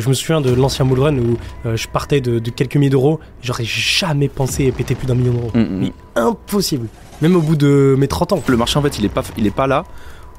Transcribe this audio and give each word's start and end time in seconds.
Je 0.00 0.08
me 0.08 0.14
souviens 0.14 0.40
de 0.40 0.50
l'ancien 0.54 0.86
Moule 0.86 1.00
Run 1.00 1.18
où 1.18 1.36
euh, 1.66 1.76
je 1.76 1.86
partais 1.86 2.22
de, 2.22 2.38
de 2.38 2.50
quelques 2.50 2.76
milliers 2.76 2.88
d'euros. 2.88 3.20
J'aurais 3.42 3.66
jamais 3.66 4.28
pensé 4.28 4.72
péter 4.72 4.94
plus 4.94 5.06
d'un 5.06 5.14
million 5.14 5.32
d'euros. 5.34 5.50
Mm, 5.52 5.60
mm. 5.60 5.80
Mais 5.80 5.92
impossible. 6.16 6.88
Même 7.20 7.36
au 7.36 7.42
bout 7.42 7.56
de 7.56 7.94
mes 7.98 8.08
30 8.08 8.32
ans. 8.32 8.42
Le 8.46 8.56
marché, 8.56 8.78
en 8.78 8.82
fait, 8.82 8.98
il 8.98 9.04
est 9.04 9.10
pas, 9.10 9.22
il 9.36 9.46
est 9.46 9.50
pas 9.54 9.66
là 9.66 9.84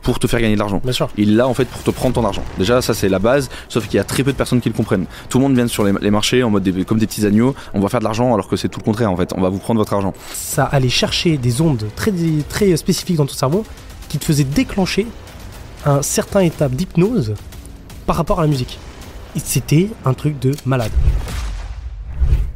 pour 0.02 0.18
te 0.18 0.26
faire 0.26 0.42
gagner 0.42 0.55
de 0.55 0.60
l'argent. 0.60 0.81
Bien 0.84 0.92
sûr. 0.92 1.08
Il 1.18 1.29
est 1.29 1.36
là 1.36 1.47
en 1.47 1.54
fait 1.54 1.66
pour 1.66 1.84
te 1.84 1.92
prendre 1.92 2.16
ton 2.16 2.26
argent. 2.26 2.42
Déjà 2.58 2.81
ça 2.81 2.96
c'est 2.96 3.08
la 3.10 3.20
base, 3.20 3.50
sauf 3.70 3.86
qu'il 3.88 3.97
y 3.97 4.00
a 4.00 4.04
très 4.04 4.24
peu 4.24 4.31
de 4.31 4.38
personnes 4.38 4.60
qui 4.60 4.70
le 4.70 4.76
comprennent. 4.76 5.05
Tout 5.29 5.38
le 5.38 5.44
monde 5.44 5.54
vient 5.56 5.67
sur 5.67 5.83
les, 5.83 5.94
les 6.01 6.10
marchés 6.12 6.42
en 6.44 6.49
mode 6.49 6.63
des- 6.63 6.83
comme 6.83 6.97
des 6.97 7.06
petits 7.08 7.26
agneaux, 7.26 7.54
on 7.76 7.79
va 7.79 7.88
faire 7.90 7.99
de 8.01 8.04
l'argent 8.06 8.33
alors 8.33 8.47
que 8.49 8.58
c'est 8.58 8.67
tout 8.70 8.79
le 8.79 8.83
contraire 8.85 9.10
en 9.12 9.15
fait, 9.15 9.31
on 9.38 9.40
va 9.40 9.47
vous 9.49 9.60
prendre 9.60 9.79
votre 9.79 9.94
argent. 9.94 10.13
Ça 10.33 10.65
allait 10.65 10.90
chercher 10.90 11.38
des 11.38 11.62
ondes 11.62 11.85
très, 11.96 12.12
très 12.49 12.76
spécifiques 12.76 13.15
dans 13.17 13.26
ton 13.28 13.33
cerveau 13.35 13.63
qui 14.10 14.17
te 14.17 14.26
faisaient 14.26 14.44
déclencher 14.44 15.06
un 15.85 16.02
certain 16.02 16.41
état 16.41 16.67
d'hypnose 16.67 17.35
par 18.05 18.17
rapport 18.17 18.40
à 18.40 18.41
la 18.41 18.49
musique. 18.49 18.80
C'était 19.36 19.90
un 20.05 20.13
truc 20.13 20.40
de 20.40 20.55
malade. 20.66 20.91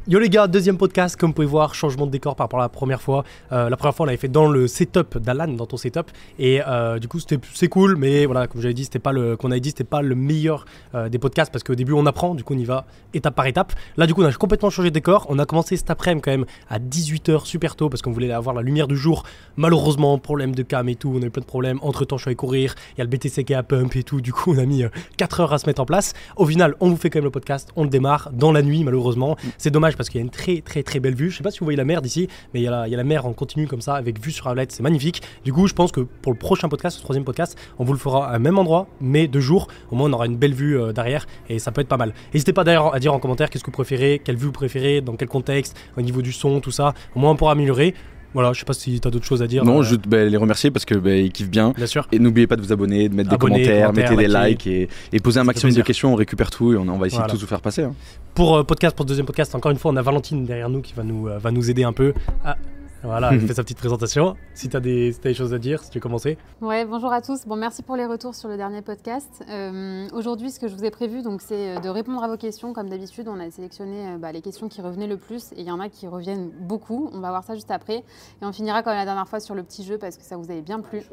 Yo 0.09 0.19
les 0.19 0.29
gars, 0.29 0.47
deuxième 0.47 0.77
podcast, 0.77 1.17
comme 1.17 1.31
vous 1.31 1.33
pouvez 1.33 1.47
voir, 1.47 1.75
changement 1.75 2.05
de 2.05 2.11
décor 2.11 2.37
par 2.37 2.45
rapport 2.45 2.61
à 2.61 2.63
la 2.63 2.69
première 2.69 3.01
fois. 3.01 3.25
Euh, 3.51 3.69
la 3.69 3.75
première 3.75 3.93
fois 3.93 4.05
on 4.05 4.07
l'avait 4.07 4.17
fait 4.17 4.29
dans 4.29 4.47
le 4.47 4.65
setup 4.65 5.17
d'Alan, 5.17 5.49
dans 5.49 5.65
ton 5.65 5.75
setup, 5.75 6.11
et 6.39 6.61
euh, 6.65 6.97
du 6.97 7.09
coup 7.09 7.19
c'était 7.19 7.37
c'est 7.53 7.67
cool, 7.67 7.97
mais 7.97 8.25
voilà, 8.25 8.47
comme 8.47 8.61
j'avais 8.61 8.73
dit, 8.73 8.85
c'était 8.85 8.99
pas 8.99 9.11
le 9.11 9.35
qu'on 9.35 9.51
avait 9.51 9.59
dit, 9.59 9.71
c'était 9.71 9.83
pas 9.83 10.01
le 10.01 10.15
meilleur 10.15 10.63
euh, 10.95 11.09
des 11.09 11.19
podcasts 11.19 11.51
parce 11.51 11.65
qu'au 11.65 11.75
début 11.75 11.91
on 11.91 12.05
apprend, 12.05 12.35
du 12.35 12.45
coup 12.45 12.53
on 12.53 12.57
y 12.57 12.63
va 12.63 12.85
étape 13.13 13.35
par 13.35 13.47
étape. 13.47 13.73
Là 13.97 14.07
du 14.07 14.13
coup 14.13 14.23
on 14.23 14.25
a 14.25 14.31
complètement 14.31 14.69
changé 14.69 14.91
de 14.91 14.93
décor, 14.93 15.25
on 15.27 15.39
a 15.39 15.45
commencé 15.45 15.75
cet 15.75 15.89
après-midi 15.89 16.21
quand 16.21 16.31
même 16.31 16.45
à 16.69 16.79
18h 16.79 17.43
super 17.43 17.75
tôt 17.75 17.89
parce 17.89 18.01
qu'on 18.01 18.11
voulait 18.11 18.31
avoir 18.31 18.55
la 18.55 18.61
lumière 18.61 18.87
du 18.87 18.95
jour. 18.95 19.23
Malheureusement, 19.57 20.17
problème 20.19 20.55
de 20.55 20.63
cam 20.63 20.87
et 20.87 20.95
tout, 20.95 21.11
on 21.13 21.21
a 21.21 21.25
eu 21.25 21.31
plein 21.31 21.41
de 21.41 21.47
problèmes. 21.47 21.79
Entre 21.81 22.05
temps 22.05 22.15
je 22.15 22.21
suis 22.21 22.29
allé 22.29 22.37
courir, 22.37 22.75
il 22.95 22.99
y 22.99 23.01
a 23.01 23.03
le 23.03 23.09
BTC 23.09 23.43
qui 23.43 23.53
à 23.53 23.61
pump 23.61 23.93
et 23.97 24.03
tout, 24.03 24.21
du 24.21 24.31
coup 24.31 24.53
on 24.53 24.57
a 24.57 24.65
mis 24.65 24.85
4 25.17 25.41
heures 25.41 25.51
à 25.51 25.57
se 25.57 25.65
mettre 25.65 25.81
en 25.81 25.85
place. 25.85 26.13
Au 26.37 26.45
final, 26.45 26.75
on 26.79 26.91
vous 26.91 26.95
fait 26.95 27.09
quand 27.09 27.19
même 27.19 27.25
le 27.25 27.31
podcast, 27.31 27.71
on 27.75 27.83
le 27.83 27.89
démarre 27.89 28.29
dans 28.31 28.53
la 28.53 28.61
nuit 28.61 28.85
malheureusement. 28.85 29.35
C'est 29.57 29.69
dommage 29.69 29.96
parce 29.97 30.09
qu'il 30.09 30.19
y 30.19 30.21
a 30.21 30.25
une 30.25 30.29
très 30.29 30.61
très 30.61 30.83
très 30.83 30.99
belle 30.99 31.15
vue. 31.15 31.29
Je 31.29 31.37
sais 31.37 31.43
pas 31.43 31.51
si 31.51 31.59
vous 31.59 31.65
voyez 31.65 31.77
la 31.77 31.85
mer 31.85 32.01
d'ici, 32.01 32.27
mais 32.53 32.61
il 32.61 32.63
y, 32.63 32.67
a 32.67 32.87
la, 32.87 33.03
mer 33.03 33.25
en 33.25 33.33
continu 33.33 33.67
comme 33.67 33.81
ça 33.81 33.95
avec 33.95 34.23
vue 34.23 34.31
sur 34.31 34.47
Arlette, 34.47 34.71
c'est 34.71 34.83
magnifique. 34.83 35.21
Du 35.43 35.53
coup, 35.53 35.67
je 35.67 35.73
pense 35.73 35.91
que 35.91 36.01
pour 36.01 36.31
le 36.31 36.37
prochain 36.37 36.69
podcast, 36.69 36.97
le 36.97 37.03
troisième 37.03 37.25
podcast, 37.25 37.57
on 37.79 37.83
vous 37.83 37.93
le 37.93 37.99
fera 37.99 38.29
à 38.29 38.35
un 38.35 38.39
même 38.39 38.57
endroit, 38.57 38.87
mais 39.01 39.27
de 39.27 39.39
jour. 39.39 39.67
Au 39.91 39.95
moins, 39.95 40.09
on 40.09 40.13
aura 40.13 40.25
une 40.25 40.37
belle 40.37 40.53
vue 40.53 40.79
euh, 40.79 40.93
derrière 40.93 41.25
et 41.49 41.59
ça 41.59 41.71
peut 41.71 41.81
être 41.81 41.87
pas 41.87 41.97
mal. 41.97 42.13
N'hésitez 42.33 42.53
pas 42.53 42.63
d'ailleurs 42.63 42.93
à 42.93 42.99
dire 42.99 43.13
en 43.13 43.19
commentaire 43.19 43.49
qu'est-ce 43.49 43.63
que 43.63 43.71
vous 43.71 43.73
préférez, 43.73 44.21
quelle 44.23 44.37
vue 44.37 44.47
vous 44.47 44.51
préférez, 44.51 45.01
dans 45.01 45.15
quel 45.15 45.27
contexte, 45.27 45.77
au 45.97 46.01
niveau 46.01 46.21
du 46.21 46.31
son, 46.31 46.59
tout 46.59 46.71
ça. 46.71 46.93
Au 47.15 47.19
moins, 47.19 47.31
on 47.31 47.35
pourra 47.35 47.53
améliorer. 47.53 47.93
Voilà, 48.33 48.53
je 48.53 48.59
sais 48.59 48.65
pas 48.65 48.73
si 48.73 48.99
tu 48.99 49.07
as 49.07 49.11
d'autres 49.11 49.25
choses 49.25 49.41
à 49.41 49.47
dire. 49.47 49.63
non, 49.65 49.79
euh, 49.79 49.83
je 49.83 49.95
bah, 49.95 50.23
les 50.25 50.37
remercier 50.37 50.69
parce 50.69 50.85
que 50.85 50.95
bah, 50.95 51.15
ils 51.15 51.31
kiffent 51.31 51.49
bien. 51.49 51.71
Bien 51.71 51.87
sûr. 51.87 52.07
Et 52.11 52.19
n'oubliez 52.19 52.45
pas 52.47 52.55
de 52.55 52.61
vous 52.61 52.71
abonner, 52.71 53.09
de 53.09 53.15
mettre 53.15 53.33
Abonnez, 53.33 53.55
des 53.55 53.63
commentaires, 53.63 53.87
commentaires, 53.87 54.11
mettez 54.17 54.27
des 54.27 54.49
likes 54.49 54.67
et, 54.67 54.89
et 55.13 55.19
posez 55.19 55.39
un 55.39 55.43
maximum 55.43 55.73
de 55.73 55.81
questions, 55.81 56.11
on 56.13 56.15
récupère 56.15 56.51
tout 56.51 56.73
et 56.73 56.77
on, 56.77 56.87
on 56.87 56.97
va 56.97 57.07
essayer 57.07 57.17
Voilà. 57.19 57.33
de 57.33 57.37
tous 57.37 57.41
vous 57.41 57.47
faire 57.49 57.61
passer. 57.61 57.83
hein. 57.83 57.93
Pour 58.35 58.57
euh, 58.57 58.63
podcast, 58.63 58.95
pour 58.95 59.03
ce 59.05 59.07
deuxième 59.07 59.25
podcast, 59.25 59.55
encore 59.55 59.71
une 59.71 59.77
fois, 59.79 59.91
on 59.91 59.95
a 59.95 60.01
Valentine 60.01 60.45
derrière 60.45 60.69
nous 60.69 60.81
qui 60.81 60.93
va 60.93 61.03
nous, 61.03 61.27
euh, 61.27 61.37
va 61.39 61.49
nous 61.51 61.69
aider 61.71 61.83
un 61.83 61.93
peu. 61.93 62.13
Ah, 62.45 62.55
voilà, 63.03 63.31
elle 63.31 63.41
fait 63.47 63.53
sa 63.53 63.63
petite 63.63 63.77
présentation. 63.77 64.35
Si 64.53 64.69
tu 64.69 64.77
as, 64.77 64.79
des 64.79 65.11
si 65.11 65.19
t'as 65.19 65.29
des 65.29 65.35
choses 65.35 65.53
à 65.53 65.59
dire, 65.59 65.83
si 65.83 65.89
tu 65.89 65.97
veux 65.97 66.01
commencer. 66.01 66.37
Ouais, 66.61 66.85
bonjour 66.85 67.11
à 67.11 67.21
tous. 67.21 67.45
Bon, 67.45 67.55
merci 67.55 67.83
pour 67.83 67.95
les 67.95 68.05
retours 68.05 68.35
sur 68.35 68.49
le 68.49 68.57
dernier 68.57 68.81
podcast. 68.81 69.43
Euh, 69.49 70.07
Aujourd'hui, 70.13 70.51
ce 70.51 70.59
que 70.59 70.67
je 70.67 70.75
vous 70.75 70.83
ai 70.83 70.91
prévu, 70.91 71.21
donc, 71.21 71.41
c'est 71.41 71.77
euh, 71.77 71.79
de 71.79 71.89
répondre 71.89 72.23
à 72.23 72.27
vos 72.27 72.37
questions. 72.37 72.73
Comme 72.73 72.89
d'habitude, 72.89 73.27
on 73.27 73.39
a 73.39 73.49
sélectionné 73.51 74.07
euh, 74.07 74.17
bah, 74.17 74.31
les 74.31 74.41
questions 74.41 74.67
qui 74.67 74.81
revenaient 74.81 75.07
le 75.07 75.17
plus, 75.17 75.51
et 75.53 75.61
il 75.61 75.65
y 75.65 75.71
en 75.71 75.79
a 75.79 75.89
qui 75.89 76.07
reviennent 76.07 76.49
beaucoup. 76.49 77.09
On 77.13 77.19
va 77.19 77.29
voir 77.29 77.43
ça 77.43 77.55
juste 77.55 77.71
après, 77.71 77.97
et 77.97 78.03
on 78.41 78.51
finira 78.51 78.83
comme 78.83 78.93
la 78.93 79.05
dernière 79.05 79.27
fois 79.27 79.39
sur 79.39 79.55
le 79.55 79.63
petit 79.63 79.83
jeu 79.83 79.97
parce 79.97 80.17
que 80.17 80.23
ça 80.23 80.37
vous 80.37 80.49
avait 80.49 80.61
bien 80.61 80.79
plu. 80.79 81.03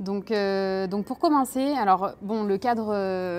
Donc, 0.00 0.32
euh, 0.32 0.88
donc 0.88 1.04
pour 1.04 1.20
commencer, 1.20 1.74
alors 1.80 2.14
bon, 2.20 2.42
le 2.42 2.58
cadre 2.58 2.92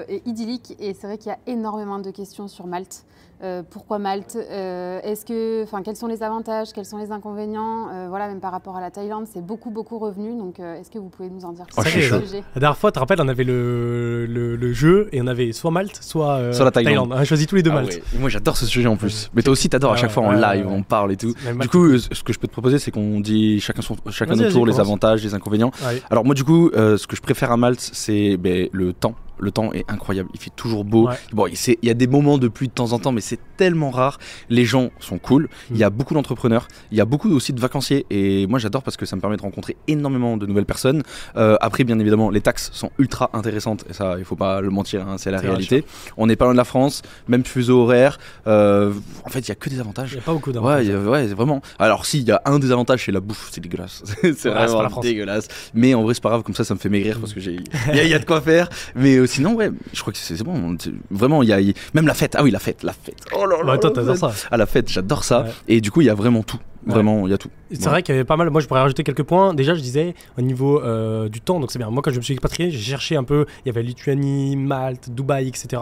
est 0.07 0.25
idyllique 0.25 0.75
et 0.79 0.93
c'est 0.93 1.05
vrai 1.05 1.17
qu'il 1.17 1.27
y 1.27 1.35
a 1.35 1.39
énormément 1.47 1.99
de 1.99 2.11
questions 2.11 2.47
sur 2.47 2.65
Malte. 2.65 3.03
Euh, 3.43 3.63
pourquoi 3.69 3.99
Malte 3.99 4.37
Euh, 4.49 4.99
Est-ce 5.03 5.25
que, 5.25 5.63
enfin, 5.63 5.81
quels 5.83 5.95
sont 5.97 6.07
les 6.07 6.23
avantages 6.23 6.71
Quels 6.73 6.85
sont 6.85 6.97
les 6.97 7.11
inconvénients 7.11 7.89
Euh, 7.91 8.07
Voilà, 8.09 8.27
même 8.27 8.39
par 8.39 8.51
rapport 8.51 8.77
à 8.77 8.81
la 8.81 8.91
Thaïlande, 8.91 9.25
c'est 9.31 9.45
beaucoup 9.45 9.71
beaucoup 9.71 9.99
revenu. 9.99 10.37
Donc, 10.37 10.59
euh, 10.59 10.79
est-ce 10.79 10.89
que 10.89 10.99
vous 10.99 11.09
pouvez 11.09 11.29
nous 11.29 11.43
en 11.43 11.51
dire 11.51 11.65
plus 11.65 11.75
Oh, 11.77 11.83
sur 11.83 12.01
chaud. 12.01 12.15
le 12.15 12.25
sujet? 12.25 12.43
La 12.55 12.59
dernière 12.61 12.77
fois, 12.77 12.91
tu 12.91 12.95
te 12.95 12.99
rappelles, 12.99 13.19
on 13.21 13.27
avait 13.27 13.43
le, 13.43 14.25
le, 14.25 14.55
le 14.55 14.73
jeu 14.73 15.09
et 15.11 15.21
on 15.21 15.27
avait 15.27 15.51
soit 15.51 15.71
Malte, 15.71 15.97
soit, 16.01 16.35
euh, 16.37 16.53
Soit 16.53 16.65
la 16.65 16.71
Thaïlande. 16.71 17.09
On 17.11 17.15
a 17.17 17.23
choisi 17.25 17.45
tous 17.45 17.55
les 17.55 17.63
deux 17.63 17.71
Ah 17.71 17.75
Malte. 17.75 17.93
ouais. 17.95 18.19
Moi 18.19 18.29
j'adore 18.29 18.55
ce 18.57 18.65
sujet 18.65 18.87
en 18.87 18.95
plus. 18.95 19.29
Mais 19.33 19.41
toi 19.41 19.51
aussi 19.51 19.67
t'adores 19.69 19.91
à 19.91 19.93
Ah 19.95 19.97
chaque 19.97 20.09
ouais, 20.09 20.13
fois 20.13 20.23
en 20.23 20.29
ouais, 20.35 20.55
live, 20.57 20.67
on 20.69 20.83
parle 20.83 21.11
et 21.11 21.17
tout. 21.17 21.33
Du 21.59 21.67
coup, 21.69 21.97
ce 21.97 22.23
que 22.23 22.31
je 22.31 22.39
peux 22.39 22.47
te 22.47 22.53
proposer, 22.53 22.79
c'est 22.79 22.91
qu'on 22.91 23.19
dit 23.19 23.59
chacun, 23.59 23.81
son, 23.81 23.95
chacun 24.11 24.35
notre 24.35 24.51
tour 24.51 24.65
les 24.65 24.79
avantages, 24.79 25.23
les 25.23 25.33
inconvénients. 25.33 25.71
Alors 26.09 26.23
moi 26.23 26.35
du 26.35 26.43
coup, 26.45 26.69
euh, 26.73 26.97
ce 26.97 27.05
que 27.07 27.15
je 27.15 27.21
préfère 27.21 27.51
à 27.51 27.57
Malte, 27.57 27.81
c'est 27.93 28.37
ben, 28.37 28.69
le 28.71 28.93
temps. 28.93 29.15
Le 29.39 29.51
temps 29.51 29.73
est 29.73 29.83
incroyable, 29.89 30.29
il 30.33 30.39
fait 30.39 30.51
toujours 30.55 30.85
beau. 30.85 31.07
Ouais. 31.09 31.15
Bon, 31.33 31.47
il 31.47 31.55
il 31.81 31.87
y 31.87 31.91
a 31.91 31.93
des 31.93 32.07
moments 32.07 32.37
de 32.37 32.47
pluie 32.47 32.67
de 32.67 32.73
temps 32.73 32.93
en 32.93 32.99
temps, 32.99 33.11
mais 33.11 33.21
c'est 33.21 33.39
tellement 33.57 33.89
rare. 33.89 34.17
Les 34.49 34.65
gens 34.65 34.89
sont 34.99 35.17
cool. 35.17 35.49
Il 35.71 35.77
y 35.77 35.83
a 35.83 35.89
beaucoup 35.89 36.13
d'entrepreneurs. 36.13 36.67
Il 36.91 36.97
y 36.97 37.01
a 37.01 37.05
beaucoup 37.05 37.29
aussi 37.31 37.53
de 37.53 37.59
vacanciers. 37.59 38.05
Et 38.09 38.47
moi, 38.47 38.59
j'adore 38.59 38.83
parce 38.83 38.97
que 38.97 39.05
ça 39.05 39.15
me 39.15 39.21
permet 39.21 39.37
de 39.37 39.41
rencontrer 39.41 39.75
énormément 39.87 40.37
de 40.37 40.45
nouvelles 40.45 40.65
personnes. 40.65 41.03
Euh, 41.37 41.55
après, 41.61 41.83
bien 41.83 41.97
évidemment, 41.99 42.29
les 42.29 42.41
taxes 42.41 42.69
sont 42.73 42.91
ultra 42.99 43.29
intéressantes. 43.33 43.85
Et 43.89 43.93
ça, 43.93 44.15
il 44.19 44.25
faut 44.25 44.35
pas 44.35 44.61
le 44.61 44.69
mentir, 44.69 45.07
hein, 45.07 45.15
c'est 45.17 45.31
la 45.31 45.39
réalité. 45.39 45.85
On 46.17 46.27
n'est 46.27 46.35
pas 46.35 46.45
loin 46.45 46.53
de 46.53 46.57
la 46.57 46.63
France, 46.65 47.01
même 47.27 47.43
fuseau 47.45 47.81
horaire. 47.83 48.17
Euh, 48.47 48.93
en 49.25 49.29
fait, 49.29 49.39
il 49.39 49.49
y 49.49 49.51
a 49.51 49.55
que 49.55 49.69
des 49.69 49.75
Il 49.75 49.81
avantages. 49.81 50.11
n'y 50.13 50.19
a 50.19 50.21
pas 50.21 50.33
beaucoup 50.33 50.49
Ouais, 50.51 50.53
d'avantages. 50.55 50.85
il 50.85 50.91
a- 50.95 50.99
ouais, 50.99 51.25
vraiment. 51.27 51.61
Alors, 51.79 52.05
si, 52.05 52.19
il 52.19 52.27
y 52.27 52.31
a 52.31 52.41
un 52.45 52.59
désavantage, 52.59 53.03
c'est 53.05 53.11
la 53.11 53.19
bouffe, 53.19 53.49
c'est 53.51 53.61
dégueulasse. 53.61 54.03
c'est 54.21 54.49
vraiment 54.49 54.99
dégueulasse. 55.01 55.47
Mais 55.73 55.93
en 55.93 56.03
vrai, 56.03 56.13
c'est 56.13 56.23
pas 56.23 56.29
grave, 56.29 56.43
comme 56.43 56.55
ça, 56.55 56.63
ça 56.63 56.73
me 56.73 56.79
fait 56.79 56.89
maigrir 56.89 57.19
parce 57.19 57.33
que 57.33 57.39
j'ai. 57.39 57.55
Il 57.93 57.97
y, 57.97 58.01
il 58.05 58.07
y 58.09 58.13
a 58.13 58.19
de 58.19 58.25
quoi 58.25 58.41
faire. 58.41 58.69
Mais 58.95 59.24
euh, 59.25 59.27
sinon, 59.27 59.53
ouais, 59.53 59.71
je 59.93 60.01
crois 60.01 60.13
que 60.13 60.19
c'est 60.19 60.41
bon. 60.43 60.77
Vraiment, 61.11 61.43
il 61.43 61.49
y 61.49 61.53
a. 61.53 61.73
Même 61.93 62.07
la 62.07 62.13
fête. 62.13 62.35
Ah 62.37 62.43
oui, 62.43 62.51
la 62.51 62.59
fête, 62.59 62.83
la 62.83 62.93
fête. 62.93 63.15
Oh 63.33 63.45
là 63.45 63.57
là. 63.63 63.73
Ouais, 63.73 63.79
toi, 63.79 63.91
t'adores 63.91 64.17
ça. 64.17 64.31
À 64.51 64.57
la 64.57 64.65
fête, 64.65 64.89
j'adore 64.89 65.23
ça. 65.23 65.41
Ouais. 65.43 65.49
Et 65.67 65.81
du 65.81 65.91
coup, 65.91 66.01
il 66.01 66.05
y 66.05 66.09
a 66.09 66.15
vraiment 66.15 66.43
tout. 66.43 66.59
Vraiment, 66.85 67.27
il 67.27 67.31
y 67.31 67.33
a 67.33 67.37
tout. 67.37 67.49
C'est 67.71 67.89
vrai 67.89 68.03
qu'il 68.03 68.13
y 68.13 68.17
avait 68.17 68.25
pas 68.25 68.37
mal. 68.37 68.49
Moi, 68.49 68.61
je 68.61 68.67
pourrais 68.67 68.81
rajouter 68.81 69.03
quelques 69.03 69.23
points. 69.23 69.53
Déjà, 69.53 69.73
je 69.75 69.81
disais 69.81 70.13
au 70.37 70.41
niveau 70.41 70.81
euh, 70.81 71.29
du 71.29 71.41
temps, 71.41 71.59
donc 71.59 71.71
c'est 71.71 71.79
bien. 71.79 71.89
Moi, 71.89 72.01
quand 72.03 72.11
je 72.11 72.17
me 72.17 72.21
suis 72.21 72.33
expatrié, 72.33 72.69
j'ai 72.69 72.79
cherché 72.79 73.15
un 73.15 73.23
peu. 73.23 73.45
Il 73.65 73.67
y 73.67 73.71
avait 73.71 73.81
Lituanie, 73.83 74.55
Malte, 74.55 75.09
Dubaï, 75.09 75.47
etc. 75.47 75.81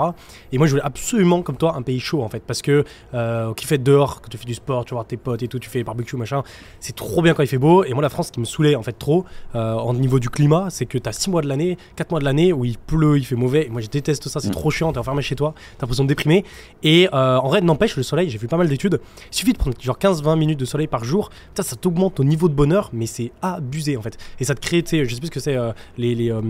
Et 0.51 0.57
moi, 0.57 0.67
je 0.67 0.71
voulais 0.71 0.83
absolument, 0.83 1.41
comme 1.41 1.57
toi, 1.57 1.75
un 1.75 1.81
pays 1.81 1.99
chaud 1.99 2.21
en 2.23 2.29
fait, 2.29 2.41
parce 2.45 2.61
que 2.61 2.83
euh, 3.13 3.53
qui 3.53 3.65
fait 3.65 3.77
dehors, 3.77 4.21
quand 4.21 4.29
tu 4.29 4.37
fais 4.37 4.45
du 4.45 4.53
sport, 4.53 4.85
tu 4.85 4.93
voir 4.93 5.05
tes 5.05 5.17
potes 5.17 5.43
et 5.43 5.47
tout, 5.47 5.59
tu 5.59 5.69
fais 5.69 5.83
barbecue, 5.83 6.15
machin. 6.15 6.43
C'est 6.79 6.95
trop 6.95 7.21
bien 7.21 7.33
quand 7.33 7.43
il 7.43 7.47
fait 7.47 7.57
beau. 7.57 7.83
Et 7.83 7.93
moi, 7.93 8.01
la 8.01 8.09
France, 8.09 8.27
ce 8.27 8.31
qui 8.31 8.39
me 8.39 8.45
saoulait 8.45 8.75
en 8.75 8.83
fait 8.83 8.93
trop, 8.97 9.25
euh, 9.55 9.73
en 9.73 9.93
niveau 9.93 10.19
du 10.19 10.29
climat, 10.29 10.67
c'est 10.69 10.85
que 10.85 10.97
tu 10.97 11.09
as 11.09 11.13
6 11.13 11.29
mois 11.31 11.41
de 11.41 11.47
l'année, 11.47 11.77
4 11.97 12.11
mois 12.11 12.19
de 12.19 12.25
l'année 12.25 12.53
où 12.53 12.63
il 12.65 12.77
pleut, 12.77 13.17
il 13.17 13.25
fait 13.25 13.35
mauvais. 13.35 13.65
Et 13.65 13.69
moi, 13.69 13.81
je 13.81 13.87
déteste 13.87 14.29
ça. 14.29 14.39
C'est 14.39 14.47
Mm. 14.49 14.51
trop 14.51 14.71
chiant. 14.71 14.93
T'es 14.93 14.99
enfermé 14.99 15.21
chez 15.21 15.35
toi, 15.35 15.53
t'as 15.77 15.83
l'impression 15.85 16.03
de 16.05 16.09
déprimer. 16.09 16.45
Et 16.83 17.09
euh, 17.13 17.37
en 17.37 17.47
vrai, 17.49 17.61
n'empêche, 17.61 17.97
le 17.97 18.03
soleil, 18.03 18.29
j'ai 18.29 18.37
fait 18.37 18.47
pas 18.47 18.57
mal 18.57 18.67
d'études. 18.69 18.99
Il 19.31 19.35
suffit 19.35 19.53
de 19.53 19.57
prendre 19.57 19.75
genre 19.81 19.97
15-20 19.97 20.37
minutes 20.37 20.59
de 20.59 20.65
soleil 20.65 20.87
par 20.93 21.03
jour. 21.03 21.29
Putain, 21.49 21.63
ça 21.63 21.75
t'augmente 21.75 22.15
ton 22.15 22.23
niveau 22.23 22.47
de 22.49 22.53
bonheur, 22.53 22.89
mais 22.93 23.07
c'est 23.07 23.31
abusé 23.41 23.97
en 23.97 24.01
fait. 24.01 24.15
Et 24.39 24.43
ça 24.45 24.53
te 24.55 24.61
crée, 24.61 24.83
tu 24.83 24.91
sais, 24.91 25.05
je 25.05 25.13
sais 25.15 25.19
plus 25.19 25.27
ce 25.27 25.31
que 25.31 25.39
c'est, 25.39 25.55
euh, 25.57 25.71
les, 25.97 26.13
les 26.15 26.31
euh, 26.31 26.41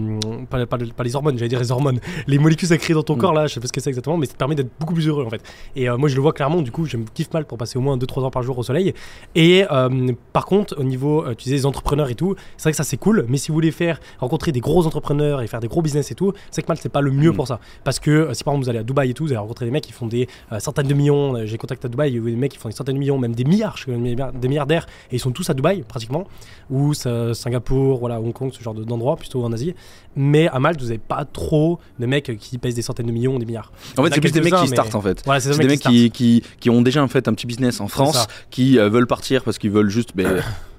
pas, 0.50 0.66
pas- 0.66 0.78
pas 0.78 1.04
les 1.04 1.16
hormones, 1.16 1.38
j'allais 1.38 1.50
dire 1.50 1.60
les 1.60 1.72
hormones, 1.72 2.00
les 2.28 2.38
molécules 2.40 2.68
ça 2.68 2.78
crée 2.78 2.94
dans 2.94 3.04
ton 3.04 3.16
Mm. 3.16 3.20
corps 3.20 3.34
là, 3.34 3.48
je 3.48 3.54
sais 3.54 3.60
pas 3.62 3.68
ce 3.68 3.72
que 3.74 3.80
c'est 3.82 3.90
exactement, 3.90 4.18
mais 4.18 4.26
ça 4.26 4.34
te 4.34 4.38
permet 4.38 4.56
d'être 4.56 4.72
beaucoup 4.80 4.94
plus 4.94 5.08
heureux 5.08 5.24
en 5.26 5.30
fait. 5.30 5.42
Et 5.76 5.90
euh, 5.90 5.98
moi 5.98 6.10
je 6.10 6.16
le 6.16 6.22
vois 6.22 6.34
clairement, 6.34 6.62
du 6.62 6.72
coup, 6.72 6.86
je 6.86 6.98
me 6.98 7.06
kiffe 7.14 7.32
mal 7.34 7.46
pour 7.46 7.58
passer 7.58 7.78
au 7.78 7.82
moins 7.82 7.96
2-3 7.98 8.24
heures 8.26 8.32
par 8.32 8.44
jour 8.44 8.58
au 8.58 8.64
soleil. 8.64 8.94
Et 9.36 9.66
euh, 9.72 10.12
par 10.34 10.46
contre, 10.46 10.76
au 10.78 10.84
niveau, 10.84 11.24
tu 11.38 11.46
disais 11.46 11.56
les 11.56 11.66
entrepreneurs 11.66 12.10
et 12.10 12.16
tout, 12.16 12.36
c'est 12.58 12.64
vrai 12.64 12.72
que 12.72 12.78
ça 12.78 12.84
c'est 12.84 12.98
cool, 12.98 13.26
mais 13.30 13.38
si 13.38 13.48
vous 13.48 13.54
voulez 13.56 13.72
faire 13.72 14.00
rencontrer 14.20 14.52
des 14.52 14.60
gros 14.60 14.86
entrepreneurs 14.86 15.42
et 15.42 15.48
faire 15.48 15.62
des 15.62 15.68
gros 15.70 15.82
business 15.82 16.12
et 16.12 16.16
tout, 16.16 16.34
c'est 16.52 16.62
que 16.62 16.68
Malte 16.68 16.82
c'est 16.84 16.90
pas 16.92 17.02
le 17.02 17.12
mieux 17.12 17.32
Mm. 17.32 17.36
pour 17.36 17.48
ça. 17.48 17.60
Parce 17.86 18.00
que 18.00 18.30
si 18.34 18.44
par 18.44 18.54
exemple 18.54 18.66
vous 18.66 18.70
allez 18.70 18.80
à 18.80 18.84
Dubaï 18.84 19.12
et 19.12 19.14
tout, 19.14 19.24
vous 19.24 19.32
allez 19.32 19.38
rencontrer 19.38 19.66
des 19.66 19.72
mecs 19.72 19.84
qui 19.86 19.94
font 19.94 20.08
des 20.08 20.28
centaines 20.60 20.88
de 20.88 20.94
millions. 20.94 21.46
J'ai 21.46 21.58
contacté 21.58 21.86
à 21.86 21.90
Dubaï, 21.90 22.12
il 22.12 22.16
y 22.16 22.20
a 22.20 22.22
des 22.24 22.36
mecs 22.36 22.52
qui 22.52 22.58
font 22.58 22.70
des 22.70 22.76
centaines 22.76 22.96
de 22.96 23.00
millions, 23.00 23.18
même 23.18 23.36
des 23.36 23.44
milliards, 23.46 23.78
je 23.78 23.86
connais 23.86 24.16
des 24.34 24.48
milliardaires, 24.48 24.86
et 25.12 25.16
ils 25.16 25.20
sont 25.20 25.32
tous 25.32 25.50
à 25.50 25.54
Dubaï 25.54 25.84
pratiquement, 25.88 26.26
ou 26.70 26.94
Singapour, 26.94 28.00
voilà, 28.00 28.20
Hong 28.20 28.34
Kong, 28.34 28.52
ce 28.54 28.62
genre 28.64 28.74
de- 28.74 28.84
d'endroits, 28.84 29.16
plutôt 29.16 29.44
en 29.44 29.52
Asie. 29.52 29.74
Mais 30.16 30.48
à 30.50 30.60
Malte, 30.60 30.80
vous 30.80 30.88
n'avez 30.88 31.00
pas 31.00 31.26
trop 31.26 31.80
de 32.00 32.06
mecs 32.06 32.38
qui 32.38 32.58
pèsent 32.60 32.76
des 32.76 32.82
centaines 32.84 33.08
de 33.08 33.12
millions, 33.12 33.40
des 33.40 33.46
milliards. 33.46 33.72
En 33.98 34.04
fait, 34.04 34.14
c'est 34.14 34.22
plus 34.22 34.32
des 34.32 34.42
mecs 34.42 34.54
qui 34.56 34.68
startent 34.68 34.94
en 34.96 35.02
fait. 35.02 35.22
Voilà, 35.26 35.40
c'est 35.40 35.58
des 35.58 35.66
mecs 35.68 35.80
qui, 35.80 36.12
qui, 36.12 36.44
qui, 36.60 36.70
ont 36.70 36.82
déjà 36.82 37.02
en 37.04 37.08
fait 37.08 37.28
un 37.28 37.34
petit 37.34 37.48
business 37.48 37.82
en 37.82 37.88
France, 37.88 38.28
qui 38.52 38.78
euh, 38.78 38.90
veulent 38.90 39.08
partir 39.08 39.44
parce 39.44 39.58
qu'ils 39.58 39.72
veulent 39.72 39.90
juste 39.90 40.12
Vous 40.16 40.24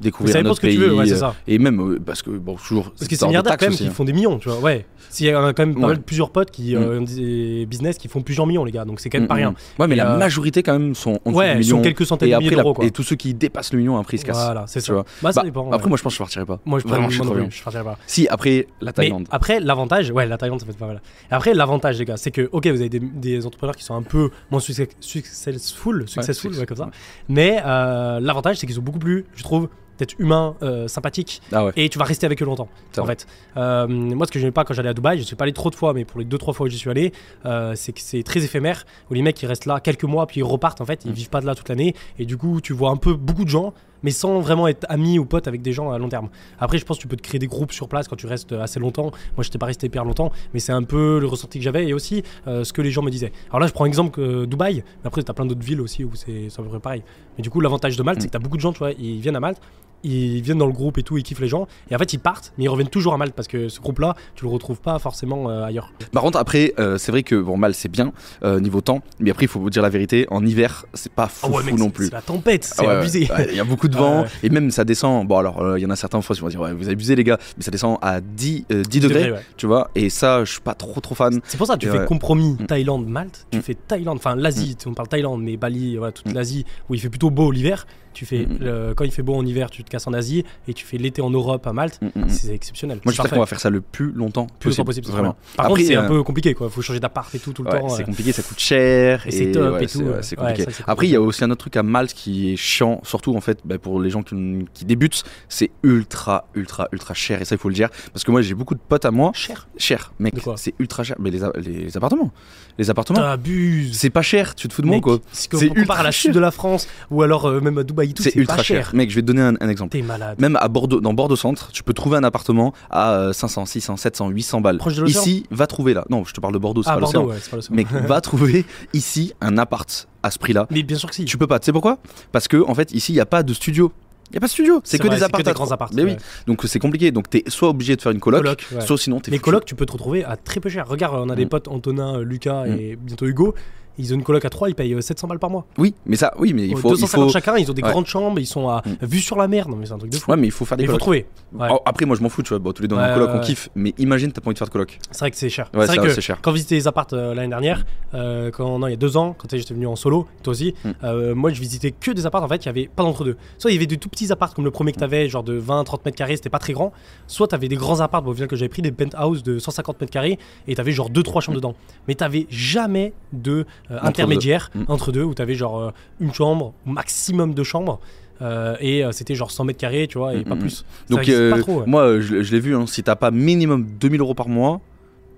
découvrir 0.01 0.55
tu 0.55 0.61
pays. 0.61 0.77
veux, 0.77 0.95
ouais, 0.95 1.11
euh, 1.11 1.17
ça. 1.17 1.35
Et 1.49 1.59
même 1.59 1.81
euh, 1.81 1.99
parce 2.05 2.23
que 2.23 2.31
bon, 2.31 2.55
toujours. 2.57 2.91
Parce 2.91 3.09
que 3.09 3.17
c'est 3.17 3.27
milliardaires 3.27 3.57
quand 3.57 3.67
même 3.69 3.77
qui 3.77 3.89
font 3.89 4.05
des 4.05 4.13
millions, 4.13 4.39
tu 4.39 4.49
vois. 4.49 4.59
Ouais. 4.59 4.85
S'il 5.11 5.27
y 5.27 5.31
a 5.31 5.53
quand 5.53 5.67
même 5.67 5.75
pas 5.75 5.87
mal, 5.89 6.01
plusieurs 6.03 6.31
potes 6.31 6.51
qui 6.51 6.75
Mm. 6.75 6.79
euh, 6.79 7.01
ont 7.01 7.03
des 7.03 7.67
business 7.67 7.99
qui 7.99 8.09
font 8.09 8.21
plusieurs 8.23 8.47
millions, 8.47 8.65
les 8.65 8.73
gars. 8.73 8.85
Donc 8.85 9.01
c'est 9.01 9.09
quand 9.11 9.19
même 9.19 9.25
Mm, 9.25 9.29
pas 9.29 9.35
mm. 9.35 9.39
rien. 9.39 9.55
Ouais, 9.79 9.87
mais 9.89 9.97
la 9.97 10.17
majorité 10.17 10.63
quand 10.63 10.73
même 10.73 10.95
sont 10.95 11.19
en 11.25 11.33
Ouais, 11.33 11.57
ils 11.59 11.65
sont 11.67 11.83
quelques 11.83 12.07
centaines 12.07 12.31
de 12.31 12.37
milliers 12.37 12.51
d'euros, 12.57 12.77
et 12.83 12.91
tous 12.91 13.03
ceux 13.03 13.17
qui 13.17 13.35
dépassent 13.45 13.73
le 13.73 13.79
million, 13.79 13.97
après 13.99 14.17
ils 14.17 14.21
se 14.21 14.25
cassent. 14.25 14.37
Voilà, 14.45 14.65
c'est 14.67 14.81
ça. 14.81 14.93
vois. 14.93 15.05
Bah, 15.23 15.33
ça 15.33 15.41
Bah, 15.41 15.45
dépend. 15.47 15.67
Après, 15.71 15.85
ouais. 15.85 15.89
moi 15.89 15.97
je 15.99 16.03
pense 16.03 16.13
que 16.13 16.19
je 16.19 16.23
partirais 16.25 16.47
pas. 16.47 16.61
moi, 16.65 16.79
je 16.79 16.85
vraiment, 16.89 17.03
prends- 17.03 17.11
je 17.11 17.15
suis 17.15 17.19
moi 17.23 17.27
non 17.27 17.31
trop 17.33 17.35
plus, 17.43 17.49
bien. 17.51 17.59
je 17.59 17.63
partirais 17.65 17.85
pas. 17.85 17.99
Si, 18.07 18.29
après 18.29 18.67
la 18.81 18.87
Mais 18.87 18.93
Thaïlande. 18.93 19.29
après, 19.31 19.61
l'avantage, 19.61 20.11
ouais, 20.11 20.27
la 20.27 20.37
Thaïlande, 20.39 20.61
ça 20.61 20.67
être 20.69 20.77
pas 20.77 20.87
mal. 20.87 21.01
Après, 21.31 21.55
l'avantage, 21.55 21.99
les 21.99 22.05
gars, 22.05 22.17
c'est 22.17 22.31
que, 22.31 22.49
ok, 22.53 22.67
vous 22.67 22.81
avez 22.81 22.89
des, 22.89 23.01
des 23.01 23.47
entrepreneurs 23.47 23.77
qui 23.77 23.85
sont 23.85 23.95
un 23.95 24.03
peu 24.03 24.31
moins 24.51 24.61
success- 24.61 24.89
successful, 25.01 26.09
successful, 26.09 26.55
ouais, 26.59 26.67
comme 26.67 26.77
ça. 26.77 26.91
Mais 27.29 27.61
euh, 27.65 28.21
l'avantage, 28.21 28.57
c'est 28.59 28.67
qu'ils 28.67 28.77
sont 28.77 28.83
beaucoup 28.83 28.99
plus, 28.99 29.25
je 29.35 29.43
trouve, 29.43 29.69
d'être 29.99 30.15
humain, 30.19 30.55
euh, 30.63 30.89
sympathique, 30.89 31.41
Ah 31.53 31.67
ouais. 31.67 31.73
et 31.77 31.89
tu 31.89 31.99
vas 31.99 32.05
rester 32.05 32.27
avec 32.27 32.41
eux 32.43 32.45
longtemps. 32.45 32.69
En 32.99 33.05
fait, 33.07 33.27
Euh, 33.57 33.87
moi, 33.87 34.27
ce 34.27 34.33
que 34.33 34.39
j'aimais 34.39 34.51
pas 34.53 34.65
quand 34.65 34.75
j'allais 34.75 34.89
à 34.89 34.95
Dubaï, 34.95 35.19
je 35.19 35.23
suis 35.23 35.37
pas 35.37 35.45
allé 35.45 35.53
trop 35.53 35.71
de 35.71 35.75
fois, 35.77 35.93
mais 35.95 36.05
pour 36.05 36.19
les 36.19 36.25
deux 36.25 36.39
trois 36.39 36.53
fois 36.53 36.67
où 36.67 36.69
j'y 36.71 36.79
suis 36.79 36.91
allé, 36.91 37.13
euh, 37.47 37.75
c'est 37.77 37.93
que 37.93 38.01
c'est 38.01 38.23
très 38.25 38.43
éphémère. 38.45 38.85
Où 39.11 39.15
les 39.15 39.23
mecs 39.23 39.41
ils 39.43 39.47
restent 39.47 39.67
là 39.67 39.79
quelques 39.81 40.05
mois, 40.05 40.27
puis 40.27 40.41
ils 40.41 40.45
repartent. 40.45 40.81
En 40.81 40.85
fait, 40.87 41.05
ils 41.05 41.11
Mm. 41.13 41.15
vivent 41.15 41.31
pas 41.31 41.41
de 41.41 41.47
là 41.47 41.55
toute 41.55 41.69
l'année, 41.69 41.95
et 42.19 42.27
du 42.27 42.37
coup, 42.37 42.61
tu 42.61 42.73
vois 42.73 42.91
un 42.91 42.97
peu 42.97 43.15
beaucoup 43.15 43.45
de 43.45 43.49
gens, 43.51 43.73
mais 44.03 44.11
sans 44.11 44.41
vraiment 44.41 44.67
être 44.69 44.85
ami 44.89 45.19
ou 45.19 45.25
pote 45.25 45.47
avec 45.49 45.63
des 45.63 45.73
gens 45.73 45.91
à 45.91 45.99
long 45.99 46.09
terme. 46.09 46.29
Après, 46.59 46.77
je 46.79 46.85
pense 46.85 46.97
que 46.99 47.03
tu 47.03 47.09
peux 47.09 47.17
te 47.17 47.23
créer 47.23 47.39
des 47.39 47.47
groupes 47.47 47.73
sur 47.73 47.89
place 47.89 48.07
quand 48.09 48.17
tu 48.17 48.27
restes 48.27 48.53
assez 48.53 48.79
longtemps. 48.81 49.13
Moi, 49.37 49.43
j'étais 49.45 49.57
pas 49.59 49.67
resté 49.67 49.87
hyper 49.87 50.05
longtemps, 50.05 50.31
mais 50.53 50.61
c'est 50.61 50.73
un 50.73 50.83
peu 50.83 51.19
le 51.21 51.27
ressenti 51.27 51.59
que 51.59 51.65
j'avais 51.65 51.87
et 51.87 51.95
aussi 51.95 52.23
ce 52.47 52.71
que 52.73 52.83
les 52.83 52.91
gens 52.91 53.03
me 53.03 53.11
disaient. 53.11 53.33
Alors 53.51 53.61
là, 53.61 53.67
je 53.67 53.73
prends 53.73 53.87
exemple 53.87 54.11
que 54.11 54.45
Dubaï, 54.47 54.77
mais 55.03 55.07
après, 55.07 55.23
tu 55.23 55.31
as 55.31 55.35
plein 55.35 55.47
d'autres 55.47 55.63
villes 55.65 55.81
aussi 55.81 56.05
où 56.05 56.11
c'est 56.17 56.49
près 56.69 56.81
pareil. 56.81 57.03
Mais 57.39 57.43
du 57.43 57.49
coup, 57.51 57.61
l'avantage 57.61 57.97
de 57.97 58.03
Malte, 58.03 58.19
Mm. 58.19 58.21
c'est 58.23 58.27
que 58.27 58.33
tu 58.33 58.37
as 58.37 58.41
beaucoup 58.41 58.57
de 58.57 58.61
gens, 58.63 58.73
tu 58.73 58.79
vois, 58.81 58.93
ils 58.93 59.21
viennent 59.21 59.37
à 59.37 59.41
Malte, 59.41 59.61
ils 60.05 60.41
viennent 60.43 60.59
dans 60.59 60.67
le 60.67 60.73
groupe 60.73 60.99
et 60.99 61.03
tout, 61.03 61.17
ils 61.17 61.23
kiffent 61.25 61.41
les 61.41 61.49
gens, 61.49 61.67
et 61.91 61.95
en 61.95 61.99
fait, 61.99 62.13
ils 62.13 62.19
partent, 62.19 62.53
mais 62.59 62.65
ils 62.65 62.69
reviennent 62.69 62.89
toujours 62.89 63.15
à 63.15 63.17
Malte 63.17 63.35
parce 63.35 63.49
que 63.49 63.69
ce 63.69 63.81
groupe-là, 63.81 64.15
tu 64.37 64.45
le 64.45 64.51
retrouves 64.51 64.81
pas 64.81 64.99
forcément 64.99 65.51
euh, 65.51 65.65
ailleurs. 65.65 65.93
Par 66.13 66.23
contre, 66.23 66.39
après, 66.39 66.75
euh, 66.79 66.99
c'est 66.99 67.11
vrai 67.11 67.23
que 67.23 67.35
bon, 67.37 67.57
mal 67.57 67.75
c'est 67.75 67.89
bien 67.89 68.13
euh, 68.45 68.61
niveau 68.61 68.81
temps, 68.81 69.03
mais 69.19 69.31
après, 69.31 69.47
il 69.47 69.49
faut 69.49 69.61
vous 69.61 69.71
dire 69.71 69.83
la 69.83 69.89
vérité, 69.89 70.27
en 70.31 70.45
hiver, 70.45 70.85
c'est 70.95 71.13
pas 71.13 71.27
fou, 71.27 71.47
Ah 71.49 71.51
ouais, 71.57 71.61
fou 71.63 71.67
mec, 71.71 71.79
non 71.79 71.91
plus. 71.91 72.07
C'est 72.07 72.13
la 72.13 72.23
tempête, 72.23 72.65
c'est 72.65 72.75
Ah 72.85 72.87
ouais, 72.89 72.95
abusé. 72.97 73.29
ouais, 73.31 73.47
Il 73.51 73.57
y 73.57 73.61
a 73.61 73.65
beaucoup 73.65 73.89
de 73.89 73.97
Ah 73.97 74.01
vent 74.01 74.23
ouais. 74.23 74.29
et 74.43 74.51
même 74.51 74.71
ça 74.71 74.85
descend. 74.85 75.27
Bon, 75.27 75.39
alors 75.39 75.77
il 75.79 75.83
y 75.83 75.87
en 75.87 75.91
a 75.91 75.97
certains 75.97 76.21
fois 76.21 76.35
qui 76.37 76.43
vont 76.43 76.49
dire 76.49 76.61
ouais, 76.61 76.73
vous 76.73 76.89
abusez 76.89 77.17
les 77.17 77.25
gars, 77.25 77.39
mais 77.57 77.63
ça 77.63 77.71
descend 77.71 77.99
à 78.03 78.21
10, 78.21 78.67
euh, 78.73 78.83
10 78.83 79.01
degrés, 79.01 79.33
tu 79.57 79.67
vois. 79.67 79.91
Et 79.95 80.11
ça, 80.11 80.45
je 80.45 80.53
suis 80.53 80.61
pas 80.61 80.75
trop 80.75 81.01
trop 81.01 81.15
fan. 81.15 81.41
C'est 81.47 81.57
pour 81.57 81.67
ça 81.67 81.75
que 81.75 81.81
tu 81.81 81.89
Et 81.89 81.91
fais 81.91 82.05
compromis 82.05 82.57
Mm. 82.61 82.67
Thaïlande, 82.67 83.07
Malte, 83.07 83.47
tu 83.51 83.59
Mm. 83.59 83.63
fais 83.63 83.75
Thaïlande, 83.75 84.17
enfin 84.19 84.37
l'Asie, 84.37 84.77
on 84.87 84.95
parle 84.95 85.09
Thaïlande, 85.09 85.43
mais 85.43 85.57
Bali, 85.57 85.97
voilà, 85.97 86.13
toute 86.13 86.27
Mm. 86.31 86.35
l'Asie 86.35 86.65
où 86.89 86.95
il 86.95 87.01
fait 87.01 87.09
plutôt 87.09 87.31
beau 87.31 87.51
l'hiver. 87.51 87.87
Tu 88.15 88.25
fais 88.27 88.47
Mm. 88.47 88.57
le- 88.61 88.95
quand 88.97 89.05
il 89.05 89.11
fait 89.11 89.23
beau 89.23 89.35
en 89.35 89.45
hiver, 89.45 89.71
tu 89.71 89.85
te 89.85 89.91
casses 89.91 90.07
en 90.07 90.13
Asie 90.15 90.45
et 90.69 90.73
tu 90.75 90.85
fais 90.87 90.97
l'été 90.97 91.21
en 91.21 91.31
Europe 91.31 91.67
à 91.67 91.73
Malte. 91.73 92.01
Mm, 92.01 92.07
mm, 92.07 92.25
mm. 92.25 92.29
C'est 92.31 92.55
exceptionnel. 92.55 93.01
Moi, 93.05 93.13
j'espère 93.13 93.31
qu'on 93.33 93.41
va 93.41 93.47
faire 93.47 93.61
ça 93.61 93.71
le 93.71 93.81
plus 93.81 94.13
longtemps 94.13 94.47
plus 94.59 94.75
possible. 94.77 95.07
vraiment. 95.09 95.37
Par 95.57 95.67
Après, 95.67 95.81
contre, 95.81 95.89
c'est 95.89 95.97
euh, 95.97 96.03
un 96.03 96.09
peu 96.09 96.23
compliqué 96.23 96.55
quoi. 96.55 96.71
Faut 96.71 96.81
changer 96.83 97.01
d'appart 97.01 97.35
et 97.35 97.39
tout 97.39 97.53
tout 97.53 97.63
le 97.65 97.71
Ouais, 97.71 97.81
temps. 97.81 97.89
c'est 97.91 98.03
euh. 98.03 98.07
compliqué, 98.07 98.33
ça 98.33 98.43
coûte 98.43 98.59
cher. 98.59 99.27
Et 99.27 99.31
c'est 99.31 99.51
top 99.53 99.75
ouais, 99.75 99.85
et 99.85 99.87
tout, 99.87 100.03
c'est 100.23 100.37
compliqué. 100.37 100.65
ça, 100.71 100.85
Après, 100.87 101.07
il 101.07 101.11
y 101.11 101.17
a 101.17 101.21
aussi 101.21 101.45
un 101.45 101.51
autre 101.51 101.61
truc 101.61 101.77
à 101.77 101.83
Malte 101.83 102.15
qui 102.15 102.53
est 102.53 102.57
chiant, 102.57 103.01
surtout 103.05 103.37
en 103.37 103.41
fait 103.41 103.59
bah, 103.65 103.79
pour 103.79 104.01
les 104.01 104.11
gens 104.11 104.23
qui, 104.23 104.35
qui 104.73 104.85
débutent, 104.85 105.23
c'est 105.49 105.71
ultra, 105.83 106.47
ultra, 106.55 106.89
ultra 106.93 107.15
cher. 107.15 107.43
Et 107.43 107.45
ça, 107.45 107.55
il 107.55 107.59
faut 107.59 107.69
le 107.69 107.75
dire. 107.75 107.89
Parce 108.13 108.25
que 108.25 108.31
moi, 108.31 108.43
j'ai 108.43 108.55
beaucoup 108.55 108.75
de 108.75 108.81
potes 108.81 109.05
à 109.05 109.11
moi. 109.11 109.33
cher. 109.35 109.69
Cher, 109.77 110.13
mec, 110.19 110.35
c'est 110.57 110.75
ultra 110.79 111.03
cher. 111.05 111.17
Mais 111.19 111.31
les, 111.31 111.41
les 111.63 111.97
appartements. 111.97 112.31
Les 112.79 112.91
appartements, 112.91 113.21
T'abuses. 113.21 113.97
c'est 113.97 114.11
pas 114.11 114.23
cher. 114.23 114.55
Tu 114.55 114.67
te 114.69 114.75
fous 114.75 114.83
de 114.83 114.87
moi, 114.89 115.01
quoi. 115.01 115.19
C'est 115.33 115.53
ultra 115.63 115.97
à 115.99 116.03
la 116.03 116.11
chute 116.11 116.33
de 116.33 116.41
la 116.41 116.51
France 116.51 116.89
ou 117.11 117.23
alors 117.23 117.47
euh, 117.47 117.61
même 117.61 117.79
à 117.79 117.83
Dubaï 117.85 118.04
tout, 118.13 118.23
C'est 118.23 118.31
c'est 118.33 118.39
ultra 118.39 118.57
pas 118.59 118.63
cher. 118.63 118.87
cher. 118.87 118.95
Mec, 118.95 119.09
je 119.11 119.15
vais 119.15 119.23
te 119.23 119.27
donner 119.27 119.41
un, 119.43 119.55
un 119.61 119.69
exemple. 119.69 119.93
T'es 119.93 120.03
malade. 120.03 120.39
Même 120.41 120.57
à 120.61 120.69
Bordeaux, 120.69 121.01
dans 121.01 121.15
Bordeaux 121.15 121.37
Centre, 121.37 121.71
tu 121.73 121.83
peux 121.83 121.95
trouver 121.95 122.17
un 122.19 122.25
appartement 122.25 122.73
à 122.91 123.15
euh, 123.15 123.33
500, 123.33 123.65
600, 123.67 123.97
700, 123.97 124.29
800 124.29 124.61
balles. 124.61 124.79
Proche 124.79 124.97
de 124.97 125.07
Ici, 125.07 125.47
va 125.51 125.67
trouver 125.67 125.95
là. 125.95 126.05
Non, 126.11 126.25
je 126.25 126.35
te 126.35 126.41
parle 126.41 126.53
de 126.55 126.59
Bordeaux, 126.59 126.83
c'est 126.83 126.91
Ah 126.91 126.95
pas 126.95 127.01
Bordeaux, 127.01 127.31
ouais, 127.31 127.37
c'est 127.41 127.51
pas. 127.51 127.59
Mec, 127.71 127.87
va 127.91 128.21
trouver 128.21 128.65
ici 128.93 129.33
un 129.41 129.57
appart 129.59 130.09
à 130.23 130.31
ce 130.31 130.39
prix-là. 130.39 130.67
Mais 130.71 130.83
bien 130.83 130.97
sûr 130.99 131.09
que 131.09 131.15
si. 131.15 131.25
Tu 131.25 131.39
peux 131.39 131.47
pas. 131.47 131.59
Tu 131.59 131.67
sais 131.67 131.73
pourquoi? 131.73 131.99
Parce 132.33 132.49
que 132.49 132.63
en 132.69 132.75
fait, 132.75 132.93
ici, 132.93 133.13
il 133.13 133.17
y 133.17 133.21
a 133.21 133.27
pas 133.27 133.43
de 133.43 133.55
studio. 133.55 133.93
Il 134.31 134.35
y 134.35 134.39
a 134.39 134.41
pas 134.41 134.47
de 134.47 134.53
studio. 134.53 134.81
C'est 134.85 134.99
que 134.99 135.07
vrai, 135.07 135.17
des 135.17 135.23
apparts. 135.23 135.41
à 135.41 135.43
grands 135.45 135.53
trois. 135.67 135.73
apparts. 135.75 135.91
Mais 135.95 136.03
oui. 136.03 136.17
Donc 136.49 136.63
c'est 136.65 136.79
compliqué. 136.81 137.13
Donc 137.13 137.31
t'es 137.31 137.45
soit 137.47 137.69
obligé 137.69 137.95
de 137.95 138.01
faire 138.03 138.11
une 138.11 138.19
coloc, 138.21 138.43
Coloc, 138.43 138.67
ouais. 138.73 138.81
soit 138.81 138.99
sinon 138.99 139.21
t'es 139.21 139.31
Les 139.31 139.37
foutu. 139.37 139.45
colocs, 139.45 139.65
tu 139.67 139.75
peux 139.77 139.87
te 139.87 139.93
retrouver 139.93 140.25
à 140.25 140.37
très 140.37 140.59
peu 140.61 140.69
cher. 140.71 140.89
Regarde, 140.89 141.15
on 141.25 141.29
a 141.29 141.37
des 141.37 141.45
Mm. 141.45 141.49
potes, 141.51 141.69
Antonin, 141.69 142.21
Lucas 142.21 142.65
Mm. 142.65 142.73
et 142.79 142.97
bientôt 142.97 143.27
Hugo. 143.27 143.55
Ils 143.99 144.13
ont 144.13 144.17
une 144.17 144.23
coloc 144.25 144.45
à 144.45 144.51
3, 144.51 144.71
ils 144.71 144.75
payent 144.75 144.93
euh, 144.95 145.01
700 145.01 145.29
balles 145.29 145.39
par 145.39 145.51
mois. 145.51 145.67
Oui, 145.79 145.95
mais 146.07 146.17
ça, 146.17 146.33
oui, 146.39 146.53
mais 146.53 146.67
il 146.67 146.75
Euh, 146.75 146.77
faut, 146.77 146.89
il 146.89 147.01
250 147.01 147.25
faut. 147.27 147.33
chacun, 147.33 147.57
ils 147.57 147.71
ont 147.71 147.75
des 147.75 147.83
Ouais. 147.83 147.91
grandes 147.91 148.07
chambres, 148.07 148.39
ils 148.41 148.47
sont 148.47 148.69
à 148.69 148.83
Mm. 148.85 149.07
vue 149.07 149.21
sur 149.21 149.37
la 149.37 149.47
mer. 149.49 149.69
Non, 149.69 149.77
mais 149.77 149.87
c'est 149.87 149.93
un 149.93 149.99
truc 149.99 150.11
de 150.11 150.17
fou. 150.17 150.31
Ouais, 150.31 150.37
mais 150.37 150.49
il 150.49 150.51
faut 150.51 150.65
faire 150.65 150.77
des 150.77 150.83
Mais 150.83 150.87
il 150.89 150.93
faut 150.93 150.99
colocs. 151.05 151.27
trouver. 151.53 151.63
Ouais. 151.65 151.69
Oh, 151.71 151.81
Après, 151.87 152.05
moi, 152.07 152.17
je 152.17 152.23
m'en 152.23 152.29
fous, 152.29 152.43
tu 152.43 152.49
vois. 152.51 152.59
Bon, 152.59 152.73
tous 152.73 152.83
les 152.83 152.89
deux, 152.89 152.97
on 152.97 152.99
Ouais, 152.99 153.13
coloc, 153.15 153.31
on 153.35 153.41
kiffe. 153.41 153.69
Mais 153.75 153.95
imagine, 153.99 154.33
t'as 154.33 154.41
pas 154.41 154.49
envie 154.49 154.55
de 154.55 154.59
faire 154.59 154.67
de 154.69 154.73
coloc. 154.73 154.99
C'est 155.11 155.19
vrai 155.21 155.31
que 155.31 155.37
c'est 155.37 155.49
cher. 155.49 155.71
Ouais, 155.75 155.87
c'est 155.87 155.97
vrai 155.97 156.07
que 156.09 156.13
c'est 156.15 156.21
cher. 156.21 156.39
quand 156.43 156.51
visitais 156.53 156.75
les 156.75 156.89
apparts 156.89 157.07
euh, 157.13 157.35
l'année 157.35 157.49
dernière, 157.49 157.85
euh, 158.15 158.51
quand, 158.51 158.79
non, 158.79 158.87
il 158.87 158.91
y 158.91 158.95
a 158.95 158.97
deux 158.97 159.17
ans, 159.17 159.35
quand 159.39 159.49
j'étais 159.57 159.75
venu 159.75 159.87
en 159.87 159.97
solo, 159.97 160.27
toi 160.43 160.51
aussi, 160.53 160.75
Mm. 160.85 160.91
euh, 161.05 161.35
moi 161.35 161.51
je 161.53 161.61
visitais 161.61 161.91
que 161.93 162.11
des 162.11 162.27
apparts 162.27 162.43
en 162.43 162.49
fait, 162.49 162.63
il 162.65 162.67
y 162.67 162.69
avait 162.69 162.89
pas 162.95 163.03
d'entre-deux. 163.03 163.37
Soit 163.59 163.71
il 163.71 163.75
y 163.75 163.77
avait 163.77 163.87
des 163.87 163.97
tout 163.99 164.09
petits 164.09 164.31
apparts 164.33 164.55
comme 164.55 164.65
le 164.65 164.71
premier 164.71 164.93
que 164.93 164.99
t'avais, 164.99 165.29
genre 165.29 165.43
de 165.45 165.59
20-30 165.59 166.05
mètres 166.05 166.17
carrés, 166.17 166.37
c'était 166.37 166.51
pas 166.51 166.59
très 166.59 166.73
grand. 166.73 166.93
Soit 167.27 167.49
t'avais 167.49 167.69
des 167.69 167.77
grands 167.77 168.01
apparts, 168.01 168.23
bon, 168.23 168.35
que 168.35 168.57
j'avais 168.57 168.69
pris 168.69 168.83
des 168.83 168.91
penthouse 168.93 169.43
de 169.43 169.59
150 169.59 170.01
mètres 170.01 170.13
carrés 170.13 170.39
et 170.67 170.75
t'avais 170.75 170.93
genre 170.93 171.11
2-3 171.11 171.41
chambres 171.41 171.57
dedans. 171.57 171.75
Mais 172.09 172.15
t'avais 172.15 172.47
jamais 172.51 173.13
de 173.33 173.67
euh, 173.91 173.97
Entre 173.97 174.07
intermédiaire 174.07 174.71
deux. 174.75 174.81
Mm. 174.81 174.85
entre 174.89 175.13
deux 175.13 175.23
où 175.23 175.35
t'avais 175.35 175.55
genre 175.55 175.79
euh, 175.81 175.91
une 176.21 176.33
chambre, 176.33 176.73
maximum 176.87 177.55
de 177.55 177.63
chambres. 177.63 178.01
euh, 178.43 178.77
et 178.81 179.05
euh, 179.05 179.13
c'était 179.13 179.35
genre 179.35 179.51
100 179.51 179.65
mètres 179.65 179.79
carrés, 179.79 180.07
tu 180.09 180.19
vois, 180.19 180.35
et 180.35 180.41
Mm, 180.41 180.45
pas 180.45 180.55
mm, 180.57 180.59
plus. 180.59 180.71
Ça 180.79 180.85
Donc, 181.11 181.19
existe 181.21 181.39
euh, 181.39 181.51
pas 181.53 181.59
trop, 181.61 181.81
ouais. 181.81 181.87
moi, 181.87 182.21
je, 182.21 182.43
je 182.43 182.53
l'ai 182.53 182.61
vu, 182.61 182.75
hein, 182.75 182.87
si 182.87 183.03
t'as 183.03 183.15
pas 183.17 183.31
minimum 183.31 183.87
2000 184.01 184.21
euros 184.21 184.35
par 184.35 184.49
mois, 184.49 184.81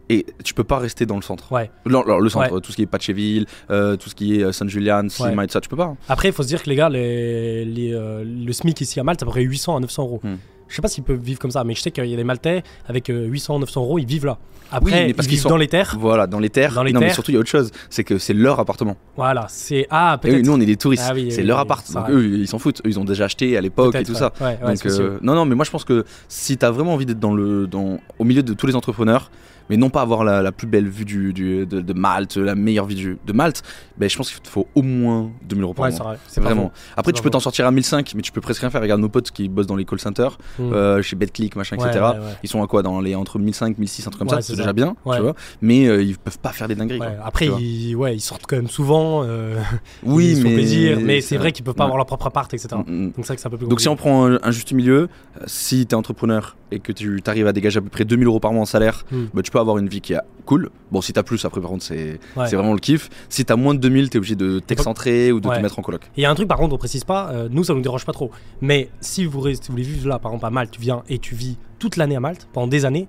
et 0.08 0.24
tu 0.44 0.54
peux 0.54 0.62
pas 0.64 0.78
rester 0.78 1.04
dans 1.04 1.16
le 1.16 1.22
centre. 1.22 1.50
Ouais. 1.52 1.68
Non, 1.84 2.04
le 2.04 2.28
centre, 2.28 2.52
Ouais. 2.54 2.60
tout 2.60 2.70
ce 2.70 2.76
qui 2.76 2.82
est 2.82 2.86
Patcheville, 2.86 3.46
tout 3.68 4.08
ce 4.08 4.14
qui 4.14 4.38
est 4.38 4.44
euh, 4.44 4.52
San 4.52 4.68
Julian, 4.68 5.08
Sima 5.08 5.42
et 5.44 5.46
tout 5.48 5.52
ça, 5.52 5.60
tu 5.60 5.68
peux 5.68 5.76
pas. 5.76 5.84
hein. 5.86 5.96
Après, 6.08 6.28
il 6.28 6.32
faut 6.32 6.44
se 6.44 6.48
dire 6.48 6.62
que 6.62 6.70
les 6.70 6.76
gars, 6.76 6.88
les, 6.88 7.64
les, 7.64 7.90
le 7.90 8.52
SMIC 8.52 8.80
ici 8.80 9.00
à 9.00 9.02
Malte, 9.02 9.18
c'est 9.20 9.24
à 9.24 9.26
peu 9.26 9.32
près 9.32 9.42
800 9.42 9.76
à 9.76 9.80
900 9.80 10.02
euros. 10.04 10.20
Je 10.68 10.74
sais 10.76 10.82
pas 10.82 10.88
s'ils 10.88 11.04
peuvent 11.04 11.20
vivre 11.20 11.38
comme 11.38 11.50
ça, 11.50 11.62
mais 11.64 11.74
je 11.74 11.80
sais 11.80 11.90
qu'il 11.90 12.06
y 12.06 12.12
a 12.14 12.16
des 12.16 12.24
Maltais 12.24 12.62
avec 12.88 13.08
euh, 13.10 13.24
800, 13.26 13.60
900 13.60 13.82
euros, 13.82 13.98
ils 13.98 14.06
vivent 14.06 14.26
là. 14.26 14.38
Après, 14.72 14.90
mais 14.90 15.10
ils 15.10 15.14
parce 15.14 15.28
qu'ils 15.28 15.36
vivent 15.36 15.42
sont- 15.44 15.48
dans 15.50 15.56
les 15.56 15.68
terres. 15.68 15.94
Voilà, 15.98 16.26
dans 16.26 16.40
les 16.40 16.50
terres. 16.50 16.74
Dans 16.74 16.82
les 16.82 16.92
non, 16.92 16.98
mais 16.98 17.06
terres. 17.06 17.14
surtout, 17.14 17.30
il 17.30 17.34
y 17.34 17.36
a 17.36 17.40
autre 17.40 17.48
chose. 17.48 17.70
C'est 17.88 18.02
que 18.02 18.18
c'est 18.18 18.34
leur 18.34 18.58
appartement. 18.58 18.96
Voilà, 19.16 19.46
c'est. 19.48 19.86
Ah, 19.90 20.18
peut-être. 20.20 20.44
nous, 20.44 20.52
on 20.52 20.60
est 20.60 20.66
des 20.66 20.76
touristes. 20.76 21.04
Ah 21.08 21.12
oui, 21.14 21.30
c'est 21.30 21.44
leur 21.44 21.58
oui, 21.58 21.62
appart. 21.62 21.86
ça, 21.86 22.00
Donc, 22.00 22.08
ouais. 22.08 22.14
eux, 22.14 22.38
ils 22.38 22.48
s'en 22.48 22.58
foutent. 22.58 22.80
Eux, 22.84 22.88
ils 22.88 22.98
ont 22.98 23.04
déjà 23.04 23.26
acheté 23.26 23.56
à 23.56 23.60
l'époque 23.60 23.94
et 23.94 24.02
tout 24.02 24.12
ouais. 24.14 24.18
ça. 24.18 24.32
Ouais, 24.40 24.58
ouais, 24.64 24.74
Donc, 24.74 24.86
euh, 24.86 25.18
non, 25.22 25.34
non, 25.36 25.44
mais 25.44 25.54
moi, 25.54 25.64
je 25.64 25.70
pense 25.70 25.84
que 25.84 26.04
si 26.28 26.56
t'as 26.56 26.72
vraiment 26.72 26.94
envie 26.94 27.06
d'être 27.06 27.20
dans 27.20 27.32
le, 27.34 27.68
dans, 27.68 27.98
au 28.18 28.24
milieu 28.24 28.42
de 28.42 28.54
tous 28.54 28.66
les 28.66 28.74
entrepreneurs, 28.74 29.30
mais 29.70 29.76
non 29.76 29.90
pas 29.90 30.00
avoir 30.02 30.24
la, 30.24 30.42
la 30.42 30.52
plus 30.52 30.66
belle 30.66 30.88
vue 30.88 31.04
du, 31.04 31.32
du- 31.32 31.66
de, 31.66 31.80
de 31.80 31.92
Malte, 31.92 32.36
la 32.36 32.54
meilleure 32.54 32.86
vue 32.86 32.94
du- 32.94 33.18
de 33.26 33.32
Malte, 33.32 33.62
ben, 33.98 34.08
je 34.08 34.16
pense 34.16 34.30
qu'il 34.30 34.40
te 34.40 34.48
faut 34.48 34.66
au 34.74 34.82
moins 34.82 35.30
2000 35.48 35.62
euros 35.64 35.74
par 35.74 35.84
Ouais, 35.84 35.90
mois. 35.90 36.16
c'est 36.28 36.40
vrai. 36.40 36.50
Vraiment. 36.52 36.72
Après, 36.96 37.12
tu 37.12 37.22
peux 37.22 37.30
t'en 37.30 37.40
sortir 37.40 37.66
à 37.66 37.70
1005, 37.70 38.12
mais 38.14 38.22
tu 38.22 38.32
peux 38.32 38.40
presque 38.40 38.60
rien 38.60 38.70
faire. 38.70 38.80
Regarde 38.82 39.00
nos 39.00 39.08
potes 39.08 39.30
qui 39.30 39.48
bossent 39.48 39.66
dans 39.66 39.76
les 39.76 39.84
call 39.84 39.98
centers, 40.00 40.38
Hmm. 40.58 40.72
euh, 40.72 41.02
chez 41.02 41.16
BetClick, 41.16 41.56
machin, 41.56 41.76
Ouais, 41.76 41.88
etc. 41.88 42.04
ouais. 42.14 42.20
Ils 42.42 42.48
sont 42.48 42.62
à 42.62 42.66
quoi 42.66 42.82
dans 42.82 43.00
les 43.00 43.14
entre 43.14 43.38
1005, 43.38 43.78
1006, 43.78 44.06
un 44.06 44.10
truc 44.10 44.18
comme 44.20 44.28
ça, 44.28 44.40
c'est 44.42 44.52
ça. 44.52 44.58
déjà 44.58 44.72
bien, 44.72 44.94
tu 45.12 45.20
vois. 45.20 45.34
Mais 45.60 45.86
euh, 45.88 46.02
ils 46.02 46.16
peuvent 46.18 46.38
pas 46.38 46.50
faire 46.52 46.68
des 46.68 46.74
dingueries. 46.74 46.98
Quoi, 46.98 47.08
Après, 47.24 47.46
ils, 47.46 47.94
ouais, 47.96 48.14
ils 48.16 48.20
sortent 48.20 48.46
quand 48.46 48.56
même 48.56 48.68
souvent. 48.68 49.22
euh, 49.24 49.58
oui, 50.04 50.32
ils 50.36 50.44
mais 50.44 50.54
plaisir, 50.54 50.98
mais 51.02 51.20
c'est 51.20 51.36
vrai 51.36 51.52
qu'ils 51.52 51.64
peuvent 51.64 51.74
pas 51.74 51.84
avoir 51.84 51.96
leur 51.96 52.06
propre 52.06 52.26
appart, 52.26 52.52
etc. 52.54 52.68
Mm, 52.86 52.90
mm. 53.06 53.12
Donc 53.12 53.24
c'est 53.26 53.46
un 53.46 53.50
peu 53.50 53.56
plus 53.56 53.66
Donc 53.68 53.80
si 53.80 53.88
on 53.88 53.96
prend 53.96 54.26
un, 54.26 54.38
un 54.42 54.50
juste 54.50 54.72
milieu, 54.72 55.08
euh, 55.40 55.44
si 55.46 55.86
tu 55.86 55.92
es 55.92 55.94
entrepreneur 55.94 56.56
et 56.70 56.80
que 56.80 56.92
tu 56.92 57.20
arrives 57.26 57.46
à 57.46 57.52
dégager 57.52 57.78
à 57.78 57.82
peu 57.82 57.88
près 57.88 58.04
2000 58.04 58.26
euros 58.26 58.40
par 58.40 58.52
mois 58.52 58.62
en 58.62 58.66
salaire, 58.66 59.04
Hmm. 59.10 59.26
bah, 59.34 59.42
tu 59.42 59.50
peux 59.50 59.55
avoir 59.60 59.78
une 59.78 59.88
vie 59.88 60.00
qui 60.00 60.12
est 60.14 60.20
cool. 60.44 60.70
Bon, 60.92 61.00
si 61.00 61.12
t'as 61.12 61.22
plus, 61.22 61.44
après 61.44 61.60
par 61.60 61.70
contre, 61.70 61.84
c'est 61.84 62.18
Ouais. 62.36 62.46
vraiment 62.48 62.72
le 62.72 62.78
kiff. 62.78 63.08
Si 63.28 63.44
t'as 63.44 63.56
moins 63.56 63.74
de 63.74 63.80
2000, 63.80 64.10
t'es 64.10 64.18
obligé 64.18 64.36
de 64.36 64.58
t'excentrer 64.60 65.32
ou 65.32 65.40
de 65.40 65.48
Ouais. 65.48 65.56
te 65.56 65.62
mettre 65.62 65.78
en 65.78 65.82
coloc. 65.82 66.02
Il 66.16 66.22
y 66.22 66.26
a 66.26 66.30
un 66.30 66.34
truc 66.34 66.48
par 66.48 66.58
contre, 66.58 66.74
on 66.74 66.78
précise 66.78 67.04
pas, 67.04 67.30
euh, 67.32 67.48
nous 67.50 67.64
ça 67.64 67.74
nous 67.74 67.80
dérange 67.80 68.04
pas 68.06 68.12
trop. 68.12 68.30
Mais 68.60 68.88
si 69.00 69.24
vous, 69.24 69.40
restez- 69.40 69.64
si 69.64 69.68
vous 69.68 69.74
voulez 69.74 69.84
vivre 69.88 70.08
là, 70.08 70.18
par 70.18 70.30
exemple 70.32 70.46
à 70.46 70.50
Malte, 70.50 70.70
tu 70.70 70.80
viens 70.80 71.02
et 71.08 71.18
tu 71.18 71.34
vis 71.34 71.56
toute 71.78 71.96
l'année 71.96 72.16
à 72.16 72.20
Malte, 72.20 72.46
pendant 72.52 72.68
des 72.68 72.84
années, 72.84 73.08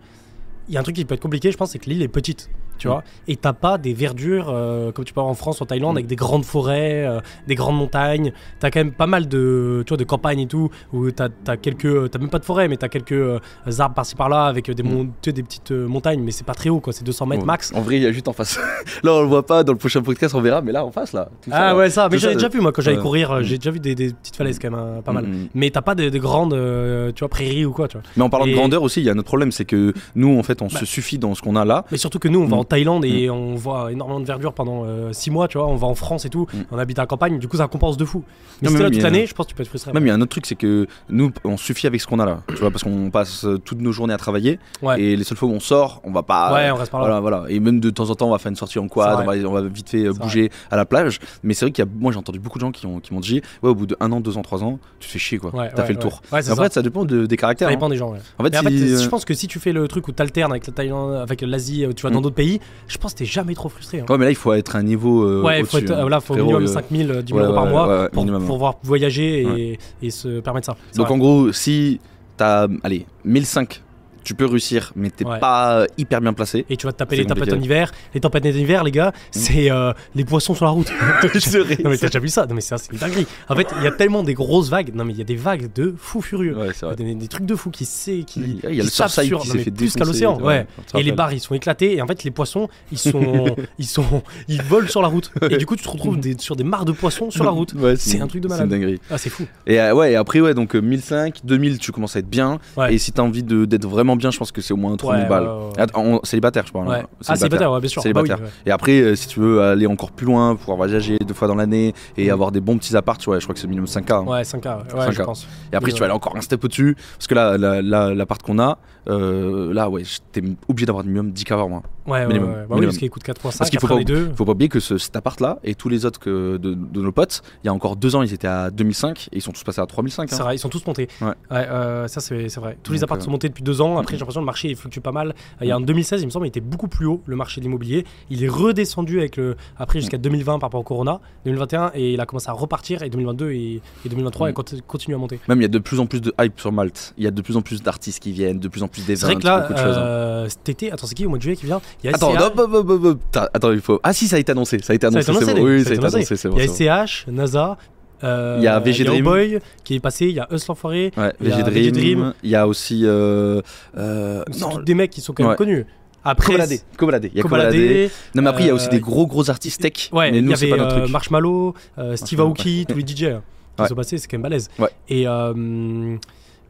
il 0.67 0.74
y 0.74 0.77
a 0.77 0.79
un 0.79 0.83
truc 0.83 0.95
qui 0.95 1.05
peut 1.05 1.13
être 1.15 1.21
compliqué, 1.21 1.51
je 1.51 1.57
pense, 1.57 1.71
c'est 1.71 1.79
que 1.79 1.89
l'île 1.89 2.01
est 2.01 2.07
petite. 2.07 2.50
Tu 2.77 2.88
Mm. 2.88 2.91
vois, 2.91 3.03
et 3.27 3.36
t'as 3.36 3.53
pas 3.53 3.77
des 3.77 3.93
verdures 3.93 4.50
euh, 4.50 4.91
comme 4.91 5.03
tu 5.05 5.13
peux 5.13 5.19
avoir 5.19 5.31
en 5.31 5.36
France 5.36 5.60
ou 5.60 5.63
en 5.63 5.65
Thaïlande 5.65 5.93
Mm. 5.96 5.98
avec 5.98 6.07
des 6.07 6.15
grandes 6.15 6.46
forêts, 6.46 7.05
euh, 7.07 7.19
des 7.48 7.55
grandes 7.55 7.77
montagnes. 7.77 8.31
T'as 8.60 8.69
quand 8.72 8.79
même 8.79 8.91
pas 8.91 9.07
mal 9.07 9.27
de, 9.27 9.84
tu 9.86 9.89
vois, 9.91 9.98
de 9.98 10.03
campagnes 10.03 10.39
et 10.41 10.48
tout 10.48 10.69
où 10.93 11.10
t'as 11.12 11.29
as 11.48 11.57
quelques, 11.57 12.12
t'as 12.12 12.19
même 12.19 12.29
pas 12.29 12.39
de 12.39 12.46
forêt, 12.46 12.67
mais 12.67 12.77
t'as 12.77 12.88
quelques 12.89 13.12
euh, 13.13 13.39
arbres 13.79 13.96
par-ci 13.96 14.15
par-là 14.15 14.46
avec 14.46 14.69
des, 14.72 14.84
Mm. 14.84 14.89
mon- 14.89 15.10
des 15.24 15.43
petites 15.43 15.72
euh, 15.72 15.88
montagnes, 15.88 16.22
mais 16.22 16.31
c'est 16.31 16.46
pas 16.46 16.53
très 16.53 16.69
haut 16.69 16.79
quoi, 16.79 16.93
c'est 16.93 17.03
200 17.03 17.25
mètres 17.25 17.46
max. 17.46 17.72
En 17.75 17.81
vrai, 17.81 17.98
il 17.98 18.03
y 18.03 18.05
a 18.05 18.12
juste 18.12 18.27
en 18.27 18.34
face. 18.34 18.57
là, 19.03 19.13
on 19.13 19.22
le 19.22 19.27
voit 19.27 19.46
pas. 19.46 19.63
Dans 19.63 19.74
le 19.74 19.77
prochain 19.79 20.01
podcast, 20.01 20.34
on 20.36 20.41
verra. 20.41 20.62
Mais 20.62 20.72
là, 20.72 20.86
en 20.86 20.91
face, 20.91 21.13
là. 21.13 21.29
tout 21.41 21.50
Ah 21.53 21.75
ouais 21.75 21.89
ça, 21.89 22.07
mais 22.12 22.17
j'avais 22.17 22.36
déjà 22.36 22.50
vu 22.50 22.60
moi 22.62 22.72
quand 22.72 22.81
j'allais 22.81 22.98
courir, 23.00 23.31
euh, 23.31 23.39
Mm. 23.39 23.43
j'ai 23.43 23.57
déjà 23.57 23.72
vu 23.72 23.79
des, 23.79 23.96
des 23.96 24.13
petites 24.13 24.36
falaises 24.36 24.60
quand 24.60 24.69
même, 24.69 24.79
hein, 24.79 25.01
pas 25.03 25.12
mal. 25.13 25.25
Mm, 25.25 25.31
mm. 25.31 25.48
Mais 25.55 25.69
t'as 25.69 25.81
pas 25.81 25.96
de, 25.96 26.10
de 26.10 26.19
grandes, 26.19 26.53
euh, 26.53 27.12
tu 27.13 27.19
vois, 27.19 27.29
prairies 27.29 27.65
ou 27.65 27.72
quoi, 27.72 27.88
tu 27.88 27.98
vois. 27.98 28.03
Mais 28.15 28.24
en 28.24 28.29
parlant 28.29 28.46
Et- 28.46 28.51
de 28.51 28.55
grandeur 28.55 28.84
aussi, 28.84 29.01
il 29.01 29.05
y 29.05 29.10
a 29.10 29.13
un 29.13 29.17
autre 29.17 29.27
problème, 29.27 29.51
c'est 29.51 29.65
que 29.65 29.93
nous, 30.15 30.38
en 30.38 30.43
fait, 30.43 30.62
on 30.62 30.67
Bah. 30.67 30.79
se 30.79 30.86
suffit 30.86 31.17
dans 31.17 31.34
ce 31.36 31.41
qu'on 31.41 31.55
a 31.55 31.65
là. 31.65 31.86
Mais 31.91 31.98
surtout 31.98 32.19
que 32.19 32.27
nous, 32.27 32.39
on 32.39 32.46
va 32.48 32.55
Mm. 32.57 32.60
Thaïlande 32.67 33.05
et 33.05 33.29
on 33.29 33.55
voit 33.55 33.91
énormément 33.91 34.19
de 34.19 34.25
verdure 34.25 34.53
pendant 34.53 34.86
6 35.13 35.31
mois, 35.31 35.47
tu 35.47 35.57
vois. 35.57 35.67
On 35.67 35.75
va 35.75 35.88
en 35.88 35.95
France 35.95 36.25
et 36.25 36.29
tout. 36.29 36.47
Mm. 36.53 36.57
On 36.71 36.77
habite 36.77 37.00
à 37.00 37.03
la 37.03 37.07
campagne, 37.07 37.39
du 37.39 37.47
coup, 37.47 37.57
ça 37.57 37.67
compense 37.67 37.97
de 37.97 38.05
fou. 38.05 38.24
Mais 38.62 38.69
t'es 38.69 38.77
là 38.79 38.89
toute 38.89 39.01
l'année, 39.01 39.25
je 39.27 39.33
pense 39.33 39.45
que 39.45 39.51
tu 39.51 39.55
peux 39.55 39.63
être 39.63 39.69
frustré. 39.69 39.91
Même 39.93 40.03
il 40.03 40.07
y 40.07 40.12
a 40.12 40.15
un 40.15 40.21
autre 40.21 40.31
truc, 40.31 40.45
c'est 40.45 40.55
que 40.55 40.88
nous, 41.09 41.31
on 41.43 41.57
suffit 41.57 41.88
avec 41.88 42.01
ce 42.01 42.07
qu'on 42.07 42.19
a 42.19 42.25
là. 42.25 42.41
Tu 42.50 42.55
vois, 42.55 42.71
parce 42.71 42.83
qu'on 42.83 43.09
passe 43.12 43.45
euh, 43.45 43.57
toutes 43.57 43.81
nos 43.81 43.91
journées 43.91 44.13
à 44.13 44.17
travailler. 44.17 44.59
Ouais. 44.81 45.01
Et 45.01 45.15
les 45.15 45.24
seules 45.24 45.38
fois 45.38 45.50
où 45.50 45.53
on 45.53 45.59
sort, 45.59 46.01
on 46.03 46.12
va 46.12 46.24
pas. 46.24 46.53
ouais, 46.53 46.71
on 46.71 46.75
reste 46.75 46.91
par 46.91 47.01
là. 47.01 47.07
Voilà, 47.07 47.19
voilà. 47.21 47.45
Et 47.50 47.59
même 47.59 47.79
de 47.79 47.89
temps 47.89 48.09
en 48.09 48.15
temps, 48.15 48.27
on 48.27 48.31
va 48.31 48.38
faire 48.39 48.50
une 48.50 48.55
sortie 48.55 48.79
en 48.79 48.88
quad, 48.88 49.19
on 49.21 49.25
va, 49.25 49.33
on 49.47 49.53
va 49.53 49.62
vite 49.62 49.89
fait 49.89 50.05
euh, 50.05 50.13
bouger 50.13 50.50
à 50.71 50.75
la 50.77 50.86
plage. 50.86 51.19
Mais 51.43 51.53
c'est 51.53 51.65
vrai 51.65 51.71
qu'il 51.71 51.83
y 51.83 51.88
a, 51.88 51.91
moi 52.00 52.12
j'ai 52.12 52.17
entendu 52.17 52.39
beaucoup 52.39 52.57
de 52.57 52.62
gens 52.62 52.71
qui, 52.71 52.86
ont, 52.86 53.00
qui 53.00 53.13
m'ont 53.13 53.19
dit, 53.19 53.41
ouais, 53.63 53.69
au 53.69 53.75
bout 53.75 53.86
de 53.86 53.95
an, 54.00 54.19
deux 54.19 54.38
ans, 54.38 54.41
trois 54.41 54.63
ans, 54.63 54.79
tu 55.00 55.07
te 55.07 55.13
fais 55.13 55.19
chier 55.19 55.38
quoi. 55.38 55.53
Ouais, 55.55 55.69
T'as 55.75 55.83
fait 55.83 55.93
le 55.93 56.00
tour. 56.00 56.21
En 56.31 56.38
fait, 56.41 56.74
ça 56.74 56.81
dépend 56.81 57.05
de- 57.05 57.25
des 57.25 57.38
caractères. 57.38 57.67
Ça 57.67 57.71
hein. 57.71 57.75
dépend 57.75 57.89
des 57.89 57.97
gens. 57.97 58.13
En 58.39 58.43
fait, 58.43 58.53
je 58.53 59.05
euh, 59.05 59.09
pense 59.09 59.25
que 59.25 59.33
si 59.33 59.47
tu 59.47 59.59
fais 59.59 59.71
le 59.74 59.88
truc 59.88 60.07
où 60.07 60.12
t'alternes 60.12 60.51
avec 60.51 60.65
la 60.67 60.74
Thaïlande, 60.74 61.15
avec 61.15 61.41
l'Asie, 61.41 61.86
tu 61.95 62.03
vas 62.03 62.09
Mm. 62.09 62.13
dans 62.13 62.21
d'autres 62.21 62.36
pays, 62.36 62.56
vie, 62.57 62.65
je 62.87 62.97
pense 62.97 63.13
que 63.13 63.19
t'es 63.19 63.25
jamais 63.25 63.53
trop 63.55 63.69
frustré. 63.69 63.99
hein. 64.01 64.05
Ouais, 64.09 64.17
mais 64.17 64.25
là, 64.25 64.31
il 64.31 64.35
faut 64.35 64.53
être 64.53 64.75
à 64.75 64.79
un 64.79 64.83
niveau. 64.83 65.23
euh, 65.23 65.41
Ouais, 65.43 65.59
il 65.59 65.65
faut 65.65 65.77
être, 65.77 65.91
hein. 65.91 66.09
là, 66.09 66.19
faut 66.19 66.35
minimum 66.35 66.63
euh, 66.63 66.67
5000, 66.67 67.11
euh, 67.11 67.21
10 67.21 67.27
000 67.33 67.39
ouais, 67.39 67.45
euros 67.45 67.53
par 67.55 67.63
ouais, 67.65 67.69
mois 67.71 68.09
pour, 68.09 68.25
pour 68.25 68.39
pouvoir 68.45 68.75
voyager 68.83 69.41
et, 69.41 69.79
et 70.01 70.09
se 70.09 70.39
permettre 70.39 70.65
ça. 70.67 70.77
Donc 70.95 71.07
vrai. 71.07 71.15
en 71.15 71.17
gros, 71.17 71.51
si 71.51 71.99
t'as, 72.37 72.67
allez, 72.83 73.05
1005, 73.25 73.81
tu 74.27 74.36
peux 74.36 74.46
réussir, 74.46 74.91
mais 74.98 75.10
t'es 75.10 75.25
Ouais. 75.25 75.39
pas 75.39 75.86
hyper 75.98 76.19
bien 76.19 76.34
placé. 76.34 76.65
Et 76.69 76.75
tu 76.75 76.86
vas 76.86 76.91
te 76.91 76.98
taper 76.98 77.15
C'est 77.15 77.22
les 77.22 77.27
tempêtes 77.27 77.53
en 77.53 77.62
hiver. 77.62 77.91
Les 78.13 78.19
tempêtes 78.19 78.46
en 78.46 78.50
hiver, 78.50 78.84
les 78.84 78.91
gars, 78.91 79.13
c'est 79.31 79.72
euh, 79.72 79.93
les 80.15 80.25
poissons 80.25 80.53
sur 80.53 80.65
la 80.65 80.72
route. 80.72 80.91
C'est 81.39 81.57
non, 81.84 81.89
mais 81.89 81.96
c'est 81.96 82.01
t'as 82.01 82.07
déjà 82.07 82.19
vu 82.19 82.27
ça? 82.27 82.46
Non, 82.46 82.53
mais 82.55 82.60
c'est 82.62 82.77
c'est 82.77 82.91
une 82.91 82.98
dinguerie. 83.00 83.25
En 83.48 83.55
fait, 83.55 83.67
il 83.77 83.84
y 83.84 83.88
a 83.88 83.91
tellement 83.91 84.24
des 84.24 84.34
grosses 84.34 84.69
vagues. 84.69 84.91
Non, 84.93 85.05
mais 85.05 85.13
il 85.13 85.19
y 85.19 85.22
a 85.22 85.25
des 85.25 85.36
vagues 85.38 85.72
de 85.74 85.96
fous 85.98 86.22
furieux. 86.22 86.57
Ouais, 86.57 86.67
c'est 86.74 86.86
vrai. 86.86 86.96
Des, 86.98 87.15
des 87.15 87.27
trucs 87.29 87.46
de 87.46 87.55
fous 87.55 87.72
qui 87.72 87.86
sait 87.86 88.24
qui, 88.27 88.60
Il 88.67 88.75
y 88.75 88.81
a 88.81 88.84
le 88.84 88.89
Surfside 88.89 89.24
sur- 89.27 89.39
qui 89.39 89.48
s'est 89.48 89.57
fait 89.60 89.72
plus 89.72 89.93
qu'à 89.96 90.03
l'océan 90.03 90.38
ouais, 90.41 90.67
et 90.98 91.03
les 91.03 91.12
barres 91.13 91.31
ils 91.31 91.39
sont 91.39 91.55
éclatés 91.55 91.96
et 91.96 92.01
en 92.01 92.07
fait 92.07 92.24
les 92.25 92.31
poissons 92.31 92.67
ils 92.91 92.98
sont 92.98 93.55
ils 93.79 93.86
sont 93.86 94.24
ils 94.50 94.62
volent 94.62 94.88
sur 94.88 95.01
la 95.01 95.07
route 95.07 95.31
et 95.50 95.55
du 95.57 95.65
coup 95.65 95.75
tu 95.77 95.84
te 95.84 95.89
retrouves 95.89 96.19
des- 96.19 96.36
sur 96.38 96.55
des 96.57 96.63
mares 96.65 96.84
de 96.86 96.91
poissons 96.91 97.31
sur 97.31 97.43
la 97.46 97.51
route 97.51 97.74
C'est 97.98 98.19
un 98.19 98.27
truc 98.27 98.41
de 98.41 98.48
C'est 98.50 98.53
malade. 98.55 98.69
dinguerie. 98.69 99.00
ah 99.10 99.17
c'est 99.17 99.29
fou 99.29 99.46
Et 99.67 99.79
euh, 99.79 99.93
ouais, 99.93 100.12
et 100.12 100.15
après, 100.15 100.41
ouais, 100.41 100.53
donc 100.53 100.75
euh, 100.75 100.79
1005, 100.81 101.41
2000, 101.46 101.77
tu 101.79 101.91
commences 101.93 102.15
à 102.15 102.19
être 102.19 102.29
bien. 102.29 102.60
Et 102.89 102.98
si 102.98 103.12
t'as 103.13 103.22
envie 103.24 103.43
d'être 103.43 103.86
vraiment 103.88 104.16
bien, 104.17 104.31
je 104.31 104.38
pense 104.38 104.51
que 104.51 104.62
c'est 104.62 104.74
au 104.74 104.77
moins 104.77 104.95
3000 104.97 105.24
Ouais, 105.24 105.29
balles. 105.29 105.43
ouais, 105.47 105.93
ouais, 105.95 106.12
ouais. 106.13 106.19
Célibataire, 106.24 106.65
je 106.67 106.71
parle. 106.74 106.88
ouais. 106.89 106.95
hein. 107.01 107.07
ah 107.27 107.36
célibataire 107.36 107.71
ouais 107.71 107.79
bien 107.79 107.89
sûr 107.89 108.01
Bah 108.03 108.09
oui, 108.09 108.13
Célibataire. 108.27 108.45
ouais. 108.45 108.51
Et 108.65 108.71
après, 108.71 109.00
euh, 109.01 109.15
si 109.15 109.27
tu 109.27 109.39
veux 109.39 109.62
aller 109.62 109.88
encore 109.88 110.12
plus 110.12 110.25
loin, 110.25 110.55
pouvoir 110.55 110.77
voyager 110.77 111.17
deux 111.19 111.33
fois 111.33 111.47
dans 111.47 111.55
l'année 111.55 111.93
et 112.17 112.27
Mm. 112.29 112.33
avoir 112.33 112.51
des 112.51 112.59
bons 112.62 112.77
petits 112.77 112.95
apparts, 112.95 113.17
ouais, 113.27 113.39
je 113.39 113.45
crois 113.45 113.53
que 113.53 113.59
c'est 113.59 113.67
minimum 113.67 113.88
5K. 113.88 114.12
hein. 114.12 114.24
ouais 114.25 114.43
5K 114.43 114.65
ouais, 114.65 114.93
ouais, 115.00 115.12
je 115.12 115.17
5K. 115.21 115.25
pense 115.25 115.47
Et 115.71 115.75
après, 115.75 115.91
tu 115.91 115.95
ouais. 115.95 116.00
vas 116.01 116.05
aller 116.05 116.13
encore 116.15 116.36
un 116.36 116.41
step 116.41 116.63
au-dessus, 116.63 116.95
parce 117.17 117.27
que 117.27 117.36
là, 117.36 117.57
la- 117.57 117.81
la- 117.81 118.13
l'appart 118.13 118.41
qu'on 118.41 118.59
a, 118.59 118.77
euh, 119.09 119.74
là, 119.74 119.89
ouais, 119.89 120.03
t'es 120.31 120.41
obligé 120.67 120.86
d'avoir 120.86 121.03
minimum 121.05 121.31
10K 121.31 121.50
par 121.55 121.69
mois. 121.69 121.81
ouais 122.07 122.19
ouais, 122.21 122.27
Minimum, 122.27 122.50
ouais. 122.50 122.55
Bah 122.69 122.75
oui 122.77 122.86
parce 122.86 122.97
qu'il 122.97 123.09
coûte 123.09 123.24
4.5 123.24 123.57
Parce 123.57 123.69
qu'il 123.69 123.79
faut 123.79 123.97
les 123.97 124.05
Faut 124.36 124.45
pas 124.45 124.51
oublier 124.53 124.69
que 124.69 124.79
ce- 124.79 124.97
cet 124.97 125.15
appart-là 125.15 125.59
et 125.63 125.75
tous 125.75 125.89
les 125.89 126.05
autres 126.05 126.19
que 126.19 126.57
de, 126.57 126.74
de 126.74 127.01
nos 127.01 127.12
potes, 127.12 127.41
il 127.63 127.67
y 127.67 127.69
a 127.69 127.74
encore 127.74 127.95
deux 127.95 128.15
ans, 128.15 128.21
ils 128.21 128.33
étaient 128.33 128.47
à 128.47 128.69
2005 128.71 129.29
et 129.31 129.38
ils 129.38 129.41
sont 129.41 129.51
tous 129.51 129.63
passés 129.63 129.81
à 129.81 129.86
3005. 129.86 130.29
c'est 130.29 130.39
hein. 130.39 130.43
vrai 130.43 130.55
ils 130.55 130.59
sont 130.59 130.69
tous 130.69 130.86
montés 130.86 131.07
Ouais. 131.21 131.33
euh, 131.51 132.07
ça 132.07 132.21
c'est 132.21 132.47
c'est 132.50 132.59
vrai 132.59 132.77
tous 132.83 132.93
les 132.93 133.00
Donc, 133.00 133.03
apparts 133.09 133.17
euh, 133.17 133.21
sont 133.25 133.31
montés 133.31 133.50
depuis 133.50 133.63
deux 133.63 133.81
ans 133.81 133.97
après 133.97 134.06
j'ai 134.11 134.17
l'impression 134.19 134.39
que 134.41 134.43
le 134.43 134.45
marché 134.45 134.69
il 134.69 134.75
fluctue 134.75 134.99
pas 134.99 135.11
mal 135.11 135.33
il 135.61 135.67
y 135.67 135.71
a 135.71 135.77
en 135.77 135.81
2016 135.81 136.21
il 136.21 136.25
me 136.25 136.31
semble 136.31 136.45
il 136.45 136.49
était 136.49 136.59
beaucoup 136.61 136.87
plus 136.87 137.05
haut 137.05 137.21
le 137.25 137.35
marché 137.35 137.59
de 137.61 137.65
l'immobilier 137.65 138.05
il 138.29 138.43
est 138.43 138.47
redescendu 138.49 139.19
avec 139.19 139.37
le 139.37 139.55
après 139.77 139.99
jusqu'à 139.99 140.17
2020 140.17 140.59
par 140.59 140.67
rapport 140.67 140.79
au 140.81 140.83
Corona 140.83 141.19
2021 141.45 141.91
et 141.95 142.13
il 142.13 142.19
a 142.21 142.25
commencé 142.25 142.49
à 142.49 142.53
repartir 142.53 143.03
et 143.03 143.09
2022 143.09 143.51
et, 143.51 143.81
et 144.05 144.09
2023 144.09 144.47
Mm. 144.47 144.49
il 144.49 144.53
conti- 144.53 144.81
continue 144.85 145.15
à 145.15 145.17
monter 145.17 145.39
Même 145.47 145.59
il 145.59 145.63
y 145.63 145.65
a 145.65 145.69
de 145.69 145.79
plus 145.79 145.99
en 145.99 146.05
plus 146.05 146.21
de 146.21 146.33
hype 146.39 146.59
sur 146.59 146.71
Malte. 146.71 147.13
Il 147.17 147.23
y 147.23 147.27
a 147.27 147.31
de 147.31 147.41
plus 147.41 147.57
en 147.57 147.61
plus 147.61 147.81
d'artistes 147.81 148.21
qui 148.21 148.31
viennent, 148.31 148.59
de 148.59 148.67
plus 148.67 148.83
en 148.83 148.87
plus 148.87 149.01
c'est 149.01 149.15
vrai 149.21 149.35
d'événements, 149.35 149.67
que 149.67 149.73
là 149.73 149.83
choses. 149.83 149.97
hein. 149.97 150.01
euh, 150.01 150.49
cet 150.49 150.69
été 150.69 150.91
attends 150.91 151.07
c'est 151.07 151.15
qui 151.15 151.25
au 151.25 151.29
mois 151.29 151.37
de 151.37 151.43
juillet 151.43 151.55
qui 151.57 151.65
vient? 151.65 151.81
Il 152.03 152.09
y 152.09 152.13
a 152.13 152.15
Attends, 152.15 152.31
SCH, 152.33 152.41
hop. 152.59 153.19
Attends, 153.53 153.71
il 153.71 153.81
faut. 153.81 153.99
Ah 154.03 154.13
si, 154.13 154.27
ça 154.27 154.35
a 154.35 154.39
été 154.39 154.51
annoncé. 154.51 154.79
Ça 154.79 154.93
a 154.93 154.95
été 154.95 155.05
Ça 155.05 155.07
a 155.07 155.11
annoncé. 155.19 155.31
été 155.31 155.45
c'est 155.45 155.51
annoncé, 155.51 155.61
bon. 155.61 155.67
Oui, 155.67 155.79
ça 155.79 155.85
ça 155.85 155.91
a 155.91 155.93
été 155.95 156.05
annoncé. 156.05 156.49
il 156.79 156.85
y 156.85 156.89
a. 156.89 157.05
SCH 157.07 157.27
NASA 157.27 157.77
euh, 158.24 158.55
Il 158.59 158.63
y 158.63 158.67
a 158.67 158.79
VG 158.79 159.03
Dream. 159.03 159.24
Boy 159.24 159.59
qui 159.83 159.95
est 159.95 160.00
passé 160.00 160.25
il 160.25 160.36
y 160.36 160.39
a 160.39 160.47
Us 160.51 160.67
l'enfoiré 160.67 161.12
Ouais, 161.17 161.33
il 161.41 161.50
y 161.50 161.51
a 161.51 161.63
VG 161.63 161.91
Dream. 161.91 162.33
Il 162.43 162.50
y 162.50 162.55
a 162.55 162.67
aussi. 162.67 163.01
Euh, 163.05 163.62
euh, 163.97 164.43
non, 164.59 164.79
des 164.79 164.93
mecs 164.93 165.12
qui 165.12 165.21
sont 165.21 165.33
quand 165.33 165.43
même 165.43 165.51
Ouais. 165.51 165.55
connus 165.57 165.86
après 166.24 166.53
Cobaladé. 166.53 166.81
Cobaladé. 166.97 167.31
Il 167.33 167.38
y 167.38 167.39
a 167.39 167.43
Cobaladé. 167.43 168.12
Non, 168.36 168.41
mais 168.41 168.50
après, 168.50 168.63
il 168.63 168.67
y 168.67 168.71
a 168.71 168.74
aussi 168.74 168.89
des 168.89 169.00
gros, 169.00 169.27
gros 169.27 169.50
artistes 169.50 169.81
tech. 169.81 170.09
Ouais, 170.12 170.31
mais 170.31 170.39
il 170.39 170.45
nous, 170.45 170.51
y 170.51 170.57
c'est 170.57 170.65
avait 170.65 170.77
pas 170.77 170.83
notre 170.83 171.00
truc. 171.00 171.12
Marshmallow, 171.12 171.74
Steve 172.15 172.41
Aoki, 172.41 172.86
tous 172.88 172.95
les 172.97 173.05
DJ 173.07 173.24
hein, 173.25 173.43
qui 173.77 173.88
sont 173.88 173.95
passés, 173.95 174.17
c'est 174.17 174.27
quand 174.27 174.38
même 174.38 174.43
balèze. 174.43 174.69
Et, 175.09 175.25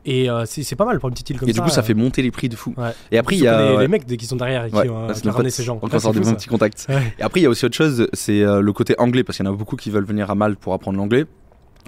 et 0.08 0.30
euh, 0.30 0.46
c'est 0.48 0.76
pas 0.76 0.86
mal 0.86 1.00
pour 1.00 1.10
une 1.10 1.14
petite 1.14 1.30
île 1.30 1.38
comme 1.40 1.48
Et 1.50 1.54
ça. 1.54 1.60
du 1.60 1.64
coup, 1.68 1.70
ça 1.70 1.82
euh, 1.82 1.84
fait 1.84 1.94
monter 1.94 2.22
les 2.24 2.32
prix 2.32 2.50
de 2.50 2.56
fou. 2.56 2.74
ouais. 2.78 2.92
Et 3.12 3.18
après, 3.20 3.36
il 3.36 3.44
y 3.44 3.48
a. 3.48 3.80
les, 3.80 3.88
mecs 3.88 4.08
qui 4.08 4.26
sont 4.26 4.38
derrière 4.38 4.66
et 4.66 4.70
qui 4.72 4.76
Ouais, 4.76 4.90
ont 4.90 5.08
qui 5.14 5.30
ramené 5.30 5.50
ces 5.52 5.64
gens. 5.64 5.78
On 5.82 5.88
avoir 5.88 6.14
des 6.14 6.22
bons 6.22 6.34
petits 6.34 6.48
contacts. 6.48 6.88
Et 7.20 7.22
après, 7.22 7.42
il 7.42 7.44
y 7.44 7.46
a 7.46 7.50
aussi 7.50 7.66
autre 7.66 7.76
chose, 7.76 8.08
c'est 8.14 8.42
euh, 8.42 8.62
le 8.62 8.74
côté 8.74 8.96
anglais, 8.98 9.24
parce 9.24 9.38
qu'il 9.38 9.46
y 9.46 9.50
en 9.50 9.54
a 9.54 9.56
beaucoup 9.56 9.76
qui 9.76 9.92
veulent 9.92 10.06
venir 10.06 10.32
à 10.32 10.36
Malte 10.36 10.58
pour 10.60 10.74
apprendre 10.74 10.98
l'anglais. 10.98 11.26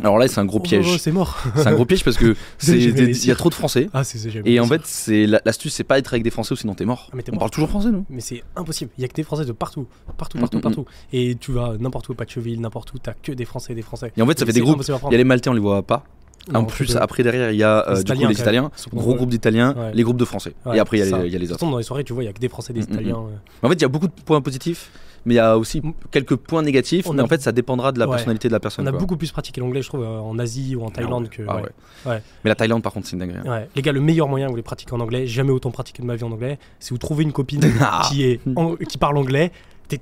Alors 0.02 0.18
là, 0.18 0.30
c'est 0.30 0.40
un 0.40 0.46
gros 0.46 0.60
Oh, 0.60 0.64
piège. 0.64 0.98
c'est 0.98 1.12
mort. 1.12 1.38
C'est 1.56 1.68
un 1.68 1.74
gros 1.74 1.84
piège 1.84 2.06
parce 2.06 2.16
que 2.16 2.34
il 2.70 3.26
y 3.26 3.32
a 3.32 3.36
trop 3.36 3.50
de 3.50 3.54
Français. 3.54 3.90
Ah, 3.94 4.06
c'est 4.06 4.18
c'est 4.18 4.30
génial. 4.30 4.48
Et 4.48 4.58
en 4.62 4.66
fait, 4.66 4.80
c'est 4.86 5.26
la- 5.28 5.42
l'astuce, 5.44 5.74
c'est 5.74 5.84
pas 5.84 5.98
être 6.00 6.14
avec 6.14 6.24
des 6.24 6.30
Français 6.30 6.54
ou 6.54 6.56
sinon 6.56 6.74
t'es 6.74 6.86
mort. 6.86 7.10
Ah, 7.12 7.16
mais 7.18 7.24
On 7.28 7.32
mort. 7.34 7.40
parle 7.40 7.52
toujours 7.52 7.70
français, 7.70 7.90
nous. 7.92 8.06
Mais 8.10 8.22
c'est 8.22 8.42
impossible. 8.56 8.92
Il 8.98 9.02
y 9.02 9.06
a 9.06 9.10
que 9.10 9.14
des 9.14 9.24
Français 9.24 9.44
de 9.44 9.52
partout. 9.52 9.88
Partout, 10.18 10.38
Mm, 10.38 10.42
partout, 10.42 10.58
mm, 10.60 10.62
partout. 10.62 10.86
Et 11.12 11.36
tu 11.38 11.52
vas 11.52 11.74
n'importe 11.78 12.08
où, 12.08 12.14
Pacheville, 12.14 12.62
n'importe 12.62 12.94
où, 12.94 12.98
t'as 13.00 13.12
que 13.12 13.34
des 13.34 13.44
Français, 13.44 13.76
des 13.76 13.82
Français. 13.82 14.14
Et 14.16 14.22
en 14.22 14.26
fait, 14.28 14.40
ça 14.40 14.44
Et 14.44 14.48
fait 14.48 14.54
des 14.54 14.62
groupes. 14.62 14.82
Il 14.88 15.12
y 15.12 15.16
a 15.16 15.18
les 15.18 15.24
Maltais, 15.26 15.50
on 15.50 15.54
les 15.54 15.60
voit 15.60 15.84
pas. 15.84 16.06
En 16.54 16.64
plus, 16.66 16.96
après 16.96 17.24
derrière, 17.24 17.52
il 17.52 17.58
y 17.58 17.64
a 17.64 17.88
euh, 17.88 17.96
Les 17.96 17.96
du 17.96 17.96
coup 17.96 18.02
Italiens, 18.02 18.28
les. 18.30 18.40
Italiens, 18.42 18.72
gros 18.94 19.16
groupes 19.16 19.30
d'Italiens, 19.30 19.74
Ouais. 19.78 19.92
les 19.94 20.04
groupes 20.04 20.18
de 20.18 20.26
Français. 20.26 20.54
Ouais, 20.66 20.78
et 20.78 20.80
après, 20.80 20.98
il 20.98 21.00
y, 21.00 21.04
a 21.04 21.06
les- 21.06 21.12
ça. 21.12 21.26
y 21.28 21.36
a 21.36 21.40
les 21.40 21.52
autres. 21.52 21.66
dans 21.70 21.78
les 21.78 21.84
soirées, 21.84 22.04
tu 22.04 22.14
vois, 22.14 22.24
il 22.24 22.28
y 22.28 22.30
a 22.30 22.34
que 22.34 22.40
des 22.40 22.50
Français, 22.50 22.74
des 22.74 22.82
Mm, 22.82 22.86
mm, 22.90 22.94
Italiens. 22.94 23.16
euh. 23.18 23.36
Mais 23.62 23.68
en 23.68 23.70
fait, 23.72 23.76
il 23.76 23.82
y 23.82 23.86
a 23.86 23.88
beaucoup 23.90 24.08
de 24.08 24.14
points 24.26 24.42
positifs, 24.42 24.90
mais 25.26 25.34
il 25.36 25.38
y 25.38 25.40
a 25.40 25.58
aussi 25.58 25.82
quelques 26.12 26.36
points 26.36 26.62
négatifs. 26.62 27.08
On 27.08 27.14
mais 27.14 27.22
a- 27.22 27.26
en 27.26 27.28
fait, 27.28 27.42
ça 27.42 27.52
dépendra 27.52 27.92
de 27.92 28.00
la 28.00 28.06
Ouais. 28.08 28.12
personnalité 28.16 28.48
de 28.48 28.54
la 28.54 28.58
On 28.58 28.62
personne. 28.62 28.88
a 28.88 28.92
quoi. 28.92 29.00
beaucoup 29.00 29.18
plus 29.18 29.32
pratiqué 29.32 29.62
l'anglais, 29.62 29.82
je 29.82 29.88
trouve, 29.90 30.02
euh, 30.04 30.20
en 30.20 30.38
Asie 30.40 30.76
ou 30.76 30.84
en 30.84 30.90
Thaïlande 30.90 31.30
que. 31.30 31.44
Ah 31.48 31.58
ouais. 31.58 31.62
ouais. 31.64 31.70
Ouais. 32.12 32.22
Mais 32.44 32.50
la 32.50 32.56
Thaïlande, 32.56 32.82
par 32.84 32.94
contre, 32.94 33.08
c'est 33.08 33.14
une 33.14 33.20
dinguerie. 33.20 33.40
hein. 33.48 33.64
Les 33.76 33.82
gars, 33.82 33.92
le 33.92 34.02
meilleur 34.02 34.28
moyen 34.28 34.46
que 34.46 34.50
vous 34.50 34.54
voulez 34.54 34.64
pratiquer 34.64 34.94
en 34.94 35.00
anglais, 35.00 35.28
jamais 35.28 35.52
autant 35.52 35.72
pratiqué 35.72 36.02
de 36.02 36.08
ma 36.08 36.16
vie 36.16 36.24
en 36.24 36.32
anglais, 36.32 36.58
c'est 36.80 36.92
vous 36.92 36.98
trouver 36.98 37.24
une 37.24 37.32
copine 37.34 37.62
Ah. 37.82 38.02
qui, 38.10 38.24
est 38.24 38.40
en- 38.56 38.76
qui 38.76 38.98
parle 38.98 39.18
anglais. 39.18 39.52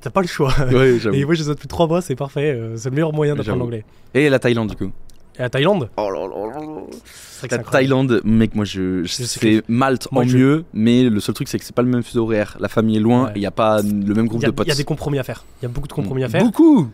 T'as 0.02 0.10
pas 0.10 0.20
le 0.22 0.28
choix. 0.28 0.52
Ouais. 0.70 0.98
Et 1.14 1.24
moi, 1.24 1.34
je 1.34 1.44
les 1.44 1.50
ai 1.50 1.54
depuis 1.54 1.70
trois 1.70 1.88
mois, 1.88 2.02
c'est 2.02 2.18
parfait. 2.18 2.52
euh, 2.54 2.76
C'est 2.76 2.90
le 2.90 2.96
meilleur 2.96 3.14
moyen 3.14 3.36
d'apprendre 3.36 3.60
l'anglais. 3.60 3.86
Et 4.14 4.28
la 4.30 4.38
Thaïlande, 4.38 4.70
du 4.72 4.76
coup. 4.76 4.92
Et 5.40 5.42
la 5.44 5.50
Thaïlande 5.50 5.90
Oh 5.98 6.10
là 6.10 6.22
là 6.28 6.48
là 6.48 6.62
c'est 7.06 7.42
c'est 7.42 7.52
La 7.52 7.58
incroyable. 7.60 7.72
Thaïlande, 7.72 8.22
mec, 8.24 8.56
moi 8.56 8.66
je, 8.66 9.04
je 9.04 9.24
c'est 9.24 9.64
Malte 9.70 10.08
Moi, 10.12 10.24
en 10.24 10.28
je- 10.28 10.38
mieux, 10.38 10.66
mais 10.74 11.04
le 11.04 11.20
seul 11.20 11.36
truc 11.36 11.48
c'est 11.48 11.60
que 11.60 11.66
c'est 11.66 11.76
pas 11.76 11.84
le 11.84 11.90
même 11.90 12.02
fuseau 12.04 12.24
horaire. 12.24 12.58
La 12.60 12.68
famille 12.68 12.98
est 12.98 13.02
loin 13.02 13.26
Ouais. 13.26 13.32
et 13.36 13.38
il 13.38 13.42
y 13.44 13.46
a 13.46 13.52
pas 13.52 13.82
le 13.82 14.14
même 14.16 14.28
groupe 14.28 14.44
a- 14.44 14.48
de 14.48 14.52
potes. 14.52 14.66
il 14.66 14.70
y 14.70 14.74
a 14.74 14.76
des 14.76 14.84
compromis 14.84 15.20
à 15.20 15.24
faire. 15.24 15.44
Il 15.62 15.66
y 15.66 15.68
a 15.68 15.70
beaucoup 15.70 15.88
de 15.88 15.94
compromis 15.94 16.24
à 16.24 16.30
faire. 16.30 16.44
Beaucoup. 16.44 16.88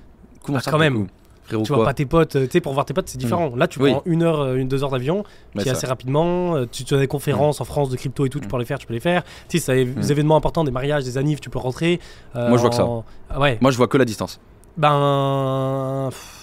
Comment 0.43 0.57
Ah, 0.57 0.62
ça, 0.62 0.71
quand 0.71 0.77
même. 0.79 1.07
Frérot, 1.45 1.63
Tu 1.65 1.73
vois 1.73 1.83
pas 1.83 1.93
tes 1.93 2.05
potes, 2.05 2.38
euh, 2.38 2.45
tu 2.45 2.51
sais, 2.53 2.62
pour 2.62 2.73
voir 2.73 2.85
tes 2.85 2.93
potes, 2.93 3.09
c'est 3.09 3.17
différent. 3.17 3.53
Là, 3.57 3.67
tu 3.67 3.77
Oui. 3.81 3.91
prends 3.91 4.01
une 4.05 4.23
heure, 4.23 4.39
euh, 4.39 4.55
une, 4.55 4.69
deux 4.69 4.81
heures 4.83 4.91
d'avion, 4.91 5.23
qui 5.57 5.67
est 5.67 5.71
assez 5.71 5.88
rapidement. 5.88 6.55
euh, 6.55 6.65
Tu, 6.71 6.85
tu 6.85 6.93
as 6.95 7.00
des 7.00 7.07
conférences 7.07 7.59
en 7.59 7.65
France 7.65 7.89
de 7.89 7.97
crypto 7.97 8.25
et 8.25 8.29
tout, 8.29 8.39
tu 8.39 8.47
Mm. 8.47 8.50
peux 8.51 8.59
les 8.59 8.65
faire, 8.65 8.79
tu 8.79 8.88
peux 8.88 8.93
les 8.93 9.01
faire. 9.01 9.23
Tu 9.50 9.57
sais, 9.59 9.65
ça 9.65 9.71
a 9.73 9.75
des 9.75 9.85
Mm. 9.85 10.01
événements 10.12 10.35
importants, 10.38 10.63
des 10.63 10.71
mariages, 10.71 11.03
des 11.03 11.17
annives, 11.17 11.39
tu 11.41 11.50
peux 11.50 11.59
rentrer. 11.59 12.00
euh, 12.38 12.47
Moi, 12.47 12.57
je 12.57 12.62
vois 12.62 12.69
que 12.69 12.75
ça. 12.77 12.88
Ah 13.29 13.39
Ouais. 13.41 13.57
Moi 13.62 13.71
je 13.71 13.77
vois 13.77 13.88
que 13.88 13.97
la 13.97 14.05
distance. 14.05 14.39
Ben. 14.77 16.07
pff, 16.12 16.42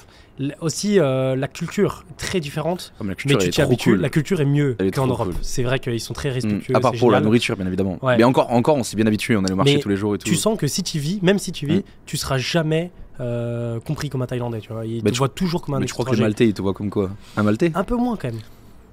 aussi, 0.61 0.99
euh, 0.99 1.37
la 1.37 1.49
culture, 1.49 2.05
très 2.17 2.41
différente. 2.41 2.93
Comme 2.99 3.09
la 3.09 3.13
Mais 3.13 3.17
culture 3.17 3.39
elle 3.41 3.45
tu 3.47 3.51
t'y 3.51 3.61
habitues. 3.63 3.91
cool. 3.91 4.01
La 4.01 4.09
culture 4.09 4.41
est 4.41 4.45
mieux 4.47 4.77
qu'en 4.95 5.07
Europe. 5.07 5.29
cool. 5.29 5.35
C'est 5.43 5.63
vrai 5.63 5.79
qu'ils 5.79 6.01
sont 6.01 6.15
très 6.15 6.31
Mm. 6.31 6.33
respectueux. 6.33 6.77
À 6.77 6.81
part 6.81 6.93
pour 6.93 7.11
la 7.11 7.21
nourriture, 7.21 7.57
bien 7.57 7.67
évidemment. 7.67 7.99
Ouais. 8.03 8.17
Mais 8.17 8.25
encore, 8.25 8.51
encore, 8.53 8.77
on 8.77 8.83
s'est 8.83 8.97
bien 8.97 9.07
habitué. 9.07 9.37
On 9.37 9.41
allait 9.45 9.53
au 9.53 9.57
marché 9.57 9.75
Mais 9.77 9.81
tous 9.81 9.89
les 9.89 9.97
jours 9.97 10.15
et 10.15 10.19
tout. 10.19 10.27
Tu 10.27 10.37
sens 10.37 10.59
que 10.59 10.67
si 10.67 10.83
tu 10.83 10.99
vis, 10.99 11.19
même 11.23 11.39
si 11.39 11.53
tu 11.53 11.67
vis, 11.67 11.79
Mm. 11.79 11.83
tu 12.07 12.17
seras 12.17 12.39
jamais 12.39 12.91
euh, 13.21 13.81
compris 13.81 14.09
comme 14.09 14.23
un 14.23 14.27
Thaïlandais. 14.27 14.61
Tu 14.61 14.73
vois. 14.73 14.87
Ils 14.87 15.03
Mais 15.05 15.11
te 15.11 15.15
tu- 15.15 15.19
voient 15.19 15.29
toujours 15.29 15.61
comme 15.61 15.75
un 15.75 15.81
Mais 15.81 15.85
tu 15.87 15.93
crois 15.93 16.07
que 16.07 16.15
les. 16.15 16.23
Maltais 16.23 16.47
ils 16.47 16.55
te 16.55 16.63
voient 16.63 16.73
comme 16.73 16.89
quoi? 16.89 17.11
Un 17.37 17.43
Maltais? 17.43 17.71
Un 17.75 17.85
peu 17.85 17.95
moins 17.97 18.17
quand 18.17 18.29
même. 18.29 18.41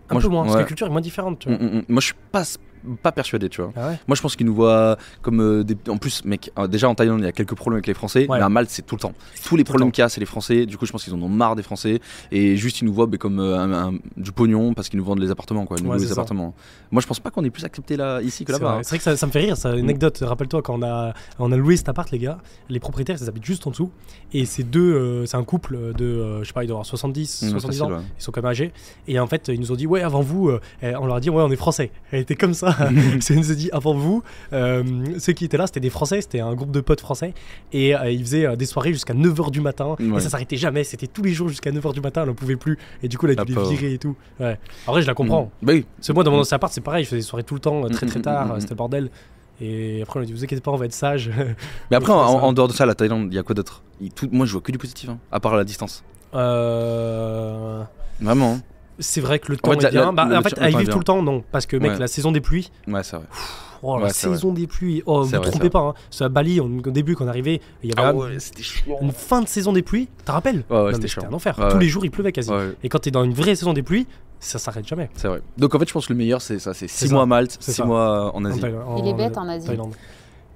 Un 0.10 0.16
Moi, 0.16 0.22
peu 0.22 0.28
je- 0.28 0.32
moins, 0.32 0.44
parce 0.44 0.56
que 0.56 0.60
la 0.60 0.66
culture 0.66 0.88
est 0.88 0.90
moins 0.90 1.00
différente. 1.00 1.40
Tu 1.40 1.50
Mm, 1.50 1.56
vois. 1.56 1.66
mm, 1.66 1.76
mm. 1.78 1.84
Moi 1.88 2.02
je 2.02 2.06
suis 2.08 2.16
pas 2.34 2.44
pas 3.02 3.12
persuadé, 3.12 3.50
tu 3.50 3.62
vois. 3.62 3.72
Ah 3.76 3.90
ouais 3.90 4.00
Moi 4.08 4.16
je 4.16 4.22
pense 4.22 4.36
qu'ils 4.36 4.46
nous 4.46 4.56
voient 4.56 4.98
comme 5.22 5.42
euh, 5.42 5.64
des. 5.64 5.76
En 5.90 5.98
plus, 5.98 6.24
mec, 6.26 6.52
euh, 6.58 6.68
déjà 6.68 6.90
en 6.90 6.96
Thaïlande 6.96 7.20
il 7.22 7.26
y 7.26 7.28
a 7.28 7.32
quelques 7.32 7.56
problèmes 7.56 7.78
avec 7.78 7.88
les 7.88 7.94
Français, 7.94 8.28
Ouais. 8.30 8.38
mais 8.38 8.44
à 8.44 8.50
Malte 8.50 8.70
c'est 8.70 8.86
tout 8.86 8.96
le 8.96 9.02
temps. 9.02 9.14
Tous 9.46 9.56
les 9.56 9.64
Tout 9.64 9.72
problèmes 9.72 9.92
qu'il 9.92 10.02
y 10.02 10.06
a 10.06 10.10
c'est 10.10 10.20
les 10.20 10.26
Français. 10.26 10.66
Du 10.66 10.78
coup 10.78 10.86
je 10.86 10.92
pense 10.92 11.04
qu'ils 11.04 11.14
en 11.14 11.22
ont 11.22 11.30
marre 11.30 11.56
des 11.56 11.64
Français 11.64 12.00
et 12.32 12.56
juste 12.58 12.82
ils 12.82 12.86
nous 12.86 12.94
voient 12.94 13.08
comme 13.20 13.40
euh, 13.40 13.58
un- 13.58 13.74
un- 13.90 13.94
du 14.16 14.32
pognon 14.32 14.74
parce 14.74 14.90
qu'ils 14.90 15.00
nous 15.00 15.06
vendent 15.06 15.20
les 15.20 15.32
appartements 15.32 15.66
quoi, 15.66 15.78
ils 15.80 15.84
nous 15.84 15.92
Ouais, 15.92 15.98
les 16.00 16.06
ça. 16.08 16.14
appartements. 16.14 16.54
Moi 16.92 17.02
je 17.02 17.08
pense 17.08 17.20
pas 17.20 17.30
qu'on 17.32 17.44
est 17.44 17.50
plus 17.50 17.66
accepté 17.66 17.98
là 17.98 18.22
ici 18.22 18.46
que 18.46 18.54
C'est 18.54 18.60
là-bas. 18.60 18.72
vrai. 18.72 18.80
hein. 18.80 18.84
C'est 18.84 18.90
vrai 18.90 18.98
que 19.00 19.04
ça, 19.04 19.18
ça 19.18 19.26
me 19.28 19.32
fait 19.32 19.40
rire, 19.40 19.58
ça. 19.58 19.74
Une 19.76 19.86
anecdote. 19.86 20.20
Rappelle-toi 20.22 20.62
quand 20.62 20.80
on 20.80 20.84
a, 20.84 21.14
on 21.40 21.52
a 21.52 21.56
loué 21.58 21.76
cet 21.78 21.90
appart, 21.90 22.10
les 22.12 22.20
gars, 22.20 22.38
les 22.70 22.80
propriétaires, 22.80 23.18
ils 23.22 23.28
habitent 23.28 23.46
juste 23.46 23.66
en 23.68 23.72
dessous. 23.72 23.92
Et 24.34 24.46
c'est 24.46 24.64
deux, 24.64 25.26
c'est 25.26 25.38
un 25.38 25.44
couple 25.44 25.94
de, 25.98 26.40
je 26.42 26.48
sais 26.48 26.54
pas, 26.54 26.64
ils 26.64 26.68
doivent 26.68 26.78
avoir 26.78 26.86
70, 26.86 27.44
Mmh, 27.44 27.50
70 27.50 27.78
facile, 27.80 27.94
ans. 27.94 28.02
Ils 28.18 28.22
sont 28.22 28.32
quand 28.32 28.42
même 28.42 28.52
âgés. 28.52 28.72
Et 29.08 29.20
en 29.20 29.28
fait, 29.28 29.48
ils 29.50 29.60
nous 29.60 29.72
ont 29.72 29.76
dit, 29.76 29.88
ouais, 29.88 30.02
avant 30.02 30.22
vous, 30.22 30.52
on 30.84 31.06
leur 31.06 31.16
a 31.16 31.20
dit, 31.20 31.30
ouais, 31.30 31.42
on 31.44 31.52
est 31.52 31.56
français. 31.56 31.92
Elle 32.12 32.22
était 32.22 32.36
comme 32.36 32.54
ça. 32.54 32.76
C'est- 33.20 33.38
ont 33.38 33.42
dit, 33.56 33.70
avant 33.72 33.94
vous, 33.94 34.24
euh, 34.54 34.84
ceux 35.20 35.34
qui 35.34 35.46
étaient 35.46 35.58
là, 35.58 35.68
c'était 35.68 35.80
des 35.80 35.90
Français, 35.90 36.22
c'était 36.22 36.40
un 36.40 36.54
groupe 36.54 36.72
de 36.72 36.82
potes 36.82 37.02
français. 37.02 37.34
Et 37.74 37.96
euh, 37.96 38.10
ils 38.12 38.22
faisaient 38.24 38.46
euh, 38.46 38.56
des 38.56 38.66
soirées 38.66 38.94
jusqu'à 38.94 39.14
9h 39.14 39.52
du 39.52 39.62
matin. 39.62 39.96
Ouais. 40.00 40.18
Et 40.18 40.20
ça 40.20 40.30
s'arrêtait 40.30 40.58
jamais. 40.58 40.84
C'était 40.84 41.08
tous 41.08 41.24
les 41.24 41.34
jours 41.34 41.50
jusqu'à 41.50 41.72
9h 41.72 41.94
du 41.94 42.02
matin, 42.02 42.24
on 42.24 42.28
n'en 42.28 42.34
pouvait 42.34 42.56
plus. 42.56 42.78
Et 43.04 43.08
du 43.08 43.18
coup, 43.18 43.28
elle 43.28 43.40
a 43.40 43.46
dû 43.46 43.56
les 43.56 43.64
virer 43.70 43.94
et 43.94 43.98
tout. 43.98 44.16
Ouais. 44.40 44.58
En 44.88 44.92
vrai, 44.92 45.02
je 45.02 45.08
la 45.08 45.14
comprends. 45.14 45.52
Mm. 45.62 45.66
Bah 45.66 45.74
oui. 45.74 45.86
Que 46.06 46.12
moi, 46.14 46.24
dans 46.24 46.32
mon 46.32 46.40
ancien 46.40 46.56
appart, 46.56 46.72
c'est 46.74 46.82
pareil, 46.82 47.04
je 47.04 47.10
faisais 47.10 47.22
des 47.22 47.26
soirées 47.28 47.44
tout 47.44 47.54
le 47.56 47.60
temps, 47.60 47.82
très 47.90 48.06
très 48.06 48.18
Mm, 48.18 48.20
mm, 48.20 48.24
tard, 48.24 48.56
c'était 48.60 48.72
le 48.72 48.76
bordel. 48.76 49.10
Et 49.60 50.02
après, 50.04 50.20
on 50.20 50.24
a 50.24 50.26
dit, 50.26 50.34
vous 50.34 50.44
inquiétez 50.44 50.62
pas, 50.62 50.72
on 50.72 50.76
va 50.76 50.86
être 50.86 50.94
sage. 50.94 51.32
Mais 51.92 51.98
après 51.98 52.12
en, 52.14 52.48
c'est 52.50 52.54
dehors 52.54 52.68
de 52.68 52.74
ça 52.74 52.86
la 52.86 52.94
Thaïlande 52.94 53.30
il 53.32 53.36
y 53.36 53.40
a 53.40 53.44
quoi 53.44 53.56
d'autre? 53.56 53.82
Moi 54.32 54.46
je 54.46 54.52
vois 54.52 54.62
que 54.62 54.72
du 54.72 54.78
positif, 54.78 55.10
hein, 55.10 55.18
à 55.32 55.40
part 55.40 55.56
la 55.56 55.64
distance. 55.64 56.04
Euh, 56.36 57.82
Vraiment. 58.22 58.54
hein. 58.54 58.62
C'est 59.00 59.22
vrai 59.22 59.40
que 59.40 59.52
le 59.52 59.58
En 59.64 59.74
temps 59.74 59.80
fait, 59.80 59.88
est 59.88 59.92
bien. 59.92 60.06
la- 60.08 60.12
Bah, 60.12 60.26
le- 60.26 60.38
en 60.38 60.42
fait, 60.42 60.58
à 60.60 60.70
y 60.70 60.76
vivre 60.76 60.92
tout 60.92 60.98
le 61.00 61.04
temps, 61.04 61.22
non. 61.22 61.44
Parce 61.52 61.66
que, 61.66 61.78
mec, 61.78 61.92
Ouais. 61.94 62.00
la 62.00 62.08
saison 62.08 62.32
des 62.32 62.42
pluies, 62.42 62.72
Ouais 62.88 63.04
c'est 63.04 63.16
vrai. 63.18 63.26
oh, 63.84 63.90
la 63.90 63.94
Ouais, 63.96 64.00
vrai. 64.06 64.10
saison 64.14 64.54
des 64.54 64.66
pluies, 64.68 65.04
oh, 65.06 65.22
vous 65.24 65.32
ne 65.32 65.38
vrai, 65.38 65.50
trompez 65.52 65.70
pas. 65.70 65.80
Hein. 65.82 65.94
C'est 66.10 66.24
à 66.24 66.30
Bali, 66.30 66.60
on- 66.60 66.66
au 66.66 66.92
début, 66.92 67.16
quand 67.16 67.26
on 67.26 67.28
arrivait, 67.28 67.62
il 67.84 67.90
y 67.90 67.94
avait 68.00 68.20
Ah 68.20 68.40
c'était 68.40 68.64
chiant. 68.64 68.98
une 69.02 69.12
fin 69.12 69.42
de 69.42 69.48
saison 69.48 69.72
des 69.74 69.82
pluies, 69.84 70.08
t'as 70.26 70.34
rappelles 70.34 70.64
Ouais, 70.70 70.78
ouais, 70.82 70.92
Non, 70.94 70.98
c'était 71.02 71.26
un 71.26 71.34
enfer. 71.34 71.58
Ouais, 71.60 71.68
Tous 71.70 71.76
ouais. 71.76 71.82
les 71.84 71.88
jours, 71.90 72.06
il 72.06 72.12
pleuvait 72.12 72.32
quasi. 72.32 72.50
Ouais, 72.50 72.74
Et 72.84 72.90
quand 72.90 73.00
t'es 73.00 73.12
dans 73.12 73.24
une 73.24 73.34
vraie 73.34 73.56
saison 73.56 73.74
des 73.74 73.84
pluies, 73.84 74.08
ça 74.40 74.58
s'arrête 74.60 74.88
jamais. 74.88 75.10
c'est 75.16 75.28
vrai. 75.28 75.42
Donc 75.58 75.74
en 75.76 75.80
fait 75.80 75.88
je 75.88 75.94
pense 75.94 76.06
que 76.08 76.14
le 76.14 76.18
meilleur 76.20 76.42
c'est 76.44 76.60
ça, 76.60 76.74
c'est 76.76 76.88
6 76.88 77.08
ça. 77.08 77.14
mois 77.14 77.24
à 77.24 77.26
Malte, 77.26 77.58
C'est 77.60 77.72
6 77.72 77.78
ça. 77.78 77.86
mois 77.86 78.32
en 78.36 78.38
En 78.38 78.46
Asie. 78.46 78.62
Il 79.00 79.08
est 79.08 79.14
bête 79.16 79.36
en 79.38 79.48
Asie. 79.48 79.68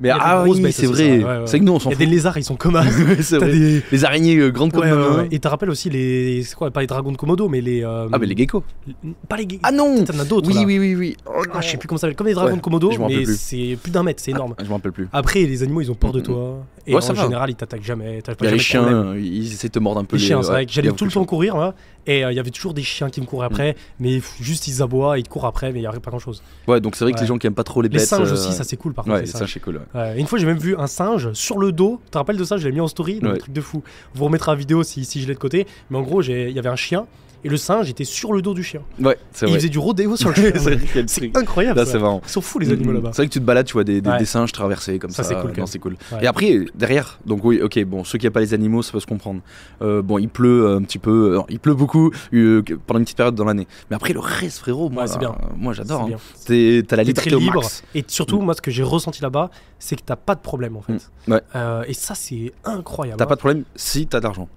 Mais 0.01 0.09
Il 0.09 0.15
ah 0.19 0.43
oui, 0.47 0.71
c'est 0.71 0.87
vrai. 0.87 0.97
ça, 0.97 1.03
ouais, 1.03 1.23
ouais. 1.23 1.41
C'est 1.45 1.59
que 1.59 1.63
nous 1.63 1.73
on 1.73 1.77
Il 1.77 1.81
s'en 1.81 1.89
y 1.91 1.93
a 1.93 1.95
fout. 1.95 2.05
des 2.05 2.11
lézards, 2.11 2.37
ils 2.37 2.43
sont 2.43 2.57
vrai. 2.63 3.51
des. 3.51 3.83
Les 3.91 4.03
araignées 4.05 4.35
euh, 4.37 4.49
grandes 4.49 4.71
comme 4.71 4.81
Ouais, 4.81 4.89
euh. 4.91 5.25
Et 5.31 5.37
t'as 5.39 5.49
rappelles 5.49 5.69
aussi 5.69 5.89
les. 5.91 6.41
C'est 6.43 6.55
quoi 6.55 6.71
Pas 6.71 6.81
les 6.81 6.87
dragons 6.87 7.11
de 7.11 7.17
Komodo, 7.17 7.47
mais 7.47 7.61
les. 7.61 7.83
euh, 7.83 8.07
Ah 8.11 8.17
mais 8.17 8.25
les 8.25 8.35
geckos. 8.35 8.63
Pas 9.29 9.37
les. 9.37 9.47
Ah 9.63 9.71
non. 9.71 10.03
T'en 10.03 10.17
as 10.19 10.25
d'autres. 10.25 10.49
Oui 10.49 10.63
oui 10.65 10.79
oui 10.79 10.95
oui. 10.95 11.17
Oh, 11.27 11.43
Ah, 11.53 11.61
je 11.61 11.69
sais 11.69 11.77
plus 11.77 11.87
comment 11.87 11.97
ça 11.97 12.01
s'appelle. 12.01 12.15
Comme 12.15 12.27
les 12.27 12.33
dragons 12.33 12.57
de 12.57 12.61
Komodo, 12.61 12.91
mais 13.07 13.25
c'est 13.25 13.77
plus 13.81 13.91
d'un 13.91 14.03
mètre, 14.03 14.21
c'est 14.23 14.31
énorme. 14.31 14.55
Ah, 14.57 14.63
je 14.63 14.69
m'en 14.69 14.75
rappelle 14.77 14.91
plus. 14.91 15.07
Après, 15.13 15.41
les 15.43 15.63
animaux, 15.63 15.81
ils 15.81 15.91
ont 15.91 15.95
peur 15.95 16.11
de 16.11 16.19
Mhm. 16.19 16.25
toi. 16.25 16.65
Et 16.87 16.95
en 16.95 16.99
général, 17.13 17.49
ils 17.51 17.55
t'attaquent 17.55 17.83
jamais. 17.83 18.21
Il 18.41 18.45
y 18.45 18.47
a 18.47 18.51
les 18.51 18.57
chiens, 18.59 19.13
ils 19.15 19.53
essaient 19.53 19.67
de 19.67 19.73
te 19.73 19.79
mordre 19.79 20.01
un 20.01 20.05
peu. 20.05 20.17
Les 20.17 20.23
chiens, 20.23 20.41
c'est 20.41 20.49
vrai 20.51 20.63
il 20.63 20.69
j'allais 20.71 20.91
tout 20.91 21.05
le 21.05 21.11
temps 21.11 21.25
courir 21.25 21.73
et 22.07 22.23
euh, 22.25 22.31
il 22.31 22.35
y 22.35 22.39
avait 22.39 22.49
toujours 22.51 22.73
des 22.73 22.83
chiens 22.83 23.09
qui 23.09 23.21
me 23.21 23.25
couraient 23.25 23.45
après, 23.45 23.75
mais 23.99 24.17
f- 24.17 24.41
juste 24.41 24.67
ils 24.67 24.81
aboient, 24.81 25.17
ils 25.19 25.23
te 25.23 25.29
courent 25.29 25.45
après, 25.45 25.71
mais 25.71 25.79
il 25.79 25.83
y 25.83 25.87
avait 25.87 25.99
pas 25.99 26.09
grand 26.11 26.19
chose. 26.19 26.41
Ouais, 26.67 26.79
donc 26.81 26.95
c'est 26.95 27.03
vrai 27.05 27.13
que 27.13 27.19
les 27.19 27.25
gens 27.25 27.37
qui 27.37 27.47
aiment 27.47 27.53
pas 27.53 27.63
trop 27.63 27.81
les 27.81 27.89
Les 27.89 27.97
bêtes. 27.99 28.07
singes 28.07 28.29
euh, 28.29 28.33
aussi, 28.33 28.53
ça 28.53 28.63
c'est 28.63 28.77
cool 28.77 28.93
par 28.93 29.05
contre. 29.05 29.15
Ouais, 29.15 29.21
les 29.21 29.27
les 29.27 29.31
singes. 29.31 29.53
c'est 29.53 29.59
cool. 29.59 29.81
une 30.17 30.27
fois 30.27 30.39
j'ai 30.39 30.45
même 30.45 30.57
vu 30.59 30.75
un 30.77 30.87
singe 30.87 31.31
sur 31.33 31.57
le 31.57 31.71
dos, 31.71 31.99
tu 32.05 32.11
te 32.11 32.17
rappelles 32.17 32.37
de 32.37 32.43
ça? 32.43 32.57
Je 32.57 32.67
l'ai 32.67 32.73
mis 32.73 32.81
en 32.81 32.87
story, 32.87 33.19
donc 33.19 33.37
truc 33.39 33.53
de 33.53 33.61
fou. 33.61 33.83
Vous 34.13 34.25
remettra 34.25 34.53
la 34.53 34.57
vidéo 34.57 34.83
si, 34.83 35.05
si 35.05 35.21
je 35.21 35.27
l'ai 35.27 35.33
de 35.33 35.39
côté, 35.39 35.67
mais 35.89 35.97
en 35.97 36.01
gros 36.01 36.21
j'ai- 36.21 36.49
il 36.49 36.55
y 36.55 36.59
avait 36.59 36.69
un 36.69 36.75
chien, 36.75 37.05
et 37.43 37.49
le 37.49 37.57
singe 37.57 37.89
était 37.89 38.03
sur 38.03 38.33
le 38.33 38.41
dos 38.41 38.53
du 38.53 38.63
chien. 38.63 38.81
Ouais, 38.99 39.17
c'est 39.31 39.45
Et 39.45 39.49
il 39.49 39.51
vrai. 39.51 39.59
faisait 39.59 39.69
du 39.69 39.79
rodéo 39.79 40.15
sur 40.17 40.29
le 40.29 40.35
chien. 40.35 40.51
vrai 40.51 40.77
C'est 41.07 41.35
incroyable. 41.37 41.79
Là, 41.79 41.85
ça. 41.85 41.99
marrant. 41.99 42.21
Ils 42.25 42.29
sont 42.29 42.41
fous 42.41 42.59
les 42.59 42.71
animaux 42.71 42.91
Mm. 42.91 42.95
là-bas. 42.95 43.09
C'est 43.13 43.21
vrai 43.21 43.27
que 43.27 43.33
tu 43.33 43.39
te 43.39 43.45
balades, 43.45 43.65
tu 43.65 43.73
vois 43.73 43.83
des, 43.83 44.01
des, 44.01 44.09
Ouais. 44.09 44.17
des 44.17 44.25
singes 44.25 44.51
traversés 44.51 44.99
comme 44.99 45.11
ça. 45.11 45.23
Ça, 45.23 45.29
c'est 45.29 45.35
cool, 45.79 45.93
Non. 46.11 46.17
Ouais. 46.17 46.23
Et 46.23 46.27
après, 46.27 46.59
derrière, 46.75 47.19
donc 47.25 47.43
oui, 47.43 47.61
ok, 47.61 47.83
bon, 47.85 48.03
ceux 48.03 48.17
qui 48.17 48.25
n'aiment 48.25 48.33
pas 48.33 48.39
les 48.41 48.53
animaux, 48.53 48.81
ça 48.81 48.91
peut 48.91 48.99
se 48.99 49.07
comprendre. 49.07 49.41
Euh, 49.81 50.01
bon, 50.01 50.17
il 50.17 50.29
pleut 50.29 50.65
euh, 50.67 50.77
un 50.77 50.81
petit 50.83 50.99
peu, 50.99 51.37
euh, 51.37 51.41
il 51.49 51.59
pleut 51.59 51.73
beaucoup 51.73 52.11
euh, 52.33 52.61
pendant 52.87 52.99
une 52.99 53.05
petite 53.05 53.17
période 53.17 53.35
dans 53.35 53.45
l'année. 53.45 53.67
Mais 53.89 53.95
après, 53.95 54.13
le 54.13 54.19
reste, 54.19 54.59
frérot, 54.59 54.89
moi, 54.89 55.03
Ouais, 55.03 55.07
c'est 55.09 55.19
bien. 55.19 55.35
moi 55.57 55.73
j'adore. 55.73 56.09
C'est 56.35 56.79
hein. 56.79 56.83
T'as 56.87 56.95
la 56.97 57.03
liberté 57.03 57.29
très 57.29 57.35
au 57.35 57.39
libre. 57.39 57.61
max. 57.61 57.83
Et 57.95 58.03
surtout, 58.07 58.39
Mm. 58.39 58.45
moi, 58.45 58.53
ce 58.53 58.61
que 58.61 58.71
j'ai 58.71 58.83
ressenti 58.83 59.21
là-bas, 59.21 59.49
c'est 59.79 59.95
que 59.95 60.01
t'as 60.05 60.15
pas 60.15 60.35
de 60.35 60.41
problème 60.41 60.77
en 60.77 60.81
fait. 60.81 60.93
Mm. 61.27 61.31
Ouais. 61.33 61.41
Et 61.87 61.93
ça, 61.93 62.15
c'est 62.15 62.51
incroyable. 62.65 63.17
T'as 63.17 63.25
hein. 63.25 63.27
pas 63.27 63.35
de 63.35 63.39
problème 63.39 63.63
si 63.75 64.05
t'as 64.07 64.19
de 64.19 64.23
l'argent. 64.25 64.47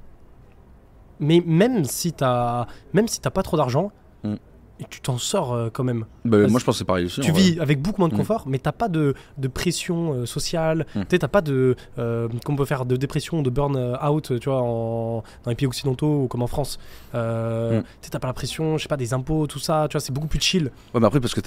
Mais 1.20 1.42
même 1.44 1.84
si 1.84 2.12
t'as, 2.12 2.66
même 2.92 3.08
si 3.08 3.20
t'as 3.20 3.30
pas 3.30 3.42
trop 3.42 3.56
d'argent, 3.56 3.90
Mm. 4.24 4.36
Tu 4.90 5.00
t'en 5.00 5.18
sors 5.18 5.52
euh, 5.54 5.68
quand 5.72 5.84
même. 5.84 6.04
Bah, 6.24 6.38
moi, 6.48 6.58
je 6.60 6.64
pense 6.64 6.74
que 6.74 6.78
c'est 6.78 6.84
pareil 6.84 7.06
aussi. 7.06 7.20
tu 7.20 7.30
vrai. 7.30 7.40
vis 7.40 7.60
avec 7.60 7.80
beaucoup 7.80 8.00
moins 8.00 8.08
de 8.08 8.14
Mm. 8.14 8.18
confort, 8.18 8.44
mais 8.46 8.58
t'as 8.58 8.72
pas 8.72 8.88
de, 8.88 9.14
de 9.38 9.48
pression 9.48 10.12
euh, 10.14 10.26
sociale. 10.26 10.86
Mm. 10.94 11.00
Tu 11.02 11.06
sais, 11.10 11.18
t'as 11.20 11.28
pas 11.28 11.40
de, 11.42 11.76
euh, 11.98 12.28
qu'on 12.44 12.56
peut 12.56 12.64
faire 12.64 12.84
de 12.84 12.96
dépression, 12.96 13.42
de 13.42 13.50
burn 13.50 13.76
out, 14.04 14.32
tu 14.40 14.48
vois, 14.48 14.60
en, 14.62 15.22
dans 15.44 15.50
les 15.50 15.54
pays 15.54 15.66
occidentaux 15.66 16.22
ou 16.22 16.26
comme 16.28 16.42
en 16.42 16.46
France. 16.48 16.78
Euh, 17.14 17.80
Mm. 17.80 17.84
Tu 18.02 18.10
t'as 18.10 18.18
pas 18.18 18.26
la 18.28 18.32
pression, 18.34 18.76
je 18.76 18.82
sais 18.82 18.88
pas, 18.88 18.96
des 18.96 19.14
impôts, 19.14 19.46
tout 19.46 19.58
ça. 19.58 19.86
Tu 19.88 19.94
vois, 19.94 20.00
c'est 20.00 20.12
beaucoup 20.12 20.26
plus 20.26 20.40
chill. 20.40 20.64
Ouais, 20.92 21.00
mais 21.00 21.06
après, 21.06 21.20
parce 21.20 21.34
que 21.34 21.40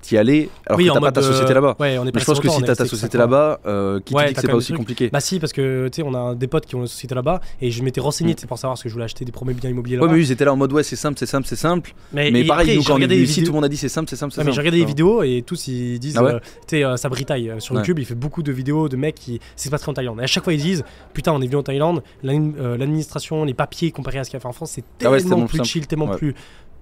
t'y 0.00 0.16
allais, 0.18 0.48
alors 0.66 0.78
oui, 0.78 0.88
que 0.88 0.92
t'as 0.92 1.00
pas 1.00 1.12
ta 1.12 1.22
société 1.22 1.50
euh, 1.50 1.54
là-bas. 1.54 1.76
Ouais, 1.80 1.98
on 1.98 2.02
est 2.02 2.06
Mais 2.06 2.12
pas 2.12 2.20
je 2.20 2.24
pense 2.24 2.40
que 2.40 2.48
si 2.48 2.62
t'as 2.62 2.74
ta 2.74 2.86
société 2.86 3.16
là-bas, 3.18 3.60
euh, 3.66 4.00
qui 4.00 4.12
te 4.12 4.18
Ouais, 4.18 4.28
dit 4.28 4.34
que 4.34 4.40
c'est 4.40 4.48
pas 4.48 4.54
aussi 4.54 4.72
compliqué 4.72 5.08
Bah 5.12 5.20
si, 5.20 5.38
parce 5.40 5.52
que 5.52 5.88
tu 5.88 5.96
sais, 5.96 6.02
on 6.06 6.14
a 6.14 6.34
des 6.34 6.46
potes 6.48 6.66
qui 6.66 6.74
ont 6.76 6.80
une 6.80 6.86
société 6.86 7.14
là-bas 7.14 7.40
et 7.60 7.70
je 7.70 7.82
m'étais 7.82 8.00
renseigné 8.00 8.32
Mm. 8.32 8.46
pour 8.46 8.58
savoir 8.58 8.76
ce 8.78 8.82
que 8.84 8.88
je 8.88 8.94
voulais 8.94 9.04
acheter 9.04 9.24
des 9.24 9.32
premiers 9.32 9.54
biens 9.54 9.70
immobiliers 9.70 9.96
Ouais, 9.96 10.02
là-bas. 10.02 10.12
mais 10.14 10.18
eux, 10.20 10.24
ils 10.24 10.32
étaient 10.32 10.44
là 10.44 10.52
en 10.52 10.56
mode 10.56 10.72
ouais, 10.72 10.82
c'est 10.82 10.96
simple, 10.96 11.18
c'est 11.18 11.26
simple, 11.26 11.46
c'est 11.46 11.56
simple. 11.56 11.94
Mais 12.12 12.44
pareil, 12.44 12.71
nous, 12.76 12.82
quand 12.82 12.94
regardé 12.94 13.16
des 13.16 13.22
ici, 13.22 13.40
tout 13.42 13.50
le 13.50 13.54
monde 13.54 13.64
a 13.64 13.68
dit 13.68 13.76
c'est 13.76 13.88
simple, 13.88 14.08
c'est 14.08 14.16
simple, 14.16 14.32
c'est 14.32 14.40
simple. 14.40 14.52
j'ai 14.52 14.60
regardé 14.60 14.78
Enfin, 14.80 14.88
vidéos 14.88 15.22
et 15.22 15.42
tous 15.46 15.68
ils 15.68 15.98
disent, 15.98 16.16
Ah 16.18 16.24
ouais 16.24 16.32
euh, 16.34 16.38
tu 16.66 16.76
sais, 16.76 16.84
euh, 16.84 16.96
Sabri 16.96 17.24
euh, 17.30 17.60
sur. 17.60 17.74
YouTube, 17.74 17.98
il 17.98 18.04
fait 18.04 18.14
beaucoup 18.14 18.42
de 18.42 18.52
vidéos 18.52 18.88
de 18.88 18.96
mecs 18.96 19.14
qui 19.16 19.40
s'expatrient 19.56 19.90
en 19.90 19.94
Thaïlande. 19.94 20.20
Et 20.20 20.24
à 20.24 20.26
chaque 20.26 20.44
fois 20.44 20.52
ils 20.52 20.60
disent, 20.62 20.84
putain, 21.12 21.32
on 21.32 21.40
est 21.40 21.46
venu 21.46 21.56
en 21.56 21.62
Thaïlande, 21.62 22.02
l'admi- 22.22 22.54
l'administration, 22.56 23.44
les 23.44 23.54
papiers 23.54 23.90
comparé 23.90 24.18
à 24.18 24.24
ce 24.24 24.30
qu'il 24.30 24.36
y 24.36 24.38
a 24.38 24.40
fait 24.40 24.48
en 24.48 24.52
France, 24.52 24.72
c'est 24.72 24.84
Ah 25.04 25.16
tellement 25.16 25.46
plus 25.46 25.64
chill, 25.64 25.86
tellement 25.86 26.08
plus 26.08 26.34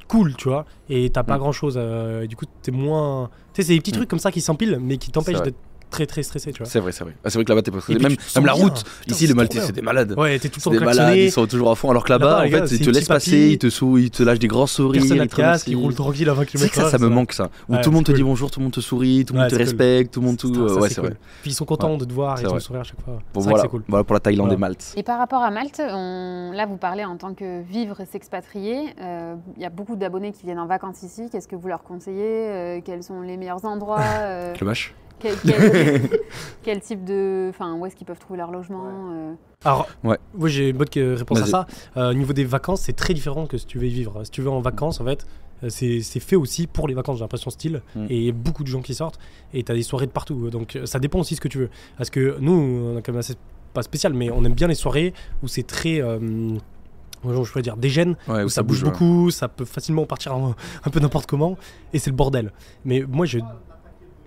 cool, 0.08 0.34
tu 0.36 0.48
vois. 0.48 0.64
Et 0.88 1.08
t'as 1.10 1.22
pas 1.22 1.36
Mm. 1.36 1.40
grand 1.40 1.52
chose, 1.52 1.80
du 2.28 2.36
coup 2.36 2.44
t'es 2.62 2.72
moins. 2.72 3.30
Tu 3.54 3.62
sais, 3.62 3.68
c'est 3.68 3.74
des 3.74 3.80
petits 3.80 3.92
Mm. 3.92 3.94
trucs 3.94 4.08
comme 4.10 4.18
ça 4.18 4.32
qui 4.32 4.40
s'empilent, 4.40 4.78
mais 4.80 4.96
qui 4.96 5.10
t'empêchent 5.10 5.42
d'être 5.42 5.56
très 5.90 6.06
très 6.06 6.22
stressé, 6.22 6.52
tu 6.52 6.62
vois. 6.62 6.70
C'est 6.70 6.80
vrai, 6.80 6.92
c'est 6.92 7.04
vrai. 7.04 7.14
Ah, 7.24 7.30
c'est 7.30 7.34
vrai 7.38 7.44
que 7.44 7.50
là-bas, 7.50 7.62
t'es 7.62 7.70
pas 7.70 7.78
puis 7.80 7.94
Même, 7.98 8.16
te 8.16 8.38
même 8.38 8.46
la 8.46 8.54
bien. 8.54 8.62
route, 8.64 8.84
Putain, 9.00 9.14
ici, 9.14 9.26
les 9.26 9.34
Maltais, 9.34 9.60
c'est 9.60 9.72
des 9.72 9.82
malades. 9.82 10.14
Ouais, 10.16 10.38
t'es 10.38 10.48
tout 10.48 10.58
le 10.60 10.62
temps 10.64 10.70
des 10.70 10.78
malades, 10.80 11.16
ils 11.16 11.30
sont 11.32 11.46
toujours 11.46 11.70
à 11.70 11.74
fond. 11.74 11.90
Alors 11.90 12.04
que 12.04 12.10
là-bas, 12.10 12.44
en 12.46 12.48
fait, 12.50 12.70
ils 12.72 12.80
te 12.80 12.90
laissent 12.90 13.08
passer, 13.08 13.50
ils 13.52 13.58
te, 13.58 13.68
sou- 13.68 13.98
ils 13.98 14.10
te 14.10 14.22
lâchent 14.22 14.38
des 14.38 14.48
grands 14.48 14.66
sourires. 14.66 15.00
personne 15.02 15.18
n'a 15.18 15.24
ils 15.24 15.28
de 15.28 15.64
te 15.64 15.70
ils 15.70 15.76
roulent 15.76 15.94
tranquille 15.94 16.28
à 16.28 16.34
20 16.34 16.44
C'est 16.50 16.58
vrai 16.58 16.68
km. 16.68 16.90
ça, 16.90 16.98
ça 16.98 17.04
me 17.04 17.08
manque 17.10 17.32
ça. 17.32 17.50
Où 17.68 17.76
tout 17.76 17.90
le 17.90 17.94
monde 17.96 18.04
te 18.06 18.12
dit 18.12 18.22
bonjour, 18.22 18.50
tout 18.50 18.60
le 18.60 18.64
monde 18.64 18.72
te 18.72 18.80
sourit, 18.80 19.24
tout 19.24 19.34
le 19.34 19.40
monde 19.40 19.50
te 19.50 19.54
respecte, 19.56 20.14
tout 20.14 20.20
le 20.20 20.26
monde 20.26 20.36
tout. 20.36 20.54
Euh, 20.54 20.78
Ouais, 20.80 20.88
c'est 20.88 21.00
vrai. 21.00 21.14
Puis 21.42 21.50
ils 21.50 21.54
sont 21.54 21.64
contents 21.64 21.96
de 21.96 22.04
te 22.04 22.12
voir 22.12 22.38
et 22.38 22.42
ils 22.44 22.48
te 22.48 22.58
sourire 22.58 22.80
à 22.82 22.84
chaque 22.84 23.00
fois. 23.02 23.18
Voilà. 23.34 23.62
c'est 23.62 23.68
cool. 23.68 23.82
Voilà 23.88 24.04
pour 24.04 24.14
la 24.14 24.20
Thaïlande 24.20 24.52
et 24.52 24.56
Malte. 24.56 24.94
Et 24.96 25.02
par 25.02 25.18
rapport 25.18 25.42
à 25.42 25.50
Malte, 25.50 25.78
là 25.78 26.66
vous 26.66 26.76
parlez 26.76 27.04
en 27.04 27.16
tant 27.16 27.34
que 27.34 27.62
vivre 27.62 28.00
et 28.00 28.06
s'expatrier. 28.06 28.94
Euh, 29.00 29.34
Il 29.56 29.62
y 29.62 29.66
a 29.66 29.70
beaucoup 29.70 29.96
d'abonnés 29.96 30.32
qui 30.32 30.44
viennent 30.44 30.58
en 30.58 30.66
vacances 30.66 31.02
ici. 31.02 31.28
Qu'est-ce 31.30 31.48
que 31.48 31.56
vous 31.56 31.68
leur 31.68 31.82
conseillez? 31.82 32.48
Euh, 32.48 32.80
Quels 32.84 33.02
sont 33.02 33.20
les 33.22 33.36
meilleurs 33.36 33.64
endroits? 33.64 34.00
Le 34.60 34.64
vache. 34.66 34.94
Quel, 35.20 35.34
quel- 35.44 36.10
quel 36.62 36.80
type 36.80 37.04
de. 37.04 37.48
Enfin, 37.50 37.74
où 37.74 37.86
est-ce 37.86 37.94
qu'ils 37.96 38.06
peuvent 38.06 38.18
trouver 38.18 38.38
leur 38.38 38.50
logement 38.50 38.84
euh, 39.12 39.32
Alors, 39.64 39.86
Ouais. 40.04 40.18
moi 40.34 40.48
j'ai 40.48 40.70
une 40.70 40.76
bonne 40.76 40.88
euh, 40.96 41.14
réponse 41.16 41.40
à 41.42 41.46
ça. 41.46 41.66
Euh, 41.96 42.10
au 42.10 42.14
niveau 42.14 42.32
des 42.32 42.44
vacances, 42.44 42.80
c'est 42.82 42.92
très 42.94 43.14
différent 43.14 43.46
que 43.46 43.58
si 43.58 43.66
tu 43.66 43.78
veux 43.78 43.86
y 43.86 43.90
vivre. 43.90 44.22
Si 44.24 44.30
tu 44.30 44.42
veux 44.42 44.50
en 44.50 44.60
vacances, 44.60 45.00
en 45.00 45.04
fait, 45.04 45.26
euh, 45.62 45.68
c'est 45.68 46.00
c'est 46.00 46.20
fait 46.20 46.36
aussi 46.36 46.66
pour 46.66 46.88
les 46.88 46.94
vacances, 46.94 47.18
j'ai 47.18 47.24
l'impression, 47.24 47.50
style. 47.50 47.82
Mm. 47.94 48.06
Et 48.10 48.16
il 48.18 48.24
y 48.24 48.28
a 48.28 48.32
beaucoup 48.32 48.62
de 48.62 48.68
gens 48.68 48.80
qui 48.82 48.94
sortent. 48.94 49.18
Et 49.54 49.62
tu 49.62 49.70
as 49.70 49.74
des 49.74 49.82
soirées 49.82 50.06
de 50.06 50.12
partout. 50.12 50.50
Donc 50.50 50.76
euh, 50.76 50.86
ça 50.86 50.98
dépend 50.98 51.20
aussi 51.20 51.36
ce 51.36 51.40
que 51.40 51.48
tu 51.48 51.58
veux. 51.58 51.70
Parce 51.98 52.10
que 52.10 52.36
nous, 52.40 52.52
on 52.52 52.96
a 52.98 53.02
quand 53.02 53.12
même 53.12 53.20
assez. 53.20 53.34
Pas 53.72 53.82
spécial, 53.82 54.12
mais 54.14 54.30
on 54.32 54.42
aime 54.44 54.54
bien 54.54 54.66
les 54.66 54.74
soirées 54.74 55.14
où 55.44 55.48
c'est 55.48 55.62
très. 55.64 56.00
euh, 56.02 56.18
comment 57.22 57.44
je 57.44 57.50
pourrais 57.52 57.62
dire, 57.62 57.76
dégène, 57.76 58.16
Ouais, 58.26 58.42
où 58.42 58.46
où 58.46 58.48
ça, 58.48 58.62
bouge 58.64 58.82
ouais. 58.82 58.90
beaucoup, 58.90 59.30
ça 59.30 59.46
peut 59.46 59.64
facilement 59.66 60.06
partir 60.06 60.34
en- 60.34 60.54
un 60.84 60.90
peu 60.90 60.98
n'importe 61.00 61.26
comment, 61.26 61.56
et 61.92 61.98
c'est 62.00 62.10
le 62.10 62.16
bordel. 62.16 62.50
Mais 62.84 63.04
moi, 63.06 63.26
je 63.26 63.38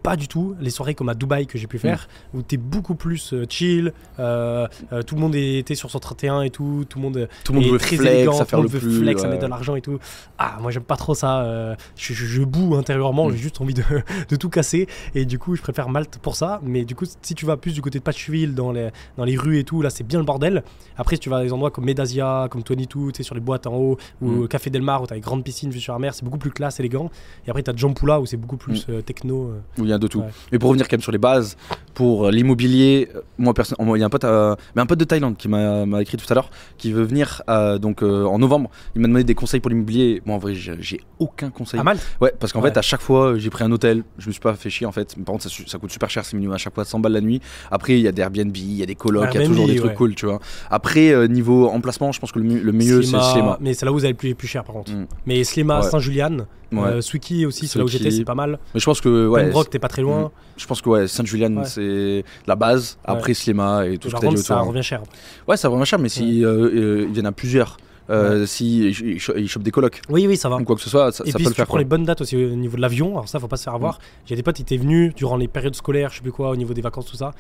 pas 0.04 0.16
du 0.18 0.28
tout 0.28 0.56
les 0.60 0.70
soirées 0.70 0.94
comme 0.96 1.10
à 1.10 1.16
Dubaï 1.16 1.48
que 1.48 1.58
j'ai 1.58 1.66
pu 1.68 1.80
faire, 1.80 2.08
où 2.34 2.42
t'es 2.42 2.58
beaucoup 2.58 2.96
plus 2.96 3.34
euh, 3.34 3.46
chill, 3.50 3.94
euh, 4.20 4.68
euh, 4.92 5.02
tout 5.02 5.16
le 5.16 5.22
monde 5.22 5.34
était 5.36 5.76
sur 5.76 5.90
131 5.90 6.42
et 6.42 6.50
tout, 6.50 6.86
tout 6.90 7.00
le 7.00 7.04
monde 7.04 7.30
Tout 7.46 7.54
le 7.54 7.60
monde 7.60 7.68
est 7.68 7.72
veut 7.72 7.78
très 7.80 7.96
flex, 7.96 8.14
élégant, 8.14 8.40
à 8.40 8.46
tout 8.46 8.56
le 8.56 8.58
le 8.58 8.64
monde 8.64 8.72
veut 8.72 8.80
plus. 8.80 9.00
flex, 9.00 9.22
à 9.22 9.24
ouais. 9.26 9.30
mettre 9.32 9.44
de 9.44 9.50
l'argent 9.50 9.76
et 9.76 9.82
tout. 9.82 9.98
Ah, 10.38 10.58
moi 10.62 10.72
j'aime 10.72 10.84
pas 10.84 10.98
trop 10.98 11.16
ça, 11.16 11.42
euh, 11.44 11.76
je, 11.96 12.14
je, 12.14 12.26
je 12.26 12.44
boue 12.44 12.76
intérieurement, 12.76 13.28
Mm. 13.30 13.32
j'ai 13.32 13.38
juste 13.38 13.62
envie 13.62 13.74
de, 13.74 13.84
de 14.30 14.36
tout 14.36 14.50
casser, 14.50 14.88
et 15.16 15.26
du 15.26 15.40
coup 15.40 15.56
je 15.56 15.62
préfère 15.62 15.88
Malte 15.90 16.18
pour 16.22 16.36
ça, 16.36 16.60
mais 16.64 16.84
du 16.86 16.96
coup 16.96 17.06
si 17.22 17.34
tu 17.36 17.46
vas 17.46 17.56
plus 17.58 17.74
du 17.74 17.82
côté 17.82 18.00
de 18.00 18.04
Patchville, 18.04 18.54
dans 18.56 18.72
les, 18.72 18.90
dans 19.18 19.24
les 19.24 19.38
rues 19.38 19.58
et 19.60 19.64
tout, 19.64 19.82
là 19.82 19.90
c'est 19.90 20.04
bien 20.06 20.20
le 20.20 20.26
bordel. 20.26 20.64
Après 20.98 21.16
si 21.16 21.22
tu 21.22 21.30
vas 21.30 21.38
à 21.38 21.44
des 21.44 21.54
endroits 21.54 21.72
comme 21.72 21.86
Medasia, 21.86 22.48
comme 22.52 22.62
22, 22.68 22.86
tu 22.86 23.12
sais 23.18 23.24
sur 23.24 23.36
les 23.36 23.42
boîtes 23.42 23.68
en 23.68 23.76
haut, 23.76 23.98
ou 24.22 24.32
Mm. 24.32 24.48
Café 24.50 24.70
Del 24.70 24.82
Mar 24.82 25.02
où 25.02 25.08
t'as 25.08 25.16
les 25.16 25.22
grandes 25.22 25.44
piscines 25.44 25.70
vues 25.72 25.80
sur 25.80 25.94
la 25.94 26.00
mer, 26.00 26.14
c'est 26.14 26.26
beaucoup 26.26 26.38
plus 26.38 26.52
classe, 26.52 26.80
élégant. 26.80 27.10
Et 27.48 27.50
après 27.50 27.64
t'as 27.64 27.76
Jampula 27.76 28.20
où 28.20 28.26
c'est 28.26 28.38
beaucoup 28.38 28.58
plus 28.58 28.86
techno. 29.06 29.54
Y 29.94 29.96
a 29.96 30.00
de 30.00 30.08
tout. 30.08 30.20
Ouais. 30.20 30.26
Mais 30.52 30.60
pour 30.60 30.70
revenir 30.70 30.88
quand 30.88 30.96
même 30.98 31.02
sur 31.02 31.12
les 31.12 31.18
bases, 31.18 31.56
pour 31.94 32.26
euh, 32.28 32.32
l'immobilier, 32.32 33.10
euh, 33.16 33.22
moi 33.38 33.54
personne, 33.54 33.78
il 33.80 34.00
y 34.00 34.04
a 34.04 34.06
un 34.06 34.10
pote, 34.10 34.24
euh, 34.24 34.56
mais 34.76 34.82
un 34.82 34.86
pote 34.86 35.00
de 35.00 35.04
Thaïlande 35.06 35.38
qui 35.38 35.48
m'a 35.48 35.86
écrit 36.02 36.18
tout 36.18 36.26
à 36.30 36.34
l'heure, 36.34 36.50
qui 36.78 36.92
veut 36.92 37.04
venir 37.04 37.42
euh, 37.50 37.78
donc 37.78 38.02
euh, 38.04 38.26
en 38.26 38.40
novembre. 38.40 38.70
Il 38.96 39.02
m'a 39.02 39.08
demandé 39.08 39.24
des 39.24 39.36
conseils 39.36 39.60
pour 39.60 39.70
l'immobilier. 39.70 40.22
Moi 40.26 40.36
en 40.36 40.40
vrai, 40.40 40.54
j'ai 40.56 41.00
aucun 41.20 41.50
conseil. 41.50 41.80
À 41.80 41.84
Malte 41.84 42.02
Ouais, 42.22 42.34
parce 42.40 42.52
qu'en 42.54 42.62
Ouais. 42.62 42.72
fait, 42.72 42.78
à 42.78 42.82
chaque 42.82 43.02
fois, 43.02 43.38
j'ai 43.38 43.50
pris 43.50 43.64
un 43.64 43.72
hôtel. 43.72 44.04
Je 44.18 44.28
me 44.28 44.32
suis 44.32 44.42
pas 44.42 44.54
fait 44.56 44.70
chier 44.70 44.88
en 44.88 44.92
fait. 44.92 45.16
Mais 45.18 45.24
par 45.24 45.34
contre, 45.34 45.50
ça, 45.50 45.78
coûte 45.78 45.92
super 45.92 46.10
cher. 46.10 46.26
C'est 46.26 46.36
minimum 46.36 46.56
à 46.56 46.58
chaque 46.58 46.74
fois 46.74 46.86
100 46.86 47.00
balles 47.00 47.14
la 47.14 47.22
nuit. 47.22 47.42
Après, 47.72 47.94
il 47.94 48.02
y 48.02 48.08
a 48.08 48.12
des 48.12 48.22
Airbnb, 48.22 48.56
il 48.56 48.74
y 48.74 48.84
a 48.84 48.86
des 48.86 48.96
colocs, 48.96 49.30
il 49.34 49.42
y 49.42 49.44
a 49.44 49.48
toujours 49.48 49.68
des 49.68 49.76
trucs 49.76 49.92
ouais. 49.92 49.96
cool, 49.96 50.16
tu 50.16 50.26
vois. 50.26 50.40
Après, 50.70 51.28
niveau 51.28 51.68
emplacement, 51.70 52.12
je 52.12 52.20
pense 52.20 52.32
que 52.32 52.40
le, 52.40 52.46
mieux- 52.46 52.62
le 52.62 52.72
mieux, 52.72 53.02
c'est 53.04 53.10
Slema. 53.20 53.58
Mais 53.62 53.74
c'est 53.74 53.86
là 53.86 53.92
où 53.92 53.96
vous 53.96 54.04
allez 54.06 54.14
le 54.14 54.18
plus, 54.18 54.34
plus 54.36 54.48
cher 54.48 54.64
par 54.64 54.76
contre. 54.76 54.92
Mm. 54.92 55.06
Mais 55.26 55.44
Slema. 55.44 55.82
Saint-Julian, 55.84 56.38
Ouais. 56.82 56.88
euh, 56.90 57.02
Swiki 57.02 57.46
aussi, 57.46 57.68
c'est 57.68 57.78
là 57.80 57.86
où 57.86 57.88
j'étais, 57.88 58.12
c'est 58.12 58.24
pas 58.26 58.36
mal. 58.36 58.60
Mais 58.74 58.80
je 58.80 58.86
pense 58.86 59.02
que 59.02 59.28
ouais, 59.28 59.46
Pembroke, 59.46 59.70
t'es 59.70 59.80
pas 59.80 59.88
très 59.88 60.02
loin. 60.02 60.32
je 60.58 60.66
pense 60.66 60.82
que 60.82 60.90
ouais, 60.90 61.08
Saint-Julien, 61.08 61.56
Ouais. 61.58 61.66
c'est 61.66 62.24
la 62.48 62.56
base. 62.56 62.98
Après, 63.06 63.34
Slema 63.34 63.86
et 63.88 63.98
tout 63.98 64.08
Et 64.08 64.12
ce 64.12 64.16
que 64.16 64.22
t'as 64.22 64.36
ça 64.38 64.60
revient 64.62 64.84
cher. 64.84 65.02
Ouais, 65.48 65.58
ça 65.58 65.68
va 65.68 65.72
vraiment 65.74 65.86
cher, 65.86 66.00
mais 66.00 66.10
si 66.10 66.44
euh, 66.44 66.50
euh, 66.74 67.06
ils 67.08 67.14
viennent 67.14 67.26
à 67.26 67.32
plusieurs, 67.32 67.78
euh, 68.10 68.46
si 68.46 68.90
ils, 68.90 69.08
ils 69.14 69.20
cho- 69.20 69.36
ils 69.38 69.48
chopent 69.48 69.64
des 69.64 69.72
colocs 69.72 70.02
Oui, 70.10 70.28
oui, 70.28 70.36
ça 70.38 70.50
va. 70.50 70.58
ou 70.58 70.64
quoi 70.64 70.76
que 70.76 70.82
ce 70.82 70.90
soit, 70.90 71.12
ça, 71.12 71.24
Et 71.26 71.32
ça 71.32 71.38
puis 71.38 71.44
peut 71.44 71.44
si 71.44 71.44
le 71.46 71.50
tu 71.52 71.56
faire. 71.56 71.66
prends 71.66 71.74
quoi. 71.74 71.80
les 71.80 71.86
bonnes 71.86 72.04
dates 72.06 72.22
aussi 72.22 72.36
au 72.36 72.50
niveau 72.50 72.76
de 72.78 72.82
l'avion, 72.82 73.12
alors 73.12 73.28
ça 73.30 73.40
faut 73.40 73.48
pas 73.48 73.58
se 73.58 73.64
faire 73.64 73.76
avoir. 73.76 74.00
J'ai 74.26 74.36
des 74.36 74.44
potes, 74.44 74.60
ils 74.60 74.64
étaient 74.64 74.78
venus 74.78 75.14
durant 75.16 75.38
les 75.38 75.48
périodes 75.48 75.76
scolaires, 75.76 76.10
je 76.12 76.18
sais 76.18 76.22
plus 76.22 76.32
quoi, 76.32 76.50
au 76.50 76.56
niveau 76.56 76.74
des 76.74 76.82
vacances, 76.82 77.06
tout 77.06 77.16
ça. 77.18 77.32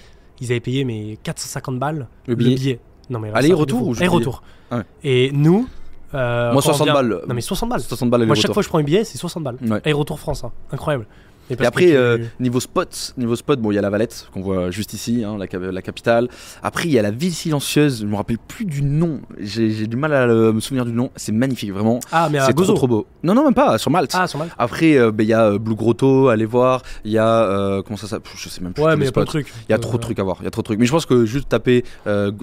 Ils 0.41 0.51
avaient 0.51 0.59
payé 0.61 0.83
mais 0.83 1.17
450 1.23 1.77
balles 1.79 2.07
Le 2.27 2.35
billet. 2.35 2.79
Non 3.09 3.19
mais 3.19 3.29
là, 3.29 3.37
Aller, 3.37 3.47
c'est 3.47 3.53
un 3.53 3.57
truc 3.57 3.69
retour 3.71 3.81
ou 3.87 3.91
Aller, 3.91 3.99
billet 3.99 4.07
retour. 4.07 4.43
Ouais. 4.71 4.81
Et 5.03 5.31
nous. 5.33 5.67
Euh, 6.13 6.51
Moi, 6.53 6.61
quand 6.61 6.69
on 6.69 6.73
60 6.73 6.85
vient- 6.85 6.93
balles. 6.93 7.21
Non 7.27 7.33
mais 7.33 7.41
60 7.41 7.69
balles. 7.69 7.81
60 7.81 8.09
balles 8.09 8.25
Moi, 8.25 8.35
chaque 8.35 8.53
fois 8.53 8.61
que 8.61 8.65
je 8.65 8.69
prends 8.69 8.79
un 8.79 8.83
billet, 8.83 9.03
c'est 9.03 9.17
60 9.17 9.43
balles. 9.43 9.57
Ouais. 9.67 9.81
Et 9.85 9.93
retour 9.93 10.19
France, 10.19 10.43
hein. 10.43 10.51
incroyable. 10.71 11.05
Et 11.49 11.55
que 11.55 11.63
après, 11.65 11.87
tu- 11.87 11.95
euh, 11.95 12.17
niveau 12.39 12.59
spot, 12.59 13.13
niveau 13.17 13.35
spot, 13.35 13.59
bon, 13.59 13.71
il 13.71 13.75
y 13.75 13.77
a 13.77 13.81
la 13.81 13.89
Valette 13.89 14.27
qu'on 14.33 14.41
voit 14.41 14.71
juste 14.71 14.93
ici, 14.93 15.23
hein, 15.25 15.35
la, 15.37 15.47
cap- 15.47 15.61
la 15.61 15.81
capitale. 15.81 16.29
Après, 16.61 16.85
il 16.87 16.91
y 16.91 16.99
a 16.99 17.01
la 17.01 17.11
ville 17.11 17.33
silencieuse. 17.33 18.01
Je 18.01 18.05
me 18.05 18.15
rappelle 18.15 18.37
plus 18.37 18.65
du 18.65 18.81
nom. 18.81 19.19
J'ai 19.39 19.87
du 19.87 19.97
mal 19.97 20.13
à 20.13 20.25
le- 20.25 20.53
me 20.53 20.59
souvenir 20.61 20.85
du 20.85 20.93
nom. 20.93 21.09
C'est 21.15 21.31
magnifique, 21.33 21.71
vraiment. 21.73 21.99
Ah, 22.11 22.29
mais 22.31 22.39
C'est 22.39 22.53
trop, 22.53 22.63
Gozo. 22.63 22.73
trop 22.73 22.87
beau. 22.87 23.07
Non, 23.23 23.33
non, 23.33 23.43
même 23.43 23.53
pas. 23.53 23.77
Sur 23.77 23.91
Malte. 23.91 24.11
Ah, 24.15 24.25
sur 24.27 24.39
Malte. 24.39 24.53
Après, 24.57 24.95
euh, 24.97 25.11
ben, 25.11 25.23
il 25.23 25.29
y 25.29 25.33
a 25.33 25.45
euh, 25.47 25.59
Blue 25.59 25.75
Grotto, 25.75 26.29
allez 26.29 26.45
voir. 26.45 26.81
Il 27.03 27.11
y 27.11 27.17
a 27.17 27.27
euh, 27.27 27.81
comment 27.83 27.97
ça 27.97 28.07
s'appelle? 28.07 28.31
Je 28.35 28.49
sais 28.49 28.61
même 28.61 28.73
plus. 28.73 28.83
Ouais, 28.83 28.95
mais 28.95 29.03
il 29.03 29.05
y 29.05 29.09
a 29.09 29.11
plein 29.11 29.23
de 29.23 29.27
trucs. 29.27 29.53
Il 29.67 29.71
y 29.71 29.75
a 29.75 29.79
trop 29.79 29.97
de 29.97 30.01
trucs 30.01 30.19
à 30.19 30.23
voir, 30.23 30.37
il 30.39 30.45
y 30.45 30.47
a 30.47 30.51
trop 30.51 30.61
de 30.61 30.65
trucs. 30.65 30.79
Mais 30.79 30.85
je 30.85 30.91
pense 30.91 31.05
que 31.05 31.25
juste 31.25 31.49
taper 31.49 31.83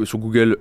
sur 0.05 0.19
Google 0.19 0.59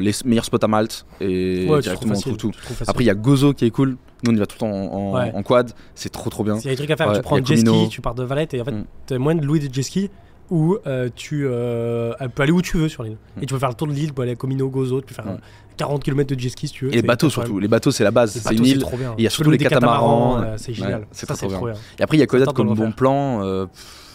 les 0.00 0.12
meilleurs 0.24 0.44
spots 0.44 0.58
à 0.62 0.68
Malte 0.68 1.04
et 1.20 1.66
Ouais, 1.68 1.80
directement 1.80 2.14
on 2.16 2.20
trouve 2.20 2.36
tout. 2.36 2.52
Après, 2.86 3.02
il 3.04 3.06
y 3.06 3.10
a 3.10 3.14
Gozo 3.14 3.52
qui 3.54 3.64
est 3.66 3.70
cool. 3.70 3.96
Nous, 4.24 4.32
on 4.32 4.34
y 4.34 4.38
va 4.38 4.46
tout 4.46 4.56
le 4.56 4.60
temps 4.60 4.70
en, 4.70 4.92
en- 4.92 5.14
Ouais. 5.14 5.32
en 5.34 5.42
quad. 5.42 5.72
C'est 5.94 6.08
trop 6.10 6.30
trop 6.30 6.42
bien. 6.44 6.56
Il 6.58 6.64
y 6.64 6.68
a 6.68 6.70
des 6.70 6.76
trucs 6.76 6.90
à 6.90 6.96
faire. 6.96 7.08
Ouais, 7.08 7.16
tu 7.16 7.22
prends 7.22 7.44
jet 7.44 7.56
ski, 7.56 7.88
tu 7.90 8.00
pars 8.00 8.14
de 8.14 8.24
Valette 8.24 8.54
et 8.54 8.60
en 8.60 8.64
fait, 8.64 8.72
Mm. 8.72 8.84
t'as 9.06 9.18
moyen 9.18 9.38
de 9.40 9.44
louer 9.46 9.58
des 9.58 9.72
jet 9.72 9.82
skis. 9.82 10.10
où 10.48 10.76
euh, 10.86 11.08
tu 11.16 11.44
euh, 11.44 12.12
peut 12.36 12.44
aller 12.44 12.52
où 12.52 12.62
tu 12.62 12.76
veux 12.76 12.88
sur 12.88 13.02
l'île. 13.02 13.16
Mm. 13.36 13.42
Et 13.42 13.46
tu 13.46 13.54
peux 13.54 13.58
faire 13.58 13.68
le 13.68 13.74
tour 13.74 13.88
de 13.88 13.92
l'île, 13.92 14.06
tu 14.06 14.12
peux 14.12 14.22
aller 14.22 14.30
à 14.30 14.36
Comino, 14.36 14.68
Gozo, 14.68 15.00
tu 15.00 15.08
peux 15.08 15.14
faire 15.14 15.26
Ouais. 15.26 15.32
euh, 15.32 15.76
40 15.76 16.04
km 16.04 16.32
de 16.32 16.38
jet 16.38 16.50
ski 16.50 16.68
si 16.68 16.72
tu 16.72 16.84
veux. 16.84 16.92
Et 16.92 16.94
les 16.96 17.02
bateaux 17.02 17.28
surtout. 17.28 17.58
Les 17.58 17.66
bateaux, 17.66 17.90
c'est 17.90 18.04
la 18.04 18.12
base. 18.12 18.30
C'est 18.40 18.54
une 18.54 18.64
île. 18.64 18.84
Il 19.18 19.24
y 19.24 19.26
a 19.26 19.30
surtout 19.30 19.50
peux 19.50 19.56
les 19.56 19.58
catamarans. 19.58 20.44
c'est 20.56 20.72
génial. 20.72 21.08
C'est 21.10 21.26
trop, 21.26 21.66
bien. 21.66 21.74
Et 21.98 22.02
après, 22.04 22.16
il 22.16 22.20
y 22.20 22.22
a 22.22 22.26
de 22.46 22.52
comme 22.52 22.72
bon 22.74 22.92
plan 22.92 23.40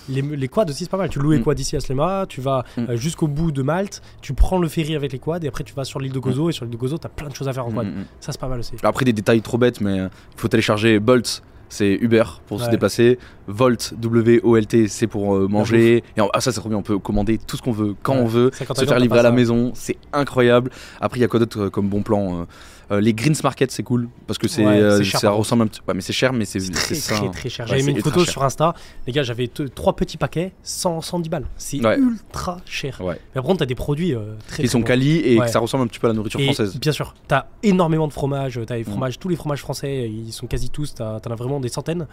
Les, 0.10 0.22
les 0.22 0.48
quads 0.48 0.66
aussi, 0.70 0.84
c'est 0.86 0.90
pas 0.90 0.98
mal. 0.98 1.10
Tu 1.10 1.20
loues 1.20 1.32
les 1.32 1.40
Mm. 1.40 1.44
quads 1.44 1.54
ici 1.60 1.76
à 1.76 1.80
Slema, 1.80 2.26
tu 2.28 2.42
vas 2.42 2.64
Mm. 2.78 2.82
euh, 2.90 2.96
jusqu'au 2.96 3.28
bout 3.28 3.52
de 3.52 3.62
Malte, 3.62 4.02
tu 4.22 4.34
prends 4.34 4.58
le 4.60 4.68
ferry 4.68 4.96
avec 4.96 5.12
les 5.14 5.20
quads 5.20 5.40
et 5.44 5.48
après 5.48 5.64
tu 5.64 5.74
vas 5.74 5.84
sur 5.84 6.00
l'île 6.00 6.12
de 6.14 6.20
Gozo. 6.20 6.50
Et 6.50 6.54
sur 6.54 6.66
l'île 6.66 6.74
de 6.74 6.78
Gozo, 6.78 6.98
t'as 6.98 7.10
plein 7.10 7.30
de 7.30 7.36
choses 7.36 7.48
à 7.48 7.54
faire 7.54 7.66
en 7.68 7.72
quad. 7.72 7.86
mm, 7.88 7.90
mm. 7.90 8.06
Ça, 8.20 8.32
c'est 8.32 8.42
pas 8.42 8.48
mal 8.48 8.60
aussi. 8.60 8.74
Après, 8.84 9.06
des 9.06 9.14
détails 9.14 9.42
trop 9.42 9.58
bêtes, 9.58 9.82
mais 9.82 9.98
il 9.98 10.10
faut 10.38 10.48
télécharger 10.48 11.00
Bolt. 11.00 11.44
C'est 11.74 11.94
Uber 12.02 12.24
pour 12.48 12.60
se 12.62 12.70
déplacer. 12.70 13.18
Volt, 13.48 13.94
W-O-L-T, 13.98 14.90
c'est 14.90 15.08
pour 15.08 15.36
euh, 15.38 15.48
manger. 15.48 16.04
Et 16.18 16.22
en- 16.22 16.28
ah, 16.34 16.42
ça, 16.42 16.52
c'est 16.52 16.60
trop 16.60 16.68
bien. 16.68 16.78
On 16.78 16.82
peut 16.84 17.00
commander 17.00 17.38
tout 17.38 17.56
ce 17.56 17.62
qu'on 17.62 17.72
veut, 17.72 17.96
quand 18.04 18.16
Ouais. 18.16 18.22
on 18.22 18.26
veut. 18.28 18.52
Se 18.54 18.84
faire 18.86 19.00
livrer 19.00 19.20
à 19.20 19.24
la 19.24 19.32
maison, 19.32 19.72
c'est 19.74 19.96
incroyable. 20.12 20.70
Après, 21.00 21.20
il 21.20 21.22
y 21.22 21.26
a 21.26 21.30
quoi 21.30 21.40
d'autre 21.40 21.62
euh, 21.62 21.70
comme 21.70 21.88
bon 21.88 22.02
plan 22.02 22.42
euh, 22.42 22.44
euh, 22.92 23.00
Les 23.02 23.14
Greens 23.14 23.42
Market, 23.44 23.72
c'est 23.72 23.84
cool 23.84 24.10
parce 24.28 24.38
que 24.38 24.48
c'est 24.48 24.66
Ouais, 24.66 24.80
euh, 24.80 25.02
cher, 25.04 25.20
ça 25.20 25.32
ressemble 25.32 25.64
un 25.64 25.68
petit. 25.68 25.80
Ouais, 25.88 25.94
mais 25.94 26.02
c'est 26.02 26.14
cher, 26.14 26.34
mais 26.34 26.46
c'est 26.46 26.60
très, 26.72 26.96
très, 27.32 27.50
cher. 27.50 27.66
J'avais 27.68 27.82
mis 27.84 27.92
une 27.92 28.02
photo 28.02 28.26
sur 28.26 28.44
Insta. 28.44 28.74
Les 29.08 29.14
gars, 29.14 29.24
j'avais 29.24 29.48
trois 29.74 29.96
petits 29.96 30.18
paquets, 30.18 30.52
100, 30.64 31.02
110 31.02 31.30
balles. 31.30 31.46
C'est 31.58 31.78
ultra 31.78 32.58
cher. 32.66 33.00
Mais 33.02 33.16
par 33.34 33.44
contre, 33.44 33.60
t'as 33.60 33.66
des 33.66 33.76
produits 33.76 34.14
euh, 34.14 34.36
très 34.48 34.58
Qui 34.58 34.62
très 34.64 34.68
sont 34.68 34.82
quali 34.82 35.18
et 35.18 35.38
que 35.40 35.48
ça 35.48 35.60
ressemble 35.60 35.84
un 35.84 35.88
petit 35.88 36.00
peu 36.00 36.08
à 36.08 36.10
la 36.10 36.16
nourriture 36.16 36.42
française. 36.42 36.78
bien 36.80 36.92
sûr, 36.92 37.16
t'as 37.28 37.46
énormément 37.64 38.08
de 38.08 38.14
fromages. 38.14 38.60
T'as 38.68 38.76
les 38.76 38.82
Mm. 38.82 38.86
fromages, 38.86 39.20
tous 39.20 39.30
les 39.30 39.36
fromages 39.36 39.62
français, 39.62 40.10
ils 40.10 40.32
sont 40.34 40.48
quasi 40.48 40.70
tous. 40.70 40.94
T'en 40.96 41.16
as 41.18 41.36
vraiment 41.36 41.60
des 41.60 41.70
centaines. 41.70 42.08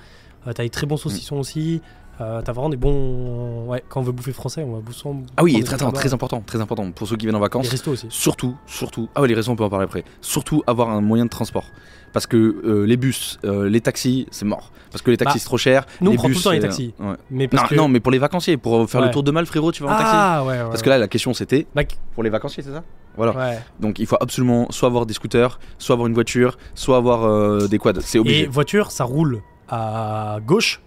T'as 0.45 0.63
des 0.63 0.71
très 0.71 0.87
bons 0.87 0.95
Mm. 0.95 0.99
saucissons 0.99 1.37
aussi. 1.37 1.81
Euh, 2.21 2.43
t'as 2.43 2.53
vraiment 2.53 2.69
des 2.69 2.77
bons. 2.77 3.67
Ouais, 3.67 3.83
quand 3.89 4.01
on 4.01 4.03
veut 4.03 4.13
bouffer 4.13 4.33
français, 4.33 4.65
on 4.67 4.73
va 4.75 4.81
bouffer. 4.81 5.09
Ah 5.37 5.45
oui, 5.45 5.63
très, 5.63 5.77
là-bas. 5.77 5.93
très 5.93 6.13
important, 6.13 6.43
très 6.45 6.61
important 6.61 6.91
pour 6.91 7.07
ceux 7.07 7.17
qui 7.17 7.27
viennent 7.27 7.37
en 7.37 7.39
Les 7.39 7.43
vacances. 7.45 7.69
restos 7.69 7.93
aussi. 7.93 8.07
Surtout, 8.11 8.57
surtout. 8.67 9.09
Ah 9.15 9.21
ouais, 9.23 9.29
les 9.29 9.35
raisons, 9.35 9.53
on 9.53 9.57
peut 9.57 9.65
en 9.65 9.71
parler 9.71 9.85
après. 9.85 10.05
Surtout 10.21 10.63
avoir 10.67 10.91
un 10.91 11.01
moyen 11.01 11.25
de 11.25 11.31
transport. 11.31 11.67
Parce 12.13 12.27
que 12.27 12.37
euh, 12.37 12.85
les 12.87 12.97
bus, 12.97 13.39
euh, 13.45 13.69
les 13.69 13.81
taxis, 13.81 14.27
c'est 14.31 14.47
mort. 14.47 14.73
Parce 14.91 15.03
que 15.03 15.11
les 15.11 15.17
taxis, 15.19 15.35
Bah, 15.37 15.41
c'est 15.41 15.45
trop 15.47 15.59
cher. 15.59 15.85
nous, 16.01 16.09
on 16.09 16.13
les 16.13 16.17
prend 16.17 16.29
tout 16.29 16.35
le 16.35 16.41
temps 16.43 16.51
les 16.51 16.59
taxis. 16.61 16.95
ouais. 16.99 17.15
Mais 17.31 17.47
parce 17.47 17.65
Non, 17.65 17.69
que... 17.69 17.75
non, 17.75 17.89
mais 17.89 18.01
pour 18.01 18.11
les 18.11 18.19
vacanciers, 18.19 18.57
pour 18.57 18.89
faire 18.91 19.01
Ouais. 19.03 19.07
le 19.09 19.13
tour 19.13 19.23
de 19.23 19.31
Mal, 19.31 19.45
frérot, 19.47 19.71
tu 19.73 19.83
vas 19.83 19.91
en 19.91 19.99
taxi. 19.99 20.11
Ah 20.13 20.43
ouais, 20.45 20.53
ouais. 20.63 20.69
Parce 20.71 20.83
que 20.83 20.89
là, 20.89 20.99
la 20.99 21.07
question 21.09 21.35
c'était 21.35 21.67
Bah, 21.75 21.83
pour 22.15 22.23
les 22.25 22.31
vacanciers, 22.31 22.63
c'est 22.63 22.73
ça? 22.73 22.83
Voilà. 23.17 23.33
ouais. 23.37 23.59
Donc 23.79 23.99
il 23.99 24.07
faut 24.07 24.17
absolument 24.21 24.67
soit 24.71 24.89
avoir 24.89 25.05
des 25.05 25.13
scooters, 25.15 25.61
soit 25.77 25.93
avoir 25.93 26.09
une 26.09 26.15
voiture, 26.15 26.57
soit 26.75 26.97
avoir 26.97 27.25
euh, 27.27 27.69
des 27.69 27.79
quads. 27.79 28.01
C'est 28.01 28.17
Et 28.19 28.21
obligé. 28.21 28.47
voiture, 28.47 28.91
ça 28.91 29.05
roule 29.05 29.43
à 29.69 30.39
gauche. 30.47 30.81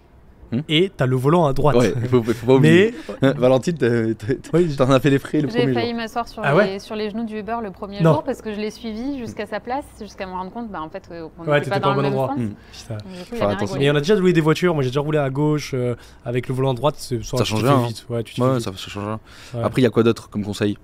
Hmm. 0.52 0.60
Et 0.68 0.92
t'as 0.94 1.06
le 1.06 1.16
volant 1.16 1.46
à 1.46 1.52
droite. 1.54 1.76
Ouais, 1.76 1.94
faut, 2.10 2.22
faut 2.22 2.46
pas 2.46 2.52
oublier. 2.56 2.94
Mais 3.22 3.32
Valentine, 3.38 3.72
t'as- 3.78 4.14
t'as- 4.14 4.34
oui, 4.58 4.76
t'en 4.76 4.90
as 4.90 5.00
fait 5.00 5.08
les 5.10 5.18
frais 5.18 5.40
le 5.40 5.48
J'ai 5.48 5.60
premier 5.60 5.72
failli 5.72 5.88
jour. 5.92 5.96
m'asseoir 5.96 6.28
sur, 6.28 6.42
Ah 6.44 6.50
les, 6.52 6.56
ouais 6.58 6.78
sur 6.78 6.94
les 6.94 7.08
genoux 7.10 7.24
du 7.24 7.38
Uber 7.38 7.56
le 7.62 7.70
premier 7.70 8.00
Non. 8.02 8.12
jour 8.12 8.22
parce 8.22 8.42
que 8.42 8.52
je 8.52 8.60
l'ai 8.60 8.70
suivi 8.70 9.18
jusqu'à 9.18 9.46
sa 9.46 9.60
place, 9.60 9.84
jusqu'à 10.00 10.26
me 10.26 10.32
rendre 10.32 10.50
compte 10.52 10.70
bah, 10.70 10.82
en 10.82 10.90
fait, 10.90 11.08
qu'on 11.08 11.14
Ouais, 11.44 11.54
n'était 11.58 11.70
t'étais 11.70 11.70
pas 11.70 11.80
dans 11.80 11.82
pas 11.82 11.88
au 11.90 11.94
le 11.94 11.96
bon 11.96 12.02
même 12.02 12.12
endroit. 12.18 12.34
sens. 12.72 12.98
Mais 13.30 13.46
rigolé. 13.56 13.90
on 13.90 13.96
a 13.96 14.00
déjà 14.00 14.14
loué 14.14 14.32
des 14.32 14.40
voitures. 14.42 14.74
Moi, 14.74 14.82
j'ai 14.82 14.90
déjà 14.90 15.00
roulé 15.00 15.18
à 15.18 15.30
gauche 15.30 15.72
euh, 15.74 15.94
avec 16.24 16.48
le 16.48 16.54
volant 16.54 16.72
à 16.72 16.74
droite. 16.74 16.96
c'est- 16.98 17.22
Ça 17.24 17.44
change 17.44 17.64
rien, 17.64 17.84
hein. 17.84 17.88
Ouais, 18.10 18.22
ça, 18.60 18.72
ça 18.76 18.88
change 18.90 19.04
rien. 19.06 19.20
Ouais. 19.54 19.62
Après, 19.64 19.80
il 19.80 19.84
y 19.84 19.86
a 19.86 19.90
quoi 19.90 20.02
d'autre 20.02 20.28
comme 20.28 20.44
conseil? 20.44 20.76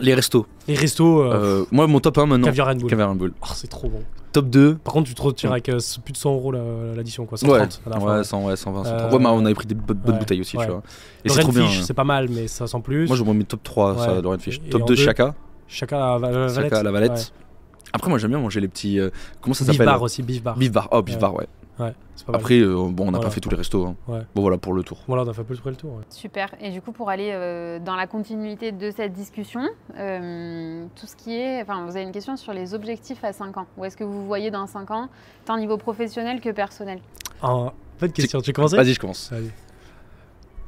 Les 0.00 0.14
restos. 0.14 0.46
Les 0.68 0.74
restos, 0.76 1.20
euh, 1.22 1.34
Euh, 1.62 1.64
moi, 1.72 1.86
mon 1.88 1.98
top 2.00 2.16
1 2.18 2.26
maintenant. 2.26 2.46
caviar 2.46 2.68
Red 2.68 2.78
Bull. 2.78 2.88
Caviar 2.90 3.10
Red 3.10 3.18
Bull. 3.18 3.32
Oh, 3.42 3.46
c'est 3.54 3.66
trop 3.68 3.88
bon. 3.88 4.02
Top 4.32 4.48
2. 4.48 4.76
Par 4.76 4.94
contre, 4.94 5.08
tu 5.08 5.14
te 5.14 5.22
retires 5.22 5.50
avec 5.50 5.68
euh, 5.68 5.78
plus 6.04 6.12
de 6.12 6.16
100 6.18 6.32
euros 6.34 6.52
la- 6.52 6.94
l'addition, 6.96 7.26
quoi. 7.26 7.36
Ouais, 7.42 7.48
130 7.66 7.80
à 7.86 7.90
la 7.90 8.00
fin. 8.00 8.18
ouais, 8.18 8.24
100, 8.24 8.44
ouais, 8.46 8.56
120, 8.56 8.84
130. 8.84 9.00
Euh, 9.00 9.12
Ouais, 9.16 9.18
mais 9.22 9.28
on 9.28 9.44
avait 9.44 9.54
pris 9.54 9.66
des 9.66 9.74
bonnes, 9.74 10.00
ouais, 10.06 10.18
bouteilles 10.18 10.40
aussi, 10.40 10.56
ouais. 10.56 10.64
tu 10.66 10.70
vois. 10.70 10.82
Et 11.24 11.28
c'est 11.28 11.40
trop 11.40 11.52
bien. 11.52 11.64
Hein. 11.64 11.82
c'est 11.82 11.94
pas 11.94 12.04
mal, 12.04 12.28
mais 12.30 12.46
ça 12.46 12.66
sent 12.66 12.80
plus. 12.82 13.06
Moi, 13.08 13.16
je 13.16 13.24
mis 13.24 13.44
top 13.44 13.62
3, 13.62 13.96
ça. 13.98 14.14
Et- 14.14 14.18
et 14.18 14.70
Top 14.70 14.82
en 14.82 14.84
2, 14.86 14.94
deux, 14.94 15.02
Chaka. 15.02 15.34
Chacun 15.66 15.98
à 15.98 16.18
la, 16.18 16.48
Chaka 16.48 16.54
Valette. 16.60 16.72
à 16.72 16.82
la 16.82 16.90
Valette. 16.92 17.12
Ouais. 17.12 17.88
Après, 17.92 18.08
moi, 18.08 18.18
j'aime 18.18 18.30
bien 18.30 18.38
manger 18.40 18.60
les 18.60 18.68
petits. 18.68 19.00
euh, 19.00 19.10
comment 19.40 19.54
ça 19.54 19.64
Beef 19.64 19.72
s'appelle 19.74 19.86
bar 19.86 20.02
aussi, 20.02 20.22
beef 20.22 20.42
bar. 20.42 20.56
Beef 20.56 20.70
bar. 20.70 20.88
Oh, 20.92 21.02
beef 21.02 21.16
Ouais. 21.16 21.20
bar, 21.20 21.34
ouais. 21.34 21.46
Ouais, 21.80 21.94
pas. 22.26 22.34
Après, 22.34 22.58
euh, 22.58 22.74
bon, 22.90 23.04
on 23.04 23.06
n'a 23.06 23.10
Voilà. 23.12 23.24
pas 23.24 23.30
fait 23.30 23.40
tous 23.40 23.48
les 23.50 23.56
restos. 23.56 23.86
hein. 23.86 23.96
Ouais. 24.06 24.20
Bon, 24.34 24.42
voilà 24.42 24.58
pour 24.58 24.74
le 24.74 24.82
tour. 24.82 24.98
Voilà, 25.08 25.22
on 25.24 25.28
a 25.28 25.32
fait 25.32 25.42
peu 25.44 25.54
près 25.56 25.70
le 25.70 25.76
tour. 25.76 25.92
ouais. 25.94 26.02
Super. 26.10 26.54
Et 26.60 26.70
du 26.70 26.82
coup, 26.82 26.92
pour 26.92 27.08
aller 27.10 27.30
euh, 27.32 27.78
dans 27.78 27.96
la 27.96 28.06
continuité 28.06 28.72
de 28.72 28.90
cette 28.90 29.12
discussion, 29.12 29.62
euh, 29.96 30.84
tout 30.94 31.06
ce 31.06 31.16
qui 31.16 31.34
est. 31.36 31.62
Enfin, 31.62 31.84
vous 31.84 31.96
avez 31.96 32.02
une 32.02 32.12
question 32.12 32.36
sur 32.36 32.52
les 32.52 32.74
objectifs 32.74 33.24
à 33.24 33.32
5 33.32 33.56
ans. 33.56 33.66
Où 33.78 33.84
est-ce 33.84 33.96
que 33.96 34.04
vous 34.04 34.12
vous 34.20 34.26
voyez 34.26 34.50
dans 34.50 34.66
5 34.66 34.90
ans, 34.90 35.08
tant 35.44 35.54
au 35.56 35.58
niveau 35.60 35.76
professionnel 35.76 36.40
que 36.40 36.50
personnel? 36.50 37.00
Ah, 37.42 37.72
bonne 38.00 38.12
question. 38.12 38.40
Tu 38.40 38.52
commences? 38.52 38.74
Vas-y, 38.74 38.92
je 38.94 39.00
commence. 39.00 39.32
Allez. 39.32 39.50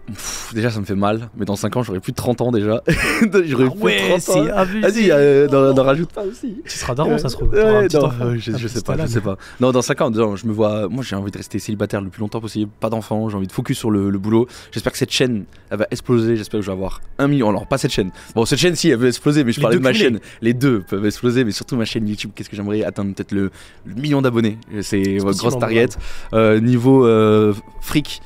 Pff, 0.09 0.53
déjà, 0.53 0.71
ça 0.71 0.81
me 0.81 0.85
fait 0.85 0.97
mal, 0.97 1.31
mais 1.37 1.45
dans 1.45 1.55
5 1.55 1.77
ans, 1.77 1.83
j'aurai 1.85 2.01
plus 2.01 2.11
de 2.13 2.17
30 2.17 2.41
ans 2.41 2.51
déjà. 2.51 2.83
j'aurai 3.45 3.67
Ah 3.69 3.71
plus 3.71 3.81
ouais, 3.83 4.03
de 4.03 4.09
30 4.09 4.21
c'est 4.21 4.33
ans. 4.33 4.45
Vas-y, 4.81 5.11
euh, 5.11 5.49
n'en 5.49 5.83
rajoute 5.85 6.13
pas 6.13 6.25
aussi. 6.25 6.57
Tu 6.67 6.77
seras 6.77 6.95
daron, 6.95 7.19
ça 7.19 7.29
se 7.29 7.37
trouve. 7.37 7.55
Non, 7.55 7.87
enfant. 7.87 8.25
euh, 8.25 8.37
je, 8.39 8.51
petit 8.53 8.69
sais 8.69 8.83
pas, 8.83 8.97
je 8.99 9.07
sais 9.07 9.21
pas. 9.21 9.37
Non, 9.61 9.71
dans 9.71 9.81
5 9.83 10.01
ans, 10.01 10.37
je 10.37 10.47
me 10.47 10.53
vois. 10.53 10.89
Moi, 10.89 11.05
j'ai 11.07 11.15
envie 11.15 11.31
de 11.31 11.37
rester 11.39 11.59
célibataire 11.61 12.01
le 12.01 12.11
plus 12.11 12.21
longtemps 12.21 12.41
possible, 12.41 12.71
pas 12.81 12.91
d'enfant, 12.91 13.29
j'ai 13.29 13.37
envie 13.37 13.47
de 13.47 13.53
focus 13.53 13.79
sur 13.79 13.91
le, 13.91 14.11
le 14.11 14.19
boulot. 14.19 14.49
J'espère 14.73 14.93
que 14.93 14.99
cette 14.99 15.13
chaîne, 15.13 15.45
elle 15.71 15.79
va 15.79 15.87
exploser. 15.91 16.37
J'espère 16.37 16.59
que 16.61 16.67
je 16.67 16.71
vais 16.71 16.77
avoir 16.77 17.01
un 17.19 17.29
million. 17.29 17.49
Alors, 17.49 17.67
pas 17.69 17.79
cette 17.79 17.93
chaîne. 17.93 18.11
Bon, 18.35 18.45
cette 18.45 18.59
chaîne, 18.59 18.75
si, 18.75 18.89
elle 18.91 18.99
veut 18.99 19.09
exploser, 19.09 19.45
mais 19.45 19.53
je 19.53 19.59
Les 19.61 19.63
parlais 19.63 19.77
de 19.79 19.83
ma 19.83 19.93
chaîne. 19.93 20.19
Les 20.41 20.53
deux 20.53 20.81
peuvent 20.81 21.07
exploser, 21.07 21.45
mais 21.45 21.53
surtout 21.53 21.77
ma 21.77 21.85
chaîne 21.85 22.09
YouTube. 22.09 22.33
Qu'est-ce 22.35 22.51
que 22.51 22.57
j'aimerais 22.57 22.83
atteindre? 22.83 23.15
Peut-être 23.15 23.33
le, 23.33 23.51
le 23.87 23.95
million 23.95 24.21
d'abonnés. 24.21 24.59
C'est 24.83 25.19
grosse 25.19 25.59
target. 25.59 25.89
Euh, 26.33 26.61
niveau 26.61 27.07
euh, 27.07 27.55
fric, 27.81 28.21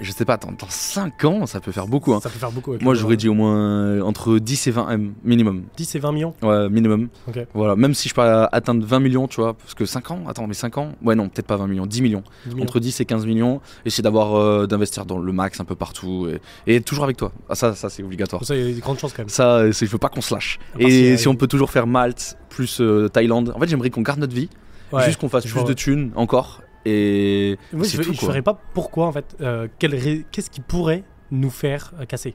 je 0.00 0.10
sais 0.12 0.24
pas, 0.24 0.36
dans, 0.36 0.50
dans 0.52 0.66
5 0.68 1.24
ans, 1.24 1.46
ça 1.46 1.60
peut 1.60 1.72
faire 1.72 1.86
beaucoup. 1.86 2.14
hein. 2.14 2.20
Ça 2.22 2.30
peut 2.30 2.38
faire 2.38 2.50
beaucoup. 2.52 2.70
avec 2.72 2.82
Moi, 2.82 2.94
j'aurais 2.94 3.16
dit 3.16 3.28
au 3.28 3.34
moins 3.34 3.56
euh, 3.56 4.00
entre 4.02 4.38
10 4.38 4.66
et 4.66 4.70
20 4.70 4.90
M 4.90 5.12
minimum. 5.24 5.64
10 5.76 5.94
et 5.94 5.98
20 5.98 6.12
millions. 6.12 6.34
Ouais, 6.42 6.68
minimum. 6.68 7.08
Voilà, 7.54 7.76
même 7.76 7.94
si 7.94 8.08
je 8.08 8.14
peux 8.14 8.22
atteindre 8.22 8.84
20 8.86 9.00
millions, 9.00 9.28
tu 9.28 9.40
vois, 9.40 9.54
parce 9.54 9.74
que 9.74 9.84
5 9.84 10.10
ans, 10.10 10.22
attends, 10.28 10.46
mais 10.46 10.54
5 10.54 10.78
ans 10.78 10.92
Ouais, 11.02 11.14
non, 11.14 11.28
peut-être 11.28 11.46
pas 11.46 11.56
20 11.56 11.66
millions, 11.66 11.86
10 11.86 12.02
millions. 12.02 12.22
10 12.46 12.54
millions. 12.54 12.62
Entre 12.64 12.80
10 12.80 13.00
et 13.00 13.04
15 13.04 13.26
millions, 13.26 13.60
essayer 13.84 14.02
d'avoir, 14.02 14.34
euh, 14.36 14.66
d'investir 14.66 15.06
dans 15.06 15.18
le 15.18 15.32
max 15.32 15.60
un 15.60 15.64
peu 15.64 15.74
partout 15.74 16.28
et, 16.66 16.74
et 16.76 16.80
toujours 16.80 17.04
avec 17.04 17.16
toi. 17.16 17.32
Ah, 17.48 17.54
ça, 17.54 17.74
ça 17.74 17.90
c'est 17.90 18.02
obligatoire. 18.02 18.44
Ça, 18.44 18.54
il 18.56 18.68
y 18.68 18.70
a 18.70 18.74
des 18.74 18.80
grandes 18.80 18.98
chances 18.98 19.12
quand 19.12 19.22
même. 19.22 19.28
Ça, 19.28 19.56
euh, 19.56 19.72
je 19.72 19.84
veux 19.86 19.98
pas 19.98 20.08
qu'on 20.08 20.20
se 20.22 20.32
lâche. 20.34 20.58
Et 20.78 20.90
si, 20.90 21.04
euh, 21.12 21.16
si 21.16 21.28
on 21.28 21.34
peut 21.36 21.46
toujours 21.46 21.70
faire 21.70 21.86
Malte 21.86 22.36
plus 22.48 22.80
euh, 22.80 23.08
Thaïlande, 23.08 23.52
en 23.54 23.58
fait, 23.60 23.68
j'aimerais 23.68 23.90
qu'on 23.90 24.02
garde 24.02 24.20
notre 24.20 24.34
vie, 24.34 24.48
Ouais. 24.92 25.04
juste 25.06 25.18
qu'on 25.20 25.28
fasse 25.28 25.44
plus 25.44 25.52
vois. 25.54 25.64
de 25.64 25.72
thunes 25.72 26.12
encore. 26.14 26.60
Et 26.84 27.58
Moi, 27.72 27.86
je, 27.86 28.02
tout, 28.02 28.12
je 28.12 28.20
ferais 28.20 28.42
pas 28.42 28.58
pourquoi 28.74 29.06
en 29.06 29.12
fait. 29.12 29.36
euh, 29.40 29.68
ré- 29.82 30.26
Qu'est-ce 30.30 30.50
qui 30.50 30.60
pourrait 30.60 31.04
nous 31.30 31.50
faire 31.50 31.92
euh, 32.00 32.04
casser 32.04 32.34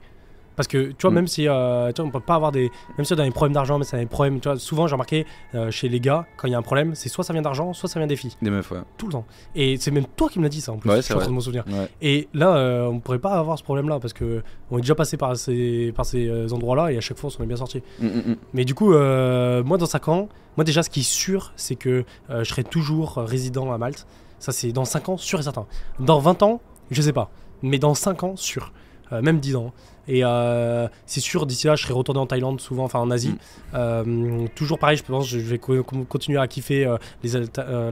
Parce 0.56 0.66
que 0.66 0.88
tu 0.90 0.96
vois, 1.02 1.10
Mm. 1.10 1.14
même 1.14 1.26
si 1.28 1.48
euh, 1.48 1.92
tu 1.92 2.00
vois, 2.02 2.08
on 2.08 2.10
peut 2.12 2.20
pas 2.20 2.34
avoir 2.34 2.50
des. 2.52 2.70
Même 2.98 3.04
si 3.04 3.12
on 3.14 3.18
a 3.18 3.24
des 3.24 3.30
problèmes 3.30 3.54
d'argent, 3.54 3.78
mais 3.78 3.84
c'est 3.84 3.96
des 3.98 4.06
problèmes. 4.06 4.40
Tu 4.40 4.48
vois, 4.48 4.58
souvent 4.58 4.86
j'ai 4.88 4.94
remarqué 4.94 5.24
euh, 5.54 5.70
chez 5.70 5.88
les 5.88 6.00
gars, 6.00 6.26
quand 6.36 6.48
il 6.48 6.50
y 6.50 6.54
a 6.54 6.58
un 6.58 6.62
problème, 6.62 6.94
c'est 6.96 7.08
soit 7.08 7.22
ça 7.24 7.32
vient 7.32 7.42
d'argent, 7.42 7.72
soit 7.72 7.88
ça 7.88 8.00
vient 8.00 8.08
des 8.08 8.16
filles. 8.16 8.36
Des 8.42 8.50
meufs, 8.50 8.70
ouais. 8.72 8.80
Tout 8.98 9.06
le 9.06 9.12
temps. 9.12 9.24
Et 9.54 9.76
c'est 9.78 9.92
même 9.92 10.04
toi 10.16 10.28
qui 10.28 10.38
me 10.40 10.44
l'as 10.44 10.48
dit 10.50 10.60
ça 10.60 10.72
en 10.72 10.78
plus. 10.78 10.90
Ouais, 10.90 10.96
je 10.96 11.02
suis 11.02 11.14
en 11.14 11.18
train 11.18 11.28
de 11.28 11.32
m'en 11.32 11.40
souvenir. 11.40 11.64
ouais. 11.68 11.88
Et 12.02 12.28
là, 12.34 12.56
euh, 12.56 12.86
on 12.88 12.98
pourrait 13.00 13.20
pas 13.20 13.34
avoir 13.34 13.56
ce 13.56 13.62
problème-là 13.62 14.00
parce 14.00 14.12
que 14.12 14.42
on 14.72 14.78
est 14.78 14.82
déjà 14.82 14.96
passé 14.96 15.16
par 15.16 15.36
ces, 15.36 15.92
par 15.94 16.04
ces 16.04 16.52
endroits-là 16.52 16.90
et 16.92 16.96
à 16.96 17.00
chaque 17.00 17.18
fois 17.18 17.28
on 17.28 17.30
s'en 17.30 17.44
est 17.44 17.46
bien 17.46 17.56
sorti. 17.56 17.82
Mm, 18.00 18.06
mm. 18.06 18.36
Mais 18.52 18.64
du 18.64 18.74
coup, 18.74 18.90
moi 18.90 19.78
dans 19.78 19.86
5 19.86 20.08
ans, 20.08 20.28
moi 20.56 20.64
déjà 20.64 20.82
ce 20.82 20.90
qui 20.90 21.00
est 21.00 21.10
sûr, 21.10 21.52
c'est 21.56 21.76
que 21.76 22.04
je 22.28 22.44
serai 22.44 22.64
toujours 22.64 23.14
résident 23.18 23.72
à 23.72 23.78
Malte. 23.78 24.06
Ça 24.40 24.50
c'est 24.50 24.72
dans 24.72 24.84
5 24.84 25.08
ans, 25.10 25.16
sûr 25.16 25.38
et 25.38 25.42
certain. 25.44 25.66
Dans 26.00 26.18
20 26.18 26.42
ans, 26.42 26.60
je 26.90 27.00
sais 27.00 27.12
pas. 27.12 27.30
Mais 27.62 27.78
dans 27.78 27.94
5 27.94 28.24
ans, 28.24 28.34
sûr. 28.36 28.72
Euh, 29.12 29.22
même 29.22 29.38
10 29.40 29.54
ans. 29.56 29.72
Et 30.08 30.24
euh, 30.24 30.88
c'est 31.06 31.20
sûr, 31.20 31.46
d'ici 31.46 31.66
là, 31.66 31.76
je 31.76 31.82
serai 31.82 31.92
retourné 31.94 32.18
en 32.20 32.26
Thaïlande, 32.26 32.60
souvent, 32.60 32.84
enfin 32.84 32.98
en 33.00 33.10
Asie. 33.10 33.30
Mm. 33.30 33.38
Euh, 33.74 34.46
toujours 34.56 34.78
pareil, 34.78 34.96
je 34.96 35.04
pense, 35.04 35.28
je 35.28 35.38
vais 35.38 35.58
co- 35.58 35.82
co- 35.84 36.04
continuer 36.04 36.38
à 36.38 36.48
kiffer 36.48 36.96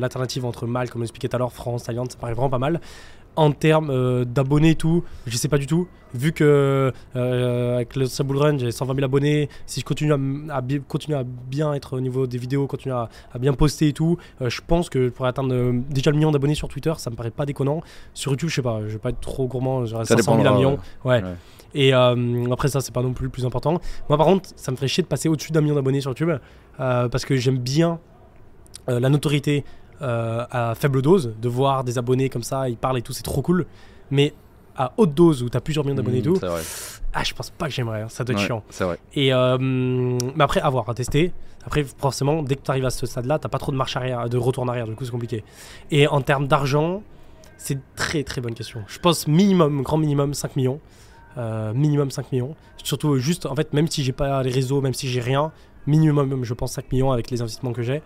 l'alternative 0.00 0.44
entre 0.44 0.66
Malte, 0.66 0.90
comme 0.90 1.02
expliqué 1.02 1.28
tout 1.28 1.37
à 1.37 1.38
l'heure, 1.38 1.52
France, 1.52 1.84
Thaïlande, 1.84 2.11
ça 2.11 2.18
paraît 2.18 2.34
vraiment 2.34 2.50
pas 2.50 2.58
mal. 2.58 2.80
En 3.38 3.53
termes 3.53 3.90
euh, 3.90 4.24
d'abonnés 4.24 4.70
et 4.70 4.74
tout, 4.74 5.05
je 5.27 5.37
sais 5.37 5.46
pas 5.46 5.59
du 5.59 5.66
tout. 5.66 5.87
Vu 6.12 6.33
que 6.33 6.92
euh, 7.16 7.74
avec 7.77 7.94
le 7.94 8.07
Saboul 8.07 8.38
Run, 8.38 8.59
j'ai 8.59 8.72
120 8.72 8.94
000 8.94 9.05
abonnés. 9.05 9.48
Si 9.66 9.79
je 9.79 9.85
continue 9.85 10.12
à, 10.12 10.57
à 10.57 10.62
continuer 10.88 11.16
à 11.16 11.22
bien 11.22 11.72
être 11.74 11.96
au 11.96 12.01
niveau 12.01 12.27
des 12.27 12.38
vidéos, 12.38 12.66
continuer 12.66 12.96
à, 12.96 13.09
à 13.33 13.38
bien 13.38 13.53
poster 13.53 13.88
et 13.88 13.92
tout, 13.92 14.16
euh, 14.42 14.51
je 14.51 14.61
pense 14.66 14.90
que 14.90 15.05
je 15.05 15.09
pourrais 15.11 15.29
atteindre 15.29 15.55
euh, 15.55 15.72
déjà 15.88 16.11
le 16.11 16.16
million 16.16 16.33
d'abonnés 16.33 16.57
sur 16.57 16.66
Twitter. 16.68 16.92
Ça 16.96 17.11
me 17.11 17.14
paraît 17.16 17.31
pas 17.31 17.46
déconnant. 17.46 17.81
Sur 18.12 18.33
YouTube, 18.33 18.48
je 18.48 18.57
sais 18.57 18.62
pas, 18.62 18.81
je 18.87 18.94
vais 18.94 18.98
pas 18.98 19.11
être 19.11 19.20
trop 19.20 19.46
gourmand. 19.46 19.87
J'aurais 19.87 20.05
Ça 20.05 20.16
500 20.16 20.33
000 20.33 20.38
dépendra, 20.42 20.59
millions. 20.59 20.79
Ouais. 21.05 21.22
Ouais. 21.22 21.35
Et 21.74 21.94
euh, 21.94 22.51
après 22.51 22.68
ça, 22.68 22.81
c'est 22.81 22.92
pas 22.94 23.03
non 23.03 23.12
plus 23.12 23.27
le 23.27 23.31
plus 23.31 23.44
important. 23.46 23.79
Moi, 24.09 24.18
par 24.18 24.27
contre, 24.27 24.48
ça 24.57 24.72
me 24.72 24.77
ferait 24.77 24.88
chier 24.88 25.03
de 25.03 25.09
passer 25.09 25.29
au-dessus 25.29 25.53
d'un 25.53 25.61
million 25.61 25.77
d'abonnés 25.77 26.01
sur 26.01 26.11
YouTube 26.11 26.31
euh, 26.81 27.09
parce 27.09 27.24
que 27.24 27.37
j'aime 27.37 27.59
bien 27.59 28.01
euh, 28.88 28.98
la 28.98 29.11
notoriété 29.11 29.64
euh, 30.02 30.44
à 30.50 30.74
faible 30.74 31.02
dose, 31.02 31.34
de 31.40 31.48
voir 31.48 31.84
des 31.84 31.98
abonnés 31.98 32.28
comme 32.28 32.42
ça, 32.42 32.68
ils 32.68 32.76
parlent 32.76 32.98
et 32.98 33.02
tout, 33.02 33.12
c'est 33.12 33.22
trop 33.22 33.42
cool. 33.42 33.66
Mais 34.11 34.32
à 34.76 34.92
haute 34.96 35.12
dose 35.14 35.42
où 35.42 35.48
t'as 35.48 35.61
plusieurs 35.61 35.84
millions 35.84 35.96
d'abonnés 35.96 36.18
et 36.18 36.20
Mm, 36.22 36.24
tout, 36.24 36.34
vrai. 36.37 36.62
ah, 37.12 37.24
je 37.24 37.34
pense 37.34 37.50
pas 37.50 37.66
que 37.66 37.72
j'aimerais, 37.72 38.02
hein, 38.02 38.08
ça 38.08 38.22
doit 38.24 38.34
être 38.34 38.40
Ouais, 38.40 38.46
chiant. 38.46 38.62
C'est 38.70 38.84
vrai. 38.84 38.98
Et 39.14 39.32
euh, 39.34 39.58
mais 39.58 40.44
après, 40.44 40.61
à 40.61 40.70
voir, 40.70 40.88
à 40.88 40.94
tester. 40.94 41.32
Après, 41.66 41.84
forcément, 41.84 42.42
dès 42.42 42.54
que 42.56 42.62
tu 42.62 42.70
arrives 42.70 42.87
à 42.87 42.90
ce 42.90 43.04
stade-là, 43.04 43.38
t'as 43.38 43.48
pas 43.48 43.58
trop 43.58 43.72
de 43.72 43.76
marche 43.76 43.96
arrière, 43.96 44.28
de 44.28 44.38
retour 44.38 44.62
en 44.62 44.68
arrière, 44.68 44.87
du 44.87 44.94
coup, 44.94 45.04
c'est 45.04 45.11
compliqué. 45.11 45.42
Et 45.90 46.06
en 46.06 46.20
termes 46.22 46.46
d'argent, 46.46 47.02
c'est 47.56 47.78
très 47.96 48.22
très 48.22 48.40
bonne 48.40 48.54
question. 48.54 48.82
Je 48.87 48.98
pense 49.00 49.26
minimum, 49.26 49.82
grand 49.82 49.98
minimum, 49.98 50.32
5 50.32 50.54
millions. 50.56 50.80
euh, 51.37 51.72
minimum 51.74 52.11
5 52.11 52.32
millions. 52.32 52.54
Surtout, 52.82 53.18
juste, 53.18 53.46
en 53.46 53.54
fait, 53.54 53.72
même 53.72 53.88
si 53.88 54.02
j'ai 54.04 54.12
pas 54.12 54.42
les 54.42 54.50
réseaux, 54.50 54.80
même 54.80 54.94
si 54.94 55.08
j'ai 55.08 55.20
rien, 55.20 55.52
minimum, 55.87 56.42
je 56.44 56.54
pense 56.54 56.72
5 56.72 56.90
millions 56.92 57.11
avec 57.12 57.30
les 57.30 57.40
investissements 57.42 57.72
que 57.72 57.82
j'ai. 57.82 58.00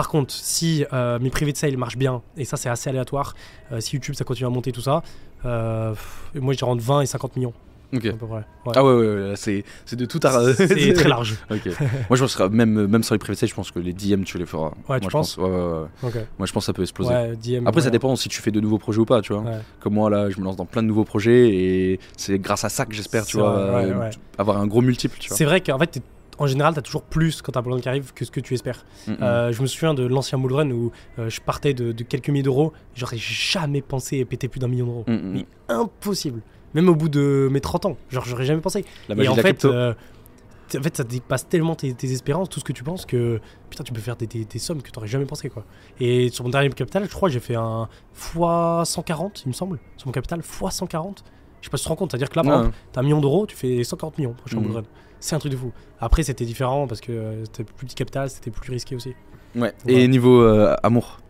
Par 0.00 0.08
contre, 0.08 0.32
si 0.32 0.86
euh, 0.94 1.18
mes 1.18 1.28
privés 1.28 1.52
de 1.52 1.58
sale 1.58 1.76
marchent 1.76 1.98
bien, 1.98 2.22
et 2.38 2.46
ça 2.46 2.56
c'est 2.56 2.70
assez 2.70 2.88
aléatoire, 2.88 3.34
euh, 3.70 3.80
si 3.80 3.96
YouTube 3.96 4.14
ça 4.14 4.24
continue 4.24 4.46
à 4.46 4.48
monter 4.48 4.72
tout 4.72 4.80
ça, 4.80 5.02
euh, 5.44 5.90
pff, 5.90 6.30
moi 6.40 6.54
je 6.58 6.64
rentre 6.64 6.82
20 6.82 7.02
et 7.02 7.06
50 7.06 7.36
millions 7.36 7.52
Ok. 7.94 8.06
à 8.06 8.12
peu 8.14 8.26
près. 8.26 8.36
Ouais. 8.36 8.72
Ah 8.76 8.82
ouais, 8.82 8.94
ouais, 8.94 9.06
ouais, 9.06 9.28
là, 9.28 9.36
c'est 9.36 9.62
c'est 9.84 9.96
de 9.96 10.06
tout 10.06 10.20
à. 10.22 10.54
C'est 10.54 10.92
très 10.94 11.06
large. 11.10 11.36
Ok. 11.50 11.66
Moi, 12.08 12.16
je 12.16 12.22
pense 12.22 12.34
que 12.34 12.44
même, 12.44 12.86
même 12.86 13.02
sur 13.02 13.14
les 13.14 13.18
private 13.18 13.40
sales, 13.40 13.50
je 13.50 13.54
pense 13.54 13.70
que 13.72 13.78
les 13.78 13.92
DM, 13.92 14.22
tu 14.22 14.38
les 14.38 14.46
feras. 14.46 14.68
Ouais, 14.68 14.72
Moi, 14.88 15.00
tu 15.00 15.04
je 15.04 15.10
penses 15.10 15.36
pense, 15.36 15.44
ouais, 15.44 15.50
ouais, 15.54 15.60
ouais. 15.60 15.86
Ok. 16.04 16.14
Moi, 16.38 16.46
je 16.46 16.52
pense 16.54 16.62
que 16.62 16.66
ça 16.66 16.72
peut 16.72 16.80
exploser. 16.80 17.12
DM, 17.36 17.66
Après, 17.66 17.82
ça 17.82 17.90
dépend 17.90 18.16
si 18.16 18.30
tu 18.30 18.40
fais 18.40 18.50
de 18.52 18.60
nouveaux 18.60 18.78
projets 18.78 19.00
ou 19.00 19.04
pas, 19.04 19.20
tu 19.20 19.34
vois. 19.34 19.44
Comme 19.80 19.92
moi, 19.92 20.08
là, 20.08 20.30
je 20.30 20.40
me 20.40 20.44
lance 20.46 20.56
dans 20.56 20.64
plein 20.64 20.82
de 20.82 20.88
nouveaux 20.88 21.04
projets 21.04 21.50
et 21.54 22.00
c'est 22.16 22.38
grâce 22.38 22.64
à 22.64 22.70
ça 22.70 22.86
que 22.86 22.94
j'espère, 22.94 23.26
tu 23.26 23.36
vois, 23.36 23.82
avoir 24.38 24.56
un 24.56 24.66
gros 24.66 24.80
multiple, 24.80 25.18
tu 25.20 25.28
vois. 25.28 25.36
C'est 25.36 25.44
vrai 25.44 25.60
qu'en 25.60 25.78
fait, 25.78 26.00
en 26.40 26.46
général, 26.48 26.74
t'as 26.74 26.80
toujours 26.82 27.02
plus 27.02 27.40
quand 27.42 27.52
t'as 27.52 27.60
un 27.60 27.62
plan 27.62 27.78
qui 27.78 27.88
arrive 27.88 28.12
que 28.12 28.24
ce 28.24 28.30
que 28.32 28.40
tu 28.40 28.54
espères. 28.54 28.84
Mm, 29.06 29.12
mm. 29.12 29.16
Euh, 29.22 29.52
je 29.52 29.62
me 29.62 29.66
souviens 29.68 29.94
de 29.94 30.04
l'ancien 30.04 30.38
Bull 30.38 30.52
Run 30.54 30.70
où 30.72 30.90
euh, 31.18 31.28
je 31.30 31.40
partais 31.40 31.72
de, 31.74 31.92
de 31.92 32.02
quelques 32.02 32.28
milliers 32.30 32.42
d'euros, 32.42 32.72
j'aurais 32.94 33.18
jamais 33.18 33.82
pensé 33.82 34.24
péter 34.24 34.48
plus 34.48 34.58
d'un 34.58 34.66
million 34.68 34.86
d'euros. 34.86 35.04
Mm, 35.06 35.12
mm. 35.12 35.32
Mais 35.34 35.46
impossible. 35.68 36.40
Même 36.74 36.88
au 36.88 36.94
bout 36.96 37.08
de 37.08 37.48
mes 37.52 37.60
30 37.60 37.86
ans, 37.86 37.96
genre 38.10 38.24
j'aurais 38.24 38.44
jamais 38.46 38.60
pensé. 38.60 38.84
La 39.08 39.14
Et 39.22 39.28
en 39.28 39.32
de 39.32 39.36
la 39.36 39.42
fait, 39.42 39.64
euh, 39.64 39.92
en 40.78 40.82
fait, 40.82 40.96
ça 40.96 41.02
dépasse 41.04 41.48
tellement 41.48 41.74
tes, 41.74 41.92
tes 41.94 42.12
espérances, 42.12 42.48
tout 42.48 42.60
ce 42.60 42.64
que 42.64 42.72
tu 42.72 42.84
penses, 42.84 43.04
que 43.04 43.40
putain, 43.68 43.82
tu 43.82 43.92
peux 43.92 44.00
faire 44.00 44.14
des, 44.16 44.28
des- 44.28 44.44
des 44.44 44.58
sommes 44.60 44.80
que 44.82 44.90
tu 44.90 44.96
n'aurais 44.96 45.08
jamais 45.08 45.24
pensé. 45.26 45.50
Quoi. 45.50 45.64
Et 45.98 46.28
sur 46.30 46.44
mon 46.44 46.50
dernier 46.50 46.68
capital, 46.70 47.04
je 47.08 47.10
crois 47.14 47.28
j'ai 47.28 47.40
fait 47.40 47.56
un 47.56 47.88
x 48.14 48.38
140, 48.88 49.42
il 49.44 49.48
me 49.48 49.52
semble, 49.52 49.78
sur 49.96 50.06
mon 50.06 50.12
capital, 50.12 50.38
x 50.38 50.58
140. 50.76 51.24
Je 51.60 51.66
sais 51.66 51.70
pas 51.70 51.76
si 51.76 51.82
tu 51.82 51.84
te 51.84 51.88
rends 51.90 51.96
compte, 51.96 52.12
c'est-à-dire 52.12 52.30
que 52.30 52.36
là, 52.36 52.42
par 52.44 52.52
Ouais. 52.52 52.58
exemple, 52.60 52.76
t'as 52.92 53.00
un 53.00 53.02
million 53.02 53.20
d'euros, 53.20 53.46
tu 53.46 53.54
fais 53.56 53.84
140 53.84 54.16
millions 54.18 54.32
prochain 54.32 54.58
run. 54.60 54.82
C'est 55.20 55.36
un 55.36 55.38
truc 55.38 55.52
de 55.52 55.56
fou. 55.56 55.72
Après, 56.00 56.22
c'était 56.22 56.44
différent 56.44 56.86
parce 56.86 57.00
que 57.00 57.12
euh, 57.12 57.44
c'était 57.44 57.64
plus 57.64 57.86
petit 57.86 57.94
capital, 57.94 58.30
c'était 58.30 58.50
plus 58.50 58.72
risqué 58.72 58.96
aussi. 58.96 59.14
Ouais. 59.54 59.72
Et 59.86 60.08
niveau 60.08 60.40
euh, 60.42 60.74
amour, 60.82 61.20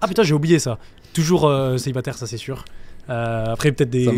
Ah 0.00 0.08
putain, 0.08 0.22
j'ai 0.22 0.34
oublié 0.34 0.58
ça. 0.58 0.78
Toujours 1.14 1.46
euh, 1.46 1.78
célibataire, 1.78 2.16
ça 2.16 2.26
c'est 2.26 2.36
sûr. 2.36 2.64
Euh, 3.10 3.46
après, 3.48 3.72
peut-être 3.72 3.90
des, 3.90 4.08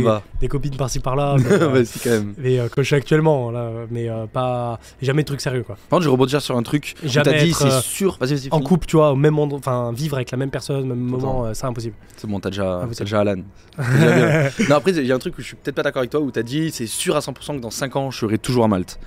des 0.41 0.49
copines 0.49 0.77
par-ci 0.77 1.01
par-là. 1.01 1.37
mais, 1.39 1.51
euh, 1.51 1.85
quand 2.03 2.11
même. 2.11 2.35
mais 2.37 2.59
euh, 2.59 2.69
que 2.69 2.83
je 2.83 2.87
suis 2.87 2.97
actuellement, 2.97 3.51
là, 3.51 3.71
mais 3.91 4.09
euh, 4.11 4.27
pas. 4.27 4.79
Jamais 5.01 5.23
de 5.23 5.27
trucs 5.27 5.41
sérieux 5.41 5.63
quoi. 5.63 5.77
Par 5.89 5.97
contre, 5.99 6.03
je 6.05 6.11
rebondis 6.11 6.39
sur 6.41 6.57
un 6.57 6.63
truc 6.63 6.95
Jamais 7.03 7.25
t'as 7.25 7.43
dit, 7.45 7.55
c'est 7.55 7.65
euh, 7.65 7.81
sûr. 7.81 8.19
Vas-y, 8.21 8.35
vas-y. 8.35 8.49
En 8.51 8.61
couple, 8.61 8.87
tu 8.87 8.97
vois, 8.97 9.13
au 9.13 9.17
même 9.17 9.39
endroit, 9.39 9.59
enfin 9.59 9.91
vivre 9.93 10.17
avec 10.17 10.31
la 10.31 10.37
même 10.37 10.51
personne, 10.51 10.87
même 10.87 11.09
Attends. 11.09 11.27
moment, 11.27 11.47
euh, 11.47 11.55
c'est 11.55 11.65
impossible. 11.65 11.95
C'est 12.17 12.29
bon, 12.29 12.41
t'as 12.41 12.51
déjà, 12.51 12.81
Ah, 12.83 12.89
t'as 12.95 13.05
déjà 13.05 13.21
Alan. 13.21 13.37
Déjà 13.79 14.51
non, 14.69 14.77
après, 14.77 14.93
il 14.93 15.07
y 15.07 15.13
a 15.13 15.15
un 15.15 15.19
truc 15.19 15.39
où 15.39 15.41
je 15.41 15.47
suis 15.47 15.57
peut-être 15.57 15.77
pas 15.77 15.83
d'accord 15.83 16.01
avec 16.01 16.11
toi, 16.11 16.21
où 16.21 16.31
t'as 16.31 16.43
dit, 16.43 16.71
c'est 16.71 16.87
sûr 16.87 17.17
à 17.17 17.21
100% 17.21 17.57
que 17.57 17.61
dans 17.61 17.71
5 17.71 17.97
ans, 17.97 18.11
je 18.11 18.19
serai 18.19 18.39
toujours 18.39 18.65
à 18.65 18.69
Malte. 18.69 18.99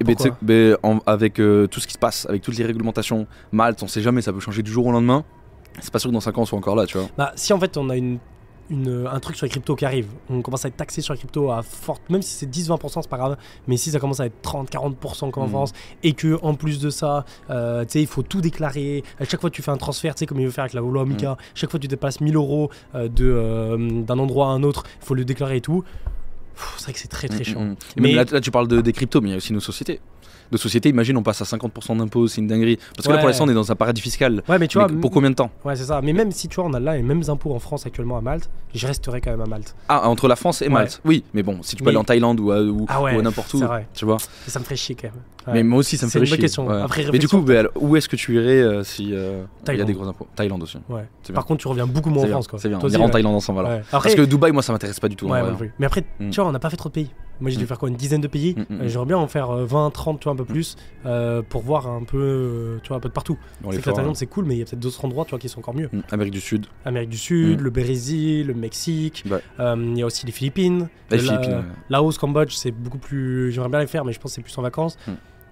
Et 0.00 0.04
ben, 0.04 0.16
Pourquoi 0.16 0.36
ben, 0.42 0.76
en- 0.82 0.98
avec 1.06 1.38
euh, 1.40 1.66
tout 1.66 1.80
ce 1.80 1.86
qui 1.86 1.92
se 1.94 1.98
passe, 1.98 2.26
avec 2.28 2.42
toutes 2.42 2.56
les 2.58 2.64
réglementations, 2.66 3.26
Malte, 3.52 3.82
on 3.82 3.86
sait 3.88 4.02
jamais, 4.02 4.20
ça 4.20 4.32
peut 4.32 4.40
changer 4.40 4.62
du 4.62 4.70
jour 4.70 4.86
au 4.86 4.92
lendemain. 4.92 5.24
C'est 5.80 5.92
pas 5.92 5.98
sûr 5.98 6.10
que 6.10 6.14
dans 6.14 6.20
5 6.20 6.36
ans, 6.36 6.42
on 6.42 6.46
soit 6.46 6.58
encore 6.58 6.76
là, 6.76 6.84
tu 6.86 6.98
vois. 6.98 7.08
Bah, 7.16 7.32
si 7.36 7.52
en 7.52 7.58
fait 7.60 7.76
on 7.76 7.88
a 7.88 7.96
une, 7.96 8.18
une- 8.70 9.06
un 9.10 9.20
truc 9.20 9.36
sur 9.36 9.44
les 9.46 9.50
cryptos 9.50 9.76
qui 9.76 9.84
arrive, 9.84 10.06
on 10.30 10.40
commence 10.42 10.64
à 10.64 10.68
être 10.68 10.76
taxé 10.76 11.00
sur 11.02 11.12
les 11.12 11.18
cryptos 11.18 11.50
à 11.50 11.62
forte, 11.62 12.02
même 12.10 12.22
si 12.22 12.34
c'est 12.34 12.46
10-20%, 12.46 13.02
c'est 13.02 13.08
pas 13.10 13.18
grave, 13.18 13.36
mais 13.66 13.76
si 13.76 13.90
ça 13.90 13.98
commence 14.00 14.20
à 14.20 14.26
être 14.26 14.40
30-40% 14.42 15.30
comme 15.30 15.42
en. 15.44 15.48
France, 15.48 15.72
et 16.02 16.12
que 16.14 16.38
en 16.42 16.54
plus 16.54 16.80
de 16.80 16.88
ça, 16.90 17.24
euh, 17.50 17.82
tu 17.84 17.90
sais, 17.92 18.00
il 18.00 18.06
faut 18.06 18.22
tout 18.22 18.40
déclarer, 18.40 19.02
à 19.20 19.24
chaque 19.24 19.40
fois 19.40 19.50
que 19.50 19.54
tu 19.56 19.62
fais 19.62 19.70
un 19.70 19.76
transfert, 19.76 20.14
tu 20.14 20.20
sais, 20.20 20.26
comme 20.26 20.40
il 20.40 20.46
veut 20.46 20.52
faire 20.52 20.64
avec 20.64 20.74
la 20.74 20.80
loi 20.80 21.04
Mika, 21.04 21.36
chaque 21.54 21.70
fois 21.70 21.78
que 21.78 21.82
tu 21.82 21.88
dépasses 21.88 22.20
1000 22.20 22.36
euros 22.36 22.70
euh, 22.94 23.08
de, 23.08 23.24
euh, 23.26 24.02
d'un 24.02 24.18
endroit 24.18 24.46
à 24.46 24.50
un 24.50 24.62
autre, 24.62 24.84
il 25.02 25.04
faut 25.06 25.14
le 25.14 25.24
déclarer 25.24 25.56
et 25.56 25.60
tout. 25.60 25.84
Pff, 26.54 26.74
C'est 26.78 26.84
vrai 26.84 26.92
que 26.92 26.98
c'est 26.98 27.08
très 27.08 27.28
très 27.28 27.40
Mm, 27.40 27.44
chiant. 27.44 27.76
Mais- 27.96 28.12
là, 28.12 28.24
là, 28.30 28.40
tu 28.40 28.50
parles 28.50 28.68
de, 28.68 28.80
des 28.80 28.92
cryptos, 28.92 29.20
mais 29.20 29.28
il 29.28 29.32
y 29.32 29.34
a 29.34 29.38
aussi 29.38 29.52
nos 29.52 29.60
sociétés. 29.60 30.00
Nos 30.52 30.58
sociétés, 30.58 30.90
imagine, 30.90 31.16
on 31.16 31.22
passe 31.22 31.40
à 31.40 31.44
50% 31.46 31.96
d'impôts, 31.96 32.28
c'est 32.28 32.42
une 32.42 32.46
dinguerie. 32.46 32.78
Parce 32.94 33.08
que 33.08 33.12
là, 33.12 33.18
pour 33.18 33.26
l'instant, 33.28 33.44
on 33.46 33.48
est 33.48 33.54
dans 33.54 33.72
un 33.72 33.74
paradis 33.74 34.02
fiscal. 34.02 34.42
Ouais, 34.48 34.58
mais 34.58 34.68
tu 34.68 34.76
Mais 34.78 34.84
vois, 34.86 35.00
pour 35.00 35.10
combien 35.10 35.30
de 35.30 35.34
temps? 35.34 35.50
Ouais, 35.64 35.74
c'est 35.76 35.84
ça. 35.84 36.00
Mais 36.02 36.12
même 36.12 36.30
si 36.30 36.46
tu 36.46 36.56
vois, 36.56 36.66
on 36.66 36.74
a 36.74 36.80
là 36.80 36.94
les 36.94 37.02
mêmes 37.02 37.22
impôts 37.28 37.54
en 37.54 37.58
France 37.58 37.86
actuellement 37.86 38.18
à 38.18 38.20
Malte, 38.20 38.50
je 38.74 38.86
resterai 38.86 39.22
quand 39.22 39.30
même 39.30 39.40
à 39.40 39.46
Malte. 39.46 39.74
Ah, 39.88 40.06
entre 40.08 40.28
la 40.28 40.36
France 40.36 40.60
et 40.60 40.68
Malte. 40.68 41.00
Oui, 41.06 41.24
mais 41.32 41.42
bon, 41.42 41.58
si 41.62 41.74
tu 41.74 41.82
peux 41.82 41.86
Mais- 41.86 41.90
aller 41.92 41.98
en 41.98 42.04
Thaïlande 42.04 42.38
ou 42.38 42.52
à, 42.52 42.60
ou, 42.62 42.84
Ah 42.88 43.00
ouais, 43.02 43.16
ou 43.16 43.20
à 43.20 43.22
n'importe 43.22 43.52
où, 43.54 43.58
c'est 43.60 43.64
vrai. 43.64 43.88
tu 43.94 44.04
vois. 44.04 44.18
Et 44.46 44.50
ça 44.50 44.58
me 44.60 44.64
ferait 44.64 44.76
chier 44.76 44.94
quand 44.94 45.08
même. 45.08 45.14
Ouais. 45.46 45.52
Mais 45.54 45.62
moi 45.62 45.78
aussi, 45.80 45.96
ça 45.96 46.04
me 46.06 46.10
C'est 46.10 46.18
une 46.18 46.24
bonne 46.24 46.28
chier. 46.28 46.38
question. 46.38 46.66
Ouais. 46.68 46.82
Après, 46.82 47.04
mais 47.10 47.18
du 47.18 47.28
coup, 47.28 47.38
bah, 47.40 47.62
où 47.80 47.96
est-ce 47.96 48.08
que 48.08 48.16
tu 48.16 48.34
irais 48.34 48.60
euh, 48.60 48.84
si 48.84 49.14
euh, 49.14 49.44
il 49.68 49.76
y 49.78 49.80
a 49.80 49.84
des 49.84 49.94
gros 49.94 50.06
impôts? 50.06 50.26
Thaïlande 50.36 50.62
aussi. 50.62 50.76
Ouais. 50.90 51.08
C'est 51.22 51.32
Par 51.32 51.46
contre, 51.46 51.62
tu 51.62 51.68
reviens 51.68 51.86
beaucoup 51.86 52.10
moins 52.10 52.24
C'est 52.24 52.28
en 52.28 52.32
France. 52.32 52.48
Quoi. 52.48 52.58
c'est 52.58 52.68
bien. 52.68 52.78
On 52.82 52.88
ira 52.88 53.02
en. 53.02 53.08
Thaïlande 53.08 53.34
ensemble. 53.34 53.66
Parce 53.90 54.14
que 54.14 54.22
Dubaï, 54.22 54.52
moi, 54.52 54.62
ça 54.62 54.72
m'intéresse 54.72 55.00
pas 55.00 55.08
du 55.08 55.16
tout. 55.16 55.28
Mais 55.78 55.86
après, 55.86 56.04
Mm. 56.20 56.30
tu 56.30 56.40
vois, 56.40 56.48
on 56.48 56.52
n'a 56.52 56.58
pas 56.58 56.68
fait 56.70 56.76
trop 56.76 56.90
de 56.90 56.94
pays. 56.94 57.10
Moi, 57.40 57.50
j'ai 57.50 57.56
dû 57.56 57.64
Mm. 57.64 57.66
faire 57.66 57.78
quoi 57.78 57.88
Une 57.88 57.96
dizaine 57.96 58.20
de 58.20 58.28
pays 58.28 58.54
Mm, 58.56 58.60
mm, 58.74 58.80
Euh. 58.82 58.88
J'aimerais 58.88 59.06
bien 59.06 59.18
en 59.18 59.26
faire 59.26 59.50
euh, 59.50 59.64
20, 59.64 59.90
30, 59.90 60.20
tu 60.20 60.24
vois, 60.24 60.32
un 60.32 60.36
peu 60.36 60.44
plus, 60.44 60.76
euh, 61.06 61.42
pour 61.42 61.62
voir 61.62 61.88
un 61.88 62.04
peu, 62.04 62.18
euh, 62.18 62.78
tu 62.82 62.88
vois, 62.88 62.98
un 62.98 63.00
peu 63.00 63.08
de 63.08 63.14
partout. 63.14 63.36
C'est 63.70 63.82
que 63.82 63.90
la 63.90 64.14
c'est 64.14 64.26
cool, 64.26 64.44
mais 64.44 64.54
il 64.54 64.58
y 64.58 64.62
a 64.62 64.64
peut-être 64.64 64.78
d'autres 64.80 65.04
endroits, 65.04 65.24
tu 65.24 65.30
vois, 65.30 65.38
qui 65.38 65.48
sont 65.48 65.58
encore 65.60 65.74
mieux. 65.74 65.90
Amérique 66.10 66.32
du 66.34 66.40
Sud. 66.40 66.66
Amérique 66.84 67.10
du 67.10 67.16
Sud, 67.18 67.60
le 67.60 67.70
Brésil, 67.70 68.46
le 68.46 68.54
Mexique. 68.54 69.24
Ouais. 69.30 69.40
euh, 69.60 69.74
Il 69.78 69.98
y 69.98 70.02
a 70.02 70.06
aussi 70.06 70.24
les 70.26 70.32
Philippines. 70.32 70.88
Les 71.10 71.16
Le- 71.16 71.22
Philippines, 71.24 71.50
la- 71.50 71.58
ouais. 71.58 71.64
Laos, 71.90 72.16
Cambodge, 72.18 72.52
c'est 72.54 72.70
beaucoup 72.70 72.98
plus. 72.98 73.50
J'aimerais 73.52 73.70
bien 73.70 73.80
les 73.80 73.86
faire, 73.86 74.04
mais 74.04 74.12
je 74.12 74.20
pense 74.20 74.30
que 74.32 74.34
c'est 74.36 74.42
plus 74.42 74.56
en 74.58 74.62
vacances. 74.62 74.96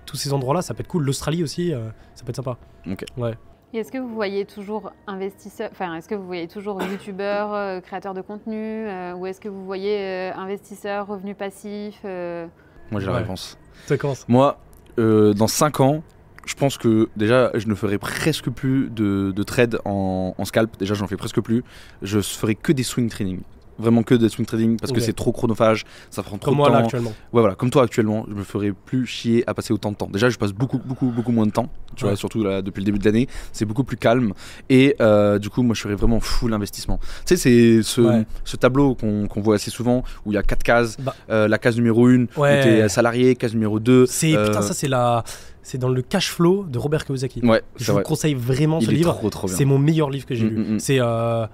Tous 0.06 0.16
ces 0.16 0.32
endroits-là, 0.32 0.62
ça 0.62 0.74
peut 0.74 0.80
être 0.80 0.88
cool. 0.88 1.04
L'Australie 1.04 1.42
aussi, 1.42 1.72
euh, 1.72 1.88
ça 2.14 2.24
peut 2.24 2.30
être 2.30 2.36
sympa. 2.36 2.56
Ok. 2.90 3.04
Ouais. 3.16 3.34
Et 3.72 3.78
est-ce 3.78 3.92
que 3.92 3.98
vous 3.98 4.12
voyez 4.12 4.44
toujours 4.46 4.92
investisseur, 5.06 5.68
enfin, 5.70 5.94
est-ce 5.94 6.08
que 6.08 6.14
vous 6.16 6.26
voyez 6.26 6.48
toujours 6.48 6.82
youtubeur, 6.90 7.54
euh, 7.54 7.80
créateur 7.80 8.14
de 8.14 8.20
contenu, 8.20 8.56
euh, 8.88 9.14
ou 9.14 9.26
est-ce 9.26 9.40
que 9.40 9.48
vous 9.48 9.64
voyez 9.64 9.96
euh, 9.98 10.32
investisseur, 10.34 11.06
revenu 11.06 11.34
passif 11.34 12.00
euh, 12.04 12.46
Moi, 12.90 13.00
j'ai 13.00 13.06
la 13.06 13.12
Ouais. 13.12 13.18
réponse. 13.20 13.56
Ça 13.86 13.96
commence. 13.96 14.26
Moi, 14.28 14.58
euh, 14.98 15.34
dans 15.34 15.46
5 15.46 15.80
ans, 15.80 16.02
je 16.46 16.54
pense 16.54 16.78
que 16.78 17.08
déjà, 17.16 17.50
je 17.54 17.68
ne 17.68 17.74
ferai 17.74 17.98
presque 17.98 18.50
plus 18.50 18.88
de, 18.90 19.30
de 19.34 19.42
trade 19.44 19.78
en, 19.84 20.34
en 20.36 20.44
scalp. 20.44 20.76
Déjà, 20.78 20.94
j'en 20.94 21.06
fais 21.06 21.16
presque 21.16 21.40
plus. 21.40 21.62
Je 22.02 22.20
ferai 22.20 22.56
que 22.56 22.72
des 22.72 22.82
swing 22.82 23.08
trading. 23.08 23.40
Vraiment 23.80 24.02
que 24.02 24.14
des 24.14 24.28
swing 24.28 24.46
trading 24.46 24.76
parce 24.78 24.92
que 24.92 25.00
c'est 25.00 25.12
trop 25.12 25.32
chronophage, 25.32 25.84
ça 26.10 26.22
prend 26.22 26.36
trop 26.38 26.50
Comme 26.50 26.54
de 26.54 26.56
moi, 26.58 26.68
temps. 26.68 26.74
là, 26.74 26.80
actuellement. 26.84 27.10
Ouais, 27.32 27.40
voilà, 27.40 27.54
comme 27.54 27.70
toi 27.70 27.82
actuellement, 27.82 28.24
je 28.28 28.34
me 28.34 28.42
ferais 28.44 28.72
plus 28.72 29.06
chier 29.06 29.42
à 29.46 29.54
passer 29.54 29.72
autant 29.72 29.90
de 29.92 29.96
temps. 29.96 30.08
Déjà, 30.12 30.28
je 30.28 30.36
passe 30.38 30.52
beaucoup, 30.52 30.78
beaucoup, 30.78 31.06
beaucoup 31.06 31.32
moins 31.32 31.46
de 31.46 31.50
temps, 31.52 31.68
tu 31.96 32.04
Ouais. 32.04 32.10
vois, 32.10 32.16
surtout 32.16 32.42
là, 32.44 32.62
depuis 32.62 32.80
le 32.80 32.84
début 32.84 32.98
de 32.98 33.04
l'année, 33.04 33.26
c'est 33.52 33.64
beaucoup 33.64 33.84
plus 33.84 33.96
calme. 33.96 34.32
Et 34.68 34.96
euh, 35.00 35.38
du 35.38 35.48
coup, 35.50 35.62
moi, 35.62 35.74
je 35.74 35.80
ferais 35.80 35.94
vraiment 35.94 36.20
full 36.20 36.52
investissement. 36.52 36.98
Tu 37.26 37.36
sais, 37.36 37.36
c'est 37.36 37.82
ce, 37.82 38.00
Ouais. 38.00 38.26
ce 38.44 38.56
tableau 38.56 38.94
qu'on 38.94 39.28
voit 39.40 39.54
assez 39.56 39.70
souvent 39.70 40.02
où 40.24 40.32
il 40.32 40.34
y 40.34 40.38
a 40.38 40.42
quatre 40.42 40.62
cases. 40.62 40.96
Bah. 41.00 41.14
Euh, 41.30 41.48
la 41.48 41.58
case 41.58 41.76
numéro 41.76 42.06
1, 42.06 42.26
Ouais. 42.36 42.58
où 42.60 42.62
t'es 42.62 42.88
salarié, 42.88 43.34
case 43.36 43.54
numéro 43.54 43.80
2. 43.80 44.06
C'est 44.06 44.30
putain, 44.36 44.62
ça 44.62 44.74
c'est 44.74 44.88
la, 44.88 45.24
c'est 45.62 45.78
dans 45.78 45.88
le 45.88 46.02
cash 46.02 46.30
flow 46.30 46.64
de 46.64 46.78
Robert 46.78 47.04
Kiyosaki. 47.04 47.40
Ouais, 47.44 47.62
Je 47.76 47.86
vous 47.86 47.92
vrai. 47.94 48.02
conseille 48.02 48.34
vraiment 48.34 48.78
Il 48.80 48.86
ce 48.86 48.90
livre. 48.90 49.20
C'est 49.46 49.64
mon 49.64 49.78
meilleur 49.78 50.10
livre 50.10 50.26
que 50.26 50.34
j'ai 50.34 50.44
Mm, 50.44 50.48
lu. 50.48 50.56
mm, 50.56 50.74
mm. 50.74 50.78
C'est 50.80 50.98
euh, 51.00 51.46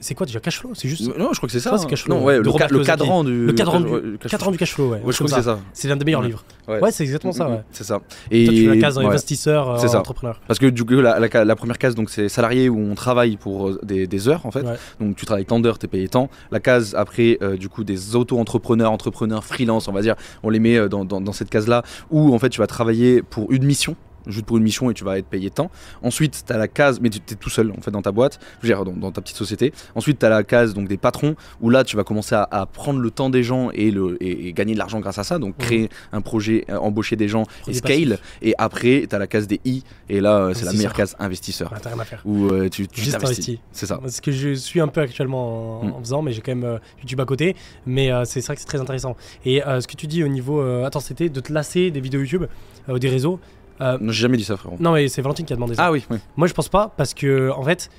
c'est 0.00 0.14
quoi 0.14 0.26
déjà 0.26 0.40
cash 0.40 0.58
flow? 0.60 0.70
C'est 0.74 0.88
juste 0.88 1.02
Non, 1.18 1.30
je 1.32 1.36
crois 1.38 1.46
que 1.48 1.52
c'est 1.52 1.60
ça. 1.60 1.74
hein. 1.74 1.86
cash 1.88 2.04
flow, 2.04 2.14
non, 2.14 2.20
ouais, 2.24 2.34
ouais, 2.36 2.40
de 2.42 2.44
le, 2.44 2.84
ca- 2.84 2.96
cadran 2.96 3.24
du. 3.24 3.46
le 3.46 3.52
cadran 3.52 3.82
ouais, 3.82 4.00
du 4.00 4.18
cash 4.18 4.30
cadran 4.30 4.50
du 4.50 4.58
cash 4.58 4.72
flow. 4.74 4.90
Ouais, 4.90 5.00
Ouais, 5.04 5.12
je 5.12 5.16
crois 5.16 5.28
que 5.28 5.34
c'est 5.34 5.42
ça. 5.42 5.58
C'est 5.72 5.88
l'un 5.88 5.96
des 5.96 6.04
meilleurs 6.04 6.20
Ouais. 6.20 6.26
livres. 6.28 6.44
Ouais. 6.68 6.90
C'est 6.90 7.04
exactement 7.04 7.32
ça. 7.32 7.48
Ouais. 7.48 7.62
C'est 7.72 7.84
ça. 7.84 8.00
Et 8.30 8.44
Toi, 8.44 8.54
tu 8.54 8.68
la 8.68 8.76
case 8.80 8.98
investisseur, 8.98 9.70
euh, 9.70 9.78
ça. 9.78 9.98
entrepreneur. 9.98 10.40
Parce 10.46 10.58
que 10.58 10.66
du 10.66 10.84
coup, 10.84 10.94
la, 10.94 11.18
la- 11.18 11.44
la 11.44 11.56
première 11.56 11.78
case, 11.78 11.94
donc 11.94 12.10
c'est 12.10 12.28
salarié 12.28 12.68
où 12.68 12.78
on 12.78 12.94
travaille 12.94 13.36
pour 13.36 13.68
euh, 13.68 13.80
des, 13.82 14.06
des 14.06 14.28
heures 14.28 14.44
en 14.46 14.50
fait. 14.50 14.64
Donc 15.00 15.16
tu 15.16 15.26
travailles 15.26 15.46
tant 15.46 15.60
d'heures, 15.60 15.78
t'es 15.78 15.88
payé 15.88 16.08
tant. 16.08 16.28
La 16.50 16.60
case 16.60 16.94
après, 16.96 17.38
euh, 17.42 17.56
du 17.56 17.68
coup, 17.68 17.84
des 17.84 18.14
auto-entrepreneurs, 18.16 18.92
entrepreneurs, 18.92 19.44
freelance, 19.44 19.88
on 19.88 19.92
va 19.92 20.02
dire, 20.02 20.14
on 20.42 20.50
les 20.50 20.58
met 20.60 20.76
euh, 20.76 20.88
dans, 20.88 21.04
dans- 21.04 21.20
dans 21.20 21.32
cette 21.32 21.50
case-là 21.50 21.82
où 22.10 22.34
en 22.34 22.38
fait 22.38 22.50
tu 22.50 22.60
vas 22.60 22.66
travailler 22.66 23.22
pour 23.22 23.50
une 23.52 23.64
mission. 23.64 23.96
Juste 24.26 24.44
pour 24.46 24.56
une 24.58 24.62
mission 24.62 24.90
et 24.90 24.94
tu 24.94 25.04
vas 25.04 25.18
être 25.18 25.26
payé 25.26 25.50
tant. 25.50 25.70
Ensuite, 26.02 26.44
tu 26.46 26.52
as 26.52 26.58
la 26.58 26.68
case, 26.68 27.00
mais 27.00 27.08
tu 27.10 27.18
es 27.18 27.34
tout 27.36 27.50
seul 27.50 27.70
en 27.70 27.80
fait 27.80 27.90
dans 27.90 28.02
ta 28.02 28.12
boîte, 28.12 28.38
je 28.62 28.66
veux 28.68 28.74
dire, 28.74 28.84
dans, 28.84 28.92
dans 28.92 29.10
ta 29.12 29.20
petite 29.20 29.36
société. 29.36 29.72
Ensuite, 29.94 30.18
tu 30.18 30.26
as 30.26 30.28
la 30.28 30.42
case 30.42 30.74
donc 30.74 30.88
des 30.88 30.96
patrons 30.98 31.34
où 31.60 31.70
là 31.70 31.84
tu 31.84 31.96
vas 31.96 32.04
commencer 32.04 32.34
à, 32.34 32.46
à 32.50 32.66
prendre 32.66 33.00
le 33.00 33.10
temps 33.10 33.30
des 33.30 33.42
gens 33.42 33.70
et, 33.72 33.90
le, 33.90 34.22
et, 34.22 34.48
et 34.48 34.52
gagner 34.52 34.74
de 34.74 34.78
l'argent 34.78 35.00
grâce 35.00 35.18
à 35.18 35.24
ça. 35.24 35.38
Donc 35.38 35.56
créer 35.56 35.88
un 36.12 36.20
projet, 36.20 36.64
euh, 36.70 36.76
embaucher 36.78 37.16
des 37.16 37.28
gens 37.28 37.44
et 37.66 37.72
scale. 37.74 38.18
Et 38.42 38.54
après, 38.58 39.06
tu 39.08 39.14
as 39.14 39.18
la 39.18 39.26
case 39.26 39.46
des 39.46 39.60
I 39.64 39.82
et 40.08 40.20
là, 40.20 40.36
euh, 40.38 40.54
c'est 40.54 40.64
la 40.66 40.72
meilleure 40.72 40.92
case 40.94 41.16
investisseur 41.18 41.72
T'as 41.82 41.90
rien 41.90 41.98
à 42.00 42.04
faire. 42.04 42.22
où 42.24 42.46
euh, 42.48 42.68
tu, 42.68 42.86
tu 42.88 43.00
Juste 43.00 43.12
t'investis. 43.18 43.48
investi. 43.48 43.60
C'est 43.72 43.86
ça. 43.86 44.00
Ce 44.08 44.20
que 44.20 44.32
je 44.32 44.54
suis 44.54 44.80
un 44.80 44.88
peu 44.88 45.00
actuellement 45.00 45.80
en, 45.80 45.84
Mm. 45.84 45.92
en 45.92 46.00
faisant, 46.00 46.22
mais 46.22 46.32
j'ai 46.32 46.40
quand 46.40 46.54
même 46.54 46.78
YouTube 47.00 47.20
à 47.20 47.24
côté. 47.24 47.54
Mais 47.86 48.10
c'est 48.24 48.44
vrai 48.44 48.54
que 48.56 48.60
c'est 48.60 48.66
très 48.66 48.80
intéressant. 48.80 49.16
Et 49.44 49.60
ce 49.64 49.86
que 49.86 49.94
tu 49.96 50.06
dis 50.06 50.22
au 50.24 50.28
niveau. 50.28 50.60
attends, 50.84 51.00
c'était 51.00 51.28
de 51.28 51.40
te 51.40 51.52
lasser 51.52 51.90
des 51.90 52.00
vidéos 52.00 52.20
YouTube, 52.20 52.44
des 52.88 53.08
réseaux. 53.08 53.38
Euh, 53.80 53.98
Non, 54.00 54.12
j'ai 54.12 54.22
jamais 54.22 54.36
dit 54.36 54.44
ça, 54.44 54.56
frérot. 54.56 54.76
non, 54.80 54.92
mais 54.92 55.08
c'est 55.08 55.22
Valentine 55.22 55.46
qui 55.46 55.52
a 55.52 55.56
demandé 55.56 55.74
ça. 55.74 55.86
Ah 55.86 55.92
oui, 55.92 56.04
oui. 56.10 56.18
Moi, 56.36 56.46
je 56.48 56.52
pense 56.54 56.68
pas 56.68 56.92
parce 56.96 57.14
que, 57.14 57.50
en 57.50 57.62
fait, 57.62 57.90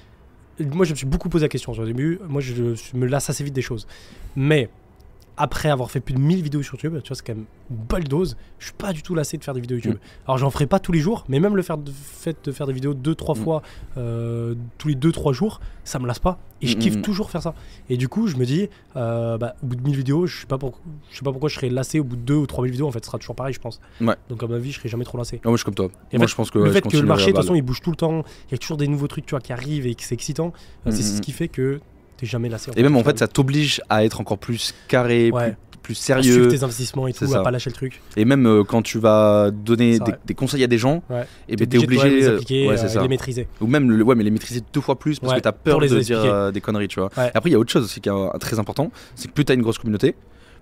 moi, 0.60 0.86
je 0.86 0.92
me 0.92 0.96
suis 0.96 1.06
beaucoup 1.06 1.30
posé 1.30 1.46
la 1.46 1.50
question 1.50 1.74
sur 1.74 1.84
le 1.84 1.88
début. 1.88 2.20
Moi, 2.28 2.42
je, 2.42 2.54
je 2.54 2.98
me 2.98 3.06
lasse 3.08 3.30
assez 3.30 3.44
vite 3.44 3.54
des 3.54 3.62
choses. 3.62 3.88
Mais 4.36 4.70
après 5.42 5.70
avoir 5.70 5.90
fait 5.90 6.02
plus 6.02 6.14
de 6.14 6.20
1000 6.20 6.44
vidéos 6.44 6.62
sur 6.62 6.76
YouTube, 6.76 7.00
tu 7.02 7.08
vois, 7.08 7.16
c'est 7.16 7.26
quand 7.26 7.34
même 7.34 7.46
une 7.72 7.78
bonne 7.78 8.04
dose. 8.04 8.36
Je 8.60 8.66
suis 8.66 8.74
pas 8.74 8.92
du 8.94 9.02
tout 9.02 9.16
lassé 9.16 9.38
de 9.38 9.44
faire 9.44 9.54
des 9.54 9.62
vidéos 9.62 9.78
YouTube. 9.78 9.96
Mm. 9.96 10.26
Alors, 10.28 10.38
j'en 10.38 10.50
ferai 10.50 10.68
pas 10.68 10.80
tous 10.80 10.92
les 10.92 11.00
jours, 11.00 11.24
mais 11.30 11.40
même 11.40 11.56
le 11.56 11.62
faire 11.62 11.78
de, 11.78 11.92
fait 11.92 12.36
de 12.44 12.52
faire 12.52 12.68
des 12.68 12.74
vidéos 12.74 12.94
2-3 12.94 13.38
Mm. 13.38 13.42
fois 13.42 13.62
euh, 13.98 14.54
tous 14.78 14.90
les 14.90 14.96
2-3 14.96 15.34
jours, 15.34 15.62
ça 15.86 15.98
me 15.98 16.06
lasse 16.08 16.20
pas. 16.20 16.40
Et 16.62 16.68
je 16.68 16.76
Mm, 16.76 16.80
kiffe 16.80 17.02
toujours 17.02 17.32
faire 17.32 17.42
ça. 17.42 17.56
Et 17.90 17.96
du 17.96 18.10
coup, 18.10 18.28
je 18.28 18.36
me 18.36 18.46
dis, 18.46 18.68
euh, 18.98 19.38
bah, 19.38 19.56
au 19.64 19.66
bout 19.68 19.76
de 19.78 19.82
1000 19.82 19.96
vidéos, 19.96 20.28
je 20.28 20.42
sais 20.42 20.46
pas, 20.46 20.58
pour- 20.58 20.80
je 21.10 21.18
sais 21.18 21.24
pas 21.24 21.32
pourquoi 21.32 21.48
je 21.50 21.56
serais 21.56 21.70
lassé 21.70 22.02
au 22.02 22.04
bout 22.04 22.18
de 22.18 22.22
2 22.22 22.36
ou 22.36 22.46
3000 22.46 22.72
vidéos. 22.72 22.88
En 22.88 22.92
fait, 22.92 23.00
ce 23.04 23.08
sera 23.08 23.18
toujours 23.18 23.36
pareil, 23.36 23.54
je 23.54 23.60
pense. 23.62 23.80
Ouais. 24.02 24.16
Donc, 24.30 24.44
à 24.44 24.48
ma 24.48 24.58
vie, 24.58 24.74
je 24.74 24.80
serai 24.80 24.90
jamais 24.90 25.06
trop 25.06 25.18
lassé. 25.18 25.40
Ah, 25.46 25.48
moi, 25.48 25.54
je 25.56 25.60
suis 25.62 25.66
comme 25.66 25.76
toi. 25.76 25.90
Et 26.12 26.18
moi, 26.18 26.28
je 26.28 26.36
pense 26.36 26.52
que 26.52 26.58
le 26.60 26.66
ouais, 26.66 26.72
fait 26.72 26.82
que 26.82 26.98
le 26.98 27.04
marché, 27.04 27.28
de 27.28 27.32
toute 27.32 27.38
façon, 27.44 27.56
il 27.56 27.62
bouge 27.62 27.80
tout 27.82 27.92
le 27.92 27.96
temps, 27.96 28.24
il 28.50 28.52
y 28.52 28.56
a 28.56 28.58
toujours 28.58 28.76
des 28.78 28.88
nouveaux 28.90 29.08
trucs 29.08 29.26
tu 29.26 29.32
vois, 29.32 29.40
qui 29.40 29.54
arrivent 29.54 29.88
et 29.88 29.96
que 29.96 30.04
c'est 30.04 30.16
excitant, 30.16 30.52
euh, 30.86 30.92
c'est 30.92 31.02
ce 31.04 31.22
qui 31.22 31.32
fait 31.32 31.48
que 31.48 31.80
t'es 32.20 32.26
jamais 32.26 32.50
lassé. 32.50 32.72
Et 32.76 32.84
même 32.84 32.96
en 32.96 33.04
fait, 33.04 33.18
ça 33.20 33.28
t'oblige 33.28 33.82
à 33.90 34.04
être 34.04 34.20
encore 34.22 34.38
plus 34.38 34.74
carré, 34.88 35.32
Ouais. 35.32 35.56
plus, 35.82 35.94
plus 35.96 36.12
à 36.12 36.22
suivre 36.22 36.36
sérieux. 36.36 36.48
tes 36.50 36.64
investissements 36.64 37.08
et 37.08 37.14
tout, 37.14 37.34
à 37.34 37.42
pas 37.44 37.52
lâcher 37.52 37.70
le 37.70 37.76
truc. 37.76 38.02
Et 38.18 38.26
même 38.26 38.46
euh, 38.46 38.64
quand 38.64 38.82
tu 38.82 39.00
vas 39.00 39.50
donner 39.52 40.00
des, 40.26 40.34
conseils 40.34 40.64
à 40.64 40.68
des 40.68 40.78
gens, 40.78 41.02
Ouais. 41.10 41.26
et 41.48 41.56
ben 41.56 41.68
t'es 41.68 41.78
de 41.78 41.84
obligé. 41.84 42.10
les 42.10 42.24
euh, 42.26 42.38
ouais, 42.68 42.98
euh, 42.98 43.02
les 43.02 43.08
maîtriser. 43.08 43.48
Ou 43.62 43.68
même 43.68 43.90
le, 43.90 44.04
ouais, 44.04 44.16
mais 44.16 44.24
les 44.24 44.32
maîtriser 44.32 44.62
deux 44.74 44.82
fois 44.82 44.98
plus 45.00 45.20
parce 45.20 45.34
que 45.34 45.40
t'as 45.40 45.52
peur 45.52 45.80
de 45.80 45.88
dire 46.00 46.20
euh, 46.24 46.52
des 46.52 46.62
conneries, 46.62 46.88
tu 46.88 47.00
vois. 47.00 47.10
Et 47.18 47.32
après, 47.34 47.50
il 47.50 47.54
y 47.54 47.56
a 47.56 47.60
autre 47.60 47.72
chose 47.72 47.86
aussi 47.86 48.02
qui 48.02 48.10
est 48.10 48.40
très 48.40 48.60
important, 48.60 48.92
c'est 49.16 49.28
que 49.28 49.34
plus 49.34 49.46
t'as 49.46 49.54
une 49.54 49.62
grosse 49.62 49.78
communauté, 49.78 50.16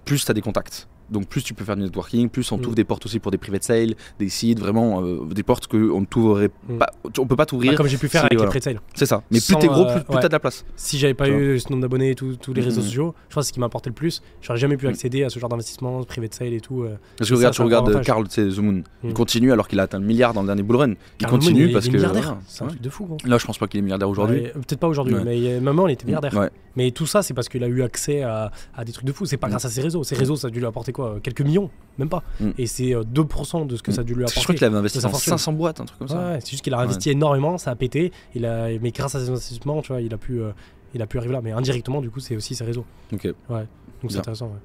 plus 0.05 0.23
t'as 0.23 0.33
des 0.33 0.41
contacts. 0.41 0.87
Donc 1.09 1.27
plus 1.27 1.43
tu 1.43 1.53
peux 1.53 1.63
faire 1.63 1.75
du 1.75 1.83
networking, 1.83 2.29
plus 2.29 2.51
on 2.51 2.57
Mm. 2.57 2.61
t'ouvre 2.61 2.75
des 2.75 2.83
portes 2.83 3.05
aussi 3.05 3.19
pour 3.19 3.31
des 3.31 3.37
private 3.37 3.63
sales, 3.63 3.93
des 4.19 4.29
sites, 4.29 4.59
vraiment 4.59 5.01
euh, 5.03 5.19
des 5.31 5.43
portes 5.43 5.67
que 5.67 5.77
on 5.91 6.01
ne 6.01 6.05
t'ouvrerait 6.05 6.49
Mm. 6.69 6.77
pas, 6.77 6.87
on 7.19 7.25
peut 7.27 7.35
pas 7.35 7.45
t'ouvrir. 7.45 7.71
Bah, 7.71 7.77
comme 7.77 7.87
j'ai 7.87 7.97
pu 7.97 8.07
faire 8.07 8.21
si, 8.21 8.25
avec 8.27 8.37
voilà. 8.37 8.51
les 8.53 8.59
pre 8.75 8.81
C'est 8.93 9.05
ça. 9.05 9.23
Mais 9.31 9.39
Sans, 9.39 9.53
plus 9.53 9.61
t'es 9.61 9.67
gros, 9.73 9.83
euh, 9.85 9.95
plus, 9.95 10.03
plus 10.03 10.15
ouais. 10.15 10.21
t'as 10.21 10.27
de 10.27 10.33
la 10.33 10.39
place. 10.39 10.65
Si 10.75 10.97
j'avais 10.97 11.13
pas 11.13 11.29
eu 11.29 11.59
ce 11.59 11.69
nombre 11.69 11.81
d'abonnés 11.81 12.11
et 12.11 12.15
tous 12.15 12.37
les 12.53 12.61
réseaux 12.61 12.81
Mhm. 12.81 12.85
sociaux, 12.87 13.15
je 13.29 13.35
pense 13.35 13.41
que 13.43 13.45
c'est 13.45 13.47
ce 13.49 13.53
qui 13.53 13.59
m'a 13.59 13.67
apporté 13.67 13.89
le 13.89 13.93
plus. 13.95 14.21
J'aurais 14.41 14.59
jamais 14.59 14.77
pu 14.77 14.85
Mhm. 14.85 14.91
accéder 14.93 15.23
à 15.23 15.29
ce 15.29 15.39
genre 15.39 15.49
d'investissement, 15.49 16.03
privé 16.03 16.27
de 16.27 16.33
sale 16.33 16.53
et 16.53 16.59
tout. 16.61 16.83
euh. 16.83 16.97
Parce 17.17 17.29
que 17.29 17.35
regarde, 17.35 17.53
tu 17.55 17.61
regardes. 17.61 18.01
Carl, 18.03 18.25
c'est 18.29 18.47
The 18.49 18.57
Moon. 18.59 18.83
Il 19.03 19.09
Mm. 19.09 19.13
continue 19.13 19.51
alors 19.51 19.67
qu'il 19.67 19.79
a 19.79 19.83
atteint 19.83 19.99
le 19.99 20.05
milliard 20.05 20.33
dans 20.33 20.41
le 20.41 20.47
dernier 20.47 20.63
bull 20.63 20.75
run. 20.77 20.93
Il 21.19 21.27
continue 21.27 21.71
parce 21.71 21.85
il 21.85 21.95
est 21.95 21.99
que. 21.99 22.05
C'est 22.47 22.63
un 22.63 22.67
truc 22.67 22.81
de 22.81 22.89
fou. 22.89 23.07
Là, 23.25 23.37
je 23.37 23.45
pense 23.45 23.57
pas 23.57 23.67
qu'il 23.67 23.79
est 23.79 23.83
milliardaire 23.83 24.09
aujourd'hui. 24.09 24.41
Peut-être 24.53 24.79
pas 24.79 24.87
aujourd'hui, 24.87 25.15
mais 25.23 25.37
euh, 25.53 25.61
maman, 25.61 25.87
il 25.87 25.93
était 25.93 26.05
milliardaire. 26.05 26.49
Mais 26.75 26.91
tout 26.91 27.07
ça, 27.07 27.23
c'est 27.23 27.33
parce 27.33 27.49
qu'il 27.49 27.63
a 27.63 27.67
eu 27.67 27.81
accès 27.81 28.21
à, 28.21 28.51
des 28.85 28.91
trucs 28.91 29.05
de 29.05 29.11
fou. 29.11 29.25
C'est 29.25 29.37
pas 29.37 29.47
Mm. 29.47 29.51
grâce 29.51 29.65
à 29.65 29.69
ses 29.69 29.81
réseaux. 29.81 30.03
Ses 30.03 30.15
réseaux, 30.15 30.35
ça 30.35 30.47
a 30.47 30.51
dû 30.51 30.59
lui 30.59 30.65
apporter 30.67 30.91
quoi 30.97 31.19
Quelques 31.23 31.41
millions 31.41 31.69
Même 31.97 32.09
pas. 32.09 32.23
Mm. 32.41 32.49
Et 32.57 32.67
c'est 32.67 32.93
euh, 32.93 33.03
2% 33.03 33.65
de 33.67 33.75
ce 33.77 33.81
que 33.83 33.91
ça 33.93 34.01
a 34.01 34.03
dû 34.03 34.13
lui 34.13 34.19
Je 34.19 34.25
apporter. 34.25 34.41
crois 34.43 34.55
qu'il 34.55 34.65
avait 34.65 34.77
investi 34.77 34.99
dans 34.99 35.09
fortune. 35.09 35.31
500 35.31 35.53
boîtes, 35.53 35.79
un 35.79 35.85
truc 35.85 35.97
comme 35.99 36.09
ça. 36.09 36.17
Ouais, 36.17 36.39
c'est 36.41 36.51
juste 36.51 36.63
qu'il 36.63 36.73
a 36.73 36.79
investi 36.79 37.09
énormément, 37.11 37.57
ça 37.57 37.71
a 37.71 37.75
pété. 37.75 38.11
Il 38.35 38.45
a, 38.45 38.67
mais 38.81 38.91
grâce 38.91 39.15
à 39.15 39.19
ses 39.19 39.29
investissements, 39.29 39.81
tu 39.81 39.93
vois, 39.93 40.01
il 40.01 40.13
a 40.13 40.17
pu, 40.17 40.41
euh, 40.41 40.51
il 40.93 41.01
a 41.01 41.07
pu 41.07 41.17
arriver 41.17 41.33
là. 41.33 41.41
Mais 41.41 41.51
indirectement, 41.53 42.01
du 42.01 42.09
coup, 42.09 42.19
c'est 42.19 42.35
aussi 42.35 42.53
ses 42.55 42.65
réseaux. 42.65 42.85
Ok. 43.13 43.27
Donc 43.49 44.11
c'est 44.11 44.17
intéressant. 44.19 44.47
Ouais. 44.47 44.59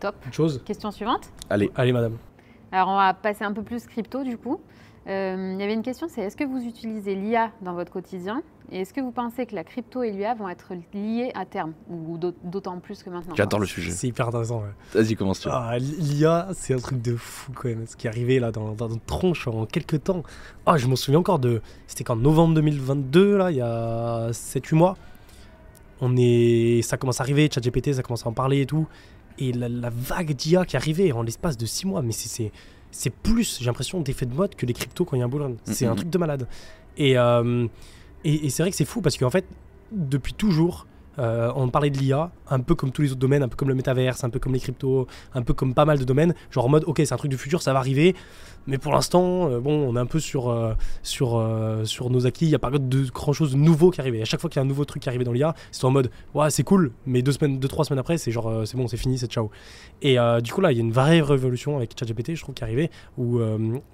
Top. 0.00 0.14
Autre 0.26 0.34
chose 0.34 0.62
Question 0.64 0.90
suivante. 0.90 1.30
Allez. 1.50 1.70
Allez, 1.74 1.92
madame. 1.92 2.16
Alors, 2.72 2.88
on 2.88 2.96
va 2.96 3.14
passer 3.14 3.44
un 3.44 3.52
peu 3.52 3.62
plus 3.62 3.86
crypto 3.86 4.24
du 4.24 4.36
coup. 4.36 4.60
Euh, 5.06 5.52
Il 5.54 5.60
y 5.60 5.64
avait 5.64 5.74
une 5.74 5.82
question, 5.82 6.06
c'est 6.08 6.22
est-ce 6.22 6.36
que 6.36 6.44
vous 6.44 6.62
utilisez 6.64 7.14
l'IA 7.14 7.50
dans 7.60 7.74
votre 7.74 7.92
quotidien 7.92 8.42
Et 8.72 8.80
est-ce 8.80 8.94
que 8.94 9.02
vous 9.02 9.10
pensez 9.10 9.44
que 9.44 9.54
la 9.54 9.62
crypto 9.62 10.02
et 10.02 10.10
l'IA 10.10 10.34
vont 10.34 10.48
être 10.48 10.72
liées 10.94 11.30
à 11.34 11.44
terme 11.44 11.74
Ou 11.90 12.16
d'aut- 12.16 12.32
d'autant 12.42 12.78
plus 12.80 13.02
que 13.02 13.10
maintenant? 13.10 13.34
J'adore 13.34 13.60
le 13.60 13.66
sujet. 13.66 13.90
C'est 13.90 14.06
hyper 14.08 14.28
intéressant. 14.28 14.62
ouais. 14.62 15.02
Vas-y, 15.02 15.14
commence 15.14 15.40
tu. 15.40 15.48
Ah, 15.50 15.76
L'IA, 15.78 16.48
c'est 16.54 16.72
un 16.72 16.78
truc 16.78 17.02
de 17.02 17.16
fou 17.16 17.52
quand 17.54 17.68
même. 17.68 17.86
Ce 17.86 17.96
qui 17.96 18.06
est 18.06 18.10
arrivé 18.10 18.38
là 18.40 18.50
dans, 18.50 18.72
dans 18.72 18.88
notre 18.88 19.04
tronche 19.04 19.46
en 19.46 19.66
quelques 19.66 20.04
temps. 20.04 20.22
Ah, 20.64 20.78
je 20.78 20.86
m'en 20.86 20.96
souviens 20.96 21.20
encore 21.20 21.38
de. 21.38 21.60
C'était 21.86 22.04
qu'en 22.04 22.16
novembre 22.16 22.54
2022, 22.54 23.36
là, 23.36 23.50
il 23.50 23.58
y 23.58 23.60
a 23.60 24.30
7-8 24.32 24.74
mois. 24.74 24.96
On 26.00 26.16
est, 26.16 26.80
ça 26.82 26.96
commence 26.96 27.20
à 27.20 27.24
arriver, 27.24 27.48
ChatGPT, 27.52 27.92
ça 27.92 28.02
commence 28.02 28.24
à 28.26 28.28
en 28.28 28.32
parler 28.32 28.62
et 28.62 28.66
tout. 28.66 28.86
Et 29.38 29.52
la, 29.52 29.68
la 29.68 29.90
vague 29.90 30.32
d'IA 30.32 30.64
qui 30.64 30.76
est 30.76 30.78
arrivée 30.78 31.12
en 31.12 31.22
l'espace 31.22 31.56
de 31.56 31.66
6 31.66 31.86
mois, 31.86 32.02
mais 32.02 32.12
c'est- 32.12 32.52
c'est 32.94 33.10
plus, 33.10 33.58
j'ai 33.60 33.66
l'impression, 33.66 34.00
d'effet 34.00 34.26
de 34.26 34.34
mode 34.34 34.54
que 34.54 34.66
les 34.66 34.72
cryptos 34.72 35.04
quand 35.04 35.16
il 35.16 35.20
y 35.20 35.22
a 35.22 35.24
un 35.24 35.28
bull 35.28 35.42
run. 35.42 35.54
C'est 35.64 35.86
un 35.86 35.96
truc 35.96 36.10
de 36.10 36.18
malade. 36.18 36.46
Et, 36.96 37.18
euh, 37.18 37.66
et, 38.22 38.46
et 38.46 38.50
c'est 38.50 38.62
vrai 38.62 38.70
que 38.70 38.76
c'est 38.76 38.84
fou 38.84 39.00
parce 39.00 39.16
qu'en 39.16 39.30
fait, 39.30 39.44
depuis 39.90 40.32
toujours, 40.32 40.86
euh, 41.18 41.52
on 41.54 41.68
parlait 41.68 41.90
de 41.90 41.98
l'IA, 41.98 42.30
un 42.48 42.60
peu 42.60 42.74
comme 42.74 42.90
tous 42.90 43.02
les 43.02 43.10
autres 43.10 43.20
domaines, 43.20 43.42
un 43.42 43.48
peu 43.48 43.56
comme 43.56 43.68
le 43.68 43.74
métaverse, 43.74 44.24
un 44.24 44.30
peu 44.30 44.38
comme 44.38 44.52
les 44.52 44.60
cryptos, 44.60 45.06
un 45.34 45.42
peu 45.42 45.54
comme 45.54 45.74
pas 45.74 45.84
mal 45.84 45.98
de 45.98 46.04
domaines, 46.04 46.34
genre 46.50 46.66
en 46.66 46.68
mode 46.68 46.84
ok 46.86 47.02
c'est 47.04 47.12
un 47.12 47.16
truc 47.16 47.30
du 47.30 47.38
futur, 47.38 47.62
ça 47.62 47.72
va 47.72 47.78
arriver, 47.78 48.14
mais 48.66 48.78
pour 48.78 48.92
l'instant 48.92 49.50
euh, 49.50 49.60
bon 49.60 49.72
on 49.72 49.96
est 49.96 50.00
un 50.00 50.06
peu 50.06 50.20
sur, 50.20 50.48
euh, 50.48 50.74
sur, 51.02 51.36
euh, 51.36 51.84
sur 51.84 52.10
nos 52.10 52.26
acquis, 52.26 52.46
il 52.46 52.48
n'y 52.48 52.54
a 52.54 52.58
pas 52.58 52.70
de 52.70 53.10
grand 53.10 53.32
chose 53.32 53.52
de 53.52 53.56
nouveau 53.56 53.90
qui 53.90 54.00
arrive. 54.00 54.20
À 54.20 54.24
chaque 54.24 54.40
fois 54.40 54.50
qu'il 54.50 54.58
y 54.58 54.62
a 54.62 54.64
un 54.64 54.68
nouveau 54.68 54.84
truc 54.84 55.02
qui 55.02 55.08
arrive 55.08 55.22
dans 55.22 55.32
l'IA, 55.32 55.54
c'est 55.72 55.84
en 55.84 55.90
mode 55.90 56.10
ouais 56.34 56.50
c'est 56.50 56.62
cool, 56.62 56.92
mais 57.06 57.22
deux 57.22 57.32
semaines, 57.32 57.58
deux 57.58 57.68
trois 57.68 57.84
semaines 57.84 57.98
après 57.98 58.18
c'est 58.18 58.30
genre 58.30 58.66
c'est 58.66 58.76
bon 58.76 58.88
c'est 58.88 58.96
fini 58.96 59.18
c'est 59.18 59.30
ciao. 59.30 59.50
Et 60.02 60.16
du 60.42 60.52
coup 60.52 60.60
là 60.60 60.72
il 60.72 60.76
y 60.76 60.80
a 60.80 60.84
une 60.84 60.92
vraie 60.92 61.20
révolution 61.20 61.76
avec 61.76 61.98
ChatGPT 61.98 62.34
je 62.34 62.42
trouve 62.42 62.54
qui 62.54 62.62
est 62.62 62.66
arrivée 62.66 62.90
où 63.18 63.40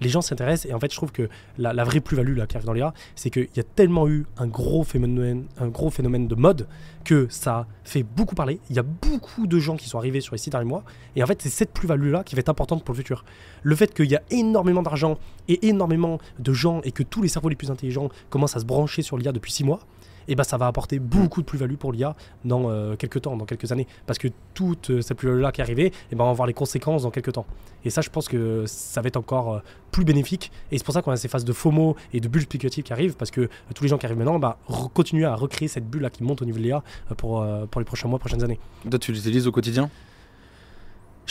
les 0.00 0.08
gens 0.08 0.22
s'intéressent 0.22 0.70
et 0.70 0.74
en 0.74 0.80
fait 0.80 0.90
je 0.90 0.96
trouve 0.96 1.12
que 1.12 1.28
la, 1.58 1.72
la 1.72 1.84
vraie 1.84 2.00
plus-value 2.00 2.36
là 2.36 2.46
qui 2.46 2.56
arrive 2.56 2.66
dans 2.66 2.72
l'IA 2.72 2.92
c'est 3.14 3.30
qu'il 3.30 3.48
y 3.54 3.60
a 3.60 3.64
tellement 3.64 4.08
eu 4.08 4.26
un 4.38 4.46
gros 4.46 4.84
phénomène, 4.84 5.46
un 5.58 5.68
gros 5.68 5.90
phénomène 5.90 6.28
de 6.28 6.34
mode 6.34 6.66
que 7.04 7.26
ça 7.30 7.66
fait 7.84 8.02
beaucoup 8.02 8.34
parler. 8.34 8.60
Il 8.68 8.76
y 8.76 8.78
a 8.78 8.82
beaucoup 8.82 9.46
de 9.46 9.58
gens 9.58 9.76
qui 9.76 9.88
sont 9.88 9.98
arrivés 9.98 10.20
sur 10.20 10.34
les 10.34 10.38
six 10.38 10.50
derniers 10.50 10.66
mois. 10.66 10.84
Et 11.16 11.22
en 11.22 11.26
fait, 11.26 11.40
c'est 11.42 11.48
cette 11.48 11.72
plus-value-là 11.72 12.24
qui 12.24 12.34
va 12.34 12.40
être 12.40 12.48
importante 12.48 12.84
pour 12.84 12.94
le 12.94 12.98
futur. 12.98 13.24
Le 13.62 13.74
fait 13.74 13.92
qu'il 13.94 14.10
y 14.10 14.16
a 14.16 14.22
énormément 14.30 14.59
d'argent 14.82 15.18
et 15.48 15.68
énormément 15.68 16.18
de 16.38 16.52
gens 16.52 16.80
et 16.84 16.92
que 16.92 17.02
tous 17.02 17.22
les 17.22 17.28
cerveaux 17.28 17.48
les 17.48 17.56
plus 17.56 17.70
intelligents 17.70 18.08
commencent 18.28 18.56
à 18.56 18.60
se 18.60 18.64
brancher 18.64 19.02
sur 19.02 19.16
l'IA 19.16 19.32
depuis 19.32 19.52
six 19.52 19.64
mois, 19.64 19.80
et 20.28 20.36
ben 20.36 20.44
ça 20.44 20.56
va 20.56 20.66
apporter 20.66 20.98
beaucoup 20.98 21.40
de 21.40 21.46
plus-value 21.46 21.74
pour 21.74 21.92
l'IA 21.92 22.14
dans 22.44 22.70
euh, 22.70 22.94
quelques 22.96 23.22
temps, 23.22 23.36
dans 23.36 23.46
quelques 23.46 23.72
années. 23.72 23.86
Parce 24.06 24.18
que 24.18 24.28
toute 24.54 24.90
euh, 24.90 25.00
cette 25.00 25.16
plus-value-là 25.16 25.50
qui 25.50 25.60
est 25.60 25.64
arrivée, 25.64 25.92
et 26.12 26.14
ben 26.14 26.24
on 26.24 26.28
va 26.28 26.32
voir 26.32 26.46
les 26.46 26.54
conséquences 26.54 27.02
dans 27.02 27.10
quelques 27.10 27.32
temps. 27.32 27.46
Et 27.84 27.90
ça, 27.90 28.00
je 28.00 28.10
pense 28.10 28.28
que 28.28 28.64
ça 28.66 29.00
va 29.00 29.08
être 29.08 29.16
encore 29.16 29.54
euh, 29.54 29.58
plus 29.90 30.04
bénéfique. 30.04 30.52
Et 30.70 30.78
c'est 30.78 30.84
pour 30.84 30.94
ça 30.94 31.02
qu'on 31.02 31.10
a 31.10 31.16
ces 31.16 31.28
phases 31.28 31.44
de 31.44 31.52
FOMO 31.52 31.96
et 32.12 32.20
de 32.20 32.28
bulles 32.28 32.42
spéculatives 32.42 32.84
qui 32.84 32.92
arrivent, 32.92 33.16
parce 33.16 33.30
que 33.30 33.48
tous 33.74 33.82
les 33.82 33.88
gens 33.88 33.98
qui 33.98 34.06
arrivent 34.06 34.18
maintenant, 34.18 34.38
bah, 34.38 34.58
continuer 34.94 35.24
à 35.24 35.34
recréer 35.34 35.68
cette 35.68 35.88
bulle-là 35.88 36.10
qui 36.10 36.22
monte 36.22 36.42
au 36.42 36.44
niveau 36.44 36.58
de 36.58 36.62
l'IA 36.64 36.82
pour, 37.16 37.44
pour 37.70 37.80
les 37.80 37.84
prochains 37.84 38.08
mois, 38.08 38.18
prochaines 38.18 38.44
années. 38.44 38.60
Toi, 38.88 38.98
tu 38.98 39.12
l'utilises 39.12 39.46
au 39.46 39.52
quotidien? 39.52 39.90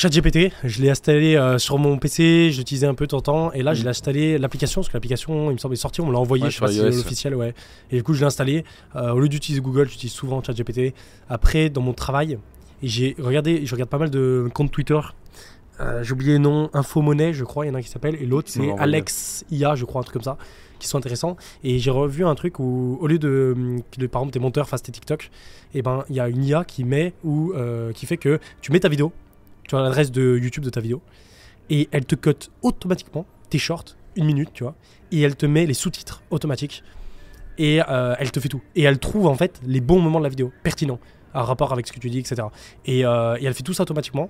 ChatGPT, 0.04 0.54
je 0.64 0.82
l'ai 0.82 0.90
installé 0.90 1.36
euh, 1.36 1.58
sur 1.58 1.78
mon 1.78 1.98
PC, 1.98 2.52
je 2.54 2.60
l'utilisais 2.60 2.88
un 2.88 2.94
peu 2.94 3.04
de 3.06 3.10
temps 3.10 3.18
en 3.18 3.22
temps, 3.22 3.52
et 3.52 3.62
là, 3.64 3.74
je 3.74 3.80
Mhm. 3.80 3.84
l'ai 3.84 3.90
installé 3.90 4.38
l'application, 4.38 4.80
parce 4.80 4.88
que 4.88 4.94
l'application, 4.94 5.50
il 5.50 5.54
me 5.56 5.58
semble, 5.58 5.74
est 5.74 5.78
sortie, 5.78 6.00
on 6.00 6.06
me 6.06 6.14
l'a 6.14 6.20
envoyé, 6.20 6.46
Ouais, 6.46 6.50
je 6.52 6.56
sais 6.56 6.62
pas 6.62 6.68
si 6.72 6.78
c'est 6.78 6.84
iOS. 6.86 6.96
l'officiel, 6.96 7.36
ouais. 7.36 7.54
Et 7.92 7.98
du 7.98 8.04
coup, 8.04 8.14
je 8.14 8.22
l'ai 8.22 8.26
installé. 8.26 8.64
Euh, 8.96 9.12
au 9.12 9.20
lieu 9.20 9.28
d'utiliser 9.28 9.60
Google, 9.62 9.90
j'utilise 9.90 10.14
souvent 10.14 10.42
ChatGPT. 10.42 10.94
Après, 11.28 11.70
dans 11.70 11.82
mon 11.82 11.92
travail, 11.92 12.40
j'ai 12.82 13.14
regardé, 13.20 13.66
je 13.66 13.76
regarde 13.76 13.90
pas 13.90 13.98
mal 13.98 14.10
de 14.10 14.48
comptes 14.54 14.72
Twitter. 14.72 15.00
Euh, 15.82 16.02
j'ai 16.02 16.14
oublié 16.14 16.32
le 16.32 16.40
nom, 16.40 16.70
Infomonnaie, 16.72 17.34
je 17.34 17.44
crois, 17.44 17.66
il 17.66 17.68
y 17.68 17.72
en 17.72 17.76
a 17.76 17.80
un 17.80 17.82
qui 17.82 17.90
s'appelle, 17.90 18.16
et 18.22 18.26
l'autre 18.26 18.48
c'est. 18.50 18.72
Alex 18.80 19.44
IA, 19.52 19.76
je 19.76 19.84
crois, 19.84 20.00
un 20.00 20.04
truc 20.06 20.14
comme 20.14 20.24
ça, 20.24 20.38
qui 20.80 20.88
sont 20.88 20.98
intéressants. 20.98 21.36
Et 21.66 21.78
j'ai 21.78 21.92
revu 21.92 22.24
un 22.26 22.36
truc 22.36 22.60
où, 22.60 22.98
au 23.02 23.08
lieu 23.08 23.20
de 23.20 23.54
par 24.10 24.22
exemple, 24.22 24.32
tes 24.32 24.40
monteurs 24.40 24.70
fassent 24.70 24.84
tes 24.84 24.94
TikTok, 24.94 25.30
et 25.74 25.82
ben 25.82 26.06
il 26.10 26.16
y 26.16 26.22
a 26.22 26.30
une 26.30 26.42
IA 26.46 26.64
qui 26.64 26.86
met 26.86 27.12
ou 27.26 27.52
euh, 27.54 27.92
qui 27.92 28.06
fait 28.06 28.16
que 28.18 28.40
tu 28.62 28.72
mets 28.72 28.80
ta 28.80 28.88
vidéo, 28.88 29.12
tu 29.70 29.76
as 29.76 29.82
l'adresse 29.82 30.12
de 30.12 30.38
YouTube 30.38 30.64
de 30.64 30.72
ta 30.72 30.82
vidéo, 30.82 31.02
et 31.70 31.88
elle 31.92 32.06
te 32.06 32.16
cut 32.16 32.50
automatiquement 32.64 33.26
tes 33.50 33.60
shorts, 33.60 33.96
une 34.16 34.26
minute, 34.26 34.50
tu 34.52 34.64
vois, 34.64 34.76
et 35.12 35.22
elle 35.22 35.36
te 35.36 35.46
met 35.46 35.66
les 35.66 35.76
sous-titres 35.76 36.24
automatiques, 36.32 36.84
et 37.60 37.82
euh, 37.88 38.16
elle 38.18 38.32
te 38.32 38.40
fait 38.40 38.50
tout. 38.50 38.62
Et 38.76 38.84
elle 38.84 38.98
trouve 38.98 39.28
en 39.28 39.36
fait 39.36 39.62
les 39.66 39.80
bons 39.80 40.00
moments 40.00 40.20
de 40.20 40.24
la 40.24 40.30
vidéo, 40.30 40.52
pertinents, 40.64 41.00
en 41.36 41.44
rapport 41.44 41.72
avec 41.72 41.88
ce 41.88 41.94
que 41.94 42.00
tu 42.00 42.10
dis, 42.10 42.18
etc. 42.18 42.48
Et, 42.86 43.06
euh, 43.06 43.38
et 43.40 43.46
elle 43.46 43.54
fait 43.54 43.64
tout 43.64 43.74
ça 43.74 43.84
automatiquement. 43.84 44.30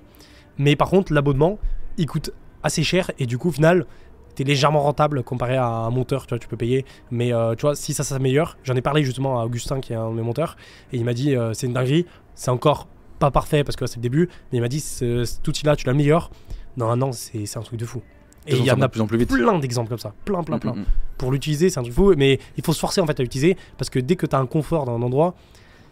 Mais 0.58 0.76
par 0.76 0.90
contre, 0.90 1.14
l'abonnement, 1.14 1.58
il 1.96 2.06
coûte 2.06 2.32
assez 2.62 2.82
cher, 2.82 3.10
et 3.18 3.24
du 3.24 3.38
coup, 3.38 3.48
au 3.48 3.52
final, 3.52 3.86
t'es 4.34 4.44
légèrement 4.44 4.80
rentable 4.82 5.22
comparé 5.22 5.56
à 5.56 5.66
un 5.66 5.90
monteur, 5.90 6.26
tu 6.26 6.34
vois, 6.34 6.38
tu 6.38 6.48
peux 6.48 6.58
payer. 6.58 6.84
Mais 7.10 7.32
euh, 7.32 7.54
tu 7.54 7.62
vois, 7.62 7.74
si 7.74 7.94
ça 7.94 8.04
s'améliore, 8.04 8.58
j'en 8.62 8.76
ai 8.76 8.82
parlé 8.82 9.02
justement 9.04 9.40
à 9.40 9.46
Augustin, 9.46 9.80
qui 9.80 9.94
est 9.94 9.96
un 9.96 10.10
de 10.10 10.16
mes 10.16 10.22
monteurs, 10.22 10.58
et 10.92 10.98
il 10.98 11.04
m'a 11.06 11.14
dit, 11.14 11.34
c'est 11.54 11.66
une 11.66 11.72
dinguerie, 11.72 12.04
c'est 12.34 12.50
encore 12.50 12.88
pas 13.20 13.30
parfait 13.30 13.62
parce 13.62 13.76
que 13.76 13.86
c'est 13.86 13.96
le 13.98 14.02
début, 14.02 14.28
mais 14.50 14.58
il 14.58 14.60
m'a 14.60 14.68
dit, 14.68 14.80
ce- 14.80 15.24
cet 15.24 15.46
outil-là, 15.46 15.76
tu 15.76 15.86
l'améliores, 15.86 16.30
dans 16.76 16.88
un 16.90 17.00
an, 17.02 17.12
c'est 17.12 17.56
un 17.56 17.60
truc 17.62 17.78
de 17.78 17.84
fou. 17.86 18.02
Et 18.46 18.56
il 18.56 18.64
y 18.64 18.70
en 18.72 18.80
a 18.80 18.88
plus 18.88 19.00
en 19.00 19.06
plus 19.06 19.18
vite. 19.18 19.28
plein 19.28 19.58
d'exemples 19.58 19.90
comme 19.90 19.98
ça, 19.98 20.12
plein, 20.24 20.42
plein, 20.42 20.58
plein. 20.58 20.72
Mm, 20.72 20.78
mm, 20.78 20.82
mm. 20.82 20.86
Pour 21.18 21.30
l'utiliser, 21.30 21.68
c'est 21.70 21.78
un 21.78 21.82
truc 21.82 21.94
fou, 21.94 22.14
mais 22.16 22.40
il 22.56 22.64
faut 22.64 22.72
se 22.72 22.80
forcer 22.80 23.00
en 23.00 23.06
fait 23.06 23.20
à 23.20 23.22
l'utiliser 23.22 23.56
parce 23.78 23.90
que 23.90 23.98
dès 24.00 24.16
que 24.16 24.26
tu 24.26 24.34
as 24.34 24.38
un 24.38 24.46
confort 24.46 24.86
dans 24.86 24.96
un 24.96 25.02
endroit, 25.02 25.34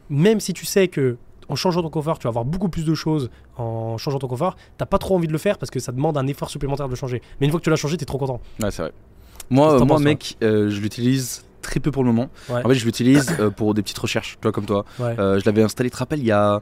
même 0.09 0.41
si 0.41 0.53
tu 0.55 0.65
sais 0.65 0.89
que 0.89 1.19
en 1.51 1.57
changeant 1.57 1.83
ton 1.83 1.91
confort, 1.91 2.19
tu 2.19 2.25
vas 2.25 2.31
avoir 2.31 2.45
beaucoup 2.45 2.69
plus 2.69 2.85
de 2.85 2.95
choses 2.95 3.31
en 3.57 3.97
changeant 3.99 4.19
ton 4.19 4.29
confort, 4.29 4.57
t'as 4.77 4.87
pas 4.87 4.99
trop 4.99 5.17
envie 5.17 5.27
de 5.29 5.33
le 5.33 5.39
faire 5.39 5.59
parce 5.59 5.71
que 5.71 5.79
ça 5.81 5.93
demande 5.93 6.17
un 6.19 6.27
effort 6.27 6.51
supplémentaire 6.51 6.89
de 6.89 6.95
changer. 6.95 7.23
Mais 7.41 7.47
une 7.47 7.51
fois 7.51 7.61
que 7.61 7.65
tu 7.65 7.71
l'as 7.71 7.77
changé, 7.77 7.97
t'es 7.97 8.05
trop 8.07 8.19
content. 8.19 8.41
Ouais, 8.63 8.71
c'est 8.71 8.83
vrai. 8.83 8.93
Moi, 9.51 9.81
euh, 9.81 9.85
moi 9.85 9.99
mec, 9.99 10.37
euh, 10.43 10.69
je 10.71 10.81
l'utilise 10.81 11.45
très 11.63 11.81
peu 11.81 11.91
pour 11.91 12.03
le 12.05 12.13
moment. 12.13 12.29
Ouais. 12.51 12.65
En 12.65 12.69
fait, 12.69 12.75
je 12.75 12.85
l'utilise 12.85 13.35
euh, 13.41 13.51
pour 13.51 13.73
des 13.75 13.83
petites 13.83 13.99
recherches, 13.99 14.33
tu 14.41 14.43
vois, 14.43 14.53
comme 14.53 14.67
toi. 14.67 14.85
Ouais. 14.99 15.15
Je 15.17 15.45
l'avais 15.47 15.63
installé, 15.63 15.89
tu 15.91 15.95
te 15.95 15.99
rappelles, 15.99 16.21
il 16.21 16.27
y 16.27 16.33
a 16.33 16.61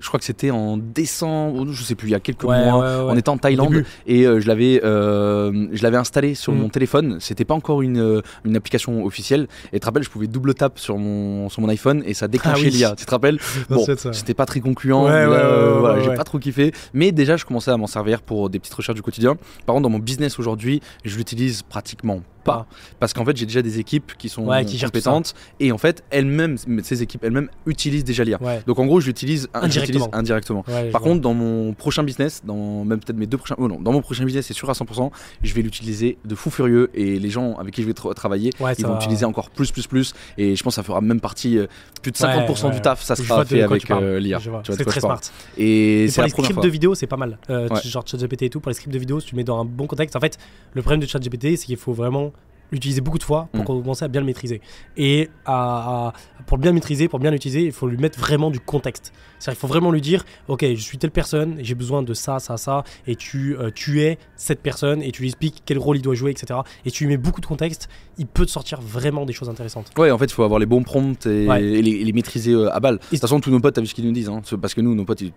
je 0.00 0.06
crois 0.08 0.18
que 0.18 0.24
c'était 0.24 0.50
en 0.50 0.76
décembre, 0.76 1.66
je 1.72 1.82
sais 1.82 1.94
plus, 1.94 2.08
il 2.08 2.12
y 2.12 2.14
a 2.14 2.20
quelques 2.20 2.44
Ouais, 2.44 2.64
mois. 2.64 2.78
ouais, 2.80 3.04
ouais. 3.04 3.10
On 3.12 3.16
était 3.16 3.28
en 3.28 3.38
Thaïlande 3.38 3.68
début. 3.72 3.86
et 4.06 4.26
euh, 4.26 4.40
je 4.40 4.46
l'avais 4.48 4.80
euh, 4.84 5.68
je 5.72 5.82
l'avais 5.82 5.96
installé 5.96 6.34
sur 6.34 6.52
Mm. 6.52 6.58
mon 6.58 6.68
téléphone. 6.68 7.16
C'était 7.20 7.44
pas 7.44 7.54
encore 7.54 7.82
une, 7.82 7.98
euh, 7.98 8.22
une 8.44 8.56
application 8.56 9.04
officielle. 9.04 9.48
Et 9.72 9.76
tu 9.76 9.80
te 9.80 9.86
rappelles, 9.86 10.02
je 10.02 10.10
pouvais 10.10 10.26
double 10.26 10.54
tap 10.54 10.78
sur 10.78 10.98
mon, 10.98 11.48
sur 11.48 11.62
mon 11.62 11.68
iPhone 11.68 12.02
et 12.06 12.14
ça 12.14 12.28
déclenchait 12.28 12.64
oui. 12.64 12.70
l'IA. 12.70 12.94
Tu 12.96 13.04
te 13.04 13.10
rappelles 13.10 13.38
Bon, 13.68 13.84
c'était 14.12 14.34
pas 14.34 14.46
très 14.46 14.60
concluant. 14.60 15.06
Euh, 15.08 15.78
voilà, 15.80 16.02
j'ai 16.02 16.14
pas 16.14 16.24
trop 16.24 16.38
kiffé. 16.38 16.72
Mais 16.94 17.12
déjà, 17.12 17.36
je 17.36 17.44
commençais 17.44 17.70
à 17.70 17.76
m'en 17.76 17.86
servir 17.86 18.22
pour 18.22 18.50
des 18.50 18.58
petites 18.58 18.74
recherches 18.74 18.96
du 18.96 19.02
quotidien. 19.02 19.36
Par 19.66 19.74
contre, 19.74 19.82
dans 19.84 19.90
mon 19.90 19.98
business 19.98 20.38
aujourd'hui, 20.38 20.80
je 21.04 21.16
l'utilise 21.16 21.62
pratiquement 21.62 22.22
pas. 22.44 22.66
Parce 22.98 23.12
qu'en 23.12 23.24
fait, 23.24 23.36
j'ai 23.36 23.44
déjà 23.46 23.60
des 23.62 23.78
équipes 23.78 24.12
qui 24.16 24.28
sont 24.28 24.46
Ouais, 24.46 24.64
qui 24.64 24.80
compétentes. 24.80 25.34
Et 25.60 25.70
en 25.72 25.78
fait, 25.78 26.02
elles-mêmes, 26.10 26.56
ces 26.82 27.02
équipes 27.02 27.24
elles-mêmes 27.24 27.48
utilisent 27.66 28.04
déjà 28.04 28.24
l'IA. 28.24 28.40
Ouais. 28.42 28.62
Donc 28.66 28.78
en 28.78 28.86
gros, 28.86 29.00
je 29.00 29.06
l'utilise 29.06 29.48
je 29.68 29.80
Indirectement. 29.96 30.18
indirectement. 30.18 30.64
Ouais, 30.68 30.86
je 30.86 30.92
Par 30.92 31.00
vois. 31.02 31.10
contre, 31.10 31.20
dans 31.22 31.34
mon 31.34 31.72
prochain 31.74 32.02
business, 32.02 32.42
dans 32.44 32.84
même 32.84 33.00
peut-être 33.00 33.16
mes 33.18 33.26
deux 33.26 33.38
prochains, 33.38 33.54
oh 33.58 33.68
non, 33.68 33.80
dans 33.80 33.92
mon 33.92 34.00
prochain 34.00 34.24
business, 34.24 34.46
c'est 34.46 34.54
sûr 34.54 34.68
à 34.70 34.74
100%, 34.74 35.10
je 35.42 35.54
vais 35.54 35.62
l'utiliser 35.62 36.18
de 36.24 36.34
fou 36.34 36.50
furieux 36.50 36.90
et 36.94 37.18
les 37.18 37.30
gens 37.30 37.56
avec 37.56 37.74
qui 37.74 37.82
je 37.82 37.86
vais 37.86 37.92
tra- 37.92 38.14
travailler, 38.14 38.50
Ouais, 38.60 38.72
ils 38.78 38.84
vont 38.86 38.92
va- 38.92 38.98
utiliser 38.98 39.24
encore 39.24 39.50
plus, 39.50 39.70
plus, 39.72 39.86
plus. 39.86 40.12
Et 40.36 40.56
je 40.56 40.62
pense 40.62 40.72
que 40.74 40.76
ça 40.76 40.82
fera 40.82 41.00
même 41.00 41.20
partie, 41.20 41.58
euh, 41.58 41.66
plus 42.02 42.12
de 42.12 42.16
50% 42.16 42.66
Ouais, 42.68 42.74
du 42.74 42.80
taf, 42.80 43.02
ça 43.02 43.16
sera 43.16 43.44
fait 43.44 43.62
avec 43.62 43.90
euh, 43.90 44.18
l'IA. 44.20 44.38
C'est 44.64 44.84
très 44.84 45.00
smart. 45.00 45.20
Et 45.56 46.04
Et 46.04 46.08
c'est 46.08 46.14
pour 46.16 46.22
la 46.22 46.26
les 46.28 46.32
première 46.32 46.52
fois. 46.52 46.62
de 46.62 46.68
vidéo, 46.68 46.94
c'est 46.94 47.06
pas 47.06 47.16
mal. 47.16 47.38
Euh. 47.50 47.68
Genre 47.84 48.04
ChatGPT 48.06 48.42
et 48.42 48.50
tout, 48.50 48.60
pour 48.60 48.70
les 48.70 48.74
scripts 48.74 48.92
de 48.92 48.98
vidéo, 48.98 49.20
si 49.20 49.26
tu 49.28 49.36
mets 49.36 49.44
dans 49.44 49.60
un 49.60 49.64
bon 49.64 49.86
contexte. 49.86 50.16
En 50.16 50.20
fait, 50.20 50.38
le 50.74 50.82
problème 50.82 51.00
de 51.00 51.06
ChatGPT, 51.06 51.56
c'est 51.56 51.66
qu'il 51.66 51.76
faut 51.76 51.92
vraiment 51.92 52.32
l'utiliser 52.70 53.00
beaucoup 53.00 53.18
de 53.18 53.22
fois 53.22 53.48
pour 53.52 53.62
Mm. 53.62 53.66
commencer 53.66 54.04
à 54.04 54.08
bien 54.08 54.20
le 54.20 54.26
maîtriser. 54.26 54.60
Et 54.96 55.28
à, 55.44 56.08
à- 56.08 56.12
pour 56.46 56.56
le 56.56 56.62
bien 56.62 56.72
maîtriser, 56.72 57.08
pour 57.08 57.18
bien 57.18 57.30
l'utiliser, 57.30 57.62
il 57.64 57.72
faut 57.72 57.86
lui 57.86 57.96
mettre 57.98 58.18
vraiment 58.18 58.50
du 58.50 58.60
contexte. 58.60 59.12
C'est-à-dire 59.38 59.58
qu'il 59.58 59.60
faut 59.60 59.72
vraiment 59.72 59.90
lui 59.92 60.00
dire, 60.00 60.24
ok, 60.48 60.64
je 60.74 60.80
suis 60.80 60.98
telle 60.98 61.10
personne, 61.12 61.56
j'ai 61.60 61.74
besoin 61.74 62.02
de 62.02 62.12
ça, 62.14 62.38
ça, 62.40 62.56
ça, 62.56 62.82
et 63.06 63.14
tu, 63.14 63.56
euh, 63.56 63.70
tu 63.74 64.02
es 64.02 64.18
cette 64.36 64.60
personne, 64.60 65.02
et 65.02 65.12
tu 65.12 65.22
lui 65.22 65.28
expliques 65.28 65.62
quel 65.64 65.78
rôle 65.78 65.96
il 65.96 66.02
doit 66.02 66.14
jouer, 66.14 66.30
etc. 66.32 66.60
Et 66.84 66.90
tu 66.90 67.04
lui 67.04 67.10
mets 67.12 67.16
beaucoup 67.16 67.40
de 67.40 67.46
contexte, 67.46 67.88
il 68.18 68.26
peut 68.26 68.44
te 68.46 68.50
sortir 68.50 68.80
vraiment 68.80 69.24
des 69.26 69.32
choses 69.32 69.48
intéressantes. 69.48 69.90
Ouais, 69.96 70.10
en 70.10 70.18
fait, 70.18 70.24
il 70.26 70.32
faut 70.32 70.42
avoir 70.42 70.58
les 70.58 70.66
bons 70.66 70.82
prompts 70.82 71.24
et, 71.26 71.46
Ouais. 71.46 71.62
et 71.62 71.82
les, 71.82 71.90
et 71.92 72.04
les 72.04 72.12
maîtriser 72.12 72.52
euh, 72.52 72.74
à 72.74 72.80
balle. 72.80 72.96
De 72.98 73.02
toute 73.10 73.20
façon, 73.20 73.38
tous 73.40 73.50
nos 73.50 73.60
potes, 73.60 73.74
t'as 73.74 73.80
vu 73.80 73.86
ce 73.86 73.94
qu'ils 73.94 74.06
nous 74.06 74.12
disent, 74.12 74.28
hein, 74.28 74.40
parce 74.60 74.74
que 74.74 74.80
nous, 74.80 74.94
nos 74.94 75.04
potes, 75.04 75.20
ils, 75.20 75.32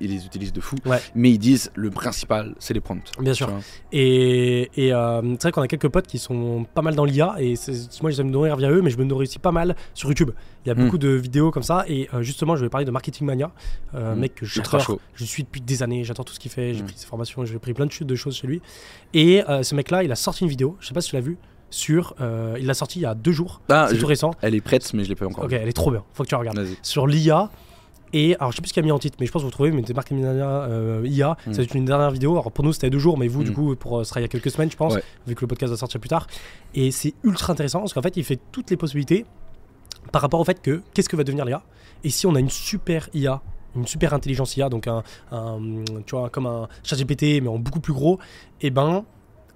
les 0.00 0.26
utilisent 0.26 0.52
de 0.52 0.60
fou. 0.60 0.76
Ouais. 0.84 0.98
Mais 1.14 1.30
ils 1.30 1.38
disent, 1.38 1.70
le 1.74 1.90
principal, 1.90 2.54
c'est 2.58 2.74
les 2.74 2.80
prompts. 2.80 3.10
Bien 3.20 3.32
sûr. 3.34 3.48
vois. 3.48 3.60
Et, 3.92 4.70
et, 4.76 4.92
euh, 4.92 5.22
c'est 5.34 5.42
vrai 5.44 5.52
qu'on 5.52 5.62
a 5.62 5.68
quelques 5.68 5.88
potes 5.88 6.06
qui 6.06 6.18
sont 6.18 6.66
pas 6.76 6.82
mal 6.82 6.94
dans 6.94 7.04
l'IA 7.04 7.34
et 7.40 7.54
moi 8.02 8.10
je 8.12 8.22
me 8.22 8.30
nourrir 8.30 8.56
via 8.56 8.70
eux, 8.70 8.82
mais 8.82 8.90
je 8.90 8.98
me 8.98 9.04
nourris 9.04 9.24
aussi 9.26 9.38
pas 9.40 9.50
mal 9.50 9.74
sur 9.94 10.08
YouTube. 10.08 10.30
Il 10.64 10.68
y 10.68 10.70
a 10.70 10.74
Mm. 10.74 10.84
beaucoup 10.84 10.98
de 10.98 11.08
vidéos 11.08 11.50
comme 11.50 11.62
ça 11.64 11.84
et 11.88 12.08
euh, 12.14 12.22
justement 12.22 12.54
je 12.54 12.62
vais 12.64 12.68
parler 12.68 12.84
de 12.84 12.90
Marketing 12.90 13.26
Mania, 13.26 13.50
euh, 13.94 14.12
un 14.12 14.14
Mm. 14.14 14.18
mec 14.20 14.34
que 14.36 14.46
j'adore. 14.46 14.98
Je 15.14 15.24
suis 15.24 15.42
depuis 15.42 15.60
des 15.62 15.82
années, 15.82 16.04
j'adore 16.04 16.24
tout 16.26 16.34
ce 16.34 16.38
qu'il 16.38 16.50
fait, 16.52 16.74
j'ai 16.74 16.82
Mm. 16.82 16.86
pris 16.86 16.94
ses 16.98 17.06
formations, 17.06 17.44
j'ai 17.46 17.58
pris 17.58 17.72
plein 17.74 17.86
de, 17.86 18.04
de 18.04 18.14
choses 18.14 18.36
chez 18.36 18.46
lui. 18.46 18.60
Et 19.14 19.42
euh, 19.48 19.62
ce 19.62 19.74
mec-là, 19.74 20.04
il 20.04 20.12
a 20.12 20.16
sorti 20.16 20.44
une 20.44 20.50
vidéo, 20.50 20.76
je 20.80 20.86
sais 20.86 20.94
pas 20.94 21.00
si 21.00 21.08
tu 21.10 21.16
l'as 21.16 21.22
vu, 21.22 21.38
sur, 21.70 22.14
euh, 22.20 22.56
il 22.60 22.66
l'a 22.66 22.74
sorti 22.74 23.00
il 23.00 23.02
y 23.02 23.06
a 23.06 23.14
deux 23.14 23.32
jours, 23.32 23.60
Ah, 23.70 23.88
c'est 23.90 23.98
tout 23.98 24.06
récent. 24.06 24.32
Elle 24.42 24.54
est 24.54 24.60
prête, 24.60 24.92
mais 24.94 25.02
je 25.02 25.08
l'ai 25.08 25.14
pas 25.16 25.26
encore. 25.26 25.44
Ok, 25.44 25.52
elle 25.52 25.66
est 25.68 25.72
trop 25.72 25.90
bien, 25.90 26.04
faut 26.12 26.22
que 26.22 26.28
tu 26.28 26.34
la 26.34 26.38
regardes. 26.38 26.64
Sur 26.82 27.06
l'IA. 27.06 27.50
Et 28.18 28.34
alors 28.36 28.50
je 28.52 28.56
sais 28.56 28.62
plus 28.62 28.68
ce 28.68 28.72
qu'il 28.74 28.82
a 28.82 28.86
mis 28.86 28.92
en 28.92 28.98
titre, 28.98 29.16
mais 29.20 29.26
je 29.26 29.32
pense 29.32 29.42
que 29.42 29.46
vous 29.46 29.50
trouvez, 29.52 29.70
mais 29.72 29.82
Marketing 29.94 30.22
Mania 30.22 30.46
euh, 30.48 31.02
IA. 31.04 31.36
Mm. 31.46 31.52
C'est 31.52 31.74
une 31.74 31.84
dernière 31.84 32.10
vidéo. 32.10 32.32
Alors 32.32 32.50
pour 32.50 32.64
nous 32.64 32.72
c'était 32.72 32.88
deux 32.88 32.98
jours, 32.98 33.18
mais 33.18 33.28
vous 33.28 33.44
du 33.44 33.50
Mm. 33.50 33.54
coup 33.54 33.76
pour 33.76 33.98
euh, 33.98 34.04
ce 34.04 34.08
sera 34.10 34.20
il 34.20 34.22
y 34.22 34.24
a 34.24 34.28
quelques 34.28 34.50
semaines, 34.50 34.70
je 34.70 34.76
pense, 34.76 34.94
Ouais. 34.94 35.02
vu 35.26 35.34
que 35.34 35.40
le 35.42 35.46
podcast 35.48 35.70
va 35.70 35.76
sortir 35.76 36.00
plus 36.00 36.08
tard. 36.08 36.26
Et 36.74 36.90
c'est 36.92 37.12
ultra 37.24 37.52
intéressant 37.52 37.80
parce 37.80 37.92
qu'en 37.92 38.02
fait 38.02 38.16
il 38.16 38.24
fait 38.24 38.38
toutes 38.52 38.70
les 38.70 38.76
possibilités 38.78 39.26
par 40.12 40.22
rapport 40.22 40.40
au 40.40 40.44
fait 40.44 40.62
que 40.62 40.82
qu'est-ce 40.94 41.08
que 41.08 41.16
va 41.16 41.24
devenir 41.24 41.44
l'IA 41.44 41.62
Et 42.04 42.10
si 42.10 42.26
on 42.26 42.34
a 42.34 42.40
une 42.40 42.48
super 42.50 43.08
IA, 43.12 43.42
une 43.74 43.86
super 43.86 44.14
intelligence 44.14 44.56
IA, 44.56 44.68
donc 44.70 44.86
un, 44.86 45.02
un, 45.32 45.58
tu 46.06 46.14
vois 46.16 46.30
comme 46.30 46.46
un 46.46 46.68
ChatGPT 46.84 47.42
mais 47.42 47.48
en 47.48 47.58
beaucoup 47.58 47.80
plus 47.80 47.92
gros, 47.92 48.18
et 48.62 48.70
ben 48.70 49.04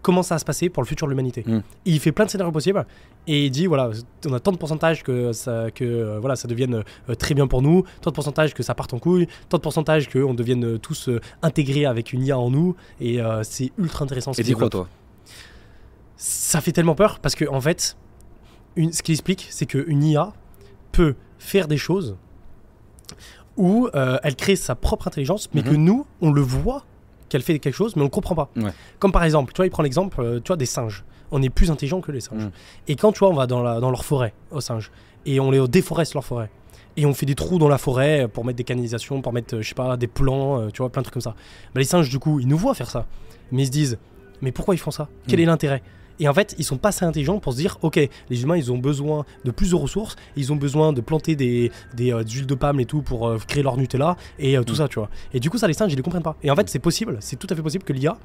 comment 0.02 0.22
ça 0.22 0.34
va 0.34 0.38
se 0.38 0.44
passer 0.44 0.68
pour 0.68 0.82
le 0.82 0.86
futur 0.88 1.06
de 1.06 1.10
l'humanité. 1.12 1.44
Mm. 1.46 1.60
Il 1.84 2.00
fait 2.00 2.12
plein 2.12 2.24
de 2.24 2.30
scénarios 2.30 2.52
possibles 2.52 2.86
et 3.26 3.46
il 3.46 3.50
dit 3.50 3.66
voilà, 3.66 3.90
on 4.26 4.32
a 4.32 4.40
tant 4.40 4.52
de 4.52 4.56
pourcentage 4.56 5.02
que 5.02 5.32
ça, 5.32 5.70
que, 5.74 5.84
euh, 5.84 6.18
voilà, 6.20 6.36
ça 6.36 6.48
devienne 6.48 6.82
euh, 7.08 7.14
très 7.14 7.34
bien 7.34 7.46
pour 7.46 7.60
nous, 7.62 7.84
tant 8.00 8.10
de 8.10 8.14
pourcentage 8.14 8.54
que 8.54 8.62
ça 8.62 8.74
parte 8.74 8.94
en 8.94 8.98
couille, 8.98 9.26
tant 9.48 9.58
de 9.58 9.62
pourcentage 9.62 10.08
qu'on 10.08 10.34
devienne 10.34 10.64
euh, 10.64 10.78
tous 10.78 11.10
intégrés 11.42 11.84
avec 11.86 12.12
une 12.12 12.22
IA 12.24 12.38
en 12.38 12.50
nous 12.50 12.76
et 13.00 13.18
c'est 13.42 13.72
ultra 13.78 14.04
intéressant. 14.04 14.32
ce 14.32 14.40
Et 14.40 14.44
dis 14.44 14.52
quoi, 14.54 14.68
toi? 14.70 14.88
Ça 16.16 16.60
fait 16.60 16.72
tellement 16.72 16.94
peur 16.94 17.18
parce 17.20 17.34
que 17.34 17.46
en 17.48 17.60
fait, 17.60 17.96
une, 18.76 18.92
ce 18.92 19.02
qu'il 19.02 19.12
explique, 19.14 19.46
c'est 19.50 19.66
qu'une 19.66 20.02
IA 20.02 20.32
peut 20.92 21.14
faire 21.38 21.66
des 21.68 21.76
choses 21.78 22.16
où 23.56 23.88
elle 23.94 24.36
crée 24.36 24.56
sa 24.56 24.74
propre 24.74 25.08
intelligence, 25.08 25.48
mais 25.54 25.62
que 25.62 25.70
Mhm. 25.70 25.84
nous, 25.84 26.06
on 26.20 26.30
le 26.32 26.40
voit 26.40 26.84
qu'elle 27.30 27.40
fait 27.42 27.58
quelque 27.58 27.74
chose, 27.74 27.96
mais 27.96 28.02
on 28.02 28.06
le 28.06 28.10
comprend 28.10 28.34
pas. 28.34 28.50
Ouais. 28.56 28.70
Comme 28.98 29.12
par 29.12 29.24
exemple, 29.24 29.52
tu 29.54 29.56
vois, 29.56 29.66
il 29.66 29.70
prend 29.70 29.82
l'exemple, 29.82 30.20
euh, 30.20 30.40
tu 30.40 30.48
vois, 30.48 30.56
des 30.58 30.66
singes. 30.66 31.04
On 31.30 31.40
est 31.42 31.48
plus 31.48 31.70
intelligent 31.70 32.00
que 32.02 32.12
les 32.12 32.20
singes. 32.20 32.42
Mhm. 32.44 32.50
Et 32.88 32.96
quand 32.96 33.12
tu 33.12 33.20
vois, 33.20 33.28
on 33.30 33.34
va 33.34 33.46
dans, 33.46 33.62
la, 33.62 33.80
dans 33.80 33.90
leur 33.90 34.04
forêt 34.04 34.34
aux 34.50 34.60
singes 34.60 34.90
et 35.24 35.40
on 35.40 35.50
les 35.50 35.66
déforeste 35.68 36.12
leur 36.14 36.24
forêt. 36.24 36.50
Et 36.96 37.06
on 37.06 37.14
fait 37.14 37.24
des 37.24 37.36
trous 37.36 37.58
dans 37.58 37.68
la 37.68 37.78
forêt 37.78 38.26
pour 38.28 38.44
mettre 38.44 38.56
des 38.56 38.64
canalisations, 38.64 39.22
pour 39.22 39.32
mettre, 39.32 39.54
euh, 39.56 39.62
je 39.62 39.68
sais 39.68 39.74
pas, 39.76 39.96
des 39.96 40.08
plants, 40.08 40.60
euh, 40.60 40.68
tu 40.70 40.78
vois, 40.82 40.90
plein 40.90 41.02
de 41.02 41.04
trucs 41.04 41.14
comme 41.14 41.22
ça. 41.22 41.34
Bah, 41.72 41.78
les 41.80 41.84
singes, 41.84 42.10
du 42.10 42.18
coup, 42.18 42.40
ils 42.40 42.48
nous 42.48 42.58
voient 42.58 42.74
faire 42.74 42.90
ça. 42.90 43.06
Mais 43.52 43.62
ils 43.62 43.66
se 43.66 43.70
disent, 43.70 43.98
mais 44.42 44.50
pourquoi 44.52 44.74
ils 44.74 44.78
font 44.78 44.90
ça? 44.90 45.08
Quel 45.28 45.38
Mm. 45.38 45.42
est 45.42 45.46
l'intérêt? 45.46 45.82
Et 46.20 46.28
en 46.28 46.34
fait, 46.34 46.54
ils 46.58 46.64
sont 46.64 46.76
pas 46.76 46.90
assez 46.90 47.04
intelligents 47.04 47.40
pour 47.40 47.52
se 47.54 47.58
dire, 47.58 47.78
ok, 47.82 47.98
les 48.28 48.42
humains, 48.42 48.56
ils 48.56 48.70
ont 48.70 48.78
besoin 48.78 49.24
de 49.44 49.50
plus 49.50 49.70
de 49.70 49.74
ressources, 49.74 50.14
ils 50.36 50.52
ont 50.52 50.56
besoin 50.56 50.92
de 50.92 51.00
planter 51.00 51.34
des, 51.34 51.72
des, 51.94 52.12
euh, 52.12 52.22
des 52.22 52.30
huiles 52.30 52.46
de 52.46 52.54
palme 52.54 52.78
et 52.78 52.84
tout 52.84 53.02
pour 53.02 53.26
euh, 53.26 53.38
créer 53.48 53.62
leur 53.62 53.76
Nutella 53.76 54.16
et 54.38 54.56
euh, 54.56 54.62
tout 54.62 54.74
Mm. 54.74 54.76
ça, 54.76 54.88
tu 54.88 54.98
vois. 54.98 55.08
Et 55.32 55.40
du 55.40 55.50
coup, 55.50 55.58
ça, 55.58 55.66
les 55.66 55.72
singes, 55.72 55.92
ils 55.92 55.96
les 55.96 56.02
comprennent 56.02 56.22
pas. 56.22 56.36
Et 56.42 56.50
en 56.50 56.54
fait, 56.56 56.68
c'est 56.68 56.78
possible, 56.78 57.16
c'est 57.20 57.36
tout 57.36 57.46
à 57.50 57.56
fait 57.56 57.62
possible 57.62 57.82
que 57.84 57.92
l'IA 57.92 58.16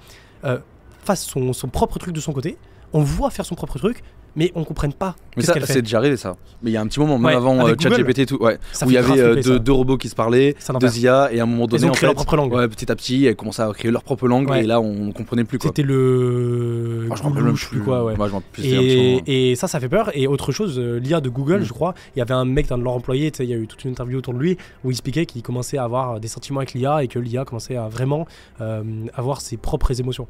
fasse 1.04 1.24
son, 1.26 1.54
son 1.54 1.68
propre 1.70 1.98
truc 1.98 2.14
de 2.14 2.20
son 2.20 2.34
côté. 2.34 2.58
On 2.94 3.02
voit 3.02 3.30
faire 3.30 3.46
son 3.46 3.56
propre 3.56 3.78
truc, 3.80 4.04
mais 4.36 4.52
on 4.56 4.64
comprenne 4.64 4.94
pas 4.94 5.16
Mais 5.38 5.44
qu'est-ce 5.44 5.60
ça, 5.60 5.66
c'est 5.66 5.82
déjà 5.82 5.98
arrivé 5.98 6.18
ça. 6.18 6.36
Mais 6.62 6.72
il 6.72 6.74
y 6.74 6.78
a 6.78 6.82
un 6.82 6.88
petit 6.88 7.00
moment, 7.00 7.18
même 7.18 7.26
Ouais, 7.26 7.36
avant 7.36 7.56
euh, 7.60 7.74
Google. 7.76 7.82
ChatGPT 7.82 8.20
et 8.20 8.26
tout, 8.26 8.38
ouais, 8.42 8.58
où 8.86 8.90
il 8.90 8.94
y 8.94 8.98
avait 8.98 9.20
euh, 9.20 9.60
deux, 9.60 9.72
robots 9.72 9.98
qui 9.98 10.10
se 10.10 10.16
parlaient, 10.16 10.56
deux 10.80 10.98
IA, 11.00 11.30
et 11.32 11.40
à 11.40 11.44
un 11.44 11.46
moment 11.46 11.68
donné, 11.68 11.84
Ils 11.84 11.88
ont 11.88 11.90
en 11.90 11.94
créé 11.94 12.08
leur 12.08 12.12
fait, 12.12 12.16
propre 12.16 12.36
langue. 12.38 12.54
ouais, 12.54 12.68
petit 12.68 12.92
à 12.92 12.96
petit, 12.96 13.26
elles 13.26 13.36
commençaient 13.36 13.62
à 13.62 13.72
créer 13.74 13.92
leur 13.92 14.04
propre 14.04 14.28
langue, 14.28 14.50
et 14.56 14.64
là, 14.64 14.80
on 14.82 15.12
comprenait 15.12 15.44
plus 15.44 15.58
quoi. 15.60 15.70
C'était 15.70 15.84
le. 15.84 17.08
Ah, 17.12 17.16
je 17.16 17.24
Goulou, 17.24 17.44
même 17.44 17.56
je 17.56 17.68
plus 17.68 17.82
quoi, 17.82 18.04
ouais. 18.04 18.16
Moi, 18.16 18.30
je 18.58 18.64
Et, 18.64 19.52
et 19.52 19.56
ça, 19.56 19.68
ça 19.68 19.80
fait 19.80 19.90
peur. 19.90 20.12
Et 20.14 20.28
autre 20.28 20.52
chose, 20.52 20.78
euh, 20.80 21.00
l'IA 21.00 21.22
de 21.22 21.30
Google, 21.30 21.60
Mm. 21.62 21.64
je 21.64 21.74
crois, 21.74 21.94
il 22.16 22.20
y 22.20 22.22
avait 22.22 22.34
un 22.34 22.46
mec, 22.46 22.72
un 22.72 22.78
de 22.78 22.84
leurs 22.84 22.94
employés, 22.94 23.32
il 23.40 23.46
y 23.46 23.54
a 23.54 23.58
eu 23.58 23.68
toute 23.68 23.84
une 23.84 23.92
interview 23.92 24.18
autour 24.20 24.34
de 24.34 24.40
lui 24.40 24.58
où 24.84 24.90
il 24.92 24.94
expliquait 24.94 25.26
qu'il 25.26 25.42
commençait 25.42 25.78
à 25.78 25.84
avoir 25.84 26.20
des 26.20 26.28
sentiments 26.28 26.60
avec 26.60 26.74
l'IA 26.74 27.04
et 27.04 27.08
que 27.08 27.20
l'IA 27.20 27.46
commençait 27.46 27.76
à 27.76 27.88
vraiment 27.88 28.28
euh, 28.62 28.84
avoir 29.14 29.42
ses 29.42 29.58
propres 29.58 30.00
émotions. 30.00 30.28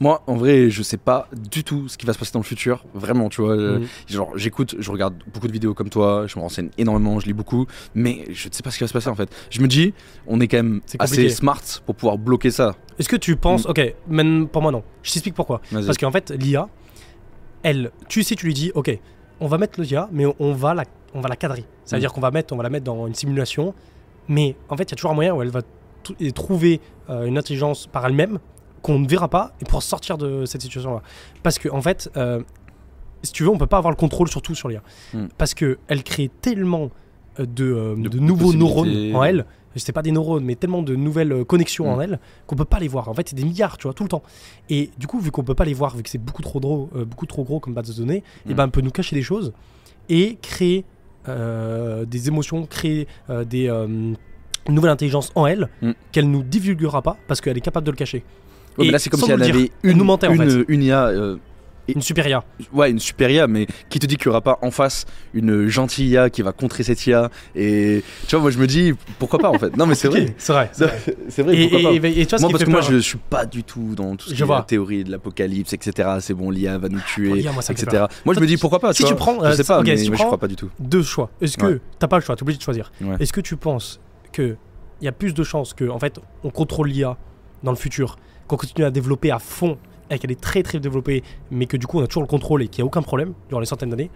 Moi, 0.00 0.22
en 0.26 0.34
vrai, 0.36 0.70
je 0.70 0.82
sais 0.82 0.96
pas 0.96 1.28
du 1.36 1.62
tout 1.64 1.88
ce 1.88 1.96
qui 1.98 2.06
va 2.06 2.12
se 2.12 2.18
passer 2.18 2.32
dans 2.32 2.40
le 2.40 2.44
futur. 2.44 2.84
Vraiment, 2.94 3.28
tu 3.28 3.42
vois. 3.42 3.52
euh, 3.52 3.78
Mm. 3.80 3.86
Genre, 4.08 4.32
j'écoute, 4.36 4.74
je 4.78 4.90
regarde 4.90 5.14
beaucoup 5.32 5.46
de 5.46 5.52
vidéos 5.52 5.74
comme 5.74 5.88
toi, 5.90 6.26
je 6.26 6.36
me 6.38 6.42
renseigne 6.42 6.70
énormément, 6.78 7.18
je 7.20 7.26
lis 7.26 7.32
beaucoup, 7.32 7.66
mais 7.94 8.24
je 8.30 8.48
ne 8.48 8.52
sais 8.52 8.62
pas 8.62 8.70
ce 8.70 8.78
qui 8.78 8.84
va 8.84 8.88
se 8.88 8.92
passer 8.92 9.08
en 9.08 9.14
fait. 9.14 9.28
Je 9.50 9.60
me 9.60 9.68
dis, 9.68 9.94
on 10.26 10.40
est 10.40 10.48
quand 10.48 10.56
même 10.58 10.80
assez 10.98 11.28
smart 11.30 11.62
pour 11.86 11.94
pouvoir 11.94 12.18
bloquer 12.18 12.50
ça. 12.50 12.74
Est-ce 12.98 13.08
que 13.08 13.16
tu 13.16 13.36
penses. 13.36 13.66
Ok, 13.66 13.80
même 14.08 14.48
pour 14.48 14.62
moi, 14.62 14.72
non. 14.72 14.82
Je 15.02 15.12
t'explique 15.12 15.34
pourquoi. 15.34 15.60
Parce 15.86 15.98
qu'en 15.98 16.10
fait, 16.12 16.30
l'IA, 16.30 16.68
elle, 17.62 17.90
tu 18.08 18.22
sais, 18.22 18.34
tu 18.34 18.46
lui 18.46 18.54
dis, 18.54 18.72
ok, 18.74 18.98
on 19.40 19.46
va 19.46 19.58
mettre 19.58 19.80
l'IA, 19.80 20.08
mais 20.12 20.24
on 20.38 20.52
va 20.52 20.74
la, 20.74 20.84
on 21.14 21.20
va 21.20 21.28
la 21.28 21.36
cadrer. 21.36 21.64
Veut 21.90 21.98
Mm. 21.98 22.06
qu'on 22.06 22.20
va 22.20 22.30
mettre, 22.30 22.52
on 22.52 22.56
va 22.56 22.62
la 22.62 22.70
mettre 22.70 22.84
dans 22.84 23.06
une 23.06 23.14
simulation, 23.14 23.74
mais 24.28 24.56
en 24.68 24.76
fait, 24.76 24.84
il 24.84 24.90
y 24.90 24.94
a 24.94 24.96
toujours 24.96 25.10
un 25.12 25.14
moyen 25.14 25.34
où 25.34 25.42
elle 25.42 25.50
va 25.50 25.62
trouver 26.34 26.80
euh, 27.10 27.24
une 27.26 27.38
intelligence 27.38 27.86
par 27.86 28.04
elle-même 28.06 28.38
qu'on 28.82 28.98
ne 28.98 29.08
verra 29.08 29.28
pas 29.28 29.52
et 29.60 29.64
pour 29.64 29.82
sortir 29.82 30.18
de 30.18 30.44
cette 30.44 30.62
situation-là. 30.62 31.02
Parce 31.42 31.58
que 31.58 31.68
en 31.68 31.80
fait, 31.82 32.10
euh, 32.16 32.42
si 33.22 33.32
tu 33.32 33.44
veux, 33.44 33.48
on 33.50 33.58
peut 33.58 33.66
pas 33.66 33.78
avoir 33.78 33.90
le 33.92 33.96
contrôle 33.96 34.28
sur 34.28 34.42
tout 34.42 34.54
sur 34.54 34.68
l'IA, 34.68 34.82
Mm. 35.14 35.26
parce 35.38 35.54
que 35.54 35.78
elle 35.88 36.02
crée 36.02 36.30
tellement 36.40 36.90
euh, 37.40 37.46
de, 37.46 37.64
euh, 37.64 37.94
De- 37.96 38.18
nouveaux 38.18 38.52
neurones 38.52 39.14
en 39.14 39.22
elle. 39.24 39.46
C'est 39.76 39.92
pas 39.92 40.02
des 40.02 40.12
neurones, 40.12 40.44
mais 40.44 40.54
tellement 40.54 40.82
de 40.82 40.94
nouvelles 40.94 41.46
connexions 41.46 41.86
Mm. 41.86 41.88
en 41.94 42.00
elle 42.02 42.20
qu'on 42.46 42.56
peut 42.56 42.66
pas 42.66 42.78
les 42.78 42.88
voir. 42.88 43.08
En 43.08 43.14
fait, 43.14 43.26
c'est 43.30 43.36
des 43.36 43.44
milliards, 43.44 43.78
tu 43.78 43.84
vois, 43.84 43.94
tout 43.94 44.02
le 44.02 44.08
temps. 44.10 44.22
Et 44.68 44.90
du 44.98 45.06
coup, 45.06 45.18
vu 45.18 45.30
qu'on 45.30 45.42
peut 45.44 45.54
pas 45.54 45.64
les 45.64 45.72
voir, 45.72 45.96
vu 45.96 46.02
que 46.02 46.10
c'est 46.10 46.18
beaucoup 46.18 46.42
trop 46.42 46.60
gros, 46.60 46.90
euh, 46.94 47.06
beaucoup 47.06 47.24
trop 47.24 47.42
gros 47.42 47.58
comme 47.58 47.72
base 47.72 47.88
de 47.88 47.94
données, 48.02 48.22
et 48.46 48.52
Mm. 48.52 48.56
ben, 48.56 48.66
on 48.66 48.70
peut 48.70 48.82
nous 48.82 48.90
cacher 48.90 49.16
des 49.16 49.22
choses 49.22 49.52
et 50.10 50.36
créer 50.42 50.84
euh, 51.28 52.04
des 52.04 52.26
émotions, 52.28 52.66
créer 52.66 53.06
des 53.46 53.68
euh, 53.68 53.86
une 53.86 54.74
nouvelle 54.74 54.90
intelligence 54.90 55.30
en 55.36 55.46
elle 55.46 55.68
Mm. 55.80 55.92
qu'elle 56.10 56.28
nous 56.30 56.42
divulguera 56.42 57.00
pas 57.00 57.16
parce 57.28 57.40
qu'elle 57.40 57.56
est 57.56 57.60
capable 57.62 57.86
de 57.86 57.92
le 57.92 57.96
cacher. 57.96 58.24
Ouais, 58.78 58.86
mais 58.86 58.90
là, 58.92 58.98
c'est 58.98 59.10
comme 59.10 59.20
si 59.20 59.30
elle 59.30 59.42
avait 59.42 59.70
une, 59.82 59.98
nous 59.98 60.04
mentait, 60.04 60.26
en 60.28 60.34
une, 60.34 60.48
fait. 60.50 60.64
une 60.68 60.82
IA, 60.82 61.06
euh, 61.08 61.36
Et- 61.88 61.94
Une 61.94 62.00
super 62.00 62.24
IA. 62.28 62.44
ouais, 62.72 62.92
une 62.92 63.00
super 63.00 63.28
IA, 63.28 63.48
mais 63.48 63.66
qui 63.90 63.98
te 63.98 64.06
dit 64.06 64.16
qu'il 64.16 64.28
n'y 64.28 64.30
aura 64.30 64.40
pas 64.40 64.56
en 64.62 64.70
face 64.70 65.04
une 65.34 65.66
gentille 65.66 66.10
IA 66.10 66.30
qui 66.30 66.40
va 66.42 66.52
contrer 66.52 66.84
cette 66.84 67.04
IA 67.08 67.28
Et 67.56 68.04
tu 68.28 68.36
vois, 68.36 68.40
moi, 68.42 68.50
je 68.52 68.58
me 68.58 68.68
dis, 68.68 68.92
pourquoi 69.18 69.40
pas 69.40 69.50
en 69.50 69.58
fait 69.58 69.76
Non, 69.76 69.84
mais 69.86 69.96
c'est 69.96 70.06
vrai. 70.08 70.32
C'est 70.38 70.52
vrai. 70.52 70.70
c'est 70.72 70.84
vrai. 70.86 71.00
C'est 71.28 71.42
vrai, 71.42 71.56
Et, 71.56 71.62
pourquoi 71.68 71.80
et- 71.92 72.00
pas 72.00 72.08
et- 72.08 72.20
et 72.20 72.24
tu 72.26 72.30
vois 72.30 72.38
ce 72.38 72.42
moi, 72.42 72.48
qui 72.48 72.52
parce 72.52 72.58
fait 72.60 72.64
que 72.66 72.70
moi, 72.70 72.80
peur 72.82 72.90
je 72.92 72.98
suis 72.98 73.18
pas 73.18 73.46
du 73.46 73.64
tout 73.64 73.96
dans 73.96 74.14
tout 74.14 74.26
ce 74.26 74.30
Je 74.30 74.36
qui 74.36 74.42
est 74.42 74.46
vois. 74.46 74.58
la 74.58 74.62
théorie 74.62 75.02
de 75.02 75.10
l'apocalypse, 75.10 75.72
etc. 75.72 76.08
C'est 76.20 76.34
bon, 76.34 76.50
l'IA 76.50 76.78
va 76.78 76.88
nous 76.88 77.00
tuer, 77.00 77.34
l'IA, 77.34 77.50
moi, 77.50 77.62
ça 77.62 77.72
me 77.72 77.76
fait 77.78 77.82
etc. 77.82 78.04
Moi, 78.24 78.34
je 78.34 78.38
Toi, 78.38 78.42
me 78.42 78.46
dis 78.46 78.56
pourquoi 78.58 78.78
pas. 78.78 78.92
si 78.94 78.98
tu 79.02 79.08
tu 79.08 79.14
vois. 79.14 79.16
prends, 79.16 79.42
euh, 79.44 79.50
je 79.50 79.56
sais 79.56 79.64
pas, 79.64 79.80
ok, 79.80 79.86
mais 79.86 79.96
si 79.96 80.04
tu 80.04 80.10
moi, 80.10 80.16
je 80.16 80.20
prends- 80.20 80.26
crois 80.28 80.38
pas 80.38 80.48
du 80.48 80.54
tout. 80.56 80.70
deux 80.78 81.02
choix. 81.02 81.30
Est-ce 81.40 81.56
que 81.58 81.66
Ouais. 81.66 81.80
t'as 81.98 82.06
pas 82.06 82.16
le 82.18 82.22
choix, 82.24 82.36
t'es 82.36 82.42
obligé 82.42 82.58
de 82.58 82.62
choisir. 82.62 82.92
Ouais. 83.00 83.16
Est-ce 83.18 83.32
que 83.32 83.40
tu 83.40 83.56
penses 83.56 84.00
que 84.32 84.54
il 85.00 85.04
y 85.04 85.08
a 85.08 85.12
plus 85.12 85.34
de 85.34 85.42
chances 85.42 85.74
que, 85.74 85.88
en 85.88 85.98
fait, 85.98 86.20
on 86.44 86.50
contrôle 86.50 86.90
l'IA 86.90 87.16
dans 87.64 87.72
le 87.72 87.76
futur, 87.76 88.16
qu'on 88.56 88.66
continue 88.66 88.84
à 88.84 88.90
développer 88.90 89.30
à 89.30 89.38
fond 89.38 89.78
et 90.10 90.18
qu'elle 90.18 90.30
est 90.30 90.40
très 90.40 90.62
très 90.62 90.78
développée, 90.78 91.22
mais 91.50 91.66
que 91.66 91.76
du 91.78 91.86
coup 91.86 91.98
on 91.98 92.04
a 92.04 92.06
toujours 92.06 92.22
le 92.22 92.28
contrôle 92.28 92.62
et 92.62 92.68
qu'il 92.68 92.82
n'y 92.82 92.86
a 92.86 92.86
aucun 92.86 93.02
problème 93.02 93.32
durant 93.48 93.60
les 93.60 93.66
centaines 93.66 93.90
d'années. 93.90 94.10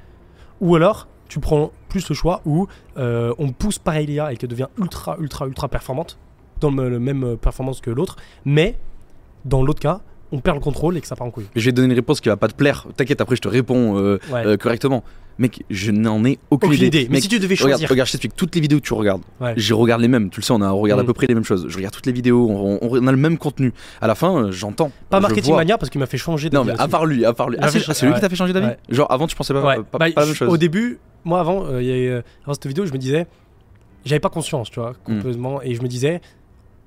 Ou 0.61 0.77
alors, 0.77 1.09
tu 1.29 1.41
prends 1.41 1.71
plus 1.89 2.09
le 2.09 2.15
choix 2.15 2.43
où 2.45 2.67
euh, 2.99 3.33
on 3.39 3.51
pousse 3.51 3.79
pareil 3.79 4.07
l'IA 4.07 4.33
et 4.33 4.37
qu'elle 4.37 4.51
devient 4.51 4.69
ultra 4.79 5.17
ultra 5.19 5.47
ultra 5.47 5.69
performante, 5.69 6.19
dans 6.61 6.71
le, 6.71 6.99
même 6.99 7.25
euh, 7.25 7.37
performance 7.37 7.81
que 7.81 7.91
l'autre, 7.91 8.17
mais 8.45 8.79
dans 9.45 9.63
l'autre 9.65 9.81
cas, 9.81 10.01
on 10.33 10.41
perd 10.41 10.57
le 10.57 10.63
contrôle 10.63 10.97
et 10.97 11.01
que 11.01 11.07
ça 11.07 11.17
part 11.17 11.27
en 11.27 11.31
couille. 11.31 11.47
Mais 11.55 11.61
je 11.61 11.67
vais 11.67 11.73
te 11.73 11.77
donner 11.77 11.89
une 11.89 11.95
réponse 11.99 12.21
qui 12.21 12.29
va 12.29 12.37
pas 12.37 12.49
te 12.49 12.55
plaire. 12.55 12.87
T'inquiète, 12.97 13.21
après 13.21 13.37
je 13.37 13.41
te 13.43 13.49
réponds 13.49 13.97
euh, 13.99 14.19
Ouais. 14.31 14.47
euh, 14.47 14.57
correctement. 14.57 15.03
Mec, 15.39 15.63
je 15.69 15.91
n'en 15.91 16.25
ai 16.25 16.39
aucune, 16.51 16.71
Aucune 16.71 16.87
idée. 16.87 17.05
Mais 17.11 17.15
Mec, 17.17 17.23
si 17.23 17.29
tu 17.29 17.39
devais 17.39 17.57
choisir. 17.57 17.89
regarde, 17.91 18.07
je 18.07 18.13
t'explique 18.13 18.35
toutes 18.37 18.55
les 18.55 18.61
vidéos 18.63 18.79
que 18.81 18.85
tu 18.87 18.95
regardes. 18.95 19.21
Ouais. 19.41 19.53
Je 19.57 19.75
regarde 19.75 20.01
les 20.01 20.09
mêmes. 20.09 20.31
Tu 20.31 20.41
le 20.41 20.45
sais, 20.45 20.53
on, 20.53 20.63
a, 20.63 20.73
on 20.73 20.81
regarde 20.81 21.01
Mm. 21.01 21.05
à 21.05 21.07
peu 21.07 21.13
près 21.13 21.27
les 21.27 21.35
mêmes 21.35 21.45
choses. 21.45 21.67
Je 21.69 21.77
regarde 21.77 21.95
toutes 21.95 22.07
les 22.07 22.13
vidéos. 22.13 22.49
On, 22.49 22.79
on- 22.81 22.89
on 23.03 23.07
a 23.07 23.11
le 23.11 23.19
même 23.19 23.37
contenu. 23.37 23.73
À 24.01 24.07
la 24.07 24.15
fin, 24.15 24.47
euh, 24.47 24.51
j'entends. 24.53 24.91
Pas 25.11 25.21
Marketing. 25.21 25.55
Mania 25.55 25.77
parce 25.77 25.91
qu'il 25.91 25.99
m'a 25.99 26.07
fait 26.07 26.17
changer 26.19 26.49
Non, 26.51 26.65
d'avis 26.65 26.79
mais 26.79 26.83
à 26.83 26.89
part 26.89 27.05
lui, 27.05 27.25
à 27.27 27.35
part 27.35 27.51
lui. 27.51 27.59
Ah, 27.61 27.69
c'est 27.71 27.79
ah, 27.87 28.07
lui 28.07 28.15
qui 28.15 28.21
t'a 28.21 28.29
fait 28.31 28.37
changer 28.37 28.53
d'avis. 28.55 28.75
Genre 28.89 29.11
avant, 29.11 29.27
tu 29.27 29.37
pensais 29.37 29.53
pas, 29.53 29.61
Bah, 29.63 29.83
pas 29.99 30.09
la 30.09 30.25
même 30.27 30.35
chose. 30.35 30.49
Au 30.49 30.57
début, 30.57 30.99
moi 31.25 31.41
avant, 31.41 31.67
euh, 31.67 31.83
il 31.83 31.89
y 31.89 31.93
a 31.93 31.97
eu, 31.97 32.09
euh, 32.09 32.23
avant 32.45 32.55
cette 32.55 32.67
vidéo, 32.67 32.87
je 32.87 32.93
me 32.93 32.99
disais, 32.99 33.27
j'avais 34.07 34.21
pas 34.21 34.31
conscience, 34.31 34.71
tu 34.71 34.81
vois, 34.81 34.93
Mm. 35.07 35.17
complètement, 35.19 35.61
et 35.63 35.75
je 35.75 35.83
me 35.83 35.89
disais, 35.89 36.21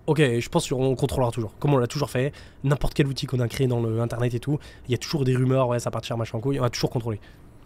ok, 0.08 0.20
je 0.40 0.50
pense 0.50 0.68
qu'on 0.70 0.96
contrôlera 0.96 1.32
toujours, 1.32 1.54
comme 1.60 1.74
on 1.74 1.78
l'a 1.78 1.86
toujours 1.88 2.10
fait, 2.10 2.32
n'importe 2.64 2.94
quel 2.96 3.06
outil 3.08 3.26
qu'on 3.28 3.40
a 3.42 3.48
créé 3.48 3.68
dans 3.68 3.80
le 3.82 4.00
internet 4.02 4.34
et 4.34 4.40
tout, 4.40 4.58
il 4.88 4.92
y 4.92 4.96
a 4.96 4.98
toujours 4.98 5.24
des 5.24 5.36
rumeurs, 5.36 5.68
ouais, 5.68 5.80
ça 5.80 5.92
partir 5.92 6.18
machin 6.18 6.38
en 6.38 6.42
couille, 6.42 6.60
on 6.60 6.64
a 6.64 6.70
toujours 6.70 6.90
contrôlé. 6.90 7.20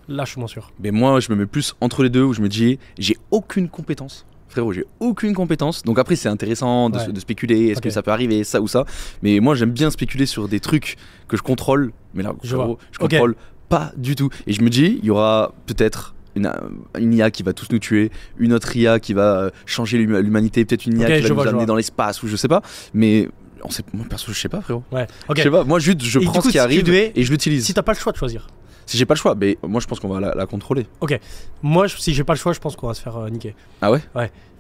Là, 0.08 0.26
je 0.26 0.32
suis 0.32 0.40
moins 0.40 0.48
sûr. 0.48 0.72
Mais 0.80 0.92
moi, 0.92 1.20
je 1.20 1.32
me 1.32 1.36
mets 1.38 1.46
plus 1.46 1.76
entre 1.82 2.04
les 2.04 2.10
deux 2.10 2.24
où 2.24 2.34
je 2.34 2.42
me 2.42 2.50
dis, 2.50 2.78
j'ai 3.00 3.18
aucune 3.32 3.70
compétence. 3.70 4.26
Frérot, 4.50 4.74
j'ai 4.74 4.86
aucune 5.00 5.34
compétence. 5.34 5.82
Donc 5.84 5.98
après, 5.98 6.16
c'est 6.16 6.30
intéressant 6.30 6.90
de, 6.90 6.98
Ouais. 7.00 7.08
de 7.12 7.20
spéculer. 7.20 7.68
Est-ce 7.70 7.82
que 7.82 7.90
ça 7.90 8.04
peut 8.04 8.12
arriver, 8.12 8.44
ça 8.44 8.62
ou 8.62 8.68
ça 8.68 8.86
Mais 9.24 9.40
moi, 9.40 9.56
j'aime 9.56 9.72
bien 9.72 9.90
spéculer 9.90 10.26
sur 10.28 10.48
des 10.48 10.60
trucs 10.60 10.98
que 11.28 11.38
je 11.38 11.42
contrôle. 11.42 11.92
Mais 12.14 12.22
là, 12.22 12.34
Je 12.44 12.56
frérot, 12.56 12.78
je 12.92 13.00
contrôle 13.00 13.36
pas 13.70 13.92
du 13.98 14.16
tout. 14.16 14.30
Et 14.46 14.54
je 14.54 14.62
me 14.62 14.70
dis, 14.70 15.00
il 15.02 15.06
y 15.06 15.10
aura 15.10 15.54
peut-être 15.66 16.14
une, 16.36 16.52
une 17.00 17.14
IA 17.14 17.32
qui 17.32 17.42
va 17.42 17.54
tous 17.54 17.68
nous 17.72 17.80
tuer, 17.80 18.12
une 18.38 18.54
autre 18.54 18.76
IA 18.76 19.00
qui 19.00 19.14
va 19.14 19.40
euh, 19.40 19.50
changer 19.66 19.98
l'hum- 19.98 20.20
l'humanité, 20.20 20.66
peut-être 20.66 20.86
une 20.86 21.00
IA 21.00 21.20
qui 21.20 21.28
va 21.28 21.30
nous 21.30 21.42
amener 21.48 21.66
dans 21.66 21.76
l'espace 21.76 22.22
ou 22.22 22.28
je 22.28 22.36
sais 22.36 22.48
pas. 22.48 22.62
Mais 22.94 23.30
on 23.64 23.70
sait, 23.72 23.84
moi 23.94 24.06
perso, 24.08 24.32
je 24.34 24.40
sais 24.40 24.50
pas, 24.50 24.62
frérot. 24.62 24.84
Ouais, 24.92 25.08
ok. 25.30 25.38
Je 25.38 25.44
sais 25.44 25.50
pas. 25.52 25.64
Moi, 25.64 25.80
juste, 25.80 26.04
je 26.04 26.20
Et 26.20 26.24
prends 26.26 26.34
coup, 26.34 26.42
ce 26.42 26.48
qui 26.48 26.52
si 26.54 26.60
arrive 26.60 26.84
devais- 26.84 27.12
et 27.16 27.24
je 27.24 27.32
l'utilise. 27.32 27.66
Si 27.66 27.74
t'as 27.74 27.82
pas 27.82 27.94
le 27.94 27.98
choix 27.98 28.12
de 28.12 28.18
choisir. 28.18 28.48
Si 28.86 28.98
j'ai 28.98 29.06
pas 29.06 29.14
le 29.14 29.20
choix, 29.20 29.36
mais 29.36 29.58
moi, 29.64 29.80
je 29.82 29.88
pense 29.88 30.00
qu'on 30.00 30.10
va 30.10 30.20
la, 30.20 30.34
la 30.36 30.46
contrôler. 30.46 30.86
Moi, 31.62 31.88
je- 31.88 31.98
si 31.98 32.14
j'ai 32.14 32.24
pas 32.24 32.34
le 32.34 32.40
choix, 32.40 32.54
je 32.54 32.60
pense 32.60 32.76
qu'on 32.76 32.88
va 32.88 32.94
se 32.94 33.02
faire 33.02 33.18
euh, 33.18 33.30
niquer. 33.30 33.56
Ah 33.82 33.92
ouais? 33.92 34.02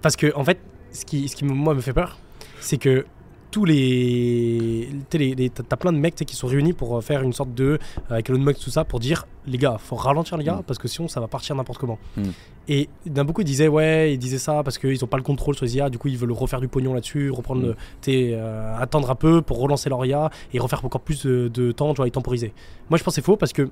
Parce 0.01 0.15
que, 0.15 0.33
en 0.35 0.43
fait, 0.43 0.59
ce 0.91 1.05
qui, 1.05 1.27
ce 1.29 1.35
qui 1.35 1.45
moi, 1.45 1.73
me 1.73 1.81
fait 1.81 1.93
peur, 1.93 2.17
c'est 2.59 2.77
que 2.77 3.05
tous 3.51 3.65
les. 3.65 4.89
T'as 5.09 5.75
plein 5.77 5.91
de 5.93 5.97
mecs 5.97 6.15
qui 6.15 6.35
sont 6.35 6.47
réunis 6.47 6.73
pour 6.73 6.97
euh, 6.97 7.01
faire 7.01 7.21
une 7.21 7.33
sorte 7.33 7.53
de. 7.53 7.63
euh, 7.73 7.77
avec 8.09 8.29
Elon 8.29 8.39
Musk, 8.39 8.59
tout 8.61 8.69
ça, 8.71 8.83
pour 8.83 8.99
dire 8.99 9.27
les 9.45 9.57
gars, 9.57 9.77
faut 9.77 9.95
ralentir 9.95 10.37
les 10.37 10.43
gars, 10.43 10.55
Mm. 10.55 10.63
parce 10.63 10.79
que 10.79 10.87
sinon 10.87 11.07
ça 11.07 11.19
va 11.19 11.27
partir 11.27 11.55
n'importe 11.55 11.77
comment. 11.79 11.99
Mm. 12.17 12.21
Et 12.69 12.89
d'un 13.05 13.25
beaucoup, 13.25 13.41
ils 13.41 13.45
disaient 13.45 13.67
ouais, 13.67 14.13
ils 14.13 14.17
disaient 14.17 14.37
ça 14.39 14.63
parce 14.63 14.77
qu'ils 14.77 15.03
ont 15.03 15.07
pas 15.07 15.17
le 15.17 15.23
contrôle 15.23 15.55
sur 15.55 15.65
les 15.65 15.75
IA, 15.75 15.89
du 15.89 15.97
coup, 15.97 16.07
ils 16.07 16.17
veulent 16.17 16.31
refaire 16.31 16.61
du 16.61 16.67
pognon 16.67 16.93
là-dessus, 16.93 17.29
reprendre 17.29 17.61
Mm. 17.61 17.65
le. 17.65 17.75
euh, 18.09 18.77
attendre 18.79 19.11
un 19.11 19.15
peu 19.15 19.41
pour 19.41 19.59
relancer 19.59 19.89
leur 19.89 20.03
IA 20.05 20.29
et 20.53 20.59
refaire 20.59 20.83
encore 20.83 21.01
plus 21.01 21.23
de, 21.25 21.47
de 21.53 21.71
temps, 21.71 21.93
tu 21.93 21.97
vois, 21.97 22.07
et 22.07 22.11
temporiser. 22.11 22.53
Moi, 22.89 22.97
je 22.97 23.03
pense 23.03 23.13
que 23.13 23.21
c'est 23.21 23.25
faux 23.25 23.37
parce 23.37 23.53
que. 23.53 23.69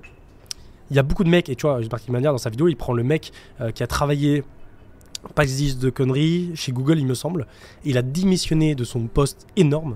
Il 0.92 0.96
y 0.96 1.00
a 1.00 1.04
beaucoup 1.04 1.24
de 1.24 1.30
mecs, 1.30 1.50
et 1.50 1.56
tu 1.56 1.66
vois, 1.66 1.80
Martin 1.90 2.12
Mania 2.12 2.32
dans 2.32 2.38
sa 2.38 2.50
vidéo, 2.50 2.68
il 2.68 2.76
prend 2.76 2.94
le 2.94 3.04
mec 3.04 3.32
euh, 3.62 3.72
qui 3.72 3.82
a 3.82 3.88
travaillé 3.88 4.44
pas 5.36 5.46
de 5.46 5.90
conneries, 5.90 6.52
chez 6.56 6.72
Google, 6.72 7.00
il 7.00 7.06
me 7.06 7.14
semble. 7.14 7.48
Il 7.86 7.98
a 7.98 8.02
démissionné 8.02 8.76
de 8.76 8.84
son 8.84 9.08
poste 9.08 9.48
énorme. 9.56 9.96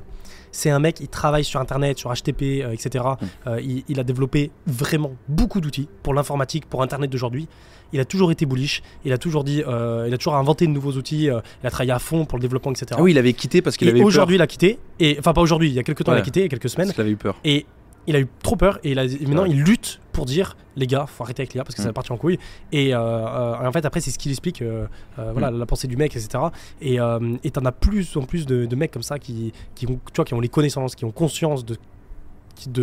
C'est 0.51 0.69
un 0.69 0.79
mec, 0.79 1.01
il 1.01 1.09
travaille 1.09 1.43
sur 1.43 1.59
Internet, 1.59 1.97
sur 1.97 2.13
HTTP, 2.13 2.63
euh, 2.63 2.71
etc. 2.71 3.03
Mm. 3.03 3.25
Euh, 3.47 3.61
il, 3.61 3.83
il 3.89 3.99
a 3.99 4.03
développé 4.03 4.51
vraiment 4.67 5.11
beaucoup 5.27 5.59
d'outils 5.59 5.89
pour 6.01 6.13
l'informatique, 6.13 6.65
pour 6.65 6.81
Internet 6.81 7.09
d'aujourd'hui. 7.09 7.49
Il 7.91 7.99
a 7.99 8.05
toujours 8.05 8.31
été 8.31 8.45
bullish. 8.45 8.81
Il 9.03 9.11
a 9.11 9.17
toujours 9.17 9.43
dit, 9.43 9.63
euh, 9.67 10.05
il 10.07 10.13
a 10.13 10.17
toujours 10.17 10.35
inventé 10.35 10.65
de 10.65 10.71
nouveaux 10.71 10.93
outils. 10.93 11.29
euh, 11.29 11.41
il 11.61 11.67
a 11.67 11.71
travaillé 11.71 11.91
à 11.91 11.99
fond 11.99 12.25
pour 12.25 12.37
le 12.37 12.41
développement, 12.41 12.71
etc. 12.71 12.87
Ah 12.93 13.01
oui, 13.01 13.11
il 13.11 13.17
avait 13.17 13.33
quitté 13.33 13.61
parce 13.61 13.75
qu'il 13.75 13.89
avait 13.89 14.01
aujourd'hui, 14.01 14.35
il 14.35 14.41
a 14.41 14.47
quitté. 14.47 14.79
Et 14.99 15.17
enfin, 15.19 15.33
pas 15.33 15.41
aujourd'hui. 15.41 15.69
Il 15.69 15.73
y 15.73 15.79
a 15.79 15.83
quelques 15.83 16.03
temps, 16.05 16.13
il 16.13 16.19
a 16.19 16.21
quitté, 16.21 16.39
il 16.41 16.43
y 16.43 16.45
a 16.45 16.49
quelques 16.49 16.69
semaines. 16.69 16.87
Parce 16.87 16.95
qu'il 16.95 17.01
avait 17.01 17.11
eu 17.11 17.17
peur. 17.17 17.35
Et 17.43 17.65
il 18.08 18.16
a 18.16 18.20
eu 18.20 18.28
trop 18.43 18.56
peur 18.56 18.80
et 18.84 18.91
il 18.91 18.99
a, 18.99 19.03
maintenant 19.03 19.43
Ouais. 19.43 19.49
il 19.49 19.64
lutte 19.64 19.99
pour 20.12 20.26
dire 20.26 20.56
les 20.78 20.88
gars, 20.88 21.06
faut 21.08 21.24
arrêter 21.24 21.41
avec 21.41 21.53
l'IA 21.53 21.64
parce 21.64 21.76
que 21.76 21.82
ça 21.82 21.88
Mm. 21.88 21.89
va 21.89 21.93
partir 21.93 22.12
en 22.14 22.18
couille. 22.18 22.38
Et 22.72 22.93
euh, 22.93 22.99
euh, 22.99 23.68
en 23.68 23.72
fait, 23.72 23.86
après, 23.86 24.01
c'est 24.01 24.12
ce 24.12 24.18
qu'il 24.20 24.32
explique, 24.32 24.62
euh, 24.62 24.88
euh, 25.20 25.32
voilà, 25.32 25.51
Mm. 25.51 25.60
la 25.60 25.66
pensée 25.66 25.88
du 25.88 25.97
mec, 25.97 26.16
etc. 26.16 26.43
Et 26.82 26.97
et 27.43 27.51
t'en 27.51 27.66
as 27.66 27.72
plus 27.72 28.16
en 28.18 28.22
plus 28.24 28.45
de, 28.45 28.66
de 28.66 28.76
mecs 28.76 28.91
comme 28.91 29.03
ça 29.03 29.20
qui, 29.20 29.53
qui, 29.76 29.88
ont, 29.88 29.99
tu 30.12 30.16
vois, 30.18 30.26
qui 30.26 30.34
ont 30.34 30.39
les 30.41 30.49
connaissances, 30.49 30.95
qui 30.95 31.06
ont 31.06 31.12
conscience 31.12 31.64
de, 31.66 31.78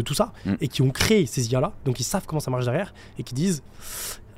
tout 0.02 0.14
ça 0.14 0.32
Mm. 0.44 0.54
et 0.60 0.68
qui 0.68 0.82
ont 0.82 0.90
créé 0.90 1.24
ces 1.26 1.50
IA-là, 1.50 1.72
donc 1.84 1.98
ils 2.00 2.04
savent 2.04 2.24
comment 2.26 2.40
ça 2.40 2.50
marche 2.50 2.64
derrière 2.64 2.92
et 3.18 3.22
qui 3.22 3.32
disent 3.34 3.62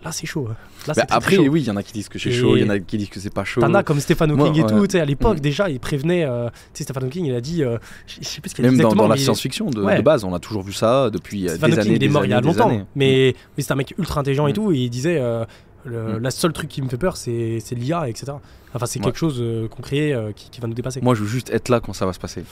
là, 0.05 0.12
c'est 0.12 0.26
chaud. 0.26 0.48
hein. 0.50 0.57
Là, 0.86 0.94
Bah, 0.96 1.05
après, 1.11 1.36
chaud. 1.36 1.46
oui, 1.48 1.62
il 1.62 1.66
y 1.66 1.70
en 1.70 1.76
a 1.76 1.82
qui 1.82 1.92
disent 1.92 2.09
que 2.09 2.18
c'est 2.18 2.30
chaud, 2.30 2.57
il 2.57 2.62
y 2.62 2.64
en 2.64 2.68
a 2.70 2.78
qui 2.78 2.98
disent 2.98 3.09
que 3.09 3.18
c'est 3.20 3.32
pas 3.32 3.44
chaud. 3.44 3.61
T'en 3.61 3.72
as 3.74 3.82
comme 3.82 4.00
Stephen 4.00 4.30
Hawking 4.32 4.62
et 4.62 4.66
tout, 4.66 4.74
ouais. 4.74 5.00
à 5.00 5.05
l'époque 5.05 5.38
Mm. 5.38 5.40
déjà, 5.40 5.70
il 5.70 5.80
prévenait, 5.80 6.24
euh, 6.24 6.48
tu 6.48 6.55
sais, 6.74 6.84
Stephen 6.84 7.05
Hawking, 7.05 7.24
il 7.26 7.34
a 7.34 7.40
dit, 7.40 7.62
euh, 7.64 7.78
je 8.07 8.26
sais 8.26 8.40
plus 8.40 8.50
ce 8.50 8.55
qu'il 8.55 8.64
a 8.66 8.68
dit 8.68 8.76
Même 8.76 8.82
dans, 8.84 8.94
dans 8.94 9.09
la 9.09 9.16
science-fiction 9.16 9.70
de, 9.70 9.82
Ouais. 9.82 9.96
de 9.96 10.02
base, 10.02 10.24
on 10.24 10.34
a 10.34 10.38
toujours 10.38 10.62
vu 10.62 10.72
ça 10.72 11.11
depuis 11.11 11.46
euh, 11.48 11.52
Stephen 11.57 11.70
des 11.70 11.76
Hawking, 11.78 11.90
années. 11.90 11.96
il 11.96 12.05
est 12.05 12.09
mort 12.09 12.24
il 12.24 12.30
y 12.30 12.34
a 12.34 12.40
longtemps, 12.40 12.68
années. 12.68 12.84
mais 12.94 13.34
c'est 13.59 13.72
un 13.72 13.76
mec 13.76 13.94
ultra 13.98 14.20
intelligent 14.20 14.46
et 14.46 14.50
Mm. 14.50 14.55
tout, 14.55 14.72
et 14.72 14.76
il 14.78 14.90
disait 14.90 15.18
euh, 15.20 15.44
le, 15.84 16.18
Mm. 16.18 16.22
la 16.22 16.30
seule 16.30 16.52
truc 16.52 16.68
qui 16.68 16.82
me 16.82 16.88
fait 16.88 16.96
peur, 16.98 17.16
c'est 17.16 17.61
l'IA, 17.72 18.09
etc. 18.09 18.32
Enfin, 18.74 18.86
c'est 18.86 18.98
quelque 19.00 19.18
chose 19.18 19.42
qu'on 19.70 19.82
crée 19.82 20.14
qui, 20.34 20.50
qui 20.50 20.61
va 20.61 20.66
nous 20.68 20.74
dépasser. 20.74 21.00
Moi, 21.00 21.14
je 21.14 21.20
veux 21.22 21.28
juste 21.28 21.50
être 21.50 21.68
là 21.68 21.80
quand 21.80 21.92
ça 21.92 22.07
va 22.07 22.12
se 22.12 22.18
passer. 22.18 22.40
et 22.40 22.44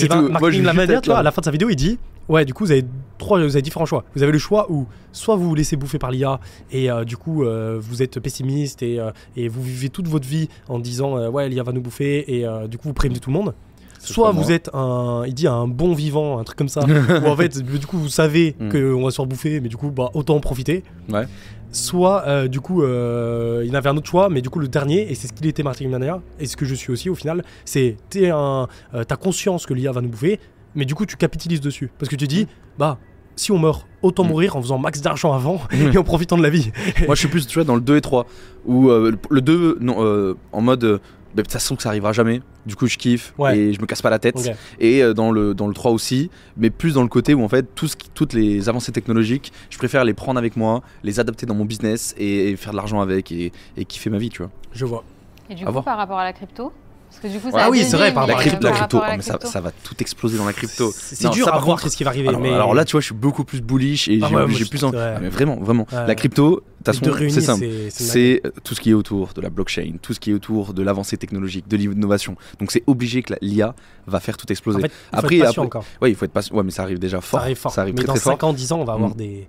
C'est 0.00 0.08
tout. 0.08 0.14
Moi, 0.16 0.26
je 0.26 0.32
Marketing 0.32 0.60
veux 0.60 0.64
la 0.66 0.72
juste 0.72 0.76
manière, 0.76 0.96
être 0.98 1.02
tu 1.04 1.08
vois, 1.10 1.14
là. 1.14 1.20
à 1.20 1.22
la 1.22 1.30
fin 1.30 1.40
de 1.40 1.44
sa 1.44 1.50
vidéo, 1.52 1.68
il 1.70 1.76
dit 1.76 1.98
Ouais, 2.28 2.44
du 2.44 2.52
coup, 2.54 2.64
vous 2.64 2.72
avez, 2.72 2.84
trois, 3.16 3.38
vous 3.42 3.56
avez 3.56 3.62
différents 3.62 3.86
choix. 3.86 4.04
Vous 4.14 4.22
avez 4.22 4.32
le 4.32 4.38
choix 4.38 4.66
où 4.70 4.86
soit 5.12 5.36
vous 5.36 5.48
vous 5.48 5.54
laissez 5.54 5.76
bouffer 5.76 5.98
par 5.98 6.10
l'IA 6.10 6.40
et 6.70 6.90
euh, 6.90 7.04
du 7.04 7.16
coup, 7.16 7.42
euh, 7.44 7.78
vous 7.80 8.02
êtes 8.02 8.20
pessimiste 8.20 8.82
et, 8.82 9.00
euh, 9.00 9.10
et 9.36 9.48
vous 9.48 9.62
vivez 9.62 9.88
toute 9.88 10.08
votre 10.08 10.28
vie 10.28 10.48
en 10.68 10.78
disant 10.78 11.28
Ouais, 11.30 11.48
l'IA 11.48 11.62
va 11.62 11.72
nous 11.72 11.80
bouffer 11.80 12.24
et 12.40 12.44
du 12.68 12.76
coup, 12.78 12.88
vous 12.88 12.94
prévenez 12.94 13.18
tout 13.20 13.30
le 13.30 13.34
monde. 13.36 13.54
Soit 14.00 14.30
vous 14.30 14.52
êtes 14.52 14.70
un, 14.74 15.24
il 15.26 15.34
dit 15.34 15.48
un 15.48 15.66
bon 15.66 15.92
vivant, 15.92 16.38
un 16.38 16.44
truc 16.44 16.56
comme 16.56 16.68
ça, 16.68 16.82
où 17.24 17.26
en 17.26 17.34
fait, 17.36 17.58
du 17.60 17.84
coup, 17.86 17.98
vous 17.98 18.08
savez 18.08 18.54
Mm. 18.60 18.68
qu'on 18.70 19.02
va 19.04 19.10
se 19.10 19.16
faire 19.16 19.26
bouffer, 19.26 19.60
mais 19.60 19.68
du 19.68 19.76
coup, 19.76 19.90
bah, 19.90 20.10
autant 20.14 20.36
en 20.36 20.40
profiter. 20.40 20.84
Ouais. 21.08 21.26
Soit, 21.72 22.46
du 22.48 22.60
coup, 22.60 22.82
il 22.84 23.74
avait 23.76 23.88
un 23.88 23.96
autre 23.96 24.08
choix, 24.08 24.28
mais 24.28 24.40
du 24.40 24.50
coup, 24.50 24.58
le 24.60 24.68
dernier, 24.68 25.10
et 25.10 25.14
c'est 25.14 25.26
ce 25.28 25.32
qu'il 25.32 25.46
était 25.46 25.62
marketing 25.62 25.90
manager, 25.90 26.20
et 26.38 26.46
ce 26.46 26.56
que 26.56 26.64
je 26.64 26.74
suis 26.74 26.92
aussi 26.92 27.10
au 27.10 27.14
final, 27.14 27.42
c'est 27.64 27.96
t'es 28.08 28.30
un, 28.30 28.68
t'as 29.06 29.16
conscience 29.16 29.66
que 29.66 29.74
l'IA 29.74 29.92
va 29.92 30.00
nous 30.00 30.08
bouffer, 30.08 30.38
mais 30.78 30.86
du 30.86 30.94
coup, 30.94 31.04
tu 31.04 31.16
capitalises 31.16 31.60
dessus. 31.60 31.90
Parce 31.98 32.08
que 32.08 32.16
tu 32.16 32.26
dis, 32.26 32.46
bah, 32.78 32.96
si 33.36 33.52
on 33.52 33.58
meurt, 33.58 33.86
autant 34.02 34.24
Mm. 34.24 34.28
mourir 34.28 34.56
en 34.56 34.62
faisant 34.62 34.78
max 34.78 35.00
d'argent 35.02 35.32
avant 35.34 35.60
Mm. 35.72 35.90
et 35.94 35.98
en 35.98 36.04
profitant 36.04 36.38
de 36.38 36.42
la 36.42 36.50
vie. 36.50 36.70
Moi, 37.06 37.14
je 37.14 37.20
suis 37.20 37.28
plus, 37.28 37.46
tu 37.46 37.54
vois, 37.58 37.64
dans 37.64 37.74
le 37.74 37.80
2 37.82 37.96
et 37.96 38.00
3. 38.00 38.26
Où 38.64 38.88
euh, 38.90 39.12
le 39.28 39.40
2, 39.42 39.76
non, 39.80 39.96
euh, 39.98 40.34
en 40.52 40.62
mode. 40.62 40.84
euh, 40.84 40.98
bah, 41.34 41.42
de 41.42 41.42
toute 41.42 41.52
façon, 41.52 41.76
que 41.76 41.82
ça 41.82 41.90
arrivera 41.90 42.12
jamais. 42.14 42.40
Du 42.64 42.74
coup, 42.74 42.86
je 42.86 42.96
kiffe 42.96 43.34
Ouais. 43.36 43.56
et 43.58 43.72
je 43.74 43.80
me 43.82 43.86
casse 43.86 44.00
pas 44.00 44.08
la 44.08 44.18
tête. 44.18 44.50
Et 44.80 45.02
euh, 45.02 45.12
dans, 45.12 45.30
le, 45.30 45.52
dans 45.54 45.68
le 45.68 45.74
3 45.74 45.90
aussi, 45.92 46.30
mais 46.56 46.70
plus 46.70 46.94
dans 46.94 47.02
le 47.02 47.08
côté 47.08 47.34
où 47.34 47.44
en 47.44 47.48
fait, 47.48 47.74
tout 47.74 47.86
ce 47.86 47.96
qui- 47.96 48.08
toutes 48.14 48.32
les 48.32 48.68
avancées 48.70 48.92
technologiques, 48.92 49.52
je 49.68 49.76
préfère 49.76 50.04
les 50.04 50.14
prendre 50.14 50.38
avec 50.38 50.56
moi, 50.56 50.82
les 51.04 51.20
adapter 51.20 51.44
dans 51.44 51.54
mon 51.54 51.66
business 51.66 52.14
et, 52.16 52.50
et 52.50 52.56
faire 52.56 52.72
de 52.72 52.76
l'argent 52.78 53.00
avec 53.02 53.30
et, 53.30 53.52
et 53.76 53.84
kiffer 53.84 54.08
ma 54.08 54.16
vie, 54.18 54.30
tu 54.30 54.38
vois. 54.38 54.50
Je 54.72 54.86
vois. 54.86 55.04
Et 55.50 55.54
du 55.54 55.64
À 55.64 55.66
coup, 55.66 55.72
voir. 55.72 55.84
par 55.84 55.98
rapport 55.98 56.18
à 56.18 56.24
la 56.24 56.32
crypto 56.32 56.72
Parce 57.10 57.22
que 57.22 57.28
du 57.28 57.40
coup, 57.40 57.46
Ouais. 57.48 57.52
ça 57.52 57.58
a 57.58 57.64
Ah 57.66 57.70
oui, 57.70 57.82
c'est 57.84 57.96
vrai, 57.96 58.12
par 58.14 58.26
La, 58.26 58.34
rapport 58.34 58.46
à 58.46 58.48
crypto, 58.48 58.66
la 58.68 58.72
crypto, 58.72 58.98
oh, 58.98 59.00
la 59.06 59.40
ça, 59.50 59.60
va 59.60 59.70
tout 59.82 59.94
exploser 60.00 60.38
dans 60.38 60.44
la 60.44 60.52
crypto. 60.52 60.92
C'est 60.94 61.28
dur 61.30 61.46
ça, 61.46 61.52
à 61.54 61.58
voir 61.58 61.78
contre, 61.80 61.90
ce 61.90 61.96
qui 61.96 62.04
va 62.04 62.10
arriver. 62.10 62.28
Alors, 62.28 62.40
mais... 62.40 62.52
alors 62.52 62.74
là, 62.74 62.84
tu 62.84 62.92
vois, 62.92 63.00
je 63.00 63.06
suis 63.06 63.14
beaucoup 63.14 63.44
plus 63.44 63.60
bullish 63.60 64.08
et 64.08 64.20
Ah 64.22 64.28
j'ai 64.28 64.36
ouais, 64.36 64.64
plus 64.70 64.84
en... 64.84 64.92
Ah, 64.94 65.18
mais 65.20 65.28
vraiment, 65.28 65.56
vraiment. 65.56 65.86
Ouais. 65.90 66.06
La 66.06 66.14
crypto, 66.14 66.62
c'est 66.84 67.40
simple. 67.40 67.66
c'est 67.90 68.42
tout 68.62 68.74
ce 68.74 68.80
qui 68.80 68.90
est 68.90 68.94
autour 68.94 69.32
de 69.34 69.40
la 69.40 69.50
blockchain, 69.50 69.94
tout 70.00 70.14
ce 70.14 70.20
qui 70.20 70.30
est 70.30 70.34
autour 70.34 70.74
de 70.74 70.82
l'avancée 70.82 71.16
technologique, 71.16 71.66
de 71.66 71.76
l'innovation. 71.76 72.36
Donc 72.60 72.70
c'est 72.70 72.84
obligé 72.86 73.22
que 73.22 73.34
l'IA 73.40 73.74
va 74.06 74.20
faire 74.20 74.36
tout 74.36 74.50
exploser. 74.52 74.78
En 74.78 74.82
fait, 74.82 74.86
il 74.88 74.90
faut 75.10 75.18
Après- 75.18 75.36
être 75.38 75.44
patient 75.46 75.62
après- 75.64 75.66
encore. 75.78 75.84
ouais, 76.02 76.10
il 76.10 76.14
faut 76.14 76.24
être 76.24 76.32
patient. 76.32 76.54
Ouais, 76.56 76.62
mais 76.62 76.70
ça 76.70 76.82
arrive 76.82 76.98
déjà 76.98 77.20
fort. 77.20 77.40
ça 77.40 77.44
arrive 77.44 77.56
fort. 77.56 77.72
Ça 77.72 77.80
arrive 77.82 77.94
mais 77.94 77.98
très 78.02 78.06
dans 78.06 78.12
très 78.14 78.20
5 78.22 78.40
fort. 78.40 78.48
ans, 78.50 78.52
10 78.52 78.72
ans, 78.72 78.78
on 78.80 78.84
va 78.84 78.92
avoir 78.94 79.10
Mm. 79.10 79.14
des, 79.14 79.48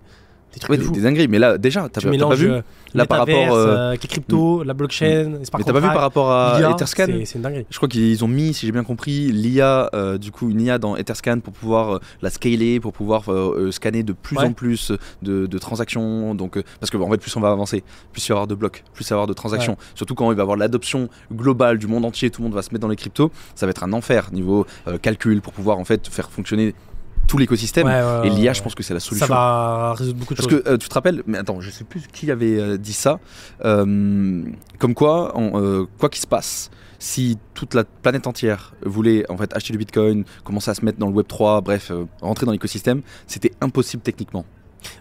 des 0.54 0.60
trucs 0.60 0.70
Ouais, 0.72 0.78
de 0.78 0.92
des, 0.92 1.02
dingueries. 1.02 1.28
Mais 1.28 1.40
là, 1.40 1.58
déjà, 1.58 1.88
t'as 1.90 2.02
pas 2.02 2.10
mélanges 2.10 2.38
vu 2.38 2.50
euh, 2.52 2.62
Là, 2.96 3.06
par 3.06 3.20
rapport, 3.20 3.54
euh, 3.54 3.94
euh, 3.94 3.96
crypto, 3.98 4.64
la 4.64 4.74
blockchain, 4.74 5.30
Mais 5.40 5.64
t'as 5.64 5.74
pas 5.74 5.80
vu 5.80 5.88
par 5.88 6.02
rapport 6.02 6.32
à 6.32 6.60
Etherscan 6.72 7.06
c'est- 7.24 7.36
une 7.36 7.42
dinguerie. 7.44 7.66
Je 7.70 7.78
crois 7.78 7.88
qu'ils 7.88 8.24
ont 8.24 8.28
mis, 8.28 8.54
si 8.56 8.66
j'ai 8.66 8.72
bien 8.72 8.84
compris, 8.84 9.32
l'IA, 9.32 9.90
euh, 9.94 10.18
du 10.18 10.32
coup, 10.32 10.50
une 10.50 10.60
IA 10.62 10.80
dans 10.80 10.96
Etherscan 10.96 11.40
pour 11.40 11.54
pouvoir 11.54 11.96
euh, 11.96 12.00
la 12.24 12.32
scaler, 12.32 12.80
pour 12.80 12.94
pouvoir 12.94 13.26
scanner 13.72 14.02
de 14.04 14.14
plus 14.14 14.38
Ouais. 14.38 14.46
en 14.46 14.54
plus 14.54 14.92
de, 15.22 15.46
de 15.46 15.58
transactions. 15.60 16.34
Donc, 16.34 16.60
parce 16.80 16.90
que 16.90 16.98
en 16.98 17.10
fait, 17.12 17.18
plus 17.18 17.36
on 17.36 17.42
va 17.42 17.52
avancer, 17.52 17.84
plus 18.12 18.26
il 18.26 18.30
va 18.30 18.34
y 18.34 18.36
avoir 18.38 18.48
de 18.48 18.56
blocs, 18.56 18.84
plus 18.94 19.06
il 19.06 19.10
va 19.10 19.14
y 19.14 19.18
avoir 19.18 19.28
de 19.28 19.34
transactions. 19.34 19.78
Surtout 19.94 20.16
quand 20.16 20.32
il 20.32 20.36
va 20.36 20.42
y 20.42 20.44
avoir 20.44 20.58
l'adoption 20.58 21.10
globale 21.32 21.78
du 21.78 21.86
monde 21.88 22.06
entier, 22.06 22.32
tout 22.32 22.42
le 22.42 22.48
monde 22.48 22.56
va 22.56 22.62
se 22.64 22.70
mettre 22.72 22.82
dans 22.82 22.88
les 22.88 22.96
cryptos. 22.96 23.32
Ça 23.54 23.66
va 23.68 23.70
être 23.70 23.84
un 23.84 23.94
enfer 23.94 24.30
niveau 24.34 24.66
calcul 25.04 25.42
pour 25.42 25.54
pouvoir 25.54 25.78
en 25.78 25.86
fait 25.86 26.08
faire 26.08 26.32
fonctionner 26.32 26.74
tout 27.28 27.38
l'écosystème. 27.38 27.86
Ouais, 27.88 27.94
ouais, 28.02 28.28
et 28.28 28.30
l'IA, 28.30 28.54
je 28.54 28.62
pense 28.62 28.74
que 28.76 28.84
c'est 28.84 28.94
la 28.94 29.00
Ça 29.00 29.08
solution. 29.08 29.28
va 29.28 29.94
résoudre 29.94 30.18
beaucoup 30.20 30.34
de 30.34 30.40
Parce 30.42 30.50
choses. 30.52 30.64
que 30.64 30.70
euh, 30.70 30.78
tu 30.78 30.90
te 30.90 30.94
rappelles, 30.94 31.24
mais 31.28 31.38
attends, 31.38 31.62
je 31.62 31.70
sais 31.70 31.84
plus 31.84 32.02
qui 32.12 32.32
avait 32.32 32.60
euh, 32.60 32.78
dit 32.78 32.94
ça. 32.94 33.20
euh, 33.66 34.44
comme 34.80 34.94
quoi, 34.94 35.34
quoi 35.98 36.10
qu'il 36.10 36.22
se 36.22 36.28
passe, 36.28 36.72
si 36.98 37.38
toute 37.54 37.74
la 37.76 37.84
planète 37.84 38.28
entière 38.28 38.74
voulait 38.84 39.30
en 39.30 39.38
fait 39.38 39.56
acheter 39.56 39.72
du 39.74 39.78
Bitcoin, 39.78 40.24
commencer 40.44 40.72
à 40.72 40.74
se 40.74 40.84
mettre 40.84 40.98
dans 40.98 41.08
le 41.08 41.14
Web 41.14 41.28
3, 41.28 41.62
bref, 41.62 41.92
euh, 41.92 42.06
rentrer 42.22 42.46
dans 42.46 42.52
l'écosystème, 42.52 43.02
c'était 43.28 43.52
impossible 43.62 44.02
techniquement. 44.04 44.46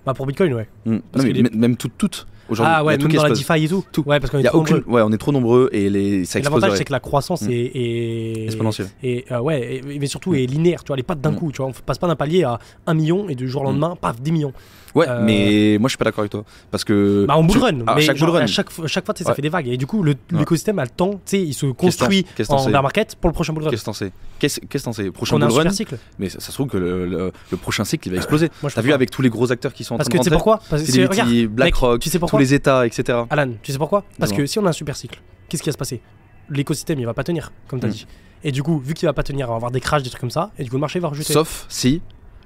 Bah, 0.04 0.12
pour 0.14 0.26
Bitcoin, 0.26 0.52
ouais. 0.54 0.68
Mm. 0.86 0.98
Parce 1.12 1.24
Non, 1.24 1.30
mais 1.32 1.38
que 1.38 1.42
les- 1.44 1.50
m- 1.52 1.58
même 1.58 1.76
toutes, 1.76 1.96
toutes. 1.96 2.26
Aujourd'hui, 2.49 2.72
Ah 2.76 2.84
ouais, 2.84 2.96
tout 2.96 3.09
même 3.09 3.16
dans 3.16 3.22
la 3.24 3.28
explose. 3.30 3.57
DeFi 3.59 3.64
et 3.64 3.68
tout. 3.68 3.84
Tout. 3.92 4.09
Ouais, 4.09 4.20
parce 4.20 4.30
qu'on 4.30 4.38
est 4.38 4.44
trop 4.44 4.59
aucune, 4.61 4.76
nombreux. 4.76 4.92
ouais, 4.94 5.03
on 5.05 5.12
est 5.12 5.18
trop 5.18 5.32
nombreux 5.32 5.68
et 5.72 5.90
les, 5.90 6.24
ça 6.24 6.38
Et 6.38 6.42
L'avantage, 6.42 6.72
c'est 6.76 6.84
que 6.84 6.92
la 6.92 7.01
croissance 7.01 7.42
Mm. 7.42 7.51
est, 7.51 7.70
est- 7.74 8.44
Exponentielle. 8.46 8.88
Et, 9.03 9.24
euh, 9.30 9.40
ouais, 9.40 9.82
et- 9.86 9.99
mais 9.99 10.07
surtout 10.07 10.34
est 10.34 10.46
linéaire, 10.46 10.82
tu 10.82 10.88
vois, 10.88 10.96
elle 10.96 11.01
est 11.01 11.03
pas 11.03 11.14
d'un 11.14 11.32
Mm. 11.32 11.36
coup, 11.36 11.53
tu 11.53 11.59
vois, 11.59 11.66
on 11.66 11.72
passe 11.84 11.99
pas 11.99 12.07
d'un 12.07 12.16
palier 12.16 12.44
à 12.44 12.59
1 12.86 12.94
million 12.94 13.28
et 13.28 13.34
du 13.34 13.49
jour 13.49 13.62
au 13.62 13.64
lendemain, 13.64 13.96
paf, 14.01 14.20
10 14.20 14.32
millions. 14.32 14.53
Ouais, 14.95 15.07
Euh, 15.09 15.22
mais 15.24 15.76
moi 15.78 15.89
je 15.89 15.93
suis 15.93 15.99
pas 15.99 16.05
d'accord 16.05 16.20
avec 16.20 16.32
toi 16.32 16.45
parce 16.70 16.84
que 16.84 17.24
Bah, 17.26 17.36
en 17.36 17.45
bull 17.45 17.59
run, 17.59 17.80
à 17.86 17.95
mais 17.95 18.01
chaque 18.03 18.16
genre, 18.16 18.28
bull 18.28 18.36
run. 18.39 18.45
à 18.45 18.47
chaque, 18.47 18.70
fois- 18.70 18.86
chaque 18.86 19.05
ça 19.16 19.34
fait 19.34 19.43
des 19.43 19.49
vagues. 19.49 19.68
Et 19.68 19.76
du 19.76 19.86
coup, 19.86 20.03
Ouais. 20.05 20.14
l'écosystème 20.30 20.78
a 20.78 20.84
le 20.84 20.91
temps, 20.91 21.12
tu 21.12 21.20
sais, 21.26 21.41
il 21.43 21.53
se 21.55 21.66
construit 21.66 22.24
que 22.24 22.43
en 22.53 22.68
bear 22.70 22.82
market 22.82 23.16
pour 23.16 23.28
le 23.30 23.34
prochain 23.34 23.53
bull 23.53 23.64
run. 23.64 23.70
Qu'est-ce 23.70 23.82
que 23.82 23.86
t'en 23.86 23.93
sais 23.93 24.12
Qu'est-ce 24.39 24.61
que 24.61 24.78
t'en 24.78 24.93
sais 24.93 25.11
Prochain 25.11 25.36
On 25.36 25.39
bull 25.41 25.51
run, 25.51 25.70
cycle. 25.70 25.99
mais 26.18 26.28
ça, 26.28 26.41
ça 26.41 26.47
se 26.49 26.53
trouve 26.53 26.68
que 26.68 26.76
le, 26.78 27.07
le- 27.07 27.32
le 27.51 27.57
prochain 27.57 27.84
cycle 27.84 28.09
il 28.09 28.12
va 28.12 28.16
exploser. 28.18 28.51
Moi, 28.62 28.70
T'as 28.74 28.80
vu 28.82 28.93
avec 28.93 29.11
tous 29.11 29.22
les 29.22 29.30
gros 29.30 29.51
acteurs 29.53 29.72
qui 29.72 29.84
sont 29.84 29.95
en 29.95 29.97
Parce 29.99 30.09
train 30.09 30.18
que 30.18 30.22
de 30.22 30.24
tu 30.24 30.30
sais 30.30 30.34
pourquoi 30.34 30.61
Parce 30.70 30.82
que 30.82 31.47
BlackRock, 31.47 32.01
tous 32.28 32.39
les 32.39 32.55
États, 32.55 32.86
etc. 32.86 33.18
Alan, 33.30 33.51
tu 33.62 33.72
sais 33.72 33.78
pourquoi 33.78 34.05
Parce 34.18 34.32
que 34.32 34.47
si 34.47 34.59
on 34.59 34.66
a 34.66 34.70
un 34.70 34.72
super 34.72 34.97
cycle, 34.97 35.20
qu'est-ce 35.49 35.62
qui 35.62 35.68
va 35.68 35.72
se 35.72 35.78
passer 35.78 36.01
L'écosystème, 36.51 36.99
il 36.99 37.05
va 37.07 37.14
pas 37.14 37.24
tenir, 37.24 37.53
comme 37.68 37.78
tu 37.80 37.86
as 37.86 37.89
Mm. 37.91 37.93
dit. 37.93 38.07
Et 38.45 38.53
du 38.53 38.62
coup, 38.62 38.78
vu 38.78 38.95
qu'il 38.95 39.07
va 39.07 39.12
pas 39.12 39.22
tenir, 39.22 39.49
on 39.49 39.51
va 39.51 39.57
avoir 39.57 39.70
des 39.70 39.80
crashs, 39.80 40.03
des 40.03 40.09
trucs 40.11 40.20
comme 40.20 40.30
ça, 40.30 40.51
et 40.59 40.64
du 40.64 40.70
coup, 40.70 40.76
le 40.76 40.80
marché 40.80 40.99
va 41.01 41.09
rejeter. 41.09 41.32
Sauf 41.32 41.66
si 41.68 42.01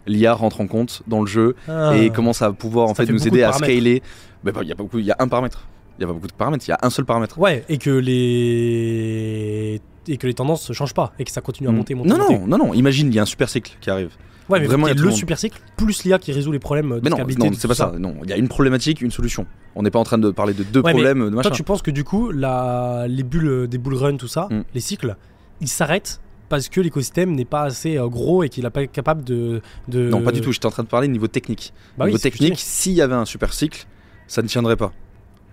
l'IA 0.06 0.32
rentre 0.34 0.60
en 0.60 0.66
compte 0.66 1.02
dans 1.06 1.20
le 1.20 1.26
jeu 1.26 1.54
Ah. 1.68 1.92
et 1.96 2.10
commence 2.10 2.42
à 2.42 2.52
pouvoir 2.52 2.88
en 2.88 2.94
fait, 2.94 3.06
fait 3.06 3.12
nous 3.12 3.26
aider 3.26 3.40
de 3.40 3.44
à 3.44 3.52
scaler. 3.52 4.02
Mais 4.44 4.52
bah, 4.52 4.60
il 4.62 4.68
y 4.68 4.72
a 4.72 4.74
pas 4.74 4.82
beaucoup, 4.82 4.98
il 4.98 5.04
y 5.06 5.10
a 5.10 5.16
un 5.18 5.28
paramètre. 5.28 5.66
Il 5.98 6.02
y 6.02 6.04
a 6.04 6.06
pas 6.08 6.14
beaucoup 6.14 6.26
de 6.26 6.32
paramètres, 6.32 6.64
il 6.66 6.70
y 6.70 6.74
a 6.74 6.78
un 6.82 6.90
seul 6.90 7.04
paramètre. 7.04 7.38
Ouais, 7.38 7.64
et 7.68 7.78
que 7.78 7.90
les 7.90 9.80
et 10.08 10.16
que 10.16 10.26
les 10.26 10.34
tendances 10.34 10.68
ne 10.68 10.74
changent 10.74 10.94
pas 10.94 11.12
et 11.18 11.24
que 11.24 11.30
ça 11.30 11.40
continue 11.40 11.68
à 11.68 11.72
Mm. 11.72 11.76
monter, 11.76 11.94
monter, 11.94 12.08
non, 12.10 12.18
monter. 12.18 12.38
non, 12.38 12.46
non, 12.46 12.58
non. 12.66 12.74
Imagine, 12.74 13.08
il 13.08 13.14
y 13.14 13.18
a 13.18 13.22
un 13.22 13.26
super 13.26 13.48
cycle 13.48 13.76
qui 13.80 13.88
arrive. 13.90 14.10
Ouais, 14.48 14.58
mais 14.58 14.66
Vraiment, 14.66 14.88
il 14.88 14.90
y 14.90 14.92
a 14.92 14.94
le 14.96 15.02
monde. 15.04 15.12
super 15.16 15.38
cycle 15.38 15.60
plus 15.76 16.02
l'IA 16.02 16.18
qui 16.18 16.32
résout 16.32 16.50
les 16.50 16.58
problèmes 16.58 16.88
de 16.98 17.00
Mais 17.04 17.10
non, 17.10 17.18
non, 17.18 17.52
c'est 17.56 17.68
pas 17.68 17.74
ça. 17.76 17.92
Non, 17.98 18.16
il 18.24 18.28
y 18.28 18.32
a 18.32 18.36
une 18.36 18.48
problématique, 18.48 19.00
une 19.00 19.12
solution. 19.12 19.46
On 19.76 19.82
n'est 19.82 19.90
pas 19.92 20.00
en 20.00 20.04
train 20.04 20.18
de 20.18 20.30
parler 20.32 20.52
de 20.54 20.64
deux 20.64 20.80
Ouais, 20.80 20.90
problèmes, 20.90 21.20
de 21.30 21.36
machin. 21.36 21.50
Toi, 21.50 21.56
tu 21.56 21.62
penses 21.62 21.82
que 21.82 21.92
du 21.92 22.02
coup, 22.02 22.30
la... 22.32 23.06
les 23.08 23.22
bulles 23.22 23.68
des 23.68 23.78
bull 23.78 23.94
run, 23.94 24.16
tout 24.16 24.26
ça, 24.26 24.48
Mm. 24.50 24.62
les 24.74 24.80
cycles, 24.80 25.16
ils 25.60 25.68
s'arrêtent 25.68 26.20
parce 26.52 26.68
que 26.68 26.82
l'écosystème 26.82 27.32
n'est 27.34 27.46
pas 27.46 27.62
assez 27.62 27.96
euh, 27.96 28.08
gros 28.08 28.42
et 28.42 28.50
qu'il 28.50 28.64
n'est 28.64 28.70
pas 28.70 28.86
capable 28.86 29.24
de, 29.24 29.62
de. 29.88 30.10
Non, 30.10 30.20
pas 30.20 30.32
du 30.32 30.42
tout. 30.42 30.52
J'étais 30.52 30.66
en 30.66 30.70
train 30.70 30.82
de 30.82 30.88
parler 30.88 31.08
niveau 31.08 31.26
technique. 31.26 31.72
Bah 31.96 32.04
niveau 32.04 32.18
technique, 32.18 32.58
s'il 32.58 32.92
y 32.92 33.00
avait 33.00 33.14
un 33.14 33.24
super 33.24 33.54
cycle, 33.54 33.86
ça 34.26 34.42
ne 34.42 34.48
tiendrait 34.48 34.76
pas. 34.76 34.92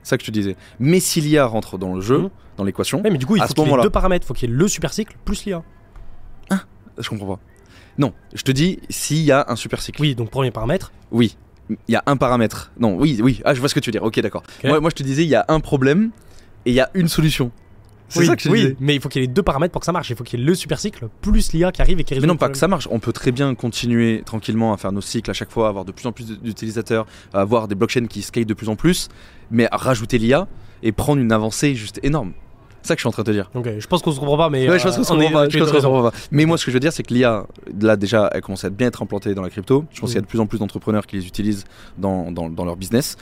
C'est 0.03 0.09
ça 0.09 0.17
que 0.17 0.23
je 0.23 0.27
te 0.27 0.31
disais. 0.33 0.57
Mais 0.77 0.99
si 0.99 1.21
l'IA 1.21 1.45
rentre 1.45 1.77
dans 1.77 1.95
le 1.95 2.01
jeu, 2.01 2.17
Mhm. 2.17 2.29
dans 2.57 2.65
l'équation, 2.65 3.01
Ouais, 3.01 3.11
mais 3.11 3.17
du 3.17 3.25
coup, 3.25 3.37
il 3.37 3.41
faut 3.41 3.53
qu'il 3.53 3.65
y 3.65 3.73
ait 3.73 3.81
deux 3.81 3.89
paramètres. 3.89 4.25
Il 4.25 4.27
faut 4.27 4.33
qu'il 4.33 4.49
y 4.49 4.53
ait 4.53 4.55
le 4.57 4.67
super 4.67 4.91
cycle 4.91 5.15
plus 5.23 5.45
l'IA. 5.45 5.63
je 6.97 7.07
comprends 7.07 7.35
pas. 7.35 7.39
Non, 7.97 8.11
je 8.33 8.43
te 8.43 8.51
dis 8.51 8.79
s'il 8.89 9.19
y 9.23 9.31
a 9.31 9.45
un 9.47 9.55
super 9.55 9.81
cycle. 9.81 10.01
Oui, 10.01 10.15
donc 10.15 10.29
premier 10.31 10.51
paramètre. 10.51 10.91
Oui. 11.11 11.37
Il 11.69 11.77
y 11.93 11.95
a 11.95 12.03
un 12.07 12.17
paramètre. 12.17 12.73
Non, 12.77 12.97
oui, 12.97 13.19
oui. 13.23 13.41
Ah, 13.45 13.53
je 13.53 13.61
vois 13.61 13.69
ce 13.69 13.75
que 13.75 13.79
tu 13.79 13.87
veux 13.87 13.93
dire. 13.93 14.03
Ok, 14.03 14.19
d'accord. 14.19 14.43
Moi, 14.65 14.81
moi, 14.81 14.89
je 14.89 14.95
te 14.95 15.03
disais, 15.03 15.23
il 15.23 15.29
y 15.29 15.35
a 15.35 15.45
un 15.47 15.61
problème 15.61 16.11
et 16.65 16.71
il 16.71 16.73
y 16.73 16.81
a 16.81 16.89
une 16.93 17.07
solution. 17.07 17.51
C'est 18.09 18.19
oui, 18.19 18.25
ça 18.25 18.35
que 18.35 18.41
je 18.41 18.49
oui, 18.49 18.59
disais. 18.61 18.75
mais 18.79 18.95
il 18.95 19.01
faut 19.01 19.07
qu'il 19.07 19.21
y 19.21 19.23
ait 19.23 19.27
les 19.27 19.33
deux 19.33 19.43
paramètres 19.43 19.71
pour 19.71 19.81
que 19.81 19.85
ça 19.85 19.91
marche. 19.91 20.09
Il 20.09 20.15
faut 20.15 20.23
qu'il 20.23 20.39
y 20.39 20.43
ait 20.43 20.45
le 20.45 20.55
super 20.55 20.79
cycle 20.79 21.07
plus 21.21 21.53
l'IA 21.53 21.71
qui 21.71 21.81
arrive 21.81 21.99
et 21.99 22.03
qui 22.03 22.13
résout 22.15 22.23
Mais 22.23 22.27
non, 22.27 22.33
le 22.33 22.39
pas 22.39 22.49
que 22.49 22.57
ça 22.57 22.67
marche. 22.67 22.87
On 22.91 22.99
peut 22.99 23.13
très 23.13 23.31
bien 23.31 23.53
continuer 23.55 24.23
tranquillement 24.25 24.73
à 24.73 24.77
faire 24.77 24.91
nos 24.91 25.01
cycles 25.01 25.29
à 25.29 25.33
chaque 25.33 25.51
fois, 25.51 25.69
avoir 25.69 25.85
de 25.85 25.91
plus 25.91 26.07
en 26.07 26.11
plus 26.11 26.39
d'utilisateurs, 26.39 27.05
avoir 27.33 27.67
des 27.67 27.75
blockchains 27.75 28.07
qui 28.07 28.21
scale 28.21 28.45
de 28.45 28.53
plus 28.53 28.69
en 28.69 28.75
plus, 28.75 29.09
mais 29.51 29.67
rajouter 29.71 30.17
l'IA 30.17 30.47
et 30.83 30.91
prendre 30.91 31.21
une 31.21 31.31
avancée 31.31 31.75
juste 31.75 31.99
énorme. 32.03 32.33
C'est 32.81 32.89
ça 32.89 32.95
que 32.95 32.99
je 32.99 33.01
suis 33.01 33.07
en 33.09 33.11
train 33.11 33.23
de 33.23 33.27
te 33.27 33.31
dire. 33.31 33.51
Ok, 33.53 33.69
je 33.77 33.87
pense 33.87 34.01
qu'on 34.01 34.11
se 34.11 34.19
comprend 34.19 34.37
pas, 34.37 34.49
mais. 34.49 34.69
Ouais, 34.69 34.79
je 34.79 34.83
pense 34.85 34.93
euh, 34.93 34.97
qu'on 34.97 35.03
se 35.03 35.09
comprend 35.09 35.31
pas, 35.31 35.45
je 35.45 35.49
tu 35.49 35.57
as 35.57 35.59
pense 35.59 35.71
qu'on 35.71 35.81
se 35.81 35.85
comprend 35.85 36.09
pas. 36.09 36.17
Mais 36.31 36.45
moi, 36.45 36.57
ce 36.57 36.65
que 36.65 36.71
je 36.71 36.75
veux 36.75 36.79
dire, 36.79 36.93
c'est 36.93 37.03
que 37.03 37.13
l'IA, 37.13 37.45
là, 37.79 37.97
déjà, 37.97 38.29
elle 38.33 38.41
commence 38.41 38.63
à 38.63 38.69
bien 38.69 38.87
être 38.87 39.01
implantée 39.01 39.35
dans 39.35 39.41
la 39.41 39.49
crypto. 39.49 39.83
Je 39.91 39.99
pense 39.99 40.11
qu'il 40.11 40.15
y 40.15 40.19
a 40.19 40.21
de 40.21 40.27
plus 40.27 40.39
en 40.39 40.45
plus 40.47 40.59
d'entrepreneurs 40.59 41.05
qui 41.05 41.17
les 41.17 41.27
utilisent 41.27 41.65
dans, 41.97 42.31
dans, 42.31 42.49
dans 42.49 42.65
leur 42.65 42.77
business. 42.77 43.17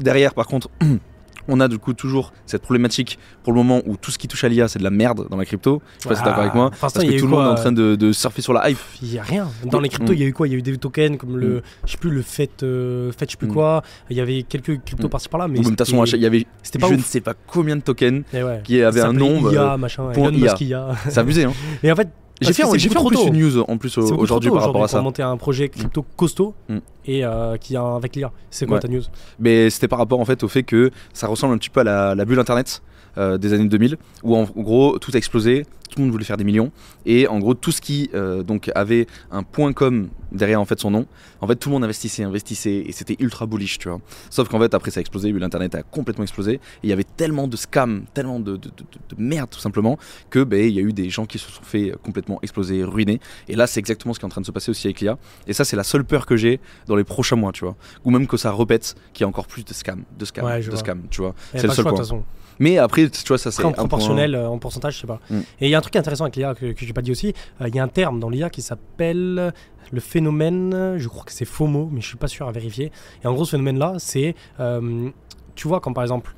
Derrière, 0.00 0.32
par 0.34 0.46
contre, 0.46 0.68
on 1.48 1.60
a 1.60 1.68
du 1.68 1.78
coup 1.78 1.92
toujours 1.92 2.32
cette 2.46 2.62
problématique 2.62 3.18
pour 3.42 3.52
le 3.52 3.58
moment 3.58 3.82
où 3.86 3.96
tout 3.96 4.10
ce 4.10 4.18
qui 4.18 4.28
touche 4.28 4.44
à 4.44 4.48
l'IA, 4.48 4.68
c'est 4.68 4.78
de 4.78 4.84
la 4.84 4.90
merde 4.90 5.26
dans 5.30 5.36
la 5.36 5.44
crypto. 5.44 5.82
Je 5.98 6.02
sais 6.04 6.08
pas 6.08 6.14
si 6.16 6.22
t'es 6.22 6.28
d'accord 6.28 6.42
avec 6.42 6.54
moi. 6.54 6.70
Ah, 6.72 6.76
Parce 6.80 6.94
que 6.94 7.18
tout 7.18 7.24
le 7.26 7.30
monde 7.30 7.46
est 7.46 7.50
en 7.50 7.54
train 7.54 7.72
de, 7.72 7.94
de 7.96 8.12
surfer 8.12 8.42
sur 8.42 8.52
la 8.52 8.70
hype. 8.70 8.78
Il 9.02 9.12
y 9.12 9.18
a 9.18 9.22
rien. 9.22 9.48
Dans 9.64 9.80
les 9.80 9.88
cryptos, 9.88 10.12
il 10.12 10.20
y 10.20 10.22
a 10.22 10.26
eu 10.26 10.32
quoi? 10.32 10.46
Il 10.48 10.52
y 10.52 10.54
a 10.54 10.58
eu 10.58 10.62
des 10.62 10.76
tokens 10.78 11.16
comme 11.18 11.36
le, 11.36 11.62
je 11.84 11.92
sais 11.92 11.98
plus, 11.98 12.10
le 12.10 12.22
fait, 12.22 12.62
euh, 12.62 13.10
fait, 13.12 13.26
je 13.26 13.32
sais 13.32 13.36
plus 13.36 13.48
Mm. 13.48 13.52
quoi. 13.52 13.82
Il 14.10 14.16
y 14.16 14.20
avait 14.20 14.42
quelques 14.44 14.82
cryptos 14.84 15.06
Mm. 15.06 15.10
par-ci 15.10 15.28
par-là, 15.28 15.48
mais 15.48 15.58
de 15.58 15.64
toute 15.64 15.78
façon, 15.78 16.04
il 16.04 16.20
y 16.20 16.26
avait 16.26 16.46
c'était 16.62 16.78
pas 16.78 16.86
je 16.88 16.92
ouf. 16.94 16.98
ne 16.98 17.04
sais 17.04 17.20
pas 17.20 17.34
combien 17.46 17.76
de 17.76 17.82
tokens 17.82 18.22
Et 18.32 18.42
ouais. 18.42 18.60
qui 18.64 18.80
avaient 18.82 19.00
un 19.00 19.12
nombre. 19.12 19.52
IA, 19.52 19.72
euh, 19.74 19.76
machin. 19.76 20.04
point 20.12 20.28
Elon 20.30 20.38
IA. 20.38 20.54
IA. 20.60 20.88
C'est 21.08 21.18
abusé, 21.18 21.44
hein. 21.44 21.52
Mais 21.82 21.90
en 21.92 21.96
fait, 21.96 22.08
J'ai 22.42 22.52
fait, 22.52 22.64
j'ai 22.78 22.88
fait 22.88 22.94
beaucoup 22.94 23.06
en 23.06 23.10
plus 23.10 23.16
trop 23.16 23.28
une 23.28 23.40
news 23.40 23.58
en 23.68 23.76
plus 23.78 23.98
aujourd'hui 23.98 24.50
par 24.50 24.60
rapport 24.60 24.76
à 24.76 24.86
pour 24.86 24.90
ça. 24.90 25.00
monter 25.02 25.22
un 25.22 25.36
projet 25.36 25.68
crypto 25.68 26.04
costaud 26.16 26.54
Mm. 26.68 26.78
et 27.06 27.24
euh, 27.24 27.56
qui 27.56 27.76
a 27.76 27.94
avec 27.96 28.14
l'IA. 28.16 28.30
C'est 28.50 28.66
quoi 28.66 28.76
Ouais. 28.76 28.80
ta 28.80 28.88
news? 28.88 29.02
Mais 29.38 29.70
c'était 29.70 29.88
par 29.88 29.98
rapport 29.98 30.20
en 30.20 30.24
fait 30.24 30.42
au 30.42 30.48
fait 30.48 30.62
que 30.62 30.90
ça 31.12 31.26
ressemble 31.26 31.54
un 31.54 31.58
petit 31.58 31.70
peu 31.70 31.80
à 31.80 31.84
la, 31.84 32.14
la 32.14 32.24
bulle 32.24 32.38
internet 32.38 32.82
euh, 33.18 33.36
des 33.38 33.52
années 33.52 33.68
2000 33.68 33.96
où 34.22 34.36
en 34.36 34.44
gros 34.44 34.98
tout 34.98 35.10
a 35.14 35.16
explosé, 35.18 35.66
tout 35.92 35.98
le 35.98 36.04
monde 36.04 36.12
voulait 36.12 36.24
faire 36.24 36.36
des 36.38 36.44
millions 36.44 36.72
et 37.06 37.28
en 37.28 37.38
gros 37.38 37.54
tout 37.54 37.70
ce 37.72 37.80
qui 37.80 38.10
euh, 38.14 38.42
donc 38.42 38.70
avait 38.74 39.06
un 39.30 39.42
point 39.42 39.72
com 39.72 40.08
derrière 40.32 40.60
en 40.60 40.64
fait 40.64 40.80
son 40.80 40.90
nom, 40.90 41.06
en 41.42 41.46
fait 41.46 41.56
tout 41.56 41.68
le 41.68 41.74
monde 41.74 41.84
investissait, 41.84 42.22
investissait 42.24 42.76
et 42.86 42.92
c'était 42.92 43.16
ultra 43.20 43.44
bullish, 43.44 43.78
tu 43.78 43.88
vois. 43.90 44.00
Sauf 44.30 44.48
qu'en 44.48 44.58
fait 44.58 44.72
après 44.72 44.90
ça 44.90 45.00
a 45.00 45.02
explosé, 45.02 45.30
bulle 45.32 45.42
internet 45.44 45.74
a 45.74 45.82
complètement 45.82 46.24
explosé 46.24 46.54
et 46.54 46.60
il 46.84 46.88
y 46.90 46.92
avait 46.94 47.04
tellement 47.04 47.46
de 47.48 47.56
scams, 47.56 48.04
tellement 48.14 48.40
de, 48.40 48.52
de- 48.56 48.68
de- 48.68 49.14
de 49.16 49.22
merde 49.22 49.50
tout 49.50 49.60
simplement 49.60 49.98
que 50.30 50.42
ben 50.42 50.66
il 50.66 50.74
y 50.74 50.78
a 50.78 50.82
eu 50.82 50.92
des 50.94 51.10
gens 51.10 51.26
qui 51.26 51.38
se 51.38 51.50
sont 51.50 51.62
fait 51.62 51.92
complètement 52.02 52.38
exploser, 52.42 52.82
ruiner 52.84 53.20
et 53.48 53.54
là 53.56 53.66
c'est 53.66 53.80
exactement 53.80 54.14
ce 54.14 54.18
qui 54.20 54.24
est 54.24 54.26
en 54.26 54.30
train 54.30 54.40
de 54.40 54.46
se 54.46 54.52
passer 54.52 54.70
aussi 54.70 54.86
avec 54.86 55.00
l'IA 55.00 55.18
et 55.46 55.52
ça 55.52 55.64
c'est 55.66 55.76
la 55.76 55.84
seule 55.84 56.04
peur 56.04 56.24
que 56.24 56.36
j'ai 56.36 56.60
dans 56.86 56.96
les 56.96 57.04
prochains 57.04 57.36
mois, 57.36 57.52
tu 57.52 57.64
vois. 57.64 57.76
Ou 58.04 58.10
même 58.10 58.26
que 58.26 58.36
ça 58.38 58.52
répète 58.54 58.94
qu'il 59.12 59.24
y 59.24 59.26
a 59.26 59.28
encore 59.28 59.46
plus 59.46 59.64
de 59.64 59.74
scams, 59.74 60.02
de 60.18 60.24
scams, 60.24 60.44
Ouais, 60.46 60.60
de 60.62 60.76
scams, 60.76 61.02
tu 61.10 61.20
vois. 61.20 61.34
C'est 61.54 61.64
le 61.64 61.68
seul 61.68 61.74
choix, 61.74 61.84
de 61.84 61.88
point. 61.90 61.98
toute 61.98 61.98
façon. 62.08 62.22
Mais 62.58 62.78
après, 62.78 63.08
tu 63.08 63.26
vois, 63.28 63.38
ça 63.38 63.50
c'est 63.50 63.62
point- 63.62 63.72
proportionnel, 63.72 64.34
euh, 64.34 64.46
en 64.48 64.58
pourcentage, 64.58 64.94
je 64.96 65.00
sais 65.00 65.06
pas. 65.06 65.20
Mm. 65.30 65.36
Et 65.60 65.66
il 65.66 65.70
y 65.70 65.74
a 65.74 65.78
un 65.78 65.81
truc 65.82 65.96
intéressant 65.96 66.24
avec 66.24 66.36
l'IA 66.36 66.54
que, 66.54 66.72
que 66.72 66.86
j'ai 66.86 66.92
pas 66.94 67.02
dit 67.02 67.10
aussi. 67.10 67.34
euh, 67.60 67.68
Il 67.68 67.74
y 67.74 67.78
a 67.78 67.82
un 67.84 67.88
terme 67.88 68.18
dans 68.18 68.30
l'IA 68.30 68.48
qui 68.50 68.62
s'appelle 68.62 69.52
le 69.92 70.00
phénomène. 70.00 70.96
Je 70.98 71.08
crois 71.08 71.24
que 71.24 71.32
c'est 71.32 71.44
FOMO, 71.44 71.88
mais 71.92 72.00
je 72.00 72.06
suis 72.06 72.16
pas 72.16 72.28
sûr 72.28 72.48
à 72.48 72.52
vérifier. 72.52 72.90
Et 73.22 73.26
en 73.26 73.34
gros, 73.34 73.44
ce 73.44 73.50
phénomène-là, 73.52 73.94
c'est. 73.98 74.34
euh, 74.60 75.10
tu 75.54 75.68
vois, 75.68 75.80
quand 75.80 75.92
par 75.92 76.02
exemple, 76.04 76.34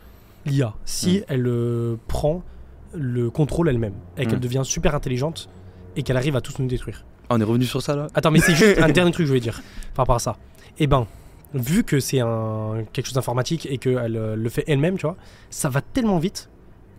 l'IA, 0.47 0.75
si 0.85 1.19
Mm. 1.19 1.25
elle 1.29 1.47
euh, 1.47 1.97
prend 2.09 2.43
le 2.93 3.31
contrôle 3.31 3.69
elle-même 3.69 3.95
et 4.19 4.27
qu'elle 4.27 4.39
Mm. 4.39 4.41
devient 4.41 4.63
super 4.65 4.95
intelligente 4.95 5.49
et 5.97 6.03
qu'elle 6.03 6.17
arrive 6.17 6.35
à 6.37 6.41
tous 6.41 6.59
nous 6.59 6.67
détruire. 6.67 7.05
Ah, 7.29 7.35
on 7.37 7.41
est 7.41 7.45
revenu 7.45 7.65
sur 7.65 7.81
ça 7.81 7.95
là? 7.97 8.09
Attends, 8.15 8.31
mais 8.31 8.41
c'est 8.41 8.55
juste 8.55 8.79
un 8.83 8.89
dernier 8.89 9.11
truc 9.13 9.23
que 9.25 9.27
je 9.27 9.29
voulais 9.29 9.41
dire 9.41 9.63
par 9.95 10.03
rapport 10.05 10.17
à 10.17 10.21
ça. 10.21 10.37
Eh 10.79 10.87
ben, 10.87 11.07
vu 11.55 11.85
que 11.85 12.01
c'est 12.01 12.19
un, 12.21 12.83
quelque 12.93 13.07
chose 13.07 13.15
d'informatique 13.15 13.67
et 13.71 13.79
qu'elle 13.79 14.17
euh, 14.17 14.35
le 14.37 14.49
fait 14.49 14.65
elle-même, 14.67 14.97
tu 14.99 15.07
vois, 15.07 15.17
ça 15.51 15.69
va 15.69 15.81
tellement 15.81 16.19
vite 16.19 16.51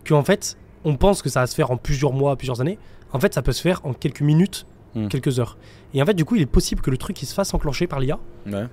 qu'en 0.08 0.22
fait, 0.22 0.56
on 0.86 0.96
pense 0.96 1.20
que 1.20 1.28
ça 1.28 1.40
va 1.40 1.46
se 1.46 1.54
faire 1.54 1.70
en 1.70 1.76
plusieurs 1.76 2.12
mois, 2.14 2.36
plusieurs 2.36 2.62
années. 2.62 2.78
En 3.12 3.20
fait, 3.20 3.34
ça 3.34 3.42
peut 3.42 3.52
se 3.52 3.60
faire 3.60 3.80
en 3.84 3.92
quelques 3.92 4.22
minutes, 4.22 4.64
Hmm. 4.94 5.08
quelques 5.08 5.38
heures. 5.38 5.58
Et 5.92 6.00
en 6.02 6.06
fait, 6.06 6.14
du 6.14 6.24
coup, 6.24 6.36
il 6.36 6.42
est 6.42 6.46
possible 6.46 6.80
que 6.80 6.90
le 6.90 6.96
truc 6.96 7.20
il 7.20 7.26
se 7.26 7.34
fasse 7.34 7.52
enclencher 7.52 7.86
par 7.86 8.00
l'IA 8.00 8.18
Ouais. 8.46 8.64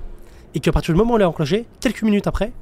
et 0.55 0.61
qu'à 0.61 0.71
partir 0.71 0.93
du 0.93 0.97
moment 0.97 1.13
où 1.13 1.15
elle 1.17 1.23
est 1.23 1.25
enclenchée, 1.25 1.65
quelques 1.81 2.01
minutes 2.03 2.27
après, 2.27 2.53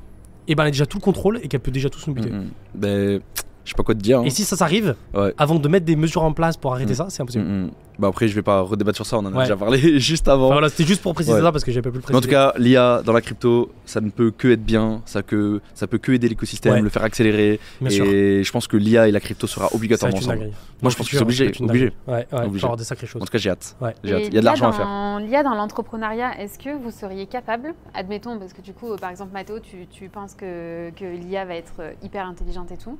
eh 0.48 0.56
ben, 0.56 0.64
elle 0.64 0.70
a 0.70 0.72
déjà 0.72 0.88
tout 0.88 0.98
le 0.98 1.04
contrôle 1.04 1.40
et 1.44 1.48
qu'elle 1.48 1.60
peut 1.60 1.70
déjà 1.70 1.88
tous 1.88 2.08
nous 2.08 2.14
buter. 2.16 2.32
Mm, 2.32 2.38
mm. 2.38 2.50
Ben, 2.74 3.22
je 3.66 3.70
sais 3.72 3.76
pas 3.76 3.84
quoi 3.84 3.96
te 3.96 4.00
dire. 4.00 4.20
hein. 4.20 4.24
Et 4.26 4.30
si 4.30 4.44
ça 4.44 4.56
s'arrive, 4.56 4.96
Ouais. 5.14 5.34
avant 5.38 5.56
de 5.56 5.68
mettre 5.68 5.86
des 5.86 5.96
mesures 5.96 6.24
en 6.24 6.34
place 6.34 6.58
pour 6.58 6.74
arrêter 6.74 6.94
Mm. 6.94 6.96
ça, 6.96 7.06
c'est 7.10 7.22
impossible. 7.22 7.46
Mm, 7.46 7.66
mm. 7.66 7.72
Bah 8.00 8.08
après, 8.08 8.28
je 8.28 8.34
vais 8.34 8.42
pas 8.42 8.62
redébattre 8.62 8.96
sur 8.96 9.06
ça, 9.06 9.18
on 9.18 9.26
en 9.26 9.34
a 9.34 9.38
Ouais. 9.38 9.44
déjà 9.44 9.56
parlé 9.56 9.78
juste 10.00 10.28
avant. 10.28 10.46
Enfin, 10.46 10.54
voilà, 10.56 10.70
c'était 10.70 10.86
juste 10.86 11.04
pour 11.04 11.14
préciser 11.14 11.36
Ouais. 11.36 11.42
ça 11.44 11.52
parce 11.52 11.64
que 11.64 11.72
j'avais 11.72 11.84
pas 11.84 11.90
pu 11.92 11.98
le 11.98 12.00
Mais 12.00 12.04
préciser. 12.14 12.18
en 12.18 12.22
tout 12.22 12.30
cas, 12.30 12.54
l'IA 12.58 13.04
dans 13.06 13.14
la 13.14 13.22
crypto, 13.22 13.72
ça 13.86 14.02
ne 14.02 14.10
peut 14.10 14.32
que 14.32 14.48
être 14.48 14.64
bien, 14.66 15.02
ça, 15.06 15.22
que, 15.22 15.62
ça 15.76 15.86
peut 15.86 16.00
que 16.00 16.12
aider 16.12 16.28
l'écosystème, 16.28 16.74
Ouais. 16.74 16.82
le 16.82 16.90
faire 16.90 17.04
accélérer. 17.04 17.60
Bien 17.80 17.90
et 17.90 17.94
sûr. 17.94 18.06
je 18.06 18.52
pense 18.52 18.68
que 18.68 18.78
l'IA 18.78 19.08
et 19.08 19.12
la 19.12 19.20
crypto 19.20 19.46
sera 19.46 19.68
obligatoirement 19.76 20.18
ensemble. 20.18 20.50
Moi, 20.82 20.90
je 20.90 20.96
pense 20.98 21.08
que 21.10 21.16
c'est 21.16 21.22
obligé, 21.22 21.52
obligé. 21.60 21.92
Ouais, 22.08 22.26
Obligé. 22.32 22.64
avoir 22.66 22.78
des 22.78 22.84
sacrées 22.86 23.06
choses. 23.06 23.22
En 23.22 23.26
tout 23.26 23.32
cas, 23.32 23.38
j'ai 23.38 23.52
hâte. 23.52 23.76
Il 24.04 24.10
y 24.10 24.14
a 24.14 24.30
de 24.30 24.46
l'argent 24.46 24.70
à 24.70 24.72
faire. 24.72 25.20
L'IA 25.20 25.44
dans 25.44 25.54
l'entrepreneuriat, 25.54 26.40
est-ce 26.42 26.58
que 26.58 26.70
vous 26.76 26.90
seriez 26.90 27.28
capable, 27.28 27.76
admettons, 27.94 28.40
parce 28.40 28.54
que 28.54 28.62
du 28.62 28.74
coup, 28.74 28.96
par 29.00 29.12
exemple, 29.12 29.32
Mathéo, 29.34 29.60
tu, 29.60 29.86
tu 29.92 30.10
penses 30.10 30.34
que, 30.34 30.90
que 30.92 31.06
l'IA 31.06 31.46
va 31.46 31.54
être 31.56 31.82
hyper 32.02 32.26
intelligente 32.26 32.72
et 32.72 32.78
tout, 32.78 32.98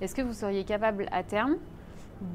est-ce 0.00 0.14
que 0.14 0.22
vous 0.22 0.32
seriez 0.32 0.64
capable 0.64 1.06
à 1.12 1.22
terme 1.22 1.56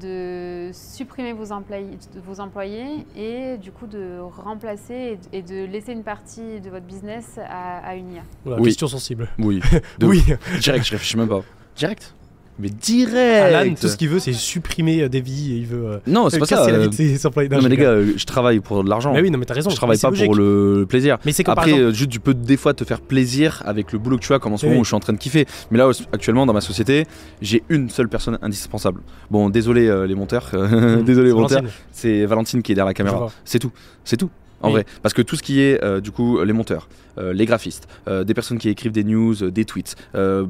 de 0.00 0.70
supprimer 0.72 1.32
vos 1.32 1.52
employés, 1.52 1.98
vos 2.26 2.40
employés 2.40 3.06
et 3.16 3.56
du 3.56 3.70
coup 3.70 3.86
de 3.86 4.18
remplacer 4.18 5.18
et 5.32 5.42
de, 5.42 5.64
laisser 5.64 5.92
une 5.92 6.02
partie 6.02 6.60
de 6.60 6.70
votre 6.70 6.86
business 6.86 7.38
à, 7.38 7.78
à 7.86 7.94
une 7.94 8.14
IA 8.14 8.22
Voilà, 8.44 8.60
Oui. 8.60 8.68
Question 8.68 8.88
sensible. 8.88 9.28
Oui. 9.38 9.60
Oui. 10.02 10.24
Direct, 10.60 10.84
je 10.84 10.90
réfléchis 10.90 11.16
même 11.16 11.28
pas. 11.28 11.42
Direct? 11.76 12.15
Mais 12.58 12.70
direct 12.70 13.54
Alan, 13.54 13.74
tout 13.78 13.86
ce 13.88 13.96
qu'il 13.98 14.08
veut, 14.08 14.18
c'est 14.18 14.32
supprimer 14.32 15.02
euh, 15.02 15.08
des 15.10 15.20
vies 15.20 15.52
et 15.52 15.56
il 15.58 15.66
veut. 15.66 15.84
euh, 15.86 15.98
Non, 16.06 16.30
c'est 16.30 16.38
pas 16.38 16.46
ça. 16.46 16.66
la 16.70 16.78
vie 16.78 16.84
euh, 16.84 16.88
de 16.88 16.94
ses 16.94 17.26
employés. 17.26 17.50
Non, 17.50 17.58
mais 17.62 17.68
les 17.68 17.76
gars, 17.76 17.96
je 18.16 18.24
travaille 18.24 18.60
pour 18.60 18.82
de 18.82 18.88
l'argent. 18.88 19.12
Mais 19.12 19.20
oui, 19.20 19.30
non, 19.30 19.38
mais 19.38 19.44
t'as 19.44 19.52
raison. 19.54 19.68
je 19.68 19.76
travaille 19.76 19.98
pas 19.98 20.10
pour 20.10 20.34
le 20.34 20.86
plaisir. 20.88 21.18
Mais 21.26 21.32
c'est 21.32 21.46
Après, 21.48 21.70
exemple- 21.70 21.92
juste, 21.92 22.10
tu 22.10 22.20
peux 22.20 22.32
des 22.32 22.56
fois 22.56 22.72
te 22.72 22.84
faire 22.84 23.00
plaisir 23.02 23.62
avec 23.66 23.92
le 23.92 23.98
boulot 23.98 24.16
que 24.16 24.24
tu 24.24 24.32
as, 24.32 24.38
comme 24.38 24.54
en 24.54 24.56
ce 24.56 24.64
Oui. 24.64 24.70
moment 24.70 24.80
où 24.80 24.84
je 24.84 24.88
suis 24.88 24.96
en 24.96 25.00
train 25.00 25.12
de 25.12 25.18
kiffer. 25.18 25.44
Mais 25.70 25.76
là, 25.78 25.90
actuellement, 26.12 26.46
dans 26.46 26.54
ma 26.54 26.60
société, 26.62 27.04
j'ai 27.42 27.62
une 27.68 27.90
seule 27.90 28.08
personne 28.08 28.38
indispensable. 28.40 29.00
Bon, 29.30 29.50
désolé 29.50 29.86
euh, 29.88 30.06
les 30.06 30.14
monteurs, 30.14 30.50
désolé 31.04 31.28
les 31.28 31.34
monteurs, 31.34 31.58
Valentine. 31.58 31.80
c'est 31.92 32.24
Valentine 32.24 32.62
qui 32.62 32.72
est 32.72 32.74
derrière 32.74 32.86
la 32.88 32.94
caméra. 32.94 33.28
C'est 33.44 33.58
tout, 33.58 33.72
c'est 34.04 34.16
tout. 34.16 34.30
En 34.66 34.68
Oui. 34.68 34.72
vrai, 34.74 34.86
parce 35.02 35.14
que 35.14 35.22
tout 35.22 35.36
ce 35.36 35.42
qui 35.42 35.60
est 35.60 35.82
euh, 35.82 36.00
du 36.00 36.10
coup 36.10 36.42
les 36.42 36.52
monteurs, 36.52 36.88
euh, 37.18 37.32
les 37.32 37.46
graphistes, 37.46 37.86
euh, 38.08 38.24
des 38.24 38.34
personnes 38.34 38.58
qui 38.58 38.68
écrivent 38.68 38.92
des 38.92 39.04
news, 39.04 39.34
des 39.50 39.64
tweets, 39.64 39.94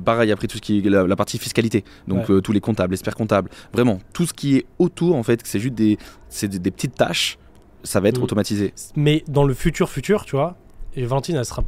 pareil 0.05 0.33
après 0.33 0.47
tout 0.47 0.57
ce 0.57 0.63
qui 0.63 0.79
est 0.79 0.89
la, 0.91 1.07
la 1.07 1.17
partie 1.17 1.39
fiscalité, 1.39 1.85
donc 2.09 2.29
Ouais. 2.29 2.41
tous 2.41 2.53
les 2.53 2.61
comptables, 2.61 2.95
experts 2.95 3.15
comptables, 3.15 3.51
vraiment 3.73 3.99
tout 4.13 4.27
ce 4.27 4.33
qui 4.33 4.57
est 4.57 4.67
autour 4.79 5.17
en 5.17 5.23
fait, 5.23 5.41
c'est 5.45 5.61
juste 5.61 5.75
des, 5.75 5.99
c'est 6.29 6.49
des, 6.49 6.59
des 6.59 6.71
petites 6.71 6.95
tâches, 6.95 7.39
ça 7.83 8.01
va 8.01 8.09
être 8.09 8.19
Mm. 8.21 8.25
automatisé. 8.25 8.75
Mais 8.97 9.23
dans 9.29 9.45
le 9.45 9.55
futur, 9.55 9.89
futur, 9.91 10.25
tu 10.25 10.35
vois, 10.37 10.57
et 10.95 11.05
Valentine, 11.05 11.37
elle 11.37 11.45
sera. 11.45 11.63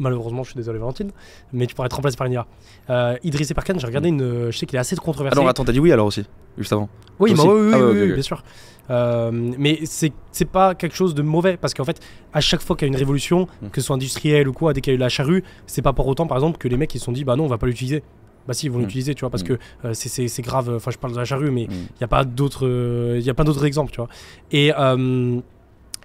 Malheureusement, 0.00 0.42
je 0.42 0.50
suis 0.50 0.56
désolé, 0.56 0.80
Valentine, 0.80 1.12
mais 1.52 1.66
tu 1.68 1.74
pourrais 1.76 1.86
être 1.86 1.92
remplacée 1.94 2.16
par 2.16 2.26
une 2.26 2.32
IA. 2.32 2.46
Euh, 2.90 3.16
Idriss 3.22 3.48
j'ai 3.48 3.86
regardé 3.86 4.08
une. 4.08 4.50
Je 4.50 4.58
sais 4.58 4.66
qu'il 4.66 4.76
est 4.76 4.80
assez 4.80 4.96
controversé. 4.96 5.38
Ah 5.38 5.40
non, 5.40 5.46
attends, 5.48 5.64
t'as 5.64 5.70
dit 5.72 5.78
oui 5.78 5.92
alors 5.92 6.06
aussi, 6.06 6.24
juste 6.58 6.72
avant. 6.72 6.88
Oui, 7.20 7.32
bah 7.32 7.44
aussi 7.44 7.48
oui, 7.52 7.60
oui, 7.68 7.72
Ah 7.72 7.86
oui, 7.86 8.12
bien 8.12 8.22
sûr. 8.22 8.42
Euh, 8.90 9.30
mais 9.32 9.80
c'est 9.84 10.12
c'est 10.30 10.44
pas 10.44 10.74
quelque 10.74 10.94
chose 10.94 11.14
de 11.14 11.22
mauvais 11.22 11.56
parce 11.56 11.72
qu'en 11.74 11.84
fait, 11.84 12.00
à 12.32 12.40
chaque 12.40 12.60
fois 12.60 12.76
qu'il 12.76 12.86
y 12.86 12.90
a 12.90 12.92
une 12.92 12.98
révolution, 12.98 13.46
Mm. 13.62 13.68
que 13.68 13.80
ce 13.80 13.86
soit 13.86 13.96
industrielle 13.96 14.48
ou 14.48 14.52
quoi, 14.52 14.72
dès 14.74 14.80
qu'il 14.80 14.92
y 14.92 14.94
a 14.94 14.96
eu 14.96 15.00
la 15.00 15.08
charrue, 15.08 15.42
c'est 15.66 15.80
pas 15.82 15.92
pour 15.92 16.06
autant, 16.06 16.26
par 16.26 16.36
exemple, 16.36 16.58
que 16.58 16.68
les 16.68 16.76
mecs 16.76 16.94
ils 16.94 16.98
se 16.98 17.04
sont 17.06 17.12
dit 17.12 17.24
bah 17.24 17.36
non, 17.36 17.44
on 17.44 17.48
va 17.48 17.58
pas 17.58 17.66
l'utiliser. 17.66 18.02
Bah 18.46 18.52
si, 18.52 18.66
ils 18.66 18.68
vont 18.72 18.78
Mm. 18.78 18.82
l'utiliser, 18.82 19.14
tu 19.14 19.20
vois, 19.20 19.30
parce 19.30 19.42
Mm. 19.42 19.46
que 19.46 19.52
euh, 19.86 19.94
c'est- 19.94 20.42
grave. 20.42 20.70
Enfin, 20.76 20.90
je 20.90 20.98
parle 20.98 21.14
de 21.14 21.18
la 21.18 21.24
charrue, 21.24 21.50
mais 21.50 21.62
il 21.64 22.00
y 22.00 22.04
a 22.04 22.08
pas 22.08 22.24
d'autres, 22.24 23.16
il 23.18 23.24
y 23.24 23.30
a 23.30 23.34
pas 23.34 23.44
d'autres 23.44 23.64
exemples, 23.64 23.90
tu 23.90 23.96
vois. 23.98 24.08
Et 24.52 24.72
euh, 24.78 25.40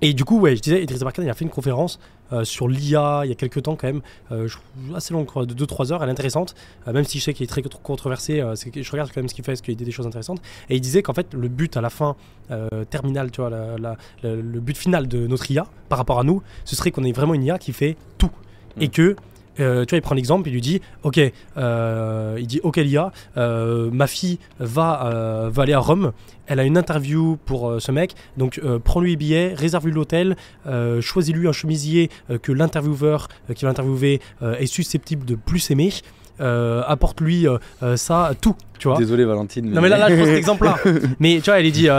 et 0.01 0.13
du 0.13 0.23
coup, 0.23 0.39
ouais, 0.39 0.55
je 0.55 0.61
disais, 0.61 0.81
Idriss 0.81 1.01
Barkan, 1.01 1.21
il 1.23 1.29
a 1.29 1.33
fait 1.33 1.43
une 1.43 1.51
conférence 1.51 1.99
euh, 2.33 2.43
sur 2.43 2.67
l'IA 2.67 3.21
il 3.25 3.29
y 3.29 3.31
a 3.31 3.35
quelques 3.35 3.63
temps 3.63 3.75
quand 3.75 3.87
même, 3.87 4.01
euh, 4.31 4.47
je- 4.47 4.57
assez 4.95 5.13
longue, 5.13 5.27
de 5.45 5.53
2-3 5.53 5.91
heures, 5.91 6.03
elle 6.03 6.09
est 6.09 6.11
intéressante, 6.11 6.55
euh, 6.87 6.93
même 6.93 7.03
si 7.03 7.19
je 7.19 7.23
sais 7.25 7.33
qu'il 7.33 7.43
est 7.43 7.47
très 7.47 7.61
controversé, 7.61 8.37
je 8.39 8.91
regarde 8.91 9.09
quand 9.13 9.21
même 9.21 9.27
ce 9.29 9.33
qu'il 9.33 9.43
fait, 9.43 9.51
parce 9.53 9.61
qu'il 9.61 9.75
dit 9.75 9.83
des 9.83 9.91
choses 9.91 10.07
intéressantes. 10.07 10.41
Et 10.69 10.75
il 10.75 10.81
disait 10.81 11.01
qu'en 11.01 11.13
fait, 11.13 11.33
le 11.33 11.47
but 11.47 11.75
à 11.77 11.81
la 11.81 11.89
fin 11.89 12.15
terminal, 12.89 13.31
tu 13.31 13.41
vois, 13.41 13.49
la- 13.49 13.77
la- 13.77 13.97
la- 14.23 14.35
le 14.35 14.59
but 14.59 14.77
final 14.77 15.07
de 15.07 15.27
notre 15.27 15.49
IA 15.51 15.65
par 15.87 15.97
rapport 15.99 16.19
à 16.19 16.23
nous, 16.23 16.41
ce 16.65 16.75
serait 16.75 16.91
qu'on 16.91 17.03
ait 17.03 17.11
vraiment 17.11 17.33
une 17.33 17.43
IA 17.43 17.57
qui 17.59 17.73
fait 17.73 17.95
tout. 18.17 18.31
Mm. 18.77 18.81
Et 18.81 18.87
que, 18.89 19.15
euh, 19.59 19.85
tu 19.85 19.91
vois, 19.91 19.97
il 19.97 20.01
prend 20.01 20.15
l'exemple, 20.15 20.47
il 20.49 20.53
lui 20.53 20.61
dit, 20.61 20.81
ok, 21.03 21.19
euh, 21.57 22.37
il 22.39 22.47
dit, 22.47 22.59
ok 22.63 22.77
l'IA, 22.77 23.11
euh, 23.37 23.89
ma 23.91 24.07
fille 24.07 24.39
va, 24.59 25.49
va 25.51 25.63
aller 25.63 25.73
à 25.73 25.79
Rome, 25.79 26.11
elle 26.47 26.59
a 26.59 26.63
une 26.63 26.77
interview 26.77 27.37
pour 27.45 27.75
ce 27.79 27.91
mec, 27.91 28.15
donc 28.37 28.59
prends-lui 28.83 29.11
les 29.11 29.17
billets, 29.17 29.53
réserve-lui 29.53 29.93
l'hôtel, 29.93 30.35
choisis-lui 31.01 31.47
un 31.47 31.51
chemisier 31.51 32.09
que 32.41 32.51
l'intervieweur 32.51 33.27
qui 33.53 33.65
va 33.65 33.69
l'interviewer 33.69 34.19
est 34.41 34.65
susceptible 34.65 35.25
de 35.25 35.35
plus 35.35 35.71
aimer, 35.71 35.91
euh, 36.41 36.81
apporte-lui 36.87 37.47
euh, 37.47 37.57
euh, 37.83 37.97
ça, 37.97 38.31
tout, 38.39 38.55
tu 38.77 38.87
vois. 38.87 38.97
Désolé 38.97 39.25
Valentine. 39.25 39.71
Non 39.71 39.81
mais 39.81 39.89
là, 39.89 39.97
là 39.97 40.09
je 40.09 40.15
prends 40.15 40.25
cet 40.25 40.37
exemple-là. 40.37 40.77
Mais 41.19 41.35
tu 41.41 41.49
vois, 41.49 41.59
elle 41.59 41.65
est 41.65 41.71
dit, 41.71 41.89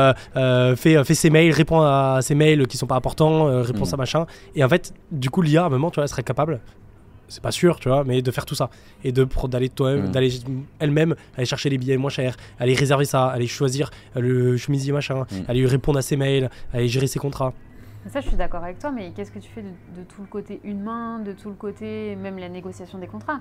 fais, 0.77 1.05
fais 1.05 1.15
ses 1.15 1.31
mails, 1.31 1.53
réponds 1.53 1.83
à 1.83 2.21
ses 2.23 2.35
mails 2.35 2.67
qui 2.67 2.79
sont 2.79 2.87
pas 2.87 2.97
importants, 2.97 3.63
réponds 3.63 3.81
Mm. 3.81 3.87
ça 3.87 3.97
machin. 3.97 4.27
Et 4.55 4.65
en 4.65 4.69
fait, 4.69 4.93
du 5.11 5.31
coup, 5.31 5.43
l'IA 5.43 5.63
à 5.63 5.67
un 5.67 5.69
moment, 5.69 5.91
tu 5.91 5.97
vois, 5.97 6.05
elle 6.05 6.09
serait 6.09 6.23
capable, 6.23 6.61
c'est 7.31 7.43
pas 7.43 7.51
sûr, 7.53 7.81
tu 7.81 7.89
vois, 7.89 8.05
mais 8.05 8.21
de 8.21 8.31
faire 8.31 8.45
tout 8.45 8.55
ça 8.55 8.69
et 9.05 9.13
de 9.13 9.27
d'aller 9.49 9.69
toi-même, 9.71 10.09
Mm. 10.09 10.11
d'aller 10.13 10.31
elle-même 10.81 11.15
aller 11.37 11.47
chercher 11.47 11.71
les 11.71 11.79
billets 11.79 11.97
moins 11.97 12.11
chers, 12.11 12.37
aller 12.59 12.75
réserver 12.75 13.07
ça, 13.07 13.27
aller 13.29 13.47
choisir 13.47 13.91
euh, 14.17 14.21
le 14.21 14.57
chemisier 14.59 14.93
machin, 14.93 15.25
Mm. 15.31 15.37
aller 15.49 15.65
répondre 15.67 15.99
à 15.99 16.03
ses 16.03 16.17
mails, 16.17 16.51
aller 16.75 16.89
gérer 16.89 17.07
ses 17.07 17.19
contrats. 17.19 17.55
Ça, 18.09 18.21
je 18.21 18.29
suis 18.29 18.37
d'accord 18.37 18.65
avec 18.65 18.79
toi, 18.79 18.91
mais 18.91 19.13
qu'est-ce 19.15 19.31
que 19.31 19.39
tu 19.39 19.49
fais 19.51 19.63
de, 19.63 19.69
de 19.69 20.05
tout 20.09 20.21
le 20.23 20.27
côté 20.27 20.61
humain, 20.65 21.21
de 21.21 21.33
tout 21.33 21.49
le 21.51 21.55
côté, 21.55 22.17
même 22.17 22.39
la 22.39 22.49
négociation 22.49 22.99
des 22.99 23.07
contrats? 23.07 23.41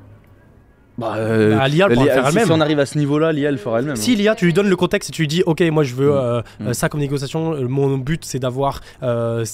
Bah, 1.00 1.14
euh, 1.18 1.56
Bah, 1.58 1.68
l'IA 1.68 1.88
elle 1.89 1.95
faire 1.97 2.04
si, 2.14 2.28
elle-même. 2.30 2.45
si 2.45 2.52
on 2.52 2.60
arrive 2.62 2.80
à 2.80 2.86
ce 2.86 2.97
niveau-là, 2.97 3.32
l'IA 3.32 3.50
elle 3.50 3.58
fera 3.58 3.80
elle-même. 3.80 3.95
Si 3.95 4.16
l'IA, 4.16 4.36
tu 4.36 4.45
lui 4.45 4.54
donnes 4.54 4.68
le 4.70 4.76
contexte 4.76 5.10
et 5.10 5.14
tu 5.14 5.22
lui 5.22 5.28
dis, 5.28 5.43
ok, 5.45 5.62
moi 5.72 5.84
je 5.84 5.95
veux 5.95 6.10
Mm. 6.12 6.14
euh, 6.18 6.41
Mm. 6.60 6.68
euh, 6.68 6.74
ça 6.74 6.89
comme 6.89 7.00
négociation, 7.00 7.54
euh, 7.54 7.68
mon 7.68 7.97
but 7.97 8.26
c'est 8.26 8.39
d'avoir 8.39 8.82
euh, 9.02 9.45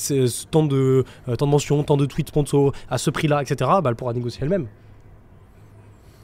tant, 0.52 0.64
de, 0.64 1.04
euh, 1.30 1.36
tant 1.36 1.46
de 1.46 1.52
mentions, 1.52 1.84
tant 1.84 1.98
de 1.98 2.06
tweets 2.06 2.30
sponsors 2.30 2.72
à 2.89 2.98
ce 2.98 3.10
prix-là, 3.12 3.41
etc. 3.43 3.56
Bah, 3.82 3.89
elle 3.89 3.96
pourra 3.96 4.14
négocier 4.14 4.39
elle-même. 4.43 4.68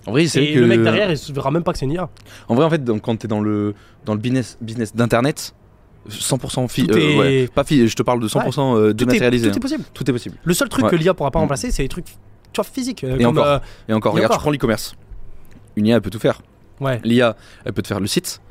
En 0.07 0.11
vrai, 0.11 0.25
c'est 0.25 0.43
Et 0.43 0.53
que 0.55 0.59
le 0.59 0.65
mec 0.65 0.81
derrière, 0.81 1.11
il 1.11 1.17
se 1.17 1.31
verra 1.31 1.51
même 1.51 1.63
pas 1.63 1.73
que 1.73 1.77
c'est 1.77 1.85
une 1.85 1.91
IA. 1.91 2.09
En 2.49 2.55
vrai, 2.55 2.65
en 2.65 2.69
fait, 2.71 2.83
donc, 2.83 3.01
quand 3.03 3.15
t'es 3.17 3.27
dans 3.27 3.39
le 3.41 3.75
dans 4.05 4.13
le 4.15 4.19
business 4.19 4.57
business 4.59 4.95
d'internet, 4.95 5.53
100% 6.09 6.67
fi- 6.67 6.87
Tout 6.87 6.95
euh, 6.95 6.99
est- 6.99 7.17
ouais, 7.19 7.47
pas 7.53 7.63
fi- 7.63 7.87
je 7.87 7.95
te 7.95 8.01
parle 8.01 8.19
de 8.19 8.27
100% 8.27 8.75
euh, 8.75 8.85
Tout 8.85 8.89
est, 8.89 8.93
dématérialisé. 8.95 9.49
tout 9.49 9.53
est 9.53 9.57
hein. 9.57 9.61
possible. 9.61 9.83
Tout 9.93 10.09
est 10.09 10.13
possible. 10.13 10.37
Le 10.43 10.53
seul 10.55 10.69
truc 10.69 10.85
Ouais. 10.85 10.89
que 10.89 10.95
l'IA 10.95 11.13
pourra 11.13 11.29
pas 11.29 11.37
Mm. 11.37 11.43
remplacer, 11.43 11.69
c'est 11.69 11.83
les 11.83 11.89
trucs 11.89 12.05
tu 12.05 12.15
vois, 12.55 12.63
physiques. 12.65 13.03
euh, 13.03 13.15
Et 13.17 13.23
comme, 13.23 13.37
encore. 13.37 13.45
euh, 13.45 13.59
Et 13.87 13.93
encore, 13.93 14.13
Et 14.13 14.15
regarde, 14.15 14.31
encore. 14.31 14.37
tu 14.39 14.41
prends 14.41 14.51
l'e-commerce. 14.51 14.95
Une 15.75 15.87
IA, 15.87 15.95
elle 15.95 16.01
peut 16.01 16.09
tout 16.09 16.19
faire. 16.19 16.41
ouais. 16.79 16.99
L'IA, 17.03 17.35
elle 17.65 17.73
peut 17.73 17.81
te 17.81 17.87
faire 17.87 17.99
le 17.99 18.07
site. 18.07 18.41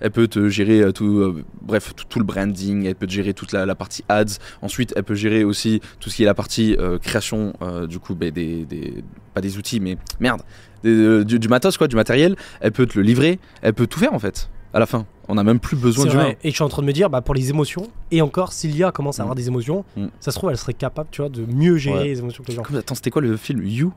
Elle 0.00 0.12
peut 0.12 0.28
te 0.28 0.48
gérer 0.48 0.80
euh, 0.80 0.92
tout, 0.92 1.18
euh, 1.18 1.44
bref, 1.60 1.92
tout, 1.96 2.04
tout 2.08 2.18
le 2.20 2.24
branding. 2.24 2.86
Elle 2.86 2.94
peut 2.94 3.08
te 3.08 3.12
gérer 3.12 3.34
toute 3.34 3.50
la, 3.50 3.66
la 3.66 3.74
partie 3.74 4.04
ads. 4.08 4.38
Ensuite, 4.62 4.92
elle 4.94 5.02
peut 5.02 5.16
gérer 5.16 5.42
aussi 5.42 5.80
tout 5.98 6.08
ce 6.08 6.14
qui 6.16 6.22
est 6.22 6.26
la 6.26 6.34
partie 6.34 6.76
euh, 6.78 6.98
création, 6.98 7.52
euh, 7.62 7.88
du 7.88 7.98
coup, 7.98 8.14
ben, 8.14 8.30
des, 8.30 8.64
des- 8.64 9.02
pas 9.34 9.40
des 9.40 9.58
outils, 9.58 9.80
mais 9.80 9.96
merde, 10.20 10.42
des- 10.84 11.24
du, 11.24 11.40
du 11.40 11.48
matos, 11.48 11.76
quoi, 11.76 11.88
du 11.88 11.96
matériel. 11.96 12.36
Elle 12.60 12.70
peut 12.70 12.86
te 12.86 12.96
le 12.96 13.02
livrer. 13.02 13.40
Elle 13.60 13.74
peut 13.74 13.88
tout 13.88 13.98
faire 13.98 14.14
en 14.14 14.20
fait. 14.20 14.48
À 14.72 14.78
la 14.78 14.86
fin, 14.86 15.04
on 15.28 15.34
n'a 15.34 15.42
même 15.42 15.58
plus 15.58 15.76
besoin. 15.76 16.06
Et 16.44 16.50
je 16.50 16.54
suis 16.54 16.62
en 16.62 16.68
train 16.68 16.82
de 16.82 16.86
me 16.86 16.92
dire, 16.92 17.08
bah, 17.10 17.20
pour 17.22 17.34
les 17.34 17.48
émotions, 17.50 17.88
et 18.12 18.20
encore, 18.22 18.52
si 18.52 18.68
l'IA 18.68 18.92
commence 18.92 19.18
à 19.18 19.22
Mm. 19.22 19.24
avoir 19.24 19.34
des 19.34 19.48
émotions, 19.48 19.84
Mm. 19.96 20.06
ça 20.20 20.30
se 20.30 20.36
trouve, 20.38 20.50
elle 20.50 20.58
serait 20.58 20.74
capable, 20.74 21.08
tu 21.10 21.22
vois, 21.22 21.30
de 21.30 21.44
mieux 21.44 21.76
gérer 21.78 21.98
Ouais. 22.00 22.04
les 22.04 22.18
émotions 22.20 22.44
que 22.44 22.50
les 22.50 22.54
gens. 22.54 22.62
Comme- 22.62 22.76
Attends, 22.76 22.94
c'était 22.94 23.10
quoi 23.10 23.22
le 23.22 23.36
film 23.36 23.64
You? 23.64 23.92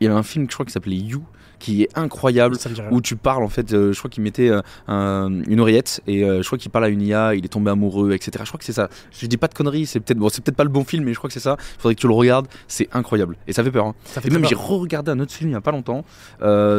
Il 0.00 0.04
y 0.04 0.06
avait 0.08 0.16
un 0.18 0.22
film, 0.22 0.46
je 0.48 0.54
crois, 0.54 0.64
qui 0.66 0.72
s'appelait 0.72 0.96
You, 0.96 1.22
qui 1.58 1.82
est 1.82 1.88
incroyable. 1.98 2.54
Où 2.92 3.00
tu 3.00 3.16
parles 3.16 3.42
en 3.42 3.48
fait, 3.48 3.72
euh, 3.72 3.92
je 3.92 3.98
crois 3.98 4.08
qu'il 4.08 4.22
mettait 4.22 4.48
euh, 4.48 4.60
un- 4.86 5.42
une 5.48 5.58
oreillette 5.58 6.00
et 6.06 6.22
euh, 6.24 6.40
je 6.40 6.46
crois 6.46 6.56
qu'il 6.56 6.70
parle 6.70 6.84
à 6.84 6.88
une 6.88 7.02
IA, 7.02 7.34
il 7.34 7.44
est 7.44 7.48
tombé 7.48 7.70
amoureux, 7.72 8.12
etc. 8.12 8.30
Je 8.44 8.48
crois 8.48 8.58
que 8.58 8.64
c'est 8.64 8.72
ça. 8.72 8.88
Je 9.10 9.26
dis 9.26 9.36
pas 9.36 9.48
de 9.48 9.54
conneries, 9.54 9.86
c'est 9.86 9.98
peut-être 9.98 10.18
bon, 10.18 10.28
c'est 10.28 10.42
peut-être 10.44 10.56
pas 10.56 10.62
le 10.62 10.70
bon 10.70 10.84
film, 10.84 11.02
mais 11.04 11.12
je 11.14 11.18
crois 11.18 11.28
que 11.28 11.34
c'est 11.34 11.40
ça. 11.40 11.56
Faudrait 11.78 11.96
que 11.96 12.00
tu 12.00 12.06
le 12.06 12.12
regardes, 12.14 12.46
c'est 12.68 12.88
incroyable 12.92 13.36
et 13.48 13.52
ça 13.52 13.64
fait 13.64 13.72
peur. 13.72 13.86
hein. 13.86 13.94
Ça 14.04 14.20
fait 14.20 14.28
Et 14.28 14.30
même 14.30 14.42
j'ai 14.48 14.54
re-regardé 14.54 15.10
un 15.10 15.18
autre 15.18 15.32
film 15.32 15.50
il 15.50 15.54
y 15.54 15.56
a 15.56 15.60
pas 15.60 15.72
longtemps. 15.72 16.04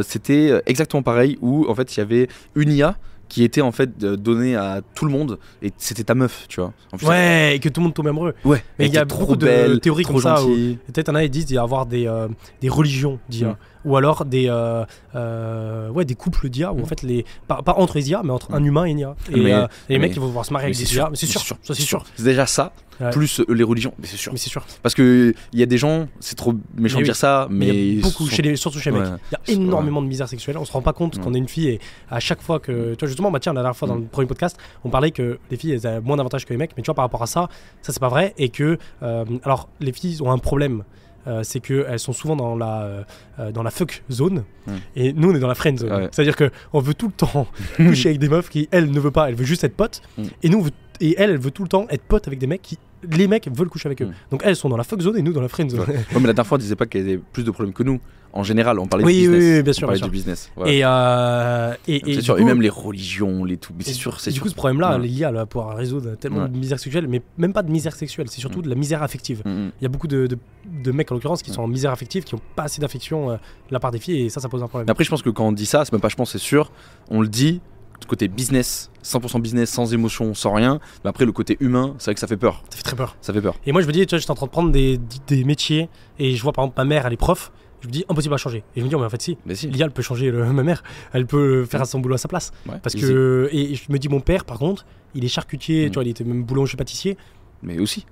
C'était 0.04 0.62
exactement 0.66 1.04
pareil 1.04 1.38
où 1.42 1.68
en 1.70 1.76
fait 1.76 1.96
il 1.96 2.00
y 2.00 2.04
avait 2.04 2.28
une 2.56 2.72
IA 2.72 2.96
qui 3.30 3.44
était 3.44 3.62
en 3.62 3.72
fait 3.72 3.92
euh, 4.04 4.18
donnée 4.18 4.56
à 4.56 4.82
tout 4.96 5.06
le 5.06 5.12
monde 5.12 5.40
et 5.62 5.72
c'était 5.78 6.04
ta 6.04 6.16
meuf, 6.16 6.46
tu 6.50 6.60
vois. 6.60 6.74
En 6.92 6.98
plus, 6.98 7.08
Ouais, 7.08 7.56
et 7.56 7.60
que 7.60 7.70
tout 7.70 7.80
le 7.80 7.86
monde 7.86 7.94
tombe 7.94 8.08
amoureux. 8.08 8.34
ouais. 8.44 8.64
Mais 8.78 8.88
il 8.88 8.94
y 8.94 8.98
a 8.98 9.04
était 9.04 9.14
beaucoup 9.14 9.26
trop 9.26 9.36
de 9.38 9.76
théories 9.78 10.04
trop 10.04 10.14
comme 10.14 10.22
ça. 10.24 10.36
Peut-être, 10.36 11.08
il 11.08 11.12
y 11.12 11.12
en 11.12 11.16
a, 11.16 11.24
ils 11.24 11.30
disent 11.30 11.46
qu'il 11.46 11.56
va 11.56 11.62
y 11.62 11.64
avoir 11.64 11.86
des, 11.86 12.08
euh, 12.08 12.28
des 12.62 12.70
religions 12.70 13.20
d'IA. 13.30 13.50
Mm. 13.50 13.56
Ou 13.86 13.96
alors 13.96 14.26
des, 14.26 14.48
euh, 14.50 14.84
euh, 15.16 15.90
ouais, 15.90 16.06
des 16.06 16.16
couples 16.16 16.50
d'IA, 16.50 16.72
Mm. 16.74 16.82
en 16.82 16.86
fait, 16.86 17.02
les, 17.02 17.26
pas, 17.48 17.62
pas 17.62 17.74
entre 17.78 17.96
les 17.98 18.10
IA, 18.10 18.22
mais 18.24 18.32
entre 18.32 18.52
Mm. 18.52 18.56
un 18.56 18.64
humain 18.64 18.86
et 18.86 18.92
une 18.92 19.00
IA. 19.00 19.16
Et, 19.32 19.40
Mais- 19.40 19.54
euh, 19.54 19.68
et 19.90 19.94
les 19.94 20.00
mecs, 20.00 20.14
ils 20.16 20.20
vont 20.20 20.28
pouvoir 20.28 20.46
se 20.46 20.52
marier 20.54 20.66
avec 20.66 20.78
des 20.78 20.86
sûr, 20.86 21.04
IA. 21.04 21.10
Mais 21.10 21.16
c'est 21.16 21.26
sûr, 21.28 21.42
ça 21.42 21.56
c'est 21.74 21.82
sûr. 21.82 22.04
C'est 22.16 22.24
déjà 22.24 22.46
ça, 22.46 22.74
Ouais. 23.00 23.12
plus 23.12 23.42
les 23.48 23.64
religions. 23.64 23.94
Mais 24.00 24.08
c'est 24.08 24.18
sûr. 24.18 24.34
Mais 24.34 24.38
c'est 24.38 24.50
sûr. 24.50 24.66
Parce 24.84 24.94
que 24.94 25.34
il 25.54 25.60
y 25.60 25.64
a 25.64 25.66
des 25.66 25.78
gens, 25.78 26.08
c'est 26.20 26.36
trop 26.36 26.54
méchant 26.76 27.00
de 27.00 27.06
dire 27.06 27.16
ça, 27.16 27.48
Mais 27.50 27.68
mais 27.68 27.78
il 27.78 27.96
y 27.96 28.00
a 28.00 28.02
beaucoup, 28.02 28.26
sont- 28.26 28.30
chez 28.36 28.42
les, 28.42 28.56
surtout 28.58 28.80
chez 28.80 28.92
les 28.92 29.00
mecs, 29.00 29.08
il 29.32 29.38
y 29.52 29.52
a 29.52 29.56
énormément 29.56 30.02
de 30.02 30.08
misère 30.08 30.28
sexuelle. 30.28 30.58
On 30.58 30.66
se 30.66 30.72
rend 30.74 30.82
pas 30.82 30.92
compte 30.94 31.16
Ouais. 31.16 31.24
qu'on 31.24 31.34
est 31.34 31.38
une 31.38 31.48
fille 31.48 31.70
et 31.70 31.80
à 32.10 32.20
chaque 32.20 32.42
fois 32.42 32.60
que. 32.60 32.96
Tu 32.96 33.00
vois, 33.00 33.08
justement, 33.08 33.32
bah 33.32 33.40
tiens, 33.40 33.54
la 33.54 33.62
dernière 33.62 33.78
fois 33.78 33.88
dans 33.88 33.96
Mm. 33.96 34.02
le 34.02 34.06
premier 34.08 34.28
podcast, 34.28 34.58
on 34.84 34.90
parlait 34.90 35.12
que 35.12 35.40
les 35.50 35.56
filles 35.58 35.72
elles 35.72 35.88
avaient 35.88 36.02
moins 36.02 36.18
d'avantages 36.18 36.46
que 36.46 36.52
les 36.52 36.58
mecs, 36.58 36.72
mais 36.76 36.84
tu 36.84 36.88
vois, 36.88 36.96
par 36.96 37.06
rapport 37.06 37.24
à 37.24 37.28
ça, 37.28 37.48
ça 37.82 37.94
c'est 37.94 38.02
pas 38.02 38.10
vrai. 38.10 38.34
Et 38.38 38.50
que. 38.50 38.78
alors, 39.02 39.70
les 39.80 39.94
filles 39.94 40.22
ont 40.22 40.32
un 40.32 40.38
problème. 40.38 40.84
Euh, 41.28 41.42
c'est 41.44 41.60
qu'elles 41.60 42.00
sont 42.00 42.14
souvent 42.14 42.36
dans 42.36 42.56
la, 42.56 42.82
euh, 42.84 43.04
euh, 43.40 43.52
dans 43.52 43.64
la 43.64 43.72
fuck 43.72 44.04
zone 44.12 44.44
Mm. 44.68 44.72
et 44.98 45.14
nous 45.14 45.32
on 45.32 45.36
est 45.36 45.40
dans 45.40 45.48
la 45.48 45.56
friend 45.56 45.80
zone. 45.80 45.92
Ouais. 45.92 46.10
C'est-à-dire 46.12 46.36
qu'on 46.36 46.80
veut 46.80 46.94
tout 46.94 47.08
le 47.08 47.14
temps 47.14 47.48
coucher 47.78 48.10
avec 48.10 48.20
des 48.20 48.30
meufs 48.30 48.50
qui, 48.50 48.68
elle, 48.72 48.92
ne 48.92 49.00
veut 49.00 49.10
pas, 49.12 49.30
elle 49.30 49.36
veut 49.36 49.46
juste 49.46 49.64
être 49.64 49.76
pote. 49.76 50.02
Mm. 50.18 50.24
Et 50.44 50.50
nous, 50.50 50.58
on 50.60 50.62
veut- 50.62 50.72
et 51.02 51.16
elle, 51.18 51.30
elle 51.32 51.38
veut 51.40 51.52
tout 51.52 51.64
le 51.64 51.70
temps 51.70 51.86
être 51.90 52.04
pote 52.04 52.28
avec 52.28 52.40
des 52.40 52.48
mecs 52.48 52.62
qui. 52.62 52.78
Les 53.12 53.28
mecs 53.28 53.48
veulent 53.52 53.70
coucher 53.70 53.88
avec 53.88 54.02
eux. 54.02 54.08
Mm. 54.08 54.14
Donc 54.32 54.42
elles 54.44 54.56
sont 54.56 54.70
dans 54.70 54.78
la 54.78 54.84
fuck 54.84 55.02
zone 55.02 55.18
et 55.18 55.22
nous 55.22 55.32
dans 55.34 55.42
la 55.42 55.48
friend 55.48 55.70
zone. 55.72 55.80
Ouais, 55.82 55.96
mais 56.16 56.20
la 56.28 56.34
dernière 56.34 56.48
fois, 56.48 56.58
on 56.58 56.60
disait 56.62 56.76
pas 56.76 56.86
qu'elle 56.86 57.02
avait 57.04 57.18
plus 57.18 57.44
de 57.44 57.52
problèmes 57.52 57.74
que 57.74 57.84
nous. 57.84 58.00
En 58.32 58.44
général, 58.44 58.78
on 58.78 58.86
parlait 58.86 59.06
Oui, 59.06 59.22
du 59.22 59.28
oui, 59.30 59.36
business. 59.38 59.58
oui, 59.58 59.64
bien 59.64 59.74
sûr, 59.74 59.84
On 59.86 59.88
parlait 59.88 60.00
bien 60.02 60.08
du 60.08 60.12
sûr. 60.18 60.20
business. 60.24 60.52
voilà. 60.56 60.72
Et, 60.72 60.82
euh, 60.84 61.74
et, 61.88 61.96
et 62.12 62.16
du 62.18 62.22
sûr. 62.22 62.36
coup- 62.36 62.42
et 62.42 62.44
même 62.46 62.62
les 62.62 62.70
religions, 62.70 63.44
les 63.44 63.58
tout. 63.58 63.74
C'est 63.80 63.94
sûr, 63.94 64.20
c'est 64.20 64.30
Du 64.30 64.36
sûr. 64.36 64.44
coup, 64.44 64.50
ce 64.50 64.54
problème-là, 64.56 65.00
Ouais. 65.00 65.08
l'IA 65.08 65.32
va 65.32 65.48
pouvoir 65.48 65.76
résoudre 65.76 66.16
tellement 66.16 66.48
de 66.48 66.56
misère 66.56 66.78
sexuelle, 66.80 67.08
mais 67.08 67.24
même 67.40 67.54
pas 67.54 67.64
de 67.64 67.72
misère 67.72 67.96
sexuelle, 67.96 68.28
c'est 68.30 68.40
surtout 68.40 68.60
Mm. 68.60 68.64
de 68.64 68.70
la 68.70 68.76
misère 68.76 69.02
affective. 69.02 69.42
Mm. 69.46 69.70
Il 69.80 69.84
y 69.84 69.86
a 69.86 69.90
beaucoup 69.90 70.08
de, 70.08 70.28
de- 70.28 70.38
de 70.84 70.92
mecs 70.92 71.12
en 71.12 71.16
l'occurrence 71.16 71.42
qui 71.42 71.50
sont 71.52 71.64
en 71.64 71.68
misère 71.68 71.92
affective, 71.92 72.24
qui 72.24 72.36
n'ont 72.36 72.42
pas 72.56 72.64
assez 72.64 72.80
d'affection 72.80 73.32
euh, 73.32 73.34
de 73.36 73.40
la 73.74 73.80
part 73.80 73.90
des 73.90 74.00
filles, 74.00 74.26
et 74.26 74.30
ça, 74.30 74.40
ça 74.42 74.48
pose 74.50 74.62
un 74.62 74.68
problème. 74.68 74.86
Mais 74.86 74.92
après, 74.92 75.04
je 75.06 75.10
pense 75.10 75.24
que 75.24 75.30
quand 75.32 75.48
on 75.48 75.52
dit 75.52 75.66
ça, 75.66 75.84
c'est 75.86 75.92
même 75.92 76.02
pas 76.02 76.10
je 76.10 76.16
pense, 76.16 76.32
c'est 76.32 76.38
sûr. 76.38 76.72
On 77.10 77.22
le 77.22 77.28
dit 77.30 77.62
côté 78.08 78.28
business, 78.28 78.90
100% 79.04 79.42
business, 79.42 79.70
sans 79.70 79.94
émotion, 79.94 80.34
sans 80.34 80.54
rien. 80.54 80.80
Mais 81.04 81.10
après, 81.10 81.26
le 81.26 81.32
côté 81.32 81.58
humain, 81.60 81.96
c'est 82.00 82.06
vrai 82.06 82.14
que 82.16 82.20
ça 82.20 82.28
fait 82.28 82.38
peur. 82.38 82.64
Ça 82.70 82.78
fait 82.78 82.84
très 82.84 82.96
peur. 82.96 83.16
Ça 83.22 83.34
fait 83.34 83.42
peur. 83.42 83.56
Et 83.66 83.72
moi, 83.72 83.82
je 83.82 83.88
me 83.88 83.92
dis, 83.92 84.06
tu 84.06 84.10
vois, 84.16 84.20
j'étais 84.20 84.32
en 84.32 84.36
train 84.36 84.46
de 84.48 84.52
prendre 84.52 84.72
des, 84.72 85.00
des 85.28 85.44
métiers, 85.44 85.90
et 86.18 86.36
je 86.36 86.42
vois 86.44 86.54
par 86.54 86.64
exemple 86.66 86.80
ma 86.80 86.86
mère, 86.86 87.06
elle 87.06 87.14
est 87.14 87.18
prof. 87.18 87.52
Je 87.82 87.88
me 87.88 87.94
dis 87.94 88.04
impossible 88.10 88.34
à 88.34 88.38
changer. 88.38 88.64
Et 88.76 88.82
je 88.82 88.84
me 88.84 88.90
dis, 88.90 88.96
oh, 88.96 89.00
mais 89.00 89.06
en 89.06 89.10
fait, 89.10 89.22
si. 89.22 89.38
Si. 89.54 89.68
L'IA, 89.70 89.86
elle 89.86 89.92
peut 89.92 90.02
changer 90.02 90.32
le- 90.32 90.44
ma 90.54 90.64
mère. 90.64 90.84
Elle 91.14 91.26
peut 91.26 91.64
faire 91.66 91.86
son 91.88 92.00
boulot 92.00 92.16
à 92.16 92.18
sa 92.18 92.28
place. 92.28 92.52
Ouais, 92.68 92.76
Parce 92.84 92.94
easy. 92.96 93.04
que. 93.06 93.50
Et 93.54 93.76
je 93.76 93.84
me 93.90 93.98
dis, 93.98 94.10
mon 94.10 94.20
père, 94.20 94.44
par 94.44 94.58
contre, 94.60 94.86
il 95.16 95.24
est 95.24 95.30
charcutier, 95.30 95.86
Mm. 95.88 95.90
tu 95.92 95.94
vois, 95.94 96.04
il 96.04 96.10
était 96.10 96.24
même 96.26 96.44
boulanger-pâtissier. 96.44 97.18
Mais 97.64 97.80
aussi. 97.80 98.06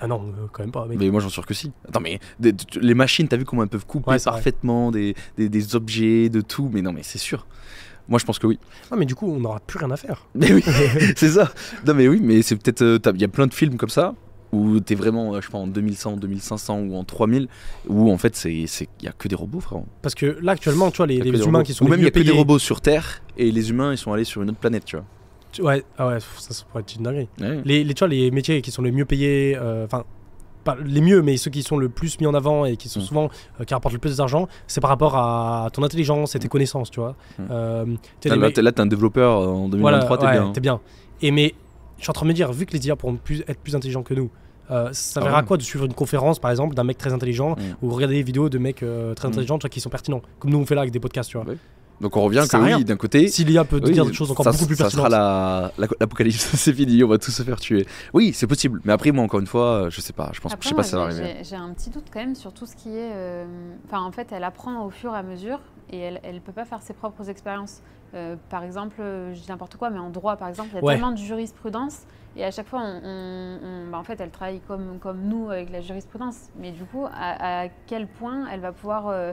Ah 0.00 0.08
non, 0.08 0.20
euh, 0.36 0.46
quand 0.52 0.64
même 0.64 0.72
pas, 0.72 0.84
mec. 0.86 0.98
Mais 0.98 1.08
moi 1.08 1.20
j'en 1.20 1.28
suis 1.28 1.34
sûr 1.34 1.46
que 1.46 1.54
si. 1.54 1.70
Attends, 1.88 2.00
mais 2.00 2.18
des- 2.40 2.52
les 2.80 2.94
machines, 2.94 3.28
t'as 3.28 3.36
vu 3.36 3.44
comment 3.44 3.62
elles 3.62 3.68
peuvent 3.68 3.86
couper 3.86 4.10
Ouais, 4.10 4.18
parfaitement 4.18 4.90
des, 4.90 5.14
des 5.38 5.76
objets, 5.76 6.28
de 6.28 6.40
tout. 6.40 6.68
Mais 6.72 6.82
non, 6.82 6.92
mais 6.92 7.02
c'est 7.04 7.16
sûr. 7.18 7.46
Moi 8.08 8.18
je 8.18 8.24
pense 8.24 8.38
que 8.38 8.46
oui. 8.46 8.58
Ah, 8.90 8.96
mais 8.96 9.06
du 9.06 9.14
coup, 9.14 9.30
on 9.32 9.40
n'aura 9.40 9.60
plus 9.60 9.78
rien 9.78 9.90
à 9.90 9.96
faire. 9.96 10.26
Mais 10.34 10.52
oui, 10.52 10.62
c'est 11.16 11.30
ça. 11.30 11.50
Non, 11.86 11.94
mais 11.94 12.06
oui, 12.08 12.20
mais 12.22 12.42
c'est 12.42 12.56
peut-être. 12.56 12.82
euh, 12.82 12.98
Il 13.14 13.20
y 13.20 13.24
a 13.24 13.28
plein 13.28 13.46
de 13.46 13.54
films 13.54 13.76
comme 13.76 13.88
ça 13.88 14.14
où 14.52 14.78
t'es 14.78 14.94
vraiment, 14.94 15.34
euh, 15.34 15.40
je 15.40 15.46
sais 15.46 15.50
pas, 15.52 15.58
en 15.58 15.66
2100, 15.66 16.16
2500 16.18 16.78
ou 16.80 16.94
en 16.96 17.02
3000 17.04 17.48
où 17.88 18.10
en 18.12 18.18
fait. 18.18 18.40
Il 18.44 18.66
y 19.02 19.08
a 19.08 19.12
que 19.12 19.26
des 19.26 19.34
robots, 19.34 19.60
frère. 19.60 19.80
Parce 20.02 20.14
que 20.14 20.38
là, 20.42 20.52
actuellement, 20.52 20.90
tu 20.90 20.98
vois, 20.98 21.06
les, 21.06 21.18
les 21.20 21.44
humains 21.44 21.62
qui 21.62 21.72
sont 21.74 21.84
Ou 21.84 21.88
les 21.88 21.90
même 21.92 22.00
il 22.00 22.02
y 22.02 22.04
mieux 22.04 22.08
a 22.08 22.10
que 22.12 22.18
des 22.18 22.24
payés. 22.26 22.36
robots 22.38 22.58
sur 22.58 22.80
Terre 22.80 23.22
et 23.38 23.50
les 23.50 23.70
humains 23.70 23.92
ils 23.92 23.98
sont 23.98 24.12
allés 24.12 24.24
sur 24.24 24.42
une 24.42 24.50
autre 24.50 24.58
planète, 24.58 24.84
tu 24.84 24.96
vois. 24.96 25.04
Ouais, 25.60 25.84
ah 25.98 26.08
ouais, 26.08 26.18
ça, 26.20 26.52
ça 26.52 26.64
pourrait 26.68 26.82
être 26.82 26.94
une 26.96 27.04
dinguerie. 27.04 27.28
Ouais. 27.40 27.60
Les, 27.64 27.84
les, 27.84 27.94
tu 27.94 28.00
vois, 28.00 28.08
les 28.08 28.30
métiers 28.32 28.60
qui 28.60 28.70
sont 28.72 28.82
les 28.82 28.90
mieux 28.92 29.04
payés, 29.04 29.56
euh, 29.56 29.84
enfin, 29.86 30.04
pas 30.64 30.76
les 30.84 31.00
mieux, 31.00 31.22
mais 31.22 31.36
ceux 31.36 31.50
qui 31.50 31.62
sont 31.62 31.76
le 31.76 31.88
plus 31.88 32.18
mis 32.20 32.26
en 32.26 32.34
avant 32.34 32.64
et 32.64 32.76
qui 32.76 32.88
sont 32.88 33.00
Mm. 33.00 33.04
souvent, 33.04 33.28
euh, 33.60 33.64
qui 33.64 33.74
rapportent 33.74 33.92
le 33.94 34.00
plus 34.00 34.16
d'argent, 34.16 34.48
c'est 34.66 34.80
par 34.80 34.90
rapport 34.90 35.16
à 35.16 35.68
ton 35.72 35.82
intelligence 35.82 36.34
et 36.34 36.38
tes 36.38 36.46
Mm. 36.46 36.50
connaissances, 36.50 36.90
tu 36.90 37.00
vois. 37.00 37.14
Mm. 37.38 37.42
Euh, 37.50 37.84
Là, 38.24 38.34
les 38.34 38.40
là, 38.40 38.50
t'es 38.50 38.62
là, 38.62 38.72
t'es 38.72 38.80
un 38.80 38.86
développeur 38.86 39.38
euh, 39.40 39.46
en 39.46 39.68
2023, 39.68 40.16
voilà, 40.16 40.32
t'es 40.32 40.38
ouais, 40.38 40.42
bien. 40.44 40.52
t'es 40.52 40.60
bien. 40.60 40.80
Et 41.22 41.30
mais, 41.30 41.54
je 41.98 42.02
suis 42.02 42.10
en 42.10 42.14
train 42.14 42.26
de 42.26 42.30
me 42.30 42.34
dire, 42.34 42.52
vu 42.52 42.66
que 42.66 42.72
les 42.72 42.86
IA 42.86 42.96
pourront 42.96 43.16
plus, 43.16 43.44
être 43.46 43.60
plus 43.60 43.76
intelligents 43.76 44.02
que 44.02 44.14
nous, 44.14 44.30
euh, 44.70 44.88
ça 44.92 45.20
Ah 45.20 45.24
verra 45.26 45.40
ouais. 45.40 45.46
quoi 45.46 45.56
de 45.58 45.62
suivre 45.62 45.84
une 45.84 45.92
conférence, 45.94 46.38
par 46.38 46.50
exemple, 46.50 46.74
d'un 46.74 46.84
mec 46.84 46.96
très 46.98 47.12
intelligent, 47.12 47.52
Mm. 47.52 47.62
ou 47.86 47.90
regarder 47.90 48.14
des 48.16 48.22
vidéos 48.22 48.48
de 48.48 48.58
mecs 48.58 48.82
euh, 48.82 49.14
très 49.14 49.28
intelligents, 49.28 49.58
tu 49.58 49.62
vois, 49.64 49.70
qui 49.70 49.80
sont 49.80 49.90
pertinents, 49.90 50.22
comme 50.38 50.50
nous 50.50 50.58
on 50.58 50.64
fait 50.66 50.74
là 50.74 50.80
avec 50.80 50.92
des 50.92 51.00
podcasts, 51.00 51.30
tu 51.30 51.36
vois. 51.38 51.46
Donc 52.00 52.16
on 52.16 52.22
revient 52.22 52.44
Ça 52.46 52.58
que 52.58 52.62
oui, 52.76 52.84
d'un 52.84 52.96
côté. 52.96 53.28
Si 53.28 53.44
l'IA 53.44 53.64
peut 53.64 53.80
te 53.80 53.86
oui, 53.86 53.92
dire 53.92 54.04
des 54.04 54.12
choses 54.12 54.30
encore 54.30 54.44
ça, 54.44 54.50
beaucoup 54.52 54.66
plus 54.66 54.76
ça 54.76 54.84
pertinentes. 54.84 55.06
sera 55.10 55.16
la- 55.16 55.72
la- 55.78 55.88
l'apocalypse, 56.00 56.36
c'est 56.56 56.72
fini, 56.72 57.02
on 57.04 57.08
va 57.08 57.18
tous 57.18 57.30
se 57.30 57.42
faire 57.42 57.58
tuer. 57.60 57.86
Oui, 58.12 58.32
c'est 58.34 58.46
possible. 58.46 58.80
Mais 58.84 58.92
après, 58.92 59.12
moi, 59.12 59.24
encore 59.24 59.40
une 59.40 59.46
fois, 59.46 59.88
je 59.90 60.00
sais 60.00 60.12
pas. 60.12 60.30
Je 60.32 60.40
pense, 60.40 60.52
Après, 60.52 60.64
je 60.64 60.68
sais 60.68 60.74
moi, 60.74 60.82
pas 60.82 60.84
si 60.84 60.90
ça 60.90 60.98
va 60.98 61.10
j'ai- 61.10 61.22
arriver. 61.22 61.44
j'ai- 61.44 61.56
un 61.56 61.72
petit 61.72 61.90
doute 61.90 62.06
quand 62.12 62.20
même 62.20 62.34
sur 62.34 62.52
tout 62.52 62.66
ce 62.66 62.74
qui 62.76 62.88
est. 62.90 63.12
euh, 63.14 63.44
Enfin, 63.86 64.02
en 64.02 64.10
fait, 64.12 64.28
elle 64.32 64.44
apprend 64.44 64.84
au 64.84 64.90
fur 64.90 65.14
et 65.14 65.18
à 65.18 65.22
mesure 65.22 65.60
et 65.90 65.98
elle 66.00 66.34
ne 66.34 66.40
peut 66.40 66.52
pas 66.52 66.64
faire 66.64 66.82
ses 66.82 66.94
propres 66.94 67.28
expériences. 67.30 67.80
Euh, 68.14 68.36
par 68.50 68.62
exemple, 68.64 68.96
je 69.00 69.40
dis 69.40 69.46
n'importe 69.48 69.76
quoi, 69.76 69.90
mais 69.90 69.98
en 69.98 70.10
droit, 70.10 70.36
par 70.36 70.48
exemple, 70.48 70.68
il 70.72 70.76
y 70.76 70.78
a 70.78 70.84
Ouais. 70.84 70.94
tellement 70.94 71.12
de 71.12 71.16
jurisprudence 71.18 72.00
et 72.36 72.44
à 72.44 72.50
chaque 72.50 72.68
fois, 72.68 72.80
on, 72.82 73.00
on- 73.04 73.58
on- 73.62 73.90
bah, 73.90 73.98
en 73.98 74.04
fait, 74.04 74.20
elle 74.20 74.30
travaille 74.30 74.60
comme, 74.66 74.98
comme 75.00 75.22
nous 75.22 75.50
avec 75.50 75.70
la 75.70 75.80
jurisprudence. 75.80 76.36
Mais 76.58 76.70
du 76.72 76.84
coup, 76.84 77.06
à, 77.06 77.62
à 77.64 77.68
quel 77.86 78.06
point 78.06 78.46
elle 78.52 78.60
va 78.60 78.72
pouvoir 78.72 79.08
euh, 79.08 79.32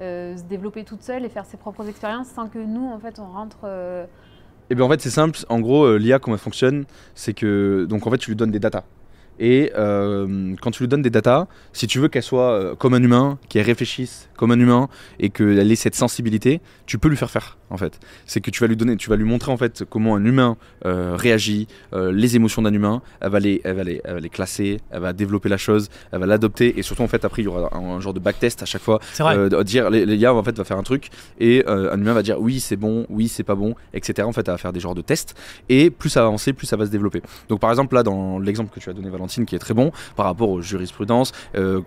euh, 0.00 0.36
se 0.36 0.42
développer 0.44 0.84
toute 0.84 1.02
seule 1.02 1.24
et 1.24 1.28
faire 1.28 1.44
ses 1.44 1.56
propres 1.56 1.86
expériences 1.88 2.28
sans 2.28 2.48
que 2.48 2.58
nous, 2.58 2.86
en 2.88 2.98
fait, 2.98 3.18
on 3.18 3.26
rentre. 3.30 3.58
euh, 3.64 4.04
Et 4.70 4.74
bien 4.74 4.84
en 4.84 4.88
fait, 4.88 5.00
c'est 5.00 5.10
simple. 5.10 5.38
En 5.48 5.60
gros, 5.60 5.84
euh, 5.84 5.98
l'IA, 5.98 6.18
comment 6.18 6.36
elle 6.36 6.40
fonctionne, 6.42 6.84
c'est 7.14 7.34
que 7.34 7.86
donc 7.88 8.06
en 8.06 8.10
fait, 8.10 8.18
tu 8.18 8.30
lui 8.30 8.36
donnes 8.36 8.50
des 8.50 8.60
datas. 8.60 8.84
Et 9.38 9.72
quand 9.74 10.70
tu 10.70 10.82
lui 10.82 10.88
donnes 10.88 11.02
des 11.02 11.10
datas, 11.10 11.46
si 11.72 11.86
tu 11.86 11.98
veux 11.98 12.08
qu'elle 12.08 12.22
soit 12.22 12.76
comme 12.76 12.94
un 12.94 13.02
humain, 13.02 13.38
qu'elle 13.48 13.64
réfléchisse 13.64 14.28
comme 14.36 14.52
un 14.52 14.60
humain 14.60 14.88
et 15.18 15.30
qu'elle 15.30 15.72
ait 15.72 15.74
cette 15.74 15.94
sensibilité, 15.94 16.60
tu 16.86 16.98
peux 16.98 17.08
lui 17.08 17.16
faire 17.16 17.30
faire 17.30 17.56
en 17.72 17.76
fait. 17.76 17.98
C'est 18.26 18.40
que 18.40 18.50
tu 18.50 18.60
vas 18.60 18.66
lui 18.68 18.76
donner, 18.76 18.96
tu 18.96 19.10
vas 19.10 19.16
lui 19.16 19.24
montrer 19.24 19.50
en 19.50 19.56
fait 19.56 19.82
comment 19.88 20.14
un 20.14 20.24
humain 20.24 20.56
euh, 20.86 21.16
réagit, 21.16 21.66
euh, 21.94 22.12
les 22.12 22.36
émotions 22.36 22.62
d'un 22.62 22.72
humain. 22.72 23.02
Elle 23.20 23.30
va 23.30 23.40
les, 23.40 23.60
elle 23.64 23.74
va 23.76 23.82
les, 23.84 24.00
elle 24.04 24.14
va 24.14 24.20
les 24.20 24.28
classer, 24.28 24.80
elle 24.90 25.00
va 25.00 25.12
développer 25.12 25.48
la 25.48 25.56
chose, 25.56 25.88
elle 26.12 26.20
va 26.20 26.26
l'adopter. 26.26 26.78
Et 26.78 26.82
surtout 26.82 27.02
en 27.02 27.08
fait 27.08 27.24
après 27.24 27.42
il 27.42 27.46
y 27.46 27.48
aura 27.48 27.68
un, 27.76 27.80
un 27.96 28.00
genre 28.00 28.14
de 28.14 28.20
backtest 28.20 28.62
à 28.62 28.66
chaque 28.66 28.82
fois. 28.82 29.00
C'est 29.12 29.22
vrai. 29.22 29.36
euh, 29.36 29.64
dire 29.64 29.90
les, 29.90 30.06
les 30.06 30.18
gars 30.18 30.34
en 30.34 30.42
fait 30.42 30.56
va 30.56 30.64
faire 30.64 30.78
un 30.78 30.82
truc. 30.82 31.08
Et 31.40 31.64
euh, 31.66 31.92
un 31.92 31.98
humain 31.98 32.12
va 32.12 32.22
dire 32.22 32.38
oui 32.40 32.60
c'est 32.60 32.76
bon 32.76 33.06
oui 33.08 33.26
c'est 33.28 33.42
pas 33.42 33.54
bon 33.54 33.74
etc 33.94 34.26
en 34.28 34.32
fait 34.32 34.46
elle 34.46 34.54
va 34.54 34.58
faire 34.58 34.72
des 34.72 34.80
genres 34.80 34.94
de 34.94 35.02
tests. 35.02 35.34
Et 35.68 35.90
plus 35.90 36.10
ça 36.10 36.20
va 36.20 36.26
avancer 36.26 36.52
plus 36.52 36.66
ça 36.66 36.76
va 36.76 36.86
se 36.86 36.90
développer. 36.90 37.22
Donc 37.48 37.60
par 37.60 37.70
exemple 37.70 37.94
là 37.94 38.02
dans 38.02 38.38
l'exemple 38.38 38.70
que 38.74 38.80
tu 38.80 38.90
as 38.90 38.92
donné 38.92 39.08
Valentine 39.10 39.46
qui 39.46 39.54
est 39.56 39.58
très 39.58 39.74
bon 39.74 39.90
par 40.16 40.26
rapport 40.26 40.50
aux 40.50 40.60
jurisprudences 40.62 41.32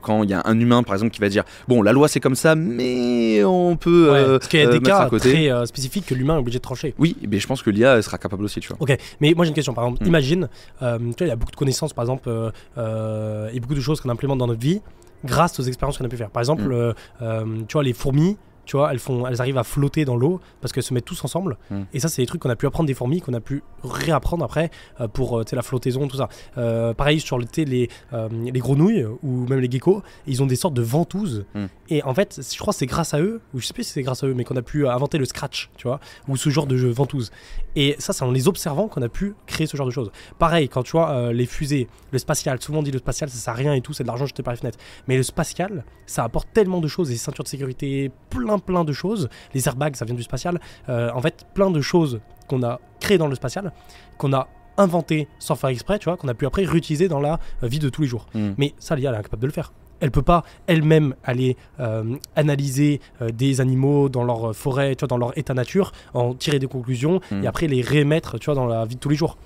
quand 0.01 0.23
il 0.23 0.29
y 0.29 0.33
a 0.33 0.41
un 0.45 0.59
humain 0.59 0.83
par 0.83 0.95
exemple 0.95 1.11
qui 1.13 1.21
va 1.21 1.29
dire 1.29 1.43
bon 1.67 1.81
la 1.81 1.91
loi 1.93 2.07
c'est 2.07 2.19
comme 2.19 2.35
ça 2.35 2.55
mais 2.55 3.43
on 3.43 3.75
peut 3.77 4.11
Ouais, 4.11 4.25
parce 4.25 4.47
qu'il 4.47 4.59
y 4.59 4.63
a 4.63 4.67
des 4.67 4.79
cas 4.79 4.99
à 4.99 5.09
côté. 5.09 5.31
très 5.31 5.65
spécifiques 5.75 6.05
que 6.05 6.15
l'humain 6.15 6.35
est 6.35 6.39
obligé 6.39 6.59
de 6.59 6.63
trancher. 6.63 6.93
oui 6.97 7.15
mais 7.29 7.39
je 7.39 7.47
pense 7.47 7.61
que 7.61 7.69
l'IA 7.69 8.01
sera 8.01 8.17
capable 8.17 8.43
aussi 8.45 8.59
tu 8.61 8.69
vois 8.69 8.77
Ok, 8.79 8.97
mais 9.19 9.33
moi 9.35 9.43
j'ai 9.45 9.49
une 9.49 9.55
question. 9.55 9.73
Par 9.73 9.83
exemple, 9.85 10.03
Mm. 10.03 10.07
imagine, 10.07 10.49
euh, 10.81 10.97
tu 10.99 11.03
vois, 11.05 11.15
il 11.21 11.27
y 11.27 11.31
a 11.31 11.35
beaucoup 11.35 11.51
de 11.51 11.55
connaissances, 11.57 11.93
par 11.93 12.03
exemple, 12.05 12.29
euh, 12.29 12.51
euh, 12.77 13.49
et 13.53 13.59
beaucoup 13.59 13.75
de 13.75 13.81
choses 13.81 13.99
qu'on 14.01 14.09
implémente 14.09 14.37
dans 14.39 14.47
notre 14.47 14.59
vie 14.61 14.81
grâce 15.23 15.59
aux 15.59 15.63
expériences 15.63 15.97
qu'on 15.97 16.05
a 16.05 16.09
pu 16.09 16.17
faire. 16.17 16.29
Par 16.29 16.41
exemple, 16.41 16.63
Mm. 16.63 16.71
euh, 16.71 16.93
euh, 17.21 17.45
tu 17.67 17.73
vois, 17.73 17.83
les 17.83 17.93
fourmis, 17.93 18.37
tu 18.65 18.77
vois, 18.77 18.91
elles, 18.91 18.99
font, 18.99 19.27
elles 19.27 19.41
arrivent 19.41 19.57
à 19.57 19.63
flotter 19.63 20.05
dans 20.05 20.15
l'eau 20.15 20.39
parce 20.61 20.73
qu'elles 20.73 20.83
se 20.83 20.93
mettent 20.93 21.05
tous 21.05 21.23
ensemble. 21.23 21.57
Mm. 21.69 21.81
Et 21.93 21.99
ça, 21.99 22.07
c'est 22.07 22.21
des 22.21 22.25
trucs 22.25 22.41
qu'on 22.41 22.49
a 22.49 22.55
pu 22.55 22.65
apprendre 22.65 22.87
des 22.87 22.93
fourmis, 22.93 23.21
qu'on 23.21 23.33
a 23.33 23.39
pu 23.39 23.63
réapprendre 23.83 24.43
après 24.43 24.71
euh, 24.99 25.07
pour 25.07 25.39
euh, 25.39 25.43
la 25.51 25.61
flottaison, 25.61 26.07
tout 26.07 26.17
ça. 26.17 26.29
Euh, 26.57 26.93
pareil 26.93 27.19
sur 27.19 27.37
le, 27.37 27.45
les, 27.57 27.89
euh, 28.13 28.29
les 28.31 28.59
grenouilles 28.59 29.05
ou 29.23 29.47
même 29.47 29.59
les 29.59 29.69
geckos, 29.69 30.03
ils 30.27 30.41
ont 30.43 30.45
des 30.45 30.55
sortes 30.55 30.73
de 30.73 30.81
ventouses. 30.81 31.45
Mm. 31.53 31.65
Et 31.89 32.03
en 32.03 32.13
fait, 32.13 32.41
je 32.51 32.57
crois 32.57 32.73
que 32.73 32.79
c'est 32.79 32.85
grâce 32.85 33.13
à 33.13 33.21
eux, 33.21 33.41
ou 33.53 33.59
je 33.59 33.65
sais 33.65 33.73
plus 33.73 33.83
si 33.83 33.91
c'est 33.91 34.01
grâce 34.01 34.23
à 34.23 34.27
eux, 34.27 34.33
mais 34.33 34.43
qu'on 34.43 34.57
a 34.57 34.61
pu 34.61 34.87
inventer 34.87 35.17
le 35.17 35.25
scratch, 35.25 35.69
tu 35.77 35.87
vois, 35.87 35.99
ou 36.27 36.37
ce 36.37 36.49
genre 36.49 36.67
de 36.67 36.77
jeu 36.77 36.89
ventouse. 36.89 37.31
Et 37.75 37.95
ça, 37.99 38.13
c'est 38.13 38.23
en 38.23 38.31
les 38.31 38.47
observant 38.47 38.87
qu'on 38.87 39.01
a 39.01 39.09
pu 39.09 39.35
créer 39.45 39.67
ce 39.67 39.77
genre 39.77 39.85
de 39.85 39.91
choses. 39.91 40.11
Pareil, 40.39 40.69
quand 40.69 40.83
tu 40.83 40.93
vois 40.93 41.31
les 41.31 41.45
fusées, 41.45 41.87
le 42.11 42.17
spatial, 42.19 42.61
souvent 42.61 42.79
on 42.79 42.83
dit 42.83 42.91
le 42.91 42.99
spatial, 42.99 43.29
ça 43.29 43.37
sert 43.37 43.53
à 43.53 43.55
rien 43.55 43.73
et 43.73 43.81
tout, 43.81 43.93
c'est 43.93 44.03
de 44.03 44.07
l'argent 44.07 44.25
jeté 44.25 44.43
par 44.43 44.53
les 44.53 44.59
fenêtres. 44.59 44.79
Mais 45.07 45.17
le 45.17 45.23
spatial, 45.23 45.85
ça 46.05 46.23
apporte 46.23 46.47
tellement 46.53 46.79
de 46.79 46.87
choses, 46.87 47.09
les 47.09 47.17
ceintures 47.17 47.43
de 47.43 47.49
sécurité, 47.49 48.11
plein 48.29 48.54
plein 48.59 48.83
de 48.83 48.93
choses. 48.93 49.29
Les 49.53 49.67
airbags, 49.67 49.95
ça 49.95 50.05
vient 50.05 50.15
du 50.15 50.23
spatial. 50.23 50.59
Euh, 50.89 51.11
en 51.13 51.21
fait, 51.21 51.45
plein 51.53 51.69
de 51.71 51.81
choses 51.81 52.19
qu'on 52.47 52.63
a 52.63 52.79
créées 52.99 53.17
dans 53.17 53.27
le 53.27 53.35
spatial, 53.35 53.71
qu'on 54.17 54.33
a 54.33 54.47
inventé 54.77 55.27
sans 55.39 55.55
faire 55.55 55.69
exprès, 55.69 55.99
tu 55.99 56.05
vois, 56.05 56.17
qu'on 56.17 56.27
a 56.27 56.33
pu 56.33 56.45
après 56.45 56.65
réutiliser 56.65 57.07
dans 57.07 57.19
la 57.19 57.39
euh, 57.63 57.67
vie 57.67 57.79
de 57.79 57.89
tous 57.89 58.01
les 58.01 58.07
jours. 58.07 58.27
Mm. 58.33 58.49
Mais 58.57 58.73
ça, 58.77 58.95
l'IA, 58.95 59.09
elle 59.09 59.15
est 59.15 59.19
incapable 59.19 59.41
de 59.41 59.47
le 59.47 59.53
faire. 59.53 59.71
Elle 60.01 60.11
peut 60.11 60.21
pas 60.21 60.43
elle-même 60.67 61.15
aller 61.23 61.55
euh, 61.79 62.17
analyser 62.35 62.99
euh, 63.21 63.31
des 63.31 63.61
animaux 63.61 64.09
dans 64.09 64.25
leur 64.25 64.53
forêt, 64.53 64.93
tu 64.95 64.99
vois, 65.01 65.07
dans 65.07 65.17
leur 65.17 65.37
état 65.37 65.53
nature, 65.53 65.93
en 66.13 66.33
tirer 66.33 66.59
des 66.59 66.67
conclusions 66.67 67.21
Mm. 67.31 67.43
et 67.43 67.47
après 67.47 67.67
les 67.67 67.81
rémettre, 67.81 68.37
tu 68.37 68.45
vois, 68.45 68.55
dans 68.55 68.65
la 68.67 68.83
vie 68.85 68.95
de 68.95 68.99
tous 68.99 69.09
les 69.09 69.15
jours. 69.15 69.37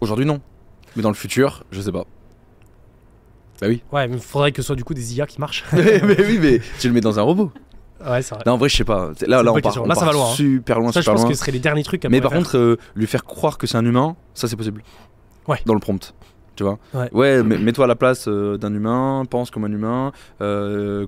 aujourd'hui 0.00 0.24
non 0.26 0.40
mais 0.96 1.02
dans 1.02 1.08
le 1.10 1.14
futur 1.14 1.64
je 1.72 1.80
sais 1.80 1.92
pas 1.92 2.04
bah 3.60 3.66
oui 3.68 3.82
Ouais, 3.92 4.08
mais 4.08 4.16
il 4.16 4.22
faudrait 4.22 4.52
que 4.52 4.62
ce 4.62 4.66
soit 4.66 4.76
du 4.76 4.84
coup 4.84 4.94
des 4.94 5.16
IA 5.16 5.26
qui 5.26 5.38
marchent. 5.40 5.64
mais 5.72 6.16
oui 6.26 6.38
mais 6.40 6.60
tu 6.80 6.88
le 6.88 6.94
mets 6.94 7.00
dans 7.00 7.18
un 7.18 7.22
robot 7.22 7.52
ouais, 8.06 8.22
c'est 8.22 8.34
vrai. 8.34 8.42
là 8.46 8.54
en 8.54 8.56
vrai 8.56 8.68
je 8.68 8.76
sais 8.76 8.84
pas 8.84 9.10
là 9.26 9.40
on 9.40 9.44
part, 9.44 9.54
question. 9.62 9.82
on 9.84 9.86
Là, 9.86 9.94
ça 9.94 10.04
va 10.04 10.12
loin, 10.12 10.30
hein. 10.30 10.34
super 10.34 10.78
loin 10.80 10.92
Ça, 10.92 11.00
je 11.00 11.10
pense 11.10 11.20
loin 11.20 11.28
que 11.28 11.34
ce 11.34 11.40
serait 11.40 11.52
les 11.52 11.58
derniers 11.60 11.82
trucs 11.84 12.00
qu'elle 12.02 12.10
Mais 12.10 12.20
par 12.20 12.30
faire. 12.32 12.40
contre, 12.40 12.56
euh, 12.58 12.76
lui 12.94 13.06
faire 13.06 13.24
croire 13.24 13.58
que 13.58 13.66
c'est 13.66 13.76
un 13.76 13.84
humain, 13.84 14.16
ça 14.34 14.48
c'est 14.48 14.56
possible. 14.56 14.82
Ouais. 15.48 15.58
Dans 15.66 15.74
le 15.74 15.80
prompt. 15.80 16.14
Tu 16.56 16.62
vois 16.62 16.78
Ouais. 16.94 17.42
mais- 17.42 17.58
mets-toi 17.58 17.84
à 17.86 17.88
la 17.88 17.96
place 17.96 18.26
euh, 18.28 18.56
d'un 18.56 18.72
humain, 18.72 19.24
pense 19.28 19.50
comme 19.50 19.64
un 19.64 19.72
humain. 19.72 20.12
euh, 20.40 21.06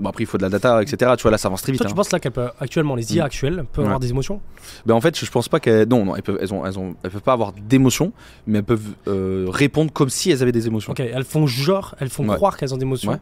bon, 0.00 0.08
après, 0.08 0.24
il 0.24 0.26
faut 0.26 0.38
de 0.38 0.42
la 0.42 0.48
data, 0.48 0.82
etc. 0.82 1.12
Tu 1.16 1.22
vois, 1.22 1.30
là, 1.30 1.38
ça 1.38 1.46
avance 1.48 1.62
très 1.62 1.70
vite. 1.70 1.80
Toi, 1.80 1.86
tu 1.86 1.92
hein. 1.92 1.96
penses 1.96 2.10
là 2.10 2.18
qu'elle 2.18 2.32
peut 2.32 2.48
actuellement 2.60 2.96
les 2.96 3.14
IA 3.14 3.22
Mm. 3.22 3.26
actuelles 3.26 3.64
peuvent 3.72 3.84
Ouais. 3.84 3.86
avoir 3.86 4.00
des 4.00 4.10
émotions? 4.10 4.40
Ben, 4.86 4.94
en 4.94 5.00
fait, 5.00 5.16
je, 5.18 5.24
je 5.24 5.30
pense 5.30 5.48
pas 5.48 5.60
qu'elles. 5.60 5.86
Non, 5.88 6.04
non, 6.04 6.16
elles 6.16 6.22
peuvent, 6.24 6.38
elles 6.40 6.52
ont, 6.52 6.66
elles 6.66 6.78
ont, 6.80 6.94
elles 7.04 7.10
peuvent 7.12 7.22
pas 7.22 7.32
avoir 7.32 7.52
d'émotions, 7.52 8.12
mais 8.48 8.58
elles 8.58 8.64
peuvent 8.64 8.88
euh, 9.06 9.46
répondre 9.48 9.92
comme 9.92 10.08
si 10.08 10.30
elles 10.32 10.42
avaient 10.42 10.50
des 10.52 10.66
émotions. 10.66 10.90
Ok, 10.92 10.98
elles 11.00 11.24
font 11.24 11.46
genre, 11.46 11.94
elles 12.00 12.10
font 12.10 12.28
Ouais. 12.28 12.34
croire 12.34 12.56
qu'elles 12.56 12.74
ont 12.74 12.78
des 12.78 12.84
émotions. 12.84 13.12
Ouais. 13.12 13.18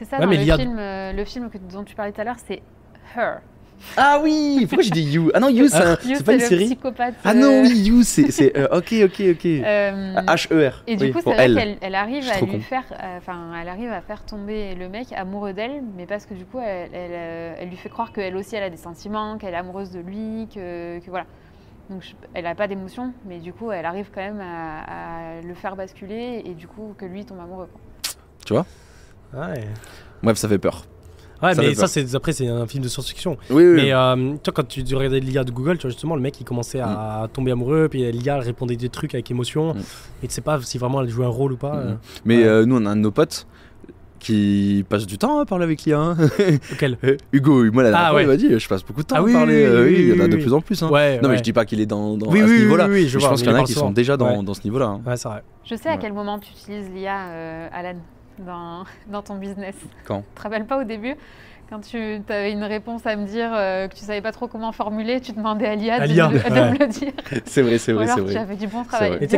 C'est 0.00 0.06
ça, 0.06 0.16
Ouais, 0.16 0.24
dans 0.24 0.30
mais 0.30 0.38
le, 0.38 0.42
l'IA 0.44 0.56
film, 0.56 0.76
euh, 0.78 1.12
le 1.12 1.24
film 1.26 1.50
que- 1.50 1.58
dont 1.58 1.84
tu 1.84 1.94
parlais 1.94 2.10
tout 2.12 2.20
à 2.22 2.24
l'heure, 2.24 2.36
c'est 2.46 2.62
Her. 3.16 3.40
Ah 3.98 4.18
oui 4.22 4.66
Pourquoi 4.68 4.82
j'ai 4.82 4.90
dit 4.90 5.02
You? 5.12 5.30
Ah 5.34 5.40
non, 5.40 5.48
You, 5.48 5.68
c'est 5.68 5.76
un- 5.76 5.90
You, 6.04 6.14
c'est 6.16 6.24
pas 6.24 6.32
une 6.34 6.40
le 6.40 6.44
série 6.46 6.64
psychopathe. 6.66 7.14
Ah 7.24 7.34
non, 7.34 7.48
euh, 7.48 7.62
oui, 7.62 7.70
You, 7.80 8.02
c'est. 8.02 8.30
c'est, 8.30 8.56
euh, 8.56 8.66
ok, 8.72 8.94
ok, 9.04 9.22
ok. 9.32 9.46
euh, 9.46 10.14
H-E-R. 10.26 10.82
Et 10.86 10.96
du 10.96 11.04
oui, 11.04 11.12
coup, 11.12 11.20
c'est 11.22 11.32
vrai 11.34 11.44
elle. 11.44 11.54
qu'elle 11.54 11.76
elle 11.82 11.94
arrive 11.94 12.26
à 12.30 12.40
lui 12.40 12.52
con. 12.52 12.60
faire, 12.60 12.84
euh, 12.92 13.18
enfin, 13.18 13.52
elle 13.60 13.68
arrive 13.68 13.90
à 13.92 14.00
faire 14.00 14.24
tomber 14.24 14.74
le 14.74 14.88
mec 14.88 15.12
amoureux 15.12 15.52
d'elle, 15.52 15.82
mais 15.96 16.06
parce 16.06 16.24
que 16.26 16.32
du 16.34 16.44
coup, 16.46 16.60
elle, 16.60 16.88
elle, 16.94 17.10
euh, 17.12 17.54
elle 17.58 17.68
lui 17.68 17.76
fait 17.76 17.88
croire 17.90 18.12
qu'elle 18.12 18.36
aussi, 18.36 18.56
elle 18.56 18.62
a 18.64 18.70
des 18.70 18.76
sentiments, 18.78 19.36
qu'elle 19.38 19.52
est 19.54 19.58
amoureuse 19.58 19.90
de 19.90 20.00
lui, 20.00 20.48
que, 20.54 20.98
que 20.98 21.10
voilà. 21.10 21.26
Donc, 21.90 22.02
je- 22.02 22.12
elle 22.34 22.44
n'a 22.44 22.54
pas 22.54 22.68
d'émotion, 22.68 23.12
mais 23.26 23.38
du 23.38 23.52
coup, 23.52 23.70
elle 23.72 23.84
arrive 23.86 24.10
quand 24.14 24.20
même 24.22 24.40
à, 24.40 25.38
à 25.38 25.40
le 25.42 25.54
faire 25.54 25.74
basculer 25.76 26.42
et 26.44 26.54
du 26.54 26.66
coup, 26.68 26.94
que 26.98 27.04
lui 27.04 27.24
tombe 27.24 27.40
amoureux. 27.40 27.68
quoi. 28.46 28.64
Ouais, 29.34 29.64
Bref, 30.22 30.36
ça 30.38 30.48
fait 30.48 30.58
peur. 30.58 30.84
Ouais, 31.42 31.54
Ça 31.54 31.62
mais 31.62 31.74
ça, 31.74 31.86
c'est 31.86 32.14
après, 32.14 32.32
c'est 32.32 32.48
un 32.48 32.66
film 32.66 32.82
de 32.84 32.88
science-fiction. 32.88 33.38
Oui, 33.48 33.64
oui. 33.64 33.72
Mais 33.76 33.92
euh, 33.94 34.14
tu 34.42 34.50
vois, 34.50 34.52
quand 34.54 34.68
tu 34.68 34.82
regardais 34.94 35.20
l'IA 35.20 35.42
de 35.42 35.50
Google, 35.50 35.78
tu 35.78 35.82
vois, 35.82 35.90
justement, 35.90 36.14
le 36.14 36.20
mec 36.20 36.38
il 36.38 36.44
commençait 36.44 36.80
à 36.80 37.26
tomber 37.32 37.52
amoureux, 37.52 37.88
puis 37.88 38.10
l'IA 38.12 38.36
elle 38.36 38.42
répondait 38.42 38.76
des 38.76 38.90
trucs 38.90 39.14
avec 39.14 39.30
émotion, 39.30 39.72
Mm. 39.74 39.78
et 40.22 40.28
tu 40.28 40.34
sais 40.34 40.42
pas 40.42 40.60
si 40.60 40.76
vraiment 40.76 41.00
elle 41.00 41.08
jouait 41.08 41.24
un 41.24 41.28
rôle 41.30 41.52
ou 41.52 41.56
pas. 41.56 41.76
Mhm. 41.76 41.88
euh, 41.88 41.94
Mais 42.26 42.36
Ouais. 42.38 42.44
euh, 42.44 42.66
nous, 42.66 42.76
on 42.76 42.84
a 42.84 42.90
un 42.90 42.96
de 42.96 43.00
nos 43.00 43.10
potes 43.10 43.46
qui 44.18 44.84
passe 44.86 45.06
du 45.06 45.16
temps 45.16 45.38
à 45.40 45.46
parler 45.46 45.64
avec 45.64 45.82
l'IA. 45.84 45.98
hein. 45.98 46.16
auquel 46.72 46.98
Eh, 47.02 47.16
Hugo, 47.32 47.64
moi 47.72 47.84
la 47.84 47.90
dernière 47.90 48.06
Ah, 48.08 48.10
fois, 48.10 48.16
ouais. 48.18 48.24
il 48.24 48.28
m'a 48.28 48.36
dit 48.36 48.58
je 48.60 48.68
passe 48.68 48.84
beaucoup 48.84 49.00
de 49.00 49.06
temps 49.06 49.16
Ah 49.16 49.20
à 49.20 49.22
oui, 49.22 49.32
parler. 49.32 49.54
oui, 49.54 49.62
euh, 49.62 49.84
oui, 49.86 49.94
oui, 49.94 50.00
il 50.10 50.16
y 50.16 50.20
en 50.20 50.24
a 50.24 50.28
de 50.28 50.36
plus 50.36 50.52
en 50.52 50.60
plus. 50.60 50.82
hein. 50.82 50.90
Ouais, 50.90 51.18
non, 51.22 51.30
mais 51.30 51.38
je 51.38 51.42
dis 51.42 51.54
pas 51.54 51.64
qu'il 51.64 51.80
est 51.80 51.86
dans, 51.86 52.18
dans 52.18 52.26
Oui, 52.30 52.40
à 52.40 52.44
oui, 52.44 52.48
ce 52.50 52.54
oui, 52.56 52.60
niveau-là. 52.64 52.86
oui, 52.86 52.92
oui, 52.92 53.08
je 53.08 53.16
Mais 53.16 53.20
vois, 53.22 53.30
pense 53.30 53.40
qu'il 53.40 53.50
y 53.50 53.54
en 53.54 53.56
a 53.56 53.64
qui 53.64 53.72
sont 53.72 53.90
déjà 53.92 54.18
dans, 54.18 54.52
ce 54.52 54.60
niveau-là. 54.64 55.00
Ouais, 55.06 55.16
c'est 55.16 55.26
vrai. 55.28 55.42
Je 55.64 55.74
sais 55.74 55.88
à 55.88 55.96
quel 55.96 56.12
moment 56.12 56.38
tu 56.38 56.50
utilises 56.50 56.90
l'IA, 56.94 57.28
euh, 57.30 57.68
Alan. 57.72 57.94
Dans, 58.44 58.84
dans 59.08 59.22
ton 59.22 59.36
business 59.36 59.74
Quand 60.04 60.20
Tu 60.20 60.34
te 60.36 60.42
rappelles 60.42 60.66
pas 60.66 60.80
au 60.80 60.84
début 60.84 61.14
quand 61.68 61.78
tu 61.78 61.96
avais 62.28 62.50
une 62.50 62.64
réponse 62.64 63.06
à 63.06 63.14
me 63.14 63.24
dire 63.26 63.48
euh, 63.54 63.86
que 63.86 63.94
tu 63.94 64.04
savais 64.04 64.20
pas 64.20 64.32
trop 64.32 64.48
comment 64.48 64.72
formuler, 64.72 65.20
tu 65.20 65.30
demandais 65.30 65.66
à 65.68 65.76
l'IA 65.76 66.00
de, 66.00 66.12
me 66.12 66.32
le- 66.32 66.38
de 66.40 66.50
ouais. 66.50 66.70
me 66.72 66.78
le 66.78 66.86
dire. 66.88 67.12
C'est 67.44 67.62
vrai, 67.62 67.78
c'est 67.78 67.92
vrai, 67.92 68.06
alors 68.06 68.16
c'est 68.16 68.24
tu 68.24 68.30
vrai. 68.32 68.36
avais 68.40 68.56
du 68.56 68.66
bon 68.66 68.82
travail. 68.82 69.18
Il 69.20 69.30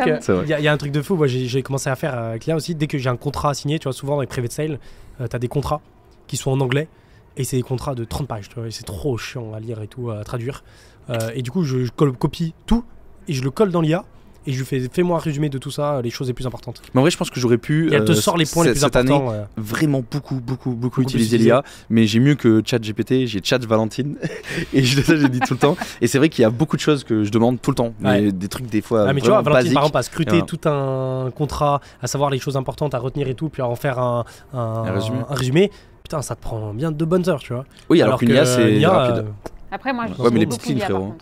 y, 0.49 0.55
a- 0.55 0.59
il 0.59 0.65
y 0.65 0.69
a 0.69 0.73
un 0.73 0.77
truc 0.79 0.93
de 0.93 1.03
fou, 1.03 1.15
moi 1.15 1.27
j'ai 1.27 1.63
commencé 1.63 1.91
à 1.91 1.95
faire 1.95 2.15
avec 2.17 2.47
l'IA 2.47 2.57
aussi, 2.57 2.75
dès 2.75 2.87
que 2.87 2.97
j'ai 2.97 3.11
un 3.11 3.19
contrat 3.19 3.51
à 3.51 3.55
signer, 3.55 3.79
tu 3.79 3.85
vois, 3.85 3.93
souvent 3.93 4.15
dans 4.15 4.23
les 4.23 4.27
private 4.27 4.51
sales, 4.53 4.79
tu 5.19 5.37
as 5.37 5.39
des 5.39 5.49
contrats 5.49 5.83
qui 6.27 6.39
sont 6.39 6.51
en 6.51 6.61
anglais, 6.61 6.89
et 7.37 7.45
c'est 7.45 7.57
des 7.57 7.63
contrats 7.63 7.95
de 7.95 8.05
30 8.05 8.27
pages, 8.27 8.49
tu 8.49 8.55
vois, 8.55 8.67
et 8.67 8.71
c'est 8.71 8.85
trop 8.85 9.19
chiant 9.19 9.53
à 9.53 9.61
lire 9.61 9.83
et 9.83 9.87
tout, 9.87 10.11
à 10.11 10.25
traduire. 10.25 10.65
Euh, 11.11 11.33
et 11.35 11.43
du 11.43 11.51
coup, 11.51 11.65
je, 11.65 11.87
copie 11.91 12.55
tout, 12.65 12.83
et 13.29 13.35
je 13.35 13.43
le 13.43 13.51
colle 13.51 13.73
dans 13.73 13.83
l'IA, 13.83 14.07
et 14.47 14.53
je 14.53 14.59
lui 14.59 14.65
fais, 14.67 14.89
fais-moi 14.93 15.17
un 15.17 15.21
résumé 15.21 15.49
de 15.49 15.59
tout 15.59 15.71
ça, 15.71 16.01
les 16.03 16.11
choses 16.11 16.27
les 16.29 16.33
plus 16.35 16.47
importantes. 16.47 16.83
Mais 16.95 16.99
en 16.99 17.03
vrai, 17.03 17.11
je 17.11 17.17
pense 17.17 17.31
que 17.31 17.39
j'aurais 17.41 17.59
pu. 17.59 17.91
Et 17.91 17.95
elle 17.95 18.05
te 18.05 18.13
euh, 18.13 18.15
sort 18.15 18.37
les 18.37 18.45
points 18.47 18.65
les 18.65 18.71
cette- 18.71 18.79
plus 18.79 18.81
cette 18.87 18.97
année, 18.97 19.13
importants. 19.15 19.33
euh. 19.35 19.45
vraiment 19.57 20.03
beaucoup, 20.11 20.37
beaucoup, 20.41 20.71
beaucoup, 20.73 21.03
utiliser 21.03 21.39
l'IA, 21.39 21.63
mais 21.91 22.07
j'ai 22.07 22.21
mieux 22.21 22.35
que 22.35 22.63
ChatGPT, 22.65 23.27
j'ai 23.27 23.41
Chat 23.43 23.65
Valentine, 23.65 24.17
et 24.73 24.83
je, 24.83 25.01
ça 25.03 25.17
j'ai 25.17 25.29
dit 25.29 25.41
tout 25.41 25.55
le 25.55 25.59
temps. 25.61 25.77
Et 26.01 26.07
c'est 26.07 26.19
vrai 26.19 26.29
qu'il 26.29 26.43
y 26.43 26.45
a 26.45 26.51
beaucoup 26.51 26.77
de 26.77 26.81
choses 26.83 27.05
que 27.05 27.25
je 27.25 27.31
demande 27.31 27.61
tout 27.61 27.71
le 27.71 27.77
temps, 27.77 27.95
mais 28.01 28.09
Ouais. 28.27 28.33
des 28.33 28.49
trucs 28.49 28.67
des 28.67 28.81
fois 28.83 29.07
Ah, 29.09 29.13
mais 29.13 29.21
tu 29.21 29.29
vois, 29.29 29.43
Valentine, 29.43 29.45
par 29.45 29.53
basiques. 29.55 29.79
exemple, 29.79 29.97
a 29.99 30.03
scruté 30.03 30.31
Voilà. 30.31 30.45
tout 30.47 30.69
un 30.69 31.31
contrat, 31.35 31.81
à 32.01 32.07
savoir 32.07 32.31
les 32.31 32.39
choses 32.39 32.57
importantes 32.57 32.95
à 32.95 32.99
retenir 32.99 33.29
et 33.29 33.35
tout, 33.35 33.49
puis 33.49 33.63
à 33.63 33.67
en 33.69 33.75
faire 33.77 33.99
un, 33.99 34.25
un, 34.55 34.59
Un 34.59 34.93
résumé. 34.93 35.19
un 35.29 35.35
résumé. 35.35 35.71
Putain, 36.03 36.21
ça 36.21 36.35
te 36.35 36.43
prend 36.43 36.75
bien 36.75 36.91
deux 36.91 37.05
bonnes 37.07 37.29
heures, 37.29 37.39
tu 37.41 37.53
vois. 37.55 37.65
Oui, 37.89 38.03
alors, 38.03 38.19
qu'une 38.19 38.29
que, 38.29 38.35
IA, 38.35 38.45
c'est 38.45 38.85
rapide. 38.87 39.19
euh, 39.19 39.23
Après, 39.71 39.93
moi, 39.93 40.07
je 40.09 40.21
Ouais, 40.23 40.31
mais 40.33 40.41
les 40.41 40.47
petites 40.47 40.67
lignes, 40.67 40.79
par 40.79 40.87
frérot. 40.89 41.15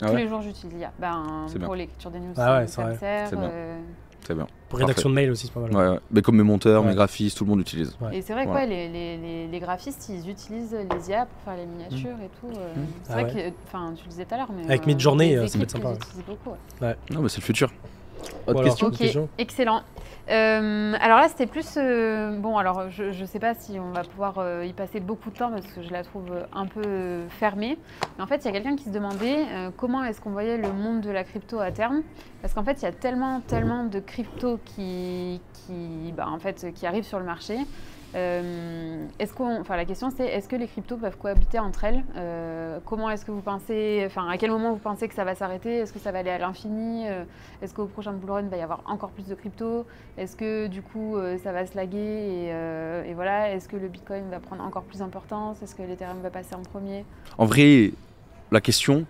Ah 0.00 0.06
Tous 0.06 0.12
ouais 0.14 0.22
les 0.22 0.28
jours, 0.28 0.42
j'utilise 0.42 0.74
l'IA. 0.76 0.92
Ben, 0.98 1.46
pour 1.64 1.74
l'écriture 1.74 2.10
des 2.10 2.20
news, 2.20 2.32
Ah 2.36 2.58
ouais, 2.60 2.66
ça, 2.66 2.84
me 2.86 2.96
sert. 2.96 3.30
Euh, 3.34 3.78
bien. 4.30 4.46
pour 4.68 4.78
rédaction 4.78 5.08
de 5.08 5.14
mail 5.14 5.30
aussi, 5.30 5.46
c'est 5.46 5.52
pas 5.54 5.60
mal. 5.60 5.74
Ouais, 5.74 5.88
ouais. 5.94 6.00
Mais 6.10 6.22
comme 6.22 6.36
mes 6.36 6.42
monteurs, 6.42 6.82
Ouais. 6.82 6.90
mes 6.90 6.94
graphistes, 6.94 7.38
tout 7.38 7.44
le 7.44 7.50
monde 7.50 7.58
l'utilise. 7.60 7.96
Ouais. 8.00 8.16
Et 8.18 8.22
c'est 8.22 8.32
vrai 8.34 8.44
que 8.44 8.50
Voilà. 8.50 8.66
les, 8.66 8.88
les, 8.88 9.16
les, 9.16 9.46
les 9.48 9.60
graphistes, 9.60 10.08
ils 10.10 10.28
utilisent 10.28 10.74
les 10.76 11.10
IA 11.10 11.24
pour 11.26 11.40
faire 11.44 11.56
les 11.56 11.66
miniatures 11.66 12.16
et 12.22 12.28
tout. 12.40 12.56
euh, 12.58 12.74
Mm. 12.76 12.86
C'est 13.04 13.12
Ah 13.12 13.22
vrai 13.22 13.32
que, 13.32 13.54
enfin, 13.66 13.92
tu 13.96 14.04
le 14.04 14.10
disais 14.10 14.24
tout 14.26 14.34
à 14.34 14.38
l'heure, 14.38 14.50
mais 14.54 14.64
Avec 14.66 14.82
euh, 14.82 14.86
Midjourney, 14.86 15.36
euh, 15.36 15.46
ça 15.46 15.56
peut 15.58 15.64
être 15.64 15.70
sympa, 15.70 15.88
ils 15.88 15.90
ouais. 15.92 15.96
utilisent 15.96 16.24
beaucoup. 16.26 16.50
ouais. 16.82 16.96
Non, 17.10 17.22
mais 17.22 17.28
c'est 17.28 17.38
le 17.40 17.44
futur. 17.44 17.72
Autre 18.46 18.52
Voilà. 18.52 18.68
question 18.68 18.86
Autre 18.86 18.94
Ok, 18.96 19.00
question 19.00 19.28
excellent. 19.38 19.82
Euh, 20.30 20.92
alors 21.00 21.18
là, 21.18 21.28
c'était 21.28 21.46
plus. 21.46 21.74
euh, 21.76 22.36
bon, 22.38 22.58
alors 22.58 22.90
je 22.90 23.04
ne 23.18 23.26
sais 23.26 23.38
pas 23.38 23.54
si 23.54 23.78
on 23.78 23.92
va 23.92 24.02
pouvoir 24.02 24.34
euh, 24.38 24.64
y 24.66 24.72
passer 24.74 25.00
beaucoup 25.00 25.30
de 25.30 25.36
temps 25.38 25.50
parce 25.50 25.66
que 25.66 25.82
je 25.82 25.90
la 25.90 26.02
trouve 26.02 26.30
un 26.52 26.66
peu 26.66 27.22
fermée. 27.30 27.78
Mais 28.16 28.24
en 28.24 28.26
fait, 28.26 28.36
il 28.36 28.44
y 28.44 28.48
a 28.48 28.52
quelqu'un 28.52 28.76
qui 28.76 28.84
se 28.84 28.90
demandait 28.90 29.46
euh, 29.50 29.70
comment 29.76 30.04
est-ce 30.04 30.20
qu'on 30.20 30.30
voyait 30.30 30.58
le 30.58 30.72
monde 30.72 31.00
de 31.00 31.10
la 31.10 31.24
crypto 31.24 31.58
à 31.60 31.70
terme? 31.70 32.02
Parce 32.42 32.52
qu'en 32.52 32.62
fait, 32.62 32.82
il 32.82 32.82
y 32.82 32.88
a 32.88 32.92
tellement, 32.92 33.40
tellement 33.40 33.84
de 33.84 34.00
crypto 34.00 34.58
qui, 34.64 35.40
qui, 35.54 36.12
bah, 36.16 36.28
en 36.28 36.38
fait, 36.38 36.72
qui 36.74 36.86
arrivent 36.86 37.04
sur 37.06 37.18
le 37.18 37.24
marché. 37.24 37.56
Euh, 38.14 39.06
est-ce 39.18 39.34
qu'on, 39.34 39.60
enfin, 39.60 39.76
la 39.76 39.84
question 39.84 40.10
c'est 40.10 40.26
est-ce 40.26 40.48
que 40.48 40.56
les 40.56 40.66
cryptos 40.66 40.96
peuvent 40.96 41.16
cohabiter 41.18 41.58
entre 41.58 41.84
elles 41.84 42.02
Euh, 42.16 42.78
Comment 42.86 43.10
est-ce 43.10 43.24
que 43.24 43.30
vous 43.30 43.42
pensez, 43.42 44.02
enfin, 44.06 44.28
à 44.28 44.38
quel 44.38 44.50
moment 44.50 44.72
vous 44.72 44.78
pensez 44.78 45.08
que 45.08 45.14
ça 45.14 45.24
va 45.24 45.34
s'arrêter 45.34 45.76
Est-ce 45.78 45.92
que 45.92 45.98
ça 45.98 46.10
va 46.10 46.20
aller 46.20 46.30
à 46.30 46.38
l'infini 46.38 47.06
Euh, 47.08 47.24
Est-ce 47.60 47.74
qu'au 47.74 47.84
prochain 47.86 48.12
bull 48.12 48.40
il 48.44 48.48
va 48.48 48.56
y 48.56 48.62
avoir 48.62 48.82
encore 48.86 49.10
plus 49.10 49.26
de 49.26 49.34
cryptos 49.34 49.84
Est-ce 50.16 50.36
que 50.36 50.66
du 50.68 50.80
coup 50.82 51.16
ça 51.42 51.52
va 51.52 51.66
se 51.66 51.76
laguer 51.76 51.98
et, 51.98 53.10
et 53.10 53.14
voilà 53.14 53.52
Est-ce 53.52 53.68
que 53.68 53.76
le 53.76 53.88
Bitcoin 53.88 54.28
va 54.30 54.38
prendre 54.40 54.62
encore 54.64 54.84
plus 54.84 54.98
d'importance 55.00 55.62
Est-ce 55.62 55.74
que 55.74 55.82
l'Ethereum 55.82 56.20
va 56.22 56.30
passer 56.30 56.54
en 56.54 56.62
premier? 56.62 57.04
En 57.36 57.44
vrai, 57.46 57.92
la 58.50 58.60
question, 58.60 59.04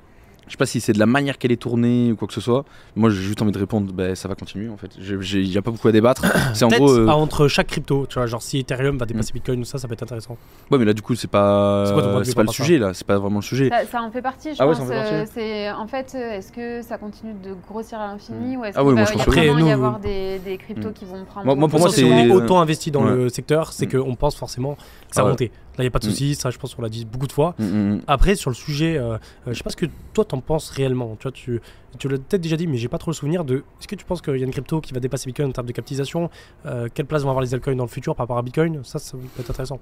je 0.49 0.53
sais 0.53 0.57
pas 0.57 0.67
si 0.67 0.81
c'est 0.81 0.93
de 0.93 0.99
la 0.99 1.07
manière 1.07 1.39
qu'elle 1.39 1.53
est 1.53 1.57
tournée 1.61 2.11
ou 2.13 2.17
quoi 2.17 2.27
que 2.27 2.35
ce 2.35 2.41
soit. 2.41 2.65
Moi, 2.97 3.11
j'ai 3.11 3.21
juste 3.21 3.41
envie 3.43 3.53
de 3.53 3.59
répondre, 3.59 3.93
ben, 3.93 4.15
ça 4.15 4.29
va 4.29 4.35
continuer 4.35 4.69
en 4.69 4.77
fait. 4.77 4.91
Il 4.99 5.49
n'y 5.49 5.57
a 5.57 5.63
pas 5.63 5.71
beaucoup 5.71 5.87
à 5.89 5.93
débattre. 5.93 6.25
C'est 6.55 6.65
en 6.65 6.69
gros. 6.69 6.91
euh, 6.93 7.07
ah, 7.09 7.17
entre 7.17 7.47
chaque 7.49 7.69
crypto, 7.69 8.07
tu 8.09 8.15
vois, 8.15 8.27
genre 8.27 8.43
si 8.43 8.59
Ethereum 8.59 8.99
va 8.99 9.07
dépasser 9.07 9.33
Bitcoin 9.33 9.61
ou 9.61 9.65
ça, 9.65 9.79
ça 9.79 9.87
peut 9.87 9.95
être 9.95 10.03
intéressant. 10.03 10.37
Ouais, 10.71 10.79
mais 10.79 10.85
là, 10.85 10.93
du 10.93 11.03
coup, 11.03 11.15
c'est 11.15 11.31
pas. 11.31 11.85
C'est 12.25 12.35
pas 12.35 12.43
le 12.43 12.49
sujet 12.49 12.79
là. 12.79 12.95
C'est 12.95 13.07
pas 13.07 13.19
vraiment 13.19 13.37
le 13.39 13.43
sujet. 13.43 13.69
ça, 13.69 13.87
ça 13.87 14.03
en 14.03 14.11
fait 14.11 14.23
partie, 14.23 14.55
je 14.55 14.57
Ah 14.59 14.67
ouais, 14.67 14.75
pense. 14.75 14.79
ça 14.79 14.85
en 14.85 14.87
fait 14.89 14.95
partie. 14.95 15.15
euh, 15.15 15.25
c'est 15.35 15.71
en 15.71 15.87
fait, 15.87 16.13
euh, 16.15 16.33
est-ce 16.39 16.53
que 16.53 16.83
ça 16.83 16.99
continue 16.99 17.35
de 17.35 17.55
grossir 17.69 17.99
à 18.01 18.09
l'infini 18.09 18.57
ou 18.57 18.65
est-ce 18.65 18.77
Ah 18.79 18.81
qu'il 18.81 18.89
ouais, 18.89 18.95
va 18.95 19.01
moi, 19.01 19.35
je 19.35 19.65
y 19.65 19.71
avoir 19.71 19.99
des, 20.01 20.39
des 20.41 20.57
cryptos 20.57 20.89
Mm. 20.89 20.93
qui 20.93 21.05
vont 21.05 21.25
prendre 21.25 21.47
Moi- 21.47 21.55
moi, 21.55 21.69
pour 21.69 21.79
moi, 21.79 21.89
moi, 21.89 21.95
si 21.95 22.05
on 22.05 22.09
c'est- 22.09 22.27
est 22.29 22.31
autant 22.33 22.61
investi 22.61 22.91
dans 22.91 23.05
Ouais. 23.05 23.15
le 23.15 23.29
secteur, 23.29 23.73
c'est 23.73 23.93
Mm. 23.93 24.01
qu'on 24.03 24.15
pense 24.15 24.37
forcément 24.37 24.75
que 24.75 24.81
ça 25.15 25.21
Ah 25.21 25.21
va 25.21 25.25
ouais. 25.27 25.31
monter. 25.33 25.53
Là, 25.79 25.85
il 25.85 25.87
n'y 25.87 25.89
a 25.89 25.91
pas 25.93 26.01
de 26.01 26.07
Mm. 26.07 26.11
souci, 26.11 26.35
ça, 26.35 26.51
je 26.51 26.59
pense 26.59 26.75
qu'on 26.75 26.83
l'a 26.83 26.89
dit 26.89 27.05
beaucoup 27.05 27.27
de 27.29 27.33
fois. 27.33 27.55
Mm, 27.59 27.65
mm. 27.65 28.01
Après, 28.09 28.35
sur 28.35 28.51
le 28.51 28.55
sujet, 28.57 28.99
euh, 28.99 29.13
euh, 29.15 29.19
je 29.47 29.55
sais 29.55 29.63
pas 29.63 29.71
ce 29.71 29.77
que 29.77 29.87
toi 30.13 30.25
t'en 30.25 30.41
penses 30.41 30.71
réellement. 30.71 31.17
Tu 31.19 31.23
vois, 31.23 31.33
tu, 31.33 31.61
tu 31.99 32.09
l'as 32.09 32.19
peut-être 32.19 32.41
déjà 32.43 32.57
dit, 32.57 32.67
mais 32.67 32.77
j'ai 32.79 32.89
pas 32.89 32.99
trop 32.99 33.13
le 33.13 33.17
souvenir 33.17 33.45
de. 33.45 33.59
Est-ce 33.79 33.87
que 33.89 33.95
tu 33.95 34.05
penses 34.05 34.21
qu'il 34.21 34.37
y 34.37 34.43
a 34.43 34.45
une 34.45 34.51
crypto 34.51 34.81
qui 34.81 34.93
va 34.93 35.01
dépasser 35.01 35.27
Bitcoin 35.27 35.49
en 35.49 35.53
termes 35.53 35.67
de 35.69 35.73
capitalisation? 35.73 36.31
Euh, 36.67 36.89
Quelle 36.93 37.07
place 37.07 37.23
vont 37.23 37.31
avoir 37.31 37.43
les 37.43 37.55
altcoins 37.55 37.77
dans 37.77 37.85
le 37.85 37.89
futur 37.89 38.15
par 38.17 38.25
rapport 38.25 38.39
à 38.39 38.43
Bitcoin? 38.43 38.83
Ça, 38.85 38.99
ça 38.99 39.17
peut 39.17 39.41
être 39.41 39.51
intéressant. 39.51 39.79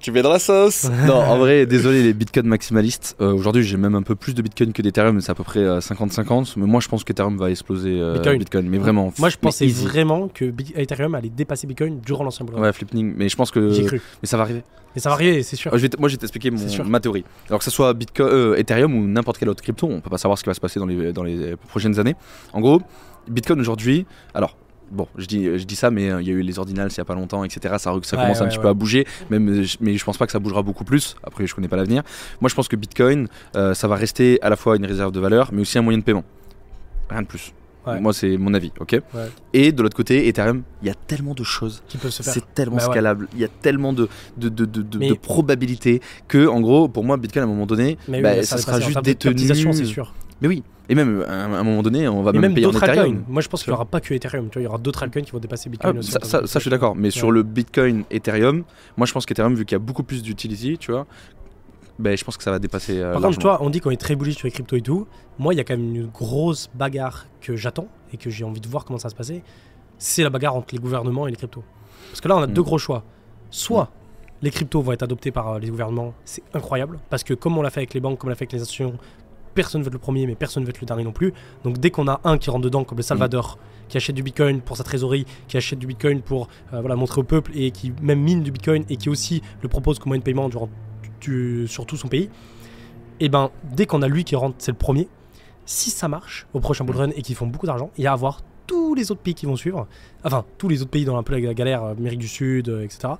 Tu 0.00 0.12
mets 0.12 0.22
dans 0.22 0.30
la 0.30 0.38
sauce 0.38 0.88
Non, 1.06 1.14
en 1.16 1.38
vrai, 1.38 1.66
désolé 1.66 2.02
les 2.02 2.12
bitcoins 2.12 2.46
maximalistes. 2.46 3.16
Euh, 3.20 3.32
Aujourd'hui, 3.32 3.62
j'ai 3.62 3.76
même 3.76 3.94
un 3.94 4.02
peu 4.02 4.14
plus 4.14 4.34
de 4.34 4.42
bitcoin 4.42 4.72
que 4.72 4.82
d'Ethereum, 4.82 5.20
c'est 5.20 5.30
à 5.30 5.34
peu 5.34 5.44
près 5.44 5.60
euh, 5.60 5.80
50-50. 5.80 6.54
Mais 6.56 6.66
moi, 6.66 6.80
je 6.80 6.88
pense 6.88 7.04
qu'Ethereum 7.04 7.36
va 7.36 7.50
exploser 7.50 7.98
euh, 8.00 8.14
Bitcoin. 8.14 8.38
bitcoin. 8.38 8.68
Mais 8.68 8.78
vraiment. 8.78 9.12
Moi, 9.18 9.28
je 9.28 9.36
pensais 9.36 9.66
easy. 9.66 9.84
vraiment 9.84 10.28
que 10.28 10.52
Ethereum 10.76 11.14
allait 11.14 11.28
dépasser 11.30 11.66
Bitcoin 11.66 12.00
durant 12.00 12.24
l'ancien. 12.24 12.46
Ouais, 12.46 12.72
flipping. 12.72 13.14
Mais 13.16 13.28
je 13.28 13.36
pense 13.36 13.50
que. 13.50 13.70
J'ai 13.72 13.84
cru. 13.84 14.00
Mais 14.22 14.26
ça 14.28 14.36
va 14.36 14.42
arriver. 14.44 14.62
Mais 14.94 15.00
ça 15.00 15.08
va 15.08 15.14
arriver, 15.16 15.42
c'est 15.42 15.56
sûr. 15.56 15.72
Euh, 15.74 15.76
je 15.76 15.82
vais 15.82 15.88
t- 15.88 15.96
moi, 15.98 16.08
je 16.08 16.14
vais 16.14 16.18
t'expliquer 16.18 16.52
ma 16.84 17.00
théorie. 17.00 17.24
Alors 17.48 17.58
que 17.58 17.64
ce 17.64 17.70
soit 17.72 17.92
Bitcoin, 17.94 18.28
euh, 18.30 18.54
Ethereum 18.56 18.94
ou 18.94 19.06
n'importe 19.08 19.38
quelle 19.38 19.48
autre 19.48 19.62
crypto, 19.62 19.88
on 19.90 20.00
peut 20.00 20.10
pas 20.10 20.18
savoir 20.18 20.38
ce 20.38 20.44
qui 20.44 20.50
va 20.50 20.54
se 20.54 20.60
passer 20.60 20.78
dans 20.78 20.86
les, 20.86 21.12
dans 21.12 21.24
les 21.24 21.56
prochaines 21.68 21.98
années. 21.98 22.14
En 22.52 22.60
gros, 22.60 22.80
Bitcoin 23.28 23.60
aujourd'hui, 23.60 24.06
alors. 24.34 24.56
Bon, 24.90 25.08
je 25.16 25.26
dis, 25.26 25.44
je 25.58 25.64
dis 25.64 25.76
ça, 25.76 25.90
mais 25.90 26.10
euh, 26.10 26.20
il 26.22 26.28
y 26.28 26.30
a 26.30 26.34
eu 26.34 26.42
les 26.42 26.58
ordinals 26.58 26.88
il 26.92 26.98
y 26.98 27.00
a 27.00 27.04
pas 27.04 27.14
longtemps, 27.14 27.42
etc. 27.42 27.74
Ça, 27.78 27.90
re- 27.90 28.04
ça 28.04 28.16
Ouais, 28.16 28.22
commence 28.22 28.40
un 28.40 28.46
petit 28.46 28.58
ouais. 28.58 28.62
peu 28.62 28.68
à 28.68 28.74
bouger, 28.74 29.06
même, 29.30 29.48
euh, 29.48 29.62
je- 29.62 29.76
mais 29.80 29.96
je 29.96 30.04
pense 30.04 30.18
pas 30.18 30.26
que 30.26 30.32
ça 30.32 30.38
bougera 30.38 30.62
beaucoup 30.62 30.84
plus. 30.84 31.16
Après, 31.24 31.46
je 31.46 31.54
connais 31.54 31.68
pas 31.68 31.76
l'avenir. 31.76 32.02
Moi, 32.40 32.48
je 32.48 32.54
pense 32.54 32.68
que 32.68 32.76
Bitcoin, 32.76 33.26
euh, 33.56 33.74
ça 33.74 33.88
va 33.88 33.96
rester 33.96 34.38
à 34.42 34.50
la 34.50 34.56
fois 34.56 34.76
une 34.76 34.84
réserve 34.86 35.10
de 35.12 35.20
valeur, 35.20 35.50
mais 35.52 35.62
aussi 35.62 35.78
un 35.78 35.82
moyen 35.82 35.98
de 35.98 36.04
paiement. 36.04 36.24
Rien 37.10 37.22
de 37.22 37.26
plus. 37.26 37.52
Moi, 38.00 38.14
c'est 38.14 38.38
mon 38.38 38.54
avis, 38.54 38.72
ok? 38.80 38.98
Et 39.52 39.70
de 39.70 39.82
l'autre 39.82 39.94
côté, 39.96 40.26
Ethereum, 40.26 40.62
il 40.80 40.88
y 40.88 40.90
a 40.90 40.94
tellement 40.94 41.34
de 41.34 41.44
choses 41.44 41.82
Qui 41.86 41.98
peuvent 41.98 42.10
se 42.10 42.22
faire. 42.22 42.32
c'est 42.32 42.54
tellement 42.54 42.76
Bah 42.76 42.84
scalable, 42.84 43.28
il 43.34 43.40
y 43.40 43.44
a 43.44 43.48
tellement 43.48 43.92
de, 43.92 44.08
de, 44.38 44.48
de, 44.48 44.64
de, 44.64 44.98
Mais- 44.98 45.08
de 45.10 45.14
probabilités 45.14 46.00
que, 46.26 46.46
en 46.46 46.62
gros, 46.62 46.88
pour 46.88 47.04
moi, 47.04 47.18
Bitcoin, 47.18 47.42
à 47.42 47.46
un 47.46 47.50
moment 47.50 47.66
donné, 47.66 47.98
bah, 48.08 48.16
oui, 48.38 48.44
ça 48.46 48.56
sera 48.56 48.80
juste 48.80 49.02
détenu. 49.02 49.36
c'est 49.74 49.84
sûr. 49.84 50.14
Mais 50.42 50.48
oui, 50.48 50.62
et 50.88 50.94
même 50.94 51.24
à 51.28 51.44
un, 51.44 51.62
moment 51.64 51.82
donné, 51.82 52.06
on 52.08 52.22
va 52.22 52.30
Et 52.30 52.32
même, 52.34 52.42
même 52.42 52.54
payer 52.54 52.66
en 52.66 52.70
Ethereum. 52.72 53.24
Moi, 53.28 53.40
je 53.40 53.48
pense 53.48 53.62
qu'il 53.62 53.70
n'y 53.70 53.74
aura 53.74 53.84
pas 53.86 54.00
que 54.00 54.12
Ethereum. 54.14 54.48
Tu 54.50 54.54
vois, 54.54 54.62
il 54.62 54.64
y 54.64 54.68
aura 54.68 54.78
d'autres 54.78 55.02
altcoins 55.02 55.22
qui 55.22 55.30
vont 55.30 55.38
dépasser 55.38 55.64
Ah, 55.68 55.70
Bitcoin 55.70 55.98
aussi. 55.98 56.10
ça, 56.22 56.40
je 56.44 56.58
suis 56.58 56.70
d'accord, 56.70 56.94
mais 56.96 57.10
sur 57.10 57.30
le 57.30 57.42
Bitcoin, 57.42 58.04
Ethereum, 58.10 58.64
moi 58.96 59.06
je 59.06 59.12
pense 59.12 59.24
qu'Ethereum, 59.26 59.54
vu 59.54 59.64
qu'il 59.64 59.74
y 59.74 59.80
a 59.80 59.80
beaucoup 59.80 60.02
plus 60.02 60.22
d'utility, 60.22 60.76
tu 60.78 60.90
vois, 60.92 61.06
ben, 61.98 62.16
je 62.16 62.24
pense 62.24 62.36
que 62.36 62.42
ça 62.42 62.50
va 62.50 62.58
dépasser. 62.58 62.98
euh, 62.98 63.12
Par 63.12 63.22
contre, 63.22 63.38
toi, 63.38 63.58
on 63.62 63.70
dit 63.70 63.80
qu'on 63.80 63.90
est 63.92 63.96
très 64.00 64.16
bullish 64.16 64.36
sur 64.36 64.46
les 64.46 64.50
cryptos 64.50 64.76
et 64.76 64.80
tout. 64.82 65.06
Moi, 65.38 65.54
il 65.54 65.58
y 65.58 65.60
a 65.60 65.64
quand 65.64 65.76
même 65.76 65.94
une 65.94 66.06
grosse 66.06 66.68
bagarre 66.74 67.26
que 67.40 67.54
j'attends 67.54 67.86
et 68.12 68.16
que 68.16 68.30
j'ai 68.30 68.44
envie 68.44 68.60
de 68.60 68.66
voir 68.68 68.84
comment 68.84 68.98
ça 68.98 69.06
va 69.06 69.10
se 69.10 69.14
passer. 69.16 69.42
C'est 69.96 70.24
la 70.24 70.30
bagarre 70.30 70.56
entre 70.56 70.74
les 70.74 70.80
gouvernements 70.80 71.28
et 71.28 71.30
les 71.30 71.36
cryptos. 71.36 71.62
Parce 72.10 72.20
que 72.20 72.26
là, 72.28 72.36
on 72.36 72.42
a 72.42 72.46
Mm. 72.48 72.52
deux 72.52 72.62
gros 72.64 72.78
choix. 72.78 73.04
Soit 73.50 73.90
les 74.42 74.50
cryptos 74.50 74.82
vont 74.82 74.90
être 74.92 75.04
adoptés 75.04 75.30
par 75.30 75.52
euh, 75.52 75.58
les 75.60 75.68
gouvernements, 75.70 76.12
c'est 76.24 76.42
incroyable. 76.52 76.98
Parce 77.10 77.22
que 77.22 77.32
comme 77.32 77.56
on 77.56 77.62
l'a 77.62 77.70
fait 77.70 77.80
avec 77.80 77.94
les 77.94 78.00
banques, 78.00 78.18
comme 78.18 78.26
on 78.28 78.30
l'a 78.30 78.34
fait 78.34 78.42
avec 78.42 78.52
les 78.52 78.60
institutions, 78.60 78.94
personne 79.54 79.80
ne 79.80 79.84
veut 79.84 79.88
être 79.88 79.94
le 79.94 79.98
premier, 80.00 80.26
mais 80.26 80.34
personne 80.34 80.62
ne 80.62 80.66
veut 80.66 80.70
être 80.70 80.80
le 80.80 80.86
dernier 80.86 81.04
non 81.04 81.12
plus. 81.12 81.32
Donc 81.64 81.78
dès 81.78 81.90
qu'on 81.90 82.08
a 82.08 82.20
un 82.24 82.38
qui 82.38 82.50
rentre 82.50 82.64
dedans, 82.64 82.84
comme 82.84 82.98
le 82.98 83.02
Salvador, 83.02 83.58
qui 83.88 83.96
achète 83.96 84.16
du 84.16 84.22
Bitcoin 84.22 84.60
pour 84.60 84.76
sa 84.76 84.84
trésorerie, 84.84 85.26
qui 85.48 85.56
achète 85.56 85.78
du 85.78 85.86
Bitcoin 85.86 86.20
pour 86.22 86.48
euh, 86.72 86.80
voilà, 86.80 86.96
montrer 86.96 87.20
au 87.20 87.24
peuple 87.24 87.52
et 87.54 87.70
qui 87.70 87.92
même 88.02 88.20
mine 88.20 88.42
du 88.42 88.50
Bitcoin 88.50 88.84
et 88.88 88.96
qui 88.96 89.08
aussi 89.08 89.42
le 89.62 89.68
propose 89.68 89.98
comme 89.98 90.08
moyen 90.10 90.20
de 90.20 90.24
paiement 90.24 90.48
durant, 90.48 90.68
du- 91.20 91.66
sur 91.68 91.86
tout 91.86 91.96
son 91.96 92.08
pays, 92.08 92.28
et 93.20 93.28
ben 93.28 93.50
dès 93.62 93.86
qu'on 93.86 94.02
a 94.02 94.08
lui 94.08 94.24
qui 94.24 94.36
rentre, 94.36 94.56
c'est 94.58 94.72
le 94.72 94.76
premier. 94.78 95.08
Si 95.66 95.90
ça 95.90 96.08
marche 96.08 96.46
au 96.52 96.60
prochain 96.60 96.84
bull 96.84 96.96
run 96.96 97.10
et 97.10 97.22
qu'ils 97.22 97.36
font 97.36 97.46
beaucoup 97.46 97.66
d'argent, 97.66 97.90
il 97.96 98.04
y 98.04 98.06
a 98.06 98.12
à 98.12 98.16
voir 98.16 98.40
tous 98.66 98.94
les 98.94 99.10
autres 99.10 99.20
pays 99.20 99.34
qui 99.34 99.46
vont 99.46 99.56
suivre. 99.56 99.86
Enfin, 100.24 100.44
tous 100.58 100.68
les 100.68 100.80
autres 100.82 100.90
pays 100.90 101.04
dans 101.04 101.16
un 101.16 101.22
peu 101.22 101.38
la 101.38 101.54
galère, 101.54 101.82
euh, 101.84 101.92
Amérique 101.92 102.18
du 102.20 102.28
Sud, 102.28 102.68
euh, 102.68 102.82
etc. 102.84 103.14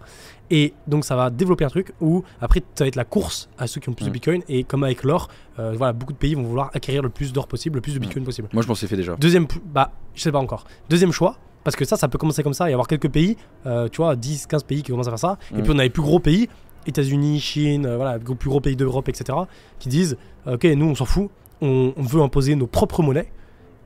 Et 0.51 0.75
donc 0.87 1.05
ça 1.05 1.17
va 1.17 1.31
développer 1.31 1.65
un 1.65 1.69
truc 1.69 1.93
où 2.01 2.23
après 2.41 2.63
ça 2.75 2.85
va 2.85 2.89
être 2.89 2.97
la 2.97 3.05
course 3.05 3.49
à 3.59 3.67
ceux 3.67 3.81
qui 3.81 3.89
ont 3.89 3.93
le 3.93 3.97
plus 3.97 4.05
de 4.05 4.11
Mm. 4.11 4.13
Bitcoin 4.13 4.43
et 4.49 4.65
comme 4.65 4.85
avec 4.85 5.03
l'or, 5.05 5.29
euh, 5.59 5.75
voilà, 5.77 5.93
beaucoup 5.93 6.13
de 6.13 6.19
pays 6.19 6.35
vont 6.35 6.43
vouloir 6.43 6.71
acquérir 6.75 7.03
le 7.03 7.09
plus 7.09 7.33
d'or 7.33 7.47
possible, 7.49 7.77
le 7.77 7.81
plus 7.83 7.95
de 7.95 7.99
Bitcoin 7.99 8.25
possible. 8.25 8.49
Moi 8.53 8.63
je 8.63 8.69
que 8.69 8.75
c'est 8.75 8.87
fait 8.87 8.97
déjà. 8.97 9.17
Deuxième, 9.17 9.47
bah, 9.73 9.91
je 10.15 10.23
sais 10.23 10.33
pas 10.33 10.39
encore. 10.39 10.65
Deuxième 10.91 11.13
choix, 11.13 11.37
parce 11.63 11.77
que 11.77 11.85
ça, 11.85 11.97
ça 11.97 12.09
peut 12.09 12.19
commencer 12.19 12.43
comme 12.43 12.53
ça 12.55 12.69
et 12.69 12.73
avoir 12.73 12.87
quelques 12.89 13.09
pays, 13.11 13.37
euh, 13.67 13.89
tu 13.89 13.99
vois, 13.99 14.17
10, 14.17 14.47
15 14.47 14.63
pays 14.65 14.83
qui 14.83 14.91
commencent 14.91 15.07
à 15.09 15.11
faire 15.11 15.19
ça. 15.19 15.39
Et 15.53 15.59
Mm. 15.59 15.63
puis 15.63 15.73
on 15.75 15.79
a 15.79 15.83
les 15.83 15.91
plus 15.91 16.03
gros 16.03 16.19
pays, 16.21 16.49
États-Unis, 16.87 17.41
Chine, 17.41 17.87
voilà, 17.97 18.19
les 18.19 18.35
plus 18.35 18.51
gros 18.51 18.61
pays 18.61 18.77
d'Europe, 18.77 19.09
etc., 19.09 19.39
qui 19.79 19.89
disent 19.89 20.17
Ok, 20.47 20.65
nous 20.65 20.87
on 20.87 20.95
s'en 20.95 21.07
fout, 21.07 21.31
on, 21.63 21.95
on 21.97 22.03
veut 22.03 22.21
imposer 22.21 22.55
nos 22.57 22.67
propres 22.67 23.03
monnaies 23.03 23.33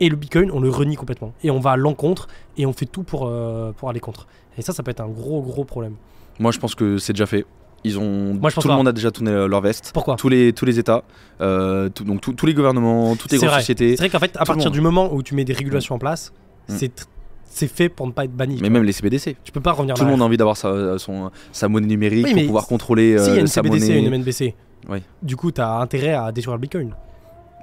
et 0.01 0.09
le 0.09 0.17
Bitcoin, 0.17 0.51
on 0.53 0.61
le 0.61 0.71
renie 0.71 0.97
complètement. 0.97 1.33
Et 1.43 1.51
on 1.51 1.61
va 1.61 1.73
à 1.73 1.77
l'encontre 1.77 2.29
et 2.57 2.67
on 2.67 2.73
fait 2.73 2.87
tout 2.87 3.03
pour, 3.03 3.27
euh, 3.27 3.73
pour 3.73 3.91
aller 3.91 4.01
contre. 4.01 4.27
Et 4.57 4.63
ça, 4.63 4.73
ça 4.73 4.83
peut 4.83 4.91
être 4.91 5.01
un 5.01 5.09
gros, 5.09 5.43
gros 5.43 5.65
problème. 5.65 5.95
Moi 6.39 6.53
je 6.53 6.59
pense 6.59 6.75
que 6.75 6.99
c'est 6.99 7.13
déjà 7.13 7.27
fait. 7.27 7.45
Ils 7.85 7.97
ont. 7.99 8.35
Moi, 8.35 8.51
je 8.51 8.55
pense 8.57 8.63
tout 8.63 8.69
le 8.69 8.73
pas. 8.73 8.77
monde 8.77 8.89
a 8.89 8.93
déjà 8.93 9.13
tourné 9.13 9.31
leur 9.31 9.61
veste. 9.61 9.93
Pourquoi 9.95 10.17
Tous 10.17 10.29
les, 10.29 10.53
tous 10.53 10.65
les 10.65 10.81
États, 10.81 11.05
euh, 11.41 11.89
tout- 11.89 12.03
donc 12.03 12.21
tous- 12.21 12.33
tous 12.33 12.45
les 12.47 12.53
gouvernements, 12.55 13.15
toutes 13.15 13.31
les 13.31 13.39
C'est 13.39 13.47
grosses 13.47 13.55
vrai. 13.55 13.61
sociétés. 13.61 13.91
C'est 13.97 14.03
vrai 14.03 14.11
qu'en 14.11 14.19
fait, 14.19 14.33
à 14.37 14.39
Tout 14.39 14.39
le 14.41 14.47
partir 14.47 14.65
monde. 14.67 14.73
du 14.75 14.81
moment 14.81 15.15
où 15.15 15.23
tu 15.23 15.37
mets 15.37 15.45
des 15.45 15.53
régulations 15.53 15.95
en 15.95 15.99
place, 16.01 16.33
Mm. 16.69 16.75
c'est 16.77 16.87
tr- 17.01 17.07
c'est 17.45 17.69
fait 17.69 17.89
pour 17.89 18.07
ne 18.09 18.13
pas 18.13 18.25
être 18.25 18.33
banni. 18.37 18.57
tu 18.57 18.63
Mais 18.63 18.69
vois. 18.69 18.75
même 18.79 18.83
les 18.85 18.91
CBDC. 18.93 19.37
Tu 19.45 19.53
peux 19.53 19.61
pas 19.61 19.71
revenir 19.73 19.95
Tout 19.95 20.05
le 20.05 20.11
monde 20.11 20.23
a 20.23 20.25
envie 20.25 20.37
d'avoir 20.37 20.57
sa, 20.57 20.99
son- 20.99 21.31
sa 21.53 21.69
monnaie 21.69 21.87
numérique 21.87 22.27
Oui, 22.27 22.35
pour 22.35 22.43
pouvoir 22.47 22.67
contrôler 22.67 23.17
S'il 23.19 23.29
y 23.29 23.37
a 23.37 23.39
euh, 23.39 23.41
une 23.43 23.47
sa 23.47 23.63
CBDC 23.63 23.85
et 23.85 23.89
monnaie. 24.03 24.07
une 24.09 24.15
MNBC, 24.23 24.55
Oui. 24.89 24.99
du 25.23 25.37
coup, 25.37 25.53
t'as 25.53 25.79
intérêt 25.81 26.15
à 26.15 26.33
détruire 26.33 26.57
le 26.57 26.61
Bitcoin. 26.61 26.95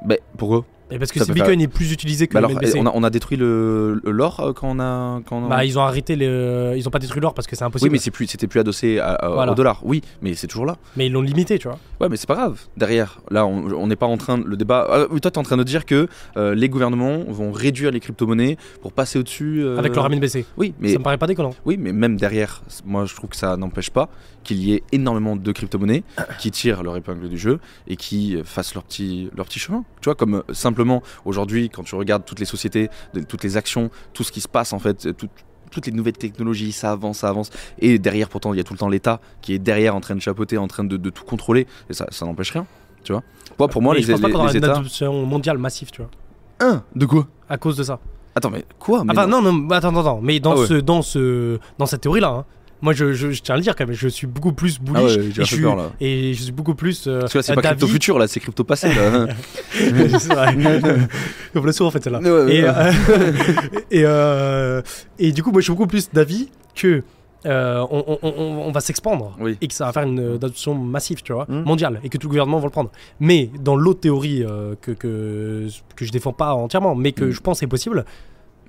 Bah, 0.06 0.16
pourquoi 0.38 0.64
Et 0.96 1.00
parce 1.00 1.12
que 1.12 1.22
si 1.24 1.32
Bitcoin 1.34 1.60
est 1.60 1.68
plus 1.68 1.92
utilisé 1.92 2.28
que 2.28 2.34
Bah 2.34 2.40
le 2.40 2.46
alors, 2.48 2.58
MNBC, 2.62 2.80
on 2.80 2.86
a, 2.86 2.92
on 2.94 3.04
a 3.04 3.10
détruit 3.10 3.38
le 3.38 4.00
le- 4.04 4.12
l'or 4.12 4.40
euh, 4.40 4.54
quand 4.54 4.70
on 4.70 4.80
a. 4.80 5.20
Quand 5.26 5.38
on 5.40 5.46
a- 5.48 5.50
bah, 5.50 5.66
ils 5.66 5.78
ont 5.78 5.82
arrêté 5.82 6.16
les. 6.16 6.74
Ils 6.78 6.88
ont 6.88 6.92
pas 6.92 7.00
détruit 7.00 7.22
l'or 7.22 7.34
parce 7.34 7.48
que 7.48 7.56
c'est 7.56 7.64
oui, 7.64 7.68
impossible. 7.68 7.92
mais 7.92 7.98
c'est 7.98 8.12
plus, 8.12 8.28
c'était 8.28 8.48
plus 8.48 8.60
adossé 8.62 9.00
à- 9.00 9.14
à- 9.14 9.30
Voilà. 9.30 9.52
au 9.52 9.56
dollar. 9.56 9.82
Oui, 9.84 10.02
mais 10.22 10.34
c'est 10.36 10.48
toujours 10.48 10.66
là. 10.66 10.78
mais 10.96 11.08
ils 11.08 11.12
l'ont 11.12 11.22
limité, 11.22 11.60
tu 11.60 11.68
vois. 11.68 11.78
Ouais, 12.00 12.08
mais 12.10 12.16
c'est 12.18 12.28
pas 12.28 12.36
grave. 12.36 12.62
Derrière, 12.78 13.20
là, 13.30 13.46
on 13.46 13.88
n'est 13.88 13.96
pas 13.96 14.06
en 14.06 14.18
train 14.18 14.38
de 14.38 14.46
le 14.46 14.56
débat. 14.58 14.88
Ah, 14.90 15.06
oui, 15.12 15.20
toi, 15.20 15.32
t'es 15.32 15.38
en 15.38 15.44
train 15.44 15.58
de 15.58 15.64
dire 15.64 15.86
que 15.86 16.08
euh, 16.38 16.56
les 16.56 16.70
gouvernements 16.70 17.24
vont 17.28 17.52
réduire 17.52 17.92
les 17.92 18.00
crypto-monnaies 18.00 18.58
pour 18.82 18.94
passer 18.94 19.20
au-dessus. 19.20 19.62
euh, 19.64 19.78
Avec 19.78 19.96
leur 19.96 20.10
MNBC. 20.10 20.46
Oui, 20.58 20.74
mais 20.80 20.94
Ça 20.94 21.00
me 21.00 21.04
paraît 21.04 21.18
pas 21.18 21.28
déconnant. 21.28 21.54
Oui, 21.66 21.76
mais 21.78 21.92
même 21.92 22.16
derrière, 22.16 22.62
moi 22.86 23.06
je 23.06 23.14
trouve 23.16 23.30
que 23.32 23.36
ça 23.36 23.58
n'empêche 23.58 23.90
pas 23.90 24.10
qu'il 24.44 24.58
y 24.64 24.74
ait 24.74 24.84
énormément 24.92 25.36
de 25.36 25.52
crypto-monnaies 25.52 26.04
qui 26.40 26.52
tirent 26.52 26.84
leur 26.84 26.96
épingle 26.98 27.28
du 27.30 27.38
jeu 27.38 27.60
et 27.88 27.96
qui 27.96 28.36
euh, 28.38 28.44
fassent 28.44 28.76
leur 28.76 28.84
petit, 28.84 29.30
leur 29.36 29.46
petit 29.48 29.60
chemin. 29.60 29.84
Tu 30.02 30.06
vois, 30.06 30.16
comme 30.16 30.36
euh, 30.36 30.42
simplement 30.86 31.02
aujourd'hui, 31.26 31.70
quand 31.70 31.84
tu 31.84 31.96
regardes 31.96 32.26
toutes 32.26 32.40
les 32.40 32.46
sociétés, 32.46 32.90
toutes 33.28 33.44
les 33.44 33.58
actions, 33.58 33.90
tout 34.14 34.24
ce 34.24 34.32
qui 34.32 34.42
se 34.42 34.48
passe 34.48 34.74
en 34.74 34.80
fait, 34.80 35.06
euh, 35.08 35.14
tout- 35.14 35.30
toutes 35.72 35.88
les 35.88 35.92
nouvelles 35.92 36.14
technologies, 36.18 36.72
ça 36.72 36.92
avance, 36.92 37.18
ça 37.20 37.30
avance. 37.30 37.50
Et 37.80 37.98
derrière, 38.00 38.30
pourtant, 38.30 38.54
il 38.54 38.58
y 38.58 38.60
a 38.60 38.64
tout 38.64 38.74
le 38.74 38.80
temps 38.80 38.88
l'État 38.88 39.20
qui 39.42 39.54
est 39.54 39.60
derrière 39.60 39.96
en 39.96 40.00
train 40.00 40.16
de 40.16 40.22
chapeauter, 40.22 40.58
en 40.58 40.68
train 40.68 40.84
de, 40.86 40.96
de 40.96 41.10
tout 41.10 41.26
contrôler. 41.26 41.68
Et 41.90 41.94
ça, 41.94 42.06
ça 42.12 42.26
n'empêche 42.26 42.52
rien. 42.52 42.66
Tu 43.04 43.12
vois 43.12 43.24
Moi, 43.60 43.68
pour 43.68 43.82
moi, 43.82 43.94
Mais 43.94 44.00
les, 44.00 44.06
je 44.06 44.12
pense 44.14 44.22
pas 44.22 44.28
les- 44.28 44.34
qu'on 44.34 44.40
aura 44.40 44.52
les 44.52 44.58
une 44.58 44.64
États. 44.64 44.76
adoption 44.78 45.26
mondiale 45.26 45.58
massive, 45.58 45.90
tu 45.92 46.02
vois. 46.02 46.12
Un 46.60 46.84
De 46.96 47.06
quoi? 47.06 47.28
À 47.50 47.58
cause 47.58 47.76
de 47.76 47.84
ça. 47.84 48.00
Attends, 48.36 48.52
mais 48.52 48.64
quoi? 48.80 49.04
Mais 49.04 49.12
Enfin, 49.12 49.28
non, 49.28 49.42
non, 49.42 49.68
attends, 49.72 49.90
attends, 49.90 50.00
attends. 50.00 50.20
Mais 50.22 50.40
dans, 50.40 50.54
Ah 50.54 50.60
ouais. 50.60 50.68
ce, 50.68 50.74
dans, 50.76 51.02
ce, 51.02 51.60
dans 51.78 51.86
cette 51.88 52.02
théorie-là, 52.02 52.30
hein, 52.30 52.46
moi, 52.86 52.94
je, 52.94 53.12
je, 53.14 53.32
je 53.32 53.42
tiens 53.42 53.56
à 53.56 53.58
le 53.58 53.64
dire 53.64 53.76
quand 53.76 53.86
même, 53.86 53.96
je 53.96 54.08
suis 54.08 54.28
beaucoup 54.28 54.54
plus 54.54 54.80
Ah 54.80 54.92
bullish. 54.92 55.18
ouais, 55.18 55.24
j'ai 55.34 55.42
et, 55.42 55.46
je 55.46 55.56
suis, 55.56 55.62
peur 55.62 55.76
là. 55.76 55.92
et 56.00 56.34
je 56.34 56.42
suis 56.44 56.52
beaucoup 56.54 56.76
plus. 56.76 57.06
euh, 57.08 57.20
Parce 57.22 57.34
que 57.34 57.40
là, 57.40 57.44
c'est 57.44 57.54
pas 57.56 57.62
d'avis- 57.62 57.76
crypto 57.78 57.88
futur, 57.88 58.18
là, 58.20 58.28
c'est 58.28 58.40
crypto 58.40 58.64
passé. 58.64 58.88
Là. 58.94 59.28
C'est 60.20 60.34
vrai. 60.34 60.56
On 61.56 61.62
me 61.62 61.66
l'a 61.66 61.74
souvent 61.74 61.92
fait 61.92 62.04
celle-là. 62.04 62.20
Ouais, 62.20 62.30
ouais, 62.32 62.56
Et, 62.56 62.64
ouais. 62.64 62.70
euh, 62.70 62.92
et, 63.92 64.04
euh, 64.06 64.82
et 65.20 65.32
du 65.32 65.44
coup, 65.44 65.52
moi, 65.52 65.62
je 65.62 65.66
suis 65.66 65.74
beaucoup 65.74 65.88
plus 65.88 66.10
d'avis 66.12 66.50
que 66.76 67.04
euh, 67.46 67.86
on, 67.92 68.04
on- 68.08 68.20
on- 68.24 68.64
on 68.68 68.72
va 68.72 68.80
s'expandre 68.80 69.36
Oui. 69.40 69.56
et 69.62 69.68
que 69.68 69.74
ça 69.74 69.86
va 69.86 69.94
faire 69.94 70.02
une 70.04 70.20
euh, 70.20 70.36
adoption 70.36 70.74
massive, 70.74 71.22
tu 71.22 71.32
vois, 71.32 71.46
Mm. 71.48 71.62
mondiale, 71.64 72.00
et 72.04 72.10
que 72.10 72.18
tout 72.18 72.26
le 72.28 72.32
gouvernement 72.32 72.58
va 72.60 72.66
le 72.66 72.72
prendre. 72.72 72.90
Mais 73.20 73.52
dans 73.62 73.76
l'autre 73.76 74.00
théorie 74.00 74.44
euh, 74.44 74.74
que, 74.82 74.92
que, 74.92 75.68
que 75.96 76.06
je 76.06 76.12
défends 76.12 76.34
pas 76.34 76.54
entièrement, 76.56 76.96
mais 76.96 77.12
que 77.12 77.26
Mm. 77.26 77.32
je 77.32 77.40
pense 77.42 77.62
est 77.62 77.68
possible, 77.68 78.04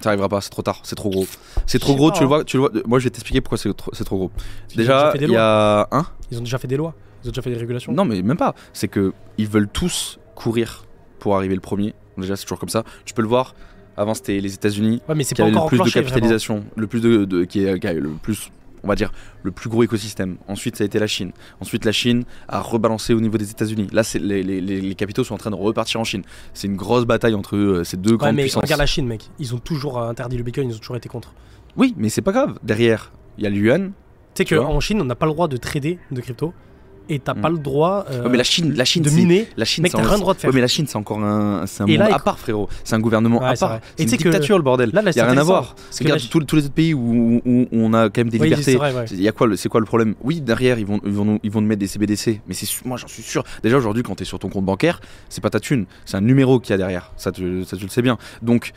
Ça 0.01 0.11
arrivera 0.11 0.29
pas, 0.29 0.41
c'est 0.41 0.51
trop 0.51 0.63
tard, 0.63 0.81
c'est 0.83 0.95
trop 0.97 1.09
gros. 1.11 1.27
C'est 1.67 1.79
trop 1.79 1.97
gros, 1.97 2.11
pas, 2.11 2.17
tu 2.17 2.21
le 2.21 2.27
hein. 2.27 2.29
vois, 2.29 2.45
tu 2.45 2.57
le 2.59 2.61
vois. 2.63 2.71
Moi, 2.87 2.99
je 2.99 3.05
vais 3.05 3.11
t'expliquer 3.11 3.41
pourquoi 3.41 3.57
c'est 3.59 3.73
trop, 3.75 3.91
c'est 3.95 4.05
trop 4.05 4.17
gros. 4.19 4.31
Déjà, 4.75 5.13
il 5.21 5.31
y 5.31 5.37
a 5.37 5.89
un. 5.91 6.07
Ils 6.31 6.39
ont 6.39 6.43
déjà 6.43 6.59
fait 6.59 6.69
des 6.69 6.77
lois, 6.77 6.95
ils 7.25 7.29
ont 7.29 7.31
déjà 7.31 7.43
fait 7.43 7.51
des 7.51 7.57
régulations. 7.57 7.93
Non, 7.93 8.05
mais 8.05 8.21
même 8.23 8.37
pas. 8.37 8.55
C'est 8.73 8.89
que 8.89 9.13
ils 9.39 9.49
veulent 9.49 9.69
tous 9.69 10.19
courir 10.35 10.85
pour 11.19 11.35
arriver 11.37 11.55
le 11.55 11.61
premier. 11.61 11.95
Déjà, 12.19 12.37
c'est 12.37 12.43
toujours 12.45 12.59
comme 12.59 12.69
ça. 12.69 12.85
Tu 13.05 13.15
peux 13.15 13.23
le 13.23 13.29
voir. 13.29 13.55
Avant, 13.99 14.13
c'était 14.13 14.39
les 14.41 14.53
États-Unis 14.53 15.01
Ouais, 15.09 15.15
mais 15.15 15.25
c'est 15.25 15.35
qui 15.35 15.41
pas 15.41 15.47
avaient 15.49 15.57
encore 15.57 15.71
le 15.71 15.79
plus 15.79 15.79
de 15.79 15.91
vraiment. 15.91 16.05
capitalisation, 16.09 16.65
le 16.77 16.87
plus 16.87 17.01
de, 17.01 17.25
de- 17.25 17.45
qui, 17.45 17.65
est, 17.65 17.81
qui 17.81 17.87
a 17.87 17.95
le 17.95 18.11
plus, 18.11 18.51
on 18.87 18.89
va 18.89 18.95
dire, 18.95 19.13
le 19.43 19.51
plus 19.51 19.69
gros 19.69 19.83
écosystème. 19.83 20.37
Ensuite, 20.49 20.77
ça 20.77 20.85
a 20.85 20.87
été 20.87 20.99
la 20.99 21.07
Chine. 21.09 21.33
Ensuite, 21.61 21.85
la 21.85 21.93
Chine 21.93 22.25
a 22.49 22.61
rebalancé 22.61 23.13
au 23.13 23.21
niveau 23.21 23.37
des 23.37 23.51
États-Unis. 23.51 23.89
Là, 23.93 24.03
c'est 24.05 24.19
les, 24.21 24.43
les- 24.43 24.95
capitaux 24.95 25.25
sont 25.25 25.35
en 25.35 25.39
train 25.39 25.51
de 25.51 25.57
repartir 25.57 26.01
en 26.01 26.05
Chine. 26.05 26.23
C'est 26.55 26.69
une 26.69 26.77
grosse 26.77 27.05
bataille 27.05 27.35
entre 27.35 27.57
euh, 27.57 27.85
ces 27.85 27.97
deux 27.97 28.13
Ouais, 28.13 28.17
grandes 28.17 28.37
mais 28.37 28.43
puissances. 28.45 28.63
regarde 28.63 28.81
la 28.81 28.87
Chine, 28.87 29.07
mec. 29.07 29.29
Ils 29.39 29.55
ont 29.55 29.59
toujours 29.59 29.99
euh, 30.01 30.09
interdit 30.09 30.37
le 30.39 30.45
Bitcoin, 30.45 30.71
ils 30.71 30.75
ont 30.77 30.79
toujours 30.79 30.97
été 30.97 31.09
contre. 31.09 31.35
Oui, 31.77 31.95
mais 31.99 32.09
c'est 32.09 32.23
pas 32.23 32.33
grave. 32.33 32.59
Derrière, 32.63 33.13
il 33.37 33.45
y 33.45 33.47
a 33.47 33.51
le 33.51 33.57
yuan. 33.57 33.93
Tu 34.35 34.45
sais 34.47 34.57
qu'en 34.57 34.79
Chine, 34.81 35.01
on 35.01 35.05
n'a 35.05 35.15
pas 35.17 35.27
le 35.27 35.33
droit 35.33 35.49
de 35.49 35.57
trader 35.57 35.99
de 36.11 36.21
crypto 36.21 36.55
et 37.09 37.19
t'as 37.19 37.35
Mm. 37.35 37.41
pas 37.41 37.49
le 37.49 37.59
droit 37.59 38.05
euh, 38.11 38.23
Ouais, 38.25 38.29
mais 38.31 38.39
la 38.39 38.45
Chine, 38.45 38.73
la 38.75 38.85
Chine, 38.85 39.03
de 39.03 39.11
miner. 39.11 39.49
La 39.57 39.65
Chine, 39.65 39.83
Mec, 39.83 39.93
t'as 39.93 40.03
rien 40.03 40.13
le 40.15 40.19
droit 40.21 40.35
de 40.35 40.39
faire. 40.41 40.51
Ouais, 40.51 40.55
mais 40.55 40.61
la 40.61 40.69
Chine, 40.69 40.87
c'est 40.89 40.97
encore 40.97 41.19
un, 41.21 41.67
c'est 41.67 41.83
un 41.83 41.87
Et 41.87 41.99
monde 41.99 42.09
là, 42.09 42.15
à 42.17 42.19
part, 42.19 42.39
frérot. 42.39 42.69
C'est 42.85 42.95
un 42.95 43.01
gouvernement 43.01 43.41
Ouais, 43.41 43.49
à 43.49 43.55
part. 43.55 43.81
C'est 43.97 44.05
une 44.05 44.09
dictature, 44.11 44.57
le 44.59 44.63
bordel. 44.65 44.91
Là, 44.93 45.03
là, 45.03 45.11
y 45.15 45.21
a 45.21 45.27
rien 45.31 45.37
à 45.39 45.43
voir. 45.45 45.75
Regarde 46.01 46.21
tous, 46.31 46.41
tous 46.45 46.57
les 46.57 46.65
autres 46.65 46.75
pays 46.75 46.95
où, 46.95 47.41
où 47.45 47.67
on 47.73 47.93
a 47.95 48.05
quand 48.11 48.19
même 48.21 48.29
des 48.31 48.39
Oui, 48.39 48.45
libertés. 48.49 48.73
c'est 48.73 48.77
vrai, 48.77 48.95
ouais. 48.95 49.05
Il 49.11 49.21
y 49.23 49.29
a 49.29 49.33
quoi, 49.33 49.49
c'est 49.57 49.69
quoi 49.69 49.81
le 49.81 49.87
problème? 49.87 50.15
Oui, 50.23 50.41
derrière, 50.41 50.79
ils 50.79 50.87
vont, 50.87 51.01
ils 51.05 51.13
vont, 51.13 51.25
nous, 51.25 51.39
ils 51.43 51.51
vont 51.51 51.61
nous 51.61 51.67
mettre 51.69 51.81
des 51.81 51.87
CBDC. 51.87 52.41
Mais 52.49 52.55
c'est, 52.55 52.67
moi, 52.85 52.97
j'en 52.97 53.09
suis 53.09 53.23
sûr. 53.23 53.45
Déjà, 53.63 53.77
aujourd'hui, 53.77 54.03
quand 54.03 54.15
tu 54.15 54.23
es 54.23 54.27
sur 54.27 54.39
ton 54.39 54.49
compte 54.49 54.65
bancaire, 54.65 55.01
c'est 55.29 55.41
pas 55.41 55.51
ta 55.51 55.61
thune. 55.61 55.87
C'est 56.05 56.17
un 56.17 56.21
numéro 56.21 56.61
qu'il 56.61 56.71
y 56.71 56.75
a 56.75 56.79
derrière. 56.79 57.13
Ça, 57.17 57.33
tu, 57.33 57.65
ça, 57.65 57.77
tu 57.77 57.85
le 57.85 57.91
sais 57.91 58.03
bien. 58.03 58.19
Donc, 58.43 58.73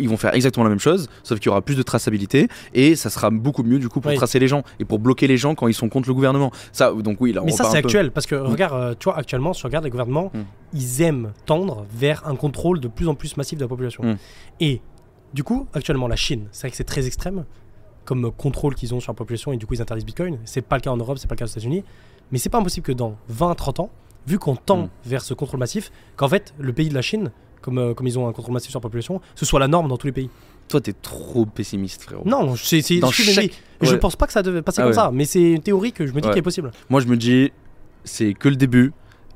ils 0.00 0.08
vont 0.08 0.16
faire 0.16 0.34
exactement 0.34 0.64
la 0.64 0.70
même 0.70 0.80
chose, 0.80 1.08
sauf 1.22 1.38
qu'il 1.38 1.46
y 1.46 1.50
aura 1.50 1.62
plus 1.62 1.76
de 1.76 1.82
traçabilité 1.82 2.48
et 2.74 2.96
ça 2.96 3.10
sera 3.10 3.30
beaucoup 3.30 3.62
mieux 3.62 3.78
du 3.78 3.88
coup 3.88 4.00
pour 4.00 4.10
Oui. 4.10 4.16
tracer 4.16 4.38
les 4.38 4.48
gens 4.48 4.62
et 4.78 4.84
pour 4.84 4.98
bloquer 4.98 5.26
les 5.26 5.36
gens 5.36 5.54
quand 5.54 5.68
ils 5.68 5.74
sont 5.74 5.88
contre 5.88 6.08
le 6.08 6.14
gouvernement. 6.14 6.50
Ça, 6.72 6.92
donc 6.92 7.20
oui, 7.20 7.32
là, 7.32 7.42
on 7.42 7.44
Mais 7.46 7.52
ça, 7.52 7.64
c'est 7.64 7.76
actuel, 7.78 8.10
parce 8.10 8.26
que 8.26 8.34
regarde, 8.34 8.74
euh, 8.74 8.94
tu 8.98 9.04
vois, 9.04 9.16
actuellement, 9.18 9.52
si 9.52 9.60
tu 9.60 9.66
regardes 9.66 9.84
les 9.84 9.90
gouvernements, 9.90 10.30
Mm. 10.34 10.38
ils 10.74 11.02
aiment 11.02 11.32
tendre 11.46 11.86
vers 11.92 12.26
un 12.26 12.34
contrôle 12.36 12.80
de 12.80 12.88
plus 12.88 13.06
en 13.08 13.14
plus 13.14 13.36
massif 13.36 13.58
de 13.58 13.64
la 13.64 13.68
population. 13.68 14.02
Mm. 14.04 14.16
Et 14.60 14.80
du 15.34 15.44
coup, 15.44 15.66
actuellement, 15.74 16.08
la 16.08 16.16
Chine, 16.16 16.46
c'est 16.52 16.62
vrai 16.62 16.70
que 16.70 16.76
c'est 16.76 16.84
très 16.84 17.06
extrême 17.06 17.44
comme 18.04 18.30
contrôle 18.32 18.74
qu'ils 18.74 18.92
ont 18.94 19.00
sur 19.00 19.12
la 19.12 19.16
population, 19.16 19.52
et 19.52 19.56
du 19.56 19.66
coup, 19.66 19.74
ils 19.74 19.82
interdisent 19.82 20.04
Bitcoin. 20.06 20.38
C'est 20.44 20.62
pas 20.62 20.76
le 20.76 20.82
cas 20.82 20.90
en 20.90 20.96
Europe, 20.96 21.18
c'est 21.18 21.28
pas 21.28 21.34
le 21.34 21.38
cas 21.38 21.44
aux 21.44 21.48
États-Unis. 21.48 21.84
Mais 22.32 22.38
c'est 22.38 22.48
pas 22.48 22.58
impossible 22.58 22.84
que 22.86 22.92
dans 22.92 23.14
20-30 23.28 23.80
ans, 23.80 23.90
vu 24.26 24.38
qu'on 24.38 24.56
tend 24.56 24.82
Mm. 24.84 24.88
vers 25.06 25.22
ce 25.22 25.34
contrôle 25.34 25.60
massif, 25.60 25.90
qu'en 26.16 26.28
fait, 26.28 26.52
le 26.58 26.72
pays 26.72 26.88
de 26.88 26.94
la 26.94 27.02
Chine, 27.02 27.30
comme, 27.60 27.78
euh, 27.78 27.94
comme 27.94 28.06
ils 28.06 28.18
ont 28.18 28.28
un 28.28 28.32
contrôle 28.32 28.54
massif 28.54 28.70
sur 28.70 28.78
la 28.78 28.82
population, 28.82 29.20
ce 29.34 29.44
soit 29.44 29.60
la 29.60 29.68
norme 29.68 29.88
dans 29.88 29.96
tous 29.96 30.06
les 30.06 30.12
pays. 30.12 30.30
Toi, 30.68 30.80
t'es 30.80 30.92
trop 30.92 31.46
pessimiste, 31.46 32.02
frérot. 32.02 32.22
Non, 32.26 32.54
c'est, 32.56 32.80
c'est, 32.82 32.98
Dans 33.00 33.10
je, 33.10 33.22
suis- 33.22 33.32
chaque- 33.32 33.50
mais 33.80 33.86
je 33.88 33.92
ouais. 33.92 33.98
pense 33.98 34.14
pas 34.16 34.26
que 34.26 34.32
ça 34.32 34.42
devait 34.42 34.62
passer 34.62 34.80
Ah 34.80 34.84
comme 34.84 34.90
ouais. 34.90 34.94
ça, 34.94 35.10
mais 35.12 35.24
c'est 35.24 35.52
une 35.52 35.62
théorie 35.62 35.92
que 35.92 36.06
je 36.06 36.12
me 36.12 36.20
dis 36.20 36.28
Ouais. 36.28 36.32
qui 36.32 36.38
est 36.38 36.42
possible. 36.42 36.70
Moi, 36.88 37.00
je 37.00 37.06
me 37.06 37.16
dis, 37.16 37.50
c'est 38.04 38.34
que 38.34 38.48
le 38.48 38.56
début. 38.56 38.92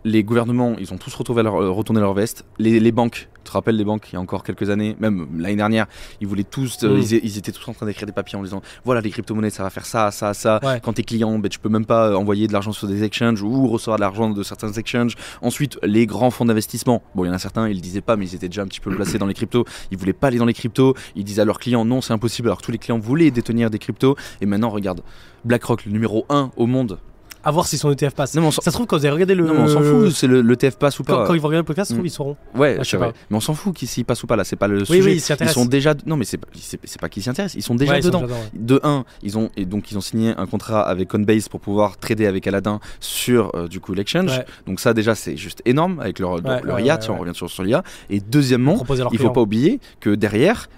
Les 0.07 0.22
gouvernements, 0.22 0.76
ils 0.78 0.92
ont 0.92 0.98
tous 0.98 1.14
retourné 1.14 1.42
leur, 1.42 1.62
euh, 1.62 1.70
retourné 1.70 1.98
leur 2.00 2.12
veste. 2.12 2.44
Les, 2.59 2.78
les 2.78 2.92
banques, 2.92 3.28
tu 3.36 3.42
te 3.44 3.50
rappelles 3.52 3.76
les 3.76 3.84
banques, 3.84 4.07
il 4.12 4.14
y 4.14 4.16
a 4.16 4.20
encore 4.20 4.42
quelques 4.44 4.68
années, 4.68 4.96
même 5.00 5.26
l'année 5.38 5.57
dernière, 5.57 5.86
ils 6.20 6.26
voulaient 6.26 6.44
tous, 6.44 6.84
euh, 6.84 6.98
Mm. 6.98 7.00
ils, 7.00 7.12
ils 7.24 7.38
étaient 7.38 7.52
tous 7.52 7.66
en 7.68 7.72
train 7.72 7.86
d'écrire 7.86 8.05
des 8.07 8.12
papiers 8.12 8.36
en 8.38 8.42
disant, 8.42 8.61
voilà, 8.84 9.00
les 9.00 9.09
crypto-monnaies, 9.11 9.48
ça 9.48 9.62
va 9.62 9.70
faire 9.70 9.86
ça, 9.86 10.11
ça, 10.11 10.34
ça. 10.34 10.61
Ouais. 10.62 10.78
Quand 10.82 10.92
t'es 10.92 11.05
client, 11.05 11.38
ben, 11.38 11.48
tu 11.48 11.59
peux 11.59 11.70
même 11.70 11.86
pas 11.86 12.09
euh, 12.11 12.16
envoyer 12.16 12.46
de 12.48 12.52
l'argent 12.52 12.72
sur 12.72 12.86
des 12.86 13.02
exchanges 13.02 13.40
ou 13.42 13.66
recevoir 13.66 13.96
de 13.96 14.02
l'argent 14.02 14.28
de 14.28 14.42
certains 14.42 14.72
exchanges. 14.72 15.14
Ensuite, 15.40 15.78
les 15.82 16.05
grands 16.05 16.30
fonds 16.30 16.44
d'investissement. 16.44 17.02
Bon, 17.14 17.24
il 17.24 17.28
y 17.28 17.30
en 17.30 17.34
a 17.34 17.38
certains, 17.38 17.66
ils 17.68 17.76
le 17.76 17.80
disaient 17.80 18.02
pas, 18.02 18.16
mais 18.16 18.26
ils 18.28 18.34
étaient 18.34 18.48
déjà 18.48 18.61
un 18.62 18.66
petit 18.66 18.80
peu 18.80 18.90
placés 18.94 19.16
dans 19.18 19.26
les 19.26 19.34
cryptos. 19.34 19.64
Ils 19.90 19.96
voulaient 19.96 20.12
pas 20.12 20.26
aller 20.26 20.38
dans 20.38 20.44
les 20.44 20.52
cryptos. 20.55 20.94
Ils 21.16 21.24
disaient 21.24 21.42
à 21.42 21.46
leurs 21.46 21.59
clients, 21.59 21.86
non, 21.86 22.02
c'est 22.02 22.12
impossible. 22.12 22.48
Alors 22.48 22.61
tous 22.61 22.72
les 22.72 22.78
clients 22.78 22.98
voulaient 22.98 23.30
détenir 23.30 23.70
des 23.70 23.78
cryptos. 23.78 24.16
Et 24.42 24.46
maintenant, 24.46 24.68
regarde, 24.68 25.00
BlackRock, 25.46 25.86
le 25.86 25.92
numéro 25.92 26.26
1 26.28 26.50
au 26.59 26.66
monde. 26.66 26.98
À 27.45 27.51
voir 27.51 27.66
si 27.66 27.76
son 27.78 27.90
ETF 27.90 28.14
passe. 28.14 28.34
Non, 28.34 28.40
mais 28.42 28.49
on 28.49 28.51
s'en- 28.51 28.62
Ça 28.62 28.70
se 28.70 28.76
trouve, 28.76 28.86
quand 28.86 28.97
vous 28.97 29.05
avez 29.05 29.12
regardé 29.12 29.34
le. 29.34 29.45
non, 29.47 29.55
mais 29.55 29.61
on 29.61 29.68
s'en 29.68 29.82
fout, 29.82 30.11
c'est 30.12 30.26
le, 30.26 30.40
le 30.40 30.57
TF 30.57 30.76
passe 30.78 30.99
ou 30.99 31.05
pas. 31.05 31.26
quand 31.26 31.34
ils 31.34 31.40
vont 31.40 31.49
regarder 31.49 31.62
le 31.62 31.66
podcast, 31.66 31.88
ça 31.88 31.95
se 31.95 31.95
trouve, 31.95 32.05
Mm. 32.05 32.07
ils 32.07 32.11
sauront. 32.11 32.36
Ouais, 32.55 32.76
Ah, 32.78 32.82
je 32.82 32.88
sais 32.90 32.97
vrai. 32.97 33.12
pas. 33.12 33.18
Mais 33.30 33.36
on 33.36 33.40
s'en 33.40 33.55
fout 33.55 33.76
s'y 33.78 34.03
passent 34.05 34.22
ou 34.22 34.26
pas 34.26 34.36
là, 34.36 34.45
c'est 34.45 34.57
pas 34.57 34.66
le 34.68 34.78
Oui, 34.80 34.86
sujet. 34.86 35.03
oui, 35.03 35.22
ils 35.28 35.45
ils 35.45 35.49
sont 35.51 35.66
déjà. 35.66 35.95
Non, 36.07 36.16
mais 36.16 36.24
c'est 36.24 36.38
pas, 36.38 37.09
qu'ils 37.09 37.22
s'y 37.22 37.28
intéressent, 37.30 37.55
ils 37.57 37.62
sont 37.62 37.74
déjà 37.74 37.92
Ouais, 37.92 38.03
sont 38.03 38.09
dedans. 38.09 38.20
déjà 38.22 38.34
dedans, 38.34 38.40
ouais. 38.40 38.51
De 38.55 38.80
1, 38.82 39.05
ils 39.22 39.36
ont 39.38 39.51
et 39.57 39.64
donc 39.66 39.90
ils 39.90 39.99
ont 39.99 40.01
signé 40.01 40.32
un 40.36 40.47
contrat 40.47 40.80
avec 40.82 41.09
Coinbase 41.09 41.49
pour 41.49 41.61
pouvoir 41.61 41.97
trader 41.99 42.26
avec 42.26 42.47
Aladdin 42.47 42.80
sur 43.01 43.51
euh, 43.55 43.68
du 43.68 43.80
coup 43.80 43.92
l'exchange. 43.95 44.30
Ouais. 44.38 44.45
Donc 44.66 44.80
ça 44.80 44.95
déjà 44.95 45.14
c'est 45.14 45.36
juste 45.36 45.61
énorme 45.66 46.01
avec 46.01 46.18
leur, 46.18 46.38
leur- 46.40 46.80
IA, 46.80 47.01
si 47.01 47.11
on 47.11 47.18
revient 47.18 47.34
sur, 47.34 47.51
sur 47.51 47.62
l'IA. 47.62 47.82
Et 48.11 48.20
deuxièmement, 48.20 48.82
il 49.12 49.18
faut 49.18 49.30
pas 49.30 49.40
oublier 49.42 49.80
que 50.01 50.11
derrière, 50.11 50.68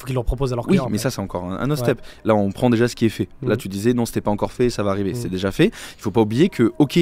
faut 0.00 0.06
qu'ils 0.06 0.14
leur 0.14 0.24
proposent 0.24 0.52
à 0.52 0.56
leurs 0.56 0.68
oui, 0.68 0.78
mais 0.90 0.98
ça 0.98 1.10
c'est 1.10 1.20
encore 1.20 1.44
un, 1.44 1.58
un 1.58 1.70
autre 1.70 1.82
Ouais. 1.82 1.92
step. 1.92 2.00
Là 2.24 2.34
on 2.34 2.50
prend 2.50 2.70
déjà 2.70 2.88
ce 2.88 2.96
qui 2.96 3.04
est 3.06 3.10
fait. 3.10 3.28
Là 3.42 3.50
Mhm. 3.50 3.56
tu 3.58 3.68
disais 3.68 3.92
non 3.92 4.06
c'était 4.06 4.20
pas 4.22 4.30
encore 4.30 4.52
fait, 4.52 4.70
ça 4.70 4.82
va 4.82 4.90
arriver, 4.90 5.10
Mhm. 5.10 5.16
c'est 5.16 5.28
déjà 5.28 5.50
fait. 5.52 5.66
Il 5.66 6.02
faut 6.02 6.10
pas 6.10 6.22
oublier 6.22 6.48
que 6.48 6.72
ok 6.78 6.96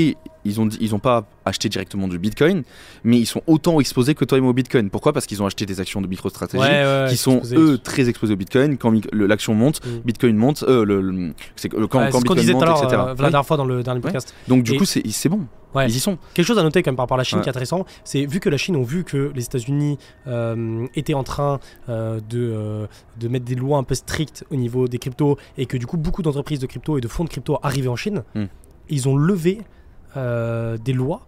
ils 0.45 0.61
ont 0.61 0.69
ils 0.81 0.95
ont 0.95 0.99
pas 0.99 1.25
acheté 1.45 1.69
directement 1.69 2.09
du 2.09 2.19
Bitcoin, 2.19 2.63
mais 3.05 3.19
ils 3.19 3.27
sont 3.27 3.43
autant 3.47 3.81
exposés 3.81 4.15
que 4.15 4.25
toi 4.25 4.39
et 4.39 4.41
moi 4.41 4.51
au 4.51 4.55
Bitcoin. 4.55 4.91
Pourquoi? 4.91 5.13
Parce 5.13 5.27
qu'ils 5.27 5.43
ont 5.43 5.47
acheté 5.47 5.65
des 5.67 5.81
actions 5.81 6.01
de 6.01 6.07
MicroStrategy 6.07 6.59
Ouais, 6.63 7.07
qui 7.09 7.17
sont 7.17 7.39
exposés. 7.39 7.57
eux 7.57 7.79
très 7.79 8.09
exposés 8.09 8.35
au 8.35 8.37
Bitcoin. 8.37 8.77
Quand 8.79 8.93
l'action 9.13 9.55
monte, 9.55 9.85
Mhm. 9.85 10.01
Bitcoin 10.05 10.37
monte, 10.37 10.65
euh, 10.69 10.85
le, 10.85 11.01
le- 11.01 11.33
quand, 11.87 11.89
quand 12.11 12.19
Bitcoin 12.19 12.39
disait 12.41 12.53
tout 12.53 12.59
monte, 12.59 12.63
à 12.63 12.67
l'heure, 12.67 12.83
etc. 12.85 12.97
euh, 13.03 13.09
la 13.09 13.15
dernière 13.15 13.47
fois 13.47 13.57
dans 13.57 13.65
le 13.65 13.83
dernier 13.83 14.01
podcast. 14.01 14.35
Donc 14.49 14.63
du 14.63 14.75
Et- 14.75 14.77
coup 14.77 14.85
c'est 14.85 15.29
bon, 15.29 15.47
Ouais. 15.75 15.87
ils 15.87 15.97
y 15.97 16.01
sont. 16.01 16.19
Quelque 16.35 16.47
chose 16.47 16.59
à 16.59 16.63
noter 16.63 16.83
quand 16.83 16.91
même 16.91 16.97
par 16.97 17.05
rapport 17.05 17.17
à 17.17 17.19
la 17.19 17.25
Chine 17.25 17.39
Ouais. 17.39 17.43
qui 17.43 17.49
est 17.49 17.51
intéressant, 17.51 17.85
c'est 18.05 18.25
vu 18.27 18.41
que 18.41 18.49
la 18.49 18.57
Chine 18.57 18.75
ont 18.77 18.83
vu 18.83 19.05
que 19.05 19.33
les 19.35 19.45
États-Unis 19.45 19.99
euh, 20.27 20.87
étaient 20.95 21.15
en 21.15 21.25
train 21.25 21.61
euh, 21.89 22.21
de, 22.29 22.39
euh, 22.55 22.87
de 23.19 23.29
mettre 23.29 23.45
des 23.45 23.55
lois 23.55 23.79
un 23.79 23.85
peu 23.85 23.95
strictes 23.95 24.45
au 24.51 24.57
niveau 24.57 24.89
des 24.89 24.99
cryptos 24.99 25.37
et 25.59 25.67
que 25.67 25.77
du 25.77 25.87
coup 25.87 25.97
beaucoup 25.99 26.23
d'entreprises 26.23 26.59
de 26.59 26.67
crypto 26.67 26.97
et 26.97 27.01
de 27.01 27.09
fonds 27.09 27.25
de 27.25 27.29
crypto 27.29 27.59
arrivaient 27.63 27.89
en 27.89 27.97
Chine, 27.97 28.23
Mm. 28.35 28.45
ils 28.89 29.09
ont 29.09 29.17
levé 29.17 29.61
des 30.17 30.93
lois 30.93 31.27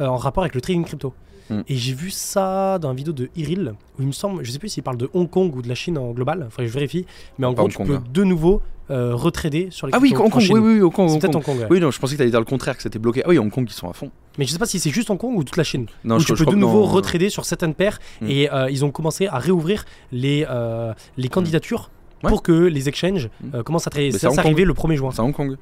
en 0.00 0.16
rapport 0.16 0.42
avec 0.42 0.54
le 0.54 0.60
trading 0.60 0.84
crypto. 0.84 1.14
Mm. 1.50 1.60
Et 1.68 1.76
j'ai 1.76 1.94
vu 1.94 2.10
ça 2.10 2.78
dans 2.80 2.90
une 2.90 2.96
vidéo 2.96 3.12
de 3.12 3.28
Iril, 3.36 3.74
où 3.98 4.02
il 4.02 4.06
me 4.08 4.12
semble, 4.12 4.44
je 4.44 4.50
sais 4.50 4.58
plus 4.58 4.68
s'il 4.68 4.82
parle 4.82 4.96
de 4.96 5.08
Hong 5.14 5.28
Kong 5.30 5.54
ou 5.54 5.62
de 5.62 5.68
la 5.68 5.74
Chine 5.74 5.96
en 5.98 6.10
global, 6.12 6.46
faudrait 6.50 6.64
que 6.66 6.68
je 6.68 6.74
vérifie, 6.74 7.06
mais 7.38 7.46
en 7.46 7.50
Pas 7.54 7.56
gros 7.62 7.64
Hong 7.66 7.70
tu 7.70 7.76
Kong, 7.78 7.86
peux 7.86 7.94
hein. 7.96 8.04
de 8.12 8.24
nouveau 8.24 8.62
euh, 8.90 9.14
retrader 9.14 9.68
sur 9.70 9.86
les 9.88 9.92
Ah 9.94 9.98
oui, 10.00 10.12
Hong 10.16 10.30
Kong, 10.30 10.42
oui, 10.50 10.58
oui, 10.60 10.80
Hong 10.80 10.92
Kong, 10.92 11.10
Hong 11.10 11.20
Kong. 11.20 11.34
Hong 11.36 11.42
Kong. 11.42 11.58
ouais. 11.58 11.66
Oui, 11.70 11.80
non, 11.80 11.90
je 11.90 11.98
pensais 11.98 12.14
que 12.14 12.18
t'allais 12.18 12.30
dire 12.30 12.38
le 12.40 12.44
contraire, 12.46 12.76
que 12.76 12.82
c'était 12.82 12.98
bloqué. 13.00 13.22
Ah 13.24 13.28
oui, 13.30 13.38
Hong 13.38 13.50
Kong, 13.50 13.66
ils 13.68 13.72
sont 13.72 13.88
à 13.90 13.92
fond. 13.92 14.10
Mais 14.38 14.44
je 14.44 14.52
sais 14.52 14.58
pas 14.58 14.66
si 14.66 14.78
c'est 14.78 14.90
juste 14.90 15.10
Hong 15.10 15.18
Kong 15.18 15.36
ou 15.36 15.42
toute 15.44 15.56
la 15.56 15.64
Chine. 15.64 15.86
Non, 16.04 16.16
où 16.16 16.18
je, 16.20 16.26
tu 16.26 16.36
je 16.36 16.44
peux 16.44 16.50
de 16.52 16.56
nouveau 16.56 16.82
dans- 16.82 16.86
retrader 16.92 17.28
sur 17.30 17.44
certaines 17.44 17.74
paires 17.74 17.98
Mm. 18.20 18.26
et 18.30 18.52
euh, 18.52 18.70
ils 18.70 18.84
ont 18.84 18.90
commencé 18.92 19.26
à 19.26 19.38
réouvrir 19.38 19.84
les, 20.12 20.46
euh, 20.48 20.92
les 21.16 21.28
candidatures 21.28 21.90
Ouais. 22.22 22.30
pour 22.30 22.42
que 22.42 22.52
les 22.52 22.88
exchanges 22.88 23.28
Mm. 23.42 23.48
euh, 23.56 23.62
commencent 23.62 23.86
à. 23.88 23.90
Mais 23.94 24.10
Ça, 24.12 24.28
Kong. 24.28 24.38
arrivé 24.38 24.64
le 24.64 24.72
1er 24.72 24.96
juin. 24.96 25.10
C'est 25.12 25.20
à 25.20 25.24
Hong 25.24 25.34
Kong. 25.34 25.56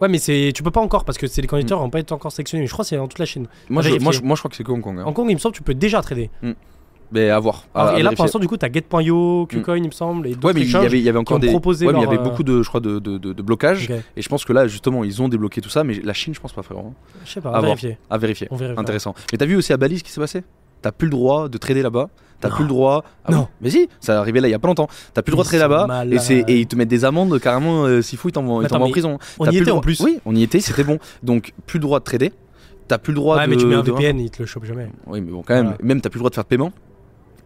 Ouais, 0.00 0.08
mais 0.08 0.18
c'est 0.18 0.52
tu 0.54 0.62
peux 0.62 0.70
pas 0.70 0.80
encore 0.80 1.04
parce 1.04 1.18
que 1.18 1.26
c'est 1.26 1.42
les 1.42 1.46
candidatures 1.48 1.78
Mm. 1.78 1.82
n'ont 1.82 1.90
pas 1.90 2.00
été 2.00 2.12
encore 2.12 2.32
sélectionnés. 2.32 2.62
Mais 2.62 2.66
je 2.66 2.72
crois 2.72 2.84
que 2.84 2.88
c'est 2.88 2.96
dans 2.96 3.08
toute 3.08 3.18
la 3.18 3.26
Chine. 3.26 3.46
Moi, 3.68 3.82
je, 3.82 3.94
moi, 3.98 4.12
je, 4.12 4.20
moi, 4.22 4.34
je 4.36 4.40
crois 4.40 4.50
que 4.50 4.56
c'est 4.56 4.64
que 4.64 4.72
Hong 4.72 4.80
Kong. 4.82 4.98
hein. 4.98 5.04
Hong 5.06 5.14
Kong, 5.14 5.26
il 5.28 5.34
me 5.34 5.38
semble, 5.38 5.54
tu 5.54 5.62
peux 5.62 5.74
déjà 5.74 6.00
trader. 6.02 6.30
Mais 7.12 7.28
à 7.28 7.40
voir. 7.40 7.64
à- 7.74 7.88
à 7.88 7.98
et 7.98 8.02
là, 8.04 8.12
pour 8.12 8.24
l'instant, 8.24 8.38
du 8.38 8.46
coup, 8.46 8.56
t'as 8.56 8.70
Get.io, 8.70 9.46
KuCoin, 9.50 9.78
il 9.78 9.84
me 9.86 9.90
semble, 9.90 10.28
et 10.28 10.30
d'autres 10.34 10.46
Ouais, 10.46 10.52
mais 10.54 10.60
il 10.60 10.70
y 10.70 10.76
avait, 10.76 10.98
il 11.00 11.02
y 11.04 11.08
avait 11.08 11.18
encore 11.18 11.38
ont 11.38 11.40
des. 11.40 11.48
proposé 11.48 11.84
ouais, 11.84 11.92
mais 11.92 11.98
il 11.98 12.02
y 12.02 12.04
leur, 12.04 12.12
avait 12.12 12.20
euh, 12.20 12.24
beaucoup 12.24 12.44
de, 12.44 12.62
je 12.62 12.68
crois, 12.68 12.78
de, 12.78 13.00
de, 13.00 13.18
de, 13.18 13.32
de 13.32 13.42
blocages. 13.42 13.90
Ok. 13.90 13.96
Et 14.16 14.22
je 14.22 14.28
pense 14.28 14.44
que 14.44 14.52
là, 14.52 14.68
justement, 14.68 15.02
ils 15.02 15.20
ont 15.20 15.28
débloqué 15.28 15.60
tout 15.60 15.70
ça. 15.70 15.82
Mais 15.82 15.94
la 16.04 16.12
Chine, 16.12 16.34
je 16.34 16.40
pense 16.40 16.52
pas, 16.52 16.62
frérot. 16.62 16.94
Je 17.24 17.32
sais 17.32 17.40
pas, 17.40 17.48
À 17.50 17.56
à 17.56 17.58
voir. 17.58 17.62
vérifier. 17.74 17.98
À 18.10 18.16
vérifier. 18.16 18.46
On. 18.52 18.78
Intéressant. 18.78 19.14
Mais 19.32 19.38
t'as 19.38 19.46
vu 19.46 19.56
aussi 19.56 19.72
à 19.72 19.76
Bali 19.76 19.98
ce 19.98 20.04
qui 20.04 20.12
s'est 20.12 20.20
passé? 20.20 20.44
T'as 20.82 20.92
plus 20.92 21.06
le 21.06 21.10
droit 21.10 21.48
de 21.48 21.58
trader 21.58 21.82
là-bas. 21.82 22.08
T'as 22.40 22.50
plus 22.50 22.62
le 22.64 22.68
droit. 22.68 23.04
Ah 23.26 23.32
Non. 23.32 23.48
Mais 23.60 23.70
si, 23.70 23.88
ça 24.00 24.18
arrivé 24.18 24.40
là 24.40 24.48
il 24.48 24.50
y 24.50 24.54
a 24.54 24.58
pas 24.58 24.68
longtemps. 24.68 24.88
T'as 25.14 25.22
plus 25.22 25.30
le 25.30 25.34
droit 25.36 25.44
de 25.44 25.48
Ils 25.48 25.58
trader 25.58 25.64
sont 25.74 25.78
là-bas. 25.78 25.84
Et, 25.84 26.08
malades. 26.08 26.20
c'est- 26.20 26.44
et 26.48 26.60
ils 26.60 26.66
te 26.66 26.74
mettent 26.76 26.88
des 26.88 27.04
amendes 27.04 27.38
carrément. 27.38 27.84
euh, 27.84 28.00
S'il 28.02 28.18
faut, 28.18 28.28
ils 28.28 28.32
t'envoient 28.32 28.64
ils 28.64 28.74
en 28.74 28.88
prison. 28.90 29.18
On 29.38 29.44
y 29.46 29.48
plus 29.50 29.58
était 29.60 29.70
en 29.70 29.80
plus. 29.80 30.00
Oui, 30.00 30.18
on 30.24 30.34
y 30.34 30.42
était, 30.42 30.60
c'était 30.60 30.84
bon. 30.84 30.98
Donc 31.22 31.52
plus 31.66 31.78
le 31.78 31.82
droit 31.82 31.98
de 31.98 32.04
trader. 32.04 32.32
T'as 32.88 32.98
plus 32.98 33.12
le 33.12 33.16
droit 33.16 33.36
Ouais, 33.36 33.44
de. 33.46 33.50
mais 33.50 33.56
tu 33.56 33.66
mets 33.66 33.74
un 33.76 33.82
VPN, 33.82 34.18
il 34.18 34.30
te 34.30 34.42
le 34.42 34.46
chope 34.46 34.64
jamais. 34.64 34.88
Oui, 35.06 35.20
mais 35.20 35.30
bon, 35.30 35.42
quand 35.46 35.54
même. 35.54 35.64
Voilà. 35.64 35.78
Même 35.82 36.00
t'as 36.00 36.08
plus 36.10 36.18
le 36.18 36.22
droit 36.22 36.30
de 36.30 36.34
faire 36.34 36.44
de 36.44 36.48
paiement 36.48 36.72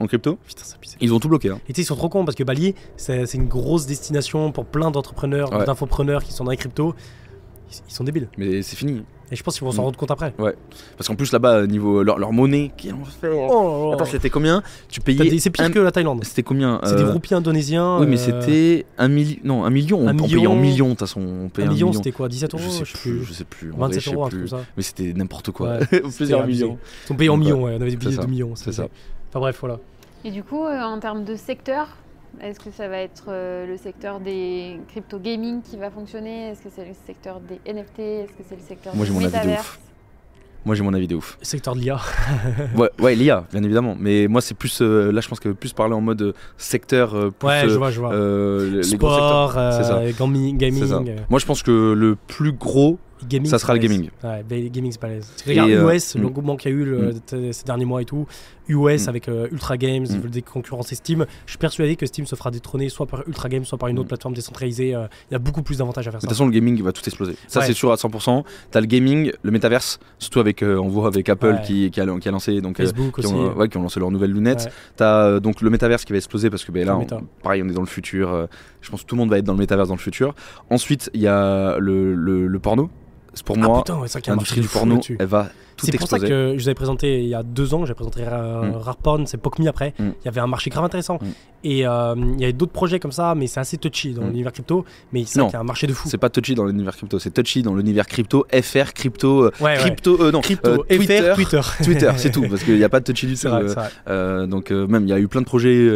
en 0.00 0.06
crypto. 0.06 0.38
Putain, 0.46 0.64
ça 0.64 0.76
pisse. 0.80 0.96
Ils 1.00 1.12
ont 1.12 1.18
tout 1.20 1.28
bloqué. 1.28 1.50
hein. 1.50 1.58
Et 1.68 1.72
tu 1.72 1.76
sais, 1.76 1.82
ils 1.82 1.86
sont 1.86 1.96
trop 1.96 2.08
cons 2.08 2.24
parce 2.24 2.34
que 2.36 2.44
Bali, 2.44 2.74
c'est 2.96 3.26
c'est 3.26 3.36
une 3.38 3.48
grosse 3.48 3.86
destination 3.86 4.52
pour 4.52 4.64
plein 4.64 4.90
d'entrepreneurs, 4.90 5.52
Ouais. 5.52 5.64
d'infopreneurs 5.66 6.22
qui 6.24 6.32
sont 6.32 6.44
dans 6.44 6.50
les 6.50 6.56
cryptos. 6.56 6.94
Ils, 7.70 7.76
ils 7.88 7.92
sont 7.94 8.04
débiles. 8.04 8.28
Mais 8.38 8.62
c'est 8.62 8.76
fini. 8.76 9.02
Et 9.32 9.36
je 9.36 9.42
pense 9.42 9.54
qu'ils 9.58 9.64
vont 9.64 9.72
s'en 9.72 9.82
Mm. 9.82 9.84
rendre 9.86 9.98
compte 9.98 10.10
après. 10.10 10.34
Parce 10.96 11.08
qu'en 11.08 11.14
plus 11.16 11.32
là-bas, 11.32 11.66
niveau 11.66 12.02
leur, 12.02 12.18
leur 12.18 12.30
monnaie, 12.32 12.70
qui 12.76 12.88
est 12.88 12.92
enfer. 12.92 13.32
Oh, 13.34 13.90
Attends, 13.94 14.04
c'était 14.04 14.28
combien 14.30 14.62
Tu 14.88 15.00
payais. 15.00 15.38
C'est 15.38 15.48
pire 15.50 15.64
un- 15.64 15.70
que 15.70 15.78
la 15.78 15.90
Thaïlande. 15.90 16.22
C'était 16.24 16.42
combien 16.42 16.78
C'est 16.84 16.94
des 16.96 17.02
euh, 17.02 17.10
roupies 17.12 17.34
indonésiens. 17.34 17.98
Oui, 18.00 18.06
mais 18.06 18.20
euh, 18.20 18.40
c'était 18.42 18.86
un 18.98 19.08
million. 19.08 19.38
Non, 19.42 19.64
un 19.64 19.70
million. 19.70 19.98
On, 19.98 20.08
un 20.08 20.14
on 20.18 20.22
payait 20.24 20.46
en 20.46 20.54
million. 20.54 20.56
millions, 20.56 20.84
de 20.86 20.90
toute 20.90 21.00
façon. 21.00 21.20
On 21.22 21.48
payait 21.48 21.66
Un 21.66 21.70
million, 21.72 21.86
million. 21.88 21.98
c'était 22.02 22.12
quoi 22.12 22.28
17 22.28 22.52
euros 22.54 22.62
Je 22.64 22.84
sais 22.84 22.98
plus, 22.98 23.24
je 23.24 23.32
sais 23.32 23.44
plus. 23.44 23.72
En 23.72 23.76
vrai, 23.78 23.88
27 23.88 24.02
je 24.02 24.08
sais 24.10 24.14
euros, 24.14 24.24
un 24.24 24.28
truc 24.28 24.40
plus. 24.42 24.50
comme 24.50 24.58
ça. 24.60 24.64
Mais 24.76 24.82
c'était 24.82 25.12
n'importe 25.14 25.50
quoi. 25.52 25.78
Ouais, 25.78 26.00
Plusieurs 26.16 26.42
abusé. 26.42 26.64
millions. 26.64 26.78
Ils 27.04 27.08
sont 27.08 27.14
payés 27.16 27.30
en 27.30 27.36
millions, 27.38 27.64
ouais. 27.64 27.72
On 27.78 27.80
avait 27.80 27.90
des 27.90 27.96
billets 27.96 28.16
de 28.18 28.26
millions. 28.26 28.52
c'est 28.56 28.72
ça. 28.72 28.86
Enfin 29.30 29.40
bref, 29.40 29.56
voilà. 29.58 29.78
Et 30.24 30.30
du 30.30 30.42
coup, 30.44 30.64
euh, 30.64 30.80
en 30.82 30.98
termes 31.00 31.24
de 31.24 31.34
secteur, 31.34 31.88
est-ce 32.40 32.60
que 32.60 32.70
ça 32.70 32.88
va 32.88 32.98
être 32.98 33.24
euh, 33.28 33.66
le 33.66 33.76
secteur 33.76 34.20
des 34.20 34.78
crypto 34.88 35.18
gaming 35.18 35.62
qui 35.62 35.76
va 35.76 35.90
fonctionner? 35.90 36.48
Est-ce 36.50 36.62
que 36.62 36.68
c'est 36.74 36.84
le 36.84 36.94
secteur 37.06 37.40
des 37.40 37.60
NFT 37.72 37.98
Est-ce 38.00 38.32
que 38.32 38.42
c'est 38.48 38.56
le 38.56 38.62
secteur 38.62 38.94
Moi, 38.94 39.04
j'ai 39.06 39.12
mon 39.12 39.24
avis 39.24 39.46
de 39.46 39.52
ouf. 39.52 39.78
Moi, 40.66 40.74
j'ai 40.74 40.82
mon 40.82 40.94
avis 40.94 41.06
de 41.06 41.14
ouf. 41.14 41.36
Secteur 41.42 41.74
de 41.74 41.80
l'IA. 41.80 42.00
Ouais, 42.76 42.88
ouais 43.00 43.14
l'IA, 43.14 43.44
bien 43.52 43.62
évidemment. 43.62 43.96
Mais 43.98 44.28
moi, 44.28 44.40
c'est 44.40 44.54
plus. 44.54 44.80
euh, 44.80 45.12
là, 45.12 45.20
je 45.20 45.28
pense 45.28 45.38
qu'elle 45.38 45.52
veut 45.52 45.58
plus 45.58 45.74
parler 45.74 45.94
en 45.94 46.00
mode 46.00 46.22
euh, 46.22 46.32
secteur. 46.56 47.14
euh, 47.14 47.30
plus, 47.30 47.46
Ouais, 47.46 47.62
je 47.68 47.76
vois, 47.76 47.90
je 47.90 48.00
vois. 48.00 48.14
euh, 48.14 48.70
les- 48.70 48.82
les 48.90 48.96
gros 48.96 49.10
secteurs. 49.10 49.50
Sport, 49.50 49.72
C'est 49.72 49.84
ça. 49.84 49.98
euh, 49.98 50.12
gaming, 50.18 50.58
ça. 50.58 51.00
gaming. 51.02 51.16
Moi, 51.28 51.38
je 51.38 51.44
pense 51.46 51.62
que 51.62 51.92
le 51.92 52.16
plus 52.16 52.52
gros, 52.52 52.98
gaming, 53.28 53.50
ça 53.50 53.58
sera 53.58 53.72
le 53.74 53.78
gaming. 53.78 54.10
Ouais, 54.22 54.44
le 54.50 54.68
gaming, 54.68 54.92
c'est 54.92 55.00
pas. 55.00 55.08
Regarde 55.46 55.70
Et, 55.70 55.74
euh, 55.76 55.92
US, 55.94 56.14
mm. 56.16 56.22
l'engouement 56.22 56.56
qu'il 56.56 56.70
y 56.70 56.74
a 56.74 56.76
eu 56.78 56.84
le- 56.84 57.14
t- 57.14 57.52
ces 57.52 57.64
derniers 57.64 57.84
mois 57.84 58.02
et 58.02 58.04
tout. 58.04 58.26
US 58.68 59.06
Mm. 59.06 59.08
avec 59.10 59.28
euh, 59.28 59.46
Ultra 59.52 59.76
Games, 59.76 60.06
ils 60.08 60.16
Mm. 60.16 60.20
veulent 60.20 60.30
déconcurrencer 60.30 60.94
Steam. 60.94 61.26
Je 61.46 61.50
suis 61.52 61.58
persuadé 61.58 61.96
que 61.96 62.06
Steam 62.06 62.26
se 62.26 62.34
fera 62.34 62.50
détrôner 62.50 62.88
soit 62.88 63.06
par 63.06 63.22
Ultra 63.28 63.48
Games, 63.48 63.64
soit 63.64 63.78
par 63.78 63.88
une 63.88 63.98
autre 63.98 64.06
Mm. 64.06 64.08
plateforme 64.08 64.34
décentralisée. 64.34 64.94
euh, 64.94 65.06
Il 65.30 65.34
y 65.34 65.36
a 65.36 65.38
beaucoup 65.38 65.62
plus 65.62 65.78
d'avantages 65.78 66.06
à 66.08 66.10
faire 66.10 66.18
De 66.18 66.22
ça. 66.22 66.28
toute 66.28 66.34
façon, 66.36 66.46
le 66.46 66.52
gaming 66.52 66.82
va 66.82 66.92
tout 66.92 67.02
exploser. 67.04 67.36
Ça, 67.48 67.60
Ouais. 67.60 67.66
c'est 67.66 67.72
sûr 67.74 67.92
à 67.92 67.96
100%. 67.96 68.44
T'as 68.70 68.80
le 68.80 68.86
gaming, 68.86 69.32
le 69.42 69.50
métaverse, 69.50 69.98
surtout 70.18 70.40
avec, 70.40 70.62
on 70.62 70.88
voit 70.88 71.06
avec 71.08 71.28
Apple 71.28 71.46
Ouais. 71.46 71.62
qui, 71.64 71.90
qui, 71.90 72.00
a, 72.00 72.18
qui 72.18 72.28
a 72.28 72.32
lancé, 72.32 72.60
donc, 72.60 72.76
Facebook 72.78 73.14
qui, 73.20 73.26
aussi. 73.26 73.34
ont, 73.34 73.54
ouais, 73.54 73.68
qui 73.68 73.76
ont 73.76 73.82
lancé 73.82 74.00
leurs 74.00 74.10
nouvelles 74.10 74.32
lunettes. 74.32 74.70
T'as 74.96 75.40
donc 75.40 75.60
le 75.60 75.70
métaverse 75.70 76.04
qui 76.04 76.12
va 76.12 76.16
exploser 76.18 76.50
parce 76.50 76.64
que 76.64 76.72
ben, 76.72 76.86
là, 76.86 76.96
on- 76.98 77.06
pareil, 77.42 77.62
on 77.64 77.68
est 77.68 77.72
dans 77.72 77.80
le 77.82 77.86
futur. 77.86 78.48
Je 78.84 78.90
pense 78.90 79.02
que 79.02 79.06
tout 79.06 79.14
le 79.14 79.20
monde 79.20 79.30
va 79.30 79.38
être 79.38 79.44
dans 79.44 79.54
le 79.54 79.58
métaverse 79.58 79.88
dans 79.88 79.94
le 79.94 80.00
futur. 80.00 80.34
Ensuite, 80.70 81.10
il 81.14 81.22
y 81.22 81.26
a 81.26 81.78
le, 81.78 82.14
le, 82.14 82.46
le 82.46 82.58
porno. 82.58 82.90
C'est 83.32 83.44
pour 83.44 83.56
Ah 83.58 83.66
moi, 83.66 83.84
ouais, 84.00 84.08
l'industrie 84.26 84.60
du 84.60 84.68
porno, 84.68 85.00
elle 85.18 85.26
va 85.26 85.48
tout 85.92 85.92
C'est 85.92 85.98
pour 85.98 86.08
ça 86.08 86.18
que 86.18 86.54
je 86.56 86.62
vous 86.62 86.68
avais 86.68 86.74
présenté 86.74 87.20
il 87.22 87.28
y 87.28 87.34
a 87.34 87.42
deux 87.42 87.74
ans, 87.74 87.84
j'ai 87.86 87.94
présenté 87.94 88.20
euh, 88.26 88.62
Mm. 88.70 88.76
Rare 88.76 88.96
Porn, 88.96 89.26
c'est 89.26 89.36
Pokme 89.38 89.66
après. 89.66 89.94
Mm. 89.98 90.02
Il 90.22 90.24
y 90.24 90.28
avait 90.28 90.40
un 90.40 90.46
marché 90.46 90.70
grave 90.70 90.84
intéressant. 90.84 91.18
Mm. 91.20 91.26
Et 91.66 91.86
euh, 91.86 92.14
il 92.34 92.40
y 92.40 92.44
avait 92.44 92.52
d'autres 92.52 92.72
projets 92.72 93.00
comme 93.00 93.12
ça, 93.12 93.34
mais 93.34 93.46
c'est 93.46 93.58
assez 93.60 93.78
touchy 93.78 94.12
dans 94.12 94.24
l'univers 94.26 94.52
crypto. 94.52 94.84
Mais 95.12 95.24
c'est 95.26 95.38
Non. 95.38 95.44
vrai 95.46 95.50
qu'il 95.50 95.54
y 95.54 95.56
a 95.56 95.60
un 95.60 95.64
marché 95.64 95.86
de 95.86 95.92
fou. 95.94 96.08
C'est 96.10 96.18
pas 96.18 96.28
touchy 96.28 96.54
dans 96.54 96.66
l'univers 96.66 96.94
crypto, 96.96 97.18
c'est 97.18 97.30
touchy 97.32 97.62
dans 97.62 97.74
l'univers 97.74 98.06
crypto, 98.06 98.46
FR, 98.52 98.92
crypto, 98.94 99.44
euh, 99.44 99.50
ouais. 99.60 99.76
euh, 100.06 100.30
non, 100.30 100.40
Crypto, 100.42 100.84
FR, 100.84 100.96
Twitter, 100.96 101.32
Twitter. 101.34 101.60
Twitter, 101.84 102.10
c'est 102.16 102.30
tout, 102.32 102.46
parce 102.50 102.62
qu'il 102.64 102.76
n'y 102.76 102.84
a 102.84 102.88
pas 102.90 103.00
de 103.00 103.04
touchy 103.04 103.26
du 103.26 103.34
tout. 103.36 103.48
vrai, 103.48 103.62
c'est 103.68 103.74
vrai. 104.06 104.46
Donc 104.46 104.70
même 104.70 105.04
il 105.04 105.08
y 105.08 105.12
a 105.12 105.18
eu 105.18 105.26
plein 105.28 105.40
de 105.40 105.46
projets 105.46 105.88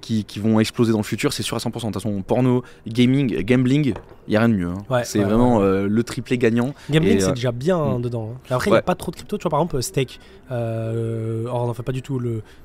qui, 0.00 0.24
qui 0.24 0.38
vont 0.38 0.60
exploser 0.60 0.92
dans 0.92 0.98
le 0.98 1.04
futur, 1.04 1.32
c'est 1.32 1.42
sûr 1.42 1.56
à 1.56 1.60
100%. 1.60 1.64
De 1.64 1.70
toute 1.80 1.94
façon, 1.94 2.22
porno, 2.22 2.62
gaming, 2.86 3.42
gambling, 3.42 3.94
il 4.28 4.34
y 4.34 4.36
a 4.36 4.40
rien 4.40 4.48
de 4.48 4.54
mieux. 4.54 4.68
hein. 4.68 4.78
Ouais, 4.90 5.04
c'est 5.04 5.22
vraiment 5.22 5.60
le 5.60 6.02
triplé 6.02 6.36
gagnant. 6.36 6.74
Gambling, 6.90 7.20
c'est 7.20 7.32
déjà 7.32 7.52
bien 7.52 7.98
dedans. 8.00 8.32
hein. 8.34 8.54
Après, 8.54 8.68
il 8.70 8.74
n'y 8.74 8.78
a 8.78 8.82
pas 8.82 8.94
trop 8.94 9.09
de 9.10 9.16
crypto. 9.16 9.36
Tu 9.38 9.42
vois, 9.42 9.50
par 9.50 9.60
exemple, 9.60 9.82
Stake, 9.82 10.18
euh, 10.50 11.46
or, 11.46 11.62
on 11.62 11.66
n'en 11.66 11.74
fait 11.74 11.82
pas 11.82 11.92
du 11.92 12.02
tout 12.02 12.20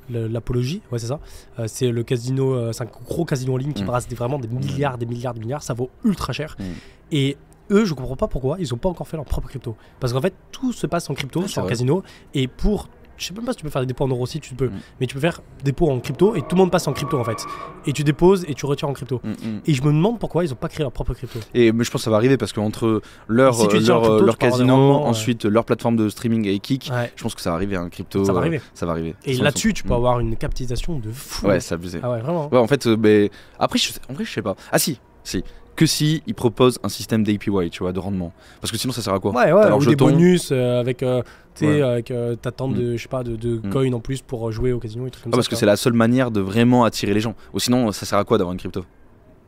l'apologie. 0.09 0.81
Ouais, 0.91 0.99
c'est 0.99 1.07
ça. 1.07 1.19
Euh, 1.59 1.65
c'est 1.67 1.89
le 1.91 2.03
casino, 2.03 2.53
euh, 2.53 2.71
c'est 2.73 2.83
un 2.83 2.87
gros 2.87 3.25
casino 3.25 3.53
en 3.53 3.57
ligne 3.57 3.73
qui 3.73 3.83
Mm. 3.83 3.87
brasse 3.87 4.07
des- 4.07 4.15
vraiment 4.15 4.39
des 4.39 4.47
milliards, 4.47 4.97
des 4.97 5.05
milliards, 5.05 5.33
des 5.33 5.39
milliards. 5.39 5.63
Ça 5.63 5.73
vaut 5.73 5.89
ultra 6.03 6.33
cher. 6.33 6.55
Mm. 6.59 6.63
Et 7.11 7.37
eux, 7.71 7.85
je 7.85 7.93
comprends 7.93 8.15
pas 8.15 8.27
pourquoi 8.27 8.57
ils 8.59 8.73
ont 8.73 8.77
pas 8.77 8.89
encore 8.89 9.07
fait 9.07 9.17
leur 9.17 9.25
propre 9.25 9.47
crypto. 9.47 9.75
Parce 9.99 10.13
qu'en 10.13 10.21
fait, 10.21 10.33
tout 10.51 10.71
se 10.73 10.87
passe 10.87 11.09
en 11.09 11.13
crypto 11.13 11.41
Ouais, 11.41 11.47
sur 11.47 11.61
vrai. 11.63 11.69
casino. 11.69 12.03
Et 12.33 12.47
pour. 12.47 12.89
Je 13.17 13.25
sais 13.25 13.33
même 13.33 13.45
pas 13.45 13.51
si 13.53 13.57
tu 13.57 13.63
peux 13.63 13.69
faire 13.69 13.81
des 13.81 13.87
dépôts 13.87 14.03
en 14.03 14.07
euros 14.07 14.25
si 14.25 14.39
tu 14.39 14.53
peux, 14.55 14.67
Mm. 14.67 14.79
mais 14.99 15.07
tu 15.07 15.15
peux 15.15 15.21
faire 15.21 15.41
dépôt 15.63 15.89
en 15.89 15.99
crypto 15.99 16.35
et 16.35 16.41
tout 16.41 16.55
le 16.55 16.57
monde 16.57 16.71
passe 16.71 16.87
en 16.87 16.93
crypto 16.93 17.17
en 17.19 17.23
fait. 17.23 17.45
Et 17.85 17.93
tu 17.93 18.03
déposes 18.03 18.45
et 18.47 18.53
tu 18.53 18.65
retires 18.65 18.89
en 18.89 18.93
crypto. 18.93 19.21
Mm, 19.23 19.29
mm. 19.31 19.61
Et 19.65 19.73
je 19.73 19.81
me 19.83 19.87
demande 19.87 20.19
pourquoi 20.19 20.43
ils 20.43 20.51
ont 20.51 20.57
pas 20.57 20.67
créé 20.67 20.83
leur 20.83 20.91
propre 20.91 21.13
crypto. 21.13 21.39
Et 21.53 21.71
mais 21.71 21.83
je 21.83 21.91
pense 21.91 22.01
que 22.01 22.05
ça 22.05 22.11
va 22.11 22.17
arriver 22.17 22.37
parce 22.37 22.51
qu'entre 22.53 23.01
leur, 23.27 23.55
Si 23.55 23.61
euh, 23.61 23.63
en 23.65 23.67
leur, 23.67 23.71
crypto, 24.01 24.13
euh, 24.13 24.25
leur 24.25 24.37
casino, 24.37 24.75
ensuite 24.95 25.45
leur 25.45 25.65
plateforme 25.65 25.95
de 25.95 26.09
streaming 26.09 26.45
et 26.47 26.59
Ouais. 26.91 27.11
je 27.15 27.23
pense 27.23 27.35
que 27.35 27.41
ça 27.41 27.51
va 27.51 27.55
arriver 27.55 27.75
un 27.75 27.89
crypto. 27.89 28.25
Ça 28.25 28.33
va 28.33 28.39
euh, 28.39 28.41
arriver. 28.41 28.61
ça 28.73 28.85
va 28.85 28.93
arriver. 28.93 29.15
Et 29.25 29.35
là-dessus, 29.35 29.73
tu 29.73 29.83
peux 29.83 29.93
avoir 29.93 30.19
une 30.19 30.35
capitalisation 30.35 30.99
de 30.99 31.11
fou. 31.11 31.47
Ouais, 31.47 31.59
c'est 31.59 31.75
abusé. 31.75 31.99
Ah 32.03 32.11
ouais, 32.11 32.19
vraiment. 32.21 32.49
Ouais, 32.51 32.57
en 32.57 32.67
fait, 32.67 32.85
euh, 32.87 32.97
mais 32.99 33.29
après, 33.59 33.79
je 33.79 33.91
en 34.09 34.13
vrai, 34.13 34.25
je 34.25 34.31
sais 34.31 34.41
pas. 34.41 34.55
Ah 34.71 34.79
si, 34.79 34.99
si. 35.23 35.43
Que 35.75 35.85
si 35.85 36.23
ils 36.25 36.33
proposent 36.33 36.79
un 36.83 36.89
système 36.89 37.23
d'APY, 37.23 37.69
tu 37.69 37.79
vois, 37.83 37.91
de 37.91 37.99
rendement. 37.99 38.31
Parce 38.61 38.71
que 38.71 38.77
sinon, 38.77 38.93
ça 38.93 39.01
sert 39.01 39.13
à 39.13 39.19
quoi 39.19 39.31
Ouais, 39.31 39.51
ouais, 39.51 39.71
ou 39.73 39.85
des 39.85 39.95
bonus 39.97 40.49
euh, 40.51 40.79
avec, 40.79 41.03
euh, 41.03 41.21
Ouais. 41.61 41.81
avec 41.81 42.11
euh, 42.11 42.35
ta 42.35 42.51
tente 42.51 42.73
de, 42.75 42.95
je 42.97 43.01
sais 43.01 43.09
pas, 43.09 43.23
de, 43.23 43.35
de 43.35 43.57
Mm. 43.63 43.69
coins 43.71 43.93
en 43.93 43.99
plus 43.99 44.21
pour 44.21 44.47
euh, 44.47 44.51
jouer 44.51 44.71
au 44.73 44.79
casino 44.79 45.05
et 45.07 45.11
tout 45.11 45.19
comme 45.21 45.31
Ah, 45.31 45.35
ça. 45.35 45.37
parce 45.37 45.47
que 45.49 45.55
c'est 45.55 45.65
la 45.65 45.75
seule 45.77 45.93
manière 45.93 46.31
de 46.31 46.39
vraiment 46.39 46.83
attirer 46.85 47.13
les 47.13 47.19
gens. 47.19 47.35
Ou 47.53 47.59
sinon, 47.59 47.91
ça 47.91 48.05
sert 48.05 48.17
à 48.17 48.23
quoi 48.23 48.37
d'avoir 48.37 48.53
une 48.53 48.59
crypto? 48.59 48.85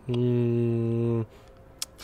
Hmm, 0.08 1.22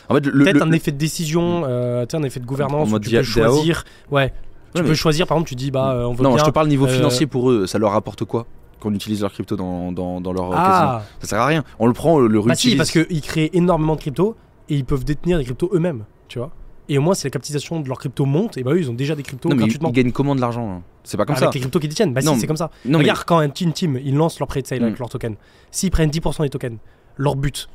En 0.10 0.16
fait, 0.16 0.22
Peut-être 0.22 0.62
un 0.62 0.72
effet 0.72 0.92
de 0.92 0.98
décision, 0.98 1.64
euh, 1.66 2.06
tu 2.06 2.12
sais, 2.12 2.18
un 2.22 2.24
effet 2.26 2.40
de 2.40 2.46
gouvernance 2.46 2.92
En 2.92 2.96
où 2.96 3.00
tu 3.00 3.10
peux 3.12 3.24
choisir. 3.24 3.84
Ouais, 4.12 4.34
tu 4.76 4.84
peux 4.84 4.94
choisir, 4.94 5.28
par 5.28 5.38
exemple, 5.38 5.50
tu 5.50 5.56
dis, 5.56 5.72
bah, 5.72 5.92
euh, 5.94 6.04
on 6.06 6.14
veut 6.14 6.24
Non, 6.24 6.38
je 6.38 6.44
te 6.44 6.50
parle 6.50 6.68
niveau 6.68 6.86
euh, 6.86 6.90
financier 6.90 7.28
pour 7.28 7.50
eux. 7.52 7.68
Ça 7.68 7.78
leur 7.78 7.94
apporte 7.94 8.24
quoi? 8.26 8.46
Qu'on 8.84 8.94
utilise 8.94 9.22
leur 9.22 9.32
crypto 9.34 9.56
dans, 9.56 9.92
dans, 9.92 10.22
dans 10.22 10.32
leur 10.34 10.46
euh, 10.52 10.56
casino 10.56 10.68
Ah, 10.68 11.04
Ça 11.22 11.28
sert 11.28 11.40
à 11.40 11.46
rien. 11.48 11.64
On 11.80 11.88
le 11.88 11.94
prend, 11.94 12.16
on 12.16 12.20
le 12.20 12.28
bah 12.42 12.54
si, 12.56 12.68
réutilise. 12.70 12.78
parce 12.78 12.92
qu'ils 12.92 13.22
créent 13.22 13.50
énormément 13.54 13.96
de 13.96 14.02
cryptos 14.02 14.36
et 14.70 14.76
ils 14.76 14.86
peuvent 14.86 15.04
détenir 15.06 15.38
des 15.40 15.44
cryptos 15.46 15.70
eux-mêmes, 15.74 16.04
tu 16.28 16.38
vois. 16.40 16.52
Et 16.90 16.98
au 16.98 17.02
moins, 17.02 17.14
si 17.14 17.26
la 17.26 17.30
capitalisation 17.32 17.80
de 17.80 17.88
leurs 17.88 17.98
cryptos 17.98 18.26
monte, 18.26 18.58
et 18.58 18.64
bah 18.64 18.72
eux, 18.74 18.80
ils 18.80 18.90
ont 18.90 18.94
déjà 18.94 19.16
des 19.16 19.24
cryptos 19.24 19.48
non, 19.50 19.56
mais 19.56 19.62
ils, 19.62 19.66
gratuitement. 19.68 19.90
ils 19.90 19.94
gagnent 19.94 20.12
comment 20.12 20.36
de 20.36 20.42
l'argent 20.42 20.70
hein 20.70 20.82
C'est 21.06 21.16
pas 21.18 21.26
comme 21.26 21.36
avec 21.36 21.46
ça. 21.46 21.52
les 21.54 21.60
cryptos 21.62 21.80
qu'ils 21.80 21.90
détiennent. 21.90 22.14
Bah 22.14 22.22
Non, 22.24 22.34
si, 22.36 22.42
c'est 22.42 22.48
comme 22.48 22.58
ça. 22.58 22.70
Non, 22.86 23.00
mais- 23.00 23.06
Regarde, 23.06 23.24
quand 23.26 23.38
un 23.40 23.50
team 23.50 23.72
team, 23.72 23.98
ils 24.04 24.14
lancent 24.16 24.38
leur 24.40 24.48
pre-sale 24.50 24.82
Mm. 24.82 24.84
avec 24.84 25.00
leurs 25.00 25.10
tokens. 25.10 25.38
S'ils 25.72 25.92
prennent 25.92 26.10
10% 26.10 26.44
des 26.44 26.50
tokens, 26.50 26.78
leur 27.18 27.36
but, 27.38 27.70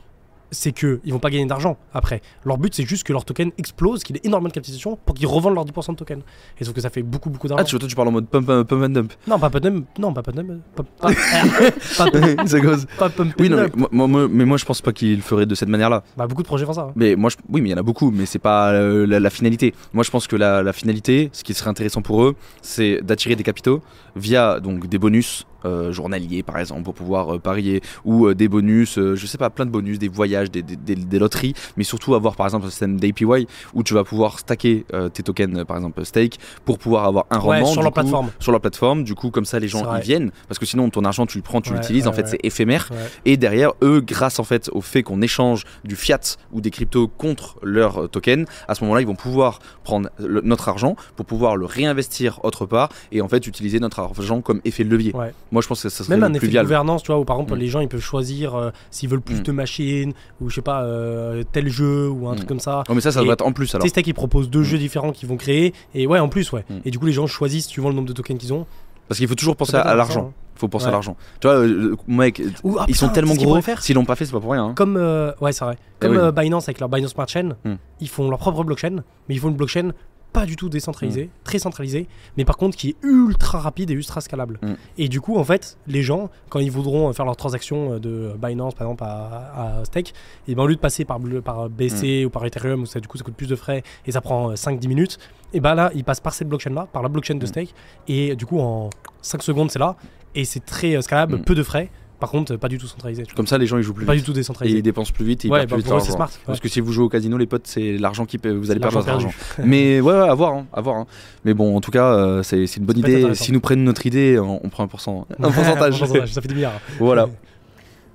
c'est 0.50 0.72
que 0.72 1.00
ils 1.04 1.12
vont 1.12 1.18
pas 1.18 1.30
gagner 1.30 1.46
d'argent 1.46 1.76
après. 1.92 2.22
Leur 2.44 2.58
but, 2.58 2.74
c'est 2.74 2.84
juste 2.84 3.04
que 3.04 3.12
leur 3.12 3.24
token 3.24 3.50
explose, 3.58 4.02
qu'il 4.02 4.16
ait 4.16 4.20
énormément 4.24 4.48
de 4.48 4.54
capitalisation 4.54 4.98
pour 5.04 5.14
qu'ils 5.14 5.26
revendent 5.26 5.54
leurs 5.54 5.64
10% 5.66 5.92
de 5.92 5.96
tokens. 5.96 6.22
Et 6.60 6.64
sauf 6.64 6.74
que 6.74 6.80
ça 6.80 6.90
fait 6.90 7.02
beaucoup, 7.02 7.30
beaucoup 7.30 7.46
Ah, 7.50 7.56
d'argent. 7.56 7.64
tu, 7.64 7.78
toi, 7.78 7.88
tu 7.88 7.94
parles 7.94 8.08
en 8.08 8.12
mode 8.12 8.26
pump, 8.28 8.46
pump, 8.46 8.66
pump 8.68 8.82
and 8.84 8.88
dump. 8.88 9.12
Non, 9.26 9.38
pas 9.38 9.50
pump 9.50 9.64
non, 9.98 10.12
pas 10.12 10.22
pump 10.22 10.36
pas, 10.76 10.82
pas, 10.82 12.10
pas, 12.10 12.60
cause. 12.60 12.86
pas 12.98 13.08
pump 13.10 13.34
Oui, 13.38 13.48
non, 13.48 13.58
and 13.58 13.60
mais 13.62 13.68
dump. 13.70 13.88
moi, 13.92 14.06
moi- 14.06 14.28
mais 14.30 14.44
moi, 14.44 14.56
je 14.56 14.64
pense 14.64 14.80
pas 14.82 14.92
qu'ils 14.92 15.16
le 15.16 15.22
feraient 15.22 15.46
de 15.46 15.54
cette 15.54 15.68
manière-là. 15.68 16.02
Bah, 16.16 16.26
beaucoup 16.26 16.42
de 16.42 16.46
projets 16.48 16.64
font 16.64 16.72
ça. 16.72 16.82
hein. 16.82 16.92
Mais 16.96 17.16
moi, 17.16 17.30
je- 17.30 17.36
oui, 17.50 17.60
mais 17.60 17.68
il 17.68 17.72
y 17.72 17.74
en 17.74 17.78
a 17.78 17.82
beaucoup, 17.82 18.10
mais 18.10 18.26
c'est 18.26 18.38
pas 18.38 18.72
euh, 18.72 19.06
la, 19.06 19.20
la 19.20 19.30
finalité. 19.30 19.74
Moi, 19.92 20.04
je 20.04 20.10
pense 20.10 20.26
que 20.26 20.36
la, 20.36 20.62
la 20.62 20.72
finalité, 20.72 21.30
ce 21.32 21.44
qui 21.44 21.54
serait 21.54 21.70
intéressant 21.70 22.02
pour 22.02 22.22
eux, 22.24 22.36
c'est 22.62 23.00
d'attirer 23.02 23.36
des 23.36 23.44
capitaux 23.44 23.82
via 24.16 24.60
donc 24.60 24.86
des 24.86 24.98
bonus 24.98 25.46
euh, 25.64 25.92
journaliers 25.92 26.42
par 26.42 26.58
exemple 26.58 26.82
pour 26.82 26.94
pouvoir 26.94 27.34
euh, 27.34 27.38
parier 27.38 27.80
ou 28.04 28.26
euh, 28.26 28.34
des 28.34 28.48
bonus, 28.48 28.98
euh, 28.98 29.14
je 29.16 29.26
sais 29.26 29.38
pas, 29.38 29.50
plein 29.50 29.66
de 29.66 29.70
bonus, 29.70 29.98
des 29.98 30.08
voyages, 30.08 30.50
des, 30.50 30.62
des- 30.62 30.76
des- 30.76 30.94
des 30.94 31.18
loteries, 31.18 31.54
mais 31.76 31.84
surtout 31.84 32.14
avoir 32.14 32.36
par 32.36 32.46
exemple 32.46 32.66
un 32.66 32.70
système 32.70 32.98
d'APY 33.00 33.46
où 33.74 33.82
tu 33.82 33.94
vas 33.94 34.04
pouvoir 34.04 34.38
stacker 34.38 34.84
tes 35.12 35.22
tokens, 35.22 35.64
par 35.64 35.76
exemple 35.76 36.04
stake, 36.04 36.38
pour 36.64 36.78
pouvoir 36.78 37.04
avoir 37.04 37.26
un 37.30 37.36
Ouais, 37.40 37.56
rendement 37.60 37.72
sur 37.72 37.82
leur 37.82 37.90
coup, 37.92 38.00
plateforme. 38.00 38.30
sur 38.38 38.52
leur 38.52 38.60
plateforme. 38.60 39.04
Du 39.04 39.14
coup, 39.14 39.30
comme 39.30 39.44
ça, 39.44 39.58
les 39.58 39.68
gens 39.68 39.82
ils 39.96 40.02
viennent 40.02 40.30
parce 40.48 40.58
que 40.58 40.66
sinon 40.66 40.90
ton 40.90 41.04
argent 41.04 41.26
tu 41.26 41.38
le 41.38 41.42
prends, 41.42 41.60
tu 41.60 41.70
Ouais, 41.70 41.76
l'utilises. 41.76 42.06
en 42.06 42.12
fait, 42.12 42.26
c'est 42.28 42.40
éphémère. 42.42 42.88
Et 43.24 43.36
derrière, 43.36 43.72
eux, 43.82 44.00
grâce 44.00 44.38
en 44.38 44.44
fait 44.44 44.68
au 44.72 44.80
fait 44.80 45.02
qu'on 45.02 45.20
échange 45.22 45.64
du 45.84 45.96
fiat 45.96 46.20
ou 46.52 46.60
des 46.60 46.70
cryptos 46.70 47.08
contre 47.08 47.56
leurs 47.62 48.04
euh, 48.04 48.08
tokens, 48.08 48.46
à 48.68 48.74
ce 48.74 48.82
moment-là, 48.84 49.00
ils 49.00 49.06
vont 49.06 49.14
pouvoir 49.14 49.58
prendre 49.84 50.08
le- 50.18 50.40
notre 50.42 50.68
argent 50.68 50.96
pour 51.16 51.26
pouvoir 51.26 51.56
le 51.56 51.66
réinvestir 51.66 52.40
autre 52.44 52.66
part 52.66 52.88
et 53.12 53.20
en 53.20 53.28
fait 53.28 53.46
utiliser 53.46 53.80
notre 53.80 54.00
argent 54.00 54.40
comme 54.40 54.60
effet 54.64 54.84
de 54.84 54.90
levier. 54.90 55.14
Ouais. 55.14 55.32
Moi, 55.58 55.62
je 55.62 55.66
pense 55.68 55.82
que 55.82 55.88
ça 55.88 56.04
serait 56.04 56.16
Même 56.16 56.22
un 56.22 56.32
effet 56.34 56.46
de 56.46 56.60
gouvernance, 56.62 57.02
tu 57.02 57.08
vois, 57.10 57.18
où 57.18 57.24
par 57.24 57.34
exemple 57.36 57.56
Mm. 57.56 57.58
les 57.60 57.66
gens 57.66 57.80
ils 57.80 57.88
peuvent 57.88 58.00
choisir 58.00 58.54
euh, 58.54 58.70
s'ils 58.92 59.08
veulent 59.08 59.20
plus 59.20 59.40
Mm. 59.40 59.42
de 59.42 59.52
machines 59.52 60.12
ou 60.40 60.48
je 60.50 60.54
sais 60.54 60.60
pas 60.62 60.82
euh, 60.84 61.42
tel 61.50 61.68
jeu 61.68 62.08
ou 62.08 62.28
un 62.28 62.34
Mm. 62.34 62.36
truc 62.36 62.48
comme 62.48 62.60
ça. 62.60 62.84
Oh, 62.88 62.94
mais 62.94 63.00
ça, 63.00 63.10
ça 63.10 63.18
Et- 63.18 63.22
devrait 63.22 63.32
être 63.34 63.44
en 63.44 63.50
plus 63.52 63.74
alors. 63.74 63.82
Testec 63.82 64.06
ils 64.06 64.14
proposent 64.14 64.48
deux 64.50 64.60
Mm. 64.60 64.64
jeux 64.64 64.78
différents 64.78 65.10
qu'ils 65.10 65.28
vont 65.28 65.36
créer 65.36 65.74
et 65.94 66.06
ouais 66.06 66.20
en 66.20 66.28
plus 66.28 66.52
ouais. 66.52 66.64
Mm. 66.70 66.74
Et 66.84 66.90
du 66.92 66.98
coup 67.00 67.06
les 67.06 67.12
gens 67.12 67.26
choisissent 67.26 67.66
suivant 67.66 67.88
le 67.88 67.96
nombre 67.96 68.06
de 68.08 68.12
tokens 68.12 68.38
qu'ils 68.38 68.52
ont. 68.52 68.66
Parce 69.08 69.18
qu'il 69.18 69.26
faut 69.26 69.34
toujours 69.34 69.56
penser 69.56 69.74
à, 69.74 69.94
l'argent. 69.96 70.32
Il 70.56 70.60
faut 70.60 70.68
penser 70.68 70.84
Ouais. 70.84 70.88
à 70.90 70.92
l'argent. 70.92 71.16
Tu 71.40 71.46
vois, 71.48 71.56
euh, 71.56 71.96
mec, 72.08 72.42
ah, 72.78 72.84
ils 72.88 72.94
sont 72.96 73.08
tellement 73.08 73.34
gros. 73.34 73.58
S'ils 73.80 73.94
l'ont 73.94 74.04
pas 74.04 74.16
fait, 74.16 74.26
c'est 74.26 74.32
pas 74.32 74.40
pour 74.40 74.52
rien. 74.52 74.66
hein. 74.66 74.72
Comme 74.76 74.96
euh, 74.96 75.32
ouais 75.40 75.52
c'est 75.52 75.64
vrai. 75.64 75.78
Comme 75.98 76.12
oui. 76.12 76.18
euh, 76.18 76.30
Binance 76.32 76.68
avec 76.68 76.78
leur 76.80 76.88
Binance 76.88 77.12
Smart 77.12 77.26
Chain, 77.28 77.56
Mm. 77.64 77.74
ils 78.00 78.08
font 78.08 78.28
leur 78.28 78.38
propre 78.38 78.64
blockchain, 78.64 78.96
mais 79.28 79.34
ils 79.34 79.38
font 79.38 79.48
une 79.48 79.56
blockchain 79.56 79.92
pas 80.32 80.44
du 80.46 80.56
tout 80.56 80.68
décentralisée, 80.68 81.24
Mm. 81.24 81.30
très 81.44 81.58
centralisée, 81.58 82.06
mais 82.36 82.44
par 82.44 82.56
contre 82.56 82.76
qui 82.76 82.90
est 82.90 82.96
ultra 83.02 83.58
rapide 83.60 83.90
et 83.90 83.94
ultra 83.94 84.20
scalable. 84.20 84.58
Mm. 84.62 84.72
Et 84.98 85.08
du 85.08 85.20
coup 85.20 85.36
en 85.36 85.44
fait 85.44 85.78
les 85.86 86.02
gens 86.02 86.30
quand 86.50 86.58
ils 86.60 86.70
voudront 86.70 87.12
faire 87.12 87.24
leurs 87.24 87.36
transactions 87.36 87.94
euh, 87.94 87.98
de 87.98 88.32
Binance 88.40 88.74
par 88.74 88.86
exemple 88.86 89.04
à, 89.04 89.78
à 89.80 89.84
Stake, 89.84 90.12
et 90.46 90.54
ben 90.54 90.62
au 90.62 90.66
lieu 90.66 90.76
de 90.76 90.80
passer 90.80 91.04
par, 91.04 91.18
BC 91.18 92.24
ou 92.26 92.30
par 92.30 92.44
Ethereum 92.44 92.82
où 92.82 92.86
ça 92.86 93.00
du 93.00 93.08
coup 93.08 93.16
ça 93.18 93.24
coûte 93.24 93.34
plus 93.34 93.48
de 93.48 93.56
frais 93.56 93.82
et 94.06 94.12
ça 94.12 94.20
prend 94.20 94.50
euh, 94.50 94.54
5-10 94.54 94.86
minutes, 94.88 95.18
et 95.52 95.60
ben 95.60 95.74
là 95.74 95.90
ils 95.94 96.04
passent 96.04 96.20
par 96.20 96.34
cette 96.34 96.48
blockchain 96.48 96.70
là, 96.74 96.86
par 96.92 97.02
la 97.02 97.08
blockchain 97.08 97.34
de 97.36 97.44
Mm. 97.44 97.48
Stake 97.48 97.74
et 98.06 98.36
du 98.36 98.44
coup 98.46 98.60
en 98.60 98.90
5 99.22 99.42
secondes 99.42 99.70
c'est 99.70 99.78
là 99.78 99.96
et 100.34 100.44
c'est 100.44 100.64
très 100.64 100.94
euh, 100.96 101.00
scalable, 101.00 101.36
Mm. 101.36 101.42
peu 101.42 101.54
de 101.54 101.62
frais. 101.62 101.90
Par 102.20 102.30
contre, 102.30 102.56
pas 102.56 102.68
du 102.68 102.78
tout 102.78 102.86
centralisé. 102.88 103.22
Comme 103.36 103.46
ça, 103.46 103.58
les 103.58 103.66
gens 103.66 103.76
ils 103.78 103.82
jouent 103.84 103.94
plus 103.94 104.04
Pas 104.04 104.14
vite. 104.14 104.22
du 104.24 104.26
tout 104.26 104.32
Et 104.32 104.40
décentralisé. 104.40 104.78
ils 104.78 104.82
dépensent 104.82 105.12
plus 105.12 105.24
vite 105.24 105.44
et 105.44 105.48
ils 105.48 105.50
Ouais, 105.52 105.58
perdent 105.66 105.70
bah, 105.70 105.76
plus 105.76 105.84
vite 105.84 105.92
eux, 106.08 106.12
smart. 106.12 106.26
ouais. 106.28 106.34
Parce 106.46 106.58
que 106.60 106.68
si 106.68 106.80
vous 106.80 106.90
jouez 106.92 107.04
au 107.04 107.08
casino, 107.08 107.38
les 107.38 107.46
potes, 107.46 107.66
c'est 107.68 107.96
l'argent 107.96 108.26
qui 108.26 108.38
vous 108.38 108.70
allez 108.72 108.80
perdre 108.80 108.96
votre 108.98 109.06
l'argent 109.08 109.28
argent. 109.28 109.38
Mais 109.64 110.00
ouais, 110.00 110.12
ouais, 110.12 110.28
à 110.28 110.34
voir, 110.34 110.54
hein, 110.54 110.66
à 110.72 110.80
voir. 110.80 110.96
hein. 110.96 111.06
Mais 111.44 111.54
bon, 111.54 111.76
en 111.76 111.80
tout 111.80 111.90
cas, 111.92 112.12
euh, 112.14 112.42
c'est 112.42 112.64
une 112.76 112.84
bonne 112.84 112.98
idée. 112.98 113.34
Si 113.34 113.52
nous 113.52 113.60
prennent 113.60 113.84
notre 113.84 114.04
idée, 114.06 114.38
on, 114.38 114.60
on 114.64 114.68
prend 114.68 114.82
un, 114.84 114.88
pourcent, 114.88 115.26
un 115.38 115.50
pourcentage. 115.52 115.98
ça 116.26 116.40
fait 116.42 116.48
des 116.48 116.54
milliards. 116.56 116.80
voilà. 116.98 117.28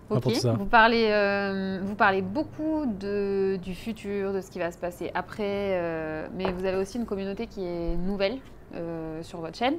Ok, 0.09 0.21
pour 0.21 0.33
tout 0.33 0.39
ça. 0.39 0.51
vous 0.59 0.65
parlez, 0.65 1.07
euh, 1.09 1.79
vous 1.83 1.95
parlez 1.95 2.21
beaucoup 2.21 2.85
de, 2.99 3.55
du 3.63 3.73
futur, 3.73 4.33
de 4.33 4.41
ce 4.41 4.51
qui 4.51 4.59
va 4.59 4.69
se 4.69 4.77
passer 4.77 5.09
après, 5.15 5.43
euh, 5.47 6.27
mais 6.37 6.51
vous 6.51 6.65
avez 6.65 6.77
aussi 6.77 6.97
une 6.97 7.05
communauté 7.05 7.47
qui 7.47 7.61
est 7.63 7.95
nouvelle 7.95 8.35
euh, 8.75 9.23
sur 9.23 9.39
votre 9.39 9.57
chaîne. 9.57 9.75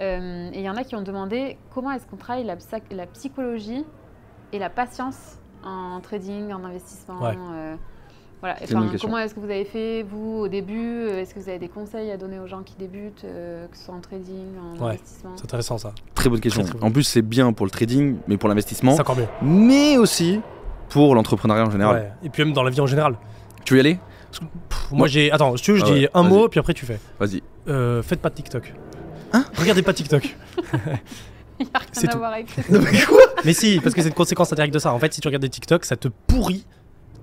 Euh, 0.00 0.48
et 0.52 0.58
il 0.58 0.64
y 0.64 0.70
en 0.70 0.76
a 0.76 0.84
qui 0.84 0.94
ont 0.96 1.02
demandé 1.02 1.58
comment 1.74 1.90
est-ce 1.92 2.06
qu'on 2.06 2.16
travaille 2.16 2.44
la, 2.44 2.56
psy- 2.56 2.82
la 2.90 3.06
psychologie 3.06 3.84
et 4.52 4.58
la 4.58 4.70
patience 4.70 5.38
en 5.64 6.00
trading, 6.00 6.52
en 6.52 6.64
investissement. 6.64 7.20
Ouais. 7.20 7.36
euh, 7.36 7.74
voilà. 8.40 8.56
Enfin, 8.62 8.88
comment 9.00 9.18
est-ce 9.18 9.34
que 9.34 9.40
vous 9.40 9.50
avez 9.50 9.64
fait, 9.64 10.02
vous, 10.02 10.40
au 10.40 10.48
début 10.48 11.06
Est-ce 11.08 11.32
que 11.34 11.38
vous 11.38 11.48
avez 11.48 11.58
des 11.60 11.68
conseils 11.68 12.10
à 12.10 12.16
donner 12.16 12.40
aux 12.40 12.46
gens 12.48 12.62
qui 12.62 12.74
débutent, 12.76 13.24
euh, 13.24 13.68
que 13.68 13.76
ce 13.76 13.84
soit 13.84 13.94
en 13.94 14.00
trading, 14.00 14.46
en 14.58 14.82
Ouais. 14.82 14.90
investissement? 14.94 15.30
C'est 15.36 15.44
intéressant 15.44 15.78
ça. 15.78 15.92
Très 16.14 16.28
bonne 16.28 16.40
question. 16.40 16.62
Très, 16.62 16.70
très 16.70 16.78
bonne. 16.80 16.88
En 16.88 16.92
plus, 16.92 17.04
c'est 17.04 17.22
bien 17.22 17.52
pour 17.52 17.66
le 17.66 17.70
trading, 17.70 18.16
mais 18.26 18.36
pour 18.38 18.48
l'investissement, 18.48 18.92
C'est 18.94 19.02
encore 19.02 19.16
mieux. 19.16 19.28
mais 19.42 19.96
aussi 19.98 20.40
pour 20.88 21.14
l'entrepreneuriat 21.14 21.64
en 21.66 21.70
général. 21.70 21.96
Ouais. 21.96 22.12
Et 22.24 22.30
puis 22.30 22.44
même 22.44 22.52
dans 22.52 22.62
la 22.64 22.70
vie 22.70 22.80
en 22.80 22.86
général. 22.86 23.14
Tu 23.64 23.74
veux 23.74 23.78
y 23.78 23.80
aller? 23.80 23.98
Pff, 24.68 24.90
moi 24.90 25.06
j'ai. 25.06 25.30
Attends, 25.30 25.56
si 25.56 25.62
tu 25.62 25.72
veux, 25.72 25.78
je 25.78 25.84
Ah 25.84 25.88
dis 25.88 26.00
ouais, 26.00 26.10
un 26.14 26.22
mot, 26.24 26.48
puis 26.48 26.58
après 26.58 26.74
tu 26.74 26.84
fais. 26.86 26.98
Vas-y. 27.20 27.42
Euh, 27.68 28.02
faites 28.02 28.20
pas 28.20 28.30
de 28.30 28.34
TikTok. 28.34 28.74
Hein 29.32 29.44
Regardez 29.56 29.82
pas 29.82 29.92
TikTok. 29.92 30.36
Il 31.60 31.66
n'y 31.66 31.70
a 31.74 31.78
rien 31.78 31.88
C'est 31.92 32.08
à 32.08 32.12
tout. 32.12 32.18
voir 32.18 32.32
avec 32.32 32.50
ça. 32.50 32.62
Mais 33.44 33.52
si, 33.52 33.78
parce 33.80 33.94
que 33.94 34.02
c'est 34.02 34.08
une 34.08 34.14
conséquence 34.14 34.52
indirecte 34.52 34.74
de 34.74 34.78
ça. 34.78 34.92
En 34.92 34.98
fait, 34.98 35.12
si 35.14 35.20
tu 35.20 35.28
regardes 35.28 35.42
des 35.42 35.48
TikTok, 35.48 35.84
ça 35.84 35.96
te 35.96 36.08
pourrit 36.26 36.64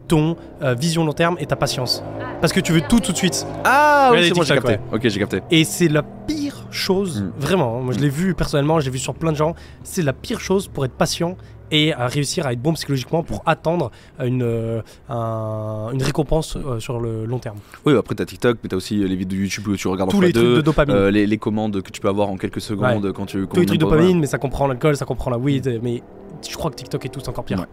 ton 0.08 0.38
euh, 0.64 0.74
vision 0.74 1.04
long 1.06 1.14
terme 1.14 1.36
et 1.40 1.46
ta 1.46 1.56
patience. 1.56 2.04
Parce 2.42 2.54
que 2.54 2.60
tu 2.60 2.72
veux 2.72 2.82
tout 2.82 3.00
tout 3.00 3.12
de 3.12 3.18
suite. 3.18 3.46
Ah 3.66 4.08
Regardez 4.10 4.30
oui, 4.30 4.34
c'est 4.34 4.40
bon, 4.40 4.44
j'ai 4.46 4.54
TikTok, 4.56 4.72
capté. 4.72 4.96
Ok, 4.96 5.08
j'ai 5.10 5.20
capté. 5.20 5.42
Et 5.52 5.64
c'est 5.66 5.88
la 5.88 6.04
pire 6.04 6.66
chose, 6.72 7.22
Mm. 7.22 7.32
vraiment. 7.38 7.82
Moi, 7.82 7.94
je 7.94 8.00
l'ai 8.00 8.10
vu 8.10 8.34
personnellement, 8.34 8.80
je 8.80 8.86
l'ai 8.86 8.92
vu 8.92 8.98
sur 9.00 9.14
plein 9.14 9.32
de 9.32 9.38
gens. 9.38 9.56
C'est 9.84 10.02
la 10.04 10.14
pire 10.14 10.40
chose 10.40 10.68
pour 10.68 10.86
être 10.86 10.94
patient 10.94 11.36
et 11.72 11.94
à 11.94 12.08
réussir 12.08 12.46
à 12.48 12.54
être 12.54 12.62
bon 12.62 12.74
psychologiquement 12.74 13.24
pour 13.24 13.42
attendre 13.46 13.92
une, 14.24 14.44
euh, 14.44 14.82
un- 15.10 15.90
une 15.94 16.04
récompense 16.04 16.56
euh, 16.58 16.80
sur 16.80 17.00
le 17.00 17.26
long 17.26 17.40
terme. 17.40 17.58
Oui, 17.86 17.96
après 17.98 18.16
t'as 18.16 18.26
TikTok, 18.26 18.58
mais 18.64 18.70
t'as 18.70 18.76
aussi 18.78 18.96
les 18.98 19.16
vidéos 19.16 19.40
YouTube 19.40 19.68
où 19.68 19.76
tu 19.76 19.88
regardes 19.88 20.10
en 20.10 20.12
Tous 20.12 20.22
les 20.22 20.32
trucs 20.34 20.46
x2, 20.46 20.56
de 20.58 20.62
dopamine. 20.62 20.96
euh, 20.96 21.12
les, 21.12 21.26
les 21.28 21.38
commandes 21.38 21.82
que 21.82 21.92
tu 21.92 22.00
peux 22.02 22.08
avoir 22.10 22.30
en 22.30 22.38
quelques 22.38 22.62
secondes 22.62 23.12
quand 23.14 23.26
tu. 23.26 23.46
Tous 23.48 23.60
les 23.60 23.66
trucs 23.66 23.80
de 23.80 23.86
dopamine, 23.86 24.20
mais 24.20 24.28
ça 24.28 24.38
comprend 24.38 24.68
l'alcool, 24.68 24.96
ça 24.96 25.06
comprend 25.06 25.30
la 25.32 25.38
weed, 25.38 25.80
mais 25.84 26.02
je 26.50 26.56
crois 26.56 26.72
que 26.72 26.76
TikTok 26.76 27.06
est 27.06 27.10
tout 27.10 27.28
encore 27.28 27.44
pire. 27.44 27.60
Ouais. 27.60 27.66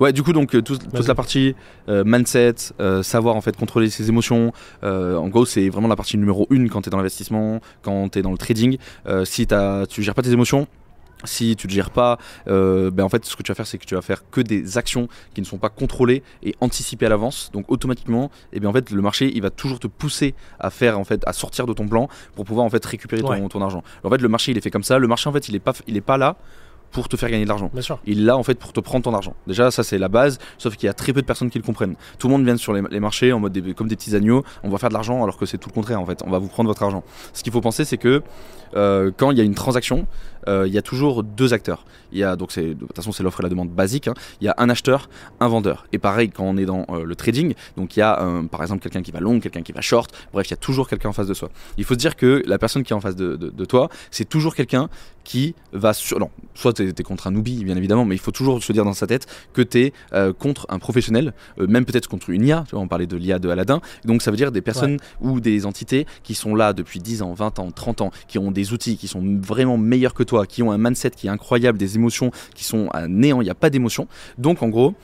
Ouais, 0.00 0.12
du 0.12 0.22
coup, 0.22 0.32
donc, 0.32 0.54
euh, 0.54 0.62
tout- 0.62 0.78
toute 0.78 1.06
la 1.08 1.14
partie 1.14 1.54
euh, 1.88 2.04
mindset, 2.06 2.54
euh, 2.80 3.02
savoir 3.02 3.36
en 3.36 3.40
fait 3.40 3.56
contrôler 3.56 3.90
ses 3.90 4.08
émotions, 4.08 4.52
euh, 4.82 5.16
en 5.16 5.28
gros, 5.28 5.44
c'est 5.44 5.68
vraiment 5.68 5.88
la 5.88 5.96
partie 5.96 6.16
numéro 6.16 6.46
une 6.50 6.70
quand 6.70 6.80
tu 6.82 6.88
es 6.88 6.90
dans 6.90 6.96
l'investissement, 6.96 7.60
quand 7.82 8.08
tu 8.10 8.18
es 8.18 8.22
dans 8.22 8.30
le 8.32 8.38
trading. 8.38 8.78
Euh, 9.06 9.24
si 9.24 9.46
t'as- 9.46 9.86
tu 9.86 10.02
gères 10.02 10.14
pas 10.14 10.22
tes 10.22 10.32
émotions, 10.32 10.66
si 11.24 11.56
tu 11.56 11.66
ne 11.66 11.72
gères 11.72 11.90
pas, 11.90 12.18
euh, 12.48 12.90
ben 12.90 13.04
en 13.04 13.08
fait, 13.08 13.24
ce 13.24 13.36
que 13.36 13.42
tu 13.42 13.50
vas 13.50 13.54
faire, 13.54 13.66
c'est 13.66 13.78
que 13.78 13.84
tu 13.84 13.94
vas 13.94 14.02
faire 14.02 14.22
que 14.30 14.40
des 14.40 14.78
actions 14.78 15.08
qui 15.34 15.40
ne 15.40 15.46
sont 15.46 15.58
pas 15.58 15.68
contrôlées 15.68 16.22
et 16.42 16.54
anticipées 16.60 17.06
à 17.06 17.08
l'avance. 17.08 17.50
Donc, 17.52 17.64
automatiquement, 17.70 18.30
et 18.52 18.60
bien 18.60 18.70
en 18.70 18.72
fait, 18.72 18.90
le 18.90 19.02
marché, 19.02 19.30
il 19.34 19.42
va 19.42 19.50
toujours 19.50 19.78
te 19.80 19.86
pousser 19.86 20.34
à 20.60 20.70
faire, 20.70 20.98
en 20.98 21.04
fait, 21.04 21.22
à 21.26 21.32
sortir 21.32 21.66
de 21.66 21.72
ton 21.72 21.86
plan 21.88 22.08
pour 22.34 22.44
pouvoir 22.44 22.66
en 22.66 22.70
fait 22.70 22.84
récupérer 22.84 23.22
ton, 23.22 23.28
Ouais. 23.30 23.48
ton 23.48 23.62
argent. 23.62 23.82
En 24.02 24.10
fait, 24.10 24.20
le 24.20 24.28
marché, 24.28 24.52
il 24.52 24.58
est 24.58 24.60
fait 24.60 24.70
comme 24.70 24.84
ça. 24.84 24.98
Le 24.98 25.08
marché, 25.08 25.28
en 25.28 25.32
fait, 25.32 25.48
il 25.48 25.54
est 25.54 25.60
pas, 25.60 25.72
il 25.86 25.96
est 25.96 26.00
pas 26.00 26.16
là 26.18 26.36
pour 26.92 27.08
te 27.08 27.16
faire 27.16 27.28
gagner 27.28 27.42
de 27.42 27.48
l'argent 27.48 27.70
il 28.06 28.24
l'a 28.24 28.36
en 28.36 28.44
fait 28.44 28.56
pour 28.56 28.72
te 28.72 28.78
prendre 28.78 29.02
ton 29.02 29.12
argent. 29.14 29.34
Déjà, 29.48 29.72
ça 29.72 29.82
c'est 29.82 29.98
la 29.98 30.06
base, 30.06 30.38
sauf 30.58 30.76
qu'il 30.76 30.86
y 30.86 30.88
a 30.88 30.92
très 30.92 31.12
peu 31.12 31.20
de 31.22 31.26
personnes 31.26 31.50
qui 31.50 31.58
le 31.58 31.64
comprennent. 31.64 31.96
Tout 32.20 32.28
le 32.28 32.32
monde 32.34 32.44
vient 32.44 32.56
sur 32.56 32.72
les, 32.72 32.82
les 32.88 33.00
marchés 33.00 33.32
en 33.32 33.40
mode 33.40 33.52
des- 33.52 33.74
comme 33.74 33.88
des 33.88 33.96
petits 33.96 34.14
agneaux, 34.14 34.44
on 34.62 34.68
va 34.68 34.78
faire 34.78 34.90
de 34.90 34.94
l'argent 34.94 35.20
alors 35.24 35.36
que 35.36 35.44
c'est 35.44 35.58
tout 35.58 35.68
le 35.70 35.74
contraire 35.74 36.00
en 36.00 36.06
fait, 36.06 36.22
on 36.24 36.30
va 36.30 36.38
vous 36.38 36.46
prendre 36.46 36.68
votre 36.68 36.84
argent. 36.84 37.02
Ce 37.32 37.42
qu'il 37.42 37.52
faut 37.52 37.60
penser, 37.60 37.84
c'est 37.84 37.98
que 37.98 38.22
euh, 38.76 39.10
quand 39.16 39.32
il 39.32 39.38
y 39.38 39.40
a 39.40 39.44
une 39.44 39.56
transaction, 39.56 40.06
il 40.46 40.72
y 40.72 40.78
a 40.78 40.82
toujours 40.82 41.22
deux 41.22 41.52
acteurs. 41.52 41.84
Il 42.12 42.18
y 42.18 42.24
a 42.24 42.36
donc 42.36 42.56
de 42.56 42.74
toute 42.74 42.94
façon 42.96 43.12
c'est 43.12 43.22
l'offre 43.22 43.40
et 43.40 43.42
la 43.42 43.48
demande 43.48 43.70
basique. 43.70 44.08
hein. 44.08 44.14
Il 44.40 44.44
y 44.44 44.48
a 44.48 44.54
un 44.58 44.68
acheteur, 44.70 45.08
un 45.40 45.48
vendeur. 45.48 45.86
Et 45.92 45.98
pareil 45.98 46.30
quand 46.30 46.44
on 46.44 46.56
est 46.56 46.64
dans 46.66 46.86
euh, 46.90 47.04
le 47.04 47.16
trading, 47.16 47.54
donc 47.76 47.96
il 47.96 48.00
y 48.00 48.02
a 48.02 48.22
euh, 48.22 48.42
par 48.44 48.62
exemple 48.62 48.82
quelqu'un 48.82 49.02
qui 49.02 49.10
va 49.10 49.20
long, 49.20 49.40
quelqu'un 49.40 49.62
qui 49.62 49.72
va 49.72 49.80
short. 49.80 50.14
Bref, 50.32 50.46
il 50.48 50.50
y 50.50 50.54
a 50.54 50.58
toujours 50.58 50.88
quelqu'un 50.88 51.08
en 51.08 51.12
face 51.12 51.26
de 51.26 51.34
soi. 51.34 51.50
Il 51.78 51.84
faut 51.84 51.94
se 51.94 51.98
dire 51.98 52.16
que 52.16 52.42
la 52.46 52.58
personne 52.58 52.82
qui 52.84 52.92
est 52.92 52.96
en 52.96 53.00
face 53.00 53.16
de, 53.16 53.36
de- 53.36 53.50
de 53.50 53.64
toi, 53.64 53.88
c'est 54.10 54.28
toujours 54.28 54.54
quelqu'un 54.54 54.88
qui 55.24 55.54
va 55.72 55.92
sur. 55.94 56.18
Non, 56.20 56.30
soit 56.54 56.72
tu 56.74 56.86
es, 56.88 57.02
contre 57.02 57.26
un 57.26 57.30
newbie, 57.30 57.64
bien 57.64 57.76
évidemment, 57.76 58.04
mais 58.04 58.14
il 58.14 58.18
faut 58.20 58.30
toujours 58.30 58.62
se 58.62 58.72
dire 58.72 58.84
dans 58.84 58.92
sa 58.92 59.06
tête 59.06 59.26
que 59.54 59.62
tu 59.62 59.78
es 59.80 59.92
contre 60.38 60.66
un 60.68 60.78
professionnel, 60.78 61.32
euh, 61.58 61.66
même 61.66 61.84
peut-être 61.84 62.08
contre 62.08 62.30
une 62.30 62.44
IA. 62.46 62.64
Tu 62.68 62.72
vois, 62.74 62.80
on 62.80 62.88
parlait 62.88 63.06
de 63.06 63.16
l'IA 63.16 63.38
de 63.38 63.48
Aladdin. 63.48 63.80
Donc 64.04 64.22
ça 64.22 64.30
veut 64.30 64.36
dire 64.36 64.52
des 64.52 64.60
personnes 64.60 64.98
ou 65.20 65.40
des 65.40 65.66
entités 65.66 66.06
qui 66.22 66.34
sont 66.34 66.54
là 66.54 66.72
depuis 66.72 67.00
10 67.00 67.22
ans, 67.22 67.32
20 67.32 67.58
ans, 67.58 67.70
30 67.70 68.02
ans, 68.02 68.10
qui 68.28 68.38
ont 68.38 68.50
des 68.50 68.72
outils 68.72 68.96
qui 68.96 69.08
sont 69.08 69.22
vraiment 69.40 69.78
meilleurs 69.78 70.14
que 70.14 70.22
toi, 70.22 70.33
qui 70.48 70.62
ont 70.62 70.72
un 70.72 70.78
mindset 70.78 71.10
qui 71.10 71.26
est 71.26 71.30
incroyable, 71.30 71.78
des 71.78 71.96
émotions 71.96 72.30
qui 72.54 72.64
sont 72.64 72.88
à 72.92 73.08
néant, 73.08 73.40
il 73.40 73.44
n'y 73.44 73.50
a 73.50 73.54
pas 73.54 73.70
d'émotion. 73.70 74.08
Donc 74.38 74.62
en 74.62 74.68
gros, 74.68 74.94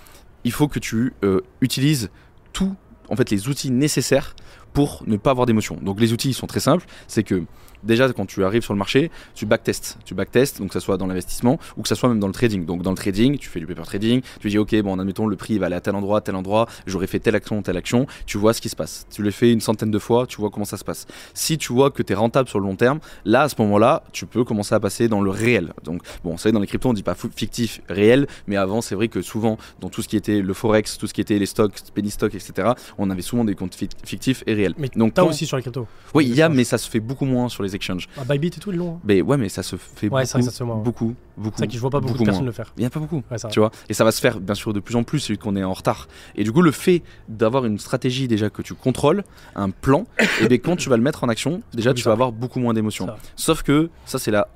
il 0.44 0.52
faut 0.52 0.68
que 0.68 0.78
tu 0.78 1.14
euh, 1.24 1.40
utilises 1.60 2.10
tout, 2.52 2.74
en 3.08 3.16
fait, 3.16 3.30
les 3.30 3.48
outils 3.48 3.70
nécessaires 3.70 4.34
pour 4.72 5.02
ne 5.06 5.16
pas 5.16 5.30
avoir 5.30 5.46
d'émotion. 5.46 5.78
Donc 5.82 6.00
les 6.00 6.12
outils 6.12 6.30
ils 6.30 6.34
sont 6.34 6.46
très 6.46 6.60
simples, 6.60 6.86
c'est 7.08 7.22
que 7.22 7.44
déjà 7.82 8.12
quand 8.12 8.26
tu 8.26 8.44
arrives 8.44 8.62
sur 8.62 8.72
le 8.72 8.78
marché, 8.78 9.10
tu 9.34 9.46
backtestes. 9.46 9.98
Tu 10.04 10.14
backtestes, 10.14 10.58
donc 10.58 10.68
que 10.68 10.74
ce 10.74 10.80
soit 10.80 10.96
dans 10.96 11.06
l'investissement 11.06 11.58
ou 11.76 11.82
que 11.82 11.88
ce 11.88 11.94
soit 11.94 12.08
même 12.08 12.20
dans 12.20 12.26
le 12.26 12.32
trading. 12.32 12.64
Donc 12.64 12.82
dans 12.82 12.90
le 12.90 12.96
trading, 12.96 13.38
tu 13.38 13.48
fais 13.48 13.60
du 13.60 13.66
paper 13.66 13.82
trading, 13.82 14.20
tu 14.40 14.48
dis 14.48 14.58
ok, 14.58 14.74
bon, 14.82 14.98
admettons 14.98 15.26
le 15.26 15.36
prix 15.36 15.58
va 15.58 15.66
aller 15.66 15.76
à 15.76 15.80
tel 15.80 15.94
endroit, 15.94 16.20
tel 16.20 16.34
endroit, 16.36 16.66
j'aurais 16.86 17.06
fait 17.06 17.18
telle 17.18 17.34
action, 17.36 17.62
telle 17.62 17.76
action, 17.76 18.06
tu 18.26 18.38
vois 18.38 18.52
ce 18.52 18.60
qui 18.60 18.68
se 18.68 18.76
passe. 18.76 19.06
Tu 19.10 19.22
le 19.22 19.30
fais 19.30 19.52
une 19.52 19.60
centaine 19.60 19.90
de 19.90 19.98
fois, 19.98 20.26
tu 20.26 20.36
vois 20.40 20.50
comment 20.50 20.64
ça 20.64 20.76
se 20.76 20.84
passe. 20.84 21.06
Si 21.34 21.58
tu 21.58 21.72
vois 21.72 21.90
que 21.90 22.02
tu 22.02 22.12
es 22.12 22.16
rentable 22.16 22.48
sur 22.48 22.58
le 22.60 22.66
long 22.66 22.76
terme, 22.76 23.00
là 23.24 23.42
à 23.42 23.48
ce 23.48 23.54
moment-là, 23.58 24.02
tu 24.12 24.26
peux 24.26 24.44
commencer 24.44 24.74
à 24.74 24.80
passer 24.80 25.08
dans 25.08 25.20
le 25.20 25.30
réel. 25.30 25.72
Donc 25.84 26.02
bon, 26.24 26.36
c'est 26.36 26.48
vrai 26.48 26.52
dans 26.52 26.60
les 26.60 26.66
cryptos 26.66 26.88
on 26.88 26.92
dit 26.92 27.02
pas 27.02 27.14
fictif, 27.36 27.80
réel, 27.88 28.26
mais 28.46 28.56
avant 28.56 28.80
c'est 28.80 28.94
vrai 28.94 29.08
que 29.08 29.22
souvent 29.22 29.56
dans 29.80 29.88
tout 29.88 30.02
ce 30.02 30.08
qui 30.08 30.16
était 30.16 30.40
le 30.42 30.54
forex, 30.54 30.98
tout 30.98 31.06
ce 31.06 31.14
qui 31.14 31.20
était 31.20 31.38
les 31.38 31.46
stocks, 31.46 31.74
penny 31.94 32.10
stocks, 32.10 32.34
etc., 32.34 32.70
on 32.98 33.10
avait 33.10 33.22
souvent 33.22 33.44
des 33.44 33.54
comptes 33.54 33.74
fic- 33.76 33.90
fictifs 34.04 34.42
et 34.46 34.54
réels. 34.54 34.74
Mais 34.78 34.88
Donc 34.96 35.14
quand- 35.16 35.26
aussi 35.28 35.46
sur 35.46 35.56
les 35.56 35.62
cryptos. 35.62 35.86
oui, 36.14 36.26
il 36.26 36.34
y 36.34 36.42
a, 36.42 36.48
mais 36.48 36.64
ça 36.64 36.78
se 36.78 36.88
fait 36.88 37.00
beaucoup 37.00 37.24
moins 37.24 37.48
sur 37.48 37.62
les 37.62 37.69
exchanges. 37.74 38.08
Ah, 38.18 38.24
Bybit 38.24 38.48
et 38.48 38.50
tout, 38.60 38.70
ils 38.72 38.76
l'ont. 38.78 38.94
hein. 38.94 39.00
Mais 39.04 39.22
ouais, 39.22 39.36
mais 39.36 39.48
ça 39.48 39.62
se 39.62 39.76
fait 39.76 40.06
Ouais, 40.08 40.22
beaucoup, 40.22 40.26
ça 40.42 40.50
se 40.50 40.64
ouais. 40.64 40.70
beaucoup, 40.82 41.14
beaucoup. 41.36 41.56
C'est 41.56 41.64
vrai 41.64 41.66
que 41.68 41.74
je 41.74 41.78
vois 41.78 41.90
pas 41.90 42.00
beaucoup, 42.00 42.18
de 42.18 42.24
personnes 42.24 42.42
moins. 42.42 42.46
le 42.46 42.52
faire. 42.52 42.72
Il 42.76 42.82
y 42.82 42.84
en 42.84 42.88
a 42.88 42.90
pas 42.90 43.00
beaucoup. 43.00 43.22
Ouais, 43.30 43.38
ça. 43.38 43.48
Tu 43.48 43.58
vois, 43.60 43.70
et 43.88 43.94
ça 43.94 44.04
va 44.04 44.12
se 44.12 44.20
faire 44.20 44.40
bien 44.40 44.54
sûr 44.54 44.72
de 44.72 44.80
plus 44.80 44.96
en 44.96 45.02
plus 45.04 45.28
vu 45.30 45.38
qu'on 45.38 45.56
est 45.56 45.64
en 45.64 45.72
retard. 45.72 46.08
Et 46.34 46.44
du 46.44 46.52
coup, 46.52 46.62
le 46.62 46.70
fait 46.72 47.02
d'avoir 47.28 47.64
une 47.66 47.78
stratégie 47.78 48.28
déjà 48.28 48.50
que 48.50 48.62
tu 48.62 48.74
contrôles, 48.74 49.24
un 49.54 49.70
plan, 49.70 50.06
et 50.40 50.48
bien 50.48 50.58
quand 50.58 50.76
tu 50.76 50.88
vas 50.88 50.96
le 50.96 51.02
mettre 51.02 51.24
en 51.24 51.28
action, 51.28 51.62
déjà 51.74 51.92
tu 51.94 52.02
ça 52.02 52.10
vas 52.10 52.16
va. 52.16 52.24
avoir 52.24 52.32
beaucoup 52.32 52.60
moins 52.60 52.74
d'émotions. 52.74 53.06
Ça. 53.06 53.16
Sauf 53.36 53.62
que 53.62 53.90
ça, 54.06 54.18
c'est 54.18 54.30
la 54.30 54.48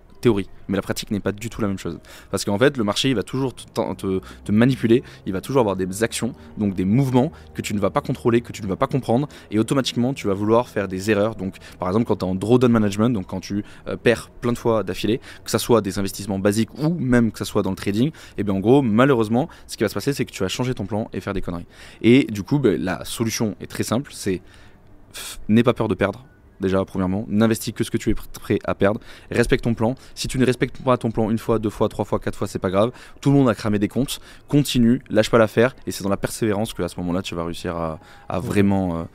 mais 0.68 0.76
la 0.76 0.82
pratique 0.82 1.10
n'est 1.10 1.20
pas 1.20 1.32
du 1.32 1.50
tout 1.50 1.60
la 1.60 1.68
même 1.68 1.78
chose. 1.78 1.98
Parce 2.30 2.44
qu'en 2.44 2.58
fait, 2.58 2.76
le 2.76 2.84
marché, 2.84 3.10
il 3.10 3.14
va 3.14 3.22
toujours 3.22 3.54
te, 3.54 4.52
manipuler, 4.52 5.02
il 5.26 5.32
va 5.32 5.40
toujours 5.40 5.60
avoir 5.60 5.76
des 5.76 6.02
actions, 6.02 6.32
donc 6.58 6.74
des 6.74 6.84
mouvements 6.84 7.32
que 7.54 7.62
tu 7.62 7.74
ne 7.74 7.80
vas 7.80 7.90
pas 7.90 8.00
contrôler, 8.00 8.40
que 8.40 8.52
tu 8.52 8.62
ne 8.62 8.66
vas 8.66 8.76
pas 8.76 8.86
comprendre, 8.86 9.28
et 9.50 9.58
automatiquement, 9.58 10.14
tu 10.14 10.26
vas 10.26 10.34
vouloir 10.34 10.68
faire 10.68 10.88
des 10.88 11.10
erreurs. 11.10 11.34
Donc, 11.34 11.56
par 11.78 11.88
exemple, 11.88 12.06
quand 12.06 12.16
tu 12.16 12.24
es 12.24 12.28
en 12.28 12.34
drawdown 12.34 12.70
management, 12.70 13.10
donc 13.10 13.26
quand 13.26 13.40
tu 13.40 13.64
euh, 13.88 13.96
perds 13.96 14.30
plein 14.40 14.52
de 14.52 14.58
fois 14.58 14.82
d'affilée, 14.82 15.20
que 15.44 15.50
ça 15.50 15.58
soit 15.58 15.80
des 15.80 15.98
investissements 15.98 16.38
basiques 16.38 16.70
ou 16.78 16.90
même 16.90 17.32
que 17.32 17.38
ça 17.38 17.44
soit 17.44 17.62
dans 17.62 17.70
le 17.70 17.76
trading, 17.76 18.10
et 18.38 18.42
bien 18.42 18.54
en 18.54 18.60
gros, 18.60 18.82
malheureusement, 18.82 19.48
ce 19.66 19.76
qui 19.76 19.84
va 19.84 19.88
se 19.88 19.94
passer, 19.94 20.12
c'est 20.12 20.24
que 20.24 20.32
tu 20.32 20.42
vas 20.42 20.48
changer 20.48 20.74
ton 20.74 20.86
plan 20.86 21.08
et 21.12 21.20
faire 21.20 21.34
des 21.34 21.42
conneries. 21.42 21.66
Et 22.02 22.24
du 22.24 22.42
coup, 22.42 22.58
ben, 22.58 22.80
la 22.80 23.04
solution 23.04 23.56
est 23.60 23.66
très 23.66 23.82
simple, 23.82 24.10
c'est 24.14 24.42
n'aie 25.48 25.62
pas 25.62 25.74
peur 25.74 25.88
de 25.88 25.94
perdre. 25.94 26.24
Déjà, 26.60 26.84
premièrement, 26.84 27.24
n'investis 27.28 27.72
que 27.74 27.82
ce 27.84 27.90
que 27.90 27.96
tu 27.96 28.10
es 28.10 28.12
pr- 28.14 28.28
prêt 28.40 28.58
à 28.64 28.74
perdre. 28.74 29.00
Respecte 29.30 29.64
ton 29.64 29.74
plan. 29.74 29.94
Si 30.14 30.28
tu 30.28 30.38
ne 30.38 30.46
respectes 30.46 30.80
pas 30.82 30.96
ton 30.96 31.10
plan 31.10 31.30
une 31.30 31.38
fois, 31.38 31.58
deux 31.58 31.70
fois, 31.70 31.88
trois 31.88 32.04
fois, 32.04 32.18
quatre 32.20 32.36
fois, 32.38 32.46
c'est 32.46 32.58
pas 32.60 32.70
grave. 32.70 32.92
Tout 33.20 33.30
le 33.30 33.36
monde 33.36 33.48
a 33.48 33.54
cramé 33.54 33.78
des 33.78 33.88
comptes. 33.88 34.20
Continue, 34.48 35.02
lâche 35.10 35.30
pas 35.30 35.38
l'affaire. 35.38 35.74
Et 35.86 35.90
c'est 35.90 36.04
dans 36.04 36.10
la 36.10 36.16
persévérance 36.16 36.72
que 36.72 36.82
à 36.82 36.88
ce 36.88 36.98
moment-là, 37.00 37.22
tu 37.22 37.34
vas 37.34 37.44
réussir 37.44 37.76
à, 37.76 37.98
à 38.28 38.38
Ouais. 38.40 38.46
vraiment 38.46 39.06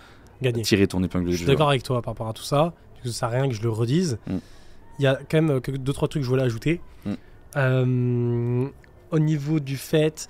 euh, 0.43 0.51
tirer 0.63 0.87
ton 0.87 1.01
épingle 1.03 1.25
du 1.27 1.31
Je 1.31 1.37
suis 1.37 1.45
jeu. 1.45 1.51
d'accord 1.53 1.69
avec 1.69 1.83
toi 1.83 2.01
par 2.01 2.13
rapport 2.13 2.27
à 2.27 2.33
tout 2.33 2.43
ça. 2.43 2.73
parce 2.93 3.03
que 3.03 3.09
Ça 3.09 3.19
sert 3.19 3.27
à 3.29 3.31
rien 3.31 3.47
que 3.47 3.55
je 3.55 3.61
le 3.63 3.69
redise. 3.69 4.17
Mm. 4.27 4.37
Il 4.99 5.03
y 5.03 5.07
a 5.07 5.15
quand 5.15 5.37
même 5.41 5.49
euh, 5.51 5.59
que- 5.61 5.71
deux 5.71 5.93
trois 5.93 6.07
trucs 6.09 6.21
que 6.21 6.25
je 6.25 6.29
voulais 6.29 6.43
ajouter. 6.43 6.81
Mm. 7.05 7.13
Euh, 7.55 8.67
au 9.11 9.19
niveau 9.19 9.59
du 9.59 9.77
fait 9.77 10.27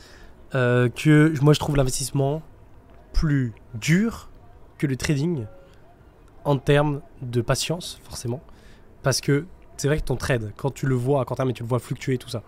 euh, 0.56 0.90
que 0.90 1.34
moi 1.41 1.53
je 1.53 1.60
trouve 1.60 1.76
l'investissement 1.76 2.41
plus 3.14 3.53
dur 3.73 4.30
que 4.77 4.88
le 4.88 4.95
trading 4.95 5.45
en 6.45 6.57
termes 6.57 7.02
de 7.22 7.41
patience 7.41 7.99
forcément. 8.03 8.41
Parce 9.03 9.22
que 9.22 9.45
c'est 9.78 9.88
vrai 9.88 9.98
que 9.98 10.03
ton 10.03 10.16
trade 10.16 10.52
quand 10.57 10.72
tu 10.72 10.86
le 10.86 10.95
vois 10.95 11.22
à 11.22 11.26
court 11.26 11.38
terme 11.38 11.53
tu 11.53 11.64
le 11.64 11.70
vois 11.70 11.80
fluctuer 11.80 12.18
tout 12.18 12.28
ça 12.28 12.44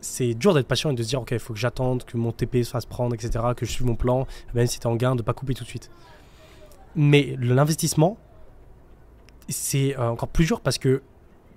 c'est 0.00 0.32
dur 0.32 0.54
d'être 0.54 0.66
patient 0.66 0.90
et 0.90 0.94
de 0.94 1.02
se 1.02 1.08
dire 1.08 1.20
ok 1.20 1.32
il 1.32 1.38
faut 1.38 1.52
que 1.52 1.58
j'attende 1.58 2.04
que 2.04 2.16
mon 2.16 2.32
TP 2.32 2.62
se 2.62 2.70
fasse 2.70 2.86
prendre 2.86 3.14
etc 3.14 3.44
que 3.54 3.66
je 3.66 3.72
suive 3.72 3.86
mon 3.86 3.94
plan 3.94 4.26
même 4.54 4.66
si 4.66 4.80
t'es 4.80 4.86
en 4.86 4.96
gain 4.96 5.16
de 5.16 5.22
pas 5.22 5.34
couper 5.34 5.54
tout 5.54 5.64
de 5.64 5.68
suite. 5.68 5.90
Mais 6.96 7.36
l'investissement, 7.40 8.16
c'est 9.48 9.98
euh, 9.98 10.10
encore 10.10 10.28
plus 10.28 10.46
dur 10.46 10.60
parce 10.60 10.78
que 10.78 11.02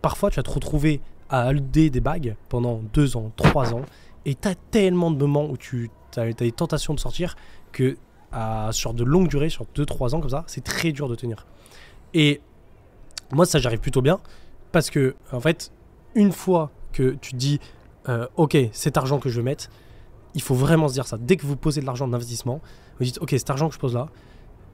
parfois 0.02 0.30
tu 0.30 0.38
vas 0.38 0.44
te 0.44 0.50
retrouver 0.50 1.02
à 1.30 1.44
halder 1.44 1.90
des 1.90 2.00
bagues 2.00 2.36
pendant 2.50 2.82
deux 2.94 3.18
ans, 3.18 3.32
trois 3.36 3.74
ans, 3.74 3.84
et 4.26 4.36
tu 4.36 4.48
as 4.48 4.56
tellement 4.56 5.12
de 5.12 5.18
moments 5.18 5.50
où 5.50 5.58
tu 5.58 5.92
as, 6.16 6.32
des 6.34 6.52
tentations 6.52 6.94
de 6.94 7.00
sortir 7.00 7.36
que 7.72 7.98
sur 8.72 8.94
de 8.94 9.04
longues 9.04 9.28
durées, 9.28 9.50
sur 9.50 9.66
deux, 9.76 9.86
trois 9.86 10.16
ans 10.16 10.20
comme 10.20 10.30
ça, 10.30 10.44
c'est 10.48 10.64
très 10.64 10.92
dur 10.92 11.08
de 11.08 11.16
tenir. 11.16 11.46
Et 12.14 12.42
moi, 13.32 13.46
ça, 13.46 13.60
j'arrive 13.60 13.80
plutôt 13.80 14.02
bien 14.02 14.20
parce 14.72 14.90
que, 14.90 15.16
en 15.32 15.40
fait, 15.40 15.72
une 16.16 16.32
fois 16.32 16.72
que 16.94 17.16
tu 17.22 17.36
dis, 17.36 17.60
euh, 18.10 18.28
ok, 18.36 18.58
cet 18.72 18.98
argent 18.98 19.20
que 19.20 19.30
je 19.30 19.38
vais 19.38 19.44
mettre, 19.44 19.70
il 20.34 20.42
faut 20.42 20.56
vraiment 20.56 20.88
se 20.88 20.94
dire 20.94 21.08
ça. 21.08 21.18
Dès 21.18 21.36
que 21.36 21.46
vous 21.46 21.56
posez 21.56 21.82
de 21.82 21.86
l'argent 21.86 22.08
d'investissement, 22.08 22.62
vous 23.00 23.06
dites, 23.06 23.20
ok, 23.22 23.32
cet 23.32 23.50
argent 23.50 23.68
que 23.70 23.76
je 23.76 23.80
pose 23.80 23.94
là, 23.94 24.08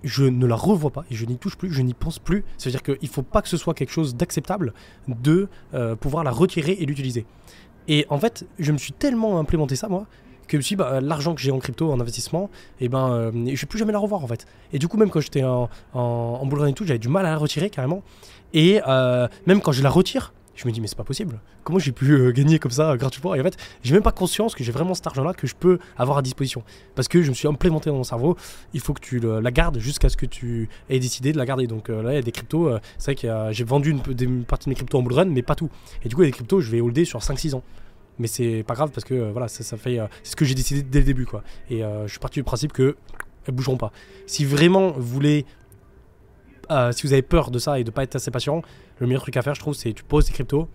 je 0.04 0.26
ne 0.26 0.46
la 0.46 0.56
revois 0.56 0.92
pas 0.92 1.06
et 1.10 1.16
je 1.16 1.26
n'y 1.26 1.38
touche 1.38 1.56
plus, 1.56 1.72
je 1.72 1.82
n'y 1.82 1.94
pense 1.94 2.20
plus. 2.20 2.44
C'est-à-dire 2.58 2.84
qu'il 2.84 2.98
ne 3.02 3.08
faut 3.08 3.24
pas 3.24 3.42
que 3.42 3.48
ce 3.48 3.58
soit 3.58 3.74
quelque 3.74 3.92
chose 3.92 4.16
d'acceptable 4.16 4.74
de 5.08 5.48
euh, 5.74 5.96
pouvoir 5.96 6.24
la 6.24 6.32
retirer 6.32 6.74
et 6.74 6.86
l'utiliser. 6.86 7.26
Et 7.88 8.06
en 8.10 8.18
fait, 8.18 8.46
je 8.60 8.72
me 8.72 8.78
suis 8.78 8.94
tellement 8.94 9.40
implémenté 9.40 9.76
ça, 9.76 9.88
moi, 9.88 10.06
que 10.48 10.52
je 10.54 10.58
me 10.58 10.62
suis 10.62 10.76
dit, 10.76 10.84
l'argent 11.02 11.36
que 11.36 11.42
j'ai 11.42 11.52
en 11.52 11.60
crypto, 11.60 11.92
en 11.92 12.00
investissement, 12.00 12.50
et 12.80 12.90
ben, 12.90 13.12
euh, 13.12 13.32
je 13.34 13.62
vais 13.62 13.68
plus 13.68 13.80
jamais 13.80 13.94
la 13.94 14.00
revoir, 14.00 14.24
en 14.24 14.28
fait. 14.28 14.46
Et 14.72 14.80
du 14.80 14.88
coup, 14.88 14.98
même 14.98 15.10
quand 15.10 15.20
j'étais 15.22 15.44
en, 15.44 15.70
en, 15.94 16.46
bull 16.46 16.60
run 16.60 16.68
et 16.68 16.74
tout, 16.74 16.86
j'avais 16.86 17.00
du 17.00 17.10
mal 17.10 17.26
à 17.26 17.32
la 17.32 17.38
retirer, 17.38 17.70
carrément. 17.70 18.04
Et 18.54 18.82
euh, 18.88 19.28
même 19.48 19.62
quand 19.62 19.72
je 19.72 19.82
la 19.82 19.90
retire, 19.90 20.34
je 20.56 20.68
me 20.68 20.72
dis, 20.72 20.82
mais 20.82 20.88
c'est 20.88 20.98
pas 20.98 21.04
possible. 21.04 21.40
Comment 21.64 21.80
j'ai 21.80 21.92
pu 21.92 22.12
euh, 22.12 22.32
gagner 22.32 22.60
comme 22.60 22.72
ça, 22.72 22.96
gratuitement? 22.96 23.34
Et 23.34 23.40
en 23.42 23.44
fait, 23.44 23.58
j'ai 23.82 23.94
même 23.94 24.04
pas 24.04 24.12
conscience 24.12 24.54
que 24.54 24.64
j'ai 24.64 24.72
vraiment 24.72 24.94
cet 24.94 25.08
argent-là 25.08 25.34
que 25.34 25.48
je 25.48 25.56
peux 25.56 25.80
avoir 25.98 26.20
à 26.20 26.22
disposition. 26.22 26.62
Parce 26.94 27.08
que 27.08 27.24
je 27.24 27.30
me 27.30 27.34
suis 27.34 27.48
implémenté 27.48 27.90
dans 27.90 27.96
mon 27.96 28.04
cerveau, 28.04 28.38
il 28.74 28.80
faut 28.80 28.94
que 28.94 29.02
tu 29.02 29.20
le- 29.20 29.40
la 29.40 29.50
gardes 29.50 29.80
jusqu'à 29.80 30.10
ce 30.10 30.18
que 30.18 30.28
tu 30.28 30.70
aies 30.90 31.00
décidé 31.00 31.32
de 31.34 31.38
la 31.40 31.46
garder. 31.46 31.66
Donc 31.66 31.90
là, 31.90 32.12
il 32.12 32.16
y 32.16 32.18
a 32.18 32.22
des 32.22 32.32
cryptos, 32.32 32.70
c'est 33.00 33.14
vrai 33.14 33.16
que 33.16 33.52
j'ai 33.52 33.64
vendu 33.64 33.90
une 34.20 34.44
partie 34.44 34.66
de 34.66 34.70
mes 34.70 34.76
cryptos 34.76 35.00
en 35.00 35.02
bull 35.02 35.14
run, 35.14 35.26
mais 35.26 35.42
pas 35.42 35.56
tout. 35.56 35.70
Et 36.04 36.10
du 36.10 36.14
coup, 36.16 36.22
il 36.22 36.26
y 36.26 36.28
a 36.28 36.32
des 36.32 36.36
cryptos, 36.36 36.62
je 36.62 36.70
vais 36.70 36.82
holder 36.82 37.06
sur 37.06 37.20
5-6 37.20 37.56
ans. 37.56 37.64
Mais 38.20 38.28
c'est 38.28 38.64
pas 38.64 38.76
grave 38.76 38.92
parce 38.92 39.06
que 39.06 39.14
euh, 39.14 39.32
voilà, 39.32 39.48
ça, 39.48 39.64
ça 39.64 39.78
fait. 39.78 40.00
euh, 40.00 40.08
c'est 40.24 40.32
ce 40.32 40.36
que 40.36 40.46
j'ai 40.46 40.56
décidé 40.56 40.84
dès 40.84 41.00
le 41.00 41.06
début, 41.06 41.26
quoi. 41.26 41.44
Et 41.70 41.84
euh, 41.84 42.06
je 42.06 42.12
suis 42.12 42.20
parti 42.20 42.40
du 42.40 42.44
principe 42.44 42.72
que 42.74 42.96
elles 43.46 43.54
bougeront 43.54 43.78
pas. 43.78 43.92
Si 44.28 44.46
vraiment 44.46 44.92
vous 44.92 45.02
voulez. 45.04 45.46
si 46.92 47.08
vous 47.08 47.14
avez 47.14 47.22
peur 47.22 47.52
de 47.52 47.60
ça 47.60 47.80
et 47.80 47.84
de 47.84 47.92
pas 47.92 48.04
être 48.04 48.16
assez 48.16 48.32
patient, 48.32 48.62
le 49.00 49.08
meilleur 49.08 49.22
truc 49.22 49.36
à 49.38 49.42
faire, 49.42 49.54
je 49.56 49.60
trouve, 49.60 49.74
c'est 49.74 49.94
tu 49.94 50.04
poses 50.04 50.26
tes 50.26 50.34
cryptos, 50.34 50.70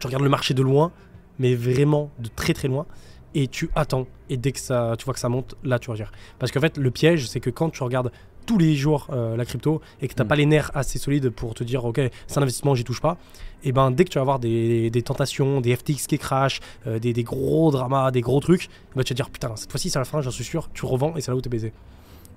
tu 0.00 0.06
regardes 0.06 0.22
le 0.22 0.30
marché 0.30 0.54
de 0.54 0.62
loin, 0.62 0.92
mais 1.38 1.54
vraiment 1.54 2.10
de 2.18 2.28
très 2.28 2.54
très 2.54 2.68
loin, 2.68 2.86
et 3.34 3.48
tu 3.48 3.70
attends. 3.74 4.06
Et 4.30 4.38
dès 4.38 4.52
que 4.52 4.60
ça, 4.60 4.94
tu 4.98 5.04
vois 5.04 5.12
que 5.12 5.20
ça 5.20 5.28
monte, 5.28 5.56
là 5.62 5.78
tu 5.78 5.90
retires. 5.90 6.12
Parce 6.38 6.52
qu'en 6.52 6.60
fait, 6.60 6.78
le 6.78 6.90
piège, 6.90 7.28
c'est 7.28 7.40
que 7.40 7.50
quand 7.50 7.68
tu 7.70 7.82
regardes 7.82 8.12
tous 8.46 8.58
les 8.58 8.74
jours 8.76 9.06
euh, 9.10 9.36
la 9.36 9.44
crypto 9.44 9.80
et 10.00 10.08
que 10.08 10.14
tu 10.14 10.18
n'as 10.20 10.24
Mm. 10.24 10.28
pas 10.28 10.36
les 10.36 10.46
nerfs 10.46 10.70
assez 10.74 10.98
solides 10.98 11.30
pour 11.30 11.54
te 11.54 11.64
dire, 11.64 11.84
ok, 11.84 12.00
c'est 12.26 12.38
un 12.38 12.42
investissement, 12.42 12.74
j'y 12.74 12.84
touche 12.84 13.00
pas, 13.00 13.16
et 13.62 13.72
ben 13.72 13.90
dès 13.90 14.04
que 14.04 14.10
tu 14.10 14.18
vas 14.18 14.22
avoir 14.22 14.38
des, 14.38 14.90
des 14.90 15.02
tentations, 15.02 15.60
des 15.60 15.74
FTX 15.74 16.06
qui 16.06 16.18
crash, 16.18 16.60
euh, 16.86 16.98
des, 16.98 17.12
des 17.12 17.22
gros 17.24 17.70
dramas, 17.70 18.10
des 18.10 18.20
gros 18.20 18.40
trucs, 18.40 18.68
bah, 18.68 18.70
tu 18.94 18.98
vas 18.98 19.04
te 19.04 19.14
dire, 19.14 19.30
putain, 19.30 19.52
cette 19.56 19.70
fois-ci 19.70 19.90
c'est 19.90 19.98
la 19.98 20.04
fin, 20.04 20.20
j'en 20.20 20.30
suis 20.30 20.44
sûr, 20.44 20.68
tu 20.74 20.84
revends 20.86 21.16
et 21.16 21.20
c'est 21.20 21.30
là 21.30 21.36
où 21.36 21.40
t'es 21.40 21.48
baisé. 21.48 21.72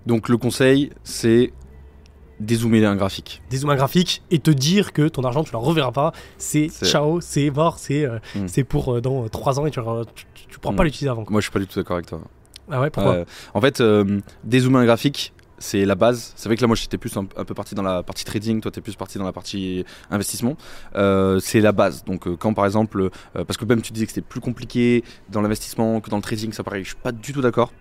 Donc 0.05 0.29
le 0.29 0.37
conseil, 0.37 0.91
c'est 1.03 1.51
dézoomer 2.39 2.85
un 2.85 2.95
graphique. 2.95 3.41
Dézoomer 3.49 3.73
un 3.73 3.77
graphique 3.77 4.21
et 4.31 4.39
te 4.39 4.51
dire 4.51 4.93
que 4.93 5.07
ton 5.07 5.23
argent, 5.23 5.43
tu 5.43 5.51
la 5.53 5.59
reverras 5.59 5.91
pas, 5.91 6.11
c'est 6.37 6.69
ciao, 6.69 7.19
c'est 7.19 7.49
mort, 7.49 7.79
c'est 7.79 8.05
euh, 8.05 8.19
Mm. 8.35 8.47
c'est 8.47 8.63
pour 8.63 8.93
euh, 8.95 9.01
dans 9.01 9.27
3 9.27 9.59
ans 9.59 9.65
et 9.65 9.71
tu, 9.71 9.81
tu 10.49 10.59
pourras 10.59 10.75
pas 10.75 10.83
Mm. 10.83 10.85
l'utiliser 10.85 11.09
avant. 11.09 11.23
quoi. 11.23 11.31
Moi, 11.31 11.41
je 11.41 11.45
suis 11.45 11.51
pas 11.51 11.59
du 11.59 11.67
tout 11.67 11.79
d'accord 11.79 11.95
avec 11.97 12.05
toi. 12.07 12.21
Ah 12.69 12.81
ouais, 12.81 12.89
pourquoi? 12.89 13.13
Euh, 13.13 13.25
en 13.53 13.61
fait, 13.61 13.81
dézoomer 14.43 14.79
un 14.79 14.85
graphique, 14.85 15.33
c'est 15.59 15.85
la 15.85 15.95
base. 15.95 16.33
C'est 16.35 16.49
vrai 16.49 16.55
que 16.55 16.61
là, 16.61 16.67
moi, 16.67 16.75
j'étais 16.75 16.97
plus 16.97 17.15
un, 17.17 17.27
un 17.35 17.45
peu 17.45 17.53
parti 17.53 17.75
dans 17.75 17.83
la 17.83 18.03
partie 18.03 18.25
trading, 18.25 18.61
toi, 18.61 18.71
t'es 18.71 18.81
plus 18.81 18.95
parti 18.95 19.17
dans 19.17 19.25
la 19.25 19.33
partie 19.33 19.85
investissement. 20.09 20.55
Euh, 20.95 21.39
c'est 21.39 21.61
la 21.61 21.71
base. 21.71 22.03
Donc, 22.05 22.27
euh, 22.27 22.35
quand 22.35 22.53
par 22.53 22.65
exemple, 22.65 23.01
euh, 23.01 23.43
parce 23.43 23.57
que 23.57 23.65
même 23.65 23.81
tu 23.81 23.91
disais 23.91 24.05
que 24.05 24.11
c'était 24.11 24.27
plus 24.27 24.39
compliqué 24.39 25.03
dans 25.29 25.41
l'investissement 25.41 26.01
que 26.01 26.09
dans 26.09 26.17
le 26.17 26.21
trading, 26.21 26.51
ça 26.53 26.63
pareil, 26.63 26.83
je 26.83 26.89
suis 26.89 26.97
pas 26.97 27.11
du 27.11 27.33
tout 27.33 27.41
d'accord. 27.41 27.71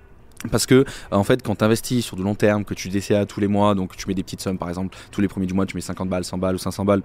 Parce 0.50 0.66
que 0.66 0.84
en 1.10 1.24
fait, 1.24 1.42
quand 1.42 1.56
tu 1.56 1.64
investis 1.64 2.04
sur 2.04 2.16
du 2.16 2.22
long 2.22 2.34
terme, 2.34 2.64
que 2.64 2.74
tu 2.74 2.88
DCA 2.88 3.26
tous 3.26 3.40
les 3.40 3.48
mois, 3.48 3.74
donc 3.74 3.96
tu 3.96 4.06
mets 4.06 4.14
des 4.14 4.22
petites 4.22 4.40
sommes, 4.40 4.58
par 4.58 4.68
exemple, 4.68 4.96
tous 5.10 5.20
les 5.20 5.28
premiers 5.28 5.46
du 5.46 5.54
mois, 5.54 5.66
tu 5.66 5.76
mets 5.76 5.80
50 5.80 6.08
balles, 6.08 6.24
100 6.24 6.38
balles 6.38 6.54
ou 6.54 6.58
500 6.58 6.84
balles, 6.84 7.02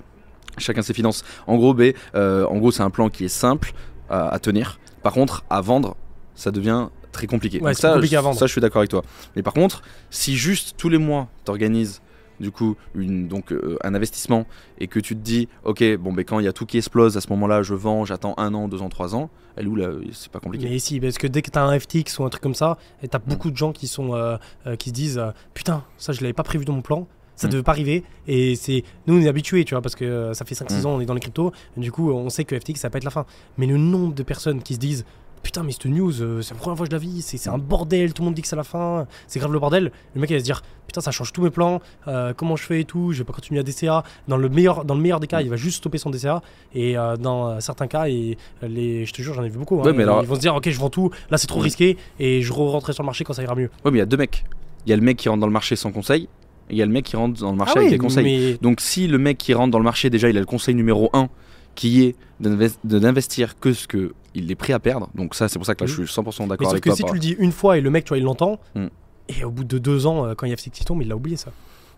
chacun 0.57 0.81
ses 0.81 0.93
finances. 0.93 1.23
En 1.47 1.55
gros, 1.55 1.75
en 2.13 2.57
gros, 2.57 2.71
c'est 2.71 2.83
un 2.83 2.89
plan 2.89 3.09
qui 3.09 3.25
est 3.25 3.29
simple 3.29 3.71
à 4.09 4.37
tenir. 4.39 4.79
Par 5.01 5.13
contre, 5.13 5.45
à 5.49 5.61
vendre, 5.61 5.95
ça 6.35 6.51
devient 6.51 6.89
très 7.11 7.27
compliqué. 7.27 7.59
Ouais, 7.59 7.71
Donc 7.71 7.75
ça, 7.79 7.93
compliqué 7.93 8.15
à 8.15 8.19
je- 8.19 8.23
vendre. 8.23 8.37
ça, 8.39 8.47
je 8.47 8.51
suis 8.51 8.61
d'accord 8.61 8.79
avec 8.79 8.89
toi. 8.89 9.03
Mais 9.35 9.43
par 9.43 9.53
contre, 9.53 9.81
si 10.09 10.35
juste 10.35 10.75
tous 10.77 10.89
les 10.89 10.97
mois, 10.97 11.27
tu 11.45 11.51
organises 11.51 12.01
du 12.39 12.49
coup 12.49 12.75
une, 12.95 13.27
donc, 13.27 13.51
euh, 13.51 13.77
un 13.83 13.93
investissement 13.93 14.47
et 14.79 14.87
que 14.87 14.99
tu 14.99 15.15
te 15.15 15.21
dis, 15.21 15.47
ok, 15.63 15.83
bon, 15.97 16.11
ben, 16.11 16.25
quand 16.25 16.39
il 16.39 16.45
y 16.45 16.47
a 16.47 16.53
tout 16.53 16.65
qui 16.65 16.77
explose, 16.77 17.15
à 17.15 17.21
ce 17.21 17.29
moment-là, 17.29 17.61
je 17.61 17.75
vends, 17.75 18.03
j'attends 18.03 18.33
un 18.37 18.53
an, 18.55 18.67
deux 18.67 18.81
ans, 18.81 18.89
trois 18.89 19.13
ans, 19.13 19.29
elle 19.55 19.67
où 19.67 19.75
là 19.75 19.89
C'est 20.11 20.31
pas 20.31 20.39
compliqué. 20.39 20.67
Mais 20.67 20.79
si, 20.79 20.99
parce 20.99 21.19
que 21.19 21.27
dès 21.27 21.43
que 21.43 21.51
tu 21.51 21.59
as 21.59 21.63
un 21.63 21.79
FTX 21.79 22.17
ou 22.17 22.23
un 22.23 22.29
truc 22.29 22.41
comme 22.41 22.55
ça, 22.55 22.77
et 23.03 23.07
tu 23.07 23.15
as 23.15 23.19
beaucoup 23.19 23.51
de 23.51 23.57
gens 23.57 23.73
qui, 23.73 23.85
sont, 23.87 24.15
euh, 24.15 24.37
euh, 24.65 24.75
qui 24.75 24.89
se 24.89 24.93
disent 24.93 25.21
Putain, 25.53 25.83
ça 25.97 26.13
je 26.13 26.21
l'avais 26.21 26.33
pas 26.33 26.41
prévu 26.43 26.65
dans 26.65 26.73
mon 26.73 26.81
plan, 26.81 27.07
ça 27.35 27.47
Mm. 27.47 27.51
devait 27.51 27.63
pas 27.63 27.73
arriver. 27.73 28.03
Et 28.27 28.55
c'est 28.55 28.83
nous, 29.05 29.17
on 29.19 29.21
est 29.21 29.27
habitués, 29.27 29.63
tu 29.63 29.75
vois, 29.75 29.81
parce 29.83 29.93
que 29.95 30.33
ça 30.33 30.43
fait 30.43 30.55
5-6 30.55 30.81
Mm. 30.81 30.85
ans, 30.87 30.95
on 30.95 31.01
est 31.01 31.05
dans 31.05 31.13
les 31.13 31.19
cryptos, 31.19 31.51
du 31.77 31.91
coup, 31.91 32.11
on 32.11 32.29
sait 32.31 32.43
que 32.43 32.55
FTX 32.59 32.79
ça 32.79 32.87
va 32.87 32.91
pas 32.93 32.97
être 32.97 33.03
la 33.03 33.11
fin. 33.11 33.25
Mais 33.59 33.67
le 33.67 33.77
nombre 33.77 34.15
de 34.15 34.23
personnes 34.23 34.63
qui 34.63 34.73
se 34.73 34.79
disent 34.79 35.05
Putain, 35.43 35.63
mais 35.63 35.71
cette 35.71 35.85
news, 35.85 36.21
euh, 36.21 36.41
c'est 36.41 36.53
la 36.53 36.59
première 36.59 36.77
fois 36.77 36.85
que 36.85 36.91
je 36.91 36.95
la 36.95 36.99
vis, 37.01 37.21
c'est 37.23 37.49
un 37.49 37.57
bordel, 37.57 38.13
tout 38.13 38.21
le 38.21 38.25
monde 38.25 38.35
dit 38.35 38.43
que 38.43 38.47
c'est 38.47 38.55
la 38.55 38.63
fin, 38.63 39.07
c'est 39.27 39.39
grave 39.39 39.51
le 39.51 39.59
bordel. 39.59 39.91
Le 40.13 40.21
mec 40.21 40.29
il 40.29 40.33
va 40.33 40.39
se 40.39 40.43
dire 40.45 40.61
Putain, 40.85 41.01
ça 41.01 41.09
change 41.11 41.31
tous 41.33 41.41
mes 41.41 41.49
plans, 41.49 41.81
euh, 42.07 42.33
comment 42.35 42.55
je 42.55 42.63
fais 42.63 42.81
et 42.81 42.85
tout, 42.85 43.11
je 43.11 43.19
vais 43.19 43.23
pas 43.23 43.33
continuer 43.33 43.59
à 43.59 43.63
DCA. 43.63 44.03
Dans 44.27 44.37
le 44.37 44.49
meilleur, 44.49 44.85
dans 44.85 44.93
le 44.93 45.01
meilleur 45.01 45.19
des 45.19 45.27
cas, 45.27 45.41
il 45.41 45.49
va 45.49 45.55
juste 45.55 45.77
stopper 45.77 45.97
son 45.97 46.09
DCA. 46.11 46.41
Et 46.75 46.97
euh, 46.97 47.17
dans 47.17 47.59
certains 47.59 47.87
cas, 47.87 48.07
et, 48.07 48.37
les, 48.61 49.05
je 49.05 49.13
te 49.13 49.21
jure, 49.21 49.33
j'en 49.33 49.43
ai 49.43 49.49
vu 49.49 49.57
beaucoup. 49.57 49.79
hein, 49.79 49.83
Ouais, 49.85 49.93
mais 49.93 49.99
ils, 49.99 50.03
alors- 50.03 50.21
ils 50.21 50.27
vont 50.27 50.35
se 50.35 50.39
dire 50.41 50.53
Ok, 50.55 50.69
je 50.69 50.79
vends 50.79 50.89
tout, 50.89 51.09
là 51.31 51.37
c'est 51.37 51.47
trop 51.47 51.59
Mm. 51.59 51.63
risqué, 51.63 51.97
et 52.19 52.41
je 52.41 52.53
re-rentrerai 52.53 52.93
sur 52.93 53.03
le 53.03 53.07
marché 53.07 53.23
quand 53.23 53.33
ça 53.33 53.41
ira 53.41 53.55
mieux. 53.55 53.69
Ouais, 53.83 53.91
mais 53.91 53.97
il 53.97 53.99
y 53.99 54.01
a 54.01 54.05
deux 54.05 54.17
mecs. 54.17 54.43
Il 54.85 54.89
y 54.89 54.93
a 54.93 54.95
le 54.95 55.01
mec 55.01 55.17
qui 55.17 55.27
rentre 55.29 55.39
dans 55.41 55.47
le 55.47 55.53
marché 55.53 55.75
sans 55.75 55.91
conseil, 55.91 56.23
et 56.69 56.73
il 56.73 56.77
y 56.77 56.81
a 56.81 56.85
le 56.85 56.91
mec 56.91 57.05
qui 57.05 57.15
rentre 57.15 57.39
dans 57.39 57.51
le 57.51 57.57
marché 57.57 57.79
avec 57.79 57.89
des 57.89 57.97
conseils. 57.97 58.25
Ah 58.25 58.51
mais 58.51 58.57
Donc 58.61 58.81
si 58.81 59.07
le 59.07 59.17
mec 59.17 59.37
qui 59.37 59.53
rentre 59.53 59.71
dans 59.71 59.77
le 59.79 59.83
marché, 59.85 60.09
déjà, 60.09 60.29
il 60.29 60.37
a 60.37 60.39
le 60.39 60.45
conseil 60.45 60.75
numéro 60.75 61.09
1 61.13 61.29
qui 61.75 62.03
est 62.03 62.15
de 62.39 62.99
n'investir 62.99 63.59
que 63.59 63.73
ce 63.73 63.87
que 63.87 64.13
il 64.33 64.49
est 64.49 64.55
prêt 64.55 64.73
à 64.73 64.79
perdre. 64.79 65.09
Donc 65.15 65.35
ça, 65.35 65.47
c'est 65.49 65.59
pour 65.59 65.65
ça 65.65 65.75
que 65.75 65.83
là, 65.83 65.89
Mhm. 65.91 65.97
je 65.97 66.03
suis 66.03 66.13
100% 66.13 66.43
Mais 66.43 66.49
d'accord 66.49 66.69
avec 66.69 66.83
que 66.83 66.89
toi. 66.89 66.95
si 66.95 67.03
tu 67.03 67.13
le 67.13 67.19
dis 67.19 67.35
une 67.37 67.51
fois 67.51 67.77
et 67.77 67.81
le 67.81 67.89
mec, 67.89 68.05
tu 68.05 68.09
vois, 68.09 68.17
il 68.17 68.23
l'entend, 68.23 68.59
Mm. 68.75 68.87
et 69.29 69.43
au 69.43 69.51
bout 69.51 69.63
de 69.65 69.77
deux 69.77 70.05
ans, 70.07 70.25
euh, 70.25 70.33
quand 70.35 70.45
il 70.45 70.49
y 70.49 70.53
a 70.53 70.55
qui 70.55 70.85
tombe, 70.85 71.01
il 71.01 71.07
l'a 71.09 71.15
oublié 71.15 71.35
ça. 71.37 71.51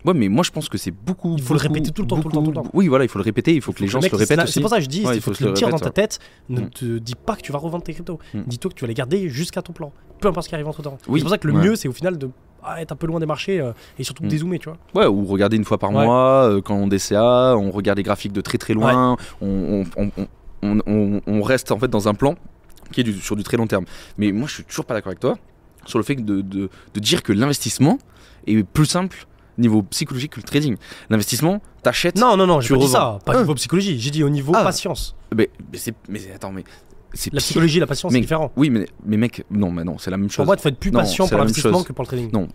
Ouais, 0.04 0.12
mais 0.12 0.28
moi, 0.28 0.42
je 0.44 0.50
pense 0.50 0.68
que 0.68 0.76
c'est 0.76 0.90
beaucoup. 0.90 1.34
Il 1.38 1.42
faut 1.42 1.54
le 1.54 1.60
répéter 1.60 1.90
tout 1.90 2.02
le 2.02 2.08
temps, 2.08 2.20
tout 2.20 2.28
le 2.28 2.34
temps, 2.34 2.42
tout 2.42 2.50
le 2.50 2.54
temps. 2.56 2.66
Oui, 2.74 2.88
voilà, 2.88 3.04
il 3.04 3.08
faut 3.08 3.18
le 3.18 3.24
répéter. 3.24 3.54
Il 3.54 3.62
faut 3.62 3.72
que 3.72 3.80
les 3.80 3.86
gens 3.88 4.00
Le 4.00 4.08
se 4.08 4.12
le 4.12 4.18
c'est 4.18 4.34
répètent. 4.34 4.48
C'est 4.52 4.60
pour 4.60 4.68
ça 4.68 4.76
que 4.76 4.82
je 4.82 4.88
dis, 4.88 5.02
Ouais, 5.06 5.16
il 5.16 5.20
faut 5.22 5.30
faut 5.30 5.32
que 5.32 5.36
tu 5.38 5.44
le 5.44 5.54
tires 5.54 5.70
dans 5.70 5.78
ta 5.78 5.88
tête. 5.90 6.18
Ne 6.50 6.60
Mm. 6.62 6.70
te 6.70 6.98
dis 6.98 7.14
pas 7.14 7.36
que 7.36 7.40
tu 7.40 7.52
vas 7.52 7.58
revendre 7.58 7.84
tes 7.84 7.94
cryptos. 7.94 8.18
Mm. 8.34 8.42
Dis-toi 8.46 8.70
que 8.70 8.74
tu 8.76 8.82
vas 8.82 8.88
les 8.88 8.94
garder 8.94 9.28
jusqu'à 9.30 9.62
ton 9.62 9.72
plan. 9.72 9.92
Peu 10.20 10.28
importe 10.28 10.44
ce 10.44 10.48
qui 10.50 10.54
arrive 10.56 10.68
entre 10.68 10.82
temps. 10.82 10.98
Oui, 11.08 11.20
C'est 11.20 11.24
pour 11.24 11.30
ça 11.30 11.38
que 11.38 11.46
le 11.46 11.54
mieux, 11.54 11.74
c'est 11.76 11.88
au 11.88 11.92
final 11.92 12.18
de 12.18 12.28
ah, 12.64 12.80
être 12.80 12.92
un 12.92 12.96
peu 12.96 13.06
loin 13.06 13.20
des 13.20 13.26
marchés 13.26 13.60
euh, 13.60 13.72
et 13.98 14.04
surtout 14.04 14.24
Mm. 14.24 14.28
dézoomer, 14.28 14.58
tu 14.58 14.68
vois. 14.68 14.78
Ouais, 14.94 15.06
ou 15.06 15.24
regarder 15.24 15.56
une 15.56 15.64
fois 15.64 15.78
par 15.78 15.90
Ouais. 15.92 16.04
mois, 16.04 16.48
euh, 16.50 16.60
quand 16.60 16.74
on 16.74 16.86
DCA, 16.86 17.54
on 17.56 17.70
regarde 17.70 17.98
les 17.98 18.02
graphiques 18.04 18.32
de 18.32 18.40
très 18.40 18.58
très 18.58 18.74
loin, 18.74 19.16
on, 19.40 19.84
on- 19.96 20.10
on- 20.16 20.26
on- 20.62 20.80
on- 20.86 21.20
on 21.26 21.42
reste 21.42 21.72
en 21.72 21.78
fait 21.78 21.88
dans 21.88 22.08
un 22.08 22.14
plan 22.14 22.34
qui 22.92 23.00
est 23.00 23.04
du- 23.04 23.20
sur 23.20 23.36
du 23.36 23.42
très 23.42 23.56
long 23.56 23.66
terme. 23.66 23.84
Mais 24.18 24.32
moi, 24.32 24.46
je 24.48 24.54
suis 24.54 24.64
toujours 24.64 24.84
pas 24.86 24.94
d'accord 24.94 25.08
avec 25.10 25.20
toi 25.20 25.36
sur 25.86 25.98
le 25.98 26.04
fait 26.04 26.14
de, 26.16 26.40
de- 26.40 26.70
de 26.94 27.00
dire 27.00 27.22
que 27.22 27.32
l'investissement 27.32 27.98
est 28.46 28.62
plus 28.62 28.86
simple 28.86 29.26
niveau 29.58 29.82
psychologique 29.82 30.32
que 30.32 30.40
le 30.40 30.44
trading. 30.44 30.76
L'investissement, 31.10 31.60
t'achètes. 31.82 32.18
Non, 32.18 32.36
non, 32.36 32.46
non, 32.46 32.60
j'ai 32.60 32.74
pas 32.74 32.80
dit 32.80 32.88
ça. 32.88 33.18
Pas 33.24 33.34
Ah. 33.36 33.40
niveau 33.40 33.54
psychologie, 33.54 33.98
j'ai 34.00 34.10
dit 34.10 34.24
au 34.24 34.28
niveau 34.30 34.52
Ah. 34.56 34.64
patience. 34.64 35.14
Mais, 35.36 35.48
mais 36.08 36.20
attends, 36.34 36.50
mais 36.52 36.64
La 37.32 37.40
psychologie 37.40 37.78
la 37.80 37.86
patience, 37.86 38.12
c'est 38.12 38.20
différent. 38.20 38.50
Oui, 38.56 38.70
mais, 38.70 38.86
mais 39.06 39.16
mec, 39.16 39.44
non, 39.50 39.70
mais 39.70 39.84
non, 39.84 39.98
c'est 39.98 40.10
la 40.10 40.16
même 40.16 40.28
chose. 40.30 40.36
Pour 40.36 40.46
moi, 40.46 40.56
il 40.58 40.60
faut 40.62 40.68
être 40.68 40.78
plus 40.78 40.90
Non, 40.90 41.00
patient 41.00 41.28
pour 41.28 41.38
l'investissement 41.38 41.82
que 41.82 41.92
pour 41.92 42.02
le 42.02 42.06
trading. 42.08 42.30
Non, 42.32 42.48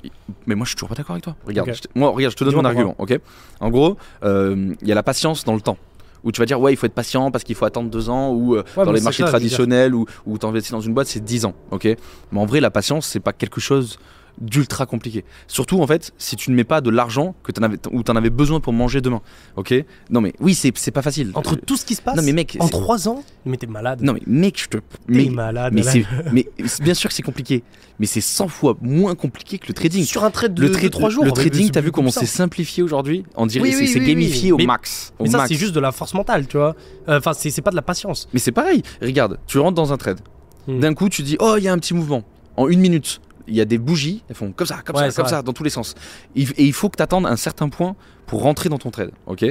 mais 0.47 0.55
moi 0.55 0.65
je 0.65 0.69
suis 0.69 0.75
toujours 0.75 0.89
pas 0.89 0.95
d'accord 0.95 1.13
avec 1.13 1.23
toi. 1.23 1.35
Regarde, 1.45 1.71
je 1.73 1.81
te- 1.81 1.87
moi 1.95 2.09
regarde, 2.11 2.31
je 2.31 2.37
te 2.37 2.43
donne 2.43 2.55
mon 2.55 2.65
argument, 2.65 2.95
ok? 2.97 3.19
En 3.59 3.69
gros, 3.69 3.97
euh, 4.23 4.73
il 4.81 4.87
y 4.87 4.91
a 4.91 4.95
la 4.95 5.03
patience 5.03 5.43
dans 5.45 5.55
le 5.55 5.61
temps. 5.61 5.77
Où 6.25 6.33
tu 6.33 6.41
vas 6.41 6.45
dire, 6.45 6.59
ouais, 6.59 6.73
il 6.73 6.75
faut 6.75 6.85
être 6.85 6.93
patient 6.93 7.31
parce 7.31 7.45
qu'il 7.45 7.55
faut 7.55 7.63
attendre 7.63 7.89
deux 7.89 8.09
ans, 8.09 8.31
ou 8.33 8.55
euh, 8.55 8.63
Ouais, 8.75 8.83
dans 8.83 8.91
les 8.91 8.99
marchés 8.99 9.23
ça, 9.23 9.29
traditionnels, 9.29 9.95
ou 9.95 10.05
où 10.25 10.37
tu 10.37 10.45
investis 10.45 10.71
dans 10.73 10.81
une 10.81 10.93
boîte, 10.93 11.07
c'est 11.07 11.23
10 11.23 11.45
ans, 11.45 11.53
ok? 11.71 11.85
Mais 12.33 12.39
en 12.41 12.45
vrai, 12.45 12.59
la 12.59 12.69
patience, 12.71 13.05
c'est 13.07 13.21
pas 13.21 13.31
quelque 13.31 13.61
chose 13.61 13.97
d'ultra 14.41 14.85
compliqué. 14.85 15.25
Surtout, 15.47 15.81
en 15.81 15.87
fait, 15.87 16.13
si 16.17 16.35
tu 16.35 16.51
ne 16.51 16.55
mets 16.55 16.63
pas 16.63 16.81
de 16.81 16.89
l'argent 16.89 17.35
que 17.43 17.51
t'en 17.51 17.63
avais, 17.63 17.77
ou 17.91 18.03
tu 18.03 18.11
en 18.11 18.15
avais 18.15 18.29
besoin 18.29 18.59
pour 18.59 18.73
manger 18.73 19.01
demain, 19.01 19.21
ok? 19.57 19.73
Non, 20.09 20.21
mais 20.21 20.33
oui, 20.39 20.55
c'est 20.55 20.71
c'est 20.77 20.91
pas 20.91 21.01
facile. 21.01 21.31
Entre 21.35 21.55
tout 21.55 21.75
ce 21.77 21.85
qui 21.85 21.95
se 21.95 22.01
passe, 22.01 22.15
Non, 22.15 22.23
mais 22.23 22.31
mec, 22.33 22.55
en 22.59 22.65
c'est- 22.65 22.71
3 22.71 23.07
ans, 23.09 23.23
mais 23.45 23.57
t'es 23.57 23.67
malade. 23.67 24.01
Non, 24.01 24.13
mais 24.13 24.21
mec, 24.27 24.59
je 24.61 24.67
te. 24.67 24.77
t'es 24.77 24.83
Mais, 25.07 25.25
malade. 25.29 25.73
mais, 25.73 25.81
malade. 25.83 26.05
mais 26.31 26.45
c'est- 26.65 26.81
bien 26.83 26.93
sûr 26.93 27.09
que 27.09 27.15
c'est 27.15 27.21
compliqué, 27.23 27.63
mais 27.99 28.05
c'est 28.05 28.21
100 28.21 28.47
fois 28.47 28.77
moins 28.81 29.15
compliqué 29.15 29.57
que 29.59 29.67
le 29.67 29.73
trading. 29.73 30.03
Sur 30.03 30.23
un 30.23 30.31
trade 30.31 30.53
de, 30.53 30.61
Le, 30.61 30.69
de 30.69 30.73
tra- 30.75 30.89
3 30.89 31.09
jours. 31.09 31.25
le 31.25 31.31
trading, 31.31 31.69
t'as 31.71 31.81
vu 31.81 31.91
comment 31.91 32.11
c'est 32.11 32.25
simplifié 32.25 32.81
aujourd'hui? 32.83 33.23
On 33.35 33.45
dirait 33.45 33.63
Oui, 33.63 33.71
c'est 33.73 33.79
oui, 33.81 33.87
c'est 33.87 33.99
oui, 33.99 34.07
gamifié 34.07 34.43
oui. 34.45 34.51
au 34.53 34.57
Mais- 34.57 34.65
max. 34.65 35.13
au 35.19 35.23
Mais 35.23 35.29
ça, 35.29 35.45
c'est 35.47 35.55
juste 35.55 35.73
de 35.75 35.79
la 35.79 35.91
force 35.91 36.13
mentale, 36.13 36.47
tu 36.47 36.57
vois. 36.57 36.75
Euh, 37.07 37.17
Enfin, 37.19 37.33
c'est 37.33 37.49
c'est 37.49 37.61
pas 37.61 37.71
de 37.71 37.75
la 37.75 37.81
patience. 37.81 38.29
Mais 38.33 38.39
c'est 38.39 38.51
pareil. 38.53 38.81
Regarde, 39.01 39.37
tu 39.47 39.59
rentres 39.59 39.75
dans 39.75 39.91
un 39.91 39.97
trade. 39.97 40.21
Hmm. 40.67 40.79
D'un 40.79 40.93
coup, 40.93 41.09
tu 41.09 41.23
dis 41.23 41.35
oh 41.39 41.55
il 41.57 41.63
y 41.63 41.67
a 41.67 41.73
un 41.73 41.77
petit 41.79 41.93
mouvement. 41.93 42.23
En 42.55 42.67
une 42.67 42.79
minute, 42.79 43.19
il 43.49 43.55
y 43.55 43.61
a 43.61 43.65
des 43.65 43.77
bougies. 43.77 44.23
Elles 44.29 44.35
font 44.35 44.51
comme 44.51 44.67
ça, 44.67 44.79
comme 44.85 44.95
Ouais, 44.95 45.09
ça, 45.11 45.15
comme 45.15 45.25
vrai. 45.25 45.35
ça, 45.37 45.41
dans 45.41 45.53
tous 45.53 45.63
les 45.63 45.69
sens. 45.69 45.95
Et 46.35 46.45
il 46.57 46.73
faut 46.73 46.89
que 46.89 46.97
tu 46.97 47.03
attendes 47.03 47.25
un 47.25 47.35
certain 47.35 47.69
point 47.69 47.95
pour 48.29 48.43
rentrer 48.43 48.69
dans 48.69 48.77
ton 48.77 48.91
trade, 48.91 49.11
ok? 49.25 49.43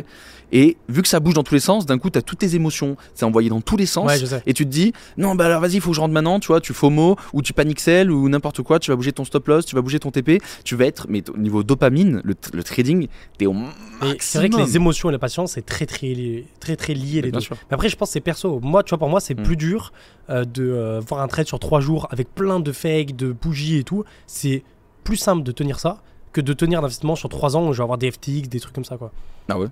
Et 0.51 0.77
vu 0.89 1.03
que 1.03 1.09
ça 1.09 1.21
bouge 1.21 1.35
dans 1.35 1.43
tous 1.43 1.53
les 1.55 1.61
sens, 1.61 1.85
d'un 1.85 1.99
coup, 1.99 2.09
tu 2.09 2.17
as 2.19 2.23
toutes 2.23 2.39
tes 2.39 2.55
émotions. 2.55 2.97
C'est 3.15 3.27
envoyé 3.27 3.51
dans 3.51 3.61
tous 3.61 3.77
les 3.77 3.85
sens. 3.85 4.07
Ouais. 4.07 4.41
Et 4.47 4.55
tu 4.55 4.65
te 4.65 4.71
dis, 4.71 4.93
non, 5.19 5.35
bah 5.35 5.45
alors 5.45 5.61
vas-y, 5.61 5.75
il 5.75 5.81
faut 5.83 5.91
que 5.91 5.97
je 5.97 6.01
rentre 6.01 6.15
maintenant, 6.15 6.41
tu 6.41 6.47
vois, 6.47 6.61
tu 6.63 6.73
FOMO, 6.73 7.17
ou 7.35 7.43
tu 7.43 7.53
panixel, 7.53 8.11
ou 8.11 8.29
n'importe 8.31 8.63
quoi, 8.63 8.79
tu 8.79 8.91
vas 8.91 8.97
bouger 8.97 9.13
ton 9.13 9.25
stop 9.27 9.47
loss, 9.49 9.67
tu 9.67 9.75
vas 9.75 9.83
bouger 9.83 9.99
ton 9.99 10.11
TP, 10.11 10.41
tu 10.65 10.75
vas 10.77 10.87
être, 10.87 11.07
mais 11.11 11.29
au 11.29 11.37
niveau 11.37 11.63
dopamine, 11.65 12.23
le, 12.25 12.35
le 12.55 12.63
trading, 12.63 13.09
t'es 13.37 13.45
au 13.47 13.55
c'est 14.21 14.39
vrai 14.39 14.49
que 14.49 14.57
les 14.57 14.77
émotions 14.77 15.09
et 15.11 15.13
la 15.13 15.19
patience, 15.19 15.53
c'est 15.53 15.67
très, 15.67 15.85
très, 15.85 16.07
lié- 16.15 16.47
très, 16.61 16.77
très 16.77 16.95
lié 16.95 17.21
les 17.21 17.33
deux. 17.33 17.41
sûr. 17.41 17.57
Mais 17.71 17.75
après, 17.75 17.89
je 17.89 17.97
pense 17.97 18.09
que 18.11 18.13
c'est 18.15 18.21
perso. 18.21 18.61
Moi, 18.63 18.83
tu 18.85 18.91
vois, 18.91 18.99
pour 18.99 19.09
moi, 19.09 19.19
c'est 19.21 19.39
Mm. 19.39 19.43
plus 19.43 19.57
dur 19.57 19.93
euh, 20.31 20.45
de 20.45 20.63
euh, 20.63 21.01
voir 21.07 21.21
un 21.21 21.27
trade 21.29 21.47
sur 21.49 21.59
3 21.59 21.81
jours 21.81 22.07
avec 22.11 22.33
plein 22.35 22.61
de 22.61 22.73
fakes, 22.73 23.17
de 23.17 23.33
bougies 23.33 23.79
et 23.79 23.85
tout. 23.85 24.05
C'est 24.27 24.63
plus 25.05 25.17
simple 25.17 25.43
de 25.43 25.53
tenir 25.53 25.79
ça 25.81 26.01
que 26.33 26.41
de 26.41 26.53
tenir 26.53 26.79
un 26.81 26.83
investissement 26.83 27.17
sur 27.17 27.29
3 27.29 27.57
ans 27.57 27.69
où 27.69 27.73
je 27.73 27.79
vais 27.79 27.83
avoir 27.83 27.99
des 27.99 28.11
FTX, 28.11 28.49
des 28.49 28.61
trucs 28.61 28.75
comme 28.75 28.85
ça, 28.85 28.97
quoi. 28.97 29.11
Ah 29.49 29.59
ouais 29.59 29.67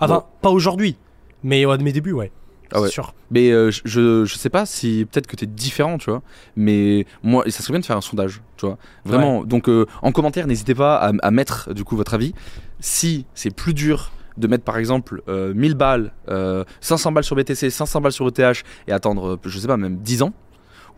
Enfin, 0.00 0.24
pas 0.42 0.50
aujourd'hui, 0.50 0.96
mais 1.42 1.64
à 1.64 1.76
mes 1.78 1.92
débuts, 1.92 2.12
ouais. 2.12 2.30
Ah 2.72 2.80
ouais. 2.80 2.88
C'est 2.88 2.92
sûr. 2.92 3.14
Mais 3.30 3.50
euh, 3.50 3.70
je- 3.70 4.24
je, 4.24 4.34
sais 4.36 4.50
pas 4.50 4.66
si 4.66 5.06
peut-être 5.10 5.26
que 5.26 5.36
t'es 5.36 5.46
différent, 5.46 5.96
tu 5.98 6.10
vois. 6.10 6.22
Mais 6.54 7.06
moi, 7.22 7.42
et 7.46 7.50
ça 7.50 7.62
serait 7.62 7.72
bien 7.72 7.80
de 7.80 7.86
faire 7.86 7.96
un 7.96 8.02
sondage, 8.02 8.42
tu 8.58 8.66
vois. 8.66 8.76
Vraiment. 9.04 9.42
Donc 9.44 9.68
euh, 9.68 9.86
en 10.02 10.12
commentaire, 10.12 10.46
n'hésitez 10.46 10.74
pas 10.74 10.96
à, 10.96 11.12
à 11.22 11.30
mettre 11.30 11.72
du 11.72 11.82
coup 11.84 11.96
votre 11.96 12.12
avis. 12.14 12.34
Si 12.80 13.24
c'est 13.34 13.50
plus 13.54 13.72
dur 13.74 14.12
de 14.36 14.46
mettre 14.46 14.64
par 14.64 14.76
exemple 14.76 15.22
euh, 15.28 15.52
1000 15.54 15.74
balles, 15.74 16.12
euh, 16.28 16.62
500 16.80 17.12
balles 17.12 17.24
sur 17.24 17.34
BTC, 17.36 17.70
500 17.70 18.00
balles 18.02 18.12
sur 18.12 18.28
ETH 18.28 18.62
et 18.86 18.92
attendre, 18.92 19.30
euh, 19.30 19.38
je 19.44 19.58
sais 19.58 19.66
pas, 19.66 19.76
même 19.78 19.96
10 19.96 20.22
ans. 20.22 20.32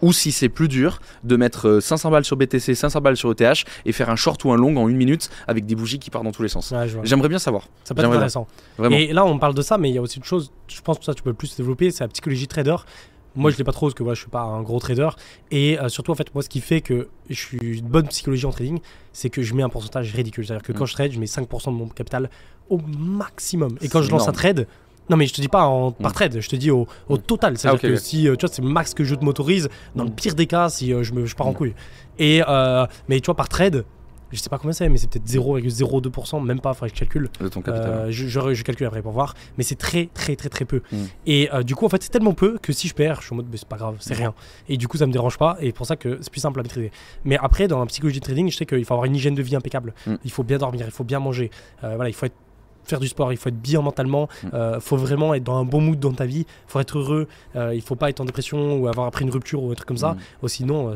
Ou 0.02 0.12
si 0.12 0.32
c'est 0.32 0.48
plus 0.48 0.68
dur 0.68 1.00
de 1.24 1.36
mettre 1.36 1.68
euh, 1.68 1.80
500 1.80 2.10
balles 2.10 2.24
sur 2.24 2.36
BTC, 2.36 2.74
500 2.74 3.00
balles 3.00 3.16
sur 3.16 3.30
ETH 3.30 3.64
et 3.84 3.92
faire 3.92 4.08
un 4.10 4.16
short 4.16 4.42
ou 4.44 4.52
un 4.52 4.56
long 4.56 4.76
en 4.76 4.88
une 4.88 4.96
minute 4.96 5.28
avec 5.46 5.66
des 5.66 5.74
bougies 5.74 5.98
qui 5.98 6.10
partent 6.10 6.24
dans 6.24 6.32
tous 6.32 6.42
les 6.42 6.48
sens. 6.48 6.70
Ouais. 6.70 6.86
J'aimerais 7.04 7.28
bien 7.28 7.38
savoir, 7.38 7.68
Ça 7.84 7.94
peut 7.94 8.02
être 8.02 8.08
intéressant. 8.10 8.46
vraiment. 8.78 8.96
Et 8.96 9.12
là, 9.12 9.24
on 9.26 9.38
parle 9.38 9.54
de 9.54 9.62
ça, 9.62 9.76
mais 9.78 9.90
il 9.90 9.94
y 9.94 9.98
a 9.98 10.02
aussi 10.02 10.18
une 10.18 10.24
chose, 10.24 10.52
je 10.68 10.80
pense 10.80 10.98
que 10.98 11.04
ça, 11.04 11.14
tu 11.14 11.22
peux 11.22 11.34
plus 11.34 11.54
développer, 11.56 11.90
c'est 11.90 12.04
la 12.04 12.08
psychologie 12.08 12.46
trader. 12.48 12.76
Moi, 13.36 13.52
je 13.52 13.58
l'ai 13.58 13.64
pas 13.64 13.70
trop 13.72 13.86
parce 13.86 13.94
que 13.94 14.02
moi, 14.02 14.14
je 14.14 14.20
suis 14.22 14.28
pas 14.30 14.40
un 14.42 14.60
gros 14.62 14.80
trader. 14.80 15.10
Et 15.52 15.78
euh, 15.78 15.88
surtout, 15.88 16.10
en 16.10 16.16
fait, 16.16 16.34
moi, 16.34 16.42
ce 16.42 16.48
qui 16.48 16.60
fait 16.60 16.80
que 16.80 17.08
je 17.28 17.34
suis 17.38 17.58
une 17.78 17.86
bonne 17.86 18.08
psychologie 18.08 18.44
en 18.44 18.50
trading, 18.50 18.80
c'est 19.12 19.30
que 19.30 19.40
je 19.42 19.54
mets 19.54 19.62
un 19.62 19.68
pourcentage 19.68 20.12
ridicule. 20.14 20.44
C'est-à-dire 20.44 20.64
que 20.66 20.72
Mm. 20.72 20.76
quand 20.76 20.86
je 20.86 20.94
trade, 20.94 21.12
je 21.12 21.20
mets 21.20 21.26
5% 21.26 21.70
de 21.70 21.76
mon 21.76 21.86
capital 21.86 22.28
au 22.68 22.78
maximum. 22.78 23.76
Et 23.82 23.88
quand 23.88 24.02
je 24.02 24.10
lance 24.10 24.26
un 24.28 24.32
trade, 24.32 24.66
non, 25.10 25.16
mais 25.18 25.26
je 25.26 25.34
te 25.34 25.40
dis 25.42 25.48
pas 25.48 25.64
en, 25.66 25.90
par 25.92 26.12
trade, 26.12 26.40
je 26.40 26.48
te 26.48 26.56
dis 26.56 26.70
au, 26.70 26.86
au 27.08 27.18
total. 27.18 27.58
C'est-à-dire 27.58 27.80
Ah, 27.82 27.86
que 27.88 27.92
ok. 27.94 27.98
si, 27.98 28.28
euh, 28.28 28.36
tu 28.36 28.46
vois, 28.46 28.54
c'est 28.54 28.62
max 28.62 28.94
que 28.94 29.04
je 29.04 29.14
m'autorise, 29.16 29.68
dans 29.94 30.04
le 30.04 30.10
Mm. 30.10 30.14
pire 30.14 30.34
des 30.34 30.46
cas, 30.46 30.68
si 30.70 30.94
euh, 30.94 31.02
je, 31.02 31.12
me, 31.12 31.26
je 31.26 31.34
pars 31.36 31.46
en 31.48 31.52
couille. 31.52 31.74
Et, 32.18 32.42
euh, 32.48 32.86
mais 33.08 33.20
tu 33.20 33.26
vois, 33.26 33.34
par 33.34 33.48
trade, 33.48 33.84
je 34.32 34.38
sais 34.38 34.48
pas 34.48 34.58
combien 34.58 34.72
c'est, 34.72 34.88
mais 34.88 34.96
c'est 34.96 35.10
peut-être 35.10 35.26
0,02%, 35.26 36.40
même 36.44 36.60
pas, 36.60 36.72
faudrait 36.74 36.90
que 36.90 36.94
je 36.94 37.00
calcule. 37.00 37.28
De 37.40 37.48
ton 37.48 37.62
capital. 37.62 37.90
Euh, 37.90 38.10
je, 38.10 38.28
je, 38.28 38.54
je 38.54 38.62
calcule 38.62 38.86
après 38.86 39.02
pour 39.02 39.10
voir, 39.12 39.34
mais 39.58 39.64
c'est 39.64 39.74
très 39.74 40.08
très 40.14 40.36
très 40.36 40.48
très 40.48 40.64
peu. 40.64 40.82
Mm. 40.92 40.96
Et 41.26 41.48
euh, 41.52 41.62
du 41.64 41.74
coup, 41.74 41.84
en 41.84 41.88
fait, 41.88 42.00
c'est 42.02 42.10
tellement 42.10 42.32
peu 42.34 42.56
que 42.62 42.72
si 42.72 42.86
je 42.86 42.94
perds, 42.94 43.16
je 43.22 43.26
suis 43.26 43.32
en 43.32 43.36
mode, 43.38 43.46
mais 43.50 43.56
c'est 43.56 43.66
pas 43.68 43.76
grave, 43.76 43.96
c'est 43.98 44.14
rien. 44.14 44.32
Et 44.68 44.76
du 44.76 44.86
coup, 44.86 44.96
ça 44.98 45.06
me 45.06 45.12
dérange 45.12 45.36
pas, 45.38 45.56
et 45.60 45.72
pour 45.72 45.86
ça 45.86 45.96
que 45.96 46.18
c'est 46.20 46.30
plus 46.30 46.40
simple 46.40 46.60
à 46.60 46.62
maîtriser. 46.62 46.92
Mais 47.24 47.36
après, 47.40 47.66
dans 47.66 47.80
la 47.80 47.86
psychologie 47.86 48.20
de 48.20 48.24
trading, 48.24 48.48
je 48.50 48.56
sais 48.56 48.66
qu'il 48.66 48.84
faut 48.84 48.94
avoir 48.94 49.06
une 49.06 49.16
hygiène 49.16 49.34
de 49.34 49.42
vie 49.42 49.56
impeccable. 49.56 49.94
Mm. 50.06 50.14
Il 50.24 50.30
faut 50.30 50.44
bien 50.44 50.58
dormir, 50.58 50.84
il 50.86 50.92
faut 50.92 51.02
bien 51.04 51.18
manger. 51.18 51.50
Euh, 51.82 51.94
voilà, 51.96 52.08
il 52.10 52.14
faut 52.14 52.26
être 52.26 52.36
faire 52.90 53.00
du 53.00 53.08
sport, 53.08 53.32
il 53.32 53.36
faut 53.38 53.48
être 53.48 53.60
bien 53.60 53.80
mentalement, 53.80 54.28
Mm. 54.42 54.48
euh, 54.54 54.80
faut 54.80 54.96
vraiment 54.96 55.32
être 55.34 55.44
dans 55.44 55.56
un 55.56 55.64
bon 55.64 55.80
mood 55.80 55.98
dans 55.98 56.12
ta 56.12 56.26
vie, 56.26 56.44
faut 56.66 56.80
être 56.80 56.98
heureux, 56.98 57.26
euh, 57.56 57.74
il 57.74 57.80
faut 57.82 57.96
pas 57.96 58.10
être 58.10 58.20
en 58.20 58.24
dépression 58.24 58.76
ou 58.78 58.88
avoir 58.88 59.06
après 59.06 59.24
une 59.24 59.30
rupture 59.30 59.62
ou 59.62 59.70
un 59.70 59.74
truc 59.74 59.88
comme 59.88 59.96
ça, 59.96 60.12
Mm. 60.12 60.18
ou 60.44 60.48
sinon 60.48 60.88
euh, 60.90 60.94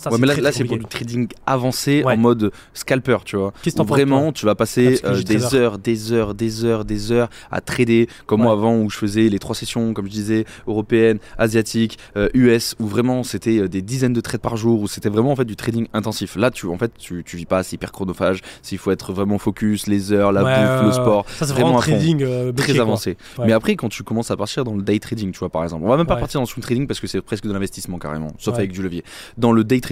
ça 0.00 0.10
ouais, 0.10 0.18
mais 0.18 0.26
là, 0.26 0.34
là 0.36 0.52
c'est 0.52 0.64
pour 0.64 0.78
du 0.78 0.84
trading 0.84 1.28
avancé 1.46 2.02
Ouais. 2.04 2.14
en 2.14 2.16
mode 2.16 2.50
scalper, 2.74 3.18
tu 3.24 3.36
vois. 3.36 3.52
Qu'est-ce 3.62 3.76
que 3.76 3.82
vraiment, 3.82 4.24
toi 4.24 4.32
tu 4.32 4.46
vas 4.46 4.54
passer 4.54 5.00
euh, 5.04 5.22
des 5.22 5.54
heures, 5.54 5.78
des 5.78 6.12
heures, 6.12 6.34
des 6.34 6.64
heures, 6.64 6.84
des 6.84 7.12
heures 7.12 7.28
à 7.50 7.60
trader, 7.60 8.08
comme 8.26 8.42
moi 8.42 8.52
avant 8.52 8.76
où 8.76 8.88
je 8.90 8.96
faisais 8.96 9.28
les 9.28 9.38
trois 9.38 9.54
sessions, 9.54 9.92
comme 9.92 10.06
je 10.06 10.10
disais, 10.10 10.44
européennes, 10.66 11.18
asiatiques, 11.38 11.98
euh, 12.16 12.28
US, 12.34 12.74
où 12.78 12.86
vraiment 12.86 13.22
c'était 13.22 13.58
euh, 13.58 13.68
des 13.68 13.82
dizaines 13.82 14.12
de 14.12 14.20
trades 14.20 14.40
par 14.40 14.56
jour, 14.56 14.80
où 14.80 14.88
c'était 14.88 15.08
vraiment 15.08 15.32
en 15.32 15.36
fait 15.36 15.44
du 15.44 15.56
trading 15.56 15.86
intensif. 15.92 16.36
Là, 16.36 16.50
tu 16.50 16.66
en 16.66 16.78
fait, 16.78 16.92
tu, 16.98 17.22
tu 17.24 17.36
vis 17.36 17.44
pas, 17.46 17.62
c'est 17.62 17.74
hyper 17.74 17.92
chronophage, 17.92 18.40
s'il 18.62 18.78
faut 18.78 18.90
être 18.90 19.12
vraiment 19.12 19.38
focus, 19.38 19.86
les 19.86 20.12
heures, 20.12 20.32
la 20.32 20.42
bouffe, 20.42 20.86
le 20.86 20.92
sport, 20.92 21.26
Ça 21.28 21.46
c'est 21.46 21.52
vraiment 21.52 21.74
fond. 21.80 21.90
trading 21.92 22.52
très 22.54 22.78
avancé. 22.80 23.16
Mais 23.44 23.52
après, 23.52 23.76
quand 23.76 23.88
tu 23.88 24.02
commences 24.02 24.30
à 24.30 24.36
partir 24.36 24.64
dans 24.64 24.74
le 24.74 24.82
day 24.82 24.98
trading, 24.98 25.32
tu 25.32 25.38
vois, 25.38 25.48
par 25.50 25.62
exemple, 25.64 25.84
on 25.84 25.88
va 25.88 25.96
même 25.96 26.06
pas 26.06 26.16
partir 26.16 26.38
dans 26.40 26.44
le 26.44 26.48
swing 26.48 26.62
trading 26.62 26.86
parce 26.86 27.00
que 27.00 27.06
c'est 27.06 27.20
presque 27.20 27.46
de 27.46 27.52
l'investissement 27.52 27.98
carrément, 27.98 28.32
sauf 28.38 28.54
avec 28.56 28.72
du 28.72 28.82
levier. 28.82 29.04
Dans 29.36 29.52
le 29.52 29.64
day 29.64 29.80
trading, 29.80 29.89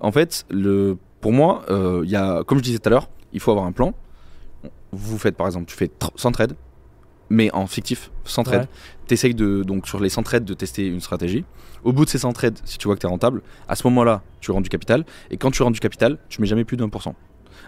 en 0.00 0.12
fait, 0.12 0.44
le, 0.50 0.96
pour 1.20 1.32
moi, 1.32 1.64
euh, 1.70 2.02
il 2.04 2.10
y 2.10 2.16
a, 2.16 2.42
comme 2.44 2.58
je 2.58 2.62
disais 2.62 2.78
tout 2.78 2.88
à 2.88 2.90
l'heure, 2.90 3.08
il 3.32 3.40
faut 3.40 3.50
avoir 3.50 3.66
un 3.66 3.72
plan. 3.72 3.94
Vous 4.92 5.18
faites 5.18 5.36
par 5.36 5.46
exemple, 5.46 5.66
tu 5.66 5.76
fais 5.76 5.86
tr- 5.86 6.10
100 6.16 6.32
trades, 6.32 6.54
mais 7.30 7.50
en 7.52 7.66
fictif, 7.66 8.10
100 8.24 8.42
trades. 8.44 8.60
Ouais. 8.62 8.68
Tu 9.06 9.14
essayes 9.14 9.34
de, 9.34 9.62
donc 9.62 9.86
sur 9.86 10.00
les 10.00 10.08
100 10.08 10.22
trades 10.22 10.44
de 10.44 10.54
tester 10.54 10.86
une 10.86 11.00
stratégie. 11.00 11.44
Au 11.84 11.92
bout 11.92 12.04
de 12.04 12.10
ces 12.10 12.18
100 12.18 12.32
trades, 12.32 12.58
si 12.64 12.78
tu 12.78 12.88
vois 12.88 12.94
que 12.96 13.00
tu 13.00 13.06
es 13.06 13.10
rentable, 13.10 13.42
à 13.68 13.76
ce 13.76 13.86
moment-là, 13.86 14.22
tu 14.40 14.50
rends 14.50 14.60
du 14.60 14.68
capital. 14.70 15.04
Et 15.30 15.36
quand 15.36 15.50
tu 15.50 15.62
rends 15.62 15.70
du 15.70 15.80
capital, 15.80 16.18
tu 16.28 16.40
mets 16.40 16.46
jamais 16.46 16.64
plus 16.64 16.76
de 16.76 16.84
1%. 16.84 17.12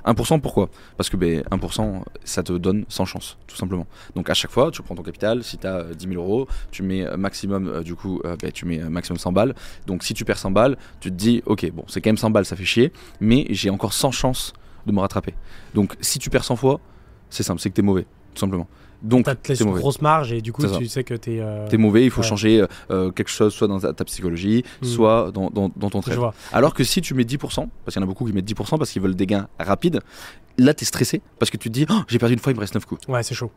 1% 0.05 0.40
pourquoi? 0.40 0.68
Parce 0.97 1.10
que 1.10 1.16
ben, 1.16 1.43
1% 1.51 2.02
ça 2.24 2.43
te 2.43 2.52
donne 2.52 2.85
100 2.89 3.05
chances, 3.05 3.39
tout 3.47 3.56
simplement. 3.56 3.86
Donc 4.14 4.31
à 4.31 4.35
chaque 4.35 4.51
fois, 4.51 4.70
tu 4.70 4.82
prends 4.82 4.94
ton 4.94 5.02
capital, 5.02 5.43
si 5.44 5.59
tu 5.59 5.66
as 5.66 5.94
10 5.94 6.09
000 6.09 6.22
euros, 6.22 6.48
tu 6.70 6.82
mets 6.82 7.06
euh, 7.06 7.16
maximum, 7.16 7.68
euh, 7.68 7.82
du 7.82 7.94
coup, 7.94 8.20
euh, 8.24 8.36
ben, 8.40 8.51
tu 8.52 8.64
mets 8.66 8.78
maximum 8.78 9.18
100 9.18 9.32
balles. 9.32 9.55
Donc 9.86 10.02
si 10.02 10.14
tu 10.14 10.24
perds 10.24 10.39
100 10.39 10.51
balles, 10.51 10.77
tu 11.01 11.10
te 11.10 11.16
dis, 11.16 11.43
ok, 11.47 11.70
bon, 11.72 11.85
c'est 11.89 12.01
quand 12.01 12.10
même 12.10 12.18
100 12.18 12.31
balles, 12.31 12.44
ça 12.44 12.56
fait 12.56 12.64
chier, 12.64 12.93
mais 13.20 13.47
j'ai 13.51 13.70
encore 13.70 13.93
100 13.93 14.10
chances 14.10 14.52
de 14.86 14.93
me 14.93 15.01
rattraper. 15.01 15.35
Donc 15.74 15.97
si 16.01 16.18
tu 16.18 16.31
perds 16.31 16.44
100 16.44 16.56
fois, 16.56 16.81
c'est 17.28 17.43
simple, 17.43 17.60
c'est 17.60 17.70
que 17.70 17.74
tu 17.74 17.81
es 17.81 17.85
mauvais, 17.85 18.06
tout 18.35 18.40
simplement. 18.40 18.66
Donc 19.02 19.27
laisse 19.27 19.59
c'est 19.59 19.64
une 19.64 19.72
grosse 19.72 20.02
marge 20.02 20.32
et 20.32 20.40
du 20.43 20.52
coup 20.52 20.62
tu 20.66 20.86
sais 20.86 21.05
que 21.05 21.14
t'es. 21.14 21.39
euh, 21.40 21.66
T'es 21.68 21.77
mauvais, 21.78 22.05
il 22.05 22.10
faut 22.10 22.20
Ouais. 22.20 22.27
changer 22.27 22.64
euh, 22.90 23.10
quelque 23.10 23.31
chose 23.31 23.52
soit 23.55 23.66
dans 23.68 23.81
ta, 23.81 23.93
ta 23.93 24.05
psychologie, 24.05 24.64
Hmm. 24.82 24.85
soit 24.86 25.31
dans, 25.32 25.48
dans- 25.51 25.70
dans 25.74 25.90
ton 25.90 26.01
trade. 26.01 26.16
vois. 26.16 26.35
Alors 26.52 26.74
que 26.74 26.85
si 26.85 27.01
tu 27.01 27.14
mets 27.14 27.24
10%, 27.24 27.39
parce 27.85 27.94
qu'il 27.94 27.97
y 27.97 27.98
en 27.98 28.02
a 28.02 28.06
beaucoup 28.06 28.27
qui 28.27 28.32
mettent 28.32 28.44
10% 28.44 28.78
parce 28.78 28.90
qu'ils 28.90 29.01
veulent 29.02 29.14
des 29.16 29.27
gains 29.27 29.48
rapides, 29.59 30.01
là 30.59 30.74
t'es 30.74 30.85
stressé 30.85 31.22
parce 31.39 31.51
que 31.51 31.56
tu 31.56 31.68
te 31.70 31.74
dis 31.74 31.86
Oh, 31.90 32.01
j'ai 32.09 32.18
perdu 32.18 32.35
une 32.35 32.40
fois, 32.40 32.52
il 32.52 32.56
me 32.56 32.60
reste 32.60 32.74
9 32.74 32.85
coups. 32.85 33.06
Ouais, 33.09 33.22
c'est 33.22 33.35
chaud. 33.35 33.51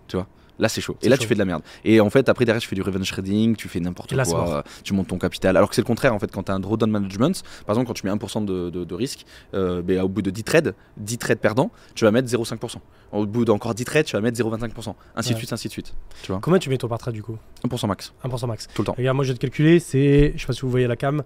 Là 0.60 0.70
c'est 0.70 0.82
chaud. 0.82 0.96
Et 1.02 1.10
là 1.10 1.16
chaud. 1.16 1.22
tu 1.24 1.28
fais 1.28 1.34
de 1.34 1.40
la 1.40 1.46
merde. 1.46 1.64
Et 1.84 2.00
en 2.00 2.10
fait 2.10 2.30
après 2.30 2.46
derrière 2.46 2.62
tu 2.62 2.68
fais 2.68 2.76
du 2.76 2.82
revenge 2.82 3.10
trading, 3.10 3.56
tu 3.56 3.68
fais 3.68 3.80
n'importe 3.80 4.14
quoi, 4.14 4.58
euh, 4.58 4.62
tu 4.84 4.94
montes 4.94 5.08
ton 5.08 5.18
capital. 5.18 5.58
Alors 5.58 5.70
que 5.70 5.76
c'est 5.76 5.82
le 5.82 5.88
contraire 5.88 6.14
en 6.14 6.20
fait 6.20 6.32
quand 6.32 6.44
tu 6.44 6.52
as 6.52 6.56
un 6.56 6.60
drawdown 6.60 6.90
management, 6.92 7.42
par 7.66 7.74
exemple 7.76 7.88
quand 7.88 7.94
tu 7.94 8.06
mets 8.06 8.14
1% 8.14 8.46
de, 8.46 8.70
de- 8.70 8.84
de 8.84 8.96
risque, 8.96 9.26
euh, 9.54 9.82
ben, 9.82 10.02
au 10.02 10.10
bout 10.10 10.22
de 10.22 10.30
10 10.30 10.44
trades, 10.44 10.76
10 10.98 11.18
trades 11.18 11.40
perdants, 11.40 11.72
tu 11.96 12.06
vas 12.06 12.12
mettre 12.12 12.28
0,5%. 12.30 12.78
Au 13.12 13.26
bout 13.26 13.46
d'encore 13.46 13.74
10 13.76 13.86
trades, 13.86 14.06
tu 14.06 14.16
vas 14.16 14.22
mettre 14.22 14.38
0,25%. 14.38 14.96
Ainsi 15.16 15.30
de 15.30 15.34
Ouais. 15.36 15.40
suite, 15.40 15.54
ainsi 15.54 15.68
de 15.68 15.74
suite. 15.74 15.94
Combien 16.42 16.60
tu 16.60 16.70
mets 16.70 16.78
ton 16.78 16.88
par 16.88 16.98
trade 17.00 17.14
du 17.14 17.24
coup 17.24 17.38
1% 17.68 17.88
max, 17.88 18.14
1% 18.24 18.48
max. 18.48 18.68
tout 18.74 18.82
le 18.82 18.86
temps. 18.88 18.96
Regarde, 18.98 19.16
moi 19.16 19.26
je 19.26 19.32
vais 19.32 19.38
te 19.38 19.42
calculer, 19.42 19.80
c'est. 19.80 20.34
Je 20.36 20.42
sais 20.42 20.48
pas 20.48 20.54
si 20.54 20.62
vous 20.62 20.70
voyez 20.70 20.88
la 20.88 20.96
cam. 20.96 21.24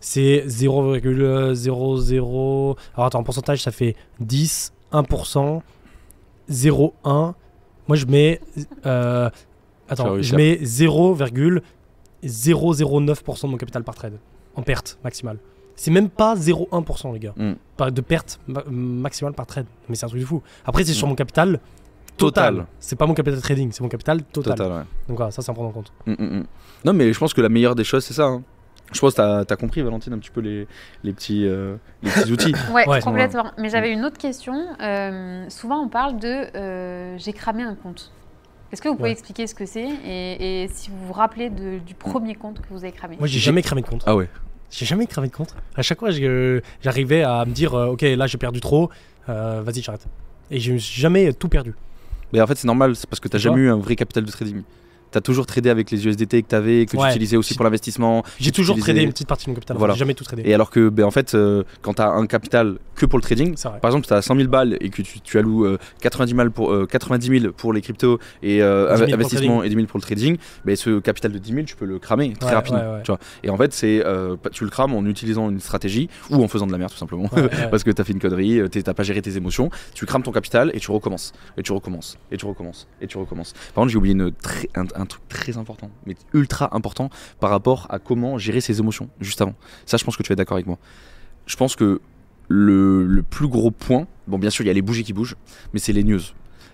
c'est 0.00 0.44
0,00. 0.46 2.76
Alors 2.94 3.06
attends, 3.06 3.18
en 3.20 3.24
pourcentage, 3.24 3.62
ça 3.62 3.70
fait 3.72 3.96
10, 4.20 4.72
1%, 4.92 5.62
0,1. 6.50 7.34
Moi, 7.88 7.96
je 7.96 8.06
mets. 8.06 8.40
euh, 8.86 9.28
attends, 9.88 10.20
je 10.20 10.36
mets 10.36 10.56
0,009% 12.22 13.42
de 13.42 13.46
mon 13.50 13.56
capital 13.56 13.84
par 13.84 13.94
trade. 13.94 14.18
En 14.56 14.62
perte 14.62 14.98
maximale. 15.04 15.38
C'est 15.76 15.90
même 15.92 16.08
pas 16.08 16.34
0,1%, 16.34 17.12
les 17.12 17.20
gars. 17.20 17.34
Mm. 17.36 17.52
Pas 17.76 17.90
de 17.92 18.00
perte 18.00 18.40
ma- 18.48 18.64
maximale 18.68 19.32
par 19.34 19.46
trade. 19.46 19.66
Mais 19.88 19.94
c'est 19.94 20.06
un 20.06 20.08
truc 20.08 20.20
de 20.20 20.26
fou. 20.26 20.42
Après, 20.64 20.82
c'est 20.84 20.92
sur 20.92 21.06
Mm. 21.06 21.10
mon 21.10 21.14
capital 21.16 21.60
total. 22.16 22.54
Total. 22.54 22.66
C'est 22.80 22.96
pas 22.96 23.06
mon 23.06 23.14
capital 23.14 23.40
trading, 23.40 23.70
c'est 23.70 23.82
mon 23.82 23.88
capital 23.88 24.22
total. 24.24 24.56
Total, 24.56 24.72
ouais. 24.72 24.82
Donc 25.08 25.16
voilà, 25.18 25.30
ça, 25.30 25.40
c'est 25.42 25.50
à 25.50 25.54
prendre 25.54 25.68
en 25.68 25.72
compte. 25.72 25.92
Mm, 26.06 26.12
mm, 26.18 26.24
mm. 26.40 26.44
Non, 26.84 26.92
mais 26.92 27.12
je 27.12 27.18
pense 27.18 27.32
que 27.32 27.40
la 27.40 27.48
meilleure 27.48 27.76
des 27.76 27.84
choses, 27.84 28.04
c'est 28.04 28.14
ça. 28.14 28.24
hein. 28.24 28.42
Je 28.92 29.00
pense 29.00 29.12
que 29.12 29.16
t'as 29.16 29.40
as 29.54 29.56
compris, 29.56 29.82
Valentine, 29.82 30.12
un 30.14 30.18
petit 30.18 30.30
peu 30.30 30.40
les, 30.40 30.66
les, 31.04 31.12
petits, 31.12 31.46
euh, 31.46 31.76
les 32.02 32.10
petits 32.10 32.32
outils. 32.32 32.54
Ouais, 32.72 32.88
Ouais. 32.88 33.00
complètement. 33.00 33.50
Mais 33.58 33.68
j'avais 33.68 33.92
une 33.92 34.04
autre 34.04 34.16
question. 34.18 34.54
Euh, 34.80 35.44
souvent, 35.50 35.80
on 35.82 35.88
parle 35.88 36.18
de 36.18 36.46
euh, 36.56 37.16
j'ai 37.18 37.32
cramé 37.32 37.62
un 37.62 37.74
compte. 37.74 38.10
Est-ce 38.72 38.82
que 38.82 38.88
vous 38.88 38.96
pouvez 38.96 39.08
Ouais. 39.08 39.12
expliquer 39.12 39.46
ce 39.46 39.54
que 39.54 39.66
c'est 39.66 39.86
et, 40.06 40.64
et 40.64 40.68
si 40.68 40.90
vous 40.90 41.06
vous 41.06 41.12
rappelez 41.12 41.48
de- 41.50 41.78
du 41.78 41.94
premier 41.94 42.34
compte 42.34 42.60
que 42.60 42.66
vous 42.70 42.84
avez 42.84 42.92
cramé? 42.92 43.16
Moi, 43.18 43.26
j'ai 43.26 43.38
jamais 43.38 43.62
cramé 43.62 43.80
de 43.82 43.86
compte. 43.86 44.02
Ah 44.06 44.14
ouais. 44.16 44.28
J'ai 44.70 44.84
jamais 44.84 45.06
cramé 45.06 45.28
de 45.28 45.34
compte. 45.34 45.54
À 45.76 45.82
chaque 45.82 45.98
fois, 45.98 46.10
j'arrivais 46.82 47.22
à 47.22 47.44
me 47.46 47.52
dire, 47.52 47.74
euh, 47.74 47.86
ok, 47.88 48.02
là, 48.02 48.26
j'ai 48.26 48.36
perdu 48.38 48.60
trop, 48.60 48.90
euh, 49.30 49.62
vas-y, 49.64 49.80
j'arrête. 49.82 50.06
Et 50.50 50.60
j'ai 50.60 50.78
jamais 50.78 51.32
tout 51.32 51.48
perdu. 51.48 51.74
Mais 52.32 52.40
en 52.42 52.46
fait, 52.46 52.56
c'est 52.56 52.66
normal, 52.66 52.94
c'est 52.94 53.08
parce 53.08 53.20
que 53.20 53.28
t'as 53.28 53.38
Tu 53.38 53.48
vois 53.48 53.54
jamais 53.56 53.66
eu 53.66 53.70
un 53.70 53.78
vrai 53.78 53.96
capital 53.96 54.24
de 54.24 54.30
trading. 54.30 54.62
T'as 55.10 55.20
toujours 55.20 55.46
tradé 55.46 55.70
avec 55.70 55.90
les 55.90 56.06
USDT 56.06 56.42
que 56.42 56.48
t'avais, 56.48 56.84
que 56.86 56.96
Ouais. 56.96 57.04
tu 57.04 57.10
utilisais 57.10 57.36
aussi 57.36 57.54
pour 57.54 57.64
l'investissement. 57.64 58.22
J'ai 58.38 58.50
que 58.50 58.56
tu 58.56 58.60
toujours 58.62 58.76
utilisais- 58.76 58.92
tradé 58.92 59.04
une 59.06 59.12
petite 59.12 59.28
partie 59.28 59.46
de 59.46 59.50
mon 59.50 59.54
capital. 59.54 59.76
Voilà. 59.78 59.94
J'ai 59.94 60.00
jamais 60.00 60.14
tout 60.14 60.24
tradé. 60.24 60.42
Et 60.44 60.52
alors 60.54 60.70
que, 60.70 60.88
ben, 60.88 61.04
en 61.04 61.10
fait, 61.10 61.34
euh, 61.34 61.62
quand 61.82 61.94
t'as 61.94 62.08
un 62.10 62.26
capital 62.26 62.78
que 62.94 63.06
pour 63.06 63.18
le 63.18 63.22
trading, 63.22 63.54
par 63.80 63.90
exemple, 63.90 64.06
tu 64.06 64.12
as 64.12 64.20
100 64.22 64.36
000 64.36 64.48
balles 64.48 64.76
et 64.80 64.90
que 64.90 65.00
tu, 65.02 65.20
tu 65.20 65.38
alloues 65.38 65.64
euh, 65.64 65.78
90, 66.02 66.34
mal 66.34 66.50
pour, 66.50 66.72
euh, 66.72 66.86
90 66.86 67.40
000 67.40 67.52
pour 67.52 67.72
les 67.72 67.80
cryptos 67.80 68.18
et 68.42 68.62
euh, 68.62 68.86
10 68.92 68.98
000 68.98 68.98
pour 68.98 69.06
le 69.08 69.14
investissement 69.14 69.62
et 69.62 69.68
10 69.68 69.74
000 69.76 69.86
pour 69.86 69.98
le 69.98 70.02
trading, 70.02 70.36
ben, 70.64 70.76
ce 70.76 70.98
capital 71.00 71.32
de 71.32 71.38
10 71.38 71.52
000, 71.52 71.64
tu 71.64 71.76
peux 71.76 71.84
le 71.86 71.98
cramer 71.98 72.32
très 72.38 72.50
Ouais, 72.50 72.54
rapidement. 72.54 72.78
ouais. 72.94 73.02
Tu 73.02 73.10
vois. 73.10 73.18
Et 73.42 73.50
en 73.50 73.56
fait, 73.56 73.72
c'est 73.72 74.04
euh, 74.04 74.36
tu 74.52 74.64
le 74.64 74.70
crames 74.70 74.94
en 74.94 75.04
utilisant 75.06 75.48
une 75.50 75.60
stratégie 75.60 76.08
ou 76.30 76.42
en 76.42 76.48
faisant 76.48 76.66
de 76.66 76.72
la 76.72 76.78
merde 76.78 76.90
tout 76.92 76.98
simplement. 76.98 77.30
Parce 77.70 77.84
que 77.84 77.90
t'as 77.90 78.04
fait 78.04 78.12
une 78.12 78.18
connerie, 78.20 78.58
euh, 78.60 78.68
t'es- 78.68 78.82
t'as 78.82 78.94
pas 78.94 79.02
géré 79.04 79.22
tes 79.22 79.36
émotions, 79.36 79.70
tu 79.94 80.04
crames 80.06 80.22
ton 80.22 80.32
capital 80.32 80.70
et 80.74 80.80
tu 80.80 80.90
recommences, 80.90 81.32
et 81.56 81.62
tu 81.62 81.72
recommences, 81.72 82.18
et 82.32 82.36
tu 82.36 82.46
recommences, 82.46 82.86
et 83.00 83.06
tu 83.06 83.16
recommences. 83.18 83.52
Par 83.74 83.82
contre, 83.82 83.88
j'ai 83.92 83.98
oublié 83.98 84.14
une 84.14 84.32
très- 84.32 84.68
un, 84.74 84.84
un 84.98 85.06
truc 85.06 85.26
très 85.28 85.56
important, 85.56 85.90
mais 86.06 86.16
ultra 86.34 86.74
important 86.76 87.10
par 87.40 87.50
rapport 87.50 87.86
à 87.90 87.98
comment 87.98 88.38
gérer 88.38 88.60
ses 88.60 88.80
émotions 88.80 89.08
juste 89.20 89.40
avant. 89.40 89.54
Ça, 89.86 89.96
je 89.96 90.04
pense 90.04 90.16
que 90.16 90.22
tu 90.22 90.32
être 90.32 90.38
d'accord 90.38 90.56
avec 90.56 90.66
moi. 90.66 90.78
Je 91.46 91.56
pense 91.56 91.76
que 91.76 92.00
le, 92.48 93.22
plus 93.28 93.48
gros 93.48 93.70
point, 93.70 94.06
bon, 94.26 94.38
bien 94.38 94.50
sûr, 94.50 94.64
il 94.64 94.68
y 94.68 94.70
a 94.70 94.74
les 94.74 94.82
bougies 94.82 95.04
qui 95.04 95.12
bougent, 95.12 95.36
mais 95.72 95.80
c'est 95.80 95.92
les 95.92 96.04
news. 96.04 96.20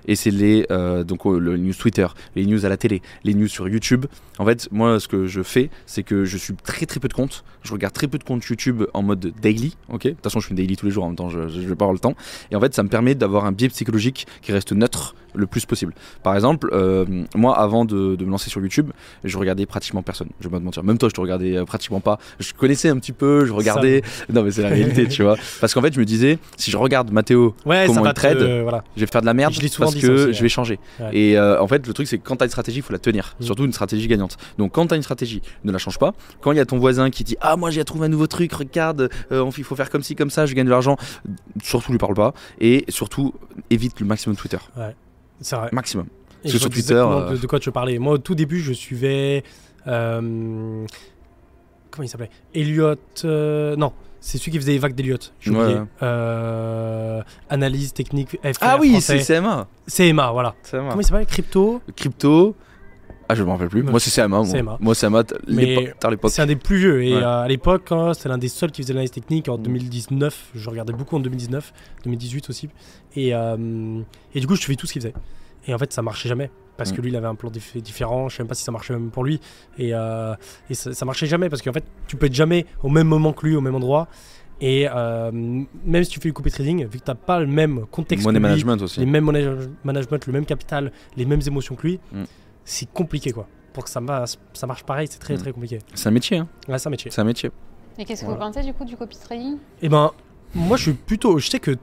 Et 0.06 0.16
c'est 0.16 0.30
les, 0.30 0.66
euh, 0.70 1.02
donc, 1.02 1.24
le 1.24 1.56
news 1.56 1.72
Twitter, 1.72 2.06
les 2.36 2.44
news 2.44 2.66
à 2.66 2.68
la 2.68 2.76
télé, 2.76 3.00
les 3.24 3.32
news 3.32 3.48
sur 3.48 3.68
YouTube. 3.68 4.04
En 4.38 4.44
fait, 4.44 4.68
moi, 4.70 5.00
ce 5.00 5.08
que 5.08 5.26
je 5.26 5.42
fais, 5.42 5.70
c'est 5.86 6.02
que 6.02 6.26
je 6.26 6.36
suis 6.36 6.54
très 6.54 6.84
très 6.84 7.00
peu 7.00 7.08
de 7.08 7.14
comptes. 7.14 7.42
Je 7.62 7.72
regarde 7.72 7.94
très 7.94 8.06
peu 8.06 8.18
de 8.18 8.24
comptes 8.24 8.44
YouTube 8.44 8.84
en 8.92 9.02
mode 9.02 9.32
daily. 9.40 9.76
Ok? 9.88 10.04
De 10.04 10.10
toute 10.10 10.22
façon, 10.22 10.40
je 10.40 10.50
une 10.50 10.56
daily 10.56 10.76
tous 10.76 10.84
les 10.84 10.92
jours 10.92 11.04
en 11.04 11.08
même 11.08 11.16
temps. 11.16 11.30
Je, 11.30 11.48
je 11.48 11.60
vais 11.60 11.74
pas 11.74 11.86
avoir 11.86 11.94
le 11.94 12.00
temps. 12.00 12.14
Et 12.50 12.56
en 12.56 12.60
fait, 12.60 12.74
ça 12.74 12.82
me 12.82 12.90
permet 12.90 13.14
d'avoir 13.14 13.46
un 13.46 13.52
biais 13.52 13.70
psychologique 13.70 14.26
qui 14.42 14.52
reste 14.52 14.72
neutre 14.72 15.14
le 15.34 15.46
plus 15.46 15.66
possible. 15.66 15.94
Par 16.22 16.34
exemple, 16.34 16.68
euh, 16.72 17.04
moi, 17.34 17.58
avant 17.58 17.84
de, 17.84 18.16
de 18.16 18.24
me 18.24 18.30
lancer 18.30 18.50
sur 18.50 18.60
YouTube, 18.60 18.90
je 19.24 19.38
regardais 19.38 19.66
pratiquement 19.66 20.02
personne. 20.02 20.28
Je 20.40 20.48
vais 20.48 20.52
pas 20.52 20.58
te 20.58 20.64
mentir. 20.64 20.84
Même 20.84 20.98
toi, 20.98 21.08
je 21.08 21.14
te 21.14 21.20
regardais 21.20 21.56
euh, 21.56 21.64
pratiquement 21.64 22.00
pas. 22.00 22.18
Je 22.38 22.52
connaissais 22.52 22.88
un 22.88 22.98
petit 22.98 23.12
peu. 23.12 23.44
Je 23.44 23.52
regardais. 23.52 24.02
Non, 24.32 24.42
mais 24.42 24.50
c'est 24.50 24.62
la 24.62 24.68
réalité, 24.68 25.08
tu 25.08 25.22
vois. 25.22 25.36
Parce 25.60 25.74
qu'en 25.74 25.82
fait, 25.82 25.92
je 25.92 26.00
me 26.00 26.04
disais, 26.04 26.38
si 26.56 26.70
je 26.70 26.76
regarde 26.76 27.10
Mathéo, 27.10 27.54
Ouais, 27.66 27.84
comment 27.86 28.06
il 28.06 28.12
trade, 28.14 28.38
voilà. 28.62 28.84
je 28.96 29.00
vais 29.00 29.06
faire 29.06 29.20
de 29.20 29.26
la 29.26 29.34
merde 29.34 29.52
Je 29.52 29.60
parce 29.78 29.94
que 29.94 29.98
aussi, 29.98 30.00
je 30.00 30.12
ouais. 30.28 30.32
vais 30.42 30.48
changer. 30.48 30.78
Ouais. 31.00 31.10
Et 31.12 31.38
euh, 31.38 31.60
en 31.60 31.68
fait, 31.68 31.86
le 31.86 31.92
truc, 31.92 32.06
c'est 32.06 32.18
que 32.18 32.26
quand 32.26 32.36
tu 32.36 32.42
as 32.42 32.46
une 32.46 32.50
stratégie, 32.50 32.78
il 32.78 32.82
faut 32.82 32.92
la 32.92 32.98
tenir. 32.98 33.34
Mm. 33.40 33.44
Surtout 33.44 33.64
une 33.64 33.72
stratégie 33.72 34.06
gagnante. 34.08 34.36
Donc, 34.58 34.72
quand 34.72 34.86
tu 34.86 34.94
as 34.94 34.96
une 34.96 35.02
stratégie, 35.02 35.42
ne 35.64 35.72
la 35.72 35.78
change 35.78 35.98
pas. 35.98 36.12
Quand 36.40 36.52
il 36.52 36.56
y 36.56 36.60
a 36.60 36.66
ton 36.66 36.78
voisin 36.78 37.10
qui 37.10 37.24
dit 37.24 37.36
Ah, 37.40 37.56
moi 37.56 37.70
j'ai 37.70 37.84
trouvé 37.84 38.06
un 38.06 38.08
nouveau 38.08 38.26
truc, 38.26 38.52
regarde, 38.52 39.08
euh, 39.32 39.50
il 39.56 39.64
faut 39.64 39.76
faire 39.76 39.90
comme 39.90 40.02
ci, 40.02 40.14
comme 40.14 40.30
ça, 40.30 40.46
je 40.46 40.54
gagne 40.54 40.66
de 40.66 40.70
l'argent, 40.70 40.96
surtout 41.62 41.92
lui 41.92 41.98
parle 41.98 42.14
pas. 42.14 42.34
Et 42.60 42.84
surtout, 42.88 43.34
évite 43.70 44.00
le 44.00 44.06
maximum 44.06 44.36
Twitter. 44.36 44.58
C'est 45.44 45.56
vrai. 45.56 45.68
Maximum. 45.72 46.06
Et 46.06 46.08
Parce 46.08 46.52
je 46.52 46.52
que 46.54 46.58
sur 46.62 46.70
Twitter, 46.70 46.94
euh, 46.94 47.36
de, 47.36 47.46
quoi 47.46 47.60
tu 47.60 47.70
parlais. 47.70 47.98
Moi, 47.98 48.14
au 48.14 48.18
tout 48.18 48.34
début, 48.34 48.60
je 48.60 48.72
suivais. 48.72 49.44
euh, 49.86 50.86
comment 51.90 52.02
il 52.02 52.08
s'appelait? 52.08 52.30
Elliot. 52.54 52.96
euh, 53.24 53.76
non, 53.76 53.92
c'est 54.20 54.38
celui 54.38 54.52
qui 54.52 54.58
faisait 54.58 54.72
les 54.72 54.78
vagues 54.78 54.94
d'Elliot. 54.94 55.18
J'ai 55.40 55.50
oublié. 55.50 55.76
ouais. 55.76 57.22
Analyse 57.50 57.92
technique. 57.92 58.38
FR, 58.42 58.58
Ah 58.62 58.78
oui, 58.80 59.00
c'est 59.00 59.18
CMA. 59.18 59.68
CMA, 59.86 60.32
voilà. 60.32 60.54
CMA. 60.62 60.88
Comment 60.88 61.00
il 61.00 61.04
s'appelle? 61.04 61.26
Crypto? 61.26 61.82
Crypto. 61.94 62.56
Ah, 63.28 63.34
je 63.34 63.42
me 63.42 63.50
rappelle 63.50 63.68
plus. 63.68 63.82
Moi, 63.82 63.98
c'est 64.00 64.10
CMA. 64.10 64.28
Moi, 64.28 64.44
CMA. 64.46 64.76
moi 64.80 64.94
CMA, 64.94 65.22
l'époque-. 65.46 65.94
C'est 66.30 66.42
un 66.42 66.46
des 66.46 66.56
plus 66.56 66.76
vieux. 66.76 67.02
Et 67.04 67.14
Ouais. 67.14 67.22
euh, 67.22 67.42
à 67.42 67.48
l'époque, 67.48 67.88
hein, 67.90 68.12
c'était 68.14 68.28
l'un 68.28 68.38
des 68.38 68.48
seuls 68.48 68.70
qui 68.70 68.82
faisait 68.82 68.92
l'analyse 68.92 69.10
technique 69.12 69.48
en 69.48 69.56
Mm. 69.58 69.62
2019. 69.62 70.50
Je 70.54 70.68
regardais 70.70 70.92
beaucoup 70.92 71.16
en 71.16 71.20
2019, 71.20 71.72
2018 72.04 72.50
aussi. 72.50 72.68
Et, 73.16 73.34
euh, 73.34 74.00
et 74.34 74.40
du 74.40 74.46
coup, 74.46 74.54
je 74.56 74.60
suivais 74.60 74.76
tout 74.76 74.86
ce 74.86 74.92
qu'il 74.92 75.00
faisait. 75.02 75.14
Et 75.66 75.74
en 75.74 75.78
fait, 75.78 75.92
ça 75.92 76.02
marchait 76.02 76.28
jamais. 76.28 76.50
Parce 76.76 76.90
que 76.92 77.00
Mm. 77.00 77.04
lui, 77.04 77.10
il 77.12 77.16
avait 77.16 77.26
un 77.28 77.34
plan 77.34 77.50
dif- 77.50 77.80
différent. 77.80 78.28
Je 78.28 78.36
sais 78.36 78.42
même 78.42 78.48
pas 78.48 78.54
si 78.54 78.64
ça 78.64 78.72
marchait 78.72 78.92
même 78.92 79.10
pour 79.10 79.24
lui. 79.24 79.40
Et, 79.78 79.94
euh, 79.94 80.34
et 80.68 80.74
ça, 80.74 80.92
ça 80.92 81.04
marchait 81.06 81.26
jamais. 81.26 81.48
Parce 81.48 81.62
qu'en 81.62 81.72
fait, 81.72 81.84
tu 82.08 82.16
peux 82.16 82.26
être 82.26 82.34
jamais 82.34 82.66
au 82.82 82.88
même 82.88 83.06
moment 83.08 83.32
que 83.32 83.46
lui, 83.46 83.56
au 83.56 83.60
même 83.60 83.74
endroit. 83.74 84.08
Et 84.60 84.86
même 84.92 86.04
si 86.04 86.10
tu 86.10 86.20
fais 86.20 86.28
du 86.28 86.32
copy 86.32 86.50
trading, 86.50 86.82
vu 86.86 86.98
que 87.00 87.04
tu 87.04 87.10
n'as 87.10 87.14
pas 87.16 87.40
le 87.40 87.46
même 87.46 87.86
contexte 87.90 88.24
Money 88.24 88.38
que 88.38 88.42
lui, 88.44 88.50
management 88.64 88.82
aussi. 88.82 89.00
les 89.00 89.06
mêmes 89.06 89.24
manage- 89.24 89.68
management, 89.82 90.26
le 90.26 90.32
même 90.32 90.46
capital, 90.46 90.92
les 91.16 91.24
mêmes 91.24 91.40
émotions 91.46 91.74
que 91.74 91.86
lui, 91.86 92.00
Mm. 92.12 92.22
C'est 92.64 92.90
compliqué 92.92 93.32
quoi. 93.32 93.46
Pour 93.72 93.84
que 93.84 93.90
ça, 93.90 94.00
ma- 94.00 94.24
ça 94.52 94.66
marche 94.66 94.84
pareil, 94.84 95.08
c'est 95.10 95.18
très 95.18 95.34
Mm. 95.34 95.38
très 95.38 95.52
compliqué. 95.52 95.78
C'est 95.94 96.08
un 96.08 96.12
métier. 96.12 96.38
Hein. 96.38 96.48
Ouais, 96.68 96.78
c'est 96.78 96.86
un 96.86 96.90
métier. 96.90 97.10
C'est 97.10 97.20
un 97.20 97.24
métier. 97.24 97.50
Et 97.98 98.04
qu'est-ce 98.04 98.20
que 98.22 98.26
Voilà. 98.26 98.46
vous 98.46 98.52
pensez 98.52 98.66
du 98.66 98.72
coup 98.74 98.84
du 98.84 98.96
copy 98.96 99.16
trading 99.18 99.56
Et 99.82 99.88
ben, 99.88 100.10
moi 100.54 100.76
je 100.76 100.82
suis 100.84 100.92
plutôt. 100.92 101.38
Je 101.38 101.48
sais 101.50 101.60
que. 101.60 101.76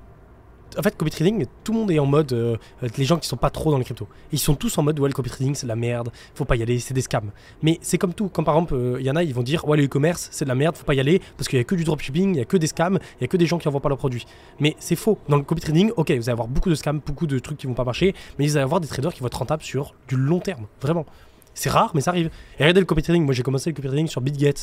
En 0.78 0.82
fait, 0.82 0.96
copy 0.96 1.12
trading, 1.12 1.46
tout 1.64 1.74
le 1.74 1.80
monde 1.80 1.92
est 1.92 2.00
en 2.00 2.06
mode. 2.06 2.34
euh, 2.34 2.58
les 2.98 3.06
gens 3.06 3.18
qui 3.18 3.28
sont 3.28 3.38
pas 3.38 3.50
trop 3.50 3.72
dans 3.72 3.78
les 3.78 3.84
cryptos. 3.84 4.08
Ils 4.32 4.40
sont 4.40 4.56
tous 4.56 4.78
en 4.78 4.84
mode, 4.84 5.00
ouais, 5.00 5.10
le 5.10 5.14
copy 5.14 5.30
trading 5.30 5.54
c'est 5.56 5.66
de 5.66 5.70
la 5.70 5.76
merde, 5.76 6.12
faut 6.34 6.46
pas 6.46 6.56
y 6.56 6.64
aller, 6.64 6.80
c'est 6.80 6.94
des 6.94 7.02
scams. 7.02 7.32
Mais 7.62 7.78
c'est 7.82 7.98
comme 7.98 8.14
tout. 8.14 8.30
Quand 8.30 8.44
par 8.44 8.56
exemple, 8.56 8.76
euh, 8.76 8.98
il 9.00 9.06
y 9.06 9.12
en 9.12 9.16
a, 9.16 9.24
ils 9.24 9.34
vont 9.34 9.44
dire, 9.44 9.68
ouais, 9.68 9.78
le 9.78 9.86
e-commerce 9.86 10.30
c'est 10.32 10.46
de 10.46 10.50
la 10.50 10.56
merde, 10.56 10.76
faut 10.78 10.86
pas 10.86 10.94
y 10.94 11.00
aller 11.00 11.22
parce 11.38 11.48
qu'il 11.48 11.58
y 11.58 11.62
a 11.62 11.64
que 11.64 11.76
du 11.76 11.84
dropshipping, 11.84 12.36
il 12.36 12.38
y 12.38 12.42
a 12.42 12.46
que 12.46 12.58
des 12.58 12.68
scams, 12.68 13.00
il 13.20 13.22
y 13.22 13.26
a 13.26 13.28
que 13.28 13.38
des 13.38 13.46
gens 13.46 13.58
qui 13.58 13.68
envoient 13.68 13.82
pas 13.82 13.90
leurs 13.90 13.98
produits. 13.98 14.26
Mais 14.60 14.76
c'est 14.80 14.96
faux. 14.96 15.18
Dans 15.30 15.38
le 15.38 15.44
copy 15.44 15.62
trading, 15.62 15.92
ok, 15.98 16.12
vous 16.12 16.14
allez 16.14 16.30
avoir 16.30 16.48
beaucoup 16.48 16.70
de 16.70 16.76
scams, 16.76 17.02
beaucoup 17.06 17.28
de 17.28 17.40
trucs 17.40 17.58
qui 17.58 17.68
vont 17.68 17.74
pas 17.74 17.84
marcher, 17.84 18.16
mais 18.40 18.46
vous 18.46 18.58
allez 18.58 18.64
avoir 18.64 18.80
des 18.80 18.88
traders 18.88 19.14
qui 19.14 19.20
vont 19.22 19.28
être 19.28 19.40
rentables 19.40 19.64
sur 19.64 19.96
du 20.08 20.16
long 20.16 20.40
terme. 20.40 20.68
Vraiment. 20.82 21.06
C'est 21.54 21.70
rare, 21.70 21.92
mais 21.94 22.02
ça 22.02 22.12
arrive. 22.12 22.28
Et 22.60 22.64
regardez 22.64 22.80
le 22.80 22.86
copy 22.86 23.02
trading. 23.02 23.26
Moi, 23.26 23.34
j'ai 23.34 23.44
commencé 23.44 23.70
le 23.70 23.76
copy 23.76 23.88
trading 23.88 24.08
sur 24.08 24.22
BitGet. 24.22 24.54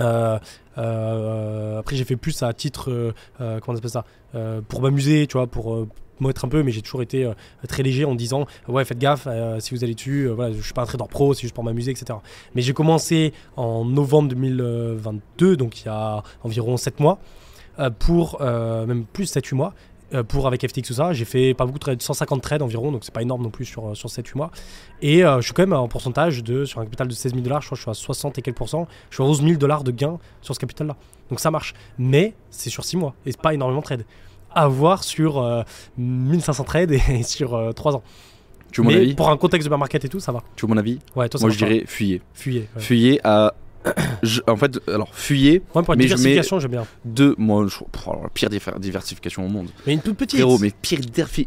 Euh, 0.00 0.38
euh, 0.78 1.78
après, 1.78 1.96
j'ai 1.96 2.04
fait 2.04 2.16
plus 2.16 2.42
à 2.42 2.52
titre, 2.52 2.90
euh, 2.90 3.12
comment 3.60 3.74
on 3.74 3.76
appelle 3.76 3.90
ça, 3.90 4.04
pour 4.68 4.82
m'amuser, 4.82 5.26
tu 5.26 5.36
vois, 5.36 5.46
pour 5.46 5.86
m'être 6.20 6.44
un 6.44 6.48
peu, 6.48 6.62
mais 6.62 6.70
j'ai 6.70 6.82
toujours 6.82 7.02
été 7.02 7.30
très 7.68 7.82
léger 7.82 8.04
en 8.04 8.14
disant, 8.14 8.46
ouais, 8.68 8.84
faites 8.84 8.98
gaffe, 8.98 9.26
si 9.58 9.74
vous 9.74 9.84
allez 9.84 9.94
dessus, 9.94 10.28
voilà, 10.28 10.54
je 10.54 10.62
suis 10.62 10.72
pas 10.72 10.82
un 10.82 10.86
trader 10.86 11.04
pro, 11.10 11.34
c'est 11.34 11.42
juste 11.42 11.54
pour 11.54 11.64
m'amuser, 11.64 11.90
etc. 11.90 12.18
Mais 12.54 12.62
j'ai 12.62 12.72
commencé 12.72 13.32
en 13.56 13.84
novembre 13.84 14.28
2022, 14.28 15.56
donc 15.56 15.82
il 15.82 15.86
y 15.86 15.88
a 15.88 16.22
environ 16.42 16.76
7 16.76 17.00
mois, 17.00 17.18
pour 17.98 18.40
même 18.40 19.04
plus 19.04 19.34
7-8 19.34 19.54
mois. 19.54 19.74
Euh, 20.14 20.22
Pour 20.22 20.46
avec 20.46 20.66
FTX 20.66 20.82
tout 20.88 20.94
ça, 20.94 21.12
j'ai 21.12 21.24
fait 21.24 21.54
pas 21.54 21.64
beaucoup 21.66 21.78
de 21.78 21.84
trades, 21.84 22.02
150 22.02 22.42
trades 22.42 22.62
environ, 22.62 22.92
donc 22.92 23.04
c'est 23.04 23.12
pas 23.14 23.22
énorme 23.22 23.42
non 23.42 23.50
plus 23.50 23.64
sur, 23.64 23.96
sur 23.96 24.08
7-8 24.08 24.36
mois. 24.36 24.50
Et 25.00 25.24
euh, 25.24 25.36
je 25.40 25.44
suis 25.46 25.52
quand 25.54 25.62
même 25.62 25.72
en 25.72 25.88
pourcentage 25.88 26.42
de, 26.42 26.64
sur 26.64 26.80
un 26.80 26.84
capital 26.84 27.08
de 27.08 27.12
16 27.12 27.32
000 27.32 27.42
dollars, 27.44 27.62
je 27.62 27.66
crois 27.66 27.76
que 27.76 27.80
je 27.80 27.82
suis 27.82 27.90
à 27.90 27.94
60 27.94 28.38
et 28.38 28.42
quelques 28.42 28.56
pourcents, 28.56 28.86
je 29.10 29.16
suis 29.16 29.22
à 29.22 29.26
11 29.26 29.42
000 29.42 29.54
dollars 29.56 29.84
de 29.84 29.90
gains 29.90 30.18
sur 30.40 30.54
ce 30.54 30.60
capital-là. 30.60 30.96
Donc 31.30 31.40
ça 31.40 31.50
marche. 31.50 31.74
Mais 31.98 32.34
c'est 32.50 32.70
sur 32.70 32.84
6 32.84 32.96
mois 32.96 33.14
et 33.26 33.32
c'est 33.32 33.40
pas 33.40 33.54
énormément 33.54 33.80
de 33.80 33.84
trades. 33.84 34.04
À 34.54 34.68
voir 34.68 35.02
sur 35.02 35.38
euh, 35.38 35.62
1500 35.98 36.64
trades 36.64 36.92
et, 36.92 37.22
sur 37.22 37.72
3 37.74 37.96
ans. 37.96 38.02
Tu 38.70 38.80
veux 38.80 38.84
mon 38.86 38.90
Mais 38.92 39.00
avis? 39.00 39.14
pour 39.14 39.28
un 39.30 39.36
contexte 39.36 39.66
de 39.66 39.68
bear 39.70 39.78
market 39.78 40.04
et 40.04 40.08
tout, 40.08 40.20
ça 40.20 40.32
va. 40.32 40.42
Tu 40.56 40.66
veux 40.66 40.72
mon 40.72 40.78
avis? 40.78 40.98
Ouais, 41.14 41.28
toi, 41.28 41.38
ça 41.38 41.46
Moi, 41.46 41.52
je 41.52 41.58
dirais 41.58 41.84
fuyez. 41.86 42.22
Fuyez. 42.32 42.68
ouais. 42.74 42.80
Fuyez 42.82 43.20
à. 43.24 43.54
je- 44.22 44.40
en 44.46 44.56
fait, 44.56 44.78
alors, 44.88 45.08
fuyez 45.14 45.62
Ouais, 45.74 45.82
pour 45.82 45.94
une 45.94 45.98
mais 45.98 46.04
diversification, 46.04 46.60
j'aime 46.60 46.70
bien. 46.70 46.86
de. 47.04 47.34
Moi, 47.38 47.66
je... 47.68 47.78
pff, 47.78 48.08
alors, 48.08 48.22
la 48.22 48.28
pire 48.28 48.48
diversification 48.78 49.44
au 49.44 49.48
monde. 49.48 49.68
Mais 49.86 49.94
une 49.94 50.00
toute 50.00 50.16
petite. 50.16 50.38
Frérot, 50.38 50.58
mais, 50.58 50.70
pire 50.82 51.00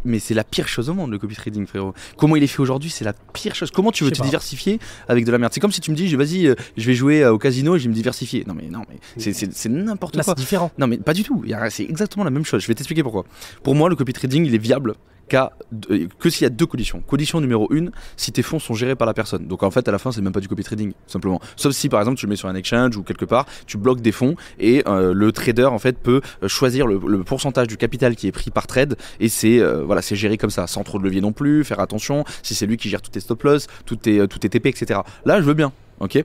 mais 0.03 0.19
c'est 0.19 0.33
la 0.33 0.43
pire 0.43 0.67
chose 0.67 0.89
au 0.89 0.93
monde, 0.93 1.11
le 1.11 1.17
copy 1.19 1.35
trading, 1.35 1.65
frérot. 1.65 1.93
Comment 2.17 2.35
il 2.35 2.43
est 2.43 2.47
fait 2.47 2.59
aujourd'hui, 2.61 2.89
c'est 2.89 3.05
la 3.05 3.13
pire 3.33 3.55
chose. 3.55 3.71
Comment 3.71 3.91
tu 3.91 4.03
veux 4.03 4.11
te 4.11 4.17
pas. 4.19 4.23
diversifier 4.25 4.79
avec 5.07 5.25
de 5.25 5.31
la 5.31 5.37
merde? 5.37 5.53
C'est 5.53 5.59
comme 5.59 5.71
si 5.71 5.81
tu 5.81 5.91
me 5.91 5.95
dis, 5.95 6.13
vas-y, 6.15 6.47
euh, 6.47 6.55
je 6.77 6.85
vais 6.85 6.93
jouer 6.93 7.23
euh, 7.23 7.33
au 7.33 7.37
casino 7.37 7.75
et 7.75 7.79
je 7.79 7.83
vais 7.85 7.89
me 7.89 7.95
diversifier. 7.95 8.43
Non, 8.47 8.53
mais 8.53 8.67
non, 8.69 8.81
mais 8.89 8.97
c'est- 9.17 9.69
n'importe 9.69 10.15
quoi. 10.15 10.23
c'est 10.23 10.35
différent. 10.35 10.71
Non, 10.77 10.87
mais 10.87 10.97
pas 10.97 11.13
du 11.13 11.23
tout. 11.23 11.43
C'est 11.69 11.83
exactement 11.83 12.23
la 12.23 12.31
même 12.31 12.45
chose. 12.45 12.61
Je 12.61 12.67
vais 12.67 12.75
t'expliquer 12.75 13.03
pourquoi. 13.03 13.25
Pour 13.63 13.75
moi, 13.75 13.89
le 13.89 13.95
copy 13.95 14.13
trading, 14.13 14.45
il 14.45 14.53
est 14.55 14.59
viable 14.59 14.95
euh, 15.33 16.07
que 16.19 16.29
s'il 16.29 16.43
y 16.43 16.45
a 16.45 16.49
deux 16.49 16.65
conditions. 16.65 17.01
Condition 17.01 17.41
numéro 17.41 17.67
une, 17.71 17.91
si 18.17 18.31
tes 18.31 18.43
fonds 18.43 18.59
sont 18.59 18.73
gérés 18.73 18.95
par 18.95 19.07
la 19.07 19.13
personne. 19.13 19.47
Donc 19.47 19.63
en 19.63 19.71
fait, 19.71 19.87
à 19.87 19.91
la 19.91 19.99
fin, 19.99 20.11
c'est 20.11 20.21
même 20.21 20.33
pas 20.33 20.39
du 20.39 20.47
copy 20.47 20.63
trading, 20.63 20.93
simplement. 21.07 21.39
Sauf 21.55 21.73
si 21.73 21.89
par 21.89 21.99
exemple, 21.99 22.17
tu 22.17 22.25
le 22.25 22.29
mets 22.29 22.35
sur 22.35 22.47
un 22.47 22.55
exchange 22.55 22.97
ou 22.97 23.03
quelque 23.03 23.25
part, 23.25 23.45
tu 23.65 23.77
bloques 23.77 24.01
des 24.01 24.11
fonds 24.11 24.35
et 24.59 24.83
euh, 24.87 25.13
le 25.13 25.31
trader 25.31 25.65
en 25.65 25.79
fait 25.79 25.97
peut 25.97 26.21
euh, 26.43 26.47
choisir 26.47 26.87
le, 26.87 27.23
pourcentage 27.23 27.67
du 27.67 27.77
capital 27.77 28.15
qui 28.15 28.27
est 28.27 28.31
pris 28.31 28.51
par 28.51 28.67
trade 28.67 28.97
et 29.19 29.29
c'est 29.29 29.59
voilà, 29.85 30.01
c'est 30.01 30.15
géré 30.15 30.37
comme 30.37 30.49
ça, 30.49 30.67
sans 30.67 30.83
trop 30.83 30.99
de 30.99 31.03
levier 31.03 31.21
non 31.21 31.31
plus. 31.31 31.63
Faire 31.63 31.79
attention, 31.79 32.23
si 32.43 32.53
c'est 32.53 32.65
lui 32.65 32.77
qui 32.77 32.89
gère 32.89 33.01
tous 33.01 33.11
tes 33.11 33.19
stop 33.19 33.41
loss, 33.43 33.67
tous 33.85 33.95
tes, 33.95 34.27
tous 34.27 34.39
tes 34.39 34.49
TP, 34.49 34.67
etc. 34.67 34.99
Là, 35.25 35.41
je 35.41 35.45
veux 35.45 35.53
bien. 35.53 35.71
Ok? 35.99 36.23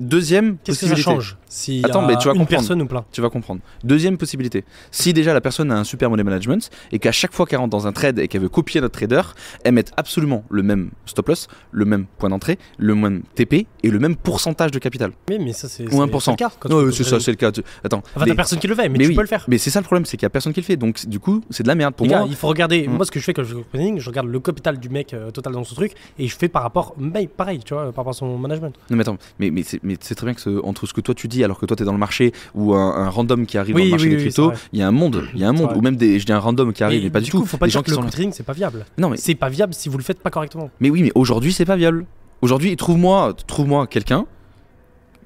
Deuxième 0.00 0.56
Qu'est-ce 0.64 0.80
que 0.80 0.86
ça 0.86 0.96
change 0.96 1.36
si 1.46 1.82
Attends, 1.84 2.02
mais 2.06 2.16
tu 2.16 2.26
vas 2.28 2.32
une 2.32 2.38
comprendre. 2.38 2.48
personne 2.48 2.80
ou 2.82 2.86
plein 2.86 3.04
Tu 3.12 3.20
vas 3.20 3.28
comprendre. 3.28 3.60
Deuxième 3.84 4.16
possibilité. 4.16 4.64
Si 4.92 5.12
déjà 5.12 5.34
la 5.34 5.40
personne 5.40 5.70
a 5.72 5.76
un 5.78 5.84
super 5.84 6.08
money 6.08 6.22
management 6.22 6.70
et 6.92 6.98
qu'à 6.98 7.10
chaque 7.12 7.32
fois 7.34 7.44
qu'elle 7.44 7.58
rentre 7.58 7.70
dans 7.70 7.86
un 7.88 7.92
trade 7.92 8.18
et 8.20 8.28
qu'elle 8.28 8.40
veut 8.42 8.48
copier 8.48 8.80
notre 8.80 8.94
trader, 8.98 9.22
elle 9.64 9.74
met 9.74 9.84
absolument 9.96 10.44
le 10.48 10.62
même 10.62 10.90
stop 11.06 11.28
loss, 11.28 11.48
le 11.72 11.84
même 11.84 12.06
point 12.18 12.28
d'entrée, 12.30 12.56
le 12.78 12.94
même 12.94 13.22
TP 13.34 13.66
et 13.82 13.90
le 13.90 13.98
même 13.98 14.14
pourcentage 14.16 14.70
de 14.70 14.78
capital. 14.78 15.10
Oui, 15.28 15.38
mais 15.40 15.52
ça 15.52 15.68
c'est 15.68 15.84
Ou 15.86 15.90
c'est- 15.90 15.96
1%. 15.96 16.20
c'est 16.20 16.30
le 16.30 16.36
cas. 16.36 16.52
quand 16.58 16.68
tu 16.68 16.74
Ouais, 16.76 16.92
c'est 16.92 17.04
ça, 17.04 17.18
c'est 17.20 17.32
le 17.32 17.36
cas. 17.36 17.50
Attends. 17.84 17.98
Enfin, 18.14 18.20
mais- 18.20 18.26
t'as 18.30 18.34
personne 18.36 18.58
qui 18.60 18.68
le 18.68 18.74
fait, 18.76 18.88
mais, 18.88 18.98
mais 18.98 19.04
tu 19.04 19.10
oui, 19.10 19.16
peux 19.16 19.22
le 19.22 19.26
faire. 19.26 19.44
Mais 19.48 19.58
c'est 19.58 19.70
ça 19.70 19.80
le 19.80 19.84
problème, 19.84 20.06
c'est 20.06 20.16
qu'il 20.16 20.24
y 20.24 20.26
a 20.26 20.30
personne 20.30 20.52
qui 20.52 20.60
le 20.60 20.64
fait. 20.66 20.76
Donc 20.76 21.04
du 21.06 21.18
coup, 21.18 21.42
c'est 21.50 21.64
de 21.64 21.68
la 21.68 21.74
merde 21.74 21.94
pour 21.94 22.06
Les 22.06 22.12
moi. 22.14 22.20
gars, 22.22 22.26
il 22.30 22.36
faut 22.36 22.46
regarder. 22.48 22.86
Mm. 22.86 22.92
Moi, 22.92 23.04
ce 23.04 23.10
que 23.10 23.18
je 23.18 23.24
fais 23.24 23.34
quand 23.34 23.42
je 23.42 23.48
fais 23.54 23.58
le 23.58 23.64
trading, 23.64 23.98
je 23.98 24.08
regarde 24.08 24.28
le 24.28 24.40
capital 24.40 24.78
du 24.78 24.88
mec 24.88 25.12
euh, 25.14 25.30
total 25.32 25.52
dans 25.54 25.64
son 25.64 25.74
truc 25.74 25.92
et 26.18 26.28
je 26.28 26.36
fais 26.36 26.48
par 26.48 26.62
rapport, 26.62 26.94
mais 26.96 27.26
pareil, 27.26 27.58
tu 27.64 27.74
vois, 27.74 27.86
par 27.86 27.96
rapport 28.04 28.10
à 28.10 28.14
son 28.14 28.38
management. 28.38 28.72
Non 28.88 28.96
mais 28.96 29.02
attends, 29.02 29.18
mais, 29.40 29.50
mais 29.50 29.62
c'est 29.64 29.80
mais 29.90 29.96
c'est 30.00 30.14
très 30.14 30.24
bien 30.26 30.34
que 30.34 30.40
ce- 30.40 30.62
entre 30.64 30.86
ce 30.86 30.92
que 30.92 31.00
toi 31.00 31.14
tu 31.14 31.28
dis 31.28 31.42
alors 31.44 31.58
que 31.58 31.66
toi 31.66 31.76
tu 31.76 31.82
es 31.82 31.86
dans 31.86 31.92
le 31.92 31.98
marché 31.98 32.32
ou 32.54 32.74
un, 32.74 32.94
un 32.94 33.08
random 33.10 33.46
qui 33.46 33.58
arrive 33.58 33.74
Oui, 33.74 33.82
dans 33.82 33.86
le 33.86 33.90
marché 33.92 34.06
oui, 34.06 34.10
des 34.16 34.20
cryptos, 34.22 34.52
il 34.72 34.78
y 34.78 34.82
a 34.82 34.88
un 34.88 34.92
monde, 34.92 35.24
il 35.34 35.40
y 35.40 35.44
a 35.44 35.48
un 35.48 35.52
monde 35.52 35.72
ou 35.76 35.80
même 35.80 35.96
des 35.96 36.18
je 36.20 36.26
dis 36.26 36.32
un 36.32 36.38
random 36.38 36.72
qui 36.72 36.82
arrive, 36.84 37.02
mais, 37.04 37.10
pas 37.10 37.20
du, 37.20 37.30
coup, 37.30 37.40
tout. 37.40 37.46
faut 37.46 37.56
pas 37.58 37.66
des 37.66 37.70
dire 37.70 37.78
gens 37.78 37.82
que 37.82 37.86
qui 37.86 37.90
le 37.90 37.96
sont 38.02 38.08
trading 38.08 38.32
c'est 38.32 38.42
pas 38.44 38.52
viable. 38.52 38.86
Non 38.98 39.10
mais 39.10 39.16
C'est 39.16 39.34
pas 39.34 39.48
viable 39.48 39.74
si 39.74 39.88
vous 39.88 39.98
le 39.98 40.04
faites 40.04 40.20
pas 40.20 40.30
correctement. 40.30 40.70
Mais 40.80 40.90
oui, 40.90 41.02
mais 41.02 41.12
aujourd'hui, 41.14 41.52
c'est 41.52 41.64
pas 41.64 41.76
viable. 41.76 42.06
Aujourd'hui, 42.42 42.74
trouve-moi 42.76 43.34
trouve 43.46 43.86
quelqu'un 43.88 44.26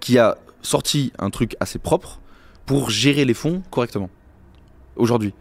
qui 0.01 0.19
a 0.19 0.37
sorti 0.63 1.13
un 1.19 1.31
truc 1.31 1.57
assez 1.61 1.79
propre 1.79 2.21
pour 2.67 2.91
gérer 2.91 3.25
les 3.25 3.35
fonds 3.35 3.63
correctement. 3.71 4.11
Aujourd'hui. 4.97 5.33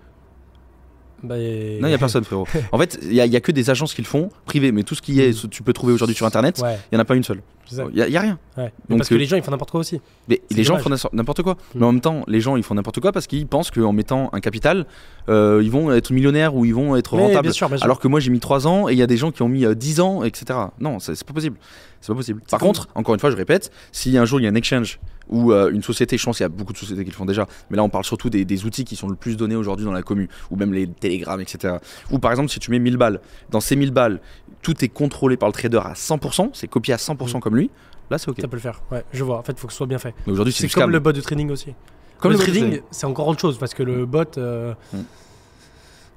Bah, 1.24 1.36
Non, 1.38 1.42
il 1.44 1.86
n'y 1.86 1.94
a 1.94 1.98
personne, 1.98 2.24
frérot. 2.26 2.46
En 2.74 2.78
fait, 2.78 3.00
il 3.02 3.12
n'y 3.12 3.36
a, 3.36 3.40
que 3.42 3.52
des 3.52 3.70
agences 3.70 3.94
qui 3.94 4.02
le 4.02 4.08
font, 4.08 4.30
privées. 4.46 4.72
Mais 4.74 4.84
tout 4.84 4.94
ce 4.94 5.02
qui 5.02 5.22
est, 5.22 5.42
que 5.42 5.48
tu 5.48 5.64
peux 5.64 5.72
trouver 5.74 5.94
aujourd'hui 5.94 6.16
sur 6.16 6.26
Internet, 6.26 6.58
il 6.60 6.64
Ouais, 6.64 6.78
n'y 6.92 6.98
en 6.98 7.02
a 7.02 7.06
pas 7.06 7.16
une 7.16 7.24
seule. 7.24 7.42
Il 7.72 8.06
n'y 8.06 8.18
a, 8.18 8.22
rien. 8.22 8.40
Ouais. 8.58 8.64
Mais 8.66 8.72
Donc, 8.90 9.00
parce 9.00 9.10
que 9.10 9.16
euh, 9.16 9.18
les 9.18 9.26
gens 9.26 9.38
ils 9.38 9.44
font 9.44 9.52
n'importe 9.52 9.72
quoi 9.72 9.80
aussi. 9.80 10.02
Mais 10.28 10.42
les 10.52 10.64
gens 10.64 10.78
font 10.78 10.90
n'importe 11.14 11.42
quoi. 11.42 11.54
Mm. 11.54 11.58
Mais 11.76 11.86
en 11.86 11.92
même 11.92 12.02
temps, 12.02 12.24
les 12.28 12.42
gens, 12.42 12.56
ils 12.56 12.64
font 12.64 12.76
n'importe 12.76 13.00
quoi 13.00 13.12
parce 13.12 13.28
qu'ils 13.28 13.48
pensent 13.48 13.72
qu'en 13.72 13.94
mettant 13.94 14.30
un 14.34 14.40
capital, 14.40 14.86
euh, 15.30 15.62
ils 15.64 15.72
vont 15.72 15.92
être 15.92 16.12
millionnaires 16.12 16.56
ou 16.56 16.66
ils 16.66 16.74
vont 16.76 16.96
être 16.96 17.16
Mais 17.16 17.24
rentables. 17.24 17.44
bien 17.44 17.52
sûr, 17.52 17.68
bien 17.70 17.78
sûr. 17.78 17.86
Alors 17.86 18.00
que 18.00 18.08
moi 18.08 18.20
j'ai 18.20 18.30
mis 18.30 18.40
3 18.40 18.68
ans 18.68 18.90
et 18.90 18.94
il 18.94 18.98
y 18.98 19.02
a 19.02 19.08
des 19.08 19.18
gens 19.18 19.32
qui 19.32 19.42
ont 19.42 19.50
mis 19.50 19.66
euh, 19.66 19.76
10 19.76 20.00
ans, 20.02 20.24
etc. 20.24 20.60
Non, 20.80 21.00
c'est 21.00 21.22
pas 21.24 21.34
possible. 21.34 21.58
C'est 22.02 22.12
pas 22.12 22.18
possible. 22.18 22.42
Par 22.50 22.60
contre, 22.60 22.90
encore 22.96 23.14
une 23.14 23.20
fois, 23.20 23.32
je 23.32 23.38
répète, 23.38 23.72
si 23.92 24.18
un 24.18 24.26
jour 24.26 24.40
il 24.40 24.44
y 24.44 24.48
a 24.48 24.50
un 24.50 24.56
exchange 24.56 25.00
ou 25.30 25.54
euh, 25.54 25.72
une 25.72 25.82
société, 25.82 26.18
je 26.18 26.26
pense 26.26 26.38
qu'il 26.38 26.44
y 26.44 26.46
a 26.46 26.50
beaucoup 26.50 26.74
de 26.74 26.78
sociétés 26.78 27.06
qui 27.06 27.12
le 27.12 27.16
font 27.16 27.26
déjà, 27.26 27.48
mais 27.70 27.78
là 27.78 27.84
on 27.84 27.90
parle 27.90 28.04
surtout 28.04 28.30
des, 28.30 28.44
des 28.44 28.66
outils 28.66 28.84
qui 28.84 28.98
sont 28.98 29.08
le 29.08 29.16
plus 29.16 29.38
donnés 29.38 29.56
aujourd'hui 29.56 29.86
dans 29.86 29.94
la 29.94 30.02
commu, 30.02 30.28
ou 30.52 30.58
même 30.58 30.74
les 30.74 30.86
télégrammes, 30.88 31.40
etc. 31.40 31.76
Ou 32.12 32.20
par 32.20 32.32
exemple, 32.32 32.50
si 32.50 32.60
tu 32.60 32.72
mets 32.72 32.80
1000 32.80 32.98
balles, 32.98 33.22
dans 33.50 33.62
ces 33.62 33.78
1000 33.78 33.92
balles, 33.92 34.20
tout 34.64 34.84
est 34.84 34.88
contrôlé 34.90 35.38
par 35.38 35.48
le 35.50 35.54
trader 35.54 35.82
à 35.84 35.94
100%, 35.94 36.50
c'est 36.54 36.68
copié 36.68 36.94
à 36.96 36.98
100% 36.98 37.38
Mm. 37.38 37.40
comme 37.42 37.56
lui, 37.56 37.70
là 38.10 38.18
c'est 38.18 38.30
ok. 38.30 38.38
ça 38.42 38.48
peut 38.48 38.56
le 38.56 38.62
faire. 38.62 38.82
Ouais, 38.92 39.04
je 39.14 39.24
vois. 39.24 39.38
En 39.38 39.44
fait, 39.44 39.52
il 39.52 39.60
faut 39.60 39.68
que 39.68 39.74
ce 39.74 39.78
soit 39.78 39.86
bien 39.88 40.00
fait. 40.00 40.16
Mais 40.26 40.34
aujourd'hui 40.34 40.54
c'est 40.54 40.68
comme 40.70 40.90
le 40.90 41.00
bot 41.00 41.12
de 41.12 41.22
trading 41.22 41.52
aussi. 41.52 41.74
Comme 42.20 42.32
le, 42.32 42.38
trading, 42.40 42.80
c'est 42.90 43.06
encore 43.06 43.28
autre 43.28 43.42
chose 43.42 43.58
parce 43.60 43.74
que 43.76 43.84
le 43.84 44.06
bot. 44.06 44.24
euh, 44.38 44.74
Mm. 44.94 45.00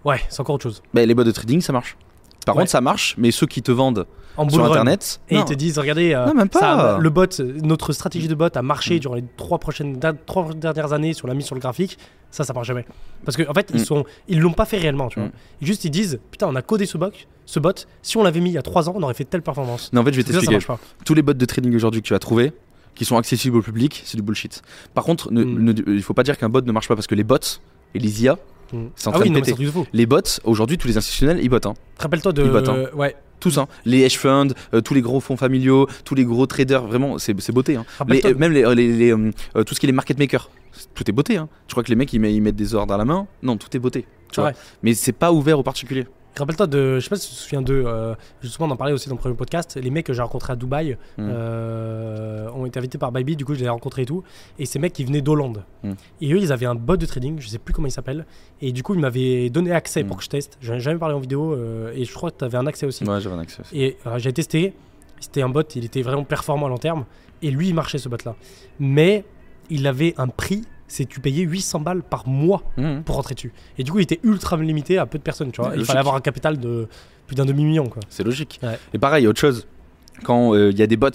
Ouais, 0.05 0.21
c'est 0.29 0.41
encore 0.41 0.55
autre 0.55 0.63
chose. 0.63 0.83
Mais 0.95 1.05
les 1.05 1.15
bots 1.15 1.25
de 1.25 1.33
trading, 1.33 1.61
ça 1.61 1.73
marche. 1.73 1.97
Par 2.45 2.55
Ouais. 2.55 2.63
contre, 2.63 2.71
ça 2.71 2.81
marche, 2.81 3.17
mais 3.19 3.33
ceux 3.33 3.47
qui 3.49 3.61
te 3.61 3.73
vendent 3.73 4.07
En 4.37 4.49
sur 4.49 4.65
internet, 4.65 5.21
Et 5.31 5.35
non. 5.35 5.41
ils 5.41 5.45
te 5.47 5.55
disent, 5.55 5.79
regardez, 5.79 6.13
euh, 6.15 6.27
Non, 6.27 6.35
même 6.35 6.49
pas. 6.49 6.61
ça 6.61 6.95
a- 6.95 6.99
le 6.99 7.11
bot, 7.11 7.27
notre 7.65 7.93
stratégie 7.93 8.29
de 8.29 8.35
bot 8.37 8.55
a 8.57 8.63
marché 8.63 8.97
Mm. 8.97 9.01
durant 9.01 9.15
les 9.17 9.25
trois 9.37 9.59
prochaines, 9.59 9.99
trois 10.27 10.53
dernières 10.55 10.93
années 10.93 11.13
sur 11.15 11.27
la 11.27 11.35
mise 11.35 11.47
sur 11.47 11.57
le 11.57 11.61
graphique. 11.61 11.99
Ça, 12.31 12.45
ça 12.45 12.53
marche 12.53 12.69
jamais. 12.69 12.85
Parce 13.25 13.37
qu'en 13.37 13.51
en 13.51 13.55
fait, 13.55 13.71
ils 13.75 13.81
Mm. 13.81 13.85
sont, 13.85 14.05
ils 14.29 14.39
l'ont 14.39 14.53
pas 14.53 14.65
fait 14.67 14.79
réellement, 14.79 15.09
tu 15.09 15.19
vois. 15.19 15.29
Mm. 15.29 15.33
Juste, 15.63 15.85
ils 15.87 15.91
disent, 15.91 16.21
putain, 16.31 16.47
on 16.49 16.55
a 16.55 16.63
codé 16.63 16.87
ce 16.87 16.99
bot, 16.99 17.11
ce 17.47 17.59
bot. 17.61 17.73
Si 18.03 18.17
on 18.19 18.23
l'avait 18.23 18.41
mis 18.41 18.51
il 18.51 18.55
y 18.55 18.59
a 18.59 18.63
trois 18.63 18.89
ans, 18.89 18.93
on 18.97 19.03
aurait 19.03 19.15
fait 19.15 19.25
telle 19.25 19.43
performance. 19.43 19.91
Non, 19.93 20.03
en 20.03 20.05
fait, 20.05 20.13
je 20.13 20.19
vais 20.19 20.25
t'expliquer. 20.25 20.59
Tous 21.05 21.15
les 21.15 21.23
bots 21.23 21.33
de 21.33 21.45
trading 21.47 21.75
aujourd'hui 21.75 22.03
que 22.03 22.07
tu 22.07 22.13
vas 22.13 22.19
trouver, 22.19 22.53
qui 22.95 23.05
sont 23.05 23.17
accessibles 23.17 23.57
au 23.57 23.63
public, 23.63 24.03
c'est 24.05 24.17
du 24.17 24.23
bullshit. 24.23 24.63
Par 24.95 25.05
contre, 25.05 25.33
ne, 25.33 25.45
Mm. 25.45 25.63
ne- 25.65 25.93
il 25.95 26.03
faut 26.03 26.15
pas 26.15 26.23
dire 26.23 26.37
qu'un 26.39 26.49
bot 26.49 26.61
ne 26.61 26.73
marche 26.73 26.89
pas 26.89 26.95
parce 26.95 27.07
que 27.07 27.15
les 27.15 27.25
bots 27.25 27.37
et 27.95 27.99
les 27.99 28.23
IA, 28.25 28.35
Mm. 28.73 28.87
c'est 28.97 29.09
en 29.09 29.13
Ah 29.13 29.15
train 29.15 29.23
oui, 29.25 29.31
de 29.31 29.41
péter. 29.41 29.55
Les 29.93 30.07
bots, 30.07 30.23
aujourd'hui, 30.45 30.77
tous 30.79 30.89
les 30.89 30.97
institutionnels, 30.97 31.39
ils 31.43 31.49
bottent. 31.49 31.67
Hein. 31.67 31.75
Rappelle-toi 31.99 32.33
de. 32.33 32.43
Ils 32.45 32.51
bottent, 32.51 32.69
hein. 32.69 32.87
ouais. 32.95 33.15
Tous, 33.39 33.59
hein. 33.59 33.69
Les 33.85 34.01
hedge 34.01 34.17
funds, 34.17 34.49
euh, 34.73 34.81
tous 34.81 34.95
les 34.95 35.03
gros 35.03 35.21
fonds 35.21 35.37
familiaux, 35.37 35.87
tous 36.07 36.15
les 36.15 36.25
gros 36.25 36.47
traders, 36.47 36.87
vraiment, 36.87 37.19
c'est 37.19 37.35
beauté. 37.53 37.77
Hein. 37.77 37.85
Les- 38.09 38.25
euh, 38.25 38.35
même 38.35 38.51
les, 38.51 38.65
euh, 38.65 39.31
euh, 39.57 39.63
tout 39.63 39.75
ce 39.75 39.79
qui 39.81 39.85
est 39.85 39.89
les 39.89 39.93
market 39.93 40.19
makers, 40.19 40.51
tout 40.95 41.05
est 41.09 41.13
beauté. 41.13 41.37
Hein. 41.37 41.49
Je 41.69 41.75
crois 41.75 41.83
que 41.85 41.91
les 41.91 41.97
mecs, 41.97 42.11
ils, 42.15 42.19
met- 42.19 42.35
ils 42.35 42.41
mettent 42.41 42.57
des 42.57 42.75
ordres 42.75 42.95
à 42.95 42.97
la 42.97 43.05
main? 43.05 43.27
Non, 43.43 43.59
tout 43.59 43.69
est 43.77 43.79
beauté. 43.79 44.07
Tu 44.33 44.41
vois. 44.41 44.53
Mais 44.83 44.95
c'est 44.95 45.13
pas 45.13 45.33
ouvert 45.33 45.59
aux 45.59 45.63
particuliers. 45.63 46.07
Rappelle-toi 46.39 46.67
de. 46.67 46.97
Je 46.97 47.01
sais 47.01 47.09
pas 47.11 47.17
si 47.17 47.29
tu 47.31 47.35
te 47.35 47.41
souviens 47.41 47.63
d'eux. 47.63 47.85
euh, 47.87 48.15
justement, 48.43 48.69
on 48.69 48.71
en 48.73 48.77
parlait 48.77 48.93
aussi 48.93 49.09
dans 49.09 49.15
le 49.15 49.21
premier 49.21 49.35
podcast. 49.35 49.79
Les 49.83 49.91
mecs 49.91 50.05
que 50.07 50.13
j'ai 50.13 50.21
rencontrés 50.23 50.53
à 50.53 50.57
Dubaï 50.57 50.99
Mm. 51.17 51.29
euh, 51.31 52.51
ont 52.51 52.67
été 52.67 52.79
invités 52.79 52.99
par 52.99 53.11
Bybit. 53.13 53.37
Du 53.37 53.45
coup, 53.45 53.55
je 53.55 53.61
les 53.61 53.67
ai 53.67 53.69
rencontrés 53.69 54.03
et 54.03 54.07
tout. 54.07 54.23
Et 54.59 54.67
ces 54.67 54.79
mecs, 54.79 54.93
qui 54.93 55.05
venaient 55.05 55.23
d'Hollande. 55.23 55.65
Mm. 55.83 55.93
Et 56.21 56.33
eux, 56.35 56.39
ils 56.39 56.53
avaient 56.53 56.67
un 56.67 56.75
bot 56.75 56.97
de 56.97 57.07
trading. 57.07 57.41
Je 57.41 57.49
sais 57.49 57.59
plus 57.59 57.73
comment 57.73 57.89
il 57.89 57.93
s'appelle. 57.93 58.27
Et 58.61 58.73
du 58.73 58.83
coup, 58.83 58.95
ils 58.95 59.01
m'avaient 59.01 59.49
donné 59.51 59.73
accès 59.73 60.03
Mm. 60.03 60.07
pour 60.09 60.17
que 60.19 60.25
je 60.25 60.29
teste. 60.29 60.59
J'en 60.61 60.75
ai 60.75 60.81
jamais 60.81 60.99
parlé 60.99 61.15
en 61.15 61.21
vidéo. 61.21 61.53
euh, 61.55 61.93
et 61.95 62.05
je 62.05 62.13
crois 62.13 62.31
que 62.31 62.39
tu 62.39 62.45
avais 62.45 62.59
un 62.59 62.67
accès 62.67 62.87
aussi. 62.87 63.05
Ouais, 63.05 63.21
j'avais 63.21 63.35
un 63.37 63.41
accès. 63.41 63.63
aussi. 63.63 63.79
Et 63.81 63.97
euh, 64.07 64.19
j'ai 64.19 64.33
testé. 64.33 64.75
C'était 65.21 65.41
un 65.43 65.49
bot, 65.49 65.63
il 65.75 65.85
était 65.87 66.03
vraiment 66.03 66.25
performant 66.25 66.67
à 66.67 66.69
long 66.69 66.77
terme. 66.79 67.07
Et 67.43 67.51
lui, 67.51 67.69
il 67.69 67.75
marchait 67.75 67.99
ce 67.99 68.09
bot-là. 68.11 68.35
Mais 68.79 69.25
il 69.71 69.87
avait 69.87 70.15
un 70.19 70.29
prix, 70.29 70.63
c'est 70.89 71.05
tu 71.07 71.21
payais 71.21 71.43
800 71.43 71.81
balles 71.81 72.03
par 72.03 72.27
mois 72.29 72.63
Mhm. 72.77 73.03
pour 73.05 73.17
rentrer 73.17 73.35
dessus. 73.35 73.53
Et 73.79 73.85
du 73.85 73.91
coup, 73.93 73.99
il 73.99 74.03
était 74.03 74.21
ultra 74.23 74.57
limité 74.57 74.99
à 74.99 75.07
peu 75.07 75.19
de 75.19 75.23
personnes, 75.23 75.51
tu 75.53 75.61
vois. 75.61 75.73
Il 75.77 75.85
fallait 75.85 75.99
avoir 76.01 76.15
un 76.15 76.21
capital 76.21 76.59
de 76.59 76.89
plus 77.27 77.35
d'un 77.37 77.45
demi-million, 77.45 77.87
quoi. 77.87 78.01
C'est 78.09 78.23
logique. 78.25 78.61
Ouais. 78.63 78.79
Et 78.95 78.99
pareil, 78.99 79.27
autre 79.27 79.41
chose, 79.41 79.67
quand 80.25 80.55
euh, 80.55 80.71
il 80.71 80.79
y 80.79 80.83
a 80.83 80.87
des 80.87 80.97
bots 80.97 81.09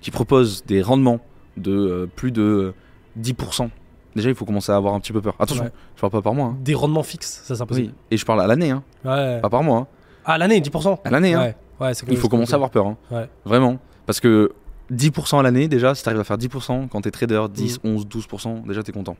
qui 0.00 0.10
proposent 0.10 0.64
des 0.66 0.82
rendements 0.82 1.20
de 1.56 1.72
euh, 1.72 2.06
plus 2.14 2.32
de 2.32 2.42
euh, 2.42 2.74
10%, 3.20 3.70
déjà 4.14 4.28
il 4.28 4.34
faut 4.34 4.44
commencer 4.44 4.72
à 4.72 4.76
avoir 4.76 4.94
un 4.94 5.00
petit 5.00 5.12
peu 5.12 5.20
peur. 5.22 5.34
Attention, 5.38 5.64
Ouais. 5.64 5.70
je 5.96 6.00
parle 6.00 6.12
pas 6.12 6.20
par 6.22 6.34
mois. 6.34 6.48
hein. 6.48 6.56
Des 6.60 6.74
rendements 6.74 7.02
fixes, 7.02 7.42
ça 7.44 7.54
c'est 7.54 7.62
impossible. 7.62 7.88
Oui. 7.88 7.94
Et 8.10 8.16
je 8.16 8.24
parle 8.26 8.40
à 8.42 8.46
l'année, 8.46 8.70
hein, 8.70 8.82
Ouais. 9.04 9.40
pas 9.40 9.48
par 9.48 9.62
mois. 9.62 9.78
hein. 9.78 9.86
Ah, 10.26 10.36
l'année, 10.38 10.60
10% 10.60 11.00
À 11.04 11.10
l'année, 11.10 11.34
hein. 11.34 11.54
Il 12.08 12.16
faut 12.16 12.28
commencer 12.28 12.52
à 12.52 12.56
avoir 12.56 12.70
peur. 12.70 12.86
hein. 12.86 13.26
Vraiment. 13.44 13.78
Parce 14.06 14.20
que 14.20 14.52
10% 14.92 15.38
à 15.38 15.42
l'année, 15.42 15.68
déjà, 15.68 15.94
si 15.94 16.02
tu 16.02 16.08
arrives 16.08 16.20
à 16.20 16.24
faire 16.24 16.38
10% 16.38 16.88
quand 16.88 17.00
t'es 17.00 17.10
trader, 17.10 17.46
Mm. 17.48 17.52
10, 17.52 17.80
11, 17.84 18.06
12%, 18.06 18.62
déjà 18.66 18.82
t'es 18.82 18.92
content. 18.92 19.16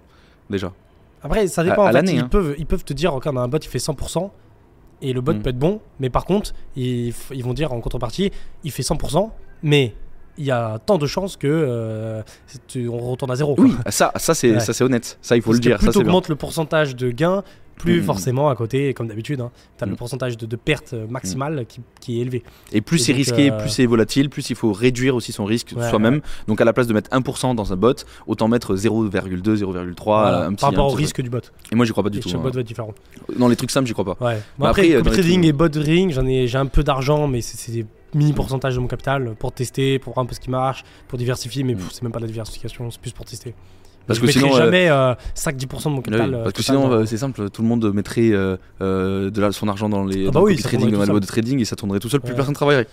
Déjà. 0.50 0.72
Après, 1.22 1.46
ça 1.46 1.64
dépend. 1.64 1.82
À- 1.82 1.86
à 1.86 1.88
en 1.88 1.88
fait, 1.88 1.92
l'année, 1.94 2.12
ils, 2.14 2.18
hein. 2.20 2.28
peuvent, 2.28 2.54
ils 2.58 2.66
peuvent 2.66 2.84
te 2.84 2.92
dire, 2.92 3.12
regarde, 3.12 3.38
un 3.38 3.48
bot, 3.48 3.58
il 3.58 3.68
fait 3.68 3.78
100%. 3.78 4.30
Et 5.02 5.12
le 5.12 5.20
bot 5.20 5.34
Mm. 5.34 5.42
peut 5.42 5.50
être 5.50 5.58
bon, 5.58 5.80
mais 6.00 6.08
par 6.10 6.24
contre, 6.24 6.52
ils, 6.76 7.12
vont 7.42 7.52
dire 7.54 7.72
en 7.72 7.80
contrepartie, 7.80 8.30
il 8.62 8.70
fait 8.70 8.82
100%, 8.82 9.32
mais 9.62 9.94
il 10.38 10.44
y 10.44 10.50
a 10.50 10.78
tant 10.84 10.98
de 10.98 11.06
chances 11.06 11.36
que 11.36 11.46
euh, 11.48 12.22
tu- 12.68 12.88
on 12.88 12.98
retourne 12.98 13.30
à 13.30 13.36
zéro. 13.36 13.54
quoi. 13.54 13.64
Oui, 13.64 13.74
ça, 13.88 14.12
ça 14.16 14.34
c'est 14.34 14.52
Ouais. 14.54 14.60
ça, 14.60 14.72
c'est 14.72 14.84
honnête. 14.84 15.18
Ça, 15.22 15.36
il 15.36 15.42
faut 15.42 15.50
Parce 15.50 15.58
le 15.58 15.62
que 15.64 15.68
dire. 15.68 15.78
plus 15.78 15.86
Ça, 15.86 15.92
tu 15.92 15.98
augmentes 15.98 16.28
le 16.28 16.36
pourcentage 16.36 16.94
de 16.96 17.10
gains, 17.10 17.42
plus 17.76 18.00
Mm. 18.00 18.04
forcément 18.04 18.48
à 18.50 18.54
côté, 18.56 18.94
comme 18.94 19.08
d'habitude, 19.08 19.40
hein, 19.40 19.50
tu 19.78 19.84
as 19.84 19.86
le 19.86 19.92
Mm. 19.92 19.96
pourcentage 19.96 20.36
de, 20.36 20.46
de 20.46 20.56
perte 20.56 20.92
euh, 20.94 21.06
maximale 21.08 21.64
qui, 21.66 21.80
qui 22.00 22.18
est 22.18 22.22
élevé. 22.22 22.42
Et 22.72 22.80
plus 22.80 22.98
c'est 22.98 23.12
risqué, 23.12 23.50
euh, 23.50 23.58
plus 23.58 23.68
c'est 23.68 23.86
volatile, 23.86 24.30
plus 24.30 24.48
il 24.50 24.56
faut 24.56 24.72
réduire 24.72 25.14
aussi 25.16 25.32
son 25.32 25.44
risque 25.44 25.72
Ouais, 25.76 25.88
soi-même. 25.90 26.20
Donc 26.48 26.60
à 26.60 26.64
la 26.64 26.72
place 26.72 26.86
de 26.86 26.92
mettre 26.94 27.10
1% 27.10 27.54
dans 27.54 27.72
un 27.72 27.76
bot, 27.76 27.94
autant 28.26 28.48
mettre 28.48 28.76
0,2, 28.76 29.56
0,3, 29.56 29.94
Voilà, 30.22 30.46
un 30.46 30.52
petit 30.52 30.60
par 30.60 30.70
rapport 30.70 30.86
au 30.92 30.94
risque 30.94 31.20
du 31.20 31.30
bot. 31.30 31.38
Et 31.72 31.74
moi 31.74 31.84
j'y 31.84 31.92
crois 31.92 32.04
pas 32.04 32.10
du 32.10 32.18
Et 32.18 32.20
tout. 32.20 32.28
chaque 32.28 32.40
hein. 32.40 32.42
bot 32.44 32.50
va 32.52 32.60
être 32.60 32.66
différent. 32.66 32.94
Dans 33.38 33.48
les 33.48 33.56
trucs 33.56 33.70
simples, 33.70 33.86
j'y 33.86 33.92
crois 33.92 34.04
pas. 34.14 34.24
Ouais. 34.24 34.40
Bon, 34.58 34.66
après, 34.66 34.94
après, 34.94 35.10
trading 35.12 35.40
trucs- 35.40 35.44
et 35.48 35.52
bot 35.52 35.68
ring, 35.74 36.12
j'en 36.12 36.26
ai, 36.26 36.46
j'ai 36.46 36.58
un 36.58 36.66
peu 36.66 36.82
d'argent, 36.84 37.26
mais 37.28 37.40
c'est 37.40 37.72
des 37.72 37.86
mini 38.14 38.32
pourcentages 38.32 38.76
de 38.76 38.80
mon 38.80 38.86
capital 38.86 39.34
pour 39.38 39.50
tester, 39.52 39.98
pour 39.98 40.14
voir 40.14 40.22
un 40.24 40.26
peu 40.26 40.34
ce 40.36 40.40
qui 40.40 40.50
marche, 40.50 40.84
pour 41.08 41.18
diversifier, 41.18 41.64
mais 41.64 41.76
c'est 41.90 42.02
même 42.02 42.12
pas 42.12 42.20
de 42.20 42.24
la 42.24 42.30
diversification, 42.30 42.88
c'est 42.90 43.00
plus 43.00 43.10
pour 43.12 43.24
tester. 43.24 43.54
Parce 44.06 44.18
je 44.20 44.24
que 44.26 44.30
sinon, 44.32 44.54
euh, 44.54 44.58
jamais 44.58 44.90
euh, 44.90 45.14
5-10% 45.34 45.84
de 45.84 45.88
mon 45.96 46.02
capital. 46.02 46.34
euh, 46.34 46.42
parce 46.42 46.52
que 46.52 46.58
total 46.62 46.76
sinon, 46.76 46.88
dans- 46.88 46.94
euh, 46.96 47.06
c'est 47.06 47.16
simple, 47.16 47.48
tout 47.50 47.62
le 47.62 47.68
monde 47.68 47.92
mettrait 47.94 48.30
euh, 48.32 48.56
euh, 48.82 49.30
de 49.30 49.40
la- 49.40 49.52
son 49.52 49.66
argent 49.68 49.88
dans 49.88 50.04
les 50.04 50.28
Ah 50.28 50.30
bah 50.30 50.40
oui, 50.42 50.56
trading, 50.56 50.90
dans 50.90 51.06
bot 51.06 51.20
de 51.20 51.26
trading 51.26 51.60
et 51.60 51.64
ça 51.64 51.74
tournerait 51.76 52.00
tout 52.00 52.08
seul, 52.08 52.20
plus 52.20 52.30
Ouais. 52.30 52.36
personne 52.36 52.54
travaillerait. 52.54 52.86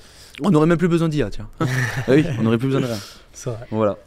On 0.43 0.49
n'aurait 0.51 0.65
même 0.67 0.77
plus 0.77 0.87
besoin 0.87 1.09
d'IA, 1.09 1.29
tiens. 1.29 1.47
Ah 1.59 1.65
oui, 2.11 2.25
on 2.39 2.43
n'aurait 2.43 2.57
plus 2.57 2.67
besoin 2.67 2.81
de 2.81 2.85
rien. 2.87 2.97
c'est 3.33 3.49
vrai. 3.49 3.59
Voilà. 3.71 3.97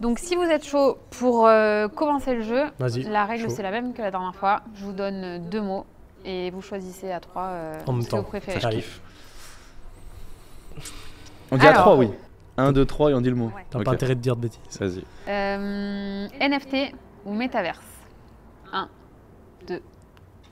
Donc 0.00 0.18
si 0.18 0.34
vous 0.34 0.42
êtes 0.42 0.66
chaud 0.66 0.98
pour 1.18 1.46
euh, 1.46 1.88
commencer 1.88 2.34
le 2.34 2.42
jeu, 2.42 2.64
la 3.08 3.24
règle 3.24 3.48
c'est 3.50 3.62
la 3.62 3.70
même 3.70 3.92
que 3.94 4.02
la 4.02 4.10
dernière 4.10 4.34
fois. 4.34 4.60
Je 4.78 4.84
vous 4.84 4.92
donne 4.92 5.22
euh, 5.24 5.38
deux 5.38 5.60
mots 5.62 5.86
et 6.26 6.50
vous 6.50 6.60
choisissez 6.62 7.10
à 7.12 7.20
trois 7.20 7.44
euh, 7.46 7.74
En 7.86 7.92
même 7.92 8.02
ce 8.02 8.10
que 8.10 8.16
vous 8.16 8.22
préférez. 8.24 8.60
Ça. 8.60 8.70
On 11.50 11.56
dit 11.56 11.66
à. 11.66 11.72
3, 11.72 11.96
oui. 11.96 12.08
1, 12.56 12.72
2, 12.72 12.84
3 12.84 13.10
et 13.10 13.14
on 13.14 13.20
dit 13.20 13.30
le 13.30 13.36
mot. 13.36 13.46
Ouais. 13.54 13.64
T'as 13.70 13.82
pas 13.82 13.92
intérêt 13.92 14.14
de 14.14 14.20
dire 14.20 14.36
de 14.36 14.42
bêtises. 14.42 14.60
Vas-y. 14.80 15.02
Euh, 15.28 16.28
NFT 16.40 16.94
ou 17.24 17.34
métaverse 17.34 17.84
1, 18.72 18.88
2, 19.68 19.80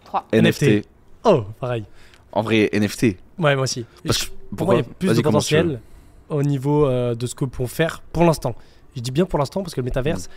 3. 0.04 0.26
NFT. 0.32 0.86
Oh, 1.24 1.44
pareil. 1.60 1.84
En 2.32 2.42
vrai, 2.42 2.68
NFT. 2.72 3.16
Ouais, 3.38 3.54
moi 3.54 3.64
aussi. 3.64 3.84
Parce 4.04 4.26
que- 4.26 4.30
pour 4.56 4.66
moi, 4.66 4.74
il 4.74 4.78
y 4.78 4.80
a 4.80 4.84
pourquoi 4.84 4.98
plus 4.98 5.16
de 5.16 5.22
potentiel 5.22 5.80
au 6.28 6.42
niveau 6.42 6.86
euh, 6.86 7.14
de 7.14 7.26
ce 7.26 7.34
que 7.34 7.44
pour 7.44 7.70
faire 7.70 8.00
pour 8.12 8.24
l'instant. 8.24 8.54
Je 8.96 9.00
dis 9.00 9.10
bien 9.10 9.24
pour 9.24 9.38
l'instant 9.38 9.62
parce 9.62 9.74
que 9.74 9.80
le 9.80 9.84
métaverse, 9.86 10.28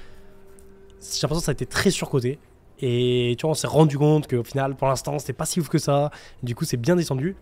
j'ai 1.02 1.08
l'impression 1.24 1.40
que 1.40 1.46
ça 1.46 1.52
a 1.52 1.54
été 1.54 1.66
très 1.66 1.90
surcoté. 1.90 2.40
Et 2.80 3.36
tu 3.38 3.44
vois, 3.44 3.52
on 3.52 3.54
s'est 3.56 3.68
rendu 3.68 3.98
compte 3.98 4.28
qu'au 4.30 4.44
final, 4.44 4.76
pour 4.76 4.88
l'instant, 4.88 5.18
c'était 5.20 5.34
pas 5.34 5.46
si 5.46 5.60
ouf 5.62 5.70
que 5.70 5.78
ça. 5.78 6.12
Du 6.44 6.56
coup, 6.56 6.66
c'est 6.66 6.78
bien 6.78 6.96
descendu. 6.96 7.36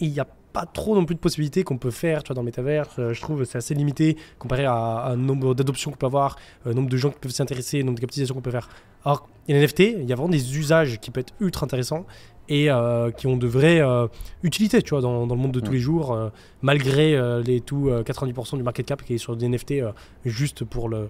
Et 0.00 0.06
il 0.06 0.12
n'y 0.12 0.18
a 0.20 0.26
pas 0.52 0.66
trop 0.66 0.94
non 0.94 1.04
plus 1.04 1.14
de 1.14 1.20
possibilités 1.20 1.62
qu'on 1.64 1.78
peut 1.78 1.90
faire 1.90 2.22
tu 2.22 2.28
vois, 2.28 2.34
dans 2.34 2.42
le. 2.42 2.88
Euh, 2.98 3.12
je 3.12 3.20
trouve 3.20 3.38
que 3.40 3.44
c'est 3.44 3.58
assez 3.58 3.74
limité 3.74 4.16
comparé 4.38 4.64
à, 4.64 4.74
un 5.06 5.16
nombre 5.16 5.54
d'adoptions 5.54 5.90
qu'on 5.90 5.96
peut 5.96 6.06
avoir, 6.06 6.36
un 6.66 6.72
nombre 6.72 6.88
de 6.88 6.96
gens 6.96 7.10
qui 7.10 7.18
peuvent 7.20 7.30
s'y 7.32 7.42
intéresser, 7.42 7.80
un 7.80 7.84
nombre 7.84 7.96
de 7.96 8.00
capitalisations 8.00 8.34
qu'on 8.34 8.40
peut 8.40 8.50
faire. 8.50 8.68
Alors, 9.04 9.28
les 9.48 9.54
NFT, 9.60 9.80
il 9.80 10.04
y 10.08 10.12
a 10.12 10.16
vraiment 10.16 10.30
des 10.30 10.58
usages 10.58 10.98
qui 11.00 11.10
peuvent 11.10 11.22
être 11.22 11.34
ultra 11.40 11.64
intéressants 11.64 12.04
et 12.48 12.70
euh, 12.70 13.10
qui 13.12 13.26
ont 13.28 13.36
de 13.36 13.46
vraies 13.46 13.80
euh, 13.80 14.08
utilités 14.42 14.82
tu 14.82 14.90
vois, 14.90 15.00
dans, 15.00 15.26
dans 15.26 15.34
le 15.36 15.40
monde 15.40 15.52
de 15.52 15.60
tous 15.60 15.70
Mm. 15.70 15.74
les 15.74 15.80
jours, 15.80 16.12
euh, 16.12 16.28
malgré 16.62 17.14
euh, 17.16 17.42
les 17.42 17.60
tout 17.60 17.88
euh, 17.88 18.02
90% 18.02 18.56
du 18.56 18.62
market 18.64 18.86
cap 18.86 19.02
qui 19.02 19.14
est 19.14 19.18
sur 19.18 19.36
des 19.36 19.48
NFT 19.48 19.72
euh, 19.72 19.92
juste 20.24 20.64
pour 20.64 20.88
le, 20.88 21.08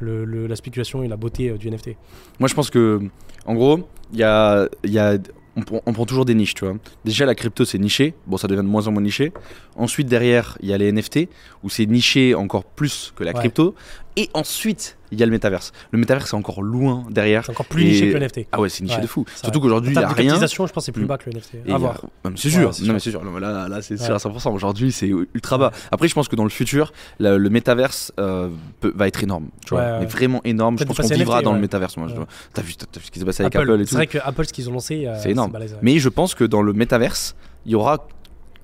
le- 0.00 0.24
le- 0.26 0.46
la 0.46 0.54
spéculation 0.56 1.02
et 1.02 1.08
la 1.08 1.16
beauté 1.16 1.48
euh, 1.50 1.56
du 1.56 1.70
NFT. 1.70 1.96
Moi, 2.40 2.48
je 2.48 2.54
pense 2.54 2.68
que, 2.68 3.00
en 3.46 3.54
gros, 3.54 3.80
il 4.12 4.18
y 4.18 4.22
a, 4.22 4.68
il 4.84 4.90
y 4.92 4.98
a- 4.98 5.16
on, 5.56 5.62
prend- 5.62 5.82
on 5.86 5.92
prend 5.92 6.06
toujours 6.06 6.24
des 6.24 6.34
niches, 6.34 6.54
tu 6.54 6.64
vois. 6.64 6.76
Déjà, 7.04 7.26
la 7.26 7.34
crypto, 7.34 7.64
c'est 7.64 7.78
niché. 7.78 8.14
Bon, 8.26 8.36
ça 8.36 8.48
devient 8.48 8.62
de 8.62 8.66
moins 8.68 8.86
en 8.86 8.92
moins 8.92 9.02
niché. 9.02 9.32
Ensuite, 9.76 10.06
derrière, 10.08 10.56
il 10.60 10.68
y 10.68 10.72
a 10.72 10.78
les 10.78 10.90
NFT, 10.92 11.28
où 11.62 11.68
c'est 11.70 11.86
niché 11.86 12.34
encore 12.34 12.64
plus 12.64 13.12
que 13.16 13.24
la 13.24 13.32
Ouais. 13.32 13.38
crypto. 13.40 13.74
Et 14.16 14.30
ensuite, 14.34 14.96
il 15.12 15.20
y 15.20 15.22
a 15.22 15.26
le 15.26 15.32
métaverse. 15.32 15.72
Le 15.92 15.98
métaverse, 15.98 16.30
c'est 16.30 16.36
encore 16.36 16.62
loin 16.62 17.04
derrière. 17.10 17.44
C'est 17.44 17.52
encore 17.52 17.66
plus 17.66 17.82
Et- 17.82 17.90
niché 17.90 18.08
que 18.08 18.14
le 18.14 18.20
NFT. 18.20 18.46
Ah 18.50 18.60
ouais, 18.60 18.68
c'est 18.68 18.82
niché 18.82 18.96
Ouais, 18.96 19.02
de 19.02 19.06
fou. 19.06 19.24
c'est 19.28 19.42
Surtout 19.44 19.60
qu'aujourd'hui, 19.60 19.92
il 19.94 19.98
n'y 19.98 20.02
a 20.04 20.08
rien. 20.08 20.34
je 20.44 20.72
pense 20.72 20.84
c'est 20.84 20.92
plus 20.92 21.04
Mm. 21.04 21.06
bas 21.06 21.18
que 21.18 21.30
le 21.30 21.36
NFT. 21.36 21.58
À 21.70 21.74
a- 21.74 21.78
voir. 21.78 22.00
C'est 22.24 22.28
Ouais, 22.30 22.36
sûr, 22.50 22.74
c'est 22.74 22.84
non, 22.84 22.92
mais 22.94 22.98
c'est 22.98 23.10
sûr. 23.10 23.24
Non, 23.24 23.30
mais 23.30 23.40
là, 23.40 23.68
là 23.68 23.82
c'est 23.82 23.96
sûr 23.96 24.08
Ouais. 24.08 24.14
à 24.14 24.18
100%. 24.18 24.52
Aujourd'hui, 24.52 24.90
c'est 24.90 25.06
ultra 25.06 25.58
bas. 25.58 25.70
Après, 25.90 26.08
je 26.08 26.14
pense 26.14 26.28
que 26.28 26.36
dans 26.36 26.44
le 26.44 26.50
futur, 26.50 26.92
le, 27.20 27.36
le 27.38 27.50
métaverse 27.50 28.12
euh, 28.18 28.48
peut- 28.80 28.92
va 28.96 29.06
être 29.06 29.22
énorme. 29.22 29.48
Tu 29.64 29.70
vois, 29.74 29.80
Ouais, 29.80 29.90
ouais. 29.92 29.98
mais 30.00 30.06
vraiment 30.06 30.40
énorme. 30.44 30.78
Je 30.78 30.84
pense 30.84 30.96
qu'on 30.96 31.06
vivra 31.08 31.36
NFT, 31.36 31.44
dans 31.44 31.50
le 31.52 31.56
ouais. 31.56 31.60
métaverse. 31.62 31.96
Moi, 31.96 32.06
Ouais. 32.08 32.14
T'as 32.54 32.62
vu, 32.62 32.72
ce 32.72 33.10
qui 33.10 33.18
s'est 33.18 33.24
passé 33.24 33.42
avec 33.42 33.54
Apple, 33.56 33.70
et 33.70 33.78
c'est 33.84 33.90
tout. 33.90 33.94
vrai 33.96 34.06
que 34.06 34.18
Apple, 34.22 34.44
ce 34.46 34.52
qu'ils 34.52 34.68
ont 34.68 34.72
lancé, 34.72 35.06
euh, 35.06 35.14
C'est 35.20 35.30
énorme. 35.30 35.52
ouais. 35.52 35.66
Mais 35.82 35.98
je 35.98 36.08
pense 36.08 36.34
que 36.34 36.44
dans 36.44 36.62
le 36.62 36.72
métaverse, 36.72 37.34
il 37.66 37.72
y 37.72 37.74
aura 37.74 38.06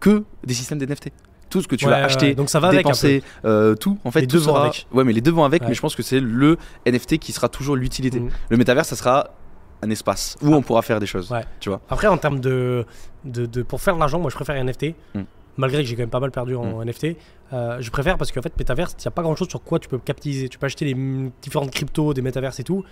que 0.00 0.24
des 0.44 0.54
systèmes 0.54 0.78
d'NFT. 0.78 1.10
Tout 1.50 1.62
ce 1.62 1.68
que 1.68 1.76
tu 1.76 1.86
Ouais, 1.86 1.90
vas 1.92 2.04
acheter. 2.04 2.34
Donc 2.34 2.50
ça 2.50 2.60
va 2.60 2.68
avec 2.68 2.80
dépenser, 2.80 3.22
euh, 3.44 3.74
tout. 3.74 3.98
En 4.04 4.10
fait, 4.10 4.20
Les 4.22 4.26
tout 4.26 4.36
deux 4.36 4.42
vont 4.42 4.52
sera- 4.54 4.62
avec. 4.66 4.86
Ouais, 4.92 5.04
mais 5.04 5.12
les 5.12 5.20
deux 5.20 5.30
vont 5.32 5.44
avec. 5.44 5.62
Mais 5.66 5.74
je 5.74 5.80
pense 5.80 5.94
que 5.96 6.02
c'est 6.02 6.20
le 6.20 6.56
NFT 6.86 7.18
qui 7.18 7.32
sera 7.32 7.48
toujours 7.48 7.76
l'utilité. 7.76 8.20
Mhm. 8.20 8.30
Le 8.50 8.56
métaverse, 8.56 8.88
ça 8.88 8.96
sera 8.96 9.30
un 9.82 9.90
espace 9.90 10.36
où 10.42 10.54
on 10.54 10.60
pourra 10.62 10.82
faire 10.82 11.00
des 11.00 11.06
choses. 11.06 11.30
Ouais. 11.30 11.44
Tu 11.60 11.68
vois. 11.68 11.80
Après, 11.88 12.06
en 12.08 12.18
termes 12.18 12.40
de, 12.40 12.84
de, 13.24 13.46
de- 13.46 13.62
Pour 13.62 13.80
faire 13.80 13.94
de 13.94 14.00
l'argent, 14.00 14.18
moi 14.18 14.30
je 14.30 14.34
préfère 14.36 14.54
les 14.56 14.60
NFT. 14.62 14.94
Mm. 15.14 15.20
Malgré 15.56 15.82
que 15.82 15.88
j'ai 15.88 15.96
quand 15.96 16.02
même 16.02 16.10
pas 16.10 16.20
mal 16.20 16.30
perdu 16.30 16.54
en 16.54 16.82
NFT. 16.84 17.16
euh, 17.52 17.78
je 17.80 17.90
préfère 17.90 18.16
parce 18.18 18.30
qu'en 18.30 18.42
fait, 18.42 18.52
Metaverse, 18.58 18.94
il 18.98 19.02
n'y 19.02 19.08
a 19.08 19.10
pas 19.10 19.22
grand 19.22 19.34
chose 19.34 19.48
sur 19.48 19.62
quoi 19.62 19.78
tu 19.78 19.88
peux 19.88 19.98
capitaliser. 19.98 20.48
Tu 20.48 20.58
peux 20.58 20.66
acheter 20.66 20.84
les 20.84 20.94
mm, 20.94 21.30
différentes 21.42 21.70
cryptos 21.72 22.12
des 22.14 22.22
Metaverses 22.22 22.60
et 22.60 22.64
tout. 22.64 22.84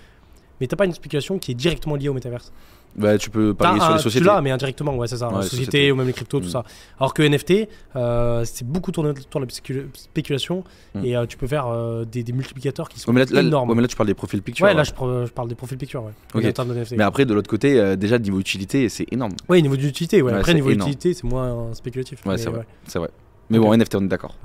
Mais 0.61 0.67
t'as 0.67 0.77
pas 0.77 0.85
une 0.87 0.93
spéculation 0.93 1.39
qui 1.39 1.53
est 1.53 1.55
directement 1.55 1.97
liée 1.97 2.09
au 2.09 2.15
Metaverse. 2.15 2.53
Bah, 2.97 3.19
tu 3.19 3.29
peux 3.29 3.53
parier 3.53 3.79
T'as 3.79 3.85
sur 3.85 3.95
les 3.97 4.01
sociétés. 4.03 4.25
Tu 4.25 4.27
l'as, 4.27 4.41
mais 4.41 4.51
indirectement, 4.51 4.97
ouais, 4.97 5.07
c'est 5.07 5.19
ça. 5.19 5.29
Ouais, 5.29 5.35
les 5.37 5.43
sociétés 5.43 5.65
sociétés. 5.67 5.93
ou 5.93 5.97
même 5.97 6.07
les 6.07 6.15
cryptos, 6.15 6.41
tout 6.41 6.47
Mm. 6.47 6.51
ça. 6.51 6.65
Alors 6.99 7.13
que 7.13 7.23
NFT, 7.23 7.69
euh, 7.95 8.43
c'est 8.47 8.67
beaucoup 8.67 8.91
tourné 8.91 9.11
autour 9.11 9.41
de 9.43 9.45
la 9.47 9.53
spécula- 9.53 9.85
spéculation 9.93 10.65
Mm. 10.95 11.05
et 11.05 11.15
euh, 11.15 11.27
tu 11.27 11.37
peux 11.37 11.47
faire 11.47 11.67
euh, 11.67 12.07
des, 12.07 12.23
des 12.23 12.33
multiplicateurs 12.33 12.89
qui 12.89 12.99
sont 12.99 13.11
Ouais, 13.11 13.15
mais 13.21 13.27
là, 13.27 13.43
là- 13.43 13.47
énormes. 13.47 13.69
ouais, 13.69 13.75
mais 13.77 13.83
là, 13.83 13.89
tu 13.89 13.97
parles 13.97 14.07
des 14.07 14.15
profils 14.15 14.41
picture. 14.41 14.65
Ouais, 14.65 14.73
là, 14.73 14.83
je, 14.83 14.93
pre- 14.93 15.27
je 15.27 15.31
parle 15.33 15.49
des 15.49 15.55
profils 15.55 15.77
picture, 15.77 16.05
ouais. 16.05 16.13
Ok. 16.35 16.43
En 16.47 16.53
termes 16.53 16.69
de 16.71 16.75
NFT. 16.75 16.97
Mais 16.97 17.05
après, 17.05 17.27
de 17.27 17.35
l'autre 17.35 17.51
côté, 17.51 17.79
euh, 17.79 17.97
déjà, 17.97 18.19
niveau 18.19 18.41
utilité, 18.41 18.89
c'est 18.89 19.05
énorme. 19.13 19.33
Ouais, 19.51 19.61
niveau 19.61 19.77
d'utilité, 19.77 20.23
ouais. 20.23 20.33
Ouais, 20.33 20.39
Après, 20.39 20.55
niveau 20.55 20.71
énorme. 20.71 20.89
d'utilité, 20.91 21.13
c'est 21.21 21.29
moins 21.29 21.49
euh, 21.69 21.75
spéculatif. 21.75 22.25
Ouais, 22.25 22.39
c'est 22.39 22.49
vrai. 22.49 22.65
C'est 22.87 22.99
vrai. 22.99 23.11
Mais 23.51 23.59
bon. 23.59 23.75
NFT, 23.75 23.97
on 23.97 24.05
est 24.05 24.09
d'accord. 24.09 24.37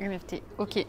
NFT, 0.00 0.40
ok. 0.56 0.86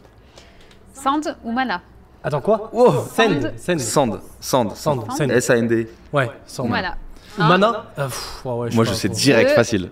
Sand 0.94 1.36
ou 1.44 1.52
Mana? 1.52 1.82
Attends, 2.24 2.40
quoi 2.40 2.70
Wow 2.72 3.04
Send, 3.14 3.52
send. 3.56 3.78
Sand. 3.80 4.20
Sand. 4.40 4.76
Sand, 4.76 5.00
send. 5.16 5.30
S-A-N-D. 5.30 5.88
Ouais, 6.12 6.26
Ou 6.26 6.30
sand. 6.46 6.68
Mana 6.68 6.96
Mana 7.38 7.86
euh, 7.98 8.04
pff, 8.06 8.42
ouais, 8.44 8.52
ouais, 8.52 8.68
Moi, 8.74 8.84
je 8.84 8.92
sais 8.92 9.08
direct, 9.08 9.50
facile. 9.52 9.90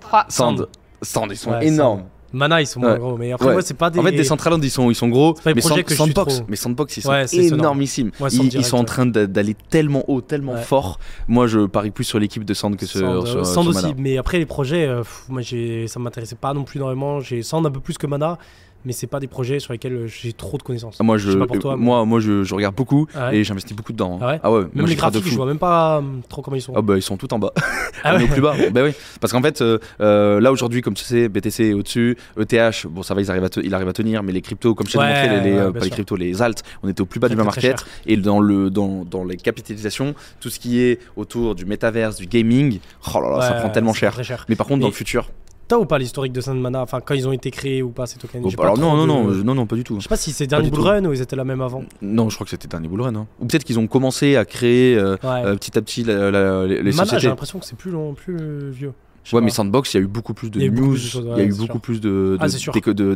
3. 0.00 0.26
Sand. 0.28 0.68
Sand, 1.02 1.28
ils 1.30 1.36
sont 1.36 1.50
Ouais, 1.52 1.66
énormes. 1.66 2.00
Sand. 2.00 2.08
Mana, 2.32 2.60
ils 2.60 2.66
sont 2.66 2.80
moins 2.80 2.94
Ouais. 2.94 2.98
gros. 2.98 3.16
Mais 3.16 3.32
après, 3.32 3.46
Ouais. 3.46 3.52
moi, 3.52 3.62
c'est 3.62 3.74
pas 3.74 3.90
des. 3.90 4.00
En 4.00 4.02
fait, 4.02 4.10
Decentraland, 4.10 4.58
ils 4.60 4.70
sont, 4.70 4.90
ils 4.90 4.94
sont 4.96 5.06
gros, 5.08 5.34
pas 5.34 5.54
mais 5.54 5.60
Sand- 5.60 5.76
que 5.84 5.90
je 5.90 5.94
suis 5.94 5.96
Sandbox, 5.96 6.34
trop. 6.38 6.44
mais 6.48 6.56
Sandbox, 6.56 6.96
ils 6.96 7.02
sont 7.02 7.12
énormissimes. 7.56 8.10
Ouais, 8.18 8.28
Sand 8.28 8.52
ils, 8.52 8.64
sont 8.64 8.76
en 8.78 8.84
train 8.84 9.06
d'a- 9.06 9.28
d'aller 9.28 9.54
tellement 9.70 10.02
haut, 10.08 10.20
tellement 10.20 10.54
Ouais. 10.54 10.62
fort. 10.62 10.98
Moi, 11.28 11.46
je 11.46 11.66
parie 11.66 11.92
plus 11.92 12.02
sur 12.02 12.18
l'équipe 12.18 12.44
de 12.44 12.52
Sand 12.52 12.76
que 12.76 12.86
sur, 12.86 12.98
Sand, 13.00 13.26
sur, 13.26 13.36
euh, 13.38 13.44
sur 13.44 13.46
Sand 13.46 13.68
aussi, 13.68 13.82
Mana. 13.86 13.94
mais 13.98 14.18
après 14.18 14.38
les 14.38 14.46
projets, 14.46 14.84
euh, 14.84 14.98
pff, 15.02 15.26
moi 15.28 15.42
j'ai, 15.42 15.86
ça 15.86 16.00
m'intéressait 16.00 16.34
pas 16.34 16.52
non 16.54 16.64
plus 16.64 16.78
énormément. 16.78 17.20
J'ai 17.20 17.42
Sand 17.44 17.64
un 17.66 17.70
peu 17.70 17.78
plus 17.80 17.96
que 17.98 18.08
Mana, 18.08 18.36
mais 18.84 18.92
c'est 18.92 19.06
pas 19.06 19.20
des 19.20 19.26
projets 19.26 19.60
sur 19.60 19.72
lesquels 19.72 19.94
euh, 19.94 20.06
j'ai 20.06 20.32
trop 20.32 20.58
de 20.58 20.62
connaissances. 20.62 20.96
Ah, 21.00 21.02
Moi, 21.02 21.16
je, 21.18 21.30
sais 21.30 21.36
pas 21.38 21.46
pour 21.46 21.58
toi, 21.58 21.72
euh, 21.72 21.76
mais- 21.76 21.84
moi, 21.84 22.04
moi, 22.04 22.20
je, 22.20 22.44
je 22.44 22.54
regarde 22.54 22.74
beaucoup 22.74 23.06
Ah 23.14 23.28
ouais 23.30 23.38
et 23.38 23.44
j'investis 23.44 23.74
beaucoup 23.76 23.92
dedans. 23.92 24.14
hein. 24.16 24.18
Ah 24.22 24.26
ouais 24.28 24.40
Ah 24.42 24.52
ouais. 24.52 24.60
Même 24.60 24.70
moi, 24.74 24.86
les 24.88 24.94
graphiques, 24.94 25.24
je 25.26 25.34
vois 25.34 25.46
même 25.46 25.58
pas 25.58 25.98
euh, 25.98 26.02
trop 26.28 26.42
comment 26.42 26.56
ils 26.56 26.60
sont. 26.60 26.72
Ah 26.76 26.82
bah 26.82 26.96
ils 26.96 27.02
sont 27.02 27.16
tout 27.16 27.32
en 27.32 27.38
bas. 27.38 27.52
Ah 28.06 28.16
ouais. 28.16 28.24
au 28.24 28.26
plus 28.26 28.42
bas. 28.42 28.54
bah 28.72 28.82
oui. 28.84 28.90
Parce 29.20 29.32
qu'en 29.32 29.40
fait, 29.40 29.62
euh, 29.62 30.40
là 30.40 30.52
aujourd'hui, 30.52 30.82
comme 30.82 30.92
tu 30.94 31.04
sais, 31.04 31.28
BTC 31.28 31.60
est 31.70 31.72
au-dessus, 31.72 32.18
ETH, 32.38 32.86
bon 32.86 33.02
ça 33.02 33.14
va, 33.14 33.20
ils 33.22 33.30
arrivent 33.30 33.44
à 33.44 33.48
te- 33.48 33.60
il 33.60 33.72
arrive 33.74 33.88
à 33.88 33.92
tenir, 33.94 34.22
mais 34.22 34.32
les 34.32 34.42
cryptos, 34.42 34.74
comme 34.74 34.86
je 34.86 34.92
t'ai 34.92 34.98
montré, 34.98 35.28
les, 35.28 35.50
les, 35.52 35.56
pas 35.56 35.70
les 35.78 35.80
sûr. 35.86 35.90
cryptos, 35.92 36.16
les 36.16 36.42
alt, 36.42 36.62
on 36.82 36.88
était 36.88 37.00
au 37.00 37.06
plus 37.06 37.20
bas 37.20 37.28
du 37.30 37.36
market. 37.36 37.84
Et 38.06 38.16
dans 38.18 38.40
le 38.40 38.68
dans, 38.70 39.04
dans 39.04 39.24
les 39.24 39.36
capitalisations, 39.38 40.14
tout 40.40 40.50
ce 40.50 40.58
qui 40.58 40.80
est 40.80 40.98
autour 41.16 41.54
du 41.54 41.64
metaverse, 41.64 42.16
du 42.16 42.26
gaming, 42.26 42.80
oh 43.14 43.20
là 43.22 43.38
là, 43.38 43.40
ça 43.48 43.52
prend 43.54 43.70
tellement 43.70 43.94
cher. 43.94 44.14
Mais 44.48 44.56
par 44.56 44.66
contre, 44.66 44.80
dans 44.80 44.88
le 44.88 44.92
futur, 44.92 45.30
T'as 45.66 45.76
ou 45.78 45.86
pas 45.86 45.98
l'historique 45.98 46.32
de 46.32 46.40
Sand 46.40 46.60
Mana 46.60 46.82
Enfin, 46.82 47.00
quand 47.00 47.14
ils 47.14 47.26
ont 47.26 47.32
été 47.32 47.50
créés 47.50 47.82
ou 47.82 47.90
pas 47.90 48.06
ces 48.06 48.18
tokens? 48.18 48.42
Oh, 48.44 48.50
J'ai 48.50 48.56
bah 48.56 48.64
pas 48.64 48.68
alors 48.68 48.78
non, 48.78 49.06
non, 49.06 49.24
de- 49.28 49.34
euh, 49.40 49.42
non, 49.42 49.54
non, 49.54 49.66
pas 49.66 49.76
du 49.76 49.84
tout. 49.84 49.96
Je 49.96 50.02
sais 50.02 50.08
pas 50.08 50.16
si 50.16 50.32
c'est 50.32 50.46
dernier 50.46 50.70
Bull. 50.70 50.80
Run 50.80 51.04
ou 51.06 51.12
ils 51.12 51.22
étaient 51.22 51.36
là 51.36 51.44
même 51.44 51.60
avant. 51.62 51.84
Non, 52.02 52.28
je 52.28 52.34
crois 52.34 52.44
que 52.44 52.50
c'était 52.50 52.68
dernier 52.68 52.88
bull 52.88 53.00
run. 53.00 53.14
hein. 53.14 53.26
Ou 53.40 53.46
peut-être 53.46 53.64
qu'ils 53.64 53.78
ont 53.78 53.86
commencé 53.86 54.36
à 54.36 54.44
créer 54.44 54.96
euh, 54.96 55.16
Ouais. 55.22 55.44
euh, 55.44 55.54
petit 55.56 55.76
à 55.78 55.82
petit 55.82 56.04
la- 56.04 56.30
la- 56.30 56.66
les, 56.66 56.82
les 56.82 56.92
Mana, 56.92 57.18
j'ai 57.18 57.28
l'impression 57.28 57.58
que 57.58 57.64
c'est 57.66 57.76
plus 57.78 57.90
long, 57.90 58.12
plus 58.14 58.70
vieux. 58.70 58.92
Ouais, 59.32 59.40
pas. 59.40 59.44
mais 59.44 59.50
Sandbox, 59.50 59.94
il 59.94 59.96
y 59.96 60.00
a 60.00 60.04
eu 60.04 60.06
beaucoup 60.06 60.34
plus 60.34 60.50
de 60.50 60.58
Il 60.58 60.62
y 60.62 60.64
a 60.64 60.68
eu 60.68 60.70
beaucoup 60.70 60.86
news, 60.88 60.92
plus 60.92 61.02
de 61.04 61.08
choses, 61.08 61.22
il 61.24 61.28
y 61.28 61.32
a 61.32 61.34
ouais, 61.36 61.44
eu 61.46 61.54
beaucoup 61.54 61.78
plus 61.78 62.00
de, 62.00 62.36
Ah, 62.40 62.46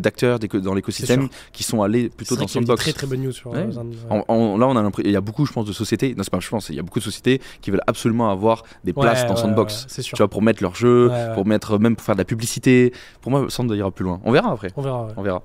d'acteurs 0.00 0.38
dans 0.38 0.74
l'écosystème 0.74 1.28
qui 1.52 1.62
sont 1.64 1.82
allés 1.82 2.04
C'est 2.04 2.16
plutôt 2.16 2.34
vrai 2.36 2.44
dans 2.44 2.46
qu'il 2.46 2.54
y 2.54 2.58
a 2.58 2.60
eu 2.60 2.64
des 2.64 2.66
Sandbox. 2.68 2.82
très 2.82 2.92
très 2.92 3.06
bonnes 3.06 3.22
news 3.22 3.32
sur 3.32 3.50
Ouais. 3.50 3.58
euh, 3.58 3.72
Sand. 3.72 3.94
En- 4.08 4.24
en- 4.28 4.56
là, 4.56 4.66
on 4.68 4.76
a 4.76 4.82
l'impression, 4.82 5.08
il 5.08 5.12
y 5.12 5.16
a 5.16 5.20
beaucoup, 5.20 5.44
je 5.44 5.52
pense, 5.52 5.66
de 5.66 5.72
sociétés. 5.72 6.14
Non, 6.14 6.22
c'est 6.22 6.30
pas, 6.30 6.40
je 6.40 6.48
pense, 6.48 6.68
il 6.70 6.76
y 6.76 6.78
a 6.78 6.82
beaucoup 6.82 6.98
de 7.00 7.04
sociétés 7.04 7.40
qui 7.60 7.70
veulent 7.70 7.82
absolument 7.86 8.30
avoir 8.30 8.62
des 8.84 8.92
Ouais, 8.92 9.02
places 9.02 9.26
dans 9.26 9.34
ouais, 9.34 9.40
Sandbox. 9.40 9.82
ouais, 9.82 9.86
c'est 9.88 10.02
sûr. 10.02 10.16
Tu 10.16 10.22
vois, 10.22 10.28
pour 10.28 10.40
mettre 10.42 10.62
leurs 10.62 10.74
jeux, 10.74 11.08
Ouais, 11.08 11.12
ouais. 11.14 11.34
pour 11.34 11.46
mettre, 11.46 11.78
même 11.78 11.94
pour 11.96 12.04
faire 12.06 12.14
de 12.14 12.20
la 12.20 12.24
publicité. 12.24 12.92
Pour 13.20 13.30
moi, 13.30 13.46
Sand 13.50 13.70
ira 13.72 13.90
plus 13.90 14.04
loin. 14.04 14.20
On 14.24 14.32
verra 14.32 14.52
après. 14.52 14.70
On 14.76 14.82
verra. 14.82 15.06
ouais. 15.06 15.12
On 15.16 15.22
verra. 15.22 15.42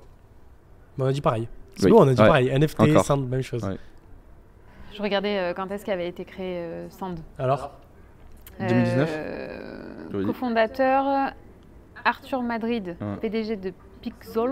Bah, 0.97 1.05
on 1.05 1.07
a 1.07 1.11
dit 1.11 1.21
pareil. 1.21 1.47
C'est 1.75 1.85
Oui. 1.85 1.91
bon, 1.91 2.03
on 2.03 2.07
a 2.07 2.13
dit 2.13 2.21
Ouais. 2.21 2.27
pareil. 2.27 2.47
NFT, 2.49 2.79
Encore. 2.79 3.03
Sand, 3.05 3.27
même 3.29 3.41
chose. 3.41 3.63
Ouais. 3.63 3.77
Je 4.95 5.01
regardais 5.01 5.39
euh, 5.39 5.53
quand 5.55 5.69
est-ce 5.71 5.83
qu'avait 5.83 6.07
été 6.07 6.23
créé 6.23 6.57
euh, 6.57 6.87
Sand. 6.89 7.19
Alors? 7.39 7.71
2019 8.59 9.09
Euh, 9.11 10.19
dit. 10.19 10.25
cofondateur 10.25 11.31
Arthur 12.05 12.41
Madrid, 12.41 12.95
Ouais. 12.99 13.17
PDG 13.21 13.55
de 13.55 13.73
Pixel. 14.01 14.51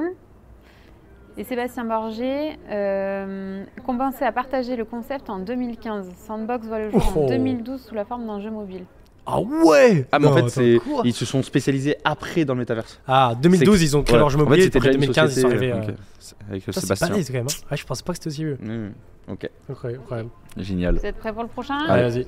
Et 1.37 1.45
Sébastien 1.45 1.85
Borgé, 1.85 2.57
euh, 2.69 3.63
commençait 3.85 4.25
à 4.25 4.33
partager 4.33 4.75
le 4.75 4.83
concept 4.83 5.29
en 5.29 5.39
2015. 5.39 6.09
Sandbox 6.27 6.67
voit 6.67 6.79
le 6.79 6.89
jour 6.91 7.13
Oh. 7.15 7.19
en 7.21 7.27
2012 7.27 7.81
sous 7.81 7.95
la 7.95 8.03
forme 8.03 8.27
d'un 8.27 8.41
jeu 8.41 8.51
mobile. 8.51 8.83
Ah 9.25 9.39
ouais 9.39 10.07
Ah, 10.11 10.19
mais 10.19 10.27
en 10.27 10.33
fait, 10.35 10.49
c'est, 10.49 10.79
ils 11.05 11.13
se 11.13 11.25
sont 11.25 11.41
spécialisés 11.43 11.95
après 12.03 12.43
dans 12.43 12.53
le 12.53 12.59
métaverse. 12.59 12.99
Ah, 13.07 13.33
2012, 13.41 13.81
ils 13.81 13.95
ont 13.95 14.03
créé 14.03 14.17
leur 14.17 14.29
jeu 14.29 14.37
En 14.37 14.39
fait, 14.39 14.45
mobilier. 14.45 14.63
c'était 14.63 14.77
Après 14.79 14.89
déjà 14.89 14.95
une 14.97 15.01
2015, 15.13 15.37
ils 15.37 15.41
sont 15.41 15.47
société, 15.49 15.71
arrivés. 15.71 15.87
ok. 15.87 15.89
euh, 15.93 16.01
C'est- 16.19 16.35
Avec 16.49 16.59
putain, 16.65 16.71
C'est 16.73 16.79
Sébastien. 16.81 17.07
balèze 17.09 17.27
quand 17.27 17.33
même. 17.37 17.45
hein. 17.47 17.67
Ouais, 17.71 17.77
je 17.77 17.85
pensais 17.85 18.03
pas 18.03 18.11
que 18.13 18.17
c'était 18.17 18.27
aussi 18.27 18.43
vieux. 18.43 18.57
Mmh. 18.61 19.31
Ok, 19.31 19.49
incroyable. 19.69 20.29
génial. 20.57 20.95
Vous 20.97 21.05
êtes 21.05 21.17
prêts 21.17 21.31
pour 21.31 21.43
le 21.43 21.49
prochain? 21.49 21.77
Allez, 21.87 22.01
vas-y. 22.03 22.27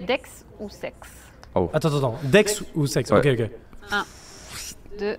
Dex 0.00 0.44
ou 0.60 0.68
sexe 0.68 1.08
Attends, 1.54 1.70
attends, 1.74 1.96
attends. 1.96 2.18
Dex 2.24 2.62
ou 2.74 2.86
sexe 2.86 3.10
Ouais. 3.10 3.18
Ok, 3.18 3.40
ok. 3.40 3.50
2, 4.98 5.16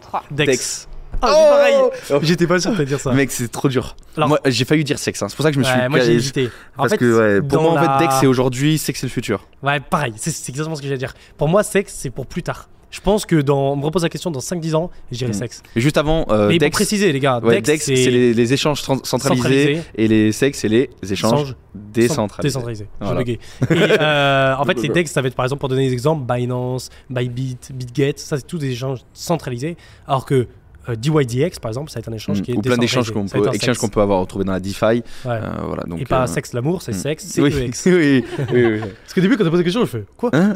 3. 0.00 0.22
Dex. 0.30 0.46
Dex. 0.46 0.88
Ah, 1.20 1.28
c'est 1.28 2.10
pareil. 2.10 2.22
J'étais 2.26 2.46
pas 2.46 2.58
sûr 2.58 2.74
de 2.74 2.84
dire 2.84 2.98
ça. 2.98 3.12
Mec, 3.12 3.30
c'est 3.30 3.48
trop 3.48 3.68
dur. 3.68 3.94
Alors- 4.16 4.28
moi, 4.30 4.40
j'ai 4.46 4.64
failli 4.64 4.82
dire 4.84 4.98
sexe. 4.98 5.22
hein. 5.22 5.28
C'est 5.28 5.36
pour 5.36 5.42
ça 5.44 5.50
que 5.50 5.54
je 5.54 5.58
me 5.60 5.64
suis. 5.64 5.74
Ouais, 5.78 5.88
moi 5.88 6.00
j'ai 6.00 6.14
hésité. 6.14 6.50
En 6.76 6.82
Parce 6.82 6.92
fait, 6.92 6.98
que 6.98 7.40
ouais, 7.40 7.46
pour 7.46 7.62
moi, 7.62 7.72
en 7.80 7.98
fait, 7.98 8.04
Dex 8.04 8.14
c'est 8.20 8.26
aujourd'hui, 8.26 8.76
sexe 8.78 9.00
c'est 9.00 9.06
le 9.06 9.10
futur. 9.12 9.46
Ouais, 9.62 9.78
pareil, 9.80 10.14
c'est 10.16 10.30
c'est 10.30 10.50
exactement 10.50 10.74
ce 10.74 10.80
que 10.82 10.86
j'allais 10.88 10.98
dire. 10.98 11.14
Pour 11.36 11.48
moi, 11.48 11.62
sexe, 11.62 11.94
c'est 11.96 12.10
pour 12.10 12.26
plus 12.26 12.42
tard. 12.42 12.68
Je 12.92 13.00
pense 13.00 13.26
que 13.26 13.36
dans. 13.40 13.72
On 13.72 13.76
me 13.76 13.84
repose 13.84 14.02
la 14.04 14.08
question 14.08 14.30
dans 14.30 14.38
5-10 14.40 14.74
ans, 14.76 14.90
et 15.10 15.14
je 15.14 15.18
dirais 15.18 15.30
Mm. 15.30 15.34
sexe. 15.34 15.62
Et 15.74 15.80
juste 15.80 15.96
avant, 15.96 16.26
euh, 16.30 16.46
Mais 16.48 16.54
pour 16.54 16.66
Dex, 16.66 16.76
préciser, 16.76 17.10
les 17.10 17.18
gars, 17.20 17.40
ouais, 17.42 17.60
Dex, 17.60 17.84
c'est 17.86 17.94
les, 17.94 18.32
les 18.34 18.52
échanges 18.52 18.82
centralisés 18.82 19.08
Centralisé. 19.18 19.80
et 19.96 20.08
les 20.08 20.30
sexes, 20.30 20.58
c'est 20.60 20.68
les 20.68 20.90
échanges 21.10 21.56
décentralisés. 21.74 22.48
Décentralisé. 22.48 22.84
J'ai 23.00 23.04
Voilà. 23.06 23.20
bugué. 23.20 23.32
Et 23.62 23.66
euh, 24.00 24.54
en 24.56 24.64
fait, 24.64 24.80
les. 24.82 24.88
Dex, 24.90 25.10
ça 25.10 25.22
va 25.22 25.28
être 25.28 25.34
par 25.34 25.46
exemple, 25.46 25.60
pour 25.60 25.68
donner 25.70 25.86
des 25.88 25.92
exemples, 25.92 26.24
Binance, 26.32 26.90
Bybit, 27.10 27.56
BitGet, 27.72 28.14
ça 28.16 28.36
c'est 28.36 28.46
tous 28.46 28.58
des 28.58 28.70
échanges 28.70 29.00
centralisés. 29.14 29.76
Alors 30.06 30.26
que 30.26 30.46
Euh, 30.88 30.96
DYDX, 30.96 31.58
par 31.60 31.68
exemple, 31.70 31.90
ça 31.90 31.98
va 31.98 32.00
être 32.00 32.08
un 32.08 32.12
échange 32.14 32.40
Mm. 32.40 32.42
qui 32.42 32.50
est 32.52 32.56
ou 32.56 32.60
plein 32.60 32.76
d'échanges 32.76 33.10
qu'on 33.12 33.26
peut, 33.26 33.40
qu'on 33.40 34.00
avoir 34.00 34.20
retrouvés 34.20 34.44
dans 34.44 34.52
la 34.52 34.60
DeFi. 34.60 34.84
Ouais. 34.84 35.02
Euh, 35.26 35.40
voilà, 35.66 35.84
donc, 35.84 36.00
Et 36.00 36.04
pas 36.04 36.22
euh, 36.24 36.26
sexe 36.26 36.52
l'amour, 36.52 36.82
c'est 36.82 36.92
mm. 36.92 36.94
sexe, 36.94 37.24
c'est 37.28 37.40
oui, 37.40 37.54
EX. 37.56 37.82
oui, 37.86 38.24
oui, 38.52 38.64
oui. 38.64 38.80
Parce 38.80 39.14
qu'au 39.14 39.20
début, 39.20 39.36
quand 39.36 39.44
t'as 39.44 39.50
posé 39.50 39.62
la 39.62 39.64
question, 39.64 39.82
je 39.82 39.90
fais 39.90 40.04
quoi? 40.16 40.30
Hein 40.32 40.52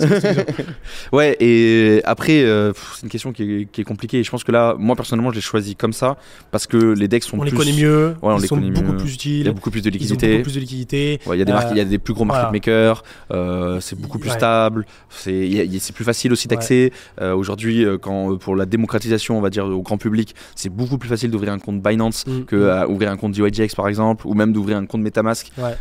Ouais, 1.13 1.37
et 1.41 2.01
après, 2.05 2.43
euh, 2.43 2.73
c'est 2.95 3.03
une 3.05 3.09
question 3.09 3.33
qui 3.33 3.43
est, 3.43 3.65
qui 3.71 3.81
est 3.81 3.85
compliquée. 3.85 4.19
Et 4.19 4.25
je 4.25 4.31
pense 4.31 4.45
que 4.45 4.53
là, 4.53 4.75
moi 4.79 4.97
personnellement, 4.97 5.31
je 5.31 5.37
l'ai 5.37 5.41
choisi 5.41 5.77
comme 5.77 5.93
ça 5.93 6.17
parce 6.51 6.67
que 6.67 6.77
les 6.77 7.09
decks 7.09 7.23
sont 7.25 7.37
On 7.37 7.41
plus. 7.41 7.51
les 7.51 7.57
connaît 7.57 7.73
mieux, 7.73 8.09
Ouais, 8.23 8.33
on 8.33 8.39
ils 8.39 8.43
les 8.43 8.49
sont 8.49 8.57
connaît 8.57 8.71
beaucoup 8.71 8.93
mieux. 8.93 8.97
plus 8.99 9.09
Il 9.09 9.13
y 9.13 9.15
utiles, 9.15 9.49
a 9.49 9.53
beaucoup 9.53 9.71
plus 9.71 9.83
de 9.83 9.91
liquidité. 9.91 10.33
beaucoup 10.33 10.43
plus 10.45 10.55
de 10.55 10.61
liquidité. 10.61 11.21
Ouais, 11.27 11.37
il 11.37 11.39
y 11.39 11.43
a 11.43 11.45
des 11.45 11.53
marques, 11.53 11.69
il 11.71 11.77
y 11.79 11.81
a 11.81 11.85
des 11.85 11.99
plus 11.99 12.15
gros 12.15 12.25
market 12.25 12.53
makers, 12.53 13.03
c'est 13.81 13.99
beaucoup 13.99 14.19
plus 14.19 14.31
stable, 14.31 14.87
c'est 15.11 15.33
a- 15.61 15.63
a- 15.63 15.93
plus 15.93 16.05
facile 16.05 16.33
aussi 16.33 16.49
d'accès. 16.49 16.93
Aujourd'hui, 17.21 17.87
quand 18.01 18.37
pour 18.39 18.57
la 18.57 18.67
démocratisation, 18.67 19.39
on 19.39 19.41
va 19.41 19.51
dire 19.51 19.67
au 19.67 19.83
grand 19.83 19.99
public, 19.99 20.16
c'est 20.55 20.69
beaucoup 20.71 20.99
plus 20.99 21.09
facile 21.09 21.31
d'ouvrir 21.31 21.53
un 21.53 21.59
compte 21.59 21.83
Binance 21.83 22.27
Mm, 22.27 22.43
que 22.45 22.57
mm. 22.57 22.61
euh, 22.61 22.87
ouvrir 22.89 23.11
un 23.11 23.17
compte 23.17 23.33
DYDX 23.33 23.75
par 23.75 23.89
exemple, 23.89 24.27
ou 24.27 24.35
même 24.35 24.53
d'ouvrir 24.53 24.77
un 24.79 24.87
compte 24.87 25.03
MetaMask. 25.03 25.53
Ouais. 25.59 25.75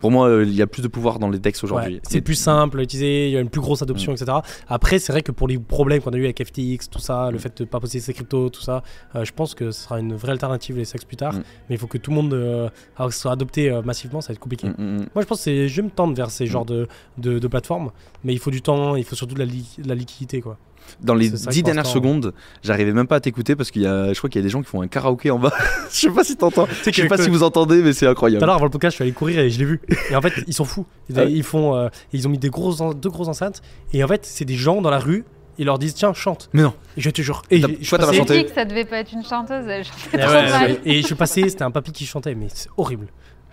Pour 0.00 0.10
moi, 0.10 0.26
euh, 0.28 0.44
il 0.44 0.54
y 0.54 0.62
a 0.62 0.66
plus 0.66 0.80
de 0.80 0.88
pouvoir 0.88 1.18
dans 1.18 1.28
les 1.28 1.38
decks 1.38 1.58
aujourd'hui. 1.62 1.96
Ouais, 1.96 2.00
c'est 2.08 2.22
plus 2.22 2.34
simple 2.34 2.80
à 2.80 2.82
utiliser, 2.82 3.26
il 3.28 3.32
y 3.34 3.36
a 3.36 3.40
une 3.40 3.50
plus 3.50 3.60
grosse 3.60 3.82
adoption, 3.82 4.12
Mm. 4.12 4.14
etc. 4.14 4.32
Après, 4.68 4.98
c'est 4.98 5.12
vrai 5.12 5.20
que 5.20 5.32
pour 5.32 5.48
les 5.48 5.58
problèmes 5.58 6.00
qu'on 6.00 6.12
a 6.12 6.16
eu 6.16 6.24
avec 6.24 6.42
FTX, 6.42 6.88
tout 6.90 6.98
ça, 6.98 7.30
le 7.30 7.36
fait 7.38 7.54
de 7.58 7.64
ne 7.64 7.68
pas 7.68 7.78
posséder 7.78 8.00
ses 8.02 8.14
cryptos, 8.14 8.48
tout 8.48 8.62
ça, 8.62 8.82
euh, 9.14 9.22
je 9.24 9.32
pense 9.32 9.54
que 9.54 9.70
ce 9.70 9.82
sera 9.82 10.00
une 10.00 10.14
vraie 10.14 10.32
alternative 10.32 10.78
les 10.78 10.86
sex 10.86 11.04
plus 11.04 11.18
tard. 11.18 11.34
Mm. 11.34 11.42
Mais 11.68 11.74
il 11.74 11.78
faut 11.78 11.86
que 11.86 11.98
tout 11.98 12.10
le 12.10 12.16
monde 12.16 12.32
euh, 12.32 12.70
soit 13.10 13.32
adopté 13.32 13.70
massivement, 13.84 14.22
ça 14.22 14.28
va 14.28 14.32
être 14.32 14.40
compliqué. 14.40 14.68
Mm, 14.68 14.74
mm, 14.78 14.96
mm. 15.00 15.06
Moi, 15.14 15.22
je 15.22 15.26
pense 15.26 15.44
que 15.44 15.66
je 15.68 15.76
vais 15.76 15.82
me 15.82 15.90
tendre 15.90 16.14
vers 16.14 16.28
Mm. 16.28 16.30
ces 16.30 16.46
genres 16.46 16.64
de, 16.64 16.88
de, 17.18 17.38
de 17.38 17.46
plateformes, 17.48 17.90
mais 18.24 18.32
il 18.32 18.38
faut 18.38 18.50
du 18.50 18.62
temps, 18.62 18.96
il 18.96 19.04
faut 19.04 19.14
surtout 19.14 19.34
de 19.34 19.40
la, 19.40 19.44
li- 19.44 19.76
la 19.84 19.94
liquidité, 19.94 20.40
quoi. 20.40 20.56
Dans 21.00 21.14
les 21.14 21.28
dix 21.30 21.62
dernières 21.62 21.84
l'instant- 21.84 21.94
secondes, 21.98 22.32
j'arrivais 22.62 22.92
même 22.92 23.06
pas 23.06 23.16
à 23.16 23.20
t'écouter 23.20 23.56
parce 23.56 23.70
qu'il 23.70 23.82
y 23.82 23.86
a, 23.86 24.12
je 24.12 24.18
crois 24.18 24.30
qu'il 24.30 24.40
y 24.40 24.44
a 24.44 24.46
des 24.46 24.50
gens 24.50 24.62
qui 24.62 24.68
font 24.68 24.80
un 24.82 24.88
karaoké 24.88 25.30
en 25.30 25.38
bas. 25.38 25.52
je 25.90 25.96
sais 25.96 26.10
pas 26.10 26.24
si 26.24 26.36
t'entends. 26.36 26.66
Je 26.86 26.90
sais 26.90 27.06
pas 27.08 27.18
si 27.18 27.28
vous 27.30 27.42
entendez, 27.42 27.82
mais 27.82 27.92
c'est 27.92 28.06
Tout 28.06 28.12
incroyable. 28.12 28.42
à 28.44 28.46
l'heure, 28.46 28.56
avant 28.56 28.64
le 28.64 28.70
podcast, 28.70 28.92
je 28.92 28.96
suis 28.96 29.02
allé 29.04 29.12
courir 29.12 29.38
et 29.40 29.50
je 29.50 29.58
l'ai 29.58 29.64
vu. 29.64 29.80
Et 30.10 30.16
en 30.16 30.22
fait, 30.22 30.32
ils 30.46 30.54
sont 30.54 30.64
fous. 30.64 30.86
Ils, 31.10 31.18
Ah 31.18 31.24
ouais. 31.24 31.32
ils 31.32 31.42
font, 31.42 31.74
euh, 31.74 31.88
ils 32.12 32.26
ont 32.26 32.30
mis 32.30 32.38
des 32.38 32.50
grosses, 32.50 32.78
deux 32.96 33.10
grosses 33.10 33.28
enceintes. 33.28 33.60
Et 33.92 34.02
en 34.04 34.08
fait, 34.08 34.24
c'est 34.24 34.44
des 34.44 34.54
gens 34.56 34.80
dans 34.82 34.90
la 34.90 34.98
rue. 34.98 35.24
Ils 35.56 35.66
leur 35.66 35.78
disent 35.78 35.94
tiens 35.94 36.12
chante. 36.12 36.50
Mais 36.52 36.62
non. 36.62 36.74
Et 36.96 37.00
je 37.00 37.10
te 37.10 37.22
jure. 37.22 37.42
Et 37.48 37.60
je 37.60 37.66
passé- 37.96 38.20
dit 38.24 38.44
que 38.44 38.52
ça 38.52 38.64
devait 38.64 38.84
pas 38.84 38.98
être 38.98 39.12
une 39.12 39.24
chanteuse, 39.24 39.64
elle 39.68 39.84
chantait 39.84 40.16
Et, 40.16 40.18
trop 40.20 40.30
ouais, 40.30 40.50
mal. 40.50 40.70
ouais. 40.72 40.80
Et 40.84 41.00
je 41.00 41.06
suis 41.06 41.14
passé, 41.14 41.48
c'était 41.48 41.62
un 41.62 41.70
papy 41.70 41.92
qui 41.92 42.06
chantait, 42.06 42.34
mais 42.34 42.48
c'est 42.52 42.68
horrible. 42.76 43.06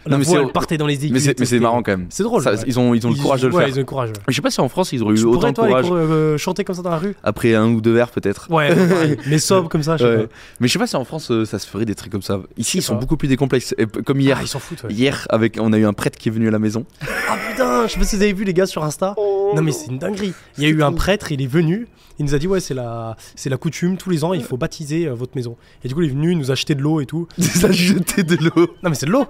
La 0.05 0.13
Non, 0.13 0.17
mais 0.17 0.23
voix, 0.25 0.41
elle 0.41 0.51
partait 0.51 0.77
dans 0.77 0.87
les 0.87 0.95
équipes. 0.95 1.13
Mais 1.13 1.45
c'est, 1.45 1.59
marrant 1.59 1.83
quand 1.83 1.91
même. 1.91 2.07
C'est 2.09 2.23
drôle. 2.23 2.41
Ça, 2.41 2.53
ouais. 2.53 2.59
Ils 2.65 2.79
ont, 2.79 2.93
ils 2.95 3.05
ont 3.05 3.11
le 3.11 3.15
courage 3.15 3.41
de 3.41 3.47
le 3.47 3.53
ouais, 3.53 3.59
faire. 3.65 3.69
Ils 3.69 3.75
ont 3.75 3.81
le 3.81 3.85
courage. 3.85 4.09
ouais. 4.09 4.15
Mais 4.27 4.31
je 4.33 4.35
sais 4.35 4.41
pas 4.41 4.49
si 4.49 4.59
en 4.59 4.67
France 4.69 4.91
ils 4.93 5.03
auraient 5.03 5.13
eu 5.13 5.17
Tu 5.17 5.25
autant 5.25 5.39
pourrais, 5.39 5.49
de 5.51 5.55
toi, 5.55 5.63
aller 5.65 5.73
courage 5.73 5.87
cour- 5.87 5.95
euh, 5.97 6.37
chanter 6.37 6.63
comme 6.63 6.75
ça 6.75 6.81
dans 6.81 6.89
la 6.89 6.97
rue 6.97 7.15
après 7.23 7.53
un 7.53 7.67
ou 7.69 7.81
deux 7.81 7.93
verres 7.93 8.09
peut-être. 8.09 8.47
Ouais, 8.49 8.75
mais 9.27 9.37
sobre 9.39 9.69
comme 9.69 9.83
ça, 9.83 9.97
je 9.97 10.03
sais 10.03 10.09
Ouais. 10.09 10.23
pas. 10.23 10.33
Mais 10.59 10.67
je 10.67 10.73
sais 10.73 10.79
pas 10.79 10.87
si 10.87 10.95
en 10.95 11.05
France 11.05 11.29
euh, 11.31 11.45
ça 11.45 11.59
se 11.59 11.67
ferait 11.67 11.85
des 11.85 11.93
trucs 11.95 12.11
comme 12.11 12.21
ça. 12.23 12.39
Ici 12.57 12.79
ils 12.79 12.81
sont 12.81 12.95
beaucoup 12.95 13.15
plus 13.17 13.27
décomplexes. 13.27 13.75
Et 13.77 13.85
p- 13.85 14.01
comme 14.01 14.19
hier, 14.19 14.37
Ah, 14.39 14.43
ils 14.43 14.47
s'en 14.47 14.59
foutent, 14.59 14.83
ouais. 14.83 14.91
hier 14.93 15.27
avec, 15.29 15.57
on 15.59 15.71
a 15.73 15.77
eu 15.77 15.85
un 15.85 15.93
prêtre 15.93 16.17
qui 16.17 16.29
est 16.29 16.31
venu 16.31 16.47
à 16.47 16.51
la 16.51 16.59
maison. 16.59 16.85
Ah 17.29 17.37
putain, 17.51 17.85
je 17.87 17.91
sais 17.93 17.99
pas 17.99 18.05
si 18.05 18.15
vous 18.15 18.21
avez 18.23 18.33
vu 18.33 18.43
les 18.43 18.53
gars 18.53 18.65
sur 18.65 18.83
Insta. 18.83 19.13
Non 19.55 19.61
mais 19.61 19.71
c'est 19.71 19.87
une 19.91 19.97
dinguerie. 19.99 20.33
Il 20.57 20.63
y 20.63 20.67
a 20.67 20.69
eu 20.69 20.81
un 20.83 20.93
prêtre, 20.93 21.31
il 21.31 21.41
est 21.41 21.47
venu, 21.47 21.87
il 22.19 22.25
nous 22.25 22.35
a 22.35 22.39
dit 22.39 22.47
ouais 22.47 22.59
c'est 22.59 22.73
la 22.73 23.15
c'est 23.35 23.49
la 23.49 23.57
coutume 23.57 23.97
tous 23.97 24.09
les 24.09 24.23
ans 24.23 24.33
il 24.33 24.43
faut 24.43 24.57
baptiser 24.57 25.07
euh, 25.07 25.13
votre 25.13 25.35
maison. 25.35 25.57
Et 25.83 25.87
du 25.87 25.95
coup 25.95 26.01
il 26.01 26.07
est 26.09 26.13
venu, 26.13 26.31
il 26.31 26.37
nous 26.37 26.49
a 26.51 26.53
acheté 26.53 26.75
de 26.75 26.81
l'eau 26.81 27.01
et 27.01 27.05
tout. 27.05 27.27
Il 27.37 27.65
a 27.65 27.71
jeté 27.71 28.23
de 28.23 28.35
l'eau. 28.37 28.67
Non 28.83 28.89
mais 28.89 28.95
c'est 28.95 29.05
de 29.05 29.11
l'eau, 29.11 29.25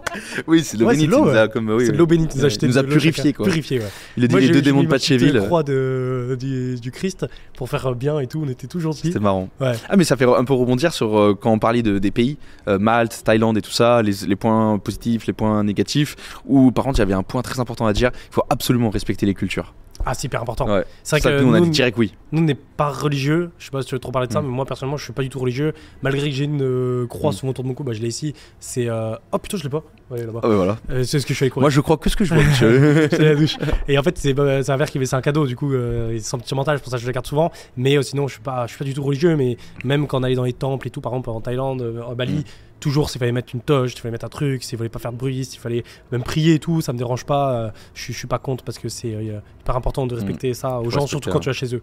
Oui, 0.48 0.64
c'est 0.64 0.78
Ouais, 0.82 0.96
l'eau, 0.96 1.02
il 1.04 1.10
nous 1.10 1.16
a 1.30 1.44
ouais. 1.44 1.50
comme, 1.50 1.70
oui, 1.70 1.86
c'est 1.86 1.88
de 1.88 1.92
oui. 1.94 1.98
l'eau 1.98 2.06
bénite, 2.08 2.32
il 2.36 2.38
nous 2.40 2.44
a 2.44 2.48
acheté 2.48 2.66
il 2.66 2.70
nous 2.70 2.78
a 2.78 2.84
purifié 2.84 3.34
quoi. 3.34 3.46
Purifié 3.46 3.80
ouais. 3.80 3.86
Il 4.18 4.24
a 4.24 4.28
dit 4.28 4.34
Moi, 4.36 4.42
les 4.42 4.50
deux 4.50 4.62
démons 4.62 4.84
de 4.84 4.88
petite 4.88 5.18
Pacheville. 5.18 5.42
croix 5.46 5.64
de, 5.64 6.38
du, 6.40 6.76
du 6.80 6.92
Christ 6.92 7.26
pour 7.56 7.70
faire 7.70 7.94
bien 7.96 8.20
et 8.20 8.28
tout, 8.28 8.42
on 8.46 8.50
était 8.50 8.68
tout 8.68 8.80
gentils. 8.80 9.08
C'était 9.08 9.20
marrant. 9.20 9.50
Ouais. 9.60 9.74
Ah 9.90 9.96
mais 9.98 10.04
ça 10.04 10.16
fait 10.18 10.26
un 10.26 10.44
peu 10.46 10.54
rebondir 10.54 10.94
sur 10.94 11.18
euh, 11.18 11.38
quand 11.40 11.52
on 11.52 11.60
parlait 11.60 11.84
de, 11.84 11.98
des 12.00 12.12
pays, 12.12 12.38
euh, 12.68 12.78
Malte, 12.80 13.22
Thaïlande 13.24 13.58
et 13.58 13.62
tout 13.62 13.72
ça, 13.72 14.02
les, 14.02 14.14
les 14.28 14.36
points 14.36 14.78
positifs, 14.80 15.28
les 15.28 15.34
points 15.34 15.64
négatifs, 15.64 16.16
où 16.46 16.72
par 16.72 16.84
contre 16.86 17.00
il 17.00 17.02
y 17.02 17.04
avait 17.04 17.14
un 17.14 17.24
point 17.24 17.42
très 17.42 17.60
important 17.60 17.86
à 17.86 17.94
dire, 17.94 18.12
il 18.14 18.34
faut 18.34 18.44
absolument 18.50 18.90
respecter 18.90 19.26
les 19.26 19.34
cultures. 19.34 19.74
Ah 20.06 20.14
c'est 20.14 20.26
hyper 20.26 20.42
important. 20.42 20.68
Ouais. 20.68 20.84
C'est 21.04 21.20
vrai 21.22 21.38
que 21.38 21.42
nous 21.44 21.50
on 21.52 21.54
a 21.54 21.60
nous, 21.60 21.66
dit 21.66 21.72
direct 21.72 21.98
oui. 21.98 22.14
nous 22.32 22.42
on 22.42 22.46
n'est 22.46 22.56
pas 22.56 22.90
religieux, 22.90 23.52
je 23.60 23.66
sais 23.66 23.72
pas 23.72 23.82
si 23.82 23.88
tu 23.90 23.96
veux 23.96 24.00
trop 24.00 24.12
parler 24.12 24.28
de 24.28 24.34
ça, 24.34 24.42
Mm. 24.42 24.46
mais 24.46 24.52
moi 24.52 24.66
personnellement 24.66 24.98
je 24.98 25.04
suis 25.04 25.14
pas 25.14 25.22
du 25.24 25.30
tout 25.30 25.40
religieux. 25.40 25.74
Malgré 26.02 26.30
que 26.30 26.36
j'ai 26.36 26.46
une 26.46 26.62
euh, 26.62 27.08
croix 27.08 27.30
Mm. 27.32 27.34
sur 27.34 27.46
mon 27.48 27.54
tour 27.54 27.64
de 27.64 27.70
mon 27.70 27.74
cou, 27.76 27.84
bah 27.84 27.94
je 27.94 28.02
l'ai 28.02 28.08
ici. 28.08 28.34
C'est 28.60 28.88
euh... 28.90 29.16
oh 29.32 29.38
putain 29.38 29.58
je 29.58 29.64
l'ai 29.64 29.70
pas. 29.70 29.84
Ouais 30.10 30.26
là-bas. 30.26 30.42
Ah 30.44 30.50
ouais, 30.50 30.56
voilà. 30.56 30.78
Euh, 30.90 31.04
c'est 31.04 31.20
ce 31.20 31.26
que 31.26 31.34
je 31.34 31.36
suis 31.38 31.44
allé 31.46 31.52
courir. 31.52 31.62
Moi 31.62 31.70
je 31.70 31.80
crois 31.82 31.98
que 31.98 32.10
ce 32.10 32.16
que 32.16 32.26
je 32.26 32.34
vois, 32.34 32.44
monsieur. 32.50 33.08
C'est 33.10 33.20
la 33.20 33.36
douche. 33.36 33.58
Et 33.88 33.98
en 33.98 34.04
fait, 34.04 34.18
c'est 34.18 34.38
un 34.38 34.78
verre 34.78 34.90
qui 34.92 35.06
c'est 35.08 35.16
un 35.16 35.22
cadeau, 35.22 35.46
du 35.48 35.56
coup, 35.56 35.72
euh, 35.74 36.18
sentimental, 36.20 36.78
c'est 36.78 36.84
pour 36.84 36.92
ça 36.92 36.98
que 36.98 37.02
je 37.04 37.08
le 37.08 37.14
garde 37.14 37.26
souvent. 37.28 37.52
Mais 37.78 38.02
sinon, 38.04 38.28
je 38.28 38.34
suis 38.34 38.42
pas, 38.44 38.66
je 38.68 38.72
suis 38.72 38.80
pas 38.80 38.86
du 38.86 38.94
tout 38.94 39.04
religieux, 39.04 39.36
mais 39.38 39.58
même 39.84 40.08
quand 40.08 40.20
on 40.20 40.24
allait 40.24 40.36
dans 40.36 40.44
les 40.44 40.54
temples 40.54 40.88
et 40.88 40.92
tout, 40.92 41.02
par 41.02 41.14
exemple 41.14 41.30
en 41.30 41.42
Thaïlande, 41.42 42.02
en 42.06 42.14
Bali, 42.16 42.40
Mm. 42.40 42.44
Toujours 42.82 43.10
s'il 43.10 43.20
fallait 43.20 43.32
mettre 43.32 43.56
une 43.56 43.62
toge, 43.62 43.92
s'il 43.92 44.02
fallait 44.02 44.12
mettre 44.12 44.26
un 44.26 44.30
truc, 44.30 44.64
s'il 44.64 44.78
fallait 44.78 44.90
pas 44.90 45.00
faire 45.00 45.14
de 45.14 45.18
bruit, 45.18 45.46
s'il 45.46 45.60
fallait 45.62 45.86
même 46.12 46.24
prier 46.24 46.56
et 46.56 46.60
tout, 46.60 46.82
ça 46.82 46.92
me 46.92 46.98
dérange 46.98 47.26
pas. 47.26 47.54
euh, 47.54 47.70
je, 47.94 48.12
je 48.12 48.18
suis 48.18 48.28
pas 48.28 48.40
contre 48.40 48.66
parce 48.66 48.78
que 48.80 48.90
c'est 48.90 49.16
euh, 49.16 49.40
hyper 49.62 49.76
important 49.78 50.06
de 50.08 50.16
respecter 50.16 50.54
ça 50.54 50.80
aux 50.82 50.86
Faut 50.86 50.90
gens, 50.90 51.08
surtout 51.08 51.30
quand 51.30 51.40
tu 51.40 51.48
vas 51.50 51.54
chez 51.54 51.74
eux. 51.74 51.82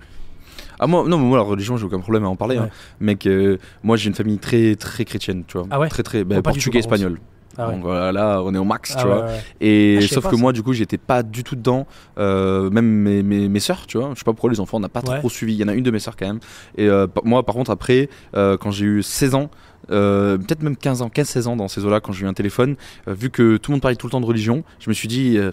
ah 0.78 0.86
moi 0.86 1.04
non 1.08 1.16
mais 1.18 1.24
moi 1.24 1.38
la 1.38 1.44
religion 1.44 1.76
j'ai 1.78 1.86
aucun 1.86 2.00
problème 2.00 2.24
à 2.24 2.28
en 2.28 2.36
parler. 2.36 2.58
Ouais. 2.58 2.64
Hein. 2.64 2.70
Mec, 3.00 3.26
euh, 3.26 3.56
moi 3.82 3.96
j'ai 3.96 4.08
une 4.08 4.14
famille 4.14 4.38
très 4.38 4.74
très 4.76 5.04
chrétienne, 5.06 5.44
tu 5.46 5.56
vois. 5.58 5.66
Ah 5.70 5.78
ouais 5.80 5.88
Très 5.88 6.02
très 6.02 6.24
bah, 6.24 6.36
du 6.36 6.42
portugais 6.42 6.80
espagnol. 6.80 7.18
Ah 7.60 7.66
ouais. 7.68 7.74
Donc 7.74 7.82
voilà, 7.82 8.12
là 8.12 8.40
on 8.44 8.54
est 8.54 8.58
au 8.58 8.62
max, 8.64 8.94
Ah 8.96 9.00
tu 9.02 9.08
ouais, 9.08 9.14
vois. 9.14 9.24
ouais. 9.26 9.40
Et 9.60 9.98
Ah, 10.00 10.06
sauf 10.06 10.22
pas, 10.22 10.30
que 10.30 10.36
moi, 10.36 10.52
du 10.52 10.62
coup, 10.62 10.72
j'étais 10.74 10.96
pas 10.98 11.24
du 11.24 11.42
tout 11.42 11.56
dedans. 11.56 11.88
Euh, 12.16 12.70
même 12.70 12.84
mes, 12.86 13.24
mes, 13.24 13.48
mes 13.48 13.58
sœurs, 13.58 13.84
tu 13.88 13.98
vois. 13.98 14.10
Je 14.14 14.20
sais 14.20 14.24
pas 14.24 14.32
pourquoi 14.32 14.50
les 14.50 14.60
enfants, 14.60 14.76
on 14.76 14.80
n'a 14.80 14.88
pas 14.88 15.02
trop 15.02 15.28
suivi. 15.28 15.54
Il 15.54 15.58
y 15.58 15.64
en 15.64 15.68
a 15.68 15.74
une 15.74 15.82
de 15.82 15.90
mes 15.90 15.98
sœurs 15.98 16.16
quand 16.16 16.28
même. 16.28 16.38
Et 16.76 16.86
euh, 16.88 17.08
moi, 17.24 17.42
par 17.44 17.56
contre, 17.56 17.72
après, 17.72 18.10
euh, 18.36 18.56
quand 18.56 18.70
j'ai 18.70 18.84
eu 18.84 19.02
16 19.02 19.34
ans, 19.34 19.50
euh, 19.90 20.36
peut-être 20.38 20.62
même 20.62 20.76
15 20.76 21.02
ans, 21.02 21.08
15-16 21.08 21.46
ans 21.46 21.56
dans 21.56 21.68
ces 21.68 21.84
eaux-là, 21.84 22.00
quand 22.00 22.12
j'ai 22.12 22.24
eu 22.24 22.28
un 22.28 22.34
téléphone, 22.34 22.76
euh, 23.06 23.14
vu 23.14 23.30
que 23.30 23.56
tout 23.56 23.70
le 23.70 23.74
monde 23.74 23.82
parlait 23.82 23.96
tout 23.96 24.06
le 24.06 24.10
temps 24.10 24.20
de 24.20 24.26
religion, 24.26 24.64
je 24.80 24.90
me 24.90 24.94
suis 24.94 25.08
dit, 25.08 25.34
il 25.34 25.52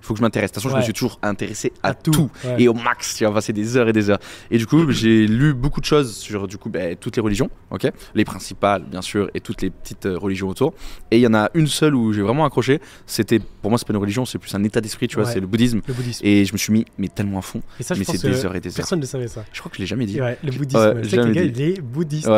faut 0.00 0.14
que 0.14 0.18
je 0.18 0.22
m'intéresse. 0.22 0.50
De 0.50 0.54
toute 0.54 0.62
façon, 0.62 0.72
je 0.74 0.78
me 0.78 0.82
suis 0.84 0.92
toujours 0.92 1.18
intéressé 1.22 1.72
à, 1.82 1.88
À 1.88 1.94
tout. 1.94 2.10
tout, 2.12 2.30
ouais. 2.44 2.56
Et 2.62 2.68
au 2.68 2.74
max, 2.74 3.16
tu 3.16 3.24
vois, 3.24 3.34
passer 3.34 3.52
des 3.52 3.76
heures 3.76 3.88
et 3.88 3.92
des 3.92 4.08
heures. 4.10 4.18
Et 4.50 4.58
du 4.58 4.66
coup, 4.66 4.90
j'ai 4.92 5.26
lu 5.26 5.52
beaucoup 5.54 5.80
de 5.80 5.84
choses 5.86 6.14
sur 6.16 6.46
du 6.46 6.58
coup, 6.58 6.68
ben, 6.70 6.94
toutes 6.96 7.16
les 7.16 7.22
religions, 7.22 7.50
ok? 7.70 7.90
Les 8.14 8.24
principales, 8.24 8.84
bien 8.84 9.02
sûr, 9.02 9.30
et 9.34 9.40
toutes 9.40 9.62
les 9.62 9.70
petites 9.70 10.06
euh, 10.06 10.16
religions 10.18 10.48
autour. 10.48 10.74
Et 11.10 11.16
il 11.16 11.22
y 11.22 11.26
en 11.26 11.34
a 11.34 11.50
une 11.54 11.66
seule 11.66 11.94
où 11.94 12.12
j'ai 12.12 12.22
vraiment 12.22 12.44
accroché. 12.44 12.80
C'était, 13.06 13.38
pour 13.40 13.70
moi, 13.70 13.78
c'est 13.78 13.86
pas 13.86 13.94
une 13.94 14.00
religion, 14.00 14.24
c'est 14.24 14.38
plus 14.38 14.54
un 14.54 14.62
état 14.64 14.80
d'esprit, 14.80 15.08
tu 15.08 15.16
vois, 15.16 15.24
Ouais. 15.24 15.32
c'est 15.32 15.40
le 15.40 15.46
bouddhisme. 15.46 15.80
Le 15.86 15.94
bouddhisme. 15.94 16.24
Et 16.24 16.44
je 16.44 16.52
me 16.52 16.58
suis 16.58 16.72
mis, 16.72 16.84
mais 16.98 17.08
tellement 17.08 17.38
à 17.38 17.42
fond. 17.42 17.62
Et 17.80 17.82
ça, 17.82 17.94
je 17.94 17.98
mais 18.00 18.04
c'est 18.04 18.22
des 18.22 18.44
heures 18.44 18.54
et 18.54 18.60
des 18.60 18.68
heures. 18.70 18.76
personne 18.76 19.00
ne 19.00 19.06
savait 19.06 19.28
ça. 19.28 19.44
Je 19.52 19.58
crois 19.58 19.70
que 19.70 19.76
je 19.76 19.82
l'ai 19.82 19.86
jamais 19.86 20.06
dit. 20.06 20.18
Le 20.18 20.52
bouddhisme. 20.52 20.78
Ouais, 20.78 20.84
c'est 20.84 20.92
vrai 20.92 21.02
que 21.02 21.08
jamais 21.08 21.28
les 21.30 21.34
gars, 21.34 21.46
dit. 21.48 21.62
il 21.62 21.68
est 21.70 21.80
bouddhiste. 21.80 22.28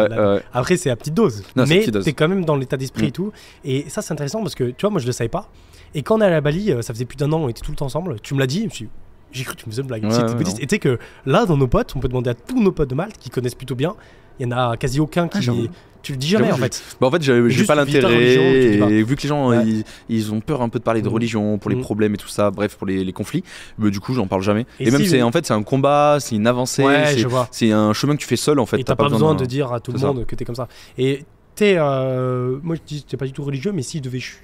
Après, 0.53 0.77
c'est 0.77 0.91
à 0.91 0.97
petite 0.97 1.15
dose. 1.15 1.43
Non, 1.57 1.65
mais 1.69 1.85
t'es 1.87 2.13
quand 2.13 2.29
même 2.29 2.45
dans 2.45 2.57
l'état 2.57 2.77
d'esprit 2.77 3.05
Mm. 3.05 3.09
et 3.09 3.13
tout. 3.13 3.33
Et 3.65 3.85
ça, 3.89 4.03
c'est 4.03 4.13
intéressant 4.13 4.41
parce 4.43 4.55
que, 4.55 4.65
tu 4.65 4.77
vois, 4.83 4.91
moi, 4.91 5.01
je 5.01 5.07
le 5.07 5.13
savais 5.13 5.29
pas. 5.29 5.51
Et 5.95 6.03
quand 6.03 6.19
on 6.19 6.21
est 6.21 6.25
allé 6.25 6.35
à 6.37 6.41
Bali, 6.41 6.73
euh, 6.73 6.83
ça 6.83 6.93
faisait 6.95 7.05
plus 7.05 7.17
d'un 7.17 7.33
an, 7.33 7.39
on 7.41 7.49
était 7.49 7.63
tout 7.63 7.71
le 7.71 7.77
temps 7.77 7.87
ensemble. 7.87 8.17
Tu 8.23 8.35
me 8.35 8.41
l'as 8.41 8.47
dit, 8.47 8.61
je 8.61 8.65
me 8.65 8.71
suis 8.71 8.85
dit, 8.87 8.91
j'ai 9.33 9.45
cru 9.45 9.55
que 9.55 9.61
tu 9.61 9.67
me 9.67 9.71
faisais 9.73 9.83
une 9.83 9.89
blague. 9.89 10.05
Ouais. 10.05 10.11
Et 10.61 10.67
tu 10.67 10.75
sais 10.75 10.79
que 10.79 10.99
là, 11.27 11.47
dans 11.47 11.57
nos 11.57 11.67
potes, 11.69 11.95
on 11.97 12.01
peut 12.01 12.09
demander 12.09 12.31
à 12.31 12.35
tous 12.35 12.61
nos 12.63 12.73
potes 12.73 12.91
de 12.91 12.95
Malte 12.95 13.17
qui 13.19 13.31
connaissent 13.31 13.55
plutôt 13.55 13.75
bien. 13.75 13.95
Il 14.41 14.49
y 14.49 14.53
en 14.55 14.57
a 14.57 14.77
quasi 14.77 15.01
aucun 15.01 15.27
qui. 15.29 15.39
Ah, 15.51 15.53
tu 16.01 16.13
le 16.13 16.19
dis 16.19 16.29
jamais 16.29 16.53
en 16.53 16.57
fait. 16.57 16.81
Bah 17.01 17.09
en 17.09 17.11
fait, 17.11 17.21
j'ai 17.23 17.65
pas 17.65 17.75
pas. 17.75 17.85
l'intérêt. 17.85 18.35
Et 18.93 19.03
vu 19.03 19.17
que 19.17 19.23
les 19.23 19.29
gens, 19.29 19.49
Ouais. 19.49 19.65
ils, 19.67 19.85
ils 20.09 20.33
ont 20.33 20.41
peur 20.41 20.63
un 20.63 20.69
peu 20.69 20.79
de 20.79 20.85
parler 20.85 21.03
de 21.03 21.09
Mhm. 21.09 21.15
religion 21.15 21.59
pour 21.59 21.71
les 21.71 21.77
Mhm. 21.77 21.83
problèmes 21.83 22.15
et 22.15 22.19
tout 22.19 22.29
ça, 22.29 22.53
bref, 22.53 22.77
pour 22.77 22.87
les, 22.87 23.03
les 23.03 23.13
conflits, 23.13 23.43
bah, 23.79 23.91
du 23.91 23.99
coup, 23.99 24.15
j'en 24.15 24.29
parle 24.29 24.43
jamais. 24.43 24.65
Et 24.79 24.87
Et, 24.87 24.91
même, 24.93 25.01
si, 25.03 25.09
c'est 25.09 25.17
oui. 25.17 25.23
en 25.25 25.33
fait, 25.33 25.45
c'est 25.45 25.55
un 25.55 25.65
combat, 25.65 26.19
c'est 26.21 26.37
une 26.37 26.47
avancée, 26.47 26.85
Ouais, 26.85 27.05
c'est- 27.07 27.19
je 27.19 27.27
vois. 27.27 27.49
c'est 27.51 27.73
un 27.73 27.93
chemin 27.95 28.15
que 28.15 28.21
tu 28.21 28.29
fais 28.29 28.37
seul 28.37 28.61
en 28.61 28.67
fait. 28.67 28.79
et 28.79 28.85
t'as 28.85 28.95
pas 28.95 29.09
besoin 29.09 29.35
d'un- 29.35 29.41
de 29.41 29.45
dire 29.45 29.73
à 29.73 29.81
tout 29.81 29.91
le 29.91 29.99
monde 29.99 30.25
que 30.25 30.37
t'es 30.37 30.45
comme 30.45 30.55
ça. 30.55 30.69
Et 30.97 31.25
t'es. 31.57 31.75
euh, 31.79 32.59
moi, 32.63 32.77
je 32.77 32.81
dis, 32.87 33.03
t'es 33.03 33.17
pas 33.17 33.27
du 33.27 33.33
tout 33.33 33.43
religieux, 33.43 33.73
mais 33.73 33.83
si 33.83 33.99
je 33.99 34.03
devais 34.05 34.21
ch- 34.21 34.39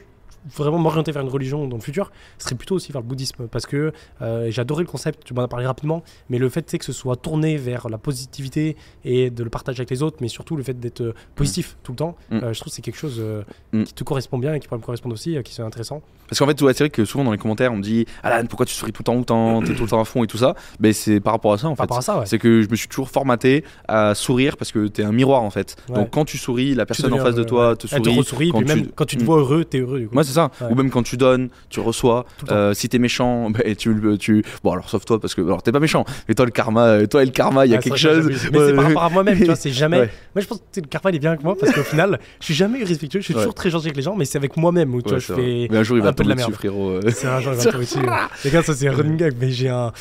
vraiment 0.52 0.78
m'orienter 0.78 1.12
vers 1.12 1.22
une 1.22 1.28
religion 1.28 1.66
dans 1.68 1.76
le 1.76 1.82
futur, 1.82 2.10
ce 2.38 2.44
serait 2.44 2.54
plutôt 2.54 2.74
aussi 2.74 2.92
vers 2.92 3.00
le 3.02 3.06
bouddhisme. 3.06 3.46
Parce 3.48 3.66
que 3.66 3.92
euh, 4.22 4.50
j'ai 4.50 4.60
adoré 4.60 4.82
le 4.82 4.88
concept, 4.88 5.24
tu 5.24 5.34
m'en 5.34 5.42
as 5.42 5.48
parlé 5.48 5.66
rapidement, 5.66 6.02
mais 6.28 6.38
le 6.38 6.48
fait 6.48 6.68
c'est 6.68 6.78
que 6.78 6.84
ce 6.84 6.92
soit 6.92 7.16
tourné 7.16 7.56
vers 7.56 7.88
la 7.88 7.98
positivité 7.98 8.76
et 9.04 9.30
de 9.30 9.42
le 9.44 9.50
partager 9.50 9.80
avec 9.80 9.90
les 9.90 10.02
autres, 10.02 10.18
mais 10.20 10.28
surtout 10.28 10.56
le 10.56 10.62
fait 10.62 10.78
d'être 10.78 11.00
euh, 11.02 11.14
positif 11.34 11.76
tout 11.82 11.92
le 11.92 11.96
temps, 11.96 12.16
Mm. 12.30 12.36
euh, 12.36 12.52
je 12.52 12.60
trouve 12.60 12.70
que 12.70 12.76
c'est 12.76 12.82
quelque 12.82 12.96
chose 12.98 13.16
euh, 13.20 13.42
Mm. 13.72 13.84
qui 13.84 13.94
te 13.94 14.04
correspond 14.04 14.38
bien 14.38 14.54
et 14.54 14.60
qui 14.60 14.68
pourrait 14.68 14.78
me 14.80 14.84
correspondre 14.84 15.14
aussi, 15.14 15.36
qui 15.44 15.52
serait 15.54 15.66
intéressant. 15.66 16.02
Parce 16.28 16.38
qu'en 16.38 16.46
fait, 16.46 16.60
ouais, 16.62 16.72
c'est 16.72 16.84
vrai 16.84 16.90
que 16.90 17.04
souvent 17.04 17.24
dans 17.24 17.32
les 17.32 17.38
commentaires, 17.38 17.72
on 17.72 17.76
me 17.76 17.82
dit 17.82 18.06
Alan, 18.22 18.46
pourquoi 18.46 18.64
tu 18.66 18.74
souris 18.74 18.92
tout 18.92 19.02
le 19.02 19.04
temps 19.04 19.16
autant 19.16 19.62
T'es 19.62 19.74
tout 19.74 19.82
le 19.84 19.88
temps 19.88 20.00
à 20.00 20.04
fond 20.04 20.24
et 20.24 20.26
tout 20.26 20.38
ça? 20.38 20.54
Mais 20.80 20.92
c'est 20.92 21.20
par 21.20 21.32
rapport 21.34 21.52
à 21.52 21.58
ça 21.58 21.66
en 21.68 21.70
Par 21.70 21.76
fait. 21.76 21.82
rapport 21.82 21.98
à 21.98 22.02
ça, 22.02 22.18
ouais. 22.18 22.26
C'est 22.26 22.38
que 22.38 22.62
je 22.62 22.68
me 22.70 22.76
suis 22.76 22.88
toujours 22.88 23.10
formaté 23.10 23.64
à 23.88 24.14
sourire 24.14 24.56
parce 24.56 24.72
que 24.72 24.86
t'es 24.88 25.02
un 25.04 25.12
miroir 25.12 25.42
en 25.42 25.50
fait. 25.50 25.76
Ouais. 25.88 25.96
Donc 25.96 26.10
quand 26.10 26.24
tu 26.24 26.38
souris, 26.38 26.74
la 26.74 26.86
personne 26.86 27.12
en 27.12 27.18
face 27.18 27.34
de 27.34 27.44
toi 27.44 27.76
te 27.76 27.86
Elle 27.92 28.02
te 28.02 28.22
sourit. 28.22 28.50
quand 28.50 28.58
puis 28.58 28.66
même 28.68 28.86
tu- 28.86 28.92
quand 28.94 29.04
tu 29.04 29.16
te 29.16 29.22
Mm. 29.22 29.26
vois 29.26 29.38
heureux, 29.38 29.64
t'es 29.64 29.78
heureux 29.80 30.00
du 30.00 30.08
coup. 30.08 30.14
Moi 30.14 30.24
ça. 30.34 30.50
Ouais. 30.60 30.66
Ou 30.70 30.74
même 30.74 30.90
quand 30.90 31.02
tu 31.02 31.16
donnes, 31.16 31.48
tu 31.70 31.80
reçois. 31.80 32.26
Euh, 32.50 32.74
si 32.74 32.88
t'es 32.88 32.98
méchant, 32.98 33.50
bah, 33.50 33.60
tu, 33.76 33.92
le- 33.94 34.18
tu. 34.18 34.44
Bon 34.62 34.72
alors 34.72 34.88
sauf 34.90 35.04
toi 35.04 35.20
parce 35.20 35.34
que 35.34 35.40
alors 35.40 35.62
t'es 35.62 35.72
pas 35.72 35.80
méchant. 35.80 36.04
Mais 36.28 36.34
toi 36.34 36.44
le 36.44 36.50
karma, 36.50 36.84
euh, 36.86 37.06
toi 37.06 37.22
et 37.22 37.26
le 37.26 37.32
karma, 37.32 37.64
il 37.66 37.70
y 37.72 37.74
a 37.74 37.78
Ah, 37.78 37.82
quelque 37.82 37.96
chose. 37.98 38.26
Mais 38.28 38.36
c'est 38.58 38.74
par 38.74 38.84
rapport 38.84 39.02
à 39.04 39.08
moi-même, 39.10 39.38
tu 39.38 39.44
vois, 39.46 39.56
c'est 39.56 39.70
jamais. 39.70 40.00
Ouais. 40.00 40.10
Moi, 40.34 40.42
je 40.42 40.46
pense 40.46 40.58
que 40.72 40.80
le 40.80 40.86
karma, 40.86 41.10
il 41.10 41.16
est 41.16 41.18
bien 41.20 41.30
avec 41.30 41.42
moi 41.44 41.54
parce 41.58 41.72
qu'au 41.72 41.82
final, 41.82 42.18
je 42.40 42.44
suis 42.44 42.54
jamais 42.54 42.80
irrespectueux, 42.80 43.20
je 43.20 43.24
suis 43.24 43.34
toujours 43.34 43.54
très 43.54 43.70
gentil 43.70 43.86
avec 43.86 43.96
les 43.96 44.02
gens, 44.02 44.14
mais 44.16 44.24
c'est 44.24 44.38
avec 44.38 44.56
moi-même 44.56 44.94
où 44.94 45.00
tu 45.02 45.10
vois, 45.10 45.18
je 45.18 45.32
fais. 45.32 45.68
Mais 45.70 45.78
un 45.78 45.82
jour 45.82 45.96
il 45.96 46.00
un 46.02 46.04
va 46.04 46.12
peu 46.12 46.24
de 46.24 46.28
la 46.28 46.34
dessus 46.34 46.48
merde. 46.48 46.58
frérot. 46.58 46.88
euh. 46.90 47.00
C'est 47.14 47.26
un 47.26 47.40
genre, 47.40 47.54
il 47.54 47.58
va 47.64 47.70
tomber 47.72 47.84
dessus. 47.84 47.98
Les 48.44 48.50
gars, 48.50 48.62
ça 48.62 48.74
c'est 48.74 48.88
un 48.88 48.92
running 48.92 49.16
gag, 49.16 49.34
mais 49.40 49.50
j'ai 49.50 49.68
un. 49.68 49.92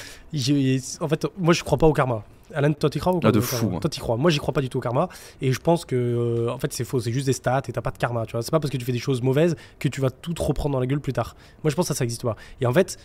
En 0.99 1.07
fait, 1.07 1.25
moi 1.37 1.53
je 1.53 1.63
crois 1.63 1.77
pas 1.77 1.87
au 1.87 1.93
karma. 1.93 2.23
Alan, 2.53 2.73
toi 2.73 2.89
t'y 2.89 2.99
crois 2.99 3.13
ou 3.13 3.19
pas 3.19 3.29
Ah, 3.29 3.31
de 3.31 3.39
fou, 3.39 3.71
hein. 3.75 3.79
Toi 3.79 3.89
t'y 3.89 3.99
crois. 3.99 4.17
Moi 4.17 4.31
j'y 4.31 4.39
crois 4.39 4.53
pas 4.53 4.61
du 4.61 4.69
tout 4.69 4.77
au 4.77 4.81
karma. 4.81 5.09
Et 5.41 5.51
je 5.51 5.59
pense 5.59 5.85
que 5.85 5.95
euh, 5.95 6.51
en 6.51 6.57
fait 6.59 6.71
c'est 6.73 6.83
faux. 6.83 6.99
C'est 6.99 7.11
juste 7.11 7.25
des 7.25 7.33
stats 7.33 7.63
et 7.67 7.71
t'as 7.71 7.81
pas 7.81 7.91
de 7.91 7.97
karma. 7.97 8.25
Tu 8.25 8.33
vois. 8.33 8.41
C'est 8.41 8.51
pas 8.51 8.59
parce 8.59 8.71
que 8.71 8.77
tu 8.77 8.85
fais 8.85 8.91
des 8.91 8.99
choses 8.99 9.21
mauvaises 9.21 9.55
que 9.79 9.87
tu 9.87 10.01
vas 10.01 10.09
tout 10.09 10.33
te 10.33 10.41
reprendre 10.41 10.73
dans 10.73 10.79
la 10.79 10.87
gueule 10.87 11.01
plus 11.01 11.13
tard. 11.13 11.35
Moi 11.63 11.71
je 11.71 11.75
pense 11.75 11.85
que 11.87 11.93
ça, 11.93 11.97
ça 11.97 12.03
existe 12.03 12.23
pas. 12.23 12.35
Et 12.61 12.65
en 12.65 12.73
fait. 12.73 12.97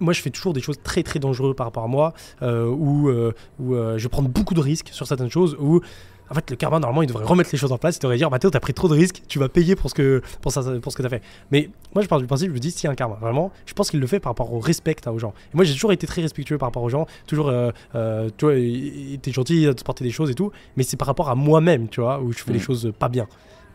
Moi, 0.00 0.12
je 0.12 0.20
fais 0.20 0.30
toujours 0.30 0.52
des 0.52 0.60
choses 0.60 0.78
très 0.82 1.02
très 1.02 1.18
dangereuses 1.18 1.56
par 1.56 1.66
rapport 1.66 1.84
à 1.84 1.88
moi, 1.88 2.12
euh, 2.42 2.66
où, 2.66 3.08
euh, 3.08 3.32
où 3.58 3.74
euh, 3.74 3.96
je 3.98 4.02
vais 4.02 4.08
prendre 4.08 4.28
beaucoup 4.28 4.54
de 4.54 4.60
risques 4.60 4.90
sur 4.92 5.06
certaines 5.06 5.30
choses, 5.30 5.56
où 5.58 5.80
en 6.28 6.34
fait 6.34 6.50
le 6.50 6.56
karma 6.56 6.80
normalement 6.80 7.02
il 7.02 7.06
devrait 7.06 7.24
remettre 7.24 7.50
les 7.52 7.58
choses 7.58 7.70
en 7.70 7.78
place, 7.78 7.98
il 7.98 8.00
devrait 8.00 8.16
dire 8.16 8.28
Mathéo 8.30 8.50
t'as 8.50 8.58
pris 8.58 8.74
trop 8.74 8.88
de 8.88 8.94
risques, 8.94 9.22
tu 9.28 9.38
vas 9.38 9.48
payer 9.48 9.76
pour 9.76 9.90
ce 9.90 9.94
que 9.94 10.22
pour 10.42 10.50
ça 10.50 10.60
pour 10.82 10.90
ce 10.90 10.96
que 10.96 11.02
t'as 11.02 11.08
fait. 11.08 11.22
Mais 11.52 11.70
moi 11.94 12.02
je 12.02 12.08
pars 12.08 12.18
du 12.18 12.26
principe, 12.26 12.48
je 12.48 12.54
me 12.54 12.58
dis 12.58 12.72
s'il 12.72 12.84
y 12.84 12.86
a 12.88 12.90
un 12.90 12.96
karma, 12.96 13.14
vraiment, 13.20 13.52
je 13.64 13.72
pense 13.74 13.90
qu'il 13.90 14.00
le 14.00 14.06
fait 14.08 14.18
par 14.18 14.30
rapport 14.30 14.52
au 14.52 14.58
respect 14.58 14.96
t'as 15.00 15.12
aux 15.12 15.20
gens. 15.20 15.34
Et 15.52 15.56
moi 15.56 15.64
j'ai 15.64 15.72
toujours 15.72 15.92
été 15.92 16.04
très 16.06 16.22
respectueux 16.22 16.58
par 16.58 16.66
rapport 16.66 16.82
aux 16.82 16.88
gens, 16.88 17.06
toujours 17.28 17.52
tu 17.92 18.44
vois, 18.44 18.56
était 18.56 19.30
gentil 19.30 19.68
à 19.68 19.74
te 19.74 19.84
porter 19.84 20.02
des 20.02 20.10
choses 20.10 20.28
et 20.28 20.34
tout, 20.34 20.50
mais 20.76 20.82
c'est 20.82 20.96
par 20.96 21.06
rapport 21.06 21.30
à 21.30 21.36
moi-même, 21.36 21.88
tu 21.88 22.00
vois, 22.00 22.20
où 22.20 22.32
je 22.32 22.38
fais 22.38 22.52
les 22.52 22.58
Mm. 22.58 22.62
choses 22.62 22.92
pas 22.98 23.08
bien. 23.08 23.28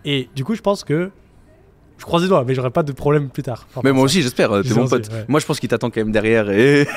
Et 0.04 0.28
du 0.36 0.44
coup 0.44 0.54
je 0.54 0.62
pense 0.62 0.84
que 0.84 1.10
je 2.02 2.06
croise 2.08 2.24
les 2.24 2.30
doigts, 2.30 2.44
mais 2.48 2.56
j'aurai 2.56 2.72
pas 2.72 2.82
de 2.82 2.92
problème 2.94 3.30
plus 3.30 3.44
tard. 3.44 3.68
Mais 3.84 3.92
moi 3.92 4.04
aussi, 4.04 4.24
j'espère, 4.24 4.52
euh, 4.52 4.64
t'es 4.64 4.74
mon 4.74 4.88
pote. 4.88 5.08
ouais. 5.12 5.26
Moi, 5.28 5.40
je 5.40 5.46
pense 5.46 5.60
qu'il 5.60 5.70
t'attend 5.70 5.92
quand 5.92 6.02
même 6.02 6.12
derrière 6.12 6.50
et 6.50 6.88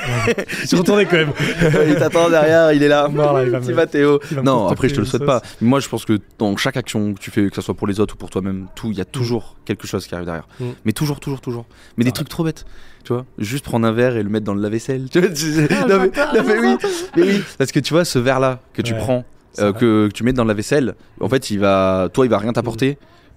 Je 0.62 0.66
suis 0.66 0.76
retourné 0.78 1.04
quand 1.04 1.18
même. 1.18 1.32
il 1.88 1.94
t'attend 1.96 2.30
derrière, 2.30 2.72
il 2.72 2.82
est 2.82 2.88
là. 2.88 3.06
Non, 3.12 3.34
là, 3.34 3.44
il 3.44 3.50
va 3.50 3.60
Petit 3.60 3.74
Mathéo. 3.74 4.18
Non, 4.42 4.68
après, 4.68 4.88
je 4.88 4.94
te 4.94 5.00
le 5.00 5.06
souhaite 5.06 5.26
pas. 5.26 5.42
Mais 5.60 5.68
moi, 5.68 5.80
je 5.80 5.88
pense 5.90 6.06
que 6.06 6.18
dans 6.38 6.56
chaque 6.56 6.78
action 6.78 7.12
que 7.12 7.18
tu 7.20 7.30
fais, 7.30 7.50
que 7.50 7.54
ce 7.54 7.60
soit 7.60 7.74
pour 7.74 7.86
les 7.86 8.00
autres 8.00 8.14
ou 8.14 8.16
pour 8.16 8.30
toi-même, 8.30 8.66
tout, 8.74 8.90
il 8.90 8.96
y 8.96 9.00
a 9.02 9.04
toujours 9.04 9.56
quelque 9.66 9.86
chose 9.86 10.06
qui 10.06 10.14
arrive 10.14 10.24
derrière. 10.26 10.48
Mm. 10.58 10.64
Mais 10.86 10.92
toujours, 10.92 11.20
toujours, 11.20 11.42
toujours. 11.42 11.66
Mais 11.98 12.04
des 12.04 12.08
Ouais. 12.08 12.12
trucs 12.14 12.30
trop 12.30 12.42
bêtes. 12.44 12.64
Tu 13.04 13.12
vois, 13.12 13.26
juste 13.36 13.66
prendre 13.66 13.86
un 13.86 13.92
verre 13.92 14.16
et 14.16 14.22
le 14.22 14.30
mettre 14.30 14.46
dans 14.46 14.54
le 14.54 14.62
lave-vaisselle. 14.62 15.08
Tu 15.10 15.20
vois, 15.20 15.28
Ah, 15.70 15.86
non, 15.86 15.98
mais, 16.00 16.08
bâtard, 16.08 16.34
non, 16.34 16.42
mais 16.46 16.58
oui, 16.58 16.76
mais 17.16 17.22
oui. 17.24 17.42
Parce 17.58 17.70
que 17.70 17.80
tu 17.80 17.92
vois, 17.92 18.06
ce 18.06 18.18
verre-là 18.18 18.60
que 18.72 18.80
tu 18.80 18.94
Ouais. 18.94 18.98
prends, 18.98 19.24
euh, 19.58 19.72
que, 19.74 20.08
que 20.08 20.12
tu 20.12 20.24
mets 20.24 20.32
dans 20.32 20.44
la 20.46 20.54
vaisselle, 20.54 20.94
en 21.20 21.28
fait, 21.28 21.50
il 21.50 21.58
va, 21.58 22.08
toi, 22.14 22.24
il 22.24 22.30
va 22.30 22.38
rien 22.38 22.54
t'apporter. 22.54 22.96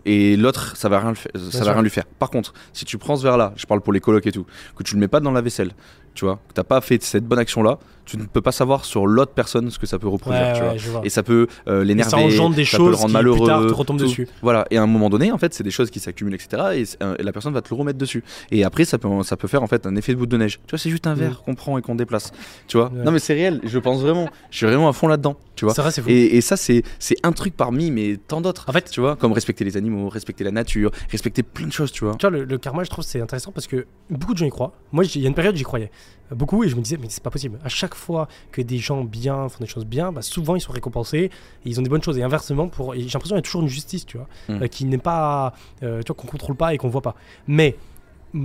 Et 0.09 0.37
l'autre, 0.37 0.77
ça 0.77 0.87
va 0.87 0.99
rien, 1.01 1.09
le 1.09 1.15
fa- 1.15 1.29
ça 1.35 1.39
va 1.59 1.63
sûr. 1.65 1.73
rien 1.73 1.81
lui 1.81 1.89
faire. 1.89 2.05
Par 2.05 2.29
contre, 2.29 2.53
si 2.71 2.85
tu 2.85 2.97
prends 2.97 3.17
ce 3.17 3.23
verre-là, 3.23 3.51
je 3.57 3.65
parle 3.65 3.81
pour 3.81 3.91
les 3.91 3.99
colocs 3.99 4.25
et 4.25 4.31
tout, 4.31 4.45
que 4.77 4.83
tu 4.83 4.93
le 4.95 5.01
mets 5.01 5.09
pas 5.09 5.19
dans 5.19 5.31
la 5.31 5.41
vaisselle, 5.41 5.71
tu 6.17 6.25
vois, 6.25 6.39
que 6.49 6.53
t'as 6.55 6.63
pas 6.63 6.81
fait 6.81 7.01
cette 7.03 7.25
bonne 7.25 7.37
action-là, 7.37 7.77
tu 8.05 8.17
ne 8.17 8.23
peux 8.23 8.41
pas 8.41 8.51
savoir 8.53 8.85
sur 8.85 9.05
l'autre 9.05 9.33
personne 9.33 9.69
ce 9.69 9.77
que 9.77 9.85
ça 9.85 9.99
peut 9.99 10.07
reproduire, 10.07 10.41
Ouais, 10.41 10.53
tu 10.53 10.61
ouais, 10.61 10.67
vois. 10.69 10.77
je 10.77 10.89
vois. 10.89 11.01
Et 11.03 11.09
ça 11.09 11.21
peut 11.23 11.45
euh, 11.67 11.83
l'énerver, 11.83 12.09
ça 12.09 12.17
engendre 12.17 12.55
des 12.55 12.63
ça 12.65 12.77
peut 12.77 12.85
le 12.85 12.89
choses 12.91 12.95
rendre 13.01 13.07
qui 13.09 13.13
malheureux, 13.13 13.37
plus 13.37 13.45
tard 13.45 13.67
te 13.67 13.73
retombent 13.73 13.99
tout. 13.99 14.05
dessus. 14.05 14.27
Voilà. 14.41 14.65
Et 14.71 14.77
à 14.77 14.81
un 14.81 14.87
moment 14.87 15.09
donné, 15.09 15.31
en 15.31 15.37
fait, 15.37 15.53
c'est 15.53 15.63
des 15.63 15.71
choses 15.71 15.91
qui 15.91 15.99
s'accumulent, 15.99 16.33
etc. 16.33 16.63
Et, 16.73 17.03
euh, 17.03 17.15
et 17.19 17.23
la 17.23 17.31
personne 17.33 17.53
va 17.53 17.61
te 17.61 17.69
le 17.69 17.75
remettre 17.77 17.99
dessus. 17.99 18.23
Et 18.49 18.63
après, 18.63 18.85
ça 18.85 18.97
peut, 18.97 19.09
ça 19.23 19.35
peut 19.37 19.47
faire 19.49 19.61
en 19.61 19.67
fait 19.67 19.85
un 19.85 19.95
effet 19.97 20.13
de 20.13 20.17
boule 20.17 20.29
de 20.29 20.37
neige. 20.37 20.59
Tu 20.65 20.71
vois, 20.71 20.79
c'est 20.79 20.89
juste 20.89 21.05
un 21.05 21.13
verre 21.15 21.41
qu'on 21.43 21.53
prend 21.53 21.77
et 21.77 21.81
qu'on 21.81 21.95
déplace. 21.95 22.31
Tu 22.67 22.77
vois? 22.77 22.89
Mm. 22.89 22.97
Ouais. 22.99 23.03
Non, 23.03 23.11
mais 23.11 23.19
c'est 23.19 23.33
réel. 23.33 23.59
Je 23.63 23.77
pense 23.77 23.99
vraiment. 24.01 24.29
Je 24.51 24.57
suis 24.57 24.65
vraiment 24.65 24.87
à 24.89 24.93
fond 24.93 25.07
là-dedans. 25.09 25.35
Tu 25.55 25.65
vois. 25.65 25.73
C'est 25.73 25.81
vrai. 25.81 25.91
Et, 26.13 26.37
et 26.37 26.41
ça, 26.41 26.55
c'est 26.55 26.83
c'est 26.99 27.17
un 27.23 27.33
truc 27.33 27.57
parmi, 27.57 27.91
mais 27.91 28.17
tant 28.27 28.39
d'autres. 28.41 28.65
En 28.69 28.71
fait, 28.71 28.89
Tu 28.89 29.01
vois, 29.01 29.15
comme 29.17 29.33
respecter 29.33 29.65
les 29.65 29.75
animaux, 29.75 30.07
respecter 30.07 30.43
la 30.45 30.51
nature, 30.51 30.91
respecter 31.11 31.43
plein 31.43 31.67
de 31.67 31.73
choses, 31.73 31.91
tu 31.91 32.05
vois. 32.05 32.15
Tu 32.15 32.25
vois, 32.25 32.29
le, 32.37 32.45
le 32.45 32.57
karma, 32.57 32.83
je 32.85 32.89
trouve 32.89 33.03
c'est 33.03 33.19
intéressant 33.19 33.51
parce 33.51 33.67
que 33.67 33.85
beaucoup 34.09 34.33
de 34.33 34.37
gens 34.39 34.45
y 34.45 34.49
croient. 34.49 34.71
Moi, 34.93 35.03
il 35.03 35.21
y 35.21 35.25
a 35.25 35.27
une 35.27 35.35
période, 35.35 35.55
j'y 35.57 35.63
croyais 35.63 35.91
beaucoup 36.31 36.63
et 36.63 36.69
je 36.69 36.75
me 36.75 36.81
disais, 36.81 36.97
mais 36.99 37.07
c'est 37.09 37.23
pas 37.23 37.29
possible. 37.29 37.57
À 37.63 37.69
chaque 37.69 37.95
fois 37.95 38.27
que 38.51 38.61
des 38.61 38.77
gens 38.79 39.03
bien 39.03 39.47
font 39.49 39.59
des 39.63 39.69
choses 39.69 39.85
bien, 39.85 40.11
bah, 40.11 40.21
souvent 40.21 40.55
ils 40.55 40.61
sont 40.61 40.73
récompensés 40.73 41.17
et 41.19 41.31
ils 41.65 41.79
ont 41.79 41.83
des 41.83 41.89
bonnes 41.89 42.03
choses. 42.03 42.17
Et 42.17 42.23
inversement, 42.23 42.67
pour, 42.67 42.93
j'ai 42.93 43.01
l'impression 43.01 43.21
qu'il 43.29 43.35
y 43.35 43.39
a 43.39 43.41
toujours 43.41 43.61
une 43.61 43.67
justice, 43.69 44.05
tu 44.05 44.17
vois, 44.17 44.27
Mm. 44.49 44.63
euh, 44.63 44.67
qui 44.67 44.85
n'est 44.85 44.97
pas, 44.97 45.53
euh, 45.83 46.01
tu 46.03 46.07
vois, 46.07 46.15
qu'on 46.15 46.27
contrôle 46.27 46.55
pas 46.55 46.73
et 46.73 46.77
qu'on 46.77 46.89
voit 46.89 47.01
pas. 47.01 47.15
Mais 47.47 47.75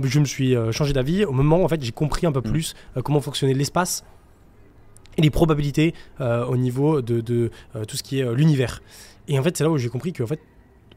je 0.03 0.19
me 0.19 0.25
suis 0.25 0.55
euh, 0.55 0.71
changé 0.71 0.93
d'avis 0.93 1.25
au 1.25 1.33
moment 1.33 1.57
où 1.57 1.63
en 1.65 1.67
fait 1.67 1.83
j'ai 1.83 1.91
compris 1.91 2.25
un 2.25 2.31
peu 2.31 2.39
Mm. 2.39 2.51
plus 2.51 2.73
euh, 2.97 3.01
comment 3.01 3.19
fonctionnait 3.19 3.53
l'espace 3.53 4.05
et 5.17 5.21
les 5.21 5.29
probabilités 5.29 5.93
au 6.19 6.57
niveau 6.57 7.01
de, 7.03 7.21
de, 7.21 7.51
tout 7.87 7.95
ce 7.97 8.01
qui 8.01 8.19
est 8.19 8.33
l'univers. 8.33 8.81
Et 9.27 9.37
en 9.37 9.43
fait, 9.43 9.55
c'est 9.55 9.63
là 9.63 9.69
où 9.69 9.77
j'ai 9.77 9.89
compris 9.89 10.11
que 10.11 10.23
en 10.23 10.27
fait, 10.27 10.39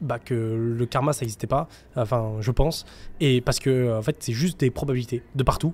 bah, 0.01 0.17
que 0.17 0.33
le 0.33 0.85
karma 0.87 1.13
ça 1.13 1.21
n'existait 1.21 1.45
pas, 1.47 1.67
enfin 1.95 2.33
je 2.39 2.49
pense, 2.51 2.85
et 3.19 3.41
parce 3.41 3.59
que 3.59 3.95
en 3.97 4.01
fait 4.01 4.15
c'est 4.19 4.33
juste 4.33 4.59
des 4.59 4.71
probabilités 4.71 5.21
de 5.35 5.43
partout. 5.43 5.73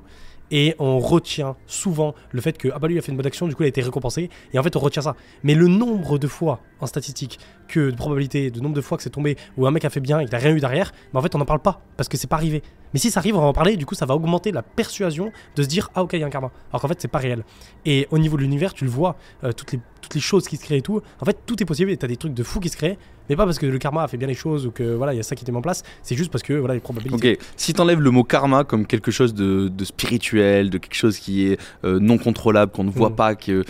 Et 0.52 0.76
on 0.80 1.00
retient 1.00 1.56
souvent 1.68 2.14
le 2.32 2.42
fait 2.42 2.58
que 2.58 2.70
ah 2.74 2.80
bah 2.80 2.88
lui 2.88 2.96
il 2.96 3.00
a 3.00 3.02
fait 3.02 3.12
une 3.12 3.18
bonne 3.18 3.26
action, 3.26 3.48
du 3.48 3.56
coup 3.56 3.64
il 3.64 3.68
a 3.68 3.70
été 3.70 3.82
récompensé. 3.82 4.30
Et 4.54 4.60
en 4.60 4.64
fait 4.64 4.76
on 4.76 4.80
retient 4.80 5.02
ça. 5.02 5.16
Mais 5.44 5.56
le 5.56 5.68
nombre 5.68 6.18
de 6.18 6.28
fois 6.28 6.60
en 6.80 6.86
statistique 6.86 7.40
que 7.68 7.90
de 7.92 7.96
probabilité, 7.96 8.52
de 8.52 8.60
nombre 8.60 8.76
de 8.76 8.82
fois 8.82 8.98
que 8.98 9.04
c'est 9.04 9.10
tombé 9.10 9.38
où 9.58 9.66
un 9.68 9.72
mec 9.72 9.86
a 9.86 9.90
fait 9.90 10.00
bien 10.00 10.20
et 10.20 10.26
qu'il 10.26 10.36
a 10.36 10.38
rien 10.38 10.56
eu 10.56 10.60
derrière, 10.60 10.92
bah 11.14 11.20
en 11.20 11.24
fait 11.24 11.34
on 11.36 11.38
n'en 11.40 11.46
parle 11.46 11.60
pas 11.62 11.82
parce 11.98 12.10
que 12.10 12.18
c'est 12.18 12.28
pas 12.28 12.36
arrivé. 12.36 12.62
Mais 12.94 13.00
si 13.00 13.10
ça 13.10 13.20
arrive 13.20 13.36
on 13.36 13.42
va 13.42 13.48
en 13.48 13.54
parler. 13.54 13.74
Et 13.74 13.78
du 13.78 13.86
coup 13.86 13.96
ça 13.96 14.06
va 14.06 14.16
augmenter 14.16 14.52
la 14.52 14.62
persuasion 14.62 15.32
de 15.56 15.64
se 15.64 15.68
dire 15.68 15.90
ah 15.96 16.04
ok 16.04 16.14
il 16.14 16.20
y 16.20 16.24
a 16.24 16.28
un 16.28 16.30
karma. 16.30 16.52
Alors 16.72 16.82
qu'en 16.82 16.88
fait 16.88 17.02
c'est 17.02 17.08
pas 17.08 17.18
réel. 17.20 17.44
Et 17.86 18.08
au 18.12 18.18
niveau 18.20 18.38
de 18.38 18.42
l'univers 18.44 18.74
tu 18.74 18.84
le 18.86 18.90
vois 18.92 19.16
euh, 19.44 19.52
toutes 19.52 19.72
les 19.74 19.80
toutes 20.02 20.16
les 20.16 20.22
choses 20.22 20.48
qui 20.48 20.58
se 20.58 20.64
créent 20.64 20.78
et 20.78 20.82
tout. 20.82 21.02
En 21.22 21.26
fait 21.26 21.38
tout 21.46 21.62
est 21.62 21.66
possible 21.66 21.90
et 21.92 21.98
t'as 21.98 22.08
des 22.08 22.18
trucs 22.18 22.34
de 22.34 22.44
fou 22.44 22.60
qui 22.60 22.70
se 22.70 22.76
créent. 22.78 22.98
Mais 23.30 23.36
pas 23.38 23.46
parce 23.46 23.58
que 23.58 23.66
le 23.66 23.78
karma 23.78 24.04
a 24.04 24.08
fait 24.08 24.18
bien 24.18 24.28
les 24.28 24.34
choses 24.34 24.68
ou 24.68 24.72
que 24.72 24.84
voilà 24.96 25.14
il 25.14 25.18
y 25.18 25.20
a 25.20 25.24
ça 25.24 25.36
qui 25.36 25.44
était 25.46 25.56
en 25.56 25.62
place. 25.62 25.82
C'est 26.04 26.16
juste 26.16 26.32
parce 26.32 26.44
que 26.44 26.54
voilà 26.54 26.74
les 26.74 26.82
probabilités. 26.82 27.32
Ok, 27.34 27.38
si 27.56 27.74
t'enlèves 27.74 28.02
le 28.02 28.12
mot 28.12 28.24
karma 28.26 28.64
comme 28.66 28.86
quelque 28.86 29.12
chose 29.12 29.34
de, 29.34 29.70
de 29.70 29.86
spirituel, 29.86 30.70
de 30.70 30.78
quelque 30.78 30.96
chose 30.96 31.18
qui 31.20 31.48
est 31.48 31.60
euh, 31.86 32.00
non 32.00 32.18
contrôlable, 32.18 32.72
qu'on 32.72 32.84
ne 32.84 32.92
voit 32.92 33.10
Mm. 33.10 33.16
pas, 33.16 33.36
que- 33.36 33.64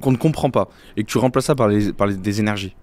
qu'on 0.00 0.12
ne 0.12 0.16
comprend 0.16 0.50
pas, 0.50 0.68
et 0.96 1.04
que 1.04 1.08
tu 1.10 1.18
remplaces 1.18 1.44
ça 1.44 1.54
par, 1.54 1.68
les, 1.68 1.92
par 1.92 2.06
les- 2.06 2.16
des 2.16 2.40
énergies. 2.40 2.74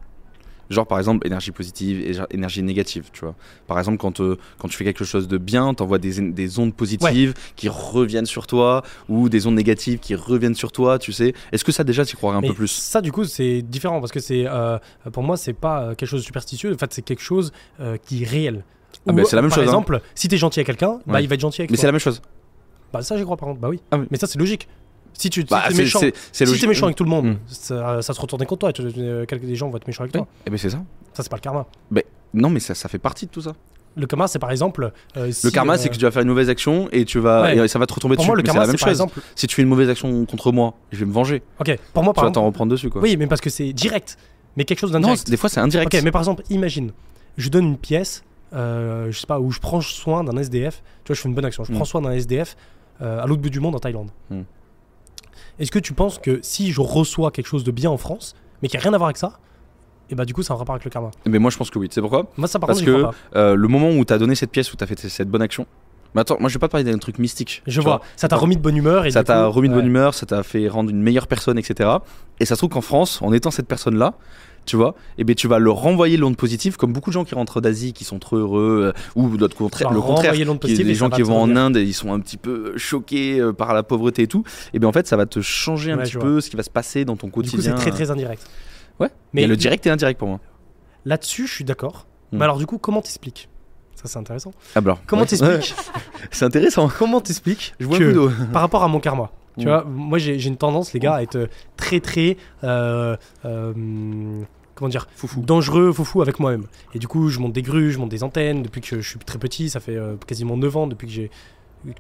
Genre 0.70 0.86
par 0.86 0.98
exemple 0.98 1.26
énergie 1.26 1.52
positive 1.52 2.02
et 2.02 2.36
énergie 2.36 2.62
négative, 2.64 3.10
tu 3.14 3.22
vois. 3.22 3.36
Par 3.68 3.78
exemple 3.80 3.98
quand, 3.98 4.20
euh, 4.22 4.38
quand 4.60 4.68
tu 4.68 4.76
fais 4.78 4.84
quelque 4.84 5.06
chose 5.06 5.28
de 5.28 5.38
bien, 5.38 5.74
t'envoies 5.74 5.98
des, 5.98 6.20
des 6.32 6.60
ondes 6.60 6.74
positives 6.74 7.34
qui 7.56 7.70
reviennent 7.70 8.26
sur 8.26 8.48
toi 8.48 8.84
ou 9.10 9.30
des 9.30 9.48
ondes 9.48 9.56
négatives 9.56 10.00
qui 10.00 10.16
reviennent 10.16 10.56
sur 10.56 10.72
toi, 10.72 11.00
tu 11.00 11.12
sais. 11.14 11.34
Est-ce 11.52 11.64
que 11.64 11.72
ça 11.72 11.84
déjà 11.84 12.04
tu 12.06 12.16
croirais 12.18 12.38
un 12.38 12.42
Mais 12.42 12.50
peu 12.50 12.54
plus? 12.54 12.68
Ça, 12.72 13.02
du 13.02 13.12
coup, 13.12 13.24
c'est 13.24 13.62
différent 13.62 14.00
parce 14.00 14.12
que 14.12 14.20
c'est, 14.20 14.46
euh, 14.48 14.78
pour 15.14 15.24
moi, 15.24 15.38
c'est 15.38 15.54
pas 15.54 15.82
euh, 15.84 15.96
quelque 15.96 16.10
chose 16.10 16.22
de 16.22 16.26
superstitieux. 16.26 16.74
En 16.74 16.78
fait, 16.78 16.94
c'est 16.94 17.02
quelque 17.02 17.22
chose 17.24 17.52
euh, 17.80 17.98
qui 18.06 18.24
est 18.24 18.28
réel. 18.28 18.64
Ah, 19.08 19.14
bah, 19.14 19.24
c'est 19.26 19.36
la 19.36 19.42
même 19.42 19.50
par 19.50 19.56
chose, 19.60 19.64
hein. 19.68 19.72
exemple, 19.72 20.02
si 20.16 20.28
t'es 20.28 20.38
gentil 20.38 20.60
à 20.60 20.64
quelqu'un, 20.64 21.00
bah, 21.06 21.14
Ouais. 21.16 21.24
il 21.24 21.28
va 21.28 21.36
être 21.36 21.42
gentil 21.42 21.62
avec 21.62 21.72
Mais 21.72 21.78
toi. 21.78 21.82
c'est 21.82 21.88
la 21.88 21.92
même 21.94 22.00
chose. 22.00 22.22
Bah, 22.92 23.02
ça, 23.02 23.18
j'y 23.18 23.24
crois 23.24 23.38
par 23.38 23.50
contre. 23.50 23.60
Bah 23.62 23.70
oui. 23.70 23.80
Ah, 23.92 23.98
oui. 23.98 24.06
Mais 24.12 24.18
ça, 24.18 24.28
c'est 24.28 24.40
logique. 24.40 24.68
Si 25.18 25.30
tu 25.30 25.42
si 25.42 25.48
Bah, 25.48 25.64
t'es 25.68 25.74
c'est- 25.74 25.82
méchant, 25.82 26.00
si 26.32 26.60
t'es 26.60 26.68
méchant 26.68 26.86
avec 26.86 26.96
tout 26.96 27.04
le 27.04 27.10
monde, 27.10 27.26
Mm. 27.28 27.38
ça, 27.48 28.02
ça 28.02 28.14
se 28.14 28.22
retourne 28.22 28.46
contre 28.46 28.60
toi. 28.60 28.74
Tu- 28.74 28.84
euh, 28.98 29.26
quelques 29.26 29.46
des 29.46 29.56
gens 29.56 29.70
vont 29.70 29.78
être 29.78 29.88
méchants 29.88 30.04
avec 30.04 30.14
Oui. 30.16 30.20
toi. 30.22 30.28
Eh 30.46 30.50
ben 30.50 30.58
c'est 30.58 30.70
ça. 30.70 30.78
Ça, 31.14 31.24
c'est 31.24 31.30
pas 31.30 31.38
le 31.38 31.42
karma. 31.42 31.66
Non 32.34 32.50
mais 32.50 32.60
ça, 32.60 32.76
ça 32.76 32.90
fait 32.90 33.00
partie 33.00 33.26
de 33.26 33.32
tout 33.32 33.42
ça. 33.42 33.54
Le 33.96 34.06
karma, 34.06 34.28
c'est 34.28 34.38
par 34.38 34.52
exemple. 34.52 34.92
euh, 35.16 35.32
si, 35.32 35.46
Le 35.48 35.52
karma, 35.52 35.74
euh, 35.74 35.78
c'est 35.78 35.90
que 35.90 35.96
tu 35.96 36.02
vas 36.02 36.12
faire 36.12 36.22
une 36.22 36.28
mauvaise 36.28 36.50
action 36.50 36.88
et 36.92 37.04
tu 37.06 37.18
vas 37.20 37.42
Ouais. 37.44 37.58
et 37.58 37.68
ça 37.68 37.80
va 37.80 37.88
te 37.88 37.94
retomber 37.94 38.16
Pour 38.16 38.24
dessus. 38.26 38.30
moi, 38.30 38.36
le 38.36 38.44
Mais 38.44 38.50
c'est 38.50 38.54
karma, 38.54 38.62
la 38.62 38.68
même 38.68 38.76
par 38.78 38.88
chose. 38.90 38.92
exemple. 38.92 39.20
Si 39.34 39.48
tu 39.48 39.56
fais 39.56 39.62
une 39.64 39.70
mauvaise 39.70 39.90
action 39.90 40.26
contre 40.26 40.52
moi, 40.52 40.76
je 40.92 41.00
vais 41.00 41.06
me 41.06 41.12
venger. 41.14 41.42
Ok, 41.60 41.76
pour 41.94 42.04
moi, 42.04 42.14
Tu 42.14 42.16
par 42.18 42.26
vas 42.26 42.32
t'en 42.32 42.42
exemple. 42.42 42.46
reprendre 42.48 42.72
dessus 42.74 42.90
quoi. 42.92 43.02
Oui, 43.02 43.18
mais 43.18 43.26
parce 43.26 43.42
que 43.42 43.50
c'est 43.50 43.74
direct. 43.74 44.18
Mais 44.56 44.66
quelque 44.66 44.80
chose 44.80 44.92
d'indirect. 44.92 45.28
des 45.30 45.38
fois 45.38 45.50
c'est 45.50 45.62
indirect. 45.62 45.92
Ok, 45.96 46.02
mais 46.04 46.12
par 46.12 46.22
exemple, 46.22 46.44
imagine, 46.52 46.92
je 47.38 47.50
donne 47.50 47.66
une 47.66 47.78
pièce, 47.78 48.24
euh, 48.54 49.10
je 49.12 49.18
sais 49.18 49.26
pas, 49.28 49.40
où 49.40 49.52
je 49.52 49.60
prends 49.60 49.82
soin 49.82 50.24
d'un 50.24 50.38
SDF. 50.38 50.84
Tu 51.04 51.08
vois, 51.08 51.16
je 51.16 51.22
fais 51.22 51.30
une 51.30 51.36
bonne 51.36 51.46
action. 51.46 51.64
Je 51.64 51.72
Mm. 51.72 51.76
prends 51.76 51.86
soin 51.86 52.02
d'un 52.02 52.12
SDF 52.12 52.56
euh, 53.02 53.24
à 53.24 53.26
l'autre 53.26 53.42
bout 53.42 53.50
du 53.50 53.60
monde 53.60 53.74
en 53.76 53.80
Thaïlande. 53.80 54.10
Est-ce 55.60 55.72
que 55.72 55.80
tu 55.80 55.94
penses 55.94 56.20
que 56.20 56.40
si 56.42 56.72
je 56.72 56.82
reçois 56.82 57.32
quelque 57.32 57.48
chose 57.48 57.64
de 57.64 57.72
bien 57.72 57.90
en 57.90 57.98
France, 57.98 58.36
mais 58.62 58.68
qui 58.68 58.78
a 58.78 58.80
rien 58.80 58.94
à 58.94 58.98
voir 58.98 59.08
avec 59.08 59.18
ça, 59.18 59.40
et 60.10 60.16
bah 60.16 60.24
du 60.26 60.34
coup, 60.34 60.42
ça 60.44 60.54
a 60.54 60.56
un 60.56 60.60
rapport 60.60 60.76
avec 60.76 60.86
le 60.86 60.90
karma? 60.92 61.12
Mais 61.26 61.40
moi 61.40 61.52
je 61.52 61.58
pense 61.58 61.70
que 61.70 61.80
oui. 61.80 61.88
C'est 61.92 62.00
pourquoi? 62.02 62.28
Moi, 62.38 62.48
ça 62.48 62.60
par 62.60 62.68
Parce 62.68 62.80
contre, 62.80 62.92
que 62.92 62.98
crois 63.02 63.12
pas. 63.32 63.40
euh, 63.40 63.56
le 63.56 63.68
moment 63.68 63.90
où 63.92 64.06
t'as 64.06 64.18
donné 64.18 64.36
cette 64.36 64.52
pièce, 64.52 64.72
où 64.72 64.76
t'as 64.78 64.86
fait 64.86 64.98
cette 65.00 65.30
bonne 65.30 65.42
action. 65.42 65.66
Mais 66.16 66.22
attends, 66.22 66.38
moi 66.40 66.48
je 66.50 66.54
vais 66.56 66.60
pas 66.60 66.68
te 66.68 66.72
parler 66.72 66.90
d'un 66.90 66.98
truc 66.98 67.20
mystique. 67.20 67.62
Je 67.68 67.82
vois, 67.82 68.02
ça 68.16 68.28
t'a 68.30 68.38
remis 68.38 68.56
de 68.56 68.62
bonne 68.62 68.78
humeur 68.78 69.06
et 69.06 69.12
ça 69.12 69.24
t'a 69.24 69.46
remis 69.48 69.68
de 69.70 69.74
bonne 69.74 69.86
humeur, 69.88 70.14
ça 70.14 70.26
t'a 70.26 70.42
fait 70.44 70.70
rendre 70.70 70.90
une 70.90 71.02
meilleure 71.02 71.28
personne, 71.28 71.58
etc. 71.60 71.90
Et 72.40 72.46
ça 72.46 72.56
se 72.56 72.60
trouve 72.60 72.70
qu'en 72.70 72.82
France, 72.82 73.22
en 73.22 73.34
étant 73.34 73.52
cette 73.52 73.68
personne-là, 73.68 74.14
tu 74.68 74.76
vois, 74.76 74.94
et 75.18 75.24
ben 75.24 75.36
tu 75.36 75.48
vas 75.48 75.58
leur 75.58 75.78
renvoyer 75.78 76.18
l'onde 76.18 76.38
positive, 76.38 76.78
comme 76.78 76.94
beaucoup 76.94 77.10
de 77.10 77.14
gens 77.14 77.24
qui 77.26 77.34
rentrent 77.34 77.60
d'Asie, 77.62 77.94
qui 77.94 78.04
sont 78.04 78.20
trop 78.20 78.36
heureux, 78.38 78.94
euh, 78.96 79.02
ou 79.20 79.28
l'autre 79.38 79.56
contraire, 79.58 79.92
le 79.92 80.00
contraire, 80.02 80.34
qui- 80.34 80.46
positive 80.46 80.86
les 80.86 80.94
gens 80.94 81.10
qui 81.10 81.24
vont 81.24 81.40
en. 81.42 81.56
Inde 81.56 81.78
et 81.78 81.82
ils 81.84 81.94
sont 81.94 82.14
un 82.14 82.20
petit 82.20 82.38
peu 82.38 82.78
choqués 82.78 83.40
euh, 83.40 83.52
par 83.54 83.74
la 83.74 83.82
pauvreté 83.82 84.22
et 84.24 84.28
tout, 84.28 84.44
et 84.74 84.80
bien 84.80 84.88
en 84.88 84.92
fait 84.92 85.08
ça 85.08 85.18
va 85.18 85.26
te 85.26 85.42
changer 85.42 85.92
un 85.92 85.98
Ouais, 85.98 86.04
petit 86.04 86.18
peu 86.18 86.40
ce 86.42 86.50
qui 86.52 86.56
va 86.56 86.62
se 86.64 86.70
passer 86.70 87.04
dans 87.06 87.16
ton 87.16 87.28
Du 87.28 87.34
coup, 87.34 87.42
quotidien. 87.42 87.76
c'est 87.76 87.82
très 87.82 87.92
très 87.92 88.12
indirect. 88.12 88.46
Ouais. 89.00 89.10
Mais 89.34 89.48
le 89.48 89.56
direct 89.56 89.86
et 89.86 89.90
l'indirect 89.90 90.20
pour 90.20 90.28
moi. 90.28 90.40
Là-dessus, 91.06 91.48
je 91.48 91.54
suis 91.54 91.64
d'accord. 91.64 92.06
Mm. 92.34 92.38
Mais 92.38 92.44
alors, 92.44 92.58
du 92.58 92.66
coup, 92.66 92.78
comment 92.78 93.02
t'expliques? 93.02 93.48
Ça, 93.96 94.04
c'est 94.06 94.20
intéressant. 94.20 94.52
Ah 94.76 94.82
bah 94.82 94.92
alors, 94.92 95.00
Comment 95.08 95.22
ouais. 95.24 95.28
t'expliques? 95.28 95.74
C'est 96.32 96.46
intéressant. 96.46 96.90
Comment 96.90 97.22
t'expliques 97.22 97.74
Je 97.80 97.86
vois 97.88 97.98
que- 97.98 98.30
par 98.52 98.62
rapport 98.62 98.84
à 98.84 98.88
mon 98.90 99.00
karma. 99.00 99.32
Tu 99.58 99.66
Mm. 99.66 99.70
vois, 99.70 99.84
moi 99.86 100.18
j'ai 100.20 100.38
j'ai 100.38 100.50
une 100.50 100.58
tendance, 100.58 100.94
les 100.94 101.00
gars, 101.00 101.16
à 101.16 101.24
être 101.24 101.50
très 101.78 102.00
très. 102.00 102.38
euh, 102.64 103.16
euh, 103.46 103.74
comment 104.78 104.90
dire 104.90 105.08
Foufou. 105.16 105.42
Dangereux, 105.42 105.92
foufou 105.92 106.22
avec 106.22 106.40
moi-même. 106.40 106.66
Et 106.94 107.00
du 107.00 107.08
coup, 107.08 107.28
je 107.30 107.40
monte 107.40 107.52
des 107.54 107.62
grues, 107.64 107.92
je 107.92 108.00
monte 108.00 108.10
des 108.10 108.24
antennes 108.24 108.64
depuis 108.64 108.80
que 108.82 109.02
je 109.02 109.10
suis 109.10 109.20
très 109.20 109.40
petit. 109.40 109.70
Ça 109.70 109.80
fait 109.82 109.98
euh, 109.98 110.16
quasiment 110.26 110.56
9 110.56 110.78
ans, 110.78 110.88
depuis 110.88 111.08
que 111.08 111.14
j'ai 111.14 111.32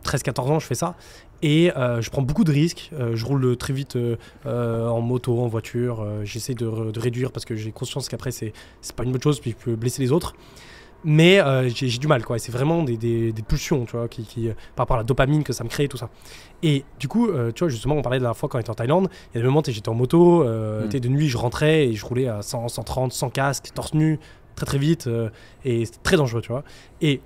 13-14 0.05 0.39
ans, 0.49 0.59
je 0.59 0.65
fais 0.65 0.75
ça. 0.75 0.95
Et 1.41 1.71
euh, 1.77 2.01
je 2.01 2.09
prends 2.09 2.21
beaucoup 2.23 2.43
de 2.43 2.51
risques. 2.51 2.89
Euh, 2.93 3.15
je 3.15 3.25
roule 3.25 3.55
très 3.57 3.73
vite 3.73 3.95
euh, 3.95 4.15
en 4.87 5.01
moto, 5.01 5.39
en 5.41 5.47
voiture. 5.47 6.05
J'essaie 6.23 6.53
de, 6.55 6.65
re- 6.65 6.91
de 6.91 6.99
réduire 6.99 7.31
parce 7.31 7.45
que 7.45 7.55
j'ai 7.55 7.71
conscience 7.71 8.09
qu'après, 8.09 8.31
c'est 8.31 8.53
pas 8.95 9.03
une 9.03 9.11
bonne 9.11 9.21
chose, 9.21 9.39
puis 9.39 9.51
je 9.51 9.63
peux 9.65 9.75
blesser 9.75 10.01
les 10.01 10.11
autres. 10.11 10.33
Mais 11.03 11.39
euh, 11.39 11.69
j'ai 11.69 11.97
du 11.99 12.07
mal, 12.07 12.23
quoi. 12.25 12.39
C'est 12.39 12.51
vraiment 12.51 12.83
des, 12.83 12.97
des, 12.97 13.31
des 13.31 13.41
pulsions, 13.43 13.85
tu 13.85 13.95
vois, 13.95 14.07
qui, 14.07 14.23
qui, 14.23 14.49
euh, 14.49 14.53
par 14.75 14.83
rapport 14.83 14.95
à 14.95 14.99
la 14.99 15.03
dopamine 15.03 15.43
que 15.43 15.53
ça 15.53 15.63
me 15.63 15.69
crée, 15.69 15.87
tout 15.87 15.97
ça. 15.97 16.09
Et 16.63 16.83
du 16.99 17.07
coup, 17.07 17.27
euh, 17.29 17.51
tu 17.51 17.63
vois, 17.63 17.69
justement, 17.69 17.95
on 17.95 18.01
parlait 18.01 18.19
de 18.19 18.23
la 18.23 18.33
fois 18.33 18.49
quand 18.49 18.57
on 18.57 18.61
était 18.61 18.69
en 18.71 18.75
Thaïlande. 18.75 19.09
Il 19.33 19.35
y 19.35 19.37
a 19.37 19.41
des 19.41 19.47
moments, 19.47 19.63
sais, 19.63 19.71
j'étais 19.71 19.89
en 19.89 19.93
moto, 19.93 20.43
euh, 20.43 20.85
Mm. 20.85 20.99
de 20.99 21.07
nuit, 21.09 21.29
je 21.29 21.37
rentrais 21.37 21.87
et 21.87 21.93
je 21.93 22.05
roulais 22.05 22.27
à 22.27 22.41
100, 22.41 22.67
130, 22.67 23.13
sans 23.13 23.29
casque, 23.29 23.69
torse 23.73 23.93
nu, 23.93 24.19
très 24.55 24.65
très 24.65 24.77
vite. 24.79 25.07
et 25.63 25.85
c'était 25.85 25.99
très 26.03 26.17
dangereux, 26.17 26.41
tu 26.41 26.51
vois. 26.51 26.63
Et 27.01 27.21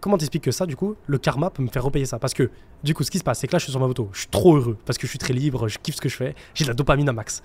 comment 0.00 0.16
t'expliques 0.18 0.44
que 0.44 0.50
ça, 0.52 0.64
du 0.66 0.74
coup, 0.76 0.96
le 1.06 1.18
karma 1.18 1.50
peut 1.50 1.62
me 1.62 1.68
faire 1.68 1.84
repayer 1.84 2.06
ça? 2.06 2.18
Parce 2.18 2.32
que, 2.34 2.50
du 2.82 2.94
coup, 2.94 3.02
ce 3.04 3.10
qui 3.10 3.18
se 3.18 3.24
passe, 3.24 3.38
c'est 3.38 3.46
que 3.46 3.52
là, 3.52 3.58
je 3.58 3.64
suis 3.64 3.70
sur 3.72 3.80
ma 3.80 3.86
moto, 3.86 4.08
je 4.12 4.20
suis 4.20 4.28
trop 4.28 4.56
heureux 4.56 4.76
parce 4.86 4.96
que 4.98 5.06
je 5.06 5.10
suis 5.10 5.18
très 5.18 5.34
libre, 5.34 5.68
je 5.68 5.78
kiffe 5.78 5.96
ce 5.96 6.00
que 6.00 6.08
je 6.08 6.16
fais, 6.16 6.34
j'ai 6.54 6.64
de 6.64 6.70
la 6.70 6.74
dopamine 6.74 7.08
à 7.08 7.12
max. 7.12 7.42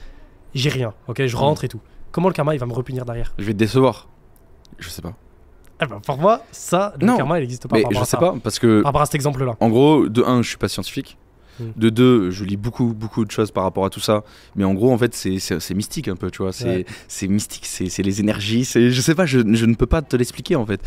J'ai 0.56 0.70
rien, 0.70 0.94
ok? 1.08 1.26
Je 1.26 1.36
rentre 1.38 1.64
et 1.66 1.68
tout. 1.68 1.80
Comment 2.12 2.28
le 2.30 2.34
karma, 2.34 2.56
il 2.56 2.60
va 2.60 2.66
me 2.66 2.74
repunir 2.74 3.06
derrière? 3.06 3.34
Je 3.38 3.44
vais 3.46 3.54
te 3.54 3.58
décevoir. 3.60 4.08
Je 4.80 4.90
sais 4.90 5.02
pas. 5.02 5.14
Eh 5.82 5.86
ben, 5.86 6.00
pour 6.06 6.18
moi, 6.18 6.44
ça, 6.52 6.94
le 7.00 7.08
Non, 7.08 7.18
karma, 7.18 7.38
il 7.40 7.42
n'existe 7.42 7.68
pas 7.68 7.78
Mais 7.78 7.84
par 7.84 7.92
je 7.94 8.04
sais 8.04 8.18
pas, 8.18 8.36
parce 8.44 8.60
que 8.60 8.82
Par 8.82 8.90
rapport 8.90 9.02
à 9.02 9.06
cet 9.06 9.16
exemple-là. 9.16 9.56
En 9.60 9.70
gros, 9.70 10.08
de 10.10 10.24
un, 10.24 10.42
je 10.42 10.50
suis 10.50 10.58
pas 10.58 10.68
scientifique. 10.68 11.18
Mm. 11.60 11.64
De 11.76 11.90
deux, 11.90 12.32
je 12.32 12.44
lis 12.44 12.58
beaucoup, 12.58 12.94
beaucoup 12.94 13.24
de 13.26 13.32
choses 13.32 13.52
par 13.52 13.64
rapport 13.64 13.86
à 13.86 13.90
tout 13.90 14.00
ça. 14.00 14.24
Mais 14.56 14.64
en 14.64 14.74
gros, 14.74 14.92
en 14.94 14.98
fait, 14.98 15.14
c'est- 15.16 15.74
mystique 15.74 16.08
un 16.08 16.16
peu, 16.16 16.32
tu 16.32 16.42
vois. 16.42 16.52
C'est 16.54 16.86
Ouais. 17.22 17.28
mystique, 17.30 17.66
c'est 17.66 18.04
les 18.04 18.20
énergies. 18.20 18.64
Je 18.66 19.02
sais 19.02 19.16
pas, 19.16 19.26
je, 19.26 19.40
je 19.54 19.66
ne 19.66 19.76
peux 19.76 19.86
pas 19.88 20.02
te 20.02 20.16
l'expliquer 20.16 20.56
en 20.56 20.66
fait. 20.66 20.82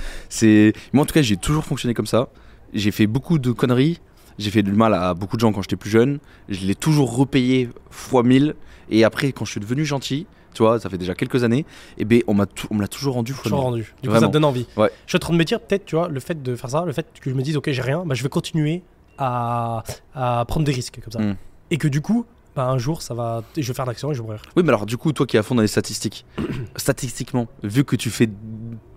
Moi, 0.93 1.03
en 1.03 1.07
tout 1.07 1.15
cas, 1.15 1.23
j'ai 1.23 1.37
toujours 1.37 1.65
fonctionné 1.65 1.95
comme 1.95 2.07
ça. 2.07 2.29
J'ai 2.75 2.91
fait 2.91 3.07
beaucoup 3.07 3.39
de 3.39 3.51
conneries. 3.53 4.01
J'ai 4.39 4.51
fait 4.51 4.63
du 4.63 4.73
mal 4.73 4.95
à 4.95 5.13
beaucoup 5.13 5.37
de 5.37 5.41
gens 5.43 5.53
quand 5.53 5.61
j'étais 5.61 5.77
plus 5.77 5.91
jeune. 5.91 6.19
Je 6.49 6.65
l'ai 6.67 6.75
toujours 6.75 7.15
repayé 7.17 7.69
fois 7.91 8.23
1000. 8.23 8.55
Et 8.91 9.05
après, 9.05 9.33
quand 9.33 9.45
je 9.45 9.51
suis 9.53 9.61
devenu 9.61 9.85
gentil, 9.85 10.27
tu 10.55 10.63
vois, 10.63 10.79
ça 10.81 10.89
fait 10.91 10.99
déjà 10.99 11.15
quelques 11.15 11.45
années, 11.45 11.65
et 11.99 12.05
ben 12.05 12.23
on 12.27 12.37
on 12.71 12.75
me 12.75 12.81
l'a 12.81 12.89
toujours 12.89 13.15
rendu 13.15 13.33
Toujours 13.35 13.59
1000. 13.59 13.65
rendu. 13.65 13.95
Du 14.03 14.09
coup, 14.09 14.15
ça 14.15 14.27
te 14.27 14.33
donne 14.33 14.45
envie. 14.45 14.67
Ouais. 14.77 14.91
Je 15.07 15.11
suis 15.11 15.17
en 15.17 15.21
train 15.21 15.33
de 15.33 15.39
me 15.39 15.45
dire, 15.45 15.61
peut-être, 15.61 15.85
tu 15.85 15.97
vois, 15.97 16.09
le 16.09 16.21
fait 16.21 16.43
de 16.43 16.55
faire 16.57 16.71
ça, 16.71 16.85
le 16.85 16.93
fait 16.93 17.07
que 17.21 17.31
je 17.31 17.35
me 17.35 17.43
dise, 17.43 17.57
ok, 17.57 17.71
j'ai 17.71 17.83
rien, 17.83 18.05
bah, 18.07 18.15
je 18.15 18.23
vais 18.23 18.29
continuer 18.29 18.83
à, 19.19 19.83
à 20.15 20.45
prendre 20.47 20.65
des 20.67 20.73
risques 20.73 21.01
comme 21.03 21.13
ça. 21.13 21.21
Mm. 21.21 21.37
Et 21.71 21.77
que 21.79 21.89
du 21.89 22.01
coup, 22.01 22.25
bah, 22.57 22.67
un 22.69 22.77
jour, 22.79 23.01
ça 23.03 23.15
va, 23.15 23.43
je 23.57 23.67
vais 23.67 23.75
faire 23.75 23.87
l'action 23.87 24.11
et 24.11 24.15
je 24.15 24.21
vais 24.21 24.27
mourir. 24.27 24.43
Oui, 24.57 24.63
mais 24.63 24.69
alors 24.71 24.85
du 24.87 24.97
coup, 24.97 25.13
toi 25.13 25.27
qui 25.27 25.37
es 25.37 25.39
à 25.39 25.43
fond 25.43 25.55
dans 25.55 25.63
les 25.63 25.69
statistiques, 25.69 26.27
statistiquement, 26.77 27.47
vu 27.63 27.85
que 27.85 27.97
tu 27.97 28.11
fais 28.11 28.29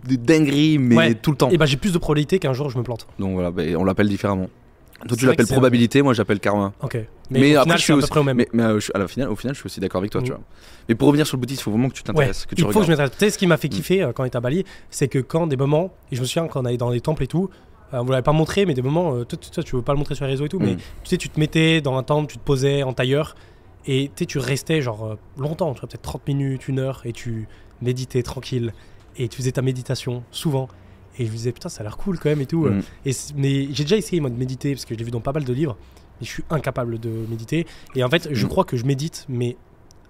des 0.05 0.17
dingueries, 0.17 0.77
mais 0.77 0.95
Ouais. 0.95 1.13
tout 1.15 1.31
le 1.31 1.37
temps, 1.37 1.49
Et 1.49 1.57
bah, 1.57 1.65
j'ai 1.65 1.77
plus 1.77 1.93
de 1.93 1.97
probabilité 1.97 2.39
qu'un 2.39 2.53
jour 2.53 2.69
je 2.69 2.77
me 2.77 2.83
plante. 2.83 3.07
donc 3.19 3.33
voilà, 3.33 3.51
ben, 3.51 3.75
on 3.77 3.83
l'appelle 3.83 4.09
différemment. 4.09 4.49
Toi, 5.07 5.17
tu 5.17 5.25
l'appelles 5.25 5.47
probabilité, 5.47 6.01
moi 6.01 6.13
j'appelle 6.13 6.39
karma. 6.39 6.73
Ok. 6.81 6.95
Mais 7.29 7.39
Mais, 7.39 7.57
au 7.57 7.59
après, 7.61 7.63
final, 7.63 7.77
je 7.77 7.83
suis 7.83 7.85
c'est 7.87 7.93
à 7.93 7.95
peu 7.95 7.99
aussi- 8.03 8.09
près 8.09 8.19
au 8.19 8.23
même. 8.23 8.37
Mais, 8.37 8.47
mais, 8.53 8.63
euh, 8.63 8.79
je- 8.79 8.91
à 8.93 8.99
la 8.99 9.07
finale, 9.07 9.29
au 9.29 9.35
final, 9.35 9.53
je 9.55 9.59
suis 9.59 9.65
aussi 9.67 9.79
d'accord 9.79 9.99
avec 9.99 10.11
toi, 10.11 10.21
Mm. 10.21 10.23
tu 10.25 10.31
vois. 10.31 10.41
Mais 10.89 10.95
pour 10.95 11.07
revenir 11.07 11.25
sur 11.27 11.37
le 11.37 11.41
bouddhisme, 11.41 11.59
il 11.61 11.63
faut 11.63 11.71
vraiment 11.71 11.89
que 11.89 11.93
tu 11.93 12.01
Ouais, 12.01 12.05
t'intéresses, 12.13 12.45
que 12.45 12.55
tu 12.55 12.61
il 12.61 12.63
faut 12.63 12.67
que 12.67 12.73
je 12.73 12.79
regardes. 12.79 12.89
m'intéresse. 12.99 13.11
Tu 13.17 13.25
sais, 13.25 13.29
ce 13.31 13.37
qui 13.37 13.47
m'a 13.47 13.57
fait 13.57 13.67
Mm. 13.67 13.71
kiffer 13.71 14.01
euh, 14.03 14.11
quand 14.13 14.23
on 14.23 14.25
était 14.25 14.37
à 14.37 14.41
Bali, 14.41 14.63
c'est 14.89 15.07
que 15.07 15.19
quand 15.19 15.47
des 15.47 15.57
moments, 15.57 15.93
et 16.11 16.15
je 16.15 16.21
me 16.21 16.25
souviens 16.25 16.47
quand 16.47 16.61
on 16.61 16.65
allait 16.65 16.77
dans 16.77 16.89
les 16.89 17.01
temples 17.01 17.23
et 17.23 17.27
tout, 17.27 17.49
euh, 17.93 17.97
on 17.99 18.03
vous 18.03 18.11
l'avait 18.11 18.21
pas 18.23 18.31
montré, 18.31 18.65
mais 18.65 18.73
des 18.73 18.81
moments, 18.81 19.15
euh, 19.15 19.23
toi, 19.25 19.37
toi, 19.39 19.63
tu 19.63 19.75
veux 19.75 19.81
pas 19.81 19.93
le 19.93 19.97
montrer 19.99 20.15
sur 20.15 20.25
les 20.25 20.31
réseaux 20.31 20.45
et 20.45 20.49
tout, 20.49 20.59
mais 20.59 20.73
Mm. 20.73 20.77
tu 20.77 21.09
sais, 21.09 21.17
tu 21.17 21.29
te 21.29 21.39
mettais 21.39 21.81
dans 21.81 21.97
un 21.97 22.03
temple, 22.03 22.31
tu 22.31 22.37
te 22.37 22.43
posais 22.43 22.83
en 22.83 22.93
tailleur, 22.93 23.35
et 23.87 24.07
tu 24.15 24.23
sais, 24.23 24.25
tu 24.25 24.37
restais 24.39 24.81
genre 24.81 25.05
euh, 25.05 25.15
longtemps, 25.39 25.73
tu 25.73 25.81
vois, 25.81 25.89
peut-être 25.89 26.01
30 26.03 26.27
minutes, 26.27 26.67
une 26.67 26.79
heure, 26.79 27.01
et 27.05 27.13
tu 27.13 27.47
méditais 27.81 28.21
tranquille, 28.23 28.73
et 29.17 29.27
tu 29.29 29.37
faisais 29.37 29.51
ta 29.51 29.61
méditation 29.61 30.23
souvent. 30.31 30.67
Et 31.17 31.25
je 31.25 31.31
me 31.31 31.35
disais, 31.37 31.51
putain, 31.51 31.69
ça 31.69 31.81
a 31.81 31.83
l'air 31.83 31.97
cool 31.97 32.19
quand 32.19 32.29
même 32.29 32.41
et 32.41 32.45
tout. 32.45 32.65
Mm. 32.65 32.81
Et 33.05 33.11
mais 33.35 33.67
j'ai 33.71 33.83
déjà 33.83 33.97
essayé 33.97 34.19
moi 34.21 34.29
de 34.29 34.35
méditer 34.37 34.73
parce 34.73 34.85
que 34.85 34.93
je 34.93 34.99
l'ai 34.99 35.05
vu 35.05 35.11
dans 35.11 35.21
pas 35.21 35.31
mal 35.33 35.43
de 35.43 35.53
livres, 35.53 35.77
mais 36.19 36.25
je 36.27 36.31
suis 36.31 36.43
incapable 36.49 36.99
de 36.99 37.09
méditer. 37.29 37.65
Et 37.95 38.03
en 38.03 38.09
fait, 38.09 38.27
je 38.31 38.45
Mm. 38.45 38.49
crois 38.49 38.63
que 38.65 38.77
je 38.77 38.85
médite, 38.85 39.25
mais 39.29 39.55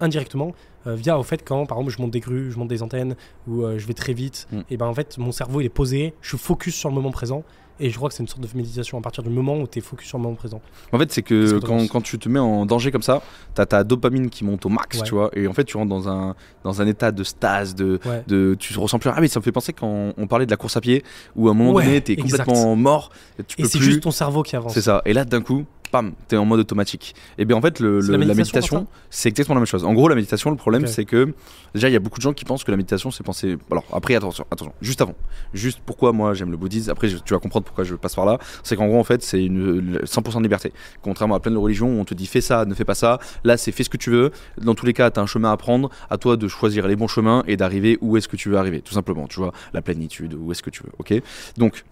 indirectement, 0.00 0.52
euh, 0.86 0.94
via 0.94 1.18
au 1.18 1.22
fait 1.22 1.42
quand 1.42 1.64
par 1.66 1.78
exemple 1.78 1.94
je 1.96 2.02
monte 2.02 2.10
des 2.10 2.20
grues, 2.20 2.50
je 2.50 2.58
monte 2.58 2.68
des 2.68 2.82
antennes 2.82 3.16
ou 3.48 3.62
euh, 3.62 3.78
je 3.78 3.86
vais 3.86 3.94
très 3.94 4.12
vite, 4.12 4.46
Mm. 4.52 4.60
et 4.70 4.76
ben 4.76 4.86
en 4.86 4.94
fait 4.94 5.16
mon 5.18 5.32
cerveau 5.32 5.60
il 5.62 5.64
est 5.66 5.70
posé, 5.70 6.12
je 6.20 6.28
suis 6.30 6.38
focus 6.38 6.74
sur 6.74 6.88
le 6.90 6.94
moment 6.94 7.10
présent. 7.10 7.44
Et 7.78 7.90
je 7.90 7.96
crois 7.96 8.08
que 8.08 8.14
c'est 8.14 8.22
une 8.22 8.28
sorte 8.28 8.40
de 8.40 8.48
méditation 8.56 8.96
à 8.98 9.00
partir 9.02 9.22
du 9.22 9.28
moment 9.28 9.58
où 9.58 9.66
tu 9.66 9.78
es 9.78 9.82
focus 9.82 10.08
sur 10.08 10.16
le 10.18 10.22
moment 10.22 10.34
présent. 10.34 10.60
En 10.92 10.98
fait, 10.98 11.12
c'est 11.12 11.20
que 11.22 11.58
quand, 11.58 11.86
quand 11.88 12.00
tu 12.00 12.18
te 12.18 12.28
mets 12.28 12.38
en 12.38 12.64
danger 12.64 12.90
comme 12.90 13.02
ça, 13.02 13.20
t'as 13.54 13.66
ta 13.66 13.84
dopamine 13.84 14.30
qui 14.30 14.44
monte 14.44 14.64
au 14.64 14.70
max, 14.70 14.98
Ouais. 14.98 15.04
tu 15.04 15.14
vois, 15.14 15.30
et 15.34 15.46
en 15.46 15.52
fait, 15.52 15.64
tu 15.64 15.76
rentres 15.76 15.90
dans 15.90 16.08
un, 16.08 16.34
dans 16.64 16.80
un 16.80 16.86
état 16.86 17.12
de 17.12 17.22
stase, 17.22 17.74
de, 17.74 18.00
Ouais. 18.06 18.24
de, 18.28 18.56
tu 18.58 18.78
ressens 18.78 18.98
plus. 18.98 19.10
Ah, 19.14 19.20
mais 19.20 19.28
ça 19.28 19.40
me 19.40 19.44
fait 19.44 19.52
penser 19.52 19.72
quand 19.74 20.12
on 20.16 20.26
parlait 20.26 20.46
de 20.46 20.50
la 20.50 20.56
course 20.56 20.76
à 20.76 20.80
pied, 20.80 21.04
où 21.34 21.48
à 21.48 21.50
un 21.50 21.54
moment 21.54 21.72
Ouais, 21.72 21.84
donné, 21.84 22.00
t'es 22.00 22.14
exact. 22.14 22.44
complètement 22.44 22.76
mort, 22.76 23.10
tu 23.46 23.60
Et 23.60 23.64
c'est 23.66 23.78
juste 23.78 24.00
ton 24.02 24.10
cerveau 24.10 24.42
qui 24.42 24.56
avance. 24.56 24.72
C'est 24.72 24.80
ça. 24.82 25.02
Et 25.04 25.12
là, 25.12 25.24
d'un 25.26 25.42
coup, 25.42 25.64
pam, 25.96 26.12
t'es 26.28 26.36
en 26.36 26.44
mode 26.44 26.60
automatique. 26.60 27.14
Et 27.38 27.44
bien 27.44 27.56
en 27.56 27.60
fait, 27.62 27.80
le, 27.80 28.00
C'est 28.00 28.08
le- 28.12 28.18
la 28.18 28.34
méditation, 28.34 28.86
c'est 29.10 29.28
exactement 29.28 29.54
la 29.54 29.60
même 29.60 29.66
chose. 29.66 29.84
En 29.84 29.94
gros, 29.94 30.08
la 30.08 30.14
méditation, 30.14 30.50
le 30.50 30.56
problème, 30.56 30.82
c'est 30.86 31.04
que 31.04 31.32
déjà, 31.74 31.88
il 31.88 31.92
y 31.92 31.96
a 31.96 32.00
beaucoup 32.00 32.18
de 32.18 32.22
gens 32.22 32.32
qui 32.32 32.44
pensent 32.44 32.64
que 32.64 32.70
la 32.70 32.76
méditation, 32.76 33.10
c'est 33.10 33.24
penser. 33.24 33.56
Alors 33.70 33.84
après, 33.92 34.14
attention, 34.14 34.44
attention, 34.50 34.72
juste 34.82 35.00
avant, 35.00 35.14
juste 35.54 35.80
pourquoi 35.86 36.12
moi 36.12 36.34
j'aime 36.34 36.50
le 36.50 36.56
bouddhisme. 36.56 36.90
Après, 36.90 37.08
tu 37.08 37.32
vas 37.34 37.38
comprendre 37.40 37.64
pourquoi 37.64 37.84
je 37.84 37.94
passe 37.94 38.14
par 38.14 38.26
là. 38.26 38.38
C'est 38.62 38.76
qu'en 38.76 38.86
gros, 38.88 38.98
en 39.00 39.04
fait, 39.04 39.22
c'est 39.22 39.42
une 39.44 39.80
le- 39.80 40.04
100% 40.06 40.38
de 40.38 40.42
liberté. 40.42 40.72
Contrairement 41.02 41.34
à 41.34 41.40
plein 41.40 41.52
de 41.52 41.56
religions 41.56 41.88
où 41.88 42.00
on 42.00 42.04
te 42.04 42.14
dit 42.14 42.26
fais 42.26 42.40
ça, 42.40 42.64
ne 42.64 42.74
fais 42.74 42.84
pas 42.84 42.94
ça. 42.94 43.18
Là, 43.44 43.56
c'est 43.56 43.72
fais 43.72 43.84
ce 43.84 43.90
que 43.90 43.96
tu 43.96 44.10
veux. 44.10 44.30
Dans 44.60 44.74
tous 44.74 44.86
les 44.86 44.92
cas, 44.92 45.10
t'as 45.10 45.22
un 45.22 45.26
chemin 45.26 45.50
à 45.52 45.56
prendre. 45.56 45.90
À 46.10 46.18
toi 46.18 46.36
de 46.36 46.48
choisir 46.48 46.86
les 46.88 46.96
bons 46.96 47.08
chemins 47.08 47.42
et 47.46 47.56
d'arriver 47.56 47.98
où 48.00 48.16
est-ce 48.16 48.28
que 48.28 48.36
tu 48.36 48.48
veux 48.50 48.56
arriver, 48.58 48.80
tout 48.82 48.94
simplement. 48.94 49.26
Tu 49.26 49.40
vois, 49.40 49.52
la 49.72 49.82
plénitude, 49.82 50.34
où 50.34 50.52
est-ce 50.52 50.62
que 50.62 50.70
tu 50.70 50.82
veux. 50.82 50.90
Ok? 50.98 51.14
Donc 51.56 51.84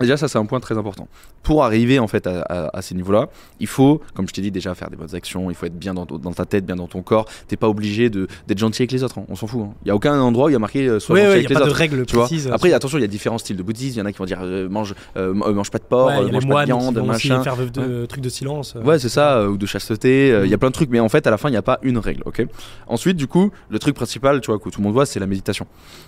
Déjà, 0.00 0.16
ça, 0.16 0.28
c'est 0.28 0.38
un 0.38 0.46
point 0.46 0.60
très 0.60 0.76
important. 0.78 1.08
Pour 1.42 1.64
arriver 1.64 1.98
en 1.98 2.06
fait 2.08 2.26
à, 2.26 2.42
à- 2.42 2.76
à 2.78 2.82
ces 2.82 2.94
niveaux-là, 2.94 3.28
il 3.60 3.66
faut, 3.66 4.00
comme 4.14 4.28
je 4.28 4.32
t'ai 4.32 4.42
dit 4.42 4.50
déjà, 4.50 4.74
faire 4.74 4.90
des 4.90 4.96
bonnes 4.96 5.14
actions. 5.14 5.50
Il 5.50 5.54
faut 5.56 5.66
être 5.66 5.78
bien 5.78 5.94
dans, 5.94 6.04
dans 6.04 6.32
ta 6.32 6.44
tête, 6.44 6.64
bien 6.66 6.76
dans 6.76 6.86
ton 6.88 7.02
corps. 7.02 7.26
T'es 7.48 7.56
pas 7.56 7.68
obligé 7.68 8.10
d'être 8.10 8.58
gentil 8.58 8.82
avec 8.82 8.92
les 8.92 9.02
autres. 9.02 9.18
hein. 9.18 9.24
On 9.28 9.34
s'en 9.36 9.46
fout. 9.46 9.60
hein. 9.64 9.70
Il 9.84 9.88
y 9.88 9.90
a 9.90 9.94
aucun 9.96 10.18
endroit 10.20 10.46
où 10.46 10.48
il 10.50 10.52
y 10.52 10.56
a 10.56 10.58
marqué 10.58 10.86
euh, 10.86 11.00
sois 11.00 11.14
Ouais, 11.14 11.20
gentil 11.22 11.30
il 11.30 11.34
avec 11.38 11.50
n'y 11.50 11.56
a 11.56 11.58
les 11.58 11.64
pas 11.64 11.70
de 11.70 11.74
règles 11.74 12.06
Tu 12.06 12.14
vois 12.16 12.26
précises. 12.26 12.48
Après, 12.52 12.72
attention, 12.72 12.98
il 12.98 13.02
y 13.02 13.04
a 13.04 13.08
différents 13.08 13.38
styles 13.38 13.56
de 13.56 13.62
bouddhisme. 13.62 13.96
Il 13.96 13.98
y 13.98 14.02
en 14.02 14.06
a 14.06 14.12
qui 14.12 14.18
vont 14.18 14.24
dire 14.24 14.40
euh, 14.42 14.68
mange, 14.68 14.94
euh, 15.16 15.34
euh, 15.34 15.52
mange 15.52 15.70
pas 15.70 15.78
de 15.78 15.84
porc, 15.84 16.06
Ouais, 16.08 16.24
y 16.24 16.28
euh, 16.28 16.32
mange 16.32 16.46
pas 16.48 16.60
de 16.62 16.66
viande, 16.66 16.98
machin. 17.04 17.42
faire 17.42 17.56
de, 17.56 18.06
trucs 18.06 18.22
de 18.22 18.28
silence. 18.28 18.74
euh. 18.76 18.82
Ouais, 18.82 18.98
c'est 18.98 19.08
ça, 19.08 19.48
ou 19.48 19.56
de 19.56 19.66
chasteté, 19.66 20.28
il 20.44 20.50
y 20.50 20.52
a 20.54 20.56
Mm. 20.56 20.60
plein 20.60 20.68
de 20.68 20.74
trucs, 20.74 20.90
mais 20.90 21.00
en 21.00 21.08
fait, 21.08 21.26
à 21.26 21.30
la 21.30 21.38
fin, 21.38 21.48
il 21.48 21.52
n'y 21.52 21.56
a 21.58 21.62
pas 21.62 21.78
une 21.82 21.98
règle, 21.98 22.22
ok? 22.26 22.46
Ensuite, 22.86 23.16
du 23.16 23.26
coup, 23.26 23.50
le 23.68 23.78
truc 23.78 23.94
principal, 23.94 24.40
tu 24.40 24.50
vois, 24.50 24.58
que 24.58 24.68
tout 24.68 24.80
le 24.80 24.84
monde 24.84 24.92
voit, 24.92 25.06
c'est 25.06 25.18
la 25.20 25.26
méditation. 25.26 25.66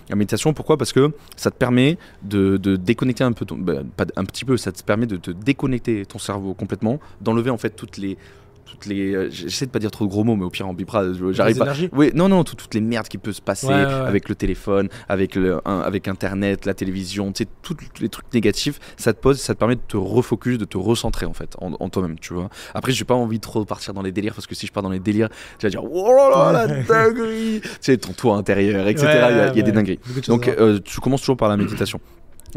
La 0.09 0.15
méditation, 0.15 0.53
pourquoi? 0.53 0.77
Parce 0.77 0.93
que 0.93 1.11
ça 1.35 1.51
te 1.51 1.55
permet 1.57 1.97
de, 2.23 2.57
de 2.57 2.75
déconnecter 2.75 3.23
un 3.23 3.31
peu, 3.33 3.45
ton, 3.45 3.55
bah, 3.57 3.80
pas 3.83 4.05
un 4.15 4.25
petit 4.25 4.45
peu, 4.45 4.57
ça 4.57 4.71
te 4.71 4.83
permet 4.83 5.05
de 5.07 5.17
te 5.17 5.31
déconnecter 5.31 6.05
ton 6.05 6.19
cerveau 6.19 6.53
complètement, 6.53 6.99
d'enlever 7.21 7.49
en 7.49 7.57
fait 7.57 7.71
toutes 7.71 7.97
les. 7.97 8.17
Toutes 8.63 8.85
les 8.85 9.13
euh, 9.13 9.27
J'essaie 9.29 9.65
de 9.65 9.71
pas 9.71 9.79
dire 9.79 9.91
trop 9.91 10.05
de 10.05 10.09
gros 10.09 10.23
mots, 10.23 10.37
mais 10.37 10.45
au 10.45 10.49
pire, 10.49 10.65
en 10.65 10.73
bipra, 10.73 11.11
je- 11.11 11.33
j'arrive 11.33 11.57
pas. 11.57 11.65
énergies. 11.65 11.89
Oui, 11.91 12.11
non, 12.15 12.29
non, 12.29 12.45
tout- 12.45 12.55
toutes 12.55 12.73
les 12.73 12.79
merdes 12.79 13.09
qui 13.09 13.17
peuvent 13.17 13.33
se 13.33 13.41
passer 13.41 13.67
Ouais, 13.67 13.73
ouais, 13.73 13.83
ouais. 13.85 13.91
avec 13.91 14.29
le 14.29 14.35
téléphone, 14.35 14.87
avec, 15.09 15.35
le, 15.35 15.59
un- 15.67 15.81
avec 15.81 16.07
Internet, 16.07 16.65
la 16.65 16.73
télévision, 16.73 17.33
tu 17.33 17.43
sais, 17.43 17.49
tous 17.63 17.75
les 17.99 18.07
trucs 18.07 18.33
négatifs, 18.33 18.79
ça 18.95 19.11
te 19.11 19.19
pose, 19.19 19.41
ça 19.41 19.55
te 19.55 19.59
permet 19.59 19.75
de 19.75 19.81
te 19.85 19.97
refocus, 19.97 20.57
de 20.57 20.63
te 20.63 20.77
recentrer 20.77 21.25
en 21.25 21.33
fait, 21.33 21.57
en, 21.59 21.73
en 21.77 21.89
toi-même, 21.89 22.17
tu 22.17 22.33
vois. 22.33 22.49
Après, 22.73 22.93
j'ai 22.93 23.03
pas 23.03 23.13
envie 23.15 23.39
de 23.39 23.41
trop 23.41 23.65
partir 23.65 23.93
dans 23.93 24.01
les 24.03 24.13
délires 24.13 24.35
parce 24.35 24.47
que 24.47 24.55
si 24.55 24.67
je 24.67 24.71
pars 24.71 24.83
dans 24.83 24.89
les 24.89 24.99
délires, 25.01 25.27
tu 25.59 25.65
vas 25.65 25.69
dire, 25.69 25.83
oh 25.83 26.13
là 26.15 26.29
là, 26.53 26.65
la 26.67 26.81
dinguerie, 26.83 27.59
tu 27.63 27.69
sais, 27.81 27.97
ton 27.97 28.13
toit 28.13 28.37
intérieur, 28.37 28.87
etc. 28.87 29.05
Il 29.31 29.35
y 29.37 29.39
a, 29.41 29.53
y 29.57 29.63
des 29.63 29.71
dingueries. 29.73 29.99
Donc, 30.29 30.45
voir. 30.45 30.55
euh, 30.59 30.79
tu 30.79 31.01
commences 31.01 31.21
toujours 31.21 31.35
par 31.37 31.49
la 31.49 31.57
méditation. 31.57 31.99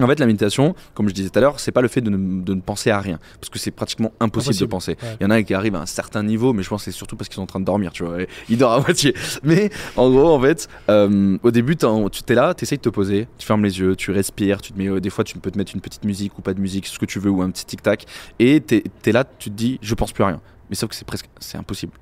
En 0.01 0.07
fait, 0.07 0.19
la 0.21 0.27
méditation, 0.27 0.75
comme 0.95 1.09
je 1.09 1.15
disais 1.15 1.29
tout 1.31 1.39
à 1.39 1.43
l'heure, 1.43 1.61
c'est 1.61 1.73
pas 1.73 1.81
le 1.83 1.89
fait 1.89 2.01
de 2.01 2.11
ne, 2.11 2.43
de 2.43 2.55
ne 2.55 2.61
penser 2.61 2.91
à 2.91 3.01
rien, 3.01 3.19
parce 3.41 3.49
que 3.51 3.59
c'est 3.59 3.71
pratiquement 3.71 4.13
impossible, 4.21 4.35
Impossible, 4.55 4.67
de 4.67 4.71
penser. 4.71 4.97
ouais. 5.03 5.17
Il 5.21 5.25
y 5.25 5.27
en 5.27 5.31
a 5.31 5.43
qui 5.43 5.55
arrivent 5.55 5.77
à 5.77 5.81
un 5.81 5.87
certain 5.87 6.23
niveau, 6.23 6.53
mais 6.53 6.63
je 6.63 6.69
pense 6.69 6.85
que 6.85 6.91
c'est 6.91 6.97
surtout 6.97 7.17
parce 7.17 7.29
qu'ils 7.29 7.37
sont 7.37 7.43
en 7.43 7.47
train 7.47 7.61
de 7.61 7.65
dormir, 7.65 7.93
tu 7.93 8.05
vois. 8.05 8.19
Ils 8.49 8.59
dorment 8.59 8.81
à 8.81 8.85
moitié. 8.85 9.15
Mais 9.45 9.71
en 9.97 10.11
gros, 10.11 10.35
en 10.35 10.41
fait, 10.41 10.69
euh, 10.89 11.39
au 11.43 11.51
début, 11.51 11.77
tu 11.77 12.23
t'es 12.25 12.35
là, 12.35 12.55
tu 12.55 12.65
essayes 12.65 12.79
de 12.79 12.83
te 12.83 12.89
poser, 12.89 13.29
tu 13.39 13.47
fermes 13.47 13.65
les 13.65 13.79
yeux, 13.79 13.95
tu 13.97 14.11
respires, 14.11 14.61
tu 14.61 14.73
te 14.73 14.79
mets, 14.79 14.89
euh, 14.89 15.01
des 15.01 15.11
fois, 15.11 15.25
tu 15.25 15.39
peux 15.39 15.51
te 15.51 15.59
mettre 15.59 15.73
une 15.75 15.81
petite 15.81 16.05
musique 16.05 16.39
ou 16.39 16.43
pas 16.43 16.55
de 16.55 16.61
musique, 16.61 16.87
ce 16.87 16.99
que 16.99 17.07
tu 17.07 17.19
veux, 17.19 17.31
ou 17.31 17.43
un 17.43 17.51
petit 17.51 17.65
tic-tac, 17.67 18.05
et 18.39 18.61
t'es 18.61 18.83
es 19.07 19.13
là, 19.13 19.25
tu 19.39 19.51
te 19.51 19.55
dis, 19.55 19.79
je 19.83 19.95
pense 19.95 20.13
plus 20.13 20.25
à 20.25 20.29
rien. 20.29 20.41
Mais 20.71 20.77
sauf 20.77 20.89
que 20.91 20.97
c'est 20.97 21.07
presque, 21.07 21.27
c'est 21.41 21.59
impossible. 21.59 21.93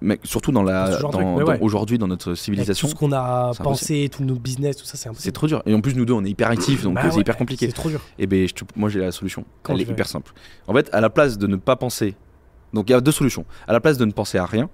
Mais 0.00 0.18
surtout 0.24 0.52
dans 0.52 0.62
la, 0.62 0.98
ouais. 1.44 1.58
aujourd'hui 1.60 1.98
dans 1.98 2.06
notre 2.08 2.30
Avec 2.30 2.38
civilisation, 2.40 2.88
tout 2.88 2.94
ce 2.94 2.98
qu'on 2.98 3.12
a 3.12 3.52
pensé, 3.62 4.08
tous 4.10 4.24
nos 4.24 4.34
business, 4.34 4.76
tout 4.76 4.84
ça, 4.84 4.96
c'est 4.96 5.08
c'est 5.14 5.32
trop 5.32 5.46
dur. 5.46 5.62
Et 5.66 5.74
en 5.74 5.80
plus, 5.80 5.94
nous 5.94 6.04
deux, 6.04 6.12
on 6.12 6.24
est 6.24 6.30
hyper 6.30 6.50
actifs, 6.50 6.82
donc 6.82 6.94
Bah 6.94 7.02
c'est 7.04 7.14
ouais, 7.14 7.20
hyper 7.20 7.36
compliqué. 7.36 7.66
C'est 7.66 7.72
trop 7.72 7.88
dur. 7.88 8.00
Et 8.18 8.26
ben, 8.26 8.46
je 8.48 8.54
te- 8.54 8.64
moi 8.76 8.88
j'ai 8.88 9.00
la 9.00 9.12
solution. 9.12 9.44
Elle 9.68 9.80
est 9.80 9.88
hyper 9.88 10.06
simple. 10.08 10.32
En 10.66 10.74
fait, 10.74 10.88
à 10.92 11.00
la 11.00 11.10
place 11.10 11.38
de 11.38 11.46
ne 11.46 11.56
pas 11.56 11.76
penser, 11.76 12.16
donc 12.72 12.88
il 12.88 12.92
y 12.92 12.94
a 12.94 13.00
deux 13.00 13.12
solutions. 13.12 13.44
À 13.66 13.72
la 13.72 13.80
place 13.80 13.98
de 13.98 14.04
ne 14.04 14.12
penser 14.12 14.38
à 14.38 14.46
rien, 14.46 14.68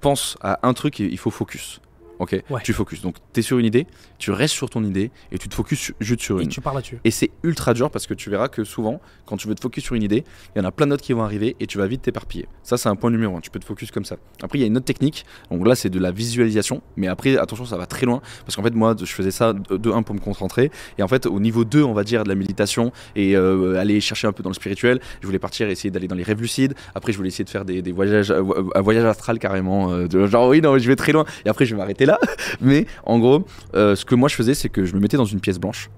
pense 0.00 0.36
à 0.40 0.60
un 0.66 0.74
truc 0.74 1.00
et 1.00 1.04
il 1.10 1.18
faut 1.18 1.30
focus. 1.30 1.80
Ok 2.18 2.42
Ouais. 2.50 2.60
Tu 2.64 2.72
focuses. 2.72 3.00
Donc 3.02 3.16
tu 3.32 3.40
es 3.40 3.42
sur 3.42 3.58
une 3.58 3.66
idée, 3.66 3.86
tu 4.18 4.30
restes 4.30 4.54
sur 4.54 4.68
ton 4.70 4.82
idée 4.84 5.10
et 5.32 5.38
tu 5.38 5.48
te 5.48 5.54
focuses 5.54 5.92
juste 6.00 6.20
sur 6.20 6.40
Et 6.40 6.44
une. 6.44 6.48
tu 6.48 6.60
parles 6.60 6.76
là-dessus. 6.76 6.98
Et 7.04 7.10
c'est 7.10 7.30
ultra 7.42 7.74
dur 7.74 7.90
parce 7.90 8.06
que 8.06 8.14
tu 8.14 8.30
verras 8.30 8.48
que 8.48 8.64
souvent, 8.64 9.00
quand 9.26 9.36
tu 9.36 9.46
veux 9.48 9.54
te 9.54 9.60
focus 9.60 9.84
sur 9.84 9.94
une 9.94 10.02
idée, 10.02 10.24
il 10.54 10.58
y 10.58 10.64
en 10.64 10.64
a 10.68 10.72
plein 10.72 10.86
d'autres 10.86 11.02
qui 11.04 11.12
vont 11.12 11.22
arriver 11.22 11.56
et 11.60 11.66
tu 11.66 11.78
vas 11.78 11.86
vite 11.86 12.02
t'éparpiller. 12.02 12.46
Ça, 12.62 12.76
c'est 12.76 12.88
un 12.88 12.96
point 12.96 13.10
numéro 13.10 13.36
un. 13.36 13.40
Tu 13.40 13.50
peux 13.50 13.58
te 13.60 13.64
focus 13.64 13.90
comme 13.90 14.04
ça. 14.04 14.16
Après, 14.42 14.58
il 14.58 14.62
y 14.62 14.64
a 14.64 14.66
une 14.66 14.76
autre 14.76 14.86
technique. 14.86 15.24
Donc 15.50 15.66
là, 15.66 15.74
c'est 15.74 15.90
de 15.90 15.98
la 15.98 16.10
visualisation. 16.10 16.82
Mais 16.96 17.06
après, 17.08 17.36
attention, 17.36 17.64
ça 17.64 17.76
va 17.76 17.86
très 17.86 18.06
loin. 18.06 18.20
Parce 18.44 18.56
qu'en 18.56 18.62
fait, 18.62 18.74
moi, 18.74 18.94
je 18.98 19.04
faisais 19.12 19.30
ça 19.30 19.52
de, 19.52 19.76
de 19.76 19.90
un 19.90 20.02
pour 20.02 20.14
me 20.14 20.20
concentrer. 20.20 20.70
Et 20.98 21.02
en 21.02 21.08
fait, 21.08 21.26
au 21.26 21.40
niveau 21.40 21.64
2, 21.64 21.82
on 21.82 21.92
va 21.94 22.04
dire, 22.04 22.24
de 22.24 22.28
la 22.28 22.34
méditation 22.34 22.92
et 23.16 23.36
euh, 23.36 23.78
aller 23.78 24.00
chercher 24.00 24.26
un 24.26 24.32
peu 24.32 24.42
dans 24.42 24.50
le 24.50 24.54
spirituel, 24.54 25.00
je 25.20 25.26
voulais 25.26 25.38
partir 25.38 25.68
essayer 25.68 25.90
d'aller 25.90 26.08
dans 26.08 26.14
les 26.16 26.22
rêves 26.22 26.40
lucides. 26.40 26.74
Après, 26.94 27.12
je 27.12 27.16
voulais 27.16 27.28
essayer 27.28 27.44
de 27.44 27.50
faire 27.50 27.64
des, 27.64 27.82
des 27.82 27.92
voyages, 27.92 28.30
euh, 28.30 28.42
un 28.74 28.80
voyage 28.80 29.04
astral 29.04 29.38
carrément. 29.38 29.92
euh, 29.92 30.08
de, 30.08 30.26
genre, 30.26 30.48
oui, 30.48 30.60
non, 30.60 30.76
je 30.78 30.88
vais 30.88 30.96
très 30.96 31.12
loin. 31.12 31.24
Et 31.44 31.48
après, 31.48 31.64
je 31.64 31.74
vais 31.74 31.78
m'arrêter 31.78 32.06
Mais 32.60 32.86
en 33.04 33.18
gros, 33.18 33.44
euh, 33.74 33.96
ce 33.96 34.04
que 34.04 34.14
moi 34.14 34.28
je 34.28 34.34
faisais, 34.34 34.54
c'est 34.54 34.68
que 34.68 34.84
je 34.84 34.94
me 34.94 35.00
mettais 35.00 35.16
dans 35.16 35.24
une 35.24 35.40
pièce 35.40 35.58
blanche. 35.58 35.90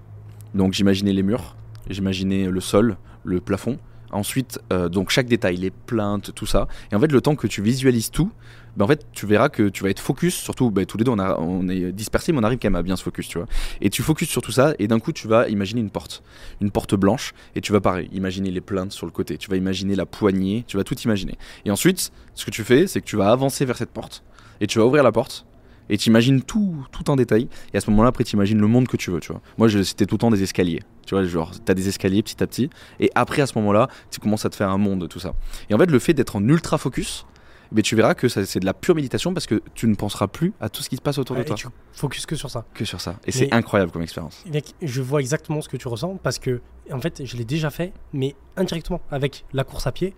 Donc 0.54 0.72
j'imaginais 0.72 1.12
les 1.12 1.22
murs, 1.22 1.56
j'imaginais 1.88 2.46
le 2.46 2.60
sol, 2.60 2.96
le 3.24 3.40
plafond. 3.40 3.78
Ensuite, 4.12 4.58
euh, 4.72 4.88
donc 4.88 5.10
chaque 5.10 5.26
détail, 5.26 5.56
les 5.56 5.70
plaintes, 5.70 6.34
tout 6.34 6.46
ça. 6.46 6.66
Et 6.90 6.96
en 6.96 7.00
fait, 7.00 7.12
le 7.12 7.20
temps 7.20 7.36
que 7.36 7.46
tu 7.46 7.62
visualises 7.62 8.10
tout, 8.10 8.32
ben 8.76 8.84
en 8.84 8.88
fait, 8.88 9.06
tu 9.12 9.26
verras 9.26 9.48
que 9.48 9.68
tu 9.68 9.84
vas 9.84 9.90
être 9.90 10.00
focus. 10.00 10.34
Surtout, 10.34 10.70
ben, 10.70 10.84
tous 10.84 10.98
les 10.98 11.04
deux, 11.04 11.12
on 11.12 11.68
est 11.68 11.92
dispersés, 11.92 12.32
mais 12.32 12.38
on 12.38 12.42
arrive 12.42 12.58
quand 12.58 12.68
même 12.68 12.76
à 12.76 12.82
bien 12.82 12.96
se 12.96 13.02
focus, 13.02 13.28
tu 13.28 13.38
vois. 13.38 13.46
Et 13.80 13.90
tu 13.90 14.02
focuses 14.02 14.28
sur 14.28 14.42
tout 14.42 14.52
ça, 14.52 14.74
et 14.78 14.88
d'un 14.88 14.98
coup, 14.98 15.12
tu 15.12 15.28
vas 15.28 15.48
imaginer 15.48 15.80
une 15.80 15.90
porte, 15.90 16.22
une 16.60 16.70
porte 16.70 16.94
blanche, 16.94 17.34
et 17.54 17.60
tu 17.60 17.72
vas 17.72 17.80
pareil, 17.80 18.08
imaginer 18.12 18.50
les 18.50 18.60
plaintes 18.60 18.92
sur 18.92 19.06
le 19.06 19.12
côté. 19.12 19.38
Tu 19.38 19.48
vas 19.48 19.56
imaginer 19.56 19.94
la 19.94 20.06
poignée, 20.06 20.64
tu 20.66 20.76
vas 20.76 20.84
tout 20.84 20.98
imaginer. 21.00 21.36
Et 21.64 21.70
ensuite, 21.70 22.10
ce 22.34 22.44
que 22.44 22.50
tu 22.50 22.64
fais, 22.64 22.86
c'est 22.86 23.00
que 23.00 23.06
tu 23.06 23.16
vas 23.16 23.30
avancer 23.30 23.64
vers 23.64 23.76
cette 23.76 23.90
porte, 23.90 24.24
et 24.60 24.66
tu 24.66 24.78
vas 24.78 24.86
ouvrir 24.86 25.02
la 25.02 25.12
porte. 25.12 25.46
Et 25.90 25.98
tu 25.98 26.08
imagines 26.08 26.40
tout, 26.42 26.86
tout 26.92 27.10
en 27.10 27.16
détail. 27.16 27.48
Et 27.74 27.76
à 27.76 27.80
ce 27.80 27.90
moment-là, 27.90 28.08
après, 28.08 28.24
tu 28.24 28.34
imagines 28.36 28.58
le 28.60 28.66
monde 28.66 28.88
que 28.88 28.96
tu 28.96 29.10
veux, 29.10 29.20
tu 29.20 29.32
vois. 29.32 29.42
Moi, 29.58 29.68
c'était 29.84 30.06
tout 30.06 30.14
le 30.14 30.20
temps 30.20 30.30
des 30.30 30.42
escaliers. 30.42 30.80
Tu 31.04 31.14
vois, 31.14 31.24
genre, 31.24 31.50
tu 31.52 31.70
as 31.70 31.74
des 31.74 31.88
escaliers 31.88 32.22
petit 32.22 32.42
à 32.42 32.46
petit. 32.46 32.70
Et 33.00 33.10
après, 33.14 33.42
à 33.42 33.46
ce 33.46 33.58
moment-là, 33.58 33.88
tu 34.10 34.20
commences 34.20 34.46
à 34.46 34.50
te 34.50 34.56
faire 34.56 34.70
un 34.70 34.78
monde, 34.78 35.08
tout 35.08 35.20
ça. 35.20 35.34
Et 35.68 35.74
en 35.74 35.78
fait, 35.78 35.90
le 35.90 35.98
fait 35.98 36.14
d'être 36.14 36.36
en 36.36 36.48
ultra 36.48 36.78
focus, 36.78 37.26
mais 37.72 37.82
tu 37.82 37.94
verras 37.94 38.14
que 38.14 38.28
c'est 38.28 38.58
de 38.58 38.64
la 38.66 38.74
pure 38.74 38.94
méditation 38.96 39.32
parce 39.32 39.46
que 39.46 39.62
tu 39.74 39.86
ne 39.86 39.94
penseras 39.94 40.26
plus 40.26 40.52
à 40.60 40.68
tout 40.68 40.82
ce 40.82 40.88
qui 40.88 40.96
se 40.96 41.00
passe 41.00 41.18
autour 41.18 41.36
Ouais, 41.36 41.42
de 41.42 41.46
toi 41.48 41.54
et 41.56 41.60
tu 41.60 41.68
focuses 41.92 42.26
que 42.26 42.34
sur 42.34 42.50
ça. 42.50 42.64
que 42.74 42.84
sur 42.84 43.00
ça. 43.00 43.20
Et 43.26 43.30
c'est 43.32 43.52
incroyable 43.54 43.92
comme 43.92 44.02
expérience. 44.02 44.42
Mec, 44.52 44.74
je 44.82 45.00
vois 45.02 45.20
exactement 45.20 45.60
ce 45.60 45.68
que 45.68 45.76
tu 45.76 45.86
ressens 45.86 46.18
parce 46.22 46.38
que, 46.40 46.60
en 46.92 47.00
fait, 47.00 47.24
je 47.24 47.36
l'ai 47.36 47.44
déjà 47.44 47.70
fait, 47.70 47.92
mais 48.12 48.34
indirectement 48.56 49.00
avec 49.12 49.44
la 49.52 49.62
course 49.64 49.86
à 49.86 49.92
pied. 49.92 50.14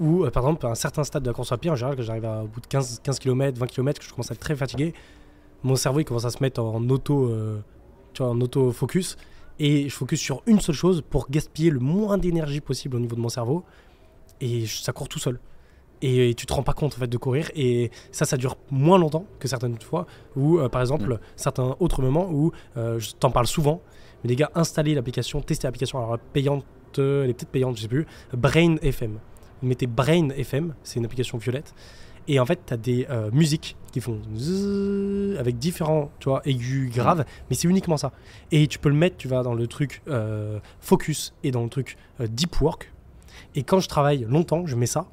Où, 0.00 0.24
euh, 0.24 0.30
par 0.30 0.42
exemple, 0.44 0.66
à 0.66 0.70
un 0.70 0.74
certain 0.74 1.04
stade 1.04 1.22
de 1.22 1.28
la 1.28 1.34
course 1.34 1.52
à 1.52 1.56
pied, 1.58 1.70
en 1.70 1.76
général, 1.76 1.96
quand 1.96 2.02
j'arrive 2.02 2.24
à- 2.24 2.42
au 2.42 2.48
bout 2.48 2.60
de 2.60 2.66
15, 2.66 3.00
15 3.02 3.18
km, 3.18 3.58
20 3.58 3.66
km, 3.66 4.00
que 4.00 4.06
je 4.06 4.10
commence 4.10 4.30
à 4.30 4.34
être 4.34 4.40
très 4.40 4.56
fatigué, 4.56 4.92
mon 5.62 5.76
cerveau 5.76 6.00
il 6.00 6.04
commence 6.04 6.24
à 6.24 6.30
se 6.30 6.42
mettre 6.42 6.60
en 6.62 6.88
auto, 6.90 7.26
euh, 7.28 7.60
tu 8.12 8.22
vois, 8.22 8.32
en 8.32 8.40
auto 8.40 8.72
focus. 8.72 9.16
Et 9.60 9.88
je 9.88 9.94
focus 9.94 10.20
sur 10.20 10.42
une 10.46 10.60
seule 10.60 10.74
chose 10.74 11.02
pour 11.08 11.30
gaspiller 11.30 11.70
le 11.70 11.78
moins 11.78 12.18
d'énergie 12.18 12.60
possible 12.60 12.96
au 12.96 13.00
niveau 13.00 13.14
de 13.14 13.20
mon 13.20 13.28
cerveau. 13.28 13.64
Et 14.40 14.66
je- 14.66 14.78
ça 14.82 14.92
court 14.92 15.08
tout 15.08 15.20
seul. 15.20 15.38
Et, 16.02 16.34
tu 16.34 16.44
te 16.44 16.52
rends 16.52 16.64
pas 16.64 16.72
compte 16.74 16.94
en 16.94 16.98
fait 16.98 17.06
de 17.06 17.16
courir. 17.16 17.50
Et 17.54 17.90
ça, 18.10 18.24
ça 18.24 18.36
dure 18.36 18.56
moins 18.70 18.98
longtemps 18.98 19.24
que 19.38 19.46
certaines 19.48 19.80
fois. 19.80 20.06
Ou 20.36 20.58
euh, 20.58 20.68
par 20.68 20.80
exemple, 20.82 21.18
certains 21.36 21.76
autres 21.80 22.02
moments 22.02 22.28
où 22.30 22.50
euh, 22.76 22.98
je 22.98 23.12
t'en 23.12 23.30
parle 23.30 23.46
souvent. 23.46 23.80
Mais 24.22 24.28
les 24.30 24.36
gars, 24.36 24.50
installez 24.56 24.94
l'application, 24.94 25.40
testez 25.40 25.66
l'application. 25.68 25.98
Alors 25.98 26.18
payante, 26.18 26.64
elle 26.98 27.30
est 27.30 27.34
peut-être 27.34 27.48
payante, 27.48 27.76
je 27.76 27.82
sais 27.82 27.88
plus. 27.88 28.06
Brain 28.34 28.76
FM. 28.82 29.18
Mettez 29.64 29.86
Brain 29.86 30.30
FM, 30.30 30.74
c'est 30.82 30.98
une 30.98 31.04
application 31.04 31.38
violette. 31.38 31.74
Et 32.26 32.40
en 32.40 32.46
fait, 32.46 32.60
tu 32.66 32.72
as 32.74 32.76
des 32.76 33.06
euh, 33.10 33.30
musiques 33.32 33.76
qui 33.92 34.00
font 34.00 34.20
avec 35.38 35.58
différents, 35.58 36.10
tu 36.18 36.28
vois, 36.28 36.40
aigus, 36.46 36.90
graves, 36.90 37.24
mais 37.48 37.56
c'est 37.56 37.68
uniquement 37.68 37.96
ça. 37.96 38.12
Et 38.50 38.66
tu 38.66 38.78
peux 38.78 38.88
le 38.88 38.94
mettre, 38.94 39.16
tu 39.16 39.28
vas 39.28 39.42
dans 39.42 39.54
le 39.54 39.66
truc 39.66 40.02
euh, 40.08 40.58
focus 40.80 41.34
et 41.42 41.50
dans 41.50 41.62
le 41.62 41.68
truc 41.68 41.96
euh, 42.20 42.26
deep 42.26 42.60
work. 42.60 42.90
Et 43.54 43.62
quand 43.62 43.80
je 43.80 43.88
travaille 43.88 44.26
longtemps, 44.28 44.66
je 44.66 44.74
mets 44.74 44.86
ça. 44.86 45.06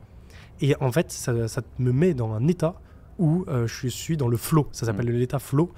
Et 0.61 0.75
en 0.79 0.91
fait, 0.91 1.11
ça, 1.11 1.47
ça 1.47 1.61
me 1.79 1.91
met 1.91 2.13
dans 2.13 2.31
un 2.33 2.47
état 2.47 2.75
où 3.17 3.45
je 3.47 3.87
suis 3.87 4.17
dans 4.17 4.27
le 4.27 4.37
flow. 4.37 4.67
Ça 4.71 4.85
s'appelle 4.85 5.07
l'état 5.07 5.39
flow. 5.39 5.71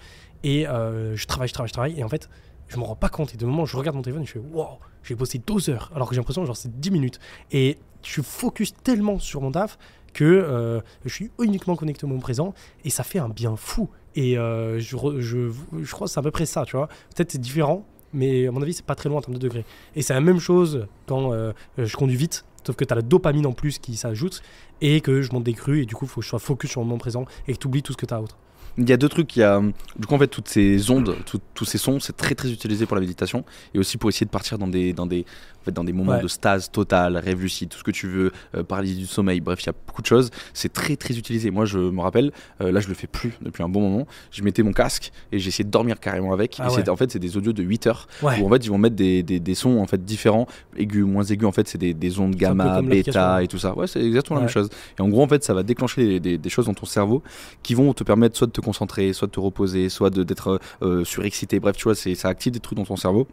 Et 0.43 0.63
je 0.63 1.25
travaille, 1.25 1.47
je 1.47 1.53
travaille, 1.53 1.69
je 1.69 1.73
travaille. 1.73 1.99
Et 1.99 2.03
en 2.03 2.09
fait, 2.09 2.29
je 2.67 2.77
me 2.77 2.83
rends 2.83 2.95
pas 2.95 3.09
compte. 3.09 3.33
Et 3.33 3.37
de 3.37 3.45
moment 3.45 3.65
je 3.65 3.77
regarde 3.77 3.95
mon 3.95 4.01
téléphone, 4.01 4.25
je 4.25 4.33
fais 4.33 4.39
wow, 4.39 4.79
j'ai 5.03 5.15
bossé 5.15 5.39
12 5.45 5.69
heures. 5.69 5.91
Alors 5.95 6.09
que 6.09 6.15
j'ai 6.15 6.19
l'impression, 6.19 6.45
genre, 6.45 6.57
c'est 6.57 6.79
10 6.79 6.91
minutes. 6.91 7.19
Et 7.51 7.77
je 8.03 8.11
suis 8.11 8.23
focus 8.23 8.73
tellement 8.83 9.19
sur 9.19 9.41
mon 9.41 9.51
taf 9.51 9.77
que 10.13 10.23
euh, 10.23 10.79
je 11.05 11.13
suis 11.13 11.31
uniquement 11.41 11.75
connecté 11.75 12.05
au 12.05 12.07
moment 12.07 12.21
présent. 12.21 12.53
Et 12.85 12.89
ça 12.89 13.03
fait 13.03 13.19
un 13.19 13.29
bien 13.29 13.55
fou. 13.55 13.89
Et 14.15 14.37
euh, 14.37 14.79
je, 14.79 14.95
je, 15.19 15.51
je 15.81 15.91
crois 15.91 16.07
que 16.07 16.13
c'est 16.13 16.19
à 16.19 16.23
peu 16.23 16.31
près 16.31 16.45
ça, 16.45 16.65
tu 16.65 16.77
vois. 16.77 16.87
Peut-être 17.15 17.31
c'est 17.31 17.41
différent, 17.41 17.85
mais 18.13 18.47
à 18.47 18.51
mon 18.51 18.61
avis, 18.61 18.73
c'est 18.73 18.85
pas 18.85 18.95
très 18.95 19.09
loin 19.09 19.17
en 19.17 19.21
termes 19.21 19.33
de 19.33 19.39
degrés. 19.39 19.65
Et 19.95 20.01
c'est 20.01 20.13
la 20.13 20.21
même 20.21 20.39
chose 20.39 20.87
quand 21.07 21.33
euh, 21.33 21.51
je 21.77 21.95
conduis 21.97 22.15
vite. 22.15 22.45
Sauf 22.65 22.77
que 22.77 22.85
tu 22.85 22.93
as 22.93 22.95
la 22.95 23.01
dopamine 23.01 23.45
en 23.45 23.51
plus 23.51 23.79
qui 23.79 23.97
s'ajoute 23.97 24.41
et 24.79 25.01
que 25.01 25.21
je 25.21 25.33
monte 25.33 25.43
des 25.43 25.53
crues 25.53 25.81
et 25.81 25.85
du 25.85 25.95
coup, 25.95 26.05
il 26.05 26.07
faut 26.07 26.21
que 26.21 26.25
je 26.25 26.29
sois 26.29 26.39
focus 26.39 26.71
sur 26.71 26.79
le 26.79 26.87
moment 26.87 26.97
présent 26.97 27.25
et 27.47 27.53
que 27.53 27.57
tu 27.57 27.67
oublies 27.67 27.83
tout 27.83 27.91
ce 27.91 27.97
que 27.97 28.05
tu 28.05 28.13
as 28.13 28.21
autre. 28.21 28.37
Il 28.77 28.89
y 28.89 28.93
a 28.93 28.97
deux 28.97 29.09
trucs. 29.09 29.35
Il 29.35 29.39
y 29.39 29.43
a, 29.43 29.61
du 29.97 30.07
coup, 30.07 30.15
en 30.15 30.19
fait, 30.19 30.27
toutes 30.27 30.47
ces 30.47 30.89
ondes, 30.89 31.15
tout- 31.25 31.39
tous 31.53 31.65
ces 31.65 31.77
sons, 31.77 31.99
c'est 31.99 32.17
très 32.17 32.33
très 32.35 32.51
utilisé 32.51 32.85
pour 32.85 32.95
la 32.95 33.01
méditation 33.01 33.45
et 33.75 33.79
aussi 33.79 33.97
pour 33.97 34.09
essayer 34.09 34.25
de 34.25 34.31
partir 34.31 34.57
dans 34.57 34.67
des, 34.67 34.93
dans 34.93 35.05
des, 35.05 35.25
en 35.61 35.65
fait, 35.65 35.71
dans 35.71 35.83
des 35.83 35.93
moments 35.93 36.13
Ouais. 36.13 36.21
de 36.21 36.27
stase 36.27 36.71
totale, 36.71 37.17
rêve 37.17 37.39
lucide, 37.39 37.69
tout 37.69 37.77
ce 37.77 37.83
que 37.83 37.91
tu 37.91 38.07
veux, 38.07 38.31
euh, 38.55 38.63
paralysie 38.63 38.97
du 38.97 39.05
sommeil. 39.05 39.41
Bref, 39.41 39.61
il 39.61 39.67
y 39.67 39.69
a 39.69 39.73
beaucoup 39.87 40.01
de 40.01 40.07
choses. 40.07 40.31
C'est 40.55 40.73
très 40.73 40.95
très 40.95 41.15
utilisé. 41.17 41.51
Moi, 41.51 41.65
je 41.65 41.77
me 41.77 42.01
rappelle, 42.01 42.31
euh, 42.61 42.71
là, 42.71 42.79
je 42.79 42.87
le 42.87 42.95
fais 42.95 43.05
plus 43.07 43.33
depuis 43.43 43.61
un 43.63 43.69
bon 43.69 43.81
moment. 43.81 44.07
Je 44.31 44.41
mettais 44.43 44.63
mon 44.63 44.71
casque 44.73 45.11
et 45.31 45.37
j'essayais 45.37 45.65
de 45.65 45.69
dormir 45.71 45.99
carrément 45.99 46.33
avec. 46.33 46.55
Ah 46.59 46.63
et 46.65 46.69
ouais. 46.69 46.75
c'était- 46.77 46.89
en 46.89 46.95
fait, 46.97 47.11
c'est 47.11 47.19
des 47.19 47.37
audios 47.37 47.53
de 47.53 47.61
8 47.61 47.85
heures 47.85 48.07
Ouais. 48.23 48.41
où 48.41 48.47
en 48.47 48.49
fait, 48.49 48.65
ils 48.65 48.69
vont 48.69 48.79
mettre 48.79 48.95
des, 48.95 49.21
des, 49.21 49.39
des 49.39 49.55
sons 49.55 49.77
en 49.77 49.85
fait 49.85 50.03
différents, 50.03 50.47
aigus, 50.77 51.05
moins 51.05 51.23
aigus. 51.23 51.47
En 51.47 51.51
fait, 51.51 51.67
c'est 51.67 51.77
des, 51.77 51.93
des 51.93 52.19
ondes 52.19 52.35
gamma, 52.35 52.81
bêta 52.81 53.43
et 53.43 53.47
tout 53.47 53.59
ça. 53.59 53.77
Ouais, 53.77 53.85
c'est 53.85 54.03
exactement 54.03 54.37
la 54.39 54.45
même 54.45 54.51
chose. 54.53 54.69
Et 54.97 55.01
en 55.03 55.09
gros, 55.09 55.21
en 55.23 55.27
fait, 55.27 55.43
ça 55.43 55.53
va 55.53 55.61
déclencher 55.61 56.19
des 56.19 56.49
choses 56.49 56.65
dans 56.65 56.73
ton 56.73 56.87
cerveau 56.87 57.21
qui 57.61 57.75
vont 57.75 57.93
te 57.93 58.03
permettre 58.03 58.35
soit 58.35 58.47
de 58.47 58.51
te 58.51 58.62
concentrer, 58.63 59.13
soit 59.13 59.27
de 59.27 59.31
te 59.33 59.39
reposer, 59.39 59.89
soit 59.89 60.09
de- 60.09 60.23
d'être 60.23 60.59
euh, 60.81 61.03
surexcité. 61.05 61.59
Bref, 61.59 61.75
tu 61.77 61.83
vois, 61.83 61.95
c'est- 61.95 62.15
ça 62.15 62.29
active 62.29 62.51
des 62.53 62.59
trucs 62.59 62.77
dans 62.77 62.85
ton 62.85 62.95
cerveau. 62.95 63.27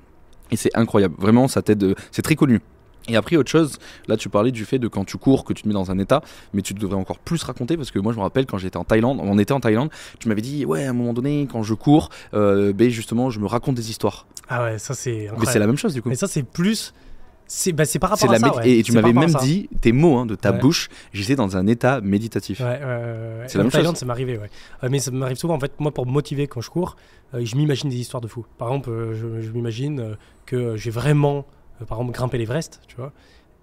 Et 0.51 0.57
c'est 0.57 0.70
incroyable. 0.77 1.15
Vraiment, 1.19 1.47
ça 1.48 1.62
t'aide. 1.62 1.82
euh, 1.85 1.94
C'est 2.11 2.23
très 2.23 2.35
connu. 2.36 2.61
Et 3.09 3.16
après, 3.16 3.36
autre 3.36 3.51
chose, 3.51 3.78
là, 4.09 4.16
tu 4.16 4.28
parlais 4.28 4.51
du 4.52 4.65
fait 4.65 4.78
de 4.78 4.86
quand 4.86 5.05
tu 5.05 5.16
cours, 5.16 5.44
que 5.44 5.52
tu 5.55 5.62
te 5.62 5.69
mets 5.69 5.74
dans 5.74 5.90
un 5.90 5.98
état, 5.98 6.20
mais 6.52 6.61
tu 6.61 6.74
devrais 6.74 6.97
encore 6.97 7.19
plus 7.19 7.43
raconter 7.43 7.77
parce 7.77 7.90
que 7.90 7.98
moi, 7.98 8.12
je 8.12 8.19
me 8.19 8.23
rappelle 8.23 8.44
quand 8.47 8.59
j'étais 8.59 8.77
en 8.77 8.85
Thaïlande, 8.85 9.20
on 9.23 9.39
était 9.39 9.52
en 9.52 9.61
Thaïlande, 9.61 9.89
tu 10.19 10.28
m'avais 10.28 10.43
dit, 10.43 10.66
ouais, 10.66 10.85
à 10.85 10.90
un 10.90 10.93
moment 10.93 11.15
donné, 11.15 11.48
quand 11.51 11.62
je 11.62 11.73
cours, 11.74 12.11
euh, 12.35 12.73
ben, 12.74 12.90
justement, 12.90 13.31
je 13.31 13.40
me 13.40 13.47
raconte 13.47 13.74
des 13.77 13.90
histoires. 13.90 14.27
Ah 14.48 14.65
ouais, 14.65 14.78
ça 14.78 14.94
c'est 14.94 15.28
Mais 15.39 15.47
c'est 15.47 15.59
la 15.59 15.66
même 15.66 15.78
chose, 15.78 15.94
du 15.94 16.02
coup. 16.02 16.09
Mais 16.11 16.15
ça 16.16 16.27
c'est 16.28 16.43
plus. 16.43 16.93
C'est 17.53 17.73
bah, 17.73 17.83
par 18.01 18.11
rapport 18.11 18.31
à 18.31 18.33
la 18.33 18.39
ça. 18.39 18.57
ouais. 18.57 18.71
Et 18.71 18.83
tu 18.85 18.93
m'avais 18.93 19.13
même 19.13 19.35
dit 19.43 19.69
tes 19.81 19.91
mots 19.91 20.19
hein, 20.19 20.25
de 20.27 20.37
ta 20.37 20.53
Ouais. 20.53 20.59
bouche, 20.61 20.89
j'étais 21.13 21.35
dans 21.35 21.57
un 21.57 21.67
état 21.67 22.01
méditatif. 22.01 22.61
Ouais. 22.61 22.79
C'est 23.49 23.59
la 23.59 23.65
même 23.65 23.73
Thaïlande, 23.73 23.95
chose. 23.95 23.99
ça 24.01 24.07
m'est 24.07 24.13
arrivé, 24.13 24.39
ouais. 24.39 24.49
Euh, 24.85 24.89
mais 24.89 25.01
ça 25.01 25.11
m'arrive 25.11 25.37
souvent, 25.37 25.55
en 25.55 25.61
fait, 25.61 25.73
moi, 25.81 25.91
pour 25.93 26.07
me 26.07 26.13
motiver 26.13 26.47
quand 26.47 26.61
je 26.61 26.71
cours, 26.71 26.97
euh, 27.35 27.45
je 27.45 27.57
m'imagine 27.57 27.91
des 27.91 27.97
histoires 27.99 28.21
de 28.21 28.29
fou. 28.29 28.47
Par 28.57 28.69
exemple, 28.69 28.91
euh, 28.91 29.15
je, 29.15 29.45
je 29.45 29.51
m'imagine 29.51 29.99
euh, 29.99 30.15
que 30.47 30.77
j'ai 30.77 30.91
vraiment, 30.91 31.45
par 31.89 31.99
exemple, 31.99 32.13
grimpé 32.15 32.39
l'Everest, 32.39 32.83
tu 32.87 32.95
vois, 32.95 33.13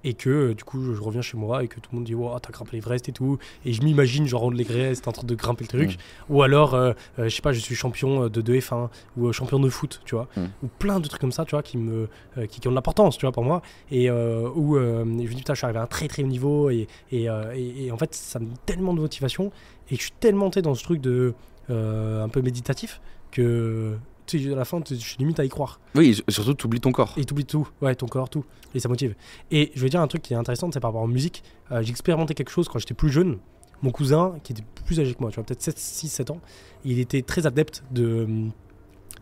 et 0.03 0.13
que, 0.13 0.29
euh, 0.29 0.53
du 0.53 0.63
coup, 0.63 0.81
je, 0.93 1.01
reviens 1.01 1.21
chez 1.21 1.37
moi 1.37 1.63
et 1.63 1.67
que 1.67 1.79
tout 1.79 1.89
le 1.91 1.97
monde 1.97 2.05
dit, 2.05 2.13
wow, 2.15 2.37
t'as 2.39 2.51
grimpé 2.51 2.71
l'Everest 2.77 3.09
et 3.09 3.11
tout, 3.11 3.37
et 3.65 3.73
je 3.73 3.81
m'imagine, 3.81 4.25
genre, 4.27 4.51
l'Everest 4.51 5.07
en 5.07 5.11
train 5.11 5.25
de 5.27 5.35
grimper 5.35 5.63
le 5.63 5.67
truc, 5.69 5.97
ou 6.29 6.41
alors, 6.43 6.73
euh, 6.75 6.93
euh, 7.19 7.23
je 7.27 7.35
sais 7.35 7.41
pas, 7.41 7.51
je 7.51 7.59
suis 7.59 7.75
champion 7.75 8.27
de, 8.29 8.41
de 8.41 8.53
F1, 8.55 8.89
ou 9.17 9.27
euh, 9.27 9.31
champion 9.31 9.59
de 9.59 9.69
foot, 9.69 10.01
tu 10.05 10.15
vois, 10.15 10.27
Mm. 10.37 10.45
ou 10.63 10.67
plein 10.79 10.99
de 10.99 11.07
trucs 11.07 11.19
comme 11.21 11.31
ça, 11.31 11.45
tu 11.45 11.51
vois, 11.51 11.63
qui, 11.63 11.77
me, 11.77 12.07
qui, 12.49 12.59
qui 12.61 12.67
ont 12.67 12.71
de 12.71 12.75
l'importance, 12.75 13.17
tu 13.17 13.25
vois, 13.25 13.31
pour 13.31 13.43
moi, 13.43 13.61
et 13.91 14.09
euh, 14.09 14.47
où 14.55 14.75
je 14.77 15.03
me 15.03 15.17
dis, 15.25 15.35
putain, 15.35 15.53
je 15.53 15.57
suis 15.59 15.65
arrivé 15.65 15.79
à 15.79 15.83
un 15.83 15.87
très 15.87 16.07
très 16.07 16.23
haut 16.23 16.27
niveau, 16.27 16.69
et, 16.69 16.87
et, 17.11 17.23
et- 17.55 17.85
et 17.85 17.91
en 17.91 17.97
fait, 17.97 18.13
ça 18.13 18.39
me 18.39 18.45
donne 18.45 18.57
tellement 18.65 18.93
de 18.93 18.99
motivation, 19.01 19.51
et 19.89 19.95
je 19.95 20.01
suis 20.01 20.11
tellement 20.19 20.51
sais, 20.51 20.61
dans 20.61 20.75
ce 20.75 20.83
truc 20.83 21.01
de 21.01 21.33
un 21.69 22.29
peu 22.29 22.41
méditatif 22.41 23.01
que 23.31 23.97
à 24.35 24.55
la 24.55 24.65
fin 24.65 24.81
tu- 24.81 24.95
je 24.95 24.99
suis 24.99 25.17
limite 25.19 25.39
à 25.39 25.45
y 25.45 25.49
croire. 25.49 25.79
Oui, 25.95 26.21
et 26.27 26.31
surtout, 26.31 26.53
tu 26.53 26.65
oublies 26.65 26.79
ton 26.81 26.91
corps. 26.91 27.13
et 27.17 27.23
t'oublies 27.25 27.45
tout. 27.45 27.67
Ouais 27.81 27.95
ton 27.95 28.07
corps 28.07 28.29
tout. 28.29 28.43
Et 28.75 28.79
ça 28.79 28.89
motive. 28.89 29.15
Et 29.51 29.71
je 29.75 29.81
vais 29.81 29.89
dire 29.89 30.01
un 30.01 30.07
truc 30.07 30.21
qui 30.21 30.33
est 30.33 30.37
intéressant 30.37 30.69
c'est 30.71 30.79
par 30.79 30.89
rapport 30.91 31.01
en 31.03 31.07
musique 31.07 31.43
Euh, 31.71 31.81
j'ai 31.81 31.89
expérimenté 31.91 32.33
quelque 32.33 32.49
chose 32.51 32.67
quand 32.69 32.79
j'étais 32.79 32.93
plus 32.93 33.09
jeune. 33.09 33.37
Mon 33.83 33.91
cousin 33.91 34.33
qui 34.43 34.53
était 34.53 34.63
plus 34.85 34.99
âgé 34.99 35.13
que 35.13 35.19
moi 35.21 35.29
tu 35.31 35.35
vois 35.35 35.43
peut-être 35.43 35.61
7 35.61 35.77
6 35.77 36.09
7 36.09 36.31
ans 36.31 36.39
il 36.83 36.99
était 36.99 37.21
très 37.21 37.45
adepte 37.45 37.83
de 37.91 38.23
hum, 38.23 38.51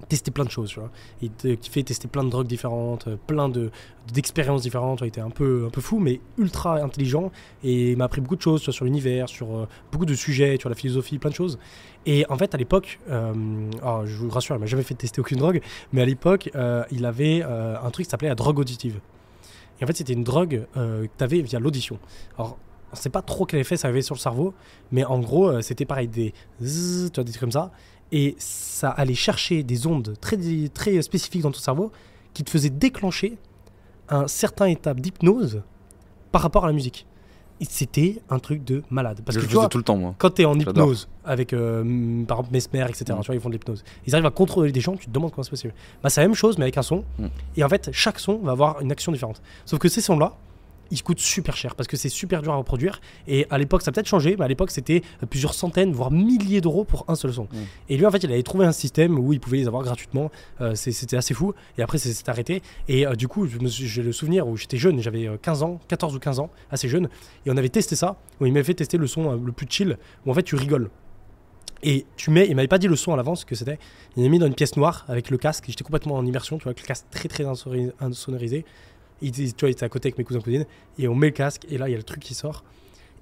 tester 0.09 0.31
plein 0.31 0.45
de 0.45 0.49
choses 0.49 0.69
tu 0.69 0.79
vois. 0.79 0.91
Il 1.21 1.31
fait 1.61 1.83
tester 1.83 2.07
plein 2.07 2.23
de 2.23 2.29
drogues 2.29 2.47
différentes 2.47 3.07
euh, 3.07 3.17
plein 3.27 3.49
de 3.49 3.71
d'expériences 4.13 4.61
différentes 4.61 4.97
tu 4.97 5.01
vois, 5.01 5.07
il 5.07 5.09
était 5.09 5.21
un 5.21 5.29
peu 5.29 5.65
un 5.67 5.69
peu 5.69 5.81
fou 5.81 5.99
mais 5.99 6.21
ultra 6.37 6.81
intelligent 6.81 7.31
et 7.63 7.91
il 7.91 7.97
m'a 7.97 8.05
appris 8.05 8.21
beaucoup 8.21 8.35
de 8.35 8.41
choses 8.41 8.61
tu 8.61 8.65
vois, 8.65 8.73
sur 8.73 8.85
l'univers 8.85 9.29
sur 9.29 9.55
euh, 9.55 9.67
beaucoup 9.91 10.05
de 10.05 10.13
sujets 10.13 10.57
sur 10.59 10.69
la 10.69 10.75
philosophie 10.75 11.17
plein 11.17 11.29
de 11.29 11.35
choses. 11.35 11.57
Et 12.05 12.25
en 12.29 12.37
fait 12.37 12.53
à 12.53 12.57
l'époque 12.57 12.99
euh, 13.09 13.33
je 14.05 14.15
vous 14.17 14.29
rassure 14.29 14.55
il 14.55 14.59
m'a 14.59 14.65
jamais 14.65 14.83
fait 14.83 14.93
tester 14.93 15.21
aucune 15.21 15.37
drogue 15.37 15.61
mais 15.91 16.01
à 16.01 16.05
l'époque 16.05 16.51
il 16.91 17.05
avait 17.05 17.41
un 17.43 17.89
truc 17.91 18.05
qui 18.05 18.09
s'appelait 18.09 18.29
la 18.29 18.35
drogue 18.35 18.59
auditive. 18.59 18.99
Et 19.79 19.83
en 19.83 19.87
fait 19.87 19.97
c'était 19.97 20.13
une 20.13 20.23
drogue 20.23 20.65
que 20.75 21.07
tu 21.17 21.23
avais 21.23 21.41
via 21.41 21.59
l'audition. 21.59 21.99
Alors 22.37 22.57
on 22.91 22.95
sait 22.95 23.09
pas 23.09 23.21
trop 23.21 23.45
quel 23.45 23.59
effet 23.59 23.75
ça 23.75 23.87
avait 23.87 24.03
sur 24.03 24.15
le 24.15 24.19
cerveau 24.19 24.53
mais 24.91 25.03
en 25.03 25.19
gros 25.19 25.61
c'était 25.61 25.85
pareil 25.85 26.07
des 26.07 26.33
zzz, 26.61 27.11
tu 27.11 27.15
vois, 27.15 27.23
des 27.23 27.31
trucs 27.31 27.41
comme 27.41 27.51
ça 27.51 27.71
et 28.11 28.35
ça 28.37 28.89
allait 28.89 29.13
chercher 29.15 29.63
des 29.63 29.87
ondes 29.87 30.13
très, 30.21 30.37
très 30.73 31.01
spécifiques 31.01 31.41
dans 31.41 31.51
ton 31.51 31.59
cerveau 31.59 31.91
qui 32.33 32.43
te 32.43 32.49
faisaient 32.49 32.69
déclencher 32.69 33.37
un 34.09 34.27
certain 34.27 34.67
état 34.67 34.93
d'hypnose 34.93 35.61
par 36.31 36.41
rapport 36.41 36.63
à 36.65 36.67
la 36.67 36.73
musique. 36.73 37.05
C'était 37.69 38.21
un 38.29 38.37
truc 38.37 38.65
de 38.65 38.83
malade. 38.89 39.21
Parce 39.25 39.37
je 39.37 39.41
que 39.41 39.47
tu 39.47 39.53
vois, 39.55 39.69
tout 39.69 39.77
le 39.77 39.83
temps, 39.83 39.95
moi. 39.95 40.13
quand 40.17 40.29
tu 40.29 40.41
es 40.41 40.45
en 40.45 40.59
hypnose 40.59 41.07
avec, 41.23 41.53
euh, 41.53 41.83
mm, 41.85 42.25
par 42.25 42.39
exemple, 42.39 42.53
Mesmer, 42.53 42.85
etc., 42.89 43.05
Mm. 43.17 43.21
tu 43.21 43.25
vois, 43.27 43.35
ils 43.35 43.41
font 43.41 43.47
de 43.49 43.53
l'hypnose. 43.53 43.83
Ils 44.05 44.13
arrivent 44.13 44.25
à 44.25 44.31
contrôler 44.31 44.73
des 44.73 44.81
gens, 44.81 44.95
tu 44.97 45.05
te 45.07 45.11
demandes 45.11 45.31
comment 45.31 45.43
c'est 45.43 45.51
possible. 45.51 45.73
Bah, 46.03 46.09
c'est 46.09 46.19
la 46.21 46.27
même 46.27 46.35
chose, 46.35 46.57
mais 46.57 46.65
avec 46.65 46.77
un 46.77 46.81
son. 46.81 47.05
Mm. 47.17 47.25
Et 47.55 47.63
en 47.63 47.69
fait, 47.69 47.89
chaque 47.93 48.19
son 48.19 48.39
va 48.39 48.51
avoir 48.51 48.81
une 48.81 48.91
action 48.91 49.11
différente. 49.13 49.41
Sauf 49.65 49.79
que 49.79 49.87
ces 49.87 50.01
sons-là, 50.01 50.35
il 50.91 51.03
coûte 51.03 51.19
super 51.19 51.55
cher 51.57 51.75
parce 51.75 51.87
que 51.87 51.97
c'est 51.97 52.09
super 52.09 52.41
dur 52.41 52.53
à 52.53 52.55
reproduire. 52.55 53.01
Et 53.27 53.45
à 53.49 53.57
l'époque, 53.57 53.81
ça 53.81 53.89
a 53.89 53.91
peut-être 53.91 54.07
changé, 54.07 54.35
mais 54.37 54.45
à 54.45 54.47
l'époque, 54.47 54.71
c'était 54.71 55.01
plusieurs 55.29 55.53
centaines, 55.53 55.91
voire 55.91 56.11
milliers 56.11 56.61
d'euros 56.61 56.83
pour 56.83 57.05
un 57.07 57.15
seul 57.15 57.33
son. 57.33 57.43
Mm. 57.43 57.57
Et 57.89 57.97
lui, 57.97 58.05
en 58.05 58.11
fait, 58.11 58.23
il 58.23 58.31
avait 58.31 58.43
trouvé 58.43 58.65
un 58.65 58.71
système 58.71 59.17
où 59.17 59.33
il 59.33 59.39
pouvait 59.39 59.57
les 59.57 59.67
avoir 59.67 59.83
gratuitement. 59.83 60.31
Euh, 60.61 60.75
c'était 60.75 61.17
assez 61.17 61.33
fou. 61.33 61.53
Et 61.77 61.81
après, 61.81 61.97
c'est 61.97 62.29
arrêté. 62.29 62.61
Et 62.87 63.05
euh, 63.05 63.13
du 63.15 63.27
coup, 63.27 63.47
j'ai 63.47 64.03
le 64.03 64.11
souvenir 64.11 64.47
où 64.47 64.57
j'étais 64.57 64.77
jeune, 64.77 65.01
j'avais 65.01 65.27
euh, 65.27 65.37
15 65.41 65.63
ans, 65.63 65.79
14 65.87 66.15
ou 66.15 66.19
15 66.19 66.39
ans, 66.39 66.49
assez 66.71 66.87
jeune. 66.87 67.09
Et 67.45 67.51
on 67.51 67.57
avait 67.57 67.69
testé 67.69 67.95
ça, 67.95 68.17
où 68.39 68.45
il 68.45 68.53
m'avait 68.53 68.63
fait 68.63 68.73
tester 68.73 68.97
le 68.97 69.07
son 69.07 69.31
euh, 69.31 69.37
le 69.43 69.51
plus 69.51 69.67
chill, 69.69 69.97
où 70.25 70.31
en 70.31 70.33
fait, 70.33 70.43
tu 70.43 70.55
rigoles. 70.55 70.89
Et 71.83 72.05
tu 72.15 72.31
mets, 72.31 72.47
il 72.47 72.55
m'avait 72.55 72.67
pas 72.67 72.79
dit 72.79 72.87
le 72.87 72.95
son 72.95 73.13
à 73.13 73.17
l'avance 73.17 73.45
que 73.45 73.53
c'était. 73.53 73.77
Il 74.17 74.23
m'a 74.23 74.29
mis 74.29 74.39
dans 74.39 74.47
une 74.47 74.55
pièce 74.55 74.75
noire 74.75 75.05
avec 75.07 75.29
le 75.29 75.37
casque. 75.37 75.65
J'étais 75.67 75.83
complètement 75.83 76.15
en 76.15 76.25
immersion, 76.25 76.57
tu 76.57 76.63
vois, 76.63 76.71
avec 76.71 76.81
le 76.81 76.87
casque 76.87 77.05
très 77.11 77.29
très 77.29 77.45
insonorisé. 77.45 78.65
Tu 79.21 79.29
vois, 79.59 79.69
il 79.69 79.71
était 79.71 79.83
à 79.85 79.89
côté 79.89 80.07
avec 80.07 80.17
mes 80.17 80.23
cousins 80.23 80.41
cousines. 80.41 80.65
Et 80.99 81.07
on 81.07 81.15
met 81.15 81.27
le 81.27 81.33
casque 81.33 81.65
et 81.69 81.77
là 81.77 81.87
il 81.87 81.91
y 81.91 81.95
a 81.95 81.97
le 81.97 82.03
truc 82.03 82.19
qui 82.21 82.33
sort. 82.33 82.63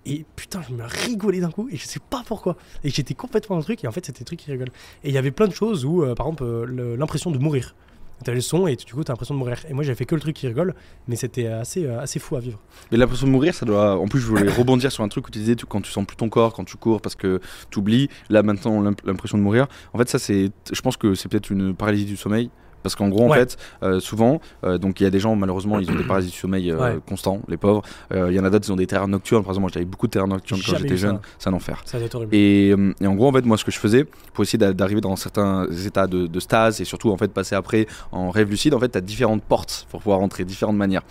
Et 0.05 0.25
putain, 0.35 0.61
je 0.67 0.73
me 0.73 0.83
rigolais 0.83 1.39
d'un 1.39 1.51
coup 1.51 1.69
et 1.71 1.77
je 1.77 1.85
sais 1.85 2.01
pas 2.09 2.23
pourquoi. 2.25 2.57
Et 2.83 2.89
j'étais 2.89 3.13
complètement 3.13 3.55
dans 3.55 3.59
le 3.59 3.63
truc 3.63 3.83
et 3.83 3.87
en 3.87 3.91
fait 3.91 4.05
c'était 4.05 4.19
le 4.21 4.25
truc 4.25 4.39
qui 4.39 4.51
rigole. 4.51 4.67
Et 5.03 5.09
il 5.09 5.13
y 5.13 5.17
avait 5.17 5.31
plein 5.31 5.47
de 5.47 5.53
choses 5.53 5.85
où, 5.85 6.03
euh, 6.03 6.13
par 6.13 6.25
exemple, 6.27 6.43
euh, 6.43 6.97
l'impression 6.97 7.31
de 7.31 7.37
mourir. 7.37 7.75
T'as 8.23 8.31
le 8.33 8.41
son 8.41 8.67
et 8.67 8.75
du 8.77 8.93
coup 8.93 9.03
t'as 9.03 9.11
l'impression 9.13 9.33
de 9.33 9.39
mourir. 9.39 9.57
Et 9.69 9.73
moi 9.73 9.83
j'avais 9.83 9.95
fait 9.95 10.05
que 10.05 10.15
le 10.15 10.21
truc 10.21 10.35
qui 10.35 10.47
rigole, 10.47 10.75
mais 11.07 11.15
c'était 11.17 11.47
assez, 11.47 11.85
euh, 11.85 11.99
assez 12.01 12.19
fou 12.19 12.35
à 12.35 12.39
vivre. 12.39 12.59
Mais 12.91 12.97
l'impression 12.97 13.27
de 13.27 13.31
mourir, 13.31 13.53
ça 13.53 13.65
doit. 13.65 13.97
En 13.97 14.07
plus, 14.07 14.19
je 14.19 14.27
voulais 14.27 14.49
rebondir 14.57 14.91
sur 14.91 15.03
un 15.03 15.09
truc 15.09 15.27
où 15.27 15.31
tu 15.31 15.39
disais 15.39 15.55
tu- 15.55 15.65
quand 15.65 15.81
tu 15.81 15.91
sens 15.91 16.05
plus 16.05 16.15
ton 16.15 16.29
corps, 16.29 16.53
quand 16.53 16.63
tu 16.63 16.77
cours 16.77 17.01
parce 17.01 17.15
que 17.15 17.39
tu 17.69 17.79
oublies. 17.79 18.09
Là, 18.29 18.41
maintenant, 18.43 18.81
l'imp- 18.81 19.01
l'impression 19.05 19.37
de 19.37 19.43
mourir. 19.43 19.67
En 19.93 19.97
fait, 19.97 20.07
ça, 20.09 20.19
c'est. 20.19 20.51
Je 20.71 20.81
pense 20.81 20.95
que 20.95 21.15
c'est 21.15 21.27
peut-être 21.29 21.49
une 21.49 21.73
paralysie 21.75 22.05
du 22.05 22.15
sommeil. 22.15 22.49
Parce 22.83 22.95
qu'en 22.95 23.07
gros, 23.09 23.25
en 23.25 23.29
fait, 23.33 23.57
euh, 23.81 23.99
souvent, 23.99 24.41
euh, 24.65 24.77
donc 24.77 24.99
il 24.99 25.03
y 25.03 25.07
a 25.07 25.09
des 25.09 25.19
gens, 25.19 25.35
malheureusement, 25.35 25.79
ils 25.79 25.89
ont 25.89 25.95
des 25.95 26.03
paralysies 26.03 26.31
du 26.31 26.37
sommeil 26.37 26.69
euh, 26.69 26.77
Ouais. 26.77 26.99
constants, 27.07 27.41
les 27.47 27.57
pauvres. 27.57 27.81
Il 28.13 28.31
y 28.33 28.39
en 28.39 28.43
a 28.45 28.49
d'autres, 28.49 28.67
ils 28.67 28.71
ont 28.73 28.75
des 28.75 28.87
terreurs 28.87 29.07
nocturnes. 29.07 29.41
Par 29.43 29.51
exemple, 29.51 29.61
moi, 29.61 29.71
j'avais 29.73 29.85
beaucoup 29.85 30.07
de 30.07 30.11
terreurs 30.11 30.27
nocturnes 30.27 30.59
quand 30.65 30.75
j'étais 30.77 30.93
eu 30.93 30.97
jeune. 30.97 31.19
C'est 31.39 31.49
un 31.49 31.53
enfer. 31.53 31.81
Ça. 31.85 31.97
Et, 32.31 32.69
et 33.01 33.07
en 33.07 33.15
gros, 33.15 33.29
en 33.29 33.31
fait, 33.33 33.45
moi, 33.45 33.57
ce 33.57 33.63
que 33.65 33.71
je 33.71 33.79
faisais 33.79 34.03
pour 34.33 34.43
essayer 34.43 34.59
d'a- 34.59 34.73
d'arriver 34.73 35.01
dans 35.01 35.15
certains 35.15 35.65
états 35.85 36.07
de, 36.07 36.27
de 36.27 36.39
stase 36.39 36.81
et 36.81 36.85
surtout, 36.85 37.09
en 37.11 37.17
fait, 37.17 37.31
passer 37.31 37.55
après 37.55 37.87
en 38.11 38.29
rêve 38.29 38.49
lucide, 38.49 38.73
en 38.73 38.79
fait, 38.79 38.89
tu 38.89 38.97
as 38.97 39.01
différentes 39.01 39.43
portes 39.43 39.87
pour 39.89 40.01
pouvoir 40.01 40.19
rentrer, 40.19 40.43
différentes 40.43 40.77
manières. 40.77 41.03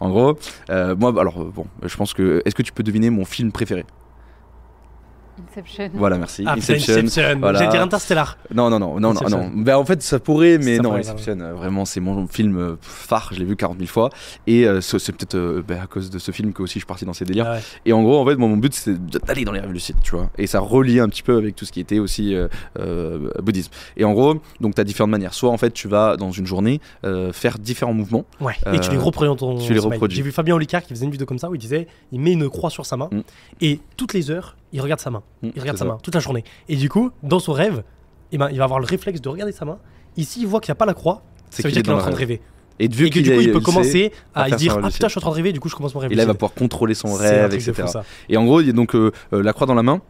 En 0.00 0.10
gros, 0.10 0.36
moi, 0.68 1.14
alors, 1.20 1.40
euh, 1.40 1.52
bon, 1.54 1.66
je 1.84 1.96
pense 1.96 2.12
que. 2.12 2.42
Est-ce 2.44 2.54
que 2.54 2.62
tu 2.62 2.72
peux 2.72 2.82
deviner 2.82 3.10
mon 3.10 3.24
film 3.24 3.52
préféré? 3.52 3.84
Inception. 5.48 5.90
Voilà, 5.94 6.18
merci. 6.18 6.44
Ah, 6.46 6.54
Inception. 6.56 6.94
Inception. 6.94 7.38
voilà. 7.40 7.58
J'allais 7.58 7.70
dire 7.70 7.82
Interstellar. 7.82 8.38
Non, 8.54 8.70
non, 8.70 8.78
non, 8.78 8.94
non, 8.94 9.00
non, 9.00 9.10
Inception. 9.10 9.50
non. 9.50 9.62
Ben, 9.62 9.76
en 9.76 9.84
fait, 9.84 10.02
ça 10.02 10.18
pourrait, 10.18 10.58
mais 10.58 10.76
Ça 10.76 10.82
non, 10.82 10.90
pourrait, 10.90 11.00
Inception, 11.00 11.36
vraiment, 11.56 11.84
c'est 11.84 12.00
mon 12.00 12.26
film 12.26 12.56
euh, 12.58 12.76
phare. 12.80 13.30
Je 13.32 13.38
l'ai 13.38 13.44
vu 13.44 13.56
40 13.56 13.78
000 13.78 13.88
fois. 13.88 14.10
Et 14.46 14.66
euh, 14.66 14.80
c'est 14.80 15.12
peut-être 15.12 15.34
euh, 15.36 15.62
ben, 15.66 15.80
à 15.82 15.86
cause 15.86 16.10
de 16.10 16.18
ce 16.18 16.30
film 16.30 16.52
que 16.52 16.62
aussi 16.62 16.74
je 16.74 16.78
suis 16.80 16.86
parti 16.86 17.04
dans 17.04 17.12
ces 17.12 17.24
délires. 17.24 17.46
Ah 17.48 17.54
ouais. 17.54 17.60
Et 17.86 17.92
en 17.92 18.02
gros, 18.02 18.18
en 18.20 18.26
fait, 18.26 18.36
moi, 18.36 18.48
mon 18.48 18.56
but, 18.56 18.74
c'est 18.74 18.96
d'aller 19.24 19.44
dans 19.44 19.52
les 19.52 19.60
rêves 19.60 19.72
lucides, 19.72 19.96
tu 20.02 20.14
vois. 20.16 20.30
Et 20.38 20.46
ça 20.46 20.60
relie 20.60 21.00
un 21.00 21.08
petit 21.08 21.22
peu 21.22 21.36
avec 21.36 21.56
tout 21.56 21.64
ce 21.64 21.72
qui 21.72 21.80
était 21.80 21.98
aussi 21.98 22.34
euh, 22.34 22.48
euh, 22.78 23.30
bouddhisme. 23.42 23.72
Et 23.96 24.04
en 24.04 24.12
gros, 24.12 24.40
donc, 24.60 24.74
tu 24.74 24.80
as 24.80 24.84
différentes 24.84 25.10
manières. 25.10 25.34
Soit, 25.34 25.50
en 25.50 25.58
fait, 25.58 25.70
tu 25.72 25.88
vas, 25.88 26.16
dans 26.16 26.30
une 26.30 26.46
journée, 26.46 26.80
euh, 27.04 27.32
faire 27.32 27.58
différents 27.58 27.94
mouvements. 27.94 28.24
Ouais. 28.40 28.54
Et 28.72 28.80
tu 28.80 28.90
les 28.90 28.96
reproduis 28.96 29.28
dans 29.28 29.36
ton 29.36 29.58
tu 29.58 29.72
les 29.72 29.78
reproduis. 29.78 30.16
J'ai 30.16 30.22
vu 30.22 30.32
Fabien 30.32 30.54
Olicard 30.54 30.82
qui 30.82 30.90
faisait 30.90 31.04
une 31.04 31.10
vidéo 31.10 31.26
comme 31.26 31.38
ça 31.38 31.48
où 31.50 31.54
il 31.54 31.58
disait 31.58 31.86
il 32.12 32.20
met 32.20 32.32
une 32.32 32.48
croix 32.48 32.70
sur 32.70 32.86
sa 32.86 32.96
main 32.96 33.08
Mm. 33.10 33.20
et 33.60 33.80
toutes 33.96 34.12
les 34.14 34.30
heures 34.30 34.56
il 34.72 34.80
regarde 34.80 35.00
sa 35.00 35.10
main. 35.10 35.22
Mm, 35.42 35.48
Il 35.54 35.60
regarde 35.60 35.78
sa 35.78 35.84
ça. 35.84 35.90
main 35.90 35.98
toute 36.02 36.14
la 36.14 36.20
journée. 36.20 36.44
Et 36.68 36.76
du 36.76 36.88
coup, 36.88 37.10
dans 37.22 37.38
son 37.40 37.52
rêve, 37.52 37.82
eh 38.32 38.38
ben, 38.38 38.48
il 38.50 38.58
va 38.58 38.64
avoir 38.64 38.80
le 38.80 38.86
réflexe 38.86 39.20
de 39.20 39.28
regarder 39.28 39.52
sa 39.52 39.64
main. 39.64 39.78
Ici, 40.16 40.40
il 40.42 40.46
voit 40.46 40.60
qu'il 40.60 40.70
n'y 40.70 40.76
a 40.76 40.76
pas 40.76 40.86
la 40.86 40.94
croix. 40.94 41.22
C'est 41.50 41.62
Ça 41.62 41.68
veut 41.68 41.72
qu'il 41.72 41.82
dire 41.82 41.82
qu'il 41.84 41.92
est 41.92 41.96
en 41.96 41.98
train 42.00 42.10
de 42.10 42.16
rêve. 42.16 42.28
rêver. 42.28 42.40
Et 42.78 42.88
que 42.88 42.94
du 43.20 43.30
coup, 43.34 43.40
il 43.40 43.52
peut 43.52 43.60
commencer 43.60 44.10
à 44.34 44.50
dire 44.50 44.78
Ah 44.82 44.88
putain, 44.90 45.08
je 45.08 45.10
suis 45.10 45.18
en 45.18 45.20
train 45.20 45.30
de 45.30 45.34
rêver, 45.36 45.52
du 45.52 45.60
coup, 45.60 45.68
je 45.68 45.74
commence 45.76 45.94
mon 45.94 46.00
rêve. 46.00 46.12
Et 46.12 46.14
là, 46.14 46.22
il 46.22 46.26
va 46.26 46.34
pouvoir 46.34 46.54
contrôler 46.54 46.94
son 46.94 47.12
rêve, 47.12 47.52
etc. 47.52 47.72
fou. 47.86 47.98
Et 48.28 48.36
en 48.36 48.44
gros, 48.44 48.60
il 48.60 48.68
y 48.68 48.70
a 48.70 48.72
donc 48.72 48.94
euh, 48.94 49.12
euh, 49.34 49.42
la 49.42 49.52
croix 49.52 49.66
dans 49.66 49.74
la 49.74 49.82
main. 49.82 50.00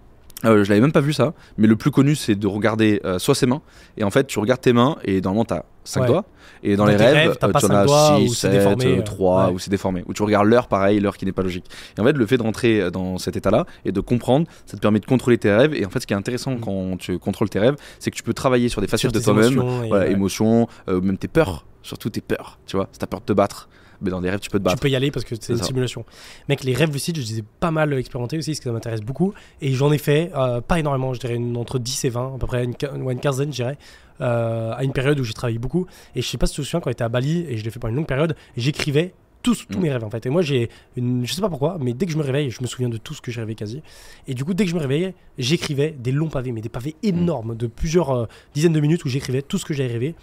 Euh, 0.45 0.65
je 0.65 0.71
l'avais 0.71 0.81
même 0.81 0.93
pas 0.93 1.01
vu 1.03 1.13
ça, 1.13 1.35
mais 1.59 1.67
le 1.67 1.77
plus 1.77 1.91
connu 1.91 2.15
c'est 2.15 2.35
de 2.35 2.47
regarder 2.47 3.01
euh, 3.05 3.19
soit 3.19 3.35
ses 3.35 3.47
mains, 3.47 3.61
et 3.99 4.05
en 4.05 4.11
fait 4.11 4.27
tu 4.27 4.39
regardes 4.39 4.61
tes 4.63 4.73
mains 4.73 4.97
et 5.05 5.21
normalement 5.21 5.45
t'as 5.45 5.65
5 5.85 6.01
Ouais. 6.03 6.07
doigts, 6.07 6.25
et 6.63 6.77
dans, 6.77 6.85
Dans 6.85 6.91
les 6.91 6.97
rêves, 6.97 7.31
euh, 7.31 7.35
tu 7.59 7.67
en 7.67 7.71
as 7.71 7.85
doigts, 7.85 8.17
6, 8.19 8.31
ou 8.31 8.35
c'est 8.35 8.51
7, 8.51 8.53
déformé, 8.53 8.99
euh, 8.99 9.03
3, 9.03 9.47
ouais. 9.49 9.53
ou 9.53 9.59
c'est 9.59 9.71
déformé, 9.71 10.03
ou 10.07 10.15
tu 10.15 10.23
regardes 10.23 10.47
l'heure 10.47 10.67
pareil, 10.69 10.99
l'heure 11.01 11.17
qui 11.19 11.27
n'est 11.27 11.33
pas 11.33 11.43
logique. 11.43 11.67
Et 11.97 12.01
en 12.01 12.05
fait 12.05 12.13
le 12.13 12.25
fait 12.27 12.37
de 12.39 12.43
rentrer 12.43 12.81
euh, 12.81 12.91
dans 12.91 13.19
cet 13.19 13.37
état 13.37 13.51
là 13.51 13.67
et 13.85 13.93
de 13.93 14.01
comprendre, 14.01 14.47
ça 14.67 14.77
te 14.79 14.83
permet 14.83 15.01
de 15.01 15.07
contrôler 15.07 15.37
tes 15.37 15.53
rêves, 15.53 15.75
et 15.75 15.85
en 15.85 15.91
fait 15.91 16.01
ce 16.01 16.07
qui 16.07 16.15
est 16.15 16.17
intéressant 16.17 16.53
Mm. 16.55 16.61
quand 16.61 16.97
tu 16.99 17.19
contrôles 17.19 17.51
tes 17.51 17.59
rêves, 17.59 17.77
c'est 17.99 18.11
que 18.11 18.17
tu 18.17 18.23
peux 18.23 18.33
travailler 18.35 18.69
sur 18.71 18.81
des 18.81 18.87
facettes 18.87 19.11
Sur 19.11 19.13
de 19.13 19.21
toi-même, 19.23 19.53
émotions 19.53 19.89
voilà, 19.89 20.05
ouais. 20.07 20.13
émotions, 20.13 20.69
euh, 20.89 21.01
même 21.03 21.19
tes 21.19 21.29
peurs, 21.29 21.67
surtout 21.83 22.09
tes 22.09 22.21
peurs, 22.23 22.59
tu 22.67 22.77
vois, 22.77 22.89
si 22.93 22.99
t'as 22.99 23.07
peur 23.07 23.21
de 23.21 23.27
te 23.27 23.33
battre, 23.35 23.69
mais 24.01 24.11
dans 24.11 24.21
des 24.21 24.31
rêves 24.31 24.41
tu 24.41 24.51
peux 24.51 24.59
te 24.59 24.63
Tu 24.65 24.71
battre. 24.71 24.81
peux 24.83 24.89
y 24.91 24.97
aller 24.97 25.11
parce 25.11 25.25
que 25.25 25.35
c'est 25.39 25.53
une 25.53 25.59
ça. 25.59 25.65
simulation. 25.65 26.05
Mec, 26.49 26.65
les 26.65 26.75
rêves 26.75 26.93
lucides, 26.93 27.17
je 27.17 27.23
les 27.23 27.39
ai 27.41 27.45
pas 27.61 27.71
mal 27.71 27.93
expérimentés 27.95 28.39
aussi, 28.39 28.51
parce 28.51 28.61
que 28.61 28.65
ça 28.65 28.73
m'intéresse 28.73 29.01
beaucoup. 29.03 29.33
Et 29.61 29.73
j'en 29.73 29.93
ai 29.93 29.99
fait, 29.99 30.31
euh, 30.37 30.61
pas 30.61 30.79
énormément, 30.79 31.13
je 31.15 31.21
dirais 31.21 31.35
une- 31.37 31.57
entre 31.57 31.79
10 31.79 32.05
et 32.05 32.09
20, 32.11 32.35
à 32.35 32.39
peu 32.39 32.47
près 32.47 32.65
une 32.65 32.75
quinzaine, 33.21 33.51
je 33.51 33.57
dirais, 33.57 33.79
euh, 34.21 34.73
à 34.77 34.85
une 34.85 34.93
période 34.93 35.19
où 35.21 35.25
j'ai 35.25 35.33
travaillé 35.35 35.59
beaucoup. 35.59 35.87
Et 36.15 36.23
je 36.23 36.27
sais 36.27 36.39
pas 36.39 36.47
si 36.47 36.55
tu 36.55 36.61
te 36.61 36.67
souviens, 36.67 36.81
quand 36.81 36.91
j'étais 36.91 37.05
à 37.05 37.09
Bali, 37.09 37.45
et 37.49 37.57
je 37.57 37.65
l'ai 37.65 37.71
fait 37.71 37.79
pendant 37.79 37.91
une 37.93 37.97
longue 37.97 38.07
période, 38.07 38.37
j'écrivais 38.57 39.15
tous, 39.43 39.67
tous 39.67 39.79
Mm. 39.79 39.83
mes 39.83 39.91
rêves 39.91 40.05
en 40.05 40.11
fait. 40.11 40.27
Et 40.27 40.29
moi, 40.29 40.43
j'ai 40.43 40.69
une. 40.97 41.25
Je 41.25 41.33
sais 41.33 41.41
pas 41.41 41.49
pourquoi, 41.49 41.79
mais 41.81 41.95
dès 41.95 42.05
que 42.05 42.13
je 42.13 42.19
me 42.19 42.23
réveille, 42.23 42.51
je 42.51 42.61
me 42.61 42.67
souviens 42.67 42.91
de 42.91 42.99
tout 42.99 43.15
ce 43.15 43.23
que 43.23 43.31
j'ai 43.33 43.41
rêvé 43.41 43.55
quasi. 43.55 43.83
Et 44.29 44.35
du 44.35 44.45
coup, 44.45 44.53
dès 44.53 44.65
que 44.65 44.71
je 44.71 44.75
me 44.75 44.81
réveillais, 44.81 45.15
j'écrivais 45.39 45.95
des 45.99 46.13
longs 46.13 46.29
pavés, 46.29 46.53
mais 46.53 46.61
des 46.61 46.69
pavés 46.69 46.95
énormes, 47.03 47.57
de 47.57 47.67
plusieurs 47.67 48.11
euh, 48.11 48.27
dizaines 48.53 48.75
de 48.75 48.81
minutes 48.81 49.03
où 49.07 49.09
j'écrivais 49.09 49.41
tout 49.41 49.57
ce 49.57 49.65
que 49.65 49.73
j'avais 49.73 49.93
rêvé. 49.95 50.15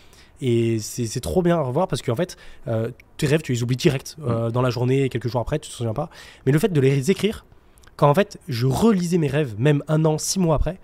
Et 0.42 0.78
c'est 0.80 1.20
trop 1.20 1.42
bien 1.42 1.58
à 1.58 1.62
revoir 1.62 1.88
parce 1.88 2.02
qu'en 2.02 2.16
fait, 2.16 2.38
euh, 2.68 2.92
tes 3.18 3.26
rêves, 3.28 3.42
tu 3.42 3.54
les 3.54 3.64
oublies 3.64 3.76
direct 3.76 4.18
euh, 4.26 4.52
dans 4.52 4.62
la 4.62 4.70
journée 4.70 5.04
et 5.04 5.10
quelques 5.10 5.28
jours 5.30 5.42
après, 5.42 5.58
tu 5.60 5.70
te 5.70 5.76
souviens 5.76 5.94
pas. 5.94 6.10
Mais 6.46 6.52
le 6.52 6.60
fait 6.60 6.72
de 6.72 6.80
les 6.80 7.10
écrire, 7.12 7.46
quand 7.96 8.10
en 8.10 8.14
fait 8.14 8.38
je 8.48 8.68
relisais 8.68 9.18
mes 9.18 9.28
rêves, 9.28 9.56
même 9.58 9.84
un 9.88 10.06
an, 10.06 10.18
six 10.18 10.40
mois 10.40 10.56
après, 10.56 10.78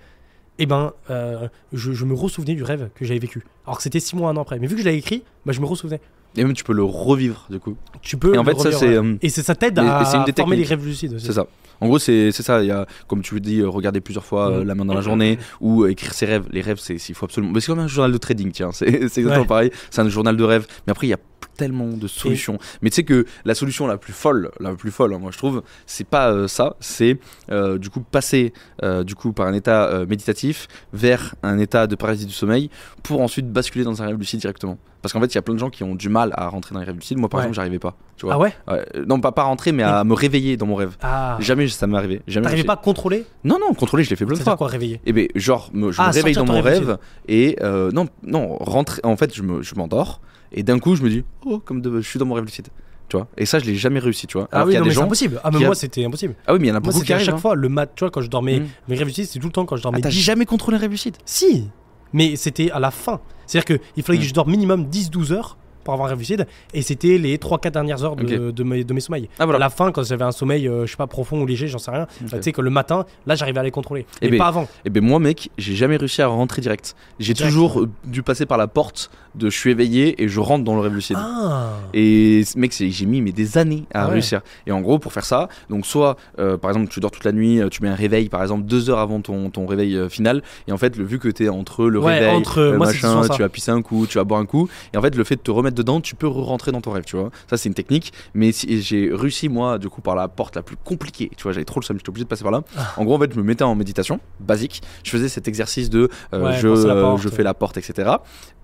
eh 0.59 0.65
ben, 0.65 0.93
euh, 1.09 1.47
je, 1.71 1.93
je 1.93 2.05
me 2.05 2.13
ressouvenais 2.13 2.55
du 2.55 2.63
rêve 2.63 2.89
que 2.95 3.05
j'avais 3.05 3.19
vécu. 3.19 3.43
Alors 3.65 3.77
que 3.77 3.83
c'était 3.83 3.99
six 3.99 4.15
mois, 4.15 4.29
un 4.31 4.37
an 4.37 4.41
après. 4.41 4.57
Mais 4.59 4.67
vu 4.67 4.75
que 4.75 4.81
je 4.81 4.85
l'avais 4.85 4.97
écrit, 4.97 5.23
bah, 5.45 5.51
je 5.53 5.61
me 5.61 5.65
ressouvenais. 5.65 5.99
Et 6.35 6.43
même 6.43 6.53
tu 6.53 6.63
peux 6.63 6.73
le 6.73 6.83
revivre 6.83 7.45
du 7.51 7.59
coup. 7.59 7.75
Tu 8.01 8.17
peux. 8.17 8.33
Et 8.33 8.37
en 8.39 8.43
le 8.43 8.49
fait, 8.49 8.57
ça, 8.57 8.63
relire, 8.69 8.79
c'est, 8.79 8.97
ouais. 8.97 9.17
Et 9.21 9.29
c'est- 9.29 9.43
ça 9.43 9.53
t'aide 9.53 9.77
à 9.77 10.03
former 10.35 10.55
les 10.55 10.63
rêves 10.63 10.83
lucides. 10.83 11.19
C'est 11.19 11.33
ça. 11.33 11.45
En 11.83 11.87
gros, 11.87 11.99
c'est 11.99 12.31
c'est 12.31 12.43
ça. 12.43 12.61
Il 12.63 12.67
y 12.67 12.71
a, 12.71 12.85
comme 13.07 13.21
tu 13.21 13.33
le 13.35 13.39
dis, 13.39 13.59
euh, 13.59 13.67
regarder 13.69 13.99
plusieurs 14.01 14.25
fois 14.25 14.49
euh, 14.51 14.63
Mm. 14.63 14.67
la 14.67 14.75
main 14.75 14.85
dans 14.85 14.93
la 14.93 15.01
journée 15.01 15.37
ou 15.61 15.83
euh, 15.83 15.89
écrire 15.91 16.13
ses 16.13 16.25
rêves. 16.25 16.45
Les 16.51 16.61
rêves, 16.61 16.79
c'est 16.79 16.95
il 17.09 17.15
faut 17.15 17.25
absolument. 17.25 17.51
Mais 17.53 17.59
c'est 17.59 17.67
comme 17.67 17.79
un 17.79 17.87
journal 17.87 18.11
de 18.11 18.17
trading, 18.17 18.51
tiens. 18.51 18.71
C'est 18.73 18.87
exactement 18.87 19.41
Ouais. 19.41 19.45
pareil. 19.45 19.71
C'est 19.91 20.01
un 20.01 20.09
journal 20.09 20.37
de 20.37 20.43
rêves. 20.43 20.65
Mais 20.87 20.91
après, 20.91 21.07
il 21.07 21.09
y 21.11 21.13
a 21.13 21.17
tellement 21.57 21.87
de 21.87 22.07
solutions. 22.07 22.57
Mais 22.81 22.89
tu 22.89 22.95
sais 22.97 23.03
que 23.03 23.25
la 23.45 23.55
solution 23.55 23.87
la 23.87 23.97
plus 23.97 24.13
folle, 24.13 24.51
la 24.59 24.73
plus 24.73 24.91
folle, 24.91 25.13
hein, 25.13 25.19
moi 25.19 25.31
je 25.31 25.37
trouve, 25.37 25.63
c'est 25.85 26.07
pas 26.07 26.31
euh, 26.31 26.47
ça. 26.47 26.75
C'est 26.79 27.19
euh, 27.51 27.77
du 27.77 27.89
coup 27.89 28.01
passer 28.01 28.53
euh, 28.83 29.03
du 29.03 29.15
coup 29.15 29.33
par 29.33 29.47
un 29.47 29.53
état 29.53 30.03
méditatif 30.07 30.67
vers 30.93 31.35
un 31.43 31.57
état 31.59 31.87
de 31.87 31.95
paralysie 31.95 32.25
du 32.25 32.33
sommeil 32.33 32.69
pour 33.03 33.21
ensuite 33.21 33.51
basculer 33.51 33.83
dans 33.83 34.01
un 34.01 34.07
rêve 34.07 34.17
lucide 34.17 34.39
directement. 34.39 34.77
Parce 35.01 35.11
qu'en 35.11 35.19
fait, 35.19 35.25
il 35.27 35.35
y 35.35 35.37
a 35.37 35.41
plein 35.41 35.53
de 35.53 35.59
gens 35.59 35.69
qui 35.69 35.83
ont 35.83 35.95
du 35.95 36.07
mal 36.07 36.31
à 36.37 36.47
rentrer 36.47 36.73
dans 36.73 36.79
les 36.79 36.85
rêves 36.85 36.95
lucides. 36.95 37.17
Moi, 37.17 37.27
par 37.27 37.39
Ouais. 37.39 37.43
exemple, 37.43 37.55
j'arrivais 37.57 37.77
pas. 37.79 37.97
Tu 38.15 38.25
vois. 38.25 38.35
Ah 38.35 38.39
ouais? 38.39 38.53
Ouais, 38.69 38.85
non, 39.05 39.19
pas 39.19 39.33
pas 39.33 39.43
rentrer, 39.43 39.73
mais 39.73 39.83
à 39.83 40.05
me 40.05 40.13
réveiller 40.13 40.55
dans 40.55 40.65
mon 40.65 40.75
rêve. 40.75 40.95
Ah. 41.01 41.35
Jamais 41.41 41.67
ça 41.67 41.87
m'est 41.87 41.97
arrivé. 41.97 42.21
Jamais. 42.25 42.45
T'arrivais 42.45 42.63
pas 42.63 42.73
à 42.73 42.77
contrôler? 42.77 43.25
Non, 43.43 43.57
non, 43.59 43.73
contrôler, 43.73 44.05
je 44.05 44.09
l'ai 44.11 44.15
fait 44.15 44.25
plein 44.25 44.37
de 44.37 44.41
fois. 44.41 44.55
quoi 44.55 44.67
réveiller? 44.67 45.01
Et 45.05 45.11
ben, 45.11 45.27
genre, 45.35 45.69
me- 45.73 45.91
je 45.91 46.01
Ah, 46.01 46.07
me 46.07 46.13
réveille 46.13 46.35
dans 46.35 46.45
mon 46.45 46.61
rêve 46.61 46.97
et 47.27 47.57
non, 47.61 48.07
non, 48.25 48.55
rentrer. 48.61 49.01
En 49.03 49.17
fait, 49.17 49.35
je 49.35 49.41
me, 49.43 49.61
je 49.61 49.75
m'endors 49.75 50.21
et 50.53 50.63
d'un 50.63 50.79
coup, 50.79 50.95
je 50.95 51.03
me 51.03 51.09
dis, 51.09 51.23
oh, 51.45 51.59
comme 51.59 51.81
de, 51.81 52.01
je 52.01 52.07
suis 52.07 52.19
dans 52.19 52.25
mon 52.25 52.35
rêve 52.35 52.45
lucide. 52.45 52.67
Tu 53.09 53.17
vois. 53.17 53.27
Et 53.37 53.45
ça, 53.45 53.59
je 53.59 53.65
l'ai 53.65 53.75
jamais 53.75 53.99
réussi, 53.99 54.27
tu 54.27 54.37
vois. 54.37 54.47
Ah 54.51 54.65
oui, 54.65 54.75
non, 54.77 54.85
mais 54.85 54.91
c'est 54.93 55.01
impossible. 55.01 55.39
Ah, 55.43 55.49
mais 55.51 55.57
qui 55.57 55.63
a- 55.63 55.67
moi, 55.67 55.75
c'était 55.75 56.05
impossible. 56.05 56.35
Ah 56.47 56.53
oui, 56.53 56.59
mais 56.59 56.67
il 56.67 56.69
y 56.69 56.71
en 56.71 56.75
a 56.75 56.79
Moi, 56.79 56.87
beaucoup 56.87 56.99
qui 57.01 57.07
c'était 57.07 57.13
à 57.13 57.19
chaque 57.19 57.35
hein. 57.35 57.37
fois 57.37 57.53
le 57.55 57.69
mat, 57.69 57.91
tu 57.95 57.99
vois, 58.03 58.09
quand 58.11 58.21
je 58.21 58.29
dormais, 58.29 58.59
Mm. 58.61 58.67
mes 58.87 58.95
rêves 58.95 59.07
lucides, 59.07 59.25
c'était 59.25 59.39
tout 59.39 59.47
le 59.47 59.51
temps 59.53 59.65
quand 59.65 59.75
je 59.75 59.81
Ah, 59.81 59.83
dormais 59.83 60.01
t'as 60.01 60.09
10 60.09 60.19
jamais 60.21 60.45
contrôlé 60.45 60.77
un 60.77 60.79
rêve 60.79 60.91
lucide 60.91 61.17
Si, 61.25 61.69
mais 62.13 62.35
c'était 62.37 62.71
à 62.71 62.79
la 62.79 62.91
fin. 62.91 63.19
C'est-à-dire 63.45 63.77
qu'il 63.93 64.03
fallait 64.03 64.17
que 64.19 64.23
Mm. 64.23 64.27
je 64.27 64.33
dorme 64.33 64.51
minimum 64.51 64.85
10-12 64.85 65.31
heures 65.33 65.57
pour 65.83 65.93
avoir 65.93 66.07
un 66.07 66.11
rêve 66.11 66.19
lucide, 66.19 66.47
et 66.73 66.81
c'était 66.81 67.17
les 67.17 67.37
3-4 67.37 67.73
dernières 67.73 68.05
heures 68.05 68.15
de, 68.15 68.51
de 68.51 68.63
mes, 68.63 68.85
de 68.85 68.93
mes 68.93 69.01
sommeils. 69.01 69.27
Ah 69.37 69.43
voilà. 69.43 69.57
À 69.57 69.59
la 69.59 69.69
fin, 69.69 69.91
quand 69.91 70.01
j'avais 70.03 70.23
un 70.23 70.31
sommeil, 70.31 70.65
euh, 70.69 70.85
je 70.85 70.91
sais 70.91 70.97
pas, 70.97 71.07
profond 71.07 71.41
ou 71.41 71.45
léger, 71.45 71.67
j'en 71.67 71.77
sais 71.77 71.91
rien, 71.91 72.03
euh, 72.23 72.37
tu 72.37 72.41
sais 72.41 72.51
que 72.53 72.61
le 72.61 72.69
matin, 72.69 73.05
là, 73.27 73.35
j'arrivais 73.35 73.59
à 73.59 73.63
les 73.63 73.71
contrôler. 73.71 74.05
Eh 74.21 74.25
Mais 74.27 74.31
ben, 74.31 74.37
pas 74.37 74.47
avant. 74.47 74.67
Et 74.85 74.89
ben 74.89 75.03
moi, 75.03 75.19
mec, 75.19 75.49
j'ai 75.57 75.75
jamais 75.75 75.97
réussi 75.97 76.21
à 76.21 76.27
rentrer 76.27 76.61
direct. 76.61 76.95
J'ai 77.19 77.33
toujours 77.33 77.81
euh, 77.81 77.89
dû 78.05 78.23
passer 78.23 78.45
par 78.45 78.57
la 78.57 78.67
porte 78.67 79.11
de 79.35 79.49
je 79.49 79.57
suis 79.57 79.71
éveillé 79.71 80.21
et 80.23 80.27
je 80.27 80.39
rentre 80.39 80.63
dans 80.63 80.75
le 80.75 80.81
rêve 80.81 80.93
lucide. 80.93 81.17
Ah 81.19 81.71
Et 81.93 82.43
mec, 82.55 82.73
j'ai 82.77 83.05
mis 83.05 83.21
mais 83.21 83.31
des 83.31 83.57
années 83.57 83.85
à 83.93 84.03
Ah 84.03 84.07
ouais. 84.07 84.13
réussir. 84.13 84.41
Et 84.67 84.71
en 84.71 84.81
gros, 84.81 84.99
pour 84.99 85.13
faire 85.13 85.25
ça, 85.25 85.47
donc 85.69 85.85
soit 85.85 86.17
euh, 86.39 86.57
par 86.57 86.69
exemple 86.71 86.89
tu 86.89 86.99
dors 86.99 87.11
toute 87.11 87.23
la 87.25 87.31
nuit, 87.31 87.59
euh, 87.61 87.69
tu 87.69 87.81
mets 87.83 87.89
un 87.89 87.95
réveil 87.95 88.29
par 88.29 88.41
exemple 88.41 88.63
deux 88.63 88.89
heures 88.89 88.99
avant 88.99 89.21
ton, 89.21 89.49
ton 89.49 89.65
réveil 89.65 89.95
euh, 89.95 90.09
final, 90.09 90.41
et 90.67 90.71
en 90.71 90.77
fait 90.77 90.95
le 90.97 91.03
vu 91.03 91.19
que 91.19 91.27
t'es 91.29 91.49
entre 91.49 91.85
le 91.85 91.99
Ouais, 91.99 92.19
réveil, 92.19 92.35
entre- 92.37 92.61
le 92.61 92.77
moi, 92.77 92.87
machin, 92.87 93.21
tu 93.29 93.41
vas 93.41 93.49
pisser 93.49 93.71
un 93.71 93.81
coup, 93.81 94.05
tu 94.07 94.17
vas 94.17 94.23
boire 94.23 94.39
un 94.39 94.45
coup, 94.45 94.67
et 94.93 94.97
en 94.97 95.01
fait 95.01 95.15
le 95.15 95.23
fait 95.23 95.35
de 95.35 95.41
te 95.41 95.51
remettre 95.51 95.75
dedans, 95.75 96.01
tu 96.01 96.15
peux 96.15 96.27
rentrer 96.27 96.71
dans 96.71 96.81
ton 96.81 96.91
rêve, 96.91 97.03
tu 97.05 97.15
vois. 97.15 97.29
Ça 97.49 97.57
c'est 97.57 97.69
une 97.69 97.75
technique, 97.75 98.13
mais 98.33 98.51
si, 98.51 98.81
j'ai 98.81 99.09
réussi 99.13 99.49
moi 99.49 99.77
du 99.79 99.89
coup 99.89 100.01
par 100.01 100.15
la 100.15 100.27
porte 100.27 100.55
la 100.55 100.61
plus 100.63 100.75
compliquée, 100.77 101.31
tu 101.35 101.43
vois, 101.43 101.51
j'avais 101.53 101.65
trop 101.65 101.79
le 101.79 101.85
seum, 101.85 101.97
j'étais 101.97 102.09
obligé 102.09 102.23
de 102.25 102.29
passer 102.29 102.43
par 102.43 102.51
là. 102.51 102.61
Ah. 102.77 102.93
En 102.97 103.03
gros 103.05 103.15
en 103.15 103.19
fait 103.19 103.31
je 103.33 103.37
me 103.37 103.43
mettais 103.43 103.63
en 103.63 103.75
méditation 103.75 104.19
basique, 104.39 104.81
je 105.03 105.09
faisais 105.09 105.29
cet 105.29 105.47
exercice 105.47 105.89
de 105.89 106.09
euh, 106.33 106.43
Ouais, 106.43 106.57
je, 106.59 107.17
je 107.21 107.29
fais 107.29 107.43
la 107.43 107.53
porte, 107.53 107.77
etc. 107.77 108.09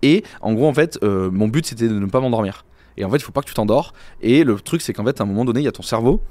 Et 0.02 0.24
en 0.42 0.54
gros 0.54 0.68
en 0.68 0.74
fait 0.74 1.00
euh, 1.04 1.30
mon 1.32 1.48
but 1.48 1.66
c'était 1.66 1.88
de 1.88 2.00
ne 2.00 2.06
pas 2.06 2.20
m'endormir. 2.20 2.66
Et 3.00 3.06
en 3.06 3.10
fait, 3.10 3.16
il 3.16 3.24
faut 3.24 3.32
pas 3.32 3.42
que 3.42 3.48
tu 3.48 3.54
t'endors. 3.54 3.94
Et 4.22 4.44
le 4.44 4.60
truc, 4.60 4.82
c'est 4.82 4.92
qu'en 4.94 5.06
fait, 5.06 5.22
à 5.22 5.24
un 5.24 5.28
moment 5.28 5.46
donné, 5.46 5.62
il 5.62 5.64
y 5.64 5.70
a 5.70 5.72
ton 5.72 5.84
cerveau 5.84 6.22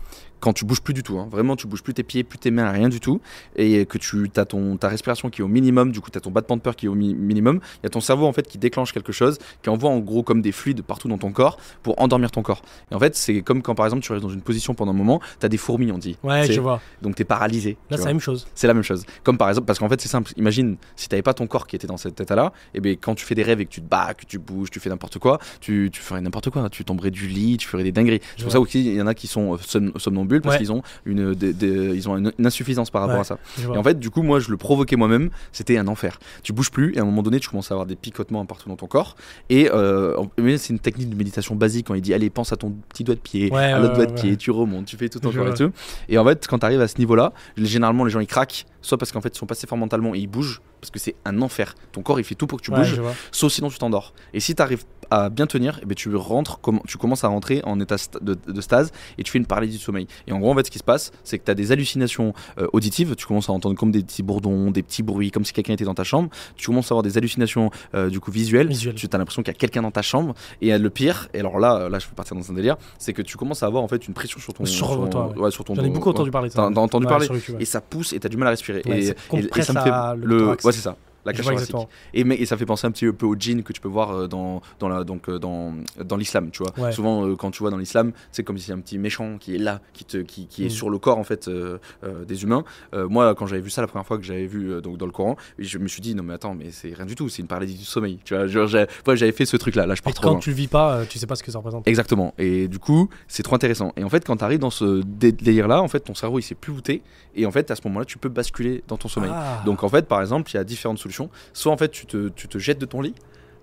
quand 0.40 0.52
tu 0.52 0.64
bouges 0.64 0.80
plus 0.80 0.94
du 0.94 1.02
tout, 1.02 1.18
hein. 1.18 1.28
vraiment 1.30 1.56
tu 1.56 1.66
bouges 1.66 1.82
plus 1.82 1.94
tes 1.94 2.02
pieds, 2.02 2.24
plus 2.24 2.38
tes 2.38 2.50
mains, 2.50 2.70
rien 2.70 2.88
du 2.88 3.00
tout, 3.00 3.20
et 3.56 3.86
que 3.86 3.98
tu 3.98 4.28
as 4.36 4.44
ton, 4.44 4.76
ta 4.76 4.88
respiration 4.88 5.30
qui 5.30 5.40
est 5.40 5.44
au 5.44 5.48
minimum, 5.48 5.92
du 5.92 6.00
coup 6.00 6.10
tu 6.10 6.18
as 6.18 6.20
ton 6.20 6.30
battement 6.30 6.56
de 6.56 6.62
peur 6.62 6.76
qui 6.76 6.86
est 6.86 6.88
au 6.88 6.94
mi- 6.94 7.14
minimum, 7.14 7.60
il 7.76 7.80
y 7.84 7.86
a 7.86 7.90
ton 7.90 8.00
cerveau 8.00 8.26
en 8.26 8.32
fait 8.32 8.46
qui 8.46 8.58
déclenche 8.58 8.92
quelque 8.92 9.12
chose, 9.12 9.38
qui 9.62 9.70
envoie 9.70 9.90
en 9.90 9.98
gros 9.98 10.22
comme 10.22 10.42
des 10.42 10.52
fluides 10.52 10.82
partout 10.82 11.08
dans 11.08 11.18
ton 11.18 11.32
corps 11.32 11.58
pour 11.82 12.00
endormir 12.00 12.30
ton 12.30 12.42
corps. 12.42 12.62
Et 12.90 12.94
en 12.94 12.98
fait 12.98 13.14
c'est 13.16 13.42
comme 13.42 13.62
quand 13.62 13.74
par 13.74 13.86
exemple 13.86 14.02
tu 14.02 14.12
restes 14.12 14.22
dans 14.24 14.30
une 14.30 14.42
position 14.42 14.74
pendant 14.74 14.92
un 14.92 14.96
moment, 14.96 15.20
tu 15.40 15.46
as 15.46 15.48
des 15.48 15.56
fourmis 15.56 15.90
on 15.92 15.98
dit, 15.98 16.16
Ouais, 16.22 16.44
je 16.50 16.60
vois. 16.60 16.80
donc 17.02 17.14
tu 17.16 17.22
es 17.22 17.24
paralysé. 17.24 17.76
Là, 17.90 17.96
c'est 17.96 18.04
la 18.04 18.10
même 18.10 18.20
chose. 18.20 18.46
C'est 18.54 18.66
la 18.66 18.74
même 18.74 18.82
chose. 18.82 19.04
Comme 19.24 19.38
par 19.38 19.48
exemple, 19.48 19.66
parce 19.66 19.78
qu'en 19.78 19.88
fait, 19.88 20.00
c'est 20.00 20.08
simple. 20.08 20.32
Imagine 20.36 20.76
si 20.96 21.08
t'avais 21.08 21.22
pas 21.22 21.34
ton 21.34 21.46
corps 21.46 21.66
qui 21.66 21.76
était 21.76 21.86
dans 21.86 21.96
cet 21.96 22.20
état-là, 22.20 22.52
et 22.74 22.80
bien 22.80 22.92
quand 22.94 23.14
tu 23.14 23.24
fais 23.24 23.34
des 23.34 23.42
rêves 23.42 23.60
et 23.60 23.64
que 23.64 23.70
tu 23.70 23.80
te 23.80 23.86
bats, 23.88 24.14
que 24.14 24.24
tu 24.26 24.38
bouges, 24.38 24.70
tu 24.70 24.80
fais 24.80 24.90
n'importe 24.90 25.18
quoi, 25.18 25.38
tu, 25.60 25.88
tu 25.92 26.00
ferais 26.00 26.20
n'importe 26.20 26.50
quoi. 26.50 26.68
Tu 26.70 26.84
tomberais 26.84 27.10
du 27.10 27.26
lit, 27.26 27.56
tu 27.56 27.66
ferais 27.68 27.82
des 27.84 27.92
dingueries. 27.92 28.20
C'est 28.36 28.42
pour 28.42 28.52
ça 28.52 28.60
aussi 28.60 28.84
il 28.84 28.94
y 28.94 29.02
en 29.02 29.06
a 29.06 29.14
qui 29.14 29.26
sont 29.26 29.54
euh, 29.54 29.58
som- 29.66 29.92
parce 30.40 30.54
Ouais. 30.54 30.58
qu'ils 30.58 30.72
ont 30.72 30.82
une, 31.04 31.34
des- 31.34 31.52
des- 31.52 31.94
ils 31.96 32.08
ont 32.08 32.16
une, 32.16 32.32
une 32.38 32.46
insuffisance 32.46 32.90
par 32.90 33.02
rapport 33.02 33.16
Ouais. 33.16 33.20
à 33.22 33.24
ça. 33.24 33.38
Et 33.62 33.76
en 33.76 33.82
fait, 33.82 33.98
du 33.98 34.10
coup, 34.10 34.22
moi, 34.22 34.38
je 34.40 34.50
le 34.50 34.56
provoquais 34.56 34.96
moi-même. 34.96 35.30
C'était 35.52 35.78
un 35.78 35.86
enfer. 35.88 36.18
Tu 36.42 36.52
bouges 36.52 36.70
plus 36.70 36.94
et 36.94 36.98
à 36.98 37.02
un 37.02 37.04
moment 37.04 37.22
donné, 37.22 37.40
tu 37.40 37.48
commences 37.48 37.70
à 37.70 37.74
avoir 37.74 37.86
des 37.86 37.96
picotements 37.96 38.44
partout 38.46 38.68
dans 38.68 38.76
ton 38.76 38.86
corps. 38.86 39.16
Et 39.50 39.70
euh, 39.72 40.14
c'est 40.58 40.70
une 40.70 40.78
technique 40.78 41.08
de 41.10 41.14
méditation 41.16 41.54
basique 41.54 41.86
quand 41.88 41.94
il 41.94 42.02
dit 42.02 42.14
allez, 42.14 42.30
pense 42.30 42.52
à 42.52 42.56
ton 42.56 42.70
petit 42.88 43.04
doigt 43.04 43.14
de 43.14 43.20
pied, 43.20 43.52
à 43.54 43.78
l'autre 43.78 43.94
doigt 43.94 44.06
de 44.06 44.12
pied, 44.12 44.36
tu 44.36 44.50
remontes, 44.50 44.86
tu 44.86 44.96
fais 44.96 45.08
tout 45.08 45.20
corps 45.20 45.48
et 45.48 45.54
tout. 45.54 45.72
Et 46.08 46.18
en 46.18 46.24
fait, 46.24 46.46
quand 46.46 46.58
tu 46.58 46.66
arrives 46.66 46.80
à 46.80 46.88
ce 46.88 46.98
niveau-là, 46.98 47.32
généralement 47.56 48.04
les 48.04 48.10
gens 48.10 48.20
ils 48.20 48.26
craquent, 48.26 48.66
soit 48.88 48.98
parce 48.98 49.12
qu'en 49.12 49.20
fait 49.20 49.34
ils 49.34 49.38
sont 49.38 49.46
passés 49.46 49.66
fort 49.66 49.78
mentalement 49.78 50.14
et 50.14 50.18
ils 50.18 50.26
bougent, 50.26 50.60
parce 50.80 50.90
que 50.90 50.98
c'est 50.98 51.14
un 51.24 51.40
enfer. 51.42 51.74
Ton 51.92 52.02
corps 52.02 52.18
il 52.18 52.24
fait 52.24 52.34
tout 52.34 52.46
pour 52.46 52.58
que 52.58 52.64
tu 52.64 52.70
Ouais, 52.72 52.78
bouges, 52.78 53.00
sauf 53.32 53.52
sinon 53.52 53.68
tu 53.68 53.78
t'endors. 53.78 54.12
Et 54.34 54.40
si 54.40 54.54
tu 54.54 54.62
arrives 54.62 54.84
à 55.10 55.30
bien 55.30 55.46
tenir, 55.46 55.78
eh 55.82 55.86
ben, 55.86 55.94
tu 55.94 56.14
rentres, 56.14 56.60
tu 56.86 56.98
commences 56.98 57.24
à 57.24 57.28
rentrer 57.28 57.62
en 57.64 57.80
état 57.80 57.96
de, 58.20 58.34
de 58.46 58.60
stase 58.60 58.90
et 59.16 59.22
tu 59.22 59.30
fais 59.32 59.38
une 59.38 59.46
paralysie 59.46 59.78
du 59.78 59.82
sommeil. 59.82 60.06
Et 60.26 60.32
en 60.32 60.38
gros, 60.38 60.52
en 60.52 60.54
fait, 60.54 60.66
ce 60.66 60.70
qui 60.70 60.78
se 60.78 60.84
passe, 60.84 61.12
c'est 61.24 61.38
que 61.38 61.44
tu 61.46 61.50
as 61.50 61.54
des 61.54 61.72
hallucinations 61.72 62.34
euh, 62.58 62.66
auditives, 62.74 63.14
tu 63.16 63.24
commences 63.26 63.48
à 63.48 63.52
entendre 63.52 63.74
comme 63.74 63.90
des 63.90 64.02
petits 64.02 64.22
bourdons, 64.22 64.70
des 64.70 64.82
petits 64.82 65.02
bruits, 65.02 65.30
comme 65.30 65.46
si 65.46 65.54
quelqu'un 65.54 65.72
était 65.72 65.86
dans 65.86 65.94
ta 65.94 66.04
chambre. 66.04 66.28
Tu 66.56 66.66
commences 66.66 66.90
à 66.90 66.94
avoir 66.94 67.02
des 67.02 67.16
hallucinations 67.16 67.70
euh, 67.94 68.10
du 68.10 68.20
coup 68.20 68.30
visuelles. 68.30 68.68
Tu 68.94 69.08
as 69.10 69.16
l'impression 69.18 69.42
qu'il 69.42 69.50
y 69.52 69.56
a 69.56 69.58
quelqu'un 69.58 69.80
dans 69.80 69.90
ta 69.90 70.02
chambre. 70.02 70.34
Et 70.60 70.74
euh, 70.74 70.78
le 70.78 70.90
pire, 70.90 71.28
et 71.32 71.40
alors 71.40 71.58
là, 71.58 71.88
là, 71.88 71.98
je 71.98 72.06
peux 72.06 72.14
partir 72.14 72.36
dans 72.36 72.50
un 72.50 72.54
délire, 72.54 72.76
c'est 72.98 73.14
que 73.14 73.22
tu 73.22 73.38
commences 73.38 73.62
à 73.62 73.66
avoir 73.66 73.82
en 73.82 73.88
fait 73.88 74.06
une 74.08 74.12
pression 74.14 74.38
sur 74.40 74.52
ton, 74.52 74.66
Sur 74.66 74.88
ton- 74.88 75.06
toi, 75.08 75.28
ouais. 75.34 75.38
ouais, 75.44 75.50
sur 75.50 75.64
ton 75.64 75.74
J'en 75.74 75.84
ai 75.84 75.88
beaucoup 75.88 76.10
entendu 76.10 76.30
parler. 76.30 76.50
T'as 76.50 76.66
entendu 76.66 77.06
Ouais, 77.06 77.10
parler 77.10 77.28
et 77.58 77.64
ça 77.64 77.80
pousse 77.80 78.12
et 78.12 78.20
t'as 78.20 78.28
du 78.28 78.36
mal 78.36 78.48
à 78.48 78.50
respirer. 78.50 78.77
Ouais, 78.86 78.98
et, 78.98 79.06
ça 79.06 79.12
et- 79.34 79.58
et 79.58 79.62
ça 79.62 79.72
me 79.72 79.80
fait 79.80 79.90
le 80.26 80.38
le, 80.38 80.46
ouais 80.48 80.56
c'est 80.72 80.80
ça, 80.80 80.96
la 81.24 81.32
vois 81.32 81.52
thoracique. 81.52 81.76
Et, 82.14 82.24
mais, 82.24 82.36
et 82.36 82.46
ça 82.46 82.56
fait 82.56 82.66
penser 82.66 82.86
un 82.86 82.90
petit 82.90 83.10
peu 83.12 83.26
au 83.26 83.34
djinn 83.38 83.62
que 83.62 83.72
tu 83.72 83.80
peux 83.80 83.88
voir 83.88 84.10
euh, 84.10 84.26
dans, 84.28 84.60
dans, 84.78 84.88
la, 84.88 85.04
donc, 85.04 85.28
euh, 85.28 85.38
dans, 85.38 85.74
dans 86.04 86.16
l'islam, 86.16 86.50
tu 86.50 86.62
vois. 86.62 86.72
Ouais. 86.78 86.92
Souvent, 86.92 87.26
euh, 87.26 87.36
quand 87.36 87.50
tu 87.50 87.58
vois 87.60 87.70
dans 87.70 87.76
l'islam, 87.76 88.12
c'est 88.32 88.42
comme 88.44 88.58
si 88.58 88.72
un 88.72 88.78
petit 88.80 88.98
méchant 88.98 89.36
qui 89.38 89.54
est 89.54 89.58
là, 89.58 89.80
qui, 89.92 90.04
te, 90.04 90.18
qui, 90.18 90.46
qui 90.46 90.64
est 90.64 90.68
Mm. 90.68 90.70
sur 90.70 90.90
le 90.90 90.98
corps 90.98 91.18
en 91.18 91.24
fait 91.24 91.48
euh, 91.48 91.78
euh, 92.04 92.24
des 92.24 92.42
humains. 92.42 92.64
Moi, 92.94 93.34
quand 93.34 93.46
j'avais 93.46 93.62
vu 93.62 93.70
ça 93.70 93.80
la 93.80 93.86
première 93.88 94.06
fois 94.06 94.18
que 94.18 94.24
j'avais 94.24 94.46
vu 94.46 94.80
donc, 94.82 94.96
dans 94.98 95.06
le 95.06 95.12
Coran, 95.12 95.36
je 95.58 95.78
me 95.78 95.88
suis 95.88 96.00
dit, 96.00 96.14
non 96.14 96.22
mais 96.22 96.34
attends, 96.34 96.54
mais 96.54 96.70
c'est 96.70 96.92
rien 96.92 97.06
du 97.06 97.14
tout, 97.14 97.28
c'est 97.28 97.42
une 97.42 97.48
paralysie 97.48 97.76
du 97.78 97.84
sommeil. 97.84 98.18
Tu 98.24 98.34
vois, 98.34 98.44
ouais, 98.44 99.16
j'avais 99.16 99.32
fait 99.32 99.46
ce 99.46 99.56
truc-là, 99.56 99.86
là 99.86 99.94
je 99.94 100.02
pars 100.02 100.10
Et 100.10 100.14
trop 100.14 100.24
quand 100.24 100.30
loin. 100.32 100.38
tu 100.40 100.50
le 100.50 100.56
vis 100.56 100.66
pas, 100.68 101.04
tu 101.06 101.18
sais 101.18 101.26
pas 101.26 101.34
ce 101.36 101.42
que 101.42 101.50
ça 101.50 101.58
représente. 101.58 101.86
Exactement. 101.88 102.34
Et 102.38 102.68
du 102.68 102.78
coup, 102.78 103.08
c'est 103.28 103.42
trop 103.42 103.54
intéressant. 103.56 103.92
Et 103.96 104.04
en 104.04 104.08
fait, 104.08 104.24
quand 104.24 104.36
tu 104.36 104.44
arrives 104.44 104.58
dans 104.58 104.70
ce 104.70 105.02
dé- 105.04 105.32
délire-là, 105.32 105.82
en 105.82 105.88
fait, 105.88 106.00
ton 106.00 106.14
cerveau 106.14 106.38
il 106.38 106.42
s'est 106.42 106.54
plus 106.54 106.72
voûté. 106.72 107.02
Et 107.34 107.46
en 107.46 107.50
fait, 107.50 107.70
à 107.70 107.76
ce 107.76 107.82
moment-là, 107.86 108.04
tu 108.04 108.18
peux 108.18 108.28
basculer 108.28 108.82
dans 108.88 108.96
ton 108.96 109.08
sommeil. 109.08 109.30
Ah. 109.32 109.62
Donc 109.64 109.82
en 109.84 109.88
fait, 109.88 110.06
par 110.06 110.20
exemple, 110.20 110.50
il 110.50 110.54
y 110.54 110.58
a 110.58 110.64
différentes 110.64 110.98
solutions. 110.98 111.07
Soit 111.52 111.72
en 111.72 111.76
fait, 111.76 111.88
tu 111.90 112.06
te, 112.06 112.28
tu 112.28 112.48
te 112.48 112.58
jettes 112.58 112.78
de 112.78 112.86
ton 112.86 113.00
lit, 113.00 113.14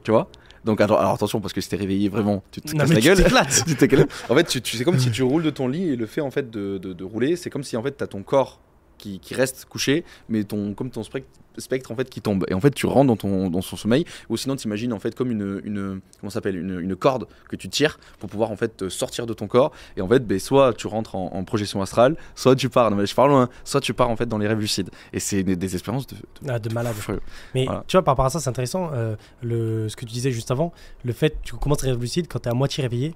tu 0.03 0.11
vois. 0.11 0.29
Donc 0.63 0.81
alors, 0.81 0.99
alors 0.99 1.13
attention 1.13 1.41
parce 1.41 1.53
que 1.53 1.61
si 1.61 1.69
t'es 1.69 1.75
réveillé 1.75 2.09
vraiment, 2.09 2.43
tu 2.51 2.59
te 2.61 2.71
Non, 2.73 2.79
casses 2.79 2.89
la 2.89 2.95
tu 2.99 3.01
gueule. 3.05 3.17
Tu 3.67 4.31
en 4.31 4.35
fait, 4.35 4.43
tu, 4.45 4.61
tu- 4.61 4.77
c'est 4.77 4.83
comme 4.83 4.97
si 4.97 5.11
tu 5.11 5.21
roules 5.21 5.43
de 5.43 5.51
ton 5.51 5.67
lit 5.67 5.89
et 5.89 5.95
le 5.95 6.07
fait 6.07 6.21
en 6.21 6.31
fait 6.31 6.49
de, 6.49 6.77
de- 6.79 6.93
de 6.93 7.03
rouler, 7.03 7.35
c'est 7.35 7.49
comme 7.51 7.63
si 7.63 7.77
en 7.77 7.83
fait 7.83 7.91
t'as 7.91 8.07
ton 8.07 8.23
corps 8.23 8.59
qui, 8.97 9.19
qui 9.19 9.33
reste 9.33 9.65
couché, 9.65 10.03
mais 10.29 10.43
ton 10.43 10.73
comme 10.73 10.89
ton 10.89 11.03
spectre, 11.03 11.29
spectre 11.57 11.91
en 11.91 11.95
fait 11.95 12.09
qui 12.09 12.19
tombe. 12.21 12.45
Et 12.49 12.53
en 12.53 12.59
fait, 12.59 12.71
tu 12.73 12.85
rentres 12.85 13.07
dans 13.07 13.15
ton 13.15 13.49
dans 13.49 13.61
son 13.61 13.75
sommeil. 13.77 14.03
Ou 14.29 14.35
sinon, 14.37 14.55
t'imagines 14.55 14.91
en 14.93 14.99
fait 14.99 15.15
comme 15.15 15.31
une 15.31 15.61
une 15.63 16.01
comment 16.19 16.29
s'appelle 16.29 16.57
une, 16.57 16.79
une 16.79 16.95
corde 16.95 17.27
que 17.49 17.55
tu 17.55 17.69
tires 17.69 17.97
pour 18.19 18.29
pouvoir 18.29 18.51
en 18.51 18.55
fait 18.57 18.75
te 18.77 18.89
sortir 18.89 19.25
de 19.25 19.33
ton 19.33 19.47
corps. 19.47 19.71
Et 19.97 20.01
en 20.01 20.07
fait, 20.07 20.25
ben, 20.25 20.37
soit 20.39 20.73
tu 20.73 20.87
rentres 20.87 21.15
en, 21.15 21.31
en 21.33 21.43
projection 21.43 21.81
astrale, 21.81 22.15
soit 22.35 22.55
tu 22.55 22.69
pars. 22.69 22.91
Non 22.91 22.97
mais 22.97 23.05
je 23.05 23.15
parle 23.15 23.29
loin. 23.31 23.49
Soit 23.63 23.81
tu 23.81 23.93
pars 23.93 24.09
en 24.09 24.15
fait 24.15 24.25
dans 24.25 24.37
les 24.37 24.47
rêves 24.47 24.59
lucides. 24.59 24.89
Et 25.13 25.19
c'est 25.19 25.43
des, 25.43 25.55
des 25.55 25.75
expériences 25.75 26.07
de, 26.07 26.15
de 26.15 26.49
Ah, 26.49 26.59
de 26.59 26.73
malade. 26.73 26.93
fou. 26.95 27.13
Mais 27.53 27.65
Voilà. 27.65 27.83
tu 27.87 27.95
vois, 27.95 28.03
par 28.03 28.13
rapport 28.13 28.25
à 28.25 28.29
ça, 28.29 28.39
c'est 28.39 28.49
intéressant. 28.49 28.89
euh, 28.93 29.15
le, 29.41 29.87
ce 29.89 29.95
que 29.95 30.05
tu 30.05 30.11
disais 30.13 30.31
juste 30.31 30.51
avant, 30.51 30.73
le 31.03 31.13
fait 31.13 31.29
que 31.31 31.43
tu 31.43 31.53
commences 31.55 31.83
à 31.83 31.87
rêve 31.87 31.99
lucide 32.01 32.27
quand 32.27 32.39
tu 32.39 32.49
es 32.49 32.51
à 32.51 32.55
moitié 32.55 32.81
réveillé. 32.83 33.15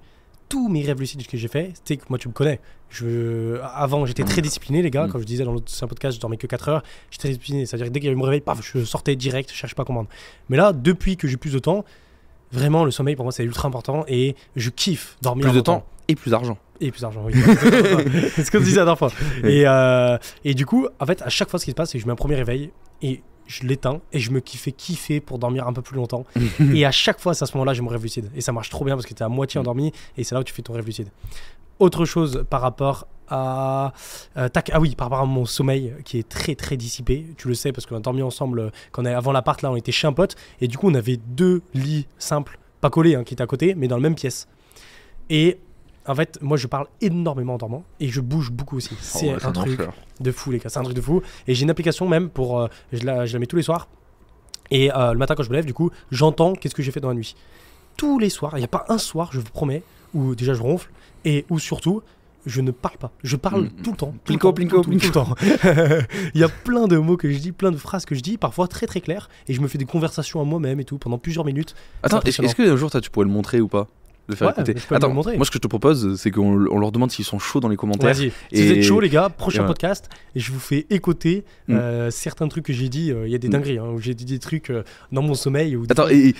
Tous 0.50 0.68
mes 0.68 0.84
rêves 0.84 1.00
lucides 1.00 1.26
que 1.28 1.38
j'ai 1.38 1.48
fait, 1.48 1.72
c'était 1.76 1.98
que 1.98 2.06
moi, 2.10 2.18
tu 2.18 2.28
me 2.28 2.34
connais. 2.34 2.60
Je, 2.90 3.60
avant, 3.62 4.06
j'étais 4.06 4.24
très 4.24 4.42
discipliné, 4.42 4.82
les 4.82 4.90
gars. 4.90 5.06
Mm. 5.06 5.12
Comme 5.12 5.22
je 5.22 5.26
disais 5.26 5.44
dans 5.44 5.56
un 5.56 5.88
podcast, 5.88 6.16
je 6.16 6.22
dormais 6.22 6.38
que 6.38 6.48
4 6.48 6.70
heures. 6.70 6.84
J'étais 7.12 7.22
très 7.22 7.30
discipliné. 7.30 7.66
C'est-à-dire 7.66 7.88
que 7.88 7.92
dès 7.92 8.00
qu'il 8.00 8.08
y 8.08 8.10
avait 8.10 8.18
mon 8.18 8.26
réveil, 8.26 8.42
paf, 8.42 8.60
je 8.62 8.84
sortais 8.84 9.16
direct, 9.16 9.52
je 9.52 9.56
cherche 9.56 9.76
pas 9.76 9.84
à 9.84 9.86
comprendre. 9.86 10.10
Mais 10.50 10.58
là, 10.58 10.74
depuis 10.74 11.18
que 11.18 11.28
j'ai 11.28 11.38
plus 11.38 11.54
de 11.54 11.60
temps, 11.60 11.86
vraiment, 12.52 12.84
le 12.84 12.92
sommeil 12.92 13.16
pour 13.16 13.26
moi, 13.26 13.32
c'est 13.32 13.44
ultra 13.44 13.68
important 13.68 14.06
et 14.08 14.36
je 14.56 14.70
kiffe 14.70 15.18
dormir. 15.22 15.46
plus 15.46 15.56
de 15.56 15.62
temps 15.62 15.86
et 16.08 16.16
plus 16.16 16.32
d'argent. 16.32 16.58
Et 16.82 16.92
plus 16.92 17.02
d'argent, 17.02 17.24
oui. 17.26 17.34
c'est 18.34 18.44
ce 18.44 18.52
qu'on 18.52 18.60
disait 18.60 18.78
la 18.78 18.86
dernière 18.86 18.98
fois. 18.98 19.12
Et, 19.44 19.68
euh, 19.68 20.18
et 20.46 20.54
du 20.54 20.66
coup, 20.66 20.88
en 21.00 21.06
fait, 21.06 21.22
à 21.22 21.30
chaque 21.30 21.50
fois, 21.50 21.60
ce 21.60 21.66
qui 21.66 21.72
se 21.72 21.76
passe, 21.76 21.92
c'est 21.92 21.98
que 21.98 22.02
je 22.02 22.08
mets 22.08 22.14
un 22.14 22.16
premier 22.16 22.36
réveil 22.36 22.72
et 23.02 23.22
je 23.50 23.64
l'éteins 23.64 24.00
et 24.14 24.20
je 24.20 24.32
me 24.32 24.40
kiffais 24.40 24.72
kiffer 24.72 25.20
pour 25.20 25.40
dormir 25.40 25.68
un 25.68 25.74
peu 25.74 25.82
plus 25.82 25.96
longtemps. 25.96 26.24
et 26.74 26.86
à 26.86 26.92
chaque 26.92 27.20
fois, 27.20 27.34
c'est 27.34 27.44
à 27.44 27.46
ce 27.48 27.54
moment-là, 27.58 27.74
j'ai 27.74 27.82
mon 27.82 27.90
rêve 27.90 28.04
lucide. 28.04 28.30
Et 28.36 28.42
ça 28.42 28.52
marche 28.52 28.70
trop 28.70 28.86
bien 28.86 28.96
parce 28.96 29.06
que 29.06 29.14
tu 29.14 29.22
es 29.22 29.26
à 29.26 29.30
moitié 29.30 29.60
endormi 29.60 29.92
et 30.18 30.24
c'est 30.24 30.36
là 30.36 30.42
où 30.42 30.44
tu 30.44 30.54
fais 30.54 30.62
ton 30.62 30.74
rêve 30.74 30.86
lucide. 30.86 31.10
Autre 31.80 32.06
chose 32.06 32.46
par 32.50 32.62
rapport 32.62 33.08
à. 33.28 33.94
euh, 34.38 34.50
tac, 34.50 34.70
ah 34.74 34.80
oui, 34.80 34.96
par 34.96 35.08
rapport 35.10 35.24
à 35.24 35.26
mon 35.26 35.46
sommeil 35.46 35.94
qui 36.06 36.20
est 36.20 36.30
très 36.30 36.54
très 36.56 36.78
dissipé. 36.78 37.26
Tu 37.38 37.48
le 37.48 37.56
sais 37.56 37.72
parce 37.72 37.86
qu'on 37.86 37.96
a 37.96 38.00
dormi 38.00 38.22
ensemble 38.22 38.60
euh, 38.60 38.70
quand 38.92 39.02
on 39.02 39.06
est 39.06 39.14
avant 39.14 39.32
l'appart, 39.32 39.62
là, 39.62 39.72
on 39.72 39.76
était 39.76 39.92
chez 39.92 40.08
un 40.08 40.14
pote. 40.14 40.36
Et 40.62 40.68
du 40.68 40.78
coup, 40.78 40.88
on 40.90 40.94
avait 40.94 41.18
deux 41.18 41.62
lits 41.74 42.06
simples, 42.20 42.60
pas 42.82 42.90
collés, 42.90 43.16
hein, 43.16 43.24
qui 43.24 43.34
étaient 43.34 43.44
à 43.44 43.48
côté, 43.48 43.74
mais 43.76 43.88
dans 43.88 43.96
la 43.96 44.04
même 44.04 44.16
pièce. 44.16 44.48
Et 45.32 45.60
en 46.10 46.16
fait, 46.16 46.38
moi, 46.42 46.58
je 46.58 46.68
parle 46.68 46.88
énormément 47.02 47.54
en 47.54 47.58
dormant 47.58 47.84
et 48.00 48.08
je 48.10 48.20
bouge 48.22 48.52
beaucoup 48.52 48.78
aussi. 48.78 48.96
C'est 49.00 49.30
Oh, 49.30 49.36
ouais, 49.36 49.46
un 49.46 49.52
truc 49.52 49.80
de 50.20 50.32
fou, 50.32 50.52
les 50.52 50.60
gars. 50.60 50.70
C'est 50.70 50.80
un 50.80 50.84
truc 50.84 50.96
de 50.96 51.02
fou. 51.02 51.22
Et 51.48 51.54
j'ai 51.56 51.64
une 51.64 51.70
application 51.70 52.08
même 52.08 52.30
pour. 52.30 52.60
euh, 52.60 52.68
je, 52.92 53.06
la, 53.06 53.26
je 53.26 53.34
la 53.34 53.40
mets 53.40 53.46
tous 53.46 53.56
les 53.56 53.62
soirs. 53.64 53.88
Et 54.72 54.92
euh, 54.94 55.14
le 55.14 55.18
matin, 55.20 55.36
quand 55.36 55.44
je 55.44 55.50
me 55.50 55.56
lève, 55.56 55.66
du 55.66 55.74
coup, 55.74 55.92
j'entends 56.12 56.54
qu'est-ce 56.54 56.76
que 56.76 56.84
j'ai 56.84 56.92
fait 56.92 57.00
dans 57.00 57.08
la 57.10 57.16
nuit. 57.16 57.36
Tous 57.98 58.20
les 58.20 58.30
soirs, 58.30 58.54
il 58.56 58.60
n'y 58.60 58.66
a 58.66 58.70
pas 58.70 58.86
un 58.90 58.98
soir, 58.98 59.30
je 59.34 59.40
vous 59.40 59.46
promets, 59.52 59.84
où 60.14 60.36
déjà 60.36 60.54
je 60.54 60.62
ronfle 60.62 60.90
et 61.26 61.46
où 61.50 61.60
surtout. 61.60 62.02
Je 62.46 62.62
ne 62.62 62.72
parle 62.72 62.98
pas. 62.98 63.12
Je 63.22 63.36
parle 63.36 63.64
Mm. 63.66 63.70
tout 63.84 63.92
le 63.92 63.98
temps. 63.98 64.14
tout 64.24 64.32
le 64.34 64.40
Plinko, 64.40 64.48
temps, 64.48 64.54
plinko, 64.54 64.82
tout, 64.84 64.92
tout, 64.92 64.98
tout 65.00 65.06
le 65.08 65.12
temps. 65.12 65.36
Il 66.34 66.40
y 66.40 66.44
a 66.44 66.48
plein 66.48 66.88
de 66.88 66.98
mots 66.98 67.18
que 67.18 67.30
je 67.30 67.38
dis, 67.38 67.52
plein 67.52 67.70
de 67.70 67.76
phrases 67.78 68.06
que 68.06 68.16
je 68.16 68.22
dis, 68.22 68.38
parfois 68.38 68.68
très 68.70 68.88
très 68.88 69.02
claires, 69.02 69.30
et 69.50 69.54
je 69.54 69.60
me 69.60 69.68
fais 69.68 69.78
des 69.78 69.84
conversations 69.86 70.40
à 70.40 70.46
moi-même 70.46 70.80
et 70.80 70.86
tout 70.86 70.98
pendant 70.98 71.18
plusieurs 71.18 71.44
minutes. 71.44 71.76
Attends, 72.02 72.22
C'est 72.24 72.30
est-ce 72.30 72.42
est-ce 72.44 72.56
que 72.56 72.64
un 72.68 72.78
jour 72.78 72.90
toi, 72.90 73.02
tu 73.02 73.10
pourrais 73.10 73.26
le 73.26 73.32
montrer 73.32 73.60
ou 73.60 73.68
pas? 73.68 73.88
Le 74.30 74.36
faire 74.36 74.48
Ouais, 74.50 74.54
écouter 74.54 74.76
Attends, 74.92 75.12
moi 75.12 75.24
ce 75.24 75.50
que 75.50 75.56
je 75.56 75.60
te 75.60 75.68
propose, 75.68 76.16
c'est 76.16 76.30
qu'on 76.30 76.68
on 76.70 76.78
leur 76.80 76.92
demande 76.92 77.10
s'ils 77.12 77.26
sont 77.26 77.40
chauds 77.40 77.60
dans 77.60 77.68
les 77.68 77.76
commentaires. 77.76 78.14
Vas-y. 78.14 78.30
Si 78.30 78.62
Et- 78.62 78.66
vous 78.68 78.72
êtes 78.74 78.84
chaud, 78.84 79.00
les 79.00 79.10
gars, 79.10 79.28
prochain 79.30 79.64
et 79.64 79.68
podcast, 79.68 80.08
et 80.36 80.40
je 80.40 80.52
vous 80.52 80.60
fais 80.60 80.86
écouter 80.92 81.44
Mm. 81.68 81.74
euh, 81.76 82.12
certains 82.12 82.48
trucs 82.48 82.66
que 82.66 82.74
j'ai 82.74 82.90
dit. 82.90 83.12
euh, 83.12 83.26
Il 83.28 83.32
y 83.32 83.36
a 83.36 83.40
des 83.40 83.48
Mm. 83.48 83.52
dingueries, 83.52 83.78
hein, 83.80 83.86
où 83.94 84.00
j'ai 84.00 84.14
dit 84.14 84.26
des 84.26 84.38
trucs 84.40 84.70
euh, 84.70 84.84
dans 85.12 85.24
mon 85.24 85.34
sommeil. 85.34 85.76
Ou 85.76 85.86
Attends, 85.90 86.08
et, 86.10 86.36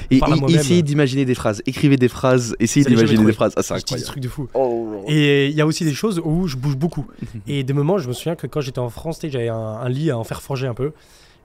essayez 0.50 0.82
d'imaginer 0.84 1.26
des 1.26 1.34
phrases, 1.36 1.62
écrivez 1.66 1.98
des 1.98 2.08
phrases, 2.10 2.56
essayez 2.60 2.86
d'imaginer 2.86 3.26
des 3.26 3.34
phrases. 3.34 3.54
Ah, 3.58 3.64
c'est 3.64 3.74
je 3.80 3.80
dis 3.80 3.96
des 3.96 4.02
incroyable. 4.02 4.06
trucs 4.08 4.24
de 4.24 4.28
fou. 4.30 4.48
Oh. 4.54 5.04
Et 5.08 5.48
il 5.48 5.56
y 5.56 5.62
a 5.62 5.66
aussi 5.66 5.84
des 5.84 5.94
choses 5.94 6.22
où 6.24 6.48
je 6.48 6.58
bouge 6.58 6.76
beaucoup. 6.78 7.08
et 7.48 7.64
des 7.64 7.74
moments, 7.74 7.98
je 7.98 8.08
me 8.08 8.14
souviens 8.14 8.36
que 8.36 8.46
quand 8.46 8.62
j'étais 8.62 8.78
en 8.80 8.90
France, 8.90 9.20
j'avais 9.24 9.50
un, 9.50 9.56
un 9.56 9.90
lit 9.90 10.12
à 10.12 10.18
en 10.20 10.24
faire 10.24 10.44
forger 10.44 10.68
un 10.68 10.76
peu. 10.76 10.92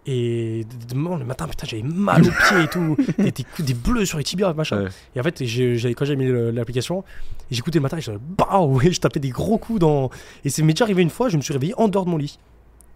Et 0.06 0.64
des- 0.68 0.86
des 0.86 0.94
moments, 0.94 1.16
le 1.16 1.24
matin, 1.24 1.46
putain, 1.48 1.66
j'avais 1.66 1.82
mal 1.82 2.20
aux 2.22 2.30
pieds 2.30 2.64
et 2.64 2.68
tout. 2.68 2.96
Des, 3.18 3.32
coups- 3.32 3.62
des 3.66 3.72
bleus 3.74 4.04
sur 4.04 4.18
les 4.18 4.24
tibias, 4.24 4.52
machin. 4.52 4.84
Ouais. 4.84 4.88
Et 5.16 5.20
en 5.20 5.22
fait, 5.22 5.38
quand 5.40 6.04
j'ai 6.04 6.16
mis 6.16 6.26
l'application, 6.52 7.04
j'écoutais 7.50 7.78
le 7.78 7.82
matin 7.82 7.96
et 7.96 8.00
je 8.02 8.12
Bao 8.12 8.80
Et 8.82 8.92
je 8.92 9.00
tapais 9.00 9.20
des 9.20 9.30
gros 9.30 9.56
coups 9.56 9.80
dans. 9.80 10.10
Et 10.44 10.50
c'est 10.50 10.62
m'est 10.62 10.74
déjà 10.74 10.84
arrivé 10.84 11.00
une 11.02 11.10
fois, 11.10 11.28
je 11.30 11.36
me 11.38 11.42
suis 11.42 11.52
réveillé 11.54 11.72
en 11.78 11.88
dehors 11.88 12.04
de 12.04 12.10
mon 12.10 12.18
lit. 12.18 12.38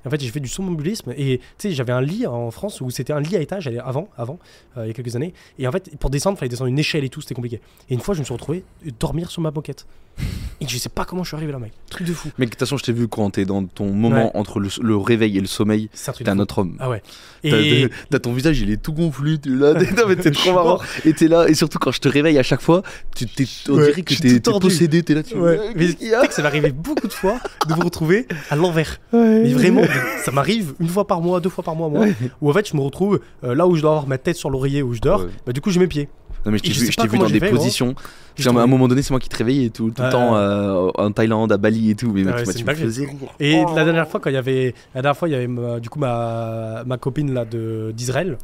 En 0.09 0.11
fait, 0.11 0.21
j'ai 0.21 0.31
fait 0.31 0.41
du 0.41 0.49
somnambulisme 0.49 1.13
et 1.17 1.39
tu 1.59 1.69
sais, 1.69 1.73
j'avais 1.73 1.93
un 1.93 2.01
lit 2.01 2.27
en 2.27 2.51
France 2.51 2.81
où 2.81 2.91
c'était 2.91 3.13
un 3.13 3.21
lit 3.21 3.37
à 3.37 3.41
étage 3.41 3.69
avant, 3.85 4.09
avant, 4.17 4.39
euh, 4.77 4.85
il 4.85 4.89
y 4.89 4.91
a 4.91 4.95
quelques 4.95 5.15
années. 5.17 5.35
Et 5.59 5.69
en 5.69 5.73
fait, 5.73 5.91
pour 5.99 6.09
descendre, 6.11 6.37
il 6.37 6.41
fallait 6.41 6.49
descendre 6.49 6.69
une 6.69 6.79
échelle 6.79 7.05
et 7.05 7.09
tout, 7.11 7.21
c'était 7.21 7.35
compliqué. 7.35 7.61
Et 7.91 7.95
une 7.95 8.01
fois, 8.01 8.15
je 8.15 8.21
me 8.21 8.25
suis 8.25 8.33
retrouvé 8.33 8.65
dormir 8.99 9.31
sur 9.31 9.43
ma 9.43 9.51
banquette. 9.51 9.87
Et 10.61 10.67
je 10.67 10.77
sais 10.77 10.89
pas 10.89 11.05
comment 11.05 11.23
je 11.23 11.29
suis 11.29 11.37
arrivé 11.37 11.53
là, 11.53 11.61
mec. 11.61 11.71
Truc 11.89 12.05
de 12.09 12.13
fou. 12.13 12.31
Mais 12.39 12.47
de 12.47 12.51
toute 12.51 12.59
façon, 12.59 12.77
je 12.77 12.83
t'ai 12.83 12.93
vu 12.93 13.07
quand 13.07 13.31
t'es 13.31 13.45
dans 13.45 13.65
ton 13.65 13.93
moment 13.93 14.25
Ouais. 14.25 14.31
entre 14.35 14.59
le, 14.59 14.69
le 14.83 14.97
réveil 14.97 15.39
et 15.39 15.41
le 15.41 15.47
sommeil, 15.47 15.89
C'est 15.93 16.11
un 16.11 16.13
truc 16.15 16.25
t'es 16.25 16.31
un 16.33 16.35
fou. 16.35 16.41
autre 16.41 16.59
homme. 16.59 16.77
Ah 16.81 16.91
ouais. 16.91 17.01
T'as- 17.45 17.57
Et 17.61 17.89
t'as- 18.11 18.19
ton 18.19 18.33
visage, 18.33 18.59
il 18.59 18.69
est 18.73 18.83
tout 18.83 18.93
gonflé, 18.93 19.39
t'es 19.39 19.51
là. 19.51 19.75
non, 19.75 20.09
mais 20.09 20.17
suis 20.21 20.33
trop 20.33 20.53
marrant. 20.55 20.81
Et 21.05 21.13
t'es 21.13 21.29
là, 21.29 21.47
et 21.49 21.55
surtout 21.55 21.79
quand 21.79 21.93
je 21.93 22.01
te 22.01 22.09
réveille 22.09 22.37
à 22.37 22.43
chaque 22.43 22.61
fois, 22.63 22.83
tu 23.15 23.27
t'es, 23.27 23.45
on 23.69 23.75
Ouais, 23.75 23.87
dirait 23.91 24.03
que 24.03 24.15
t'es, 24.15 24.41
t'es 24.41 24.51
possédé, 24.59 25.05
t'es 25.05 25.15
là, 25.15 25.23
tu 25.23 25.37
Ouais. 25.37 25.61
Mais 25.77 25.87
tu 25.91 25.95
qu'il 25.95 26.09
y 26.09 26.15
a 26.15 26.23
sais 26.23 26.27
que 26.29 26.35
ça 26.35 26.43
m'est 26.43 26.49
arrivé 26.49 26.73
beaucoup 26.73 27.07
de 27.07 27.13
fois 27.13 27.39
de 27.69 27.75
vous 27.75 27.83
retrouver 27.83 28.27
à 28.51 28.57
l'envers. 28.57 28.99
Mais 29.13 29.53
vraiment, 29.53 29.83
ça 30.25 30.31
m'arrive 30.31 30.75
une 30.81 30.89
fois 30.89 31.07
par 31.07 31.21
mois, 31.21 31.41
deux 31.41 31.49
fois 31.51 31.65
par 31.65 31.75
mois, 31.77 31.89
moi, 31.89 32.07
où 32.41 32.51
en 32.51 32.53
fait 32.53 32.69
je 32.69 32.77
me 32.77 32.81
retrouve 32.83 33.21
euh, 33.45 33.55
là 33.55 33.67
où 33.67 33.75
je 33.77 33.83
dois 33.83 33.91
avoir 33.93 34.07
ma 34.07 34.19
tête 34.19 34.37
sur 34.37 34.51
l'oreiller 34.51 34.83
où 34.83 34.93
je 34.95 35.01
dors. 35.01 35.21
Ouais. 35.23 35.31
Bah, 35.47 35.53
du 35.53 35.61
coup, 35.61 35.71
j'ai 35.71 35.81
mes 35.81 35.87
pieds. 35.89 36.09
Non, 36.47 36.53
mais 36.53 36.59
je 36.59 36.63
t'ai 36.63 36.69
vu, 36.71 36.87
je 36.93 37.17
dans 37.19 37.27
des 37.29 37.41
fait, 37.41 37.51
positions. 37.51 37.95
Genre, 38.37 38.57
à 38.59 38.63
un 38.63 38.67
moment 38.69 38.87
donné, 38.87 39.03
c'est 39.03 39.11
moi 39.11 39.19
qui 39.19 39.29
te 39.29 39.37
réveillais 39.37 39.71
tout, 39.71 39.91
tout 39.91 40.03
le 40.03 40.09
temps 40.11 40.37
euh, 40.37 40.89
en 40.97 41.11
Thaïlande, 41.11 41.51
à 41.51 41.57
Bali 41.57 41.91
et 41.91 41.95
tout. 41.97 42.13
Mais 42.15 42.25
Ouais, 42.25 42.45
c'est 42.45 42.55
tu 42.55 42.65
me 42.65 42.75
faisais 42.75 43.07
rire. 43.07 43.15
Et 43.41 43.61
Oh. 43.67 43.73
la 43.75 43.85
dernière 43.85 44.07
fois, 44.09 44.21
quand 44.21 44.31
il 44.31 44.35
y 44.35 44.37
avait, 44.37 44.73
la 44.95 45.03
dernière 45.03 45.17
fois, 45.19 45.29
il 45.29 45.33
y 45.33 45.35
avait 45.35 45.49
ma- 45.49 45.81
du 45.81 45.91
coup 45.91 45.99
ma, 45.99 46.85
ma 46.87 46.97
copine 46.97 47.35
là 47.35 47.45
de 47.45 47.93
d'Israël 47.95 48.39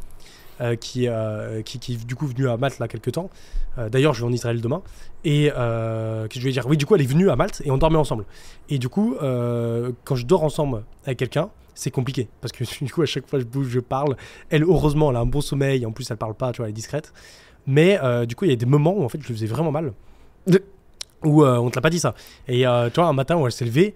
euh, 0.60 0.76
qui, 0.76 1.08
euh, 1.08 1.62
qui 1.62 1.80
qui 1.80 1.94
est 1.94 2.06
du 2.06 2.14
coup 2.14 2.26
venue 2.26 2.48
à 2.48 2.56
Malte 2.56 2.78
là 2.78 2.86
quelques 2.88 3.12
temps. 3.12 3.28
Euh, 3.78 3.88
D'ailleurs, 3.88 4.14
je 4.14 4.20
vais 4.20 4.28
en 4.28 4.32
Israël 4.32 4.60
demain 4.60 4.82
et 5.24 5.50
que 5.50 6.28
je 6.30 6.40
vais 6.40 6.52
dire? 6.52 6.66
Oui, 6.66 6.76
du 6.76 6.86
coup, 6.86 6.94
elle 6.94 7.02
est 7.02 7.06
venue 7.06 7.30
à 7.30 7.36
Malte 7.36 7.62
et 7.64 7.70
on 7.70 7.78
dormait 7.78 7.98
ensemble. 7.98 8.24
Et 8.68 8.78
du 8.78 8.88
coup, 8.88 9.16
quand 9.18 10.16
je 10.16 10.26
dors 10.26 10.44
ensemble 10.44 10.84
avec 11.04 11.18
quelqu'un, 11.18 11.50
c'est 11.74 11.90
compliqué 11.90 12.28
parce 12.40 12.52
que 12.52 12.64
du 12.84 12.92
coup, 12.92 13.02
à 13.02 13.06
chaque 13.06 13.28
fois, 13.28 13.38
je 13.38 13.44
bouge, 13.44 13.68
je 13.68 13.80
parle. 13.80 14.16
Elle, 14.50 14.62
heureusement, 14.62 15.10
elle 15.10 15.16
a 15.16 15.20
un 15.20 15.26
bon 15.26 15.40
sommeil. 15.40 15.84
En 15.86 15.92
plus, 15.92 16.10
elle 16.10 16.16
parle 16.16 16.34
pas, 16.34 16.52
tu 16.52 16.58
vois, 16.58 16.66
elle 16.66 16.70
est 16.70 16.74
discrète. 16.74 17.12
Mais 17.66 17.98
du 18.26 18.36
coup, 18.36 18.44
il 18.44 18.50
y 18.50 18.54
a 18.54 18.56
des 18.56 18.66
moments 18.66 18.94
où 18.96 19.02
en 19.02 19.08
fait, 19.08 19.20
je 19.20 19.26
lui 19.26 19.34
faisais 19.34 19.46
vraiment 19.46 19.72
mal. 19.72 19.92
Où 21.24 21.44
on 21.44 21.70
te 21.70 21.76
l'a 21.76 21.82
pas 21.82 21.90
dit 21.90 22.00
ça. 22.00 22.14
Et 22.46 22.60
tu 22.60 23.00
vois, 23.00 23.06
un 23.06 23.12
matin 23.12 23.36
où 23.36 23.46
elle 23.46 23.52
s'est 23.52 23.64
levée. 23.64 23.94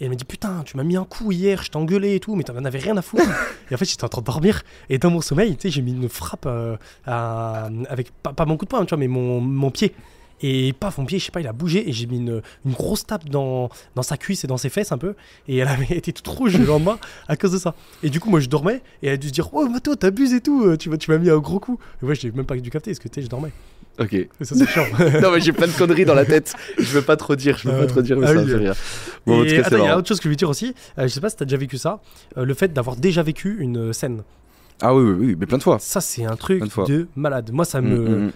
Et 0.00 0.04
elle 0.04 0.10
m'a 0.10 0.14
dit 0.16 0.24
Putain, 0.24 0.62
tu 0.64 0.76
m'as 0.76 0.84
mis 0.84 0.96
un 0.96 1.04
coup 1.04 1.32
hier, 1.32 1.62
je 1.62 1.70
t'ai 1.70 1.76
engueulé 1.76 2.14
et 2.16 2.20
tout, 2.20 2.34
mais 2.36 2.42
t'en 2.44 2.64
avais 2.64 2.78
rien 2.78 2.96
à 2.96 3.02
foutre. 3.02 3.24
et 3.70 3.74
en 3.74 3.78
fait, 3.78 3.84
j'étais 3.84 4.04
en 4.04 4.08
train 4.08 4.20
de 4.20 4.26
dormir. 4.26 4.62
Et 4.90 4.98
dans 4.98 5.10
mon 5.10 5.20
sommeil, 5.20 5.56
tu 5.56 5.62
sais, 5.62 5.70
j'ai 5.70 5.82
mis 5.82 5.92
une 5.92 6.08
frappe 6.08 6.44
euh, 6.46 6.76
à- 7.06 7.68
avec 7.88 8.10
pas, 8.22 8.32
pas 8.32 8.44
mon 8.44 8.56
coup 8.56 8.64
de 8.64 8.70
poing, 8.70 8.84
tu 8.84 8.90
vois, 8.90 8.98
mais 8.98 9.08
mon, 9.08 9.40
mon 9.40 9.70
pied. 9.70 9.94
Et 10.42 10.74
paf, 10.74 10.98
mon 10.98 11.06
pied, 11.06 11.18
je 11.18 11.24
sais 11.24 11.30
pas, 11.30 11.40
il 11.40 11.46
a 11.46 11.54
bougé. 11.54 11.88
Et 11.88 11.92
j'ai 11.94 12.04
mis 12.06 12.18
une, 12.18 12.42
une 12.66 12.72
grosse 12.72 13.06
tape 13.06 13.26
dans, 13.30 13.70
dans 13.94 14.02
sa 14.02 14.18
cuisse 14.18 14.44
et 14.44 14.46
dans 14.46 14.58
ses 14.58 14.68
fesses 14.68 14.92
un 14.92 14.98
peu. 14.98 15.14
Et 15.48 15.56
elle 15.56 15.68
avait 15.68 15.86
été 15.96 16.12
toute 16.12 16.28
rouge 16.28 16.58
le 16.58 16.66
lendemain 16.66 16.98
à 17.26 17.36
cause 17.38 17.52
de 17.52 17.58
ça. 17.58 17.74
Et 18.02 18.10
du 18.10 18.20
coup, 18.20 18.28
moi, 18.28 18.40
je 18.40 18.48
dormais. 18.50 18.82
Et 19.02 19.06
elle 19.06 19.14
a 19.14 19.16
dû 19.16 19.28
se 19.28 19.32
dire 19.32 19.48
Oh, 19.54 19.66
Mato, 19.66 19.96
t'abuses 19.96 20.34
et 20.34 20.42
tout. 20.42 20.62
euh, 20.66 20.76
Tu 20.76 20.90
m'as 20.90 20.98
tu 20.98 21.10
m'as 21.10 21.16
mis 21.16 21.30
un 21.30 21.38
gros 21.38 21.58
coup. 21.58 21.78
Et 22.02 22.04
moi, 22.04 22.12
j'ai 22.12 22.30
même 22.32 22.44
pas 22.44 22.54
dû 22.56 22.68
capter 22.70 22.90
parce 22.90 22.98
que 22.98 23.08
tu 23.08 23.14
sais, 23.14 23.22
je 23.22 23.30
dormais. 23.30 23.50
Ok. 23.98 24.12
Et 24.12 24.28
ça, 24.42 24.54
c'est 24.54 24.66
chiant. 24.66 24.84
non, 25.22 25.30
mais 25.32 25.40
j'ai 25.40 25.52
plein 25.52 25.66
de 25.66 25.72
conneries 25.72 26.04
dans 26.04 26.14
la 26.14 26.24
tête. 26.24 26.54
Je 26.78 26.84
veux 26.92 27.02
pas 27.02 27.16
trop 27.16 27.34
dire, 27.36 27.56
je 27.58 27.68
veux 27.68 27.74
Euh, 27.74 27.80
pas 27.80 27.86
trop 27.86 28.02
dire, 28.02 28.18
mais 28.18 28.26
ah 28.26 28.28
ça 28.28 28.34
me 28.34 28.40
oui. 28.44 28.50
fait 28.50 28.56
rire. 28.56 28.74
Bon, 29.26 29.40
en 29.40 29.42
tout 29.44 29.48
et 29.52 29.56
cas, 29.56 29.62
attends, 29.66 29.76
il 29.78 29.84
y 29.84 29.88
a 29.88 29.96
autre 29.98 30.08
chose 30.08 30.18
que 30.18 30.24
je 30.24 30.28
veux 30.30 30.36
dire 30.36 30.50
aussi. 30.50 30.74
Euh, 30.98 31.02
je 31.04 31.08
sais 31.08 31.20
pas 31.20 31.30
si 31.30 31.36
t'as 31.36 31.44
déjà 31.46 31.56
vécu 31.56 31.78
ça. 31.78 32.00
euh, 32.36 32.44
le 32.44 32.54
fait 32.54 32.72
d'avoir 32.72 32.96
déjà 32.96 33.22
vécu 33.22 33.56
une 33.58 33.92
scène. 33.92 34.22
Ah 34.82 34.94
oui, 34.94 35.02
oui, 35.04 35.16
oui, 35.28 35.36
mais 35.38 35.46
plein 35.46 35.56
de 35.58 35.62
fois. 35.62 35.78
Ça, 35.80 36.00
c'est 36.02 36.24
un 36.24 36.36
truc 36.36 36.62
de 36.86 37.08
malade. 37.16 37.50
Moi, 37.52 37.64
ça 37.64 37.80
Mm, 37.80 37.88
me. 37.88 37.96
mm, 37.98 38.26
mm. 38.26 38.32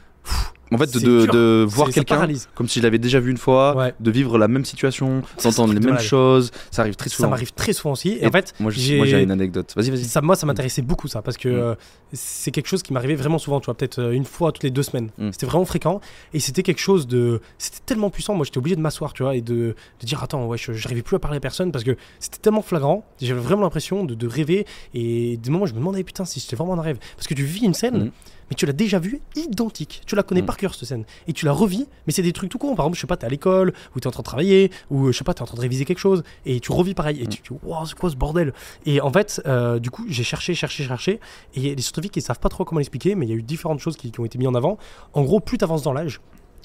En 0.73 0.79
fait, 0.79 0.93
de, 0.97 1.65
voir 1.69 1.89
ça 1.89 1.93
quelqu'un 1.95 2.29
comme 2.55 2.69
si 2.69 2.79
je 2.79 2.85
l'avais 2.85 2.99
déjà 2.99 3.19
vu 3.21 3.31
une 3.31 3.37
fois, 3.39 3.77
Ouais. 3.77 3.95
de 3.99 4.11
vivre 4.11 4.39
la 4.39 4.47
même 4.49 4.65
situation, 4.65 5.23
d'entendre 5.43 5.73
les 5.73 5.81
mêmes 5.81 5.91
malade. 5.91 6.03
choses, 6.05 6.51
ça 6.71 6.83
arrive 6.83 6.95
très 6.97 7.09
Ça 7.11 7.17
souvent. 7.17 7.31
m'arrive 7.31 7.53
très 7.53 7.73
souvent 7.73 7.93
aussi. 7.93 8.11
Et, 8.11 8.25
Et 8.25 8.27
en 8.27 8.31
fait, 8.31 8.55
Moi, 8.61 8.71
j'ai- 8.71 9.23
une 9.23 9.31
anecdote. 9.31 9.73
Vas-y, 9.77 9.91
vas-y. 9.91 10.05
ça, 10.05 10.21
moi, 10.21 10.37
ça 10.37 10.47
m'intéressait 10.47 10.83
beaucoup, 10.83 11.09
ça, 11.09 11.23
parce 11.23 11.37
que 11.37 11.49
Mm. 11.49 11.53
euh, 11.53 11.75
c'est 12.13 12.51
quelque 12.51 12.67
chose 12.69 12.83
qui 12.83 12.93
m'arrivait 12.93 13.15
vraiment 13.17 13.39
souvent, 13.39 13.61
tu 13.61 13.67
vois, 13.67 13.75
peut-être 13.75 13.99
euh, 13.99 14.13
une 14.13 14.25
fois 14.25 14.53
toutes 14.53 14.63
les 14.65 14.71
deux 14.71 14.83
semaines. 14.83 15.11
Mm. 15.19 15.31
C'était 15.33 15.47
vraiment 15.47 15.65
fréquent. 15.65 16.01
Et 16.35 16.41
c'était 16.41 16.63
quelque 16.63 16.81
chose 16.81 17.07
de. 17.07 17.41
C'était 17.59 17.81
tellement 17.85 18.11
puissant. 18.11 18.35
Moi, 18.35 18.45
j'étais 18.45 18.59
obligé 18.59 18.77
de 18.77 18.81
m'asseoir, 18.81 19.13
tu 19.13 19.23
vois, 19.23 19.35
et 19.37 19.41
de, 19.41 19.75
de 20.01 20.07
dire 20.07 20.23
Attends, 20.23 20.47
ouais, 20.47 20.59
je 20.59 20.73
j'arrivais 20.73 21.03
plus 21.03 21.17
à 21.17 21.19
parler 21.19 21.39
à 21.39 21.41
personne 21.41 21.73
parce 21.73 21.85
que 21.85 21.97
c'était 22.19 22.39
tellement 22.39 22.63
flagrant. 22.63 23.05
J'avais 23.21 23.41
vraiment 23.41 23.63
l'impression 23.63 24.05
de, 24.05 24.15
de 24.15 24.27
rêver. 24.27 24.67
Et 24.95 25.37
des 25.37 25.51
moments, 25.51 25.67
je 25.67 25.73
me 25.75 25.79
demandais, 25.79 26.05
putain, 26.05 26.25
si 26.25 26.39
c'était 26.41 26.57
vraiment 26.57 26.75
un 26.79 26.83
rêve. 26.83 26.99
Parce 27.17 27.27
que 27.27 27.35
tu 27.35 27.43
vis 27.45 27.65
une 27.65 27.75
scène. 27.75 28.05
Mm. 28.05 28.11
Mais 28.51 28.57
tu 28.57 28.67
l'as 28.67 28.73
déjà 28.73 28.99
vue 28.99 29.21
identique. 29.37 30.03
Tu 30.07 30.17
la 30.17 30.23
connais 30.23 30.43
Mm. 30.43 30.47
par 30.47 30.57
cœur, 30.57 30.75
cette 30.75 30.89
scène. 30.89 31.05
Et 31.29 31.33
tu 31.33 31.47
la 31.47 31.53
revis, 31.53 31.87
mais 32.07 32.13
c'est 32.13 32.23
des 32.23 32.33
trucs 32.33 32.51
tout 32.51 32.59
con. 32.59 32.75
Par 32.75 32.85
exemple, 32.85 32.97
je 32.97 33.01
sais 33.01 33.07
pas, 33.07 33.17
t'es 33.17 33.27
à 33.27 33.29
l'école, 33.29 33.73
ou 33.95 34.01
t'es 34.01 34.07
en 34.09 34.11
train 34.11 34.23
de 34.23 34.25
travailler, 34.25 34.71
ou 34.91 35.07
euh, 35.07 35.13
je 35.13 35.19
sais 35.19 35.25
pas, 35.25 35.35
t'es 35.35 35.43
en 35.43 35.47
train 35.47 35.57
de 35.57 35.61
réviser 35.63 35.85
quelque 35.85 35.99
chose, 35.99 36.23
et 36.47 36.59
tu 36.61 36.73
revis 36.73 36.95
pareil. 36.95 37.21
Et 37.23 37.27
tu 37.29 37.41
te 37.43 37.53
dis, 37.55 37.61
wow, 37.63 37.87
c'est 37.87 37.95
quoi 37.97 38.11
ce 38.11 38.17
bordel? 38.17 38.53
Et 38.87 39.01
en 39.01 39.13
fait, 39.13 39.41
euh, 39.47 39.79
du 39.79 39.91
coup, 39.91 40.05
j'ai 40.09 40.25
cherché, 40.25 40.55
cherché, 40.55 40.85
cherché. 40.85 41.13
Et 41.55 41.61
il 41.61 41.67
y 41.69 41.71
a 41.71 41.75
des 41.75 41.83
scientifiques 41.83 42.13
qui 42.13 42.21
savent 42.21 42.41
pas 42.41 42.49
trop 42.49 42.65
comment 42.65 42.81
l'expliquer, 42.81 43.15
mais 43.15 43.27
il 43.27 43.29
y 43.29 43.33
a 43.33 43.37
eu 43.37 43.43
différentes 43.43 43.79
choses 43.81 43.97
qui, 43.97 44.11
qui 44.11 44.19
ont 44.21 44.25
été 44.25 44.37
mises 44.39 44.49
en 44.49 44.55
avant. 44.55 44.79
En 45.13 45.23
gros, 45.23 45.39
plus 45.41 45.57
t'avances 45.59 45.83
dans 45.83 45.93
l'âge, 45.93 46.21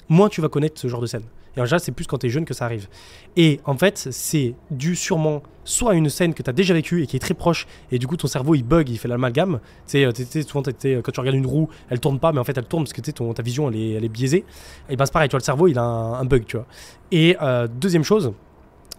moins 0.08 0.28
tu 0.28 0.40
vas 0.40 0.48
connaître 0.48 0.80
ce 0.80 0.88
genre 0.88 1.00
de 1.00 1.06
scène. 1.06 1.24
Et 1.56 1.60
en 1.60 1.64
général, 1.64 1.80
c'est 1.80 1.92
plus 1.92 2.06
quand 2.06 2.18
t'es 2.18 2.28
jeune 2.28 2.44
que 2.44 2.54
ça 2.54 2.64
arrive. 2.64 2.88
Et 3.36 3.60
en 3.64 3.76
fait, 3.76 4.08
c'est 4.10 4.54
dû 4.70 4.94
sûrement 4.94 5.42
soit 5.64 5.92
à 5.92 5.94
une 5.94 6.08
scène 6.08 6.32
que 6.32 6.42
t'as 6.42 6.52
déjà 6.52 6.74
vécue 6.74 7.02
et 7.02 7.06
qui 7.06 7.16
est 7.16 7.20
très 7.20 7.34
proche, 7.34 7.66
et 7.90 7.98
du 7.98 8.06
coup 8.06 8.16
ton 8.16 8.28
cerveau 8.28 8.54
il 8.54 8.62
bug, 8.62 8.88
il 8.88 8.98
fait 8.98 9.08
l'amalgame. 9.08 9.58
Tu 9.86 9.98
sais, 9.98 10.04
euh, 10.04 10.42
souvent 10.46 10.62
t'es- 10.62 11.00
quand 11.02 11.10
tu 11.10 11.20
regardes 11.20 11.36
une 11.36 11.46
roue, 11.46 11.68
elle 11.90 11.98
tourne 11.98 12.20
pas, 12.20 12.32
mais 12.32 12.38
en 12.38 12.44
fait 12.44 12.56
elle 12.56 12.66
tourne 12.66 12.84
parce 12.84 12.92
que 12.92 13.00
tu 13.00 13.12
ta 13.12 13.42
vision 13.42 13.68
elle 13.68 14.04
est, 14.04 14.08
biaisée. 14.08 14.44
Et 14.88 14.96
ben 14.96 15.04
c'est 15.04 15.12
pareil, 15.12 15.28
tu 15.28 15.32
vois, 15.32 15.40
le 15.40 15.44
cerveau 15.44 15.66
il 15.66 15.78
a 15.78 15.82
un, 15.82 16.24
bug, 16.24 16.44
tu 16.46 16.56
vois. 16.56 16.66
Et 17.10 17.36
euh, 17.42 17.66
deuxième 17.66 18.04
chose, 18.04 18.32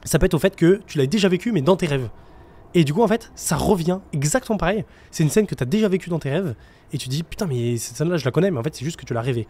ça 0.04 0.20
peut 0.20 0.26
être 0.26 0.34
au 0.34 0.40
fait 0.40 0.56
que 0.56 0.82
tu 0.88 0.98
l'as 0.98 1.08
déjà 1.08 1.30
vécu, 1.30 1.54
mais 1.54 1.62
dans 1.62 1.78
tes 1.78 1.88
rêves. 1.88 2.10
Et 2.74 2.84
du 2.84 2.94
coup, 2.94 3.02
en 3.02 3.08
fait, 3.08 3.32
ça 3.36 3.56
revient 3.56 4.00
exactement 4.14 4.58
pareil. 4.58 4.86
C'est 5.10 5.24
une 5.24 5.30
scène 5.30 5.48
que 5.48 5.56
tu 5.56 5.64
as 5.64 5.66
déjà 5.66 5.88
vécue 5.88 6.10
dans 6.10 6.20
tes 6.20 6.30
rêves. 6.30 6.54
Et 6.94 6.98
tu 6.98 7.10
dis, 7.10 7.24
putain, 7.24 7.48
mais 7.48 7.78
cette 7.78 7.96
scène-là, 7.96 8.18
je 8.18 8.26
la 8.26 8.32
connais, 8.32 8.52
mais 8.52 8.60
en 8.60 8.64
fait, 8.64 8.76
c'est 8.76 8.86
juste 8.86 8.98
que 8.98 9.06
tu 9.06 9.14
l'as 9.14 9.22
rêvé. 9.22 9.48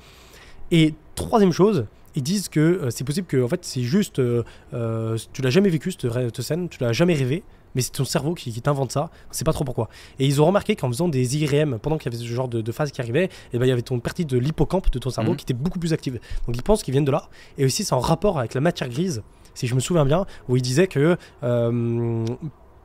Et 0.71 0.93
troisième 1.15 1.51
chose, 1.51 1.87
ils 2.17 2.23
disent 2.23 2.49
que 2.49 2.59
euh, 2.59 2.89
c'est 2.89 3.03
possible 3.05 3.27
que 3.27 3.41
en 3.41 3.47
fait, 3.47 3.63
c'est 3.63 3.83
juste. 3.83 4.19
euh, 4.19 4.43
euh, 4.73 5.17
tu 5.33 5.41
l'as 5.41 5.49
jamais 5.49 5.69
vécu, 5.69 5.91
cette, 5.91 6.41
scène, 6.41 6.67
tu 6.67 6.79
l'as 6.83 6.91
jamais 6.91 7.13
rêvé, 7.13 7.43
mais 7.75 7.81
c'est 7.81 7.91
ton 7.91 8.05
cerveau 8.05 8.33
qui, 8.33 8.51
qui 8.51 8.61
t'invente 8.61 8.91
ça. 8.91 9.09
On 9.29 9.33
sait 9.33 9.43
pas 9.45 9.53
trop 9.53 9.63
pourquoi. 9.63 9.87
Et 10.19 10.25
ils 10.25 10.41
ont 10.41 10.45
remarqué 10.45 10.75
qu'en 10.75 10.87
faisant 10.89 11.07
des 11.07 11.37
IRM, 11.37 11.79
pendant 11.79 11.97
qu'il 11.97 12.11
y 12.11 12.15
avait 12.15 12.23
ce 12.23 12.27
genre 12.29 12.47
de, 12.47 12.61
de 12.61 12.71
phase 12.71 12.91
qui 12.91 12.99
arrivait, 13.01 13.29
et 13.53 13.59
ben, 13.59 13.65
il 13.65 13.69
y 13.69 13.71
avait 13.71 13.81
ton 13.83 13.99
partie 13.99 14.25
de 14.25 14.37
l'hippocampe 14.37 14.89
de 14.91 14.99
ton 14.99 15.09
cerveau 15.11 15.31
Mhm. 15.31 15.37
qui 15.37 15.43
était 15.43 15.53
beaucoup 15.53 15.79
plus 15.79 15.93
active. 15.93 16.19
Donc 16.47 16.57
ils 16.57 16.63
pensent 16.63 16.83
qu'ils 16.83 16.91
viennent 16.91 17.05
de 17.05 17.11
là. 17.11 17.29
Et 17.57 17.65
aussi, 17.65 17.83
c'est 17.83 17.93
en 17.93 17.99
rapport 17.99 18.39
avec 18.39 18.53
la 18.55 18.61
matière 18.61 18.89
grise, 18.89 19.21
si 19.53 19.67
je 19.67 19.75
me 19.75 19.79
souviens 19.79 20.05
bien, 20.05 20.25
où 20.49 20.55
ils 20.57 20.61
disaient 20.61 20.87
que 20.87 21.17
euh, 21.43 22.25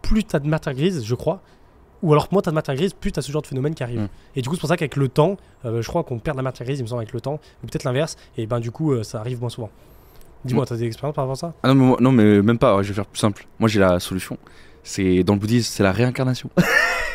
plus 0.02 0.24
tu 0.24 0.36
as 0.36 0.40
de 0.40 0.48
matière 0.48 0.74
grise, 0.74 1.04
je 1.04 1.14
crois, 1.14 1.40
ou 2.02 2.12
alors 2.12 2.28
moins 2.32 2.42
tu 2.42 2.48
as 2.48 2.52
de 2.52 2.54
matière 2.54 2.76
grise, 2.76 2.92
plus 2.94 3.12
tu 3.12 3.18
as 3.18 3.22
ce 3.22 3.30
genre 3.32 3.42
de 3.42 3.46
phénomène 3.46 3.74
qui 3.74 3.82
arrive. 3.82 4.00
Mm. 4.00 4.08
Et 4.36 4.42
du 4.42 4.48
coup, 4.48 4.54
c'est 4.56 4.60
pour 4.60 4.68
ça 4.68 4.76
qu'avec 4.76 4.96
le 4.96 5.08
temps, 5.08 5.36
euh, 5.64 5.82
je 5.82 5.88
crois 5.88 6.02
qu'on 6.04 6.18
perd 6.18 6.36
de 6.36 6.38
la 6.38 6.42
matière 6.42 6.66
grise, 6.66 6.78
il 6.80 6.82
me 6.82 6.88
semble, 6.88 7.00
avec 7.02 7.12
le 7.12 7.20
temps, 7.20 7.40
ou 7.62 7.66
peut-être 7.66 7.84
l'inverse, 7.84 8.16
et 8.36 8.46
ben 8.46 8.60
du 8.60 8.70
coup, 8.70 8.92
euh, 8.92 9.02
ça 9.02 9.20
arrive 9.20 9.40
moins 9.40 9.50
souvent. 9.50 9.70
Dis-moi, 10.44 10.64
Mm. 10.64 10.66
t'as 10.66 10.76
des 10.76 10.84
expériences 10.86 11.14
par 11.14 11.24
rapport 11.24 11.32
à 11.34 11.36
ça? 11.36 11.54
Ah 11.62 11.68
non, 11.72 11.74
mais, 11.74 11.96
non, 12.00 12.12
mais 12.12 12.42
même 12.42 12.58
pas, 12.58 12.82
je 12.82 12.88
vais 12.88 12.94
faire 12.94 13.06
plus 13.06 13.18
simple. 13.20 13.46
Moi, 13.60 13.68
j'ai 13.68 13.78
la 13.80 14.00
solution. 14.00 14.36
C'est 14.82 15.22
dans 15.22 15.34
le 15.34 15.38
bouddhisme, 15.40 15.70
c'est 15.74 15.82
la 15.82 15.92
réincarnation. 15.92 16.50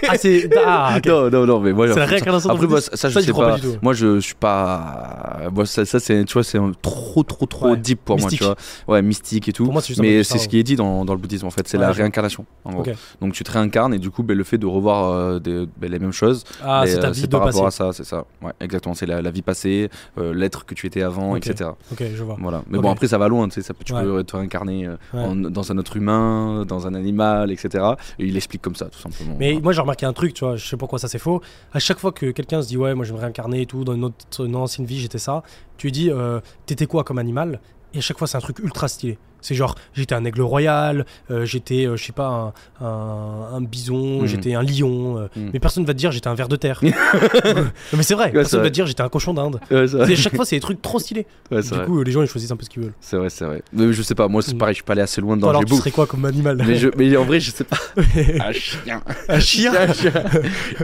Ah, 0.07 0.15
c'est. 0.15 0.47
Ah, 0.63 0.93
ok. 0.97 1.07
non, 1.07 1.29
non, 1.31 1.45
non, 1.47 1.59
mais 1.59 1.73
moi, 1.73 1.87
C'est 1.87 1.97
la 1.99 2.05
réincarnation 2.05 2.51
Après, 2.51 2.67
moi, 2.67 2.81
ça, 2.81 2.95
ça, 2.95 3.09
je 3.09 3.19
sais 3.19 3.33
pas. 3.33 3.57
Moi, 3.81 3.93
je 3.93 4.19
suis 4.19 4.35
pas. 4.35 5.49
Moi, 5.51 5.65
ça, 5.65 5.85
ça 5.85 5.99
c'est, 5.99 6.23
tu 6.25 6.33
vois, 6.33 6.43
c'est 6.43 6.59
trop, 6.83 7.23
trop, 7.23 7.47
trop 7.47 7.71
Ouais. 7.71 7.77
deep 7.77 8.01
pour 8.05 8.15
Mystique. 8.17 8.41
moi, 8.41 8.55
tu 8.55 8.83
vois. 8.85 8.95
Ouais, 8.95 9.01
mystique 9.01 9.49
et 9.49 9.53
tout. 9.53 9.63
Pour 9.63 9.73
moi, 9.73 9.81
juste 9.81 9.99
mais 9.99 10.23
c'est 10.23 10.37
ce 10.37 10.47
qui 10.47 10.59
est 10.59 10.63
dit 10.63 10.75
dans, 10.75 11.03
dans 11.03 11.13
le 11.13 11.19
bouddhisme, 11.19 11.47
en 11.47 11.49
fait. 11.49 11.67
C'est 11.67 11.77
Ouais, 11.77 11.83
la 11.83 11.91
réincarnation, 11.91 12.45
en 12.63 12.73
gros. 12.73 12.83
Donc, 13.21 13.33
tu 13.33 13.43
te 13.43 13.51
réincarnes 13.51 13.91
et 13.95 13.97
du 13.97 14.11
coup, 14.11 14.21
ben, 14.21 14.37
le 14.37 14.43
fait 14.43 14.59
de 14.59 14.67
revoir 14.67 15.11
euh, 15.11 15.39
des- 15.39 15.65
ben, 15.77 15.91
les 15.91 15.97
mêmes 15.97 16.11
choses, 16.13 16.43
Ah, 16.63 16.83
ben, 16.83 16.91
c'est 16.91 16.99
ta 16.99 17.07
euh, 17.07 17.11
vie 17.11 17.23
de 17.23 17.27
par 17.27 17.43
rapport 17.43 17.65
à 17.65 17.71
ça, 17.71 17.89
c'est 17.91 18.05
ça. 18.05 18.25
Ouais, 18.43 18.51
exactement. 18.61 18.93
C'est 18.93 19.07
la, 19.07 19.23
la 19.23 19.31
vie 19.31 19.41
passée, 19.41 19.89
euh, 20.19 20.31
l'être 20.31 20.63
que 20.67 20.75
tu 20.75 20.85
étais 20.85 21.01
avant, 21.01 21.35
etc. 21.35 21.71
Ok, 21.91 22.03
je 22.15 22.23
vois. 22.23 22.37
Voilà. 22.39 22.61
Mais 22.69 22.77
bon, 22.77 22.91
après, 22.91 23.07
ça 23.07 23.17
va 23.17 23.27
loin, 23.29 23.49
tu 23.49 23.63
sais. 23.63 23.73
Tu 23.83 23.93
peux 23.93 24.23
te 24.23 24.35
réincarner 24.37 24.87
dans 25.13 25.71
un 25.71 25.77
autre 25.79 25.97
humain, 25.97 26.65
dans 26.67 26.85
un 26.85 26.93
animal, 26.93 27.49
etc. 27.63 27.83
Et 28.19 28.25
il 28.25 28.35
explique 28.37 28.61
comme 28.61 28.75
ça, 28.75 28.85
tout 28.85 28.99
simplement. 28.99 29.35
Mais 29.39 29.51
Voilà. 29.51 29.63
moi 29.63 29.73
j'ai 29.73 29.81
remarqué 29.81 30.05
un 30.05 30.13
truc, 30.13 30.33
tu 30.33 30.45
vois, 30.45 30.55
je 30.55 30.65
sais 30.67 30.77
pourquoi 30.77 30.99
ça 30.99 31.07
c'est 31.07 31.19
faux. 31.19 31.41
À 31.73 31.79
chaque 31.79 31.99
fois 31.99 32.11
que 32.11 32.31
quelqu'un 32.31 32.61
se 32.61 32.67
dit 32.67 32.77
ouais, 32.77 32.93
moi 32.95 33.05
je 33.05 33.11
vais 33.11 33.17
me 33.17 33.21
réincarner 33.21 33.61
et 33.61 33.65
tout, 33.65 33.83
dans 33.83 33.93
une, 33.93 34.05
autre, 34.05 34.45
une 34.45 34.55
ancienne 34.55 34.85
vie 34.85 34.99
j'étais 34.99 35.17
ça, 35.17 35.43
tu 35.77 35.87
lui 35.87 35.91
dis 35.91 36.11
euh, 36.11 36.39
t'étais 36.65 36.85
quoi 36.87 37.03
comme 37.03 37.17
animal? 37.17 37.59
Et 37.93 37.99
à 37.99 38.01
chaque 38.01 38.17
fois 38.17 38.27
c'est 38.27 38.37
un 38.37 38.41
truc 38.41 38.59
ultra 38.59 38.87
stylé. 38.87 39.17
C'est 39.41 39.55
genre 39.55 39.75
j'étais 39.93 40.15
un 40.15 40.25
aigle 40.25 40.41
royal, 40.41 41.05
euh, 41.31 41.45
j'étais 41.45 41.85
euh, 41.85 41.95
je 41.95 42.03
sais 42.03 42.11
pas 42.11 42.53
un, 42.81 42.85
un- 42.85 43.55
un 43.55 43.61
bison, 43.61 44.21
Mhm. 44.21 44.25
j'étais 44.27 44.53
un 44.55 44.63
lion. 44.63 45.17
euh, 45.19 45.27
Mhm. 45.35 45.51
Mais 45.53 45.59
personne 45.59 45.85
va 45.85 45.93
te 45.93 45.97
dire 45.99 46.11
j'étais 46.11 46.27
un 46.27 46.33
ver 46.35 46.47
de 46.47 46.55
terre. 46.55 46.79
non, 46.83 46.91
mais 47.93 48.03
c'est 48.03 48.13
vrai, 48.15 48.27
c'est 48.27 48.31
personne 48.33 48.59
vrai. 48.59 48.67
va 48.67 48.69
te 48.69 48.73
dire 48.75 48.85
j'étais 48.87 49.01
un 49.03 49.09
cochon 49.09 49.33
d'Inde. 49.33 49.59
Ouais, 49.71 50.15
chaque 50.15 50.35
fois 50.35 50.45
c'est 50.45 50.55
des 50.55 50.59
trucs 50.61 50.81
trop 50.81 50.99
stylés. 50.99 51.25
Ouais, 51.51 51.61
du 51.61 51.67
vrai. 51.69 51.85
coup 51.85 52.03
les 52.03 52.11
gens 52.11 52.21
ils 52.21 52.27
choisissent 52.27 52.51
un 52.51 52.57
peu 52.57 52.65
ce 52.65 52.69
qu'ils 52.69 52.83
veulent. 52.83 52.93
C'est 52.99 53.17
vrai, 53.17 53.29
c'est 53.29 53.45
vrai. 53.45 53.61
Mais 53.73 53.91
je 53.93 54.01
sais 54.01 54.15
pas, 54.15 54.27
moi 54.27 54.41
c'est 54.41 54.53
Mm. 54.55 54.57
pareil, 54.57 54.73
je 54.73 54.77
suis 54.77 54.83
pas 54.83 54.93
allé 54.93 55.01
assez 55.01 55.21
loin 55.21 55.37
dans 55.37 55.49
alors 55.49 55.63
tu 55.65 55.75
serais 55.75 55.91
quoi 55.91 56.07
comme 56.07 56.25
animal? 56.25 56.57
Mais, 56.65 56.75
je, 56.75 56.89
mais 56.97 57.15
en 57.17 57.23
vrai, 57.25 57.39
je 57.39 57.51
sais 57.51 57.63
pas. 57.63 57.77
Un 57.97 58.51
chien. 58.51 59.01
Un 59.29 59.39
chien 59.39 59.71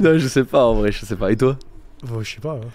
non, 0.02 0.18
je 0.18 0.28
sais 0.28 0.44
pas 0.44 0.66
en 0.66 0.76
vrai, 0.76 0.92
je 0.92 1.06
sais 1.06 1.16
pas. 1.16 1.32
Et 1.32 1.36
toi? 1.38 1.58
Bon, 2.04 2.22
Je 2.22 2.36
sais 2.36 2.40
pas. 2.42 2.54
hein. 2.54 2.68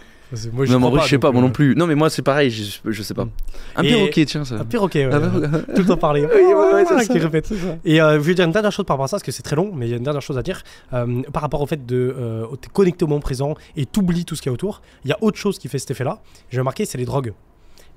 Moi, 0.53 0.67
Non, 0.67 0.79
mais 0.79 0.87
en 0.87 0.91
vrai, 0.91 1.01
je 1.05 1.09
sais 1.09 1.19
pas, 1.19 1.31
moi 1.33 1.41
euh, 1.41 1.47
non 1.47 1.51
plus. 1.51 1.75
Non, 1.75 1.87
mais 1.87 1.95
moi 1.95 2.11
c'est 2.11 2.23
pareil, 2.23 2.51
je, 2.51 2.79
je 2.85 3.03
sais 3.03 3.15
pas. 3.15 3.25
Mm. 3.25 3.31
Un 3.77 3.83
Et- 3.83 3.89
perroquet, 3.89 4.25
tiens 4.27 4.45
ça. 4.45 4.57
Un 4.57 4.65
perroquet, 4.65 5.07
ouais. 5.07 5.13
Ah, 5.15 5.21
tout 5.75 5.81
le 5.83 5.87
temps 5.87 5.97
parler. 5.97 6.21
ouais, 6.27 6.55
ouais, 6.55 6.85
c'est 6.87 6.95
Ah, 6.95 7.01
ça. 7.03 7.13
qui 7.13 7.19
répète. 7.19 7.51
Et 7.85 8.01
euh, 8.01 8.15
je 8.15 8.19
vais 8.21 8.35
dire 8.35 8.45
une 8.45 8.53
dernière 8.53 8.73
chose 8.73 8.85
par 8.85 8.97
rapport 8.97 9.05
à 9.07 9.09
ça, 9.09 9.17
parce 9.17 9.23
que 9.23 9.33
c'est 9.33 9.43
très 9.43 9.57
long, 9.57 9.73
mais 9.75 9.87
il 9.87 9.91
y 9.91 9.95
a 9.95 9.97
une 9.97 10.03
dernière 10.03 10.21
chose 10.23 10.37
à 10.39 10.43
dire. 10.43 10.63
Euh, 10.93 11.23
par 11.33 11.43
rapport 11.43 11.61
au 11.63 11.67
fait 11.67 11.87
de 11.87 12.15
euh, 12.19 12.47
t'es 12.61 12.69
connecté 12.73 13.05
au 13.05 13.09
moment 13.09 13.21
présent 13.21 13.55
et 13.77 13.87
t'oublies 13.87 14.25
tout 14.25 14.35
ce 14.37 14.43
qu'il 14.43 14.51
y 14.51 14.53
a 14.53 14.55
autour, 14.55 14.83
il 15.05 15.11
y 15.11 15.13
a 15.13 15.19
autre 15.23 15.39
chose 15.39 15.59
qui 15.59 15.69
fait 15.69 15.79
cet 15.79 15.91
effet-là. 15.93 16.21
J'ai 16.51 16.59
remarqué, 16.61 16.85
c'est 16.85 16.99
les 16.99 17.05
drogues. 17.07 17.33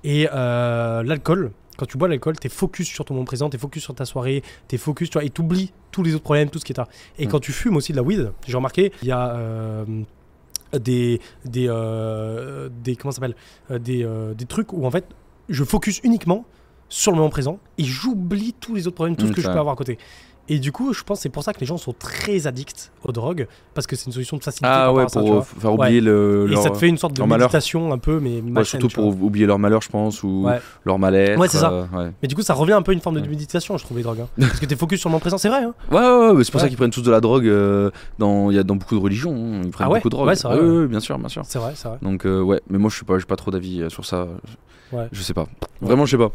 Et 0.03 0.27
euh, 0.33 1.03
l'alcool, 1.03 1.51
quand 1.77 1.85
tu 1.85 1.97
bois 1.97 2.07
l'alcool, 2.07 2.37
t'es 2.39 2.49
focus 2.49 2.87
sur 2.87 3.05
ton 3.05 3.13
moment 3.13 3.25
présent, 3.25 3.49
t'es 3.49 3.57
focus 3.57 3.83
sur 3.83 3.93
ta 3.93 4.05
soirée, 4.05 4.41
t'es 4.67 4.77
focus, 4.77 5.09
tu 5.09 5.13
vois, 5.17 5.23
et 5.25 5.29
t'oublies 5.29 5.71
tous 5.91 6.01
les 6.03 6.13
autres 6.15 6.23
problèmes, 6.23 6.49
tout 6.49 6.59
ce 6.59 6.65
qui 6.65 6.71
est 6.73 6.77
là. 6.77 6.87
Et 7.19 7.25
Mm. 7.25 7.29
quand 7.29 7.39
tu 7.39 7.51
fumes 7.51 7.75
aussi 7.75 7.91
de 7.91 7.97
la 7.97 8.03
weed, 8.03 8.31
j'ai 8.47 8.55
remarqué, 8.55 8.91
il 9.01 9.07
y 9.07 9.11
a 9.11 9.31
euh, 9.35 9.85
des, 10.79 11.19
des, 11.45 11.67
euh, 11.67 12.69
des, 12.83 12.95
comment 12.95 13.11
s'appelle, 13.11 13.35
Euh, 13.69 13.79
des, 13.79 14.03
euh, 14.03 14.33
des 14.33 14.45
trucs 14.45 14.73
où 14.73 14.85
en 14.85 14.91
fait, 14.91 15.05
je 15.49 15.63
focus 15.63 15.99
uniquement 16.03 16.45
sur 16.89 17.11
le 17.11 17.17
moment 17.17 17.29
présent 17.29 17.59
et 17.77 17.83
j'oublie 17.83 18.53
tous 18.59 18.75
les 18.75 18.87
autres 18.87 18.95
problèmes, 18.95 19.15
tout 19.15 19.25
ce 19.27 19.31
Mm, 19.31 19.35
que 19.35 19.41
je 19.41 19.47
peux 19.47 19.57
avoir 19.59 19.73
à 19.73 19.77
côté. 19.77 19.97
Et 20.49 20.59
du 20.59 20.71
coup, 20.71 20.91
je 20.93 21.03
pense 21.03 21.19
que 21.19 21.23
c'est 21.23 21.29
pour 21.29 21.43
ça 21.43 21.53
que 21.53 21.59
les 21.61 21.65
gens 21.65 21.77
sont 21.77 21.93
très 21.93 22.45
addicts 22.45 22.91
aux 23.05 23.11
drogues, 23.13 23.47
parce 23.73 23.87
que 23.87 23.95
c'est 23.95 24.07
une 24.07 24.11
solution 24.11 24.35
de 24.37 24.43
facilité. 24.43 24.67
Ah 24.69 24.91
ouais, 24.91 25.07
ça, 25.07 25.21
pour 25.21 25.45
faire 25.45 25.73
oublier 25.73 26.01
le, 26.01 26.45
Et 26.49 26.53
leur, 26.53 26.63
ça 26.63 26.71
te 26.71 26.77
fait 26.77 26.89
une 26.89 26.97
sorte 26.97 27.13
de 27.15 27.21
malheur. 27.21 27.47
méditation 27.47 27.93
un 27.93 27.97
peu, 27.97 28.19
mais 28.19 28.41
ouais, 28.41 28.63
surtout 28.65 28.89
pour 28.89 29.05
oublier 29.23 29.45
leur 29.45 29.59
malheur, 29.59 29.81
je 29.81 29.89
pense, 29.89 30.23
ou 30.23 30.43
Ouais. 30.47 30.59
leur 30.83 30.99
mal-être. 30.99 31.39
Ouais, 31.39 31.47
c'est 31.47 31.59
ça. 31.59 31.71
euh, 31.71 31.85
ouais. 31.95 32.11
Mais 32.21 32.27
du 32.27 32.35
coup, 32.35 32.41
ça 32.41 32.53
revient 32.53 32.73
un 32.73 32.81
peu 32.81 32.91
à 32.91 32.93
une 32.93 32.99
forme 33.01 33.15
de 33.15 33.21
Ouais. 33.21 33.27
méditation, 33.29 33.77
je 33.77 33.85
trouve, 33.85 33.97
les 33.97 34.03
drogues. 34.03 34.21
hein. 34.21 34.27
parce 34.39 34.59
que 34.59 34.65
t'es 34.65 34.75
focus 34.75 34.99
sur 34.99 35.09
le 35.09 35.11
moment 35.11 35.21
présent, 35.21 35.37
c'est 35.37 35.47
vrai. 35.49 35.63
Hein 35.63 35.73
Ouais, 35.89 35.97
ouais, 35.99 36.01
ouais, 36.29 36.33
mais 36.33 36.43
c'est 36.43 36.51
pour 36.51 36.59
Ouais. 36.59 36.65
ça 36.65 36.69
qu'ils 36.69 36.77
prennent 36.77 36.89
tous 36.91 37.01
de 37.03 37.11
la 37.11 37.21
drogue. 37.21 37.47
euh, 37.47 37.89
dans, 38.19 38.51
y 38.51 38.57
a 38.57 38.63
dans 38.63 38.75
beaucoup 38.75 38.95
de 38.95 38.99
religions, 39.01 39.33
hein, 39.33 39.61
ils 39.63 39.71
prennent 39.71 39.87
Ah 39.87 39.91
ouais? 39.91 39.99
beaucoup 39.99 40.09
de 40.09 40.15
drogue. 40.15 40.27
Ouais, 40.27 40.35
c'est 40.35 40.47
vrai, 40.47 40.57
Ouais, 40.59 40.63
ouais. 40.67 40.77
ouais, 40.79 40.87
bien 40.87 40.99
sûr, 40.99 41.17
bien 41.17 41.29
sûr. 41.29 41.43
c'est 41.47 41.59
vrai, 41.59 41.73
c'est 41.75 41.87
vrai. 41.87 41.97
Donc 42.01 42.25
euh, 42.25 42.41
ouais, 42.41 42.59
mais 42.69 42.77
moi 42.77 42.89
je 42.89 42.95
suis 42.95 43.05
pas, 43.05 43.17
pas 43.19 43.35
trop 43.37 43.51
d'avis 43.51 43.81
euh, 43.83 43.89
sur 43.89 44.05
ça. 44.05 44.27
Ouais. 44.91 45.07
Je 45.13 45.21
sais 45.21 45.33
pas. 45.33 45.45
Vraiment, 45.79 46.05
je 46.05 46.11
sais 46.11 46.17
pas. 46.17 46.31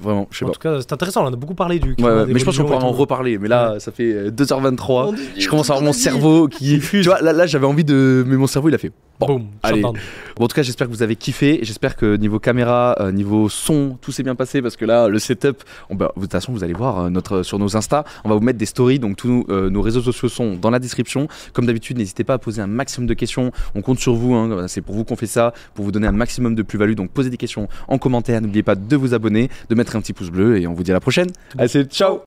Vraiment, 0.00 0.26
je 0.30 0.38
sais 0.38 0.44
En 0.44 0.48
pas. 0.48 0.54
tout 0.54 0.60
cas, 0.60 0.80
c'est 0.80 0.92
intéressant, 0.92 1.22
on 1.24 1.28
en 1.28 1.32
a 1.32 1.36
beaucoup 1.36 1.54
parlé 1.54 1.78
du 1.78 1.90
Ouais, 2.00 2.26
mais 2.26 2.38
je 2.38 2.44
pense 2.44 2.56
qu'on 2.58 2.64
pourra 2.64 2.84
en 2.84 2.90
reparler. 2.92 3.38
Mais 3.38 3.48
là, 3.48 3.76
ça 3.78 3.92
fait 3.92 4.12
euh, 4.12 4.30
2h23. 4.30 5.08
On 5.08 5.12
dit- 5.12 5.22
Je 5.38 5.48
commence 5.48 5.70
à 5.70 5.74
avoir 5.74 5.82
on 5.82 5.86
mon 5.86 5.92
cerveau 5.92 6.48
qui. 6.48 6.80
Tu 6.80 7.02
vois, 7.02 7.20
là, 7.20 7.32
là 7.32 7.46
j'avais 7.46 7.66
envie 7.66 7.84
de. 7.84 8.24
Mais 8.26 8.36
mon 8.36 8.46
cerveau, 8.48 8.68
il 8.68 8.74
a 8.74 8.78
fait. 8.78 8.90
Bon, 9.20 9.26
Boum, 9.26 9.46
allez. 9.62 9.82
Bon, 9.82 9.92
en 10.40 10.48
tout 10.48 10.54
cas, 10.56 10.62
j'espère 10.62 10.88
que 10.88 10.92
vous 10.92 11.02
avez 11.04 11.14
kiffé. 11.14 11.60
J'espère 11.62 11.94
que 11.94 12.16
niveau 12.16 12.40
caméra, 12.40 12.96
euh, 12.98 13.12
niveau 13.12 13.48
son, 13.48 13.96
tout 14.00 14.10
s'est 14.10 14.24
bien 14.24 14.34
passé 14.34 14.60
parce 14.62 14.74
que 14.76 14.84
là, 14.84 15.06
le 15.06 15.18
setup, 15.20 15.62
on, 15.90 15.94
bah, 15.94 16.10
de 16.16 16.22
toute 16.22 16.32
façon, 16.32 16.50
vous 16.50 16.64
allez 16.64 16.72
voir 16.72 16.98
euh, 17.04 17.10
notre, 17.10 17.44
sur 17.44 17.60
nos 17.60 17.76
Insta, 17.76 18.04
on 18.24 18.28
va 18.30 18.34
vous 18.34 18.40
mettre 18.40 18.58
des 18.58 18.66
stories. 18.66 18.98
Donc, 18.98 19.16
tous 19.16 19.44
euh, 19.48 19.70
nos 19.70 19.80
réseaux 19.82 20.00
sociaux 20.00 20.28
sont 20.28 20.56
dans 20.56 20.70
la 20.70 20.80
description. 20.80 21.28
Comme 21.52 21.66
d'habitude, 21.66 21.98
n'hésitez 21.98 22.24
pas 22.24 22.34
à 22.34 22.38
poser 22.38 22.62
un 22.62 22.66
maximum 22.66 23.06
de 23.06 23.14
questions. 23.14 23.52
On 23.76 23.82
compte 23.82 24.00
sur 24.00 24.14
vous. 24.14 24.34
hein. 24.34 24.66
C'est 24.66 24.80
pour 24.80 24.96
vous 24.96 25.04
qu'on 25.04 25.14
fait 25.14 25.26
ça, 25.26 25.52
pour 25.74 25.84
vous 25.84 25.92
donner 25.92 26.08
un 26.08 26.12
maximum 26.12 26.56
de 26.56 26.62
plus-value. 26.62 26.94
Donc, 26.94 27.10
posez 27.10 27.30
des 27.30 27.36
questions 27.36 27.68
en 27.86 27.98
commentaire. 27.98 28.40
N'oubliez 28.40 28.64
pas 28.64 28.74
de 28.74 28.96
vous 28.96 29.14
abonner, 29.14 29.50
de 29.72 29.78
mettre 29.78 29.96
un 29.96 30.00
petit 30.00 30.12
pouce 30.12 30.30
bleu 30.30 30.60
et 30.60 30.66
on 30.66 30.74
vous 30.74 30.82
dit 30.82 30.90
à 30.90 30.94
la 30.94 31.00
prochaine. 31.00 31.28
Allez, 31.56 31.84
ciao! 31.84 32.20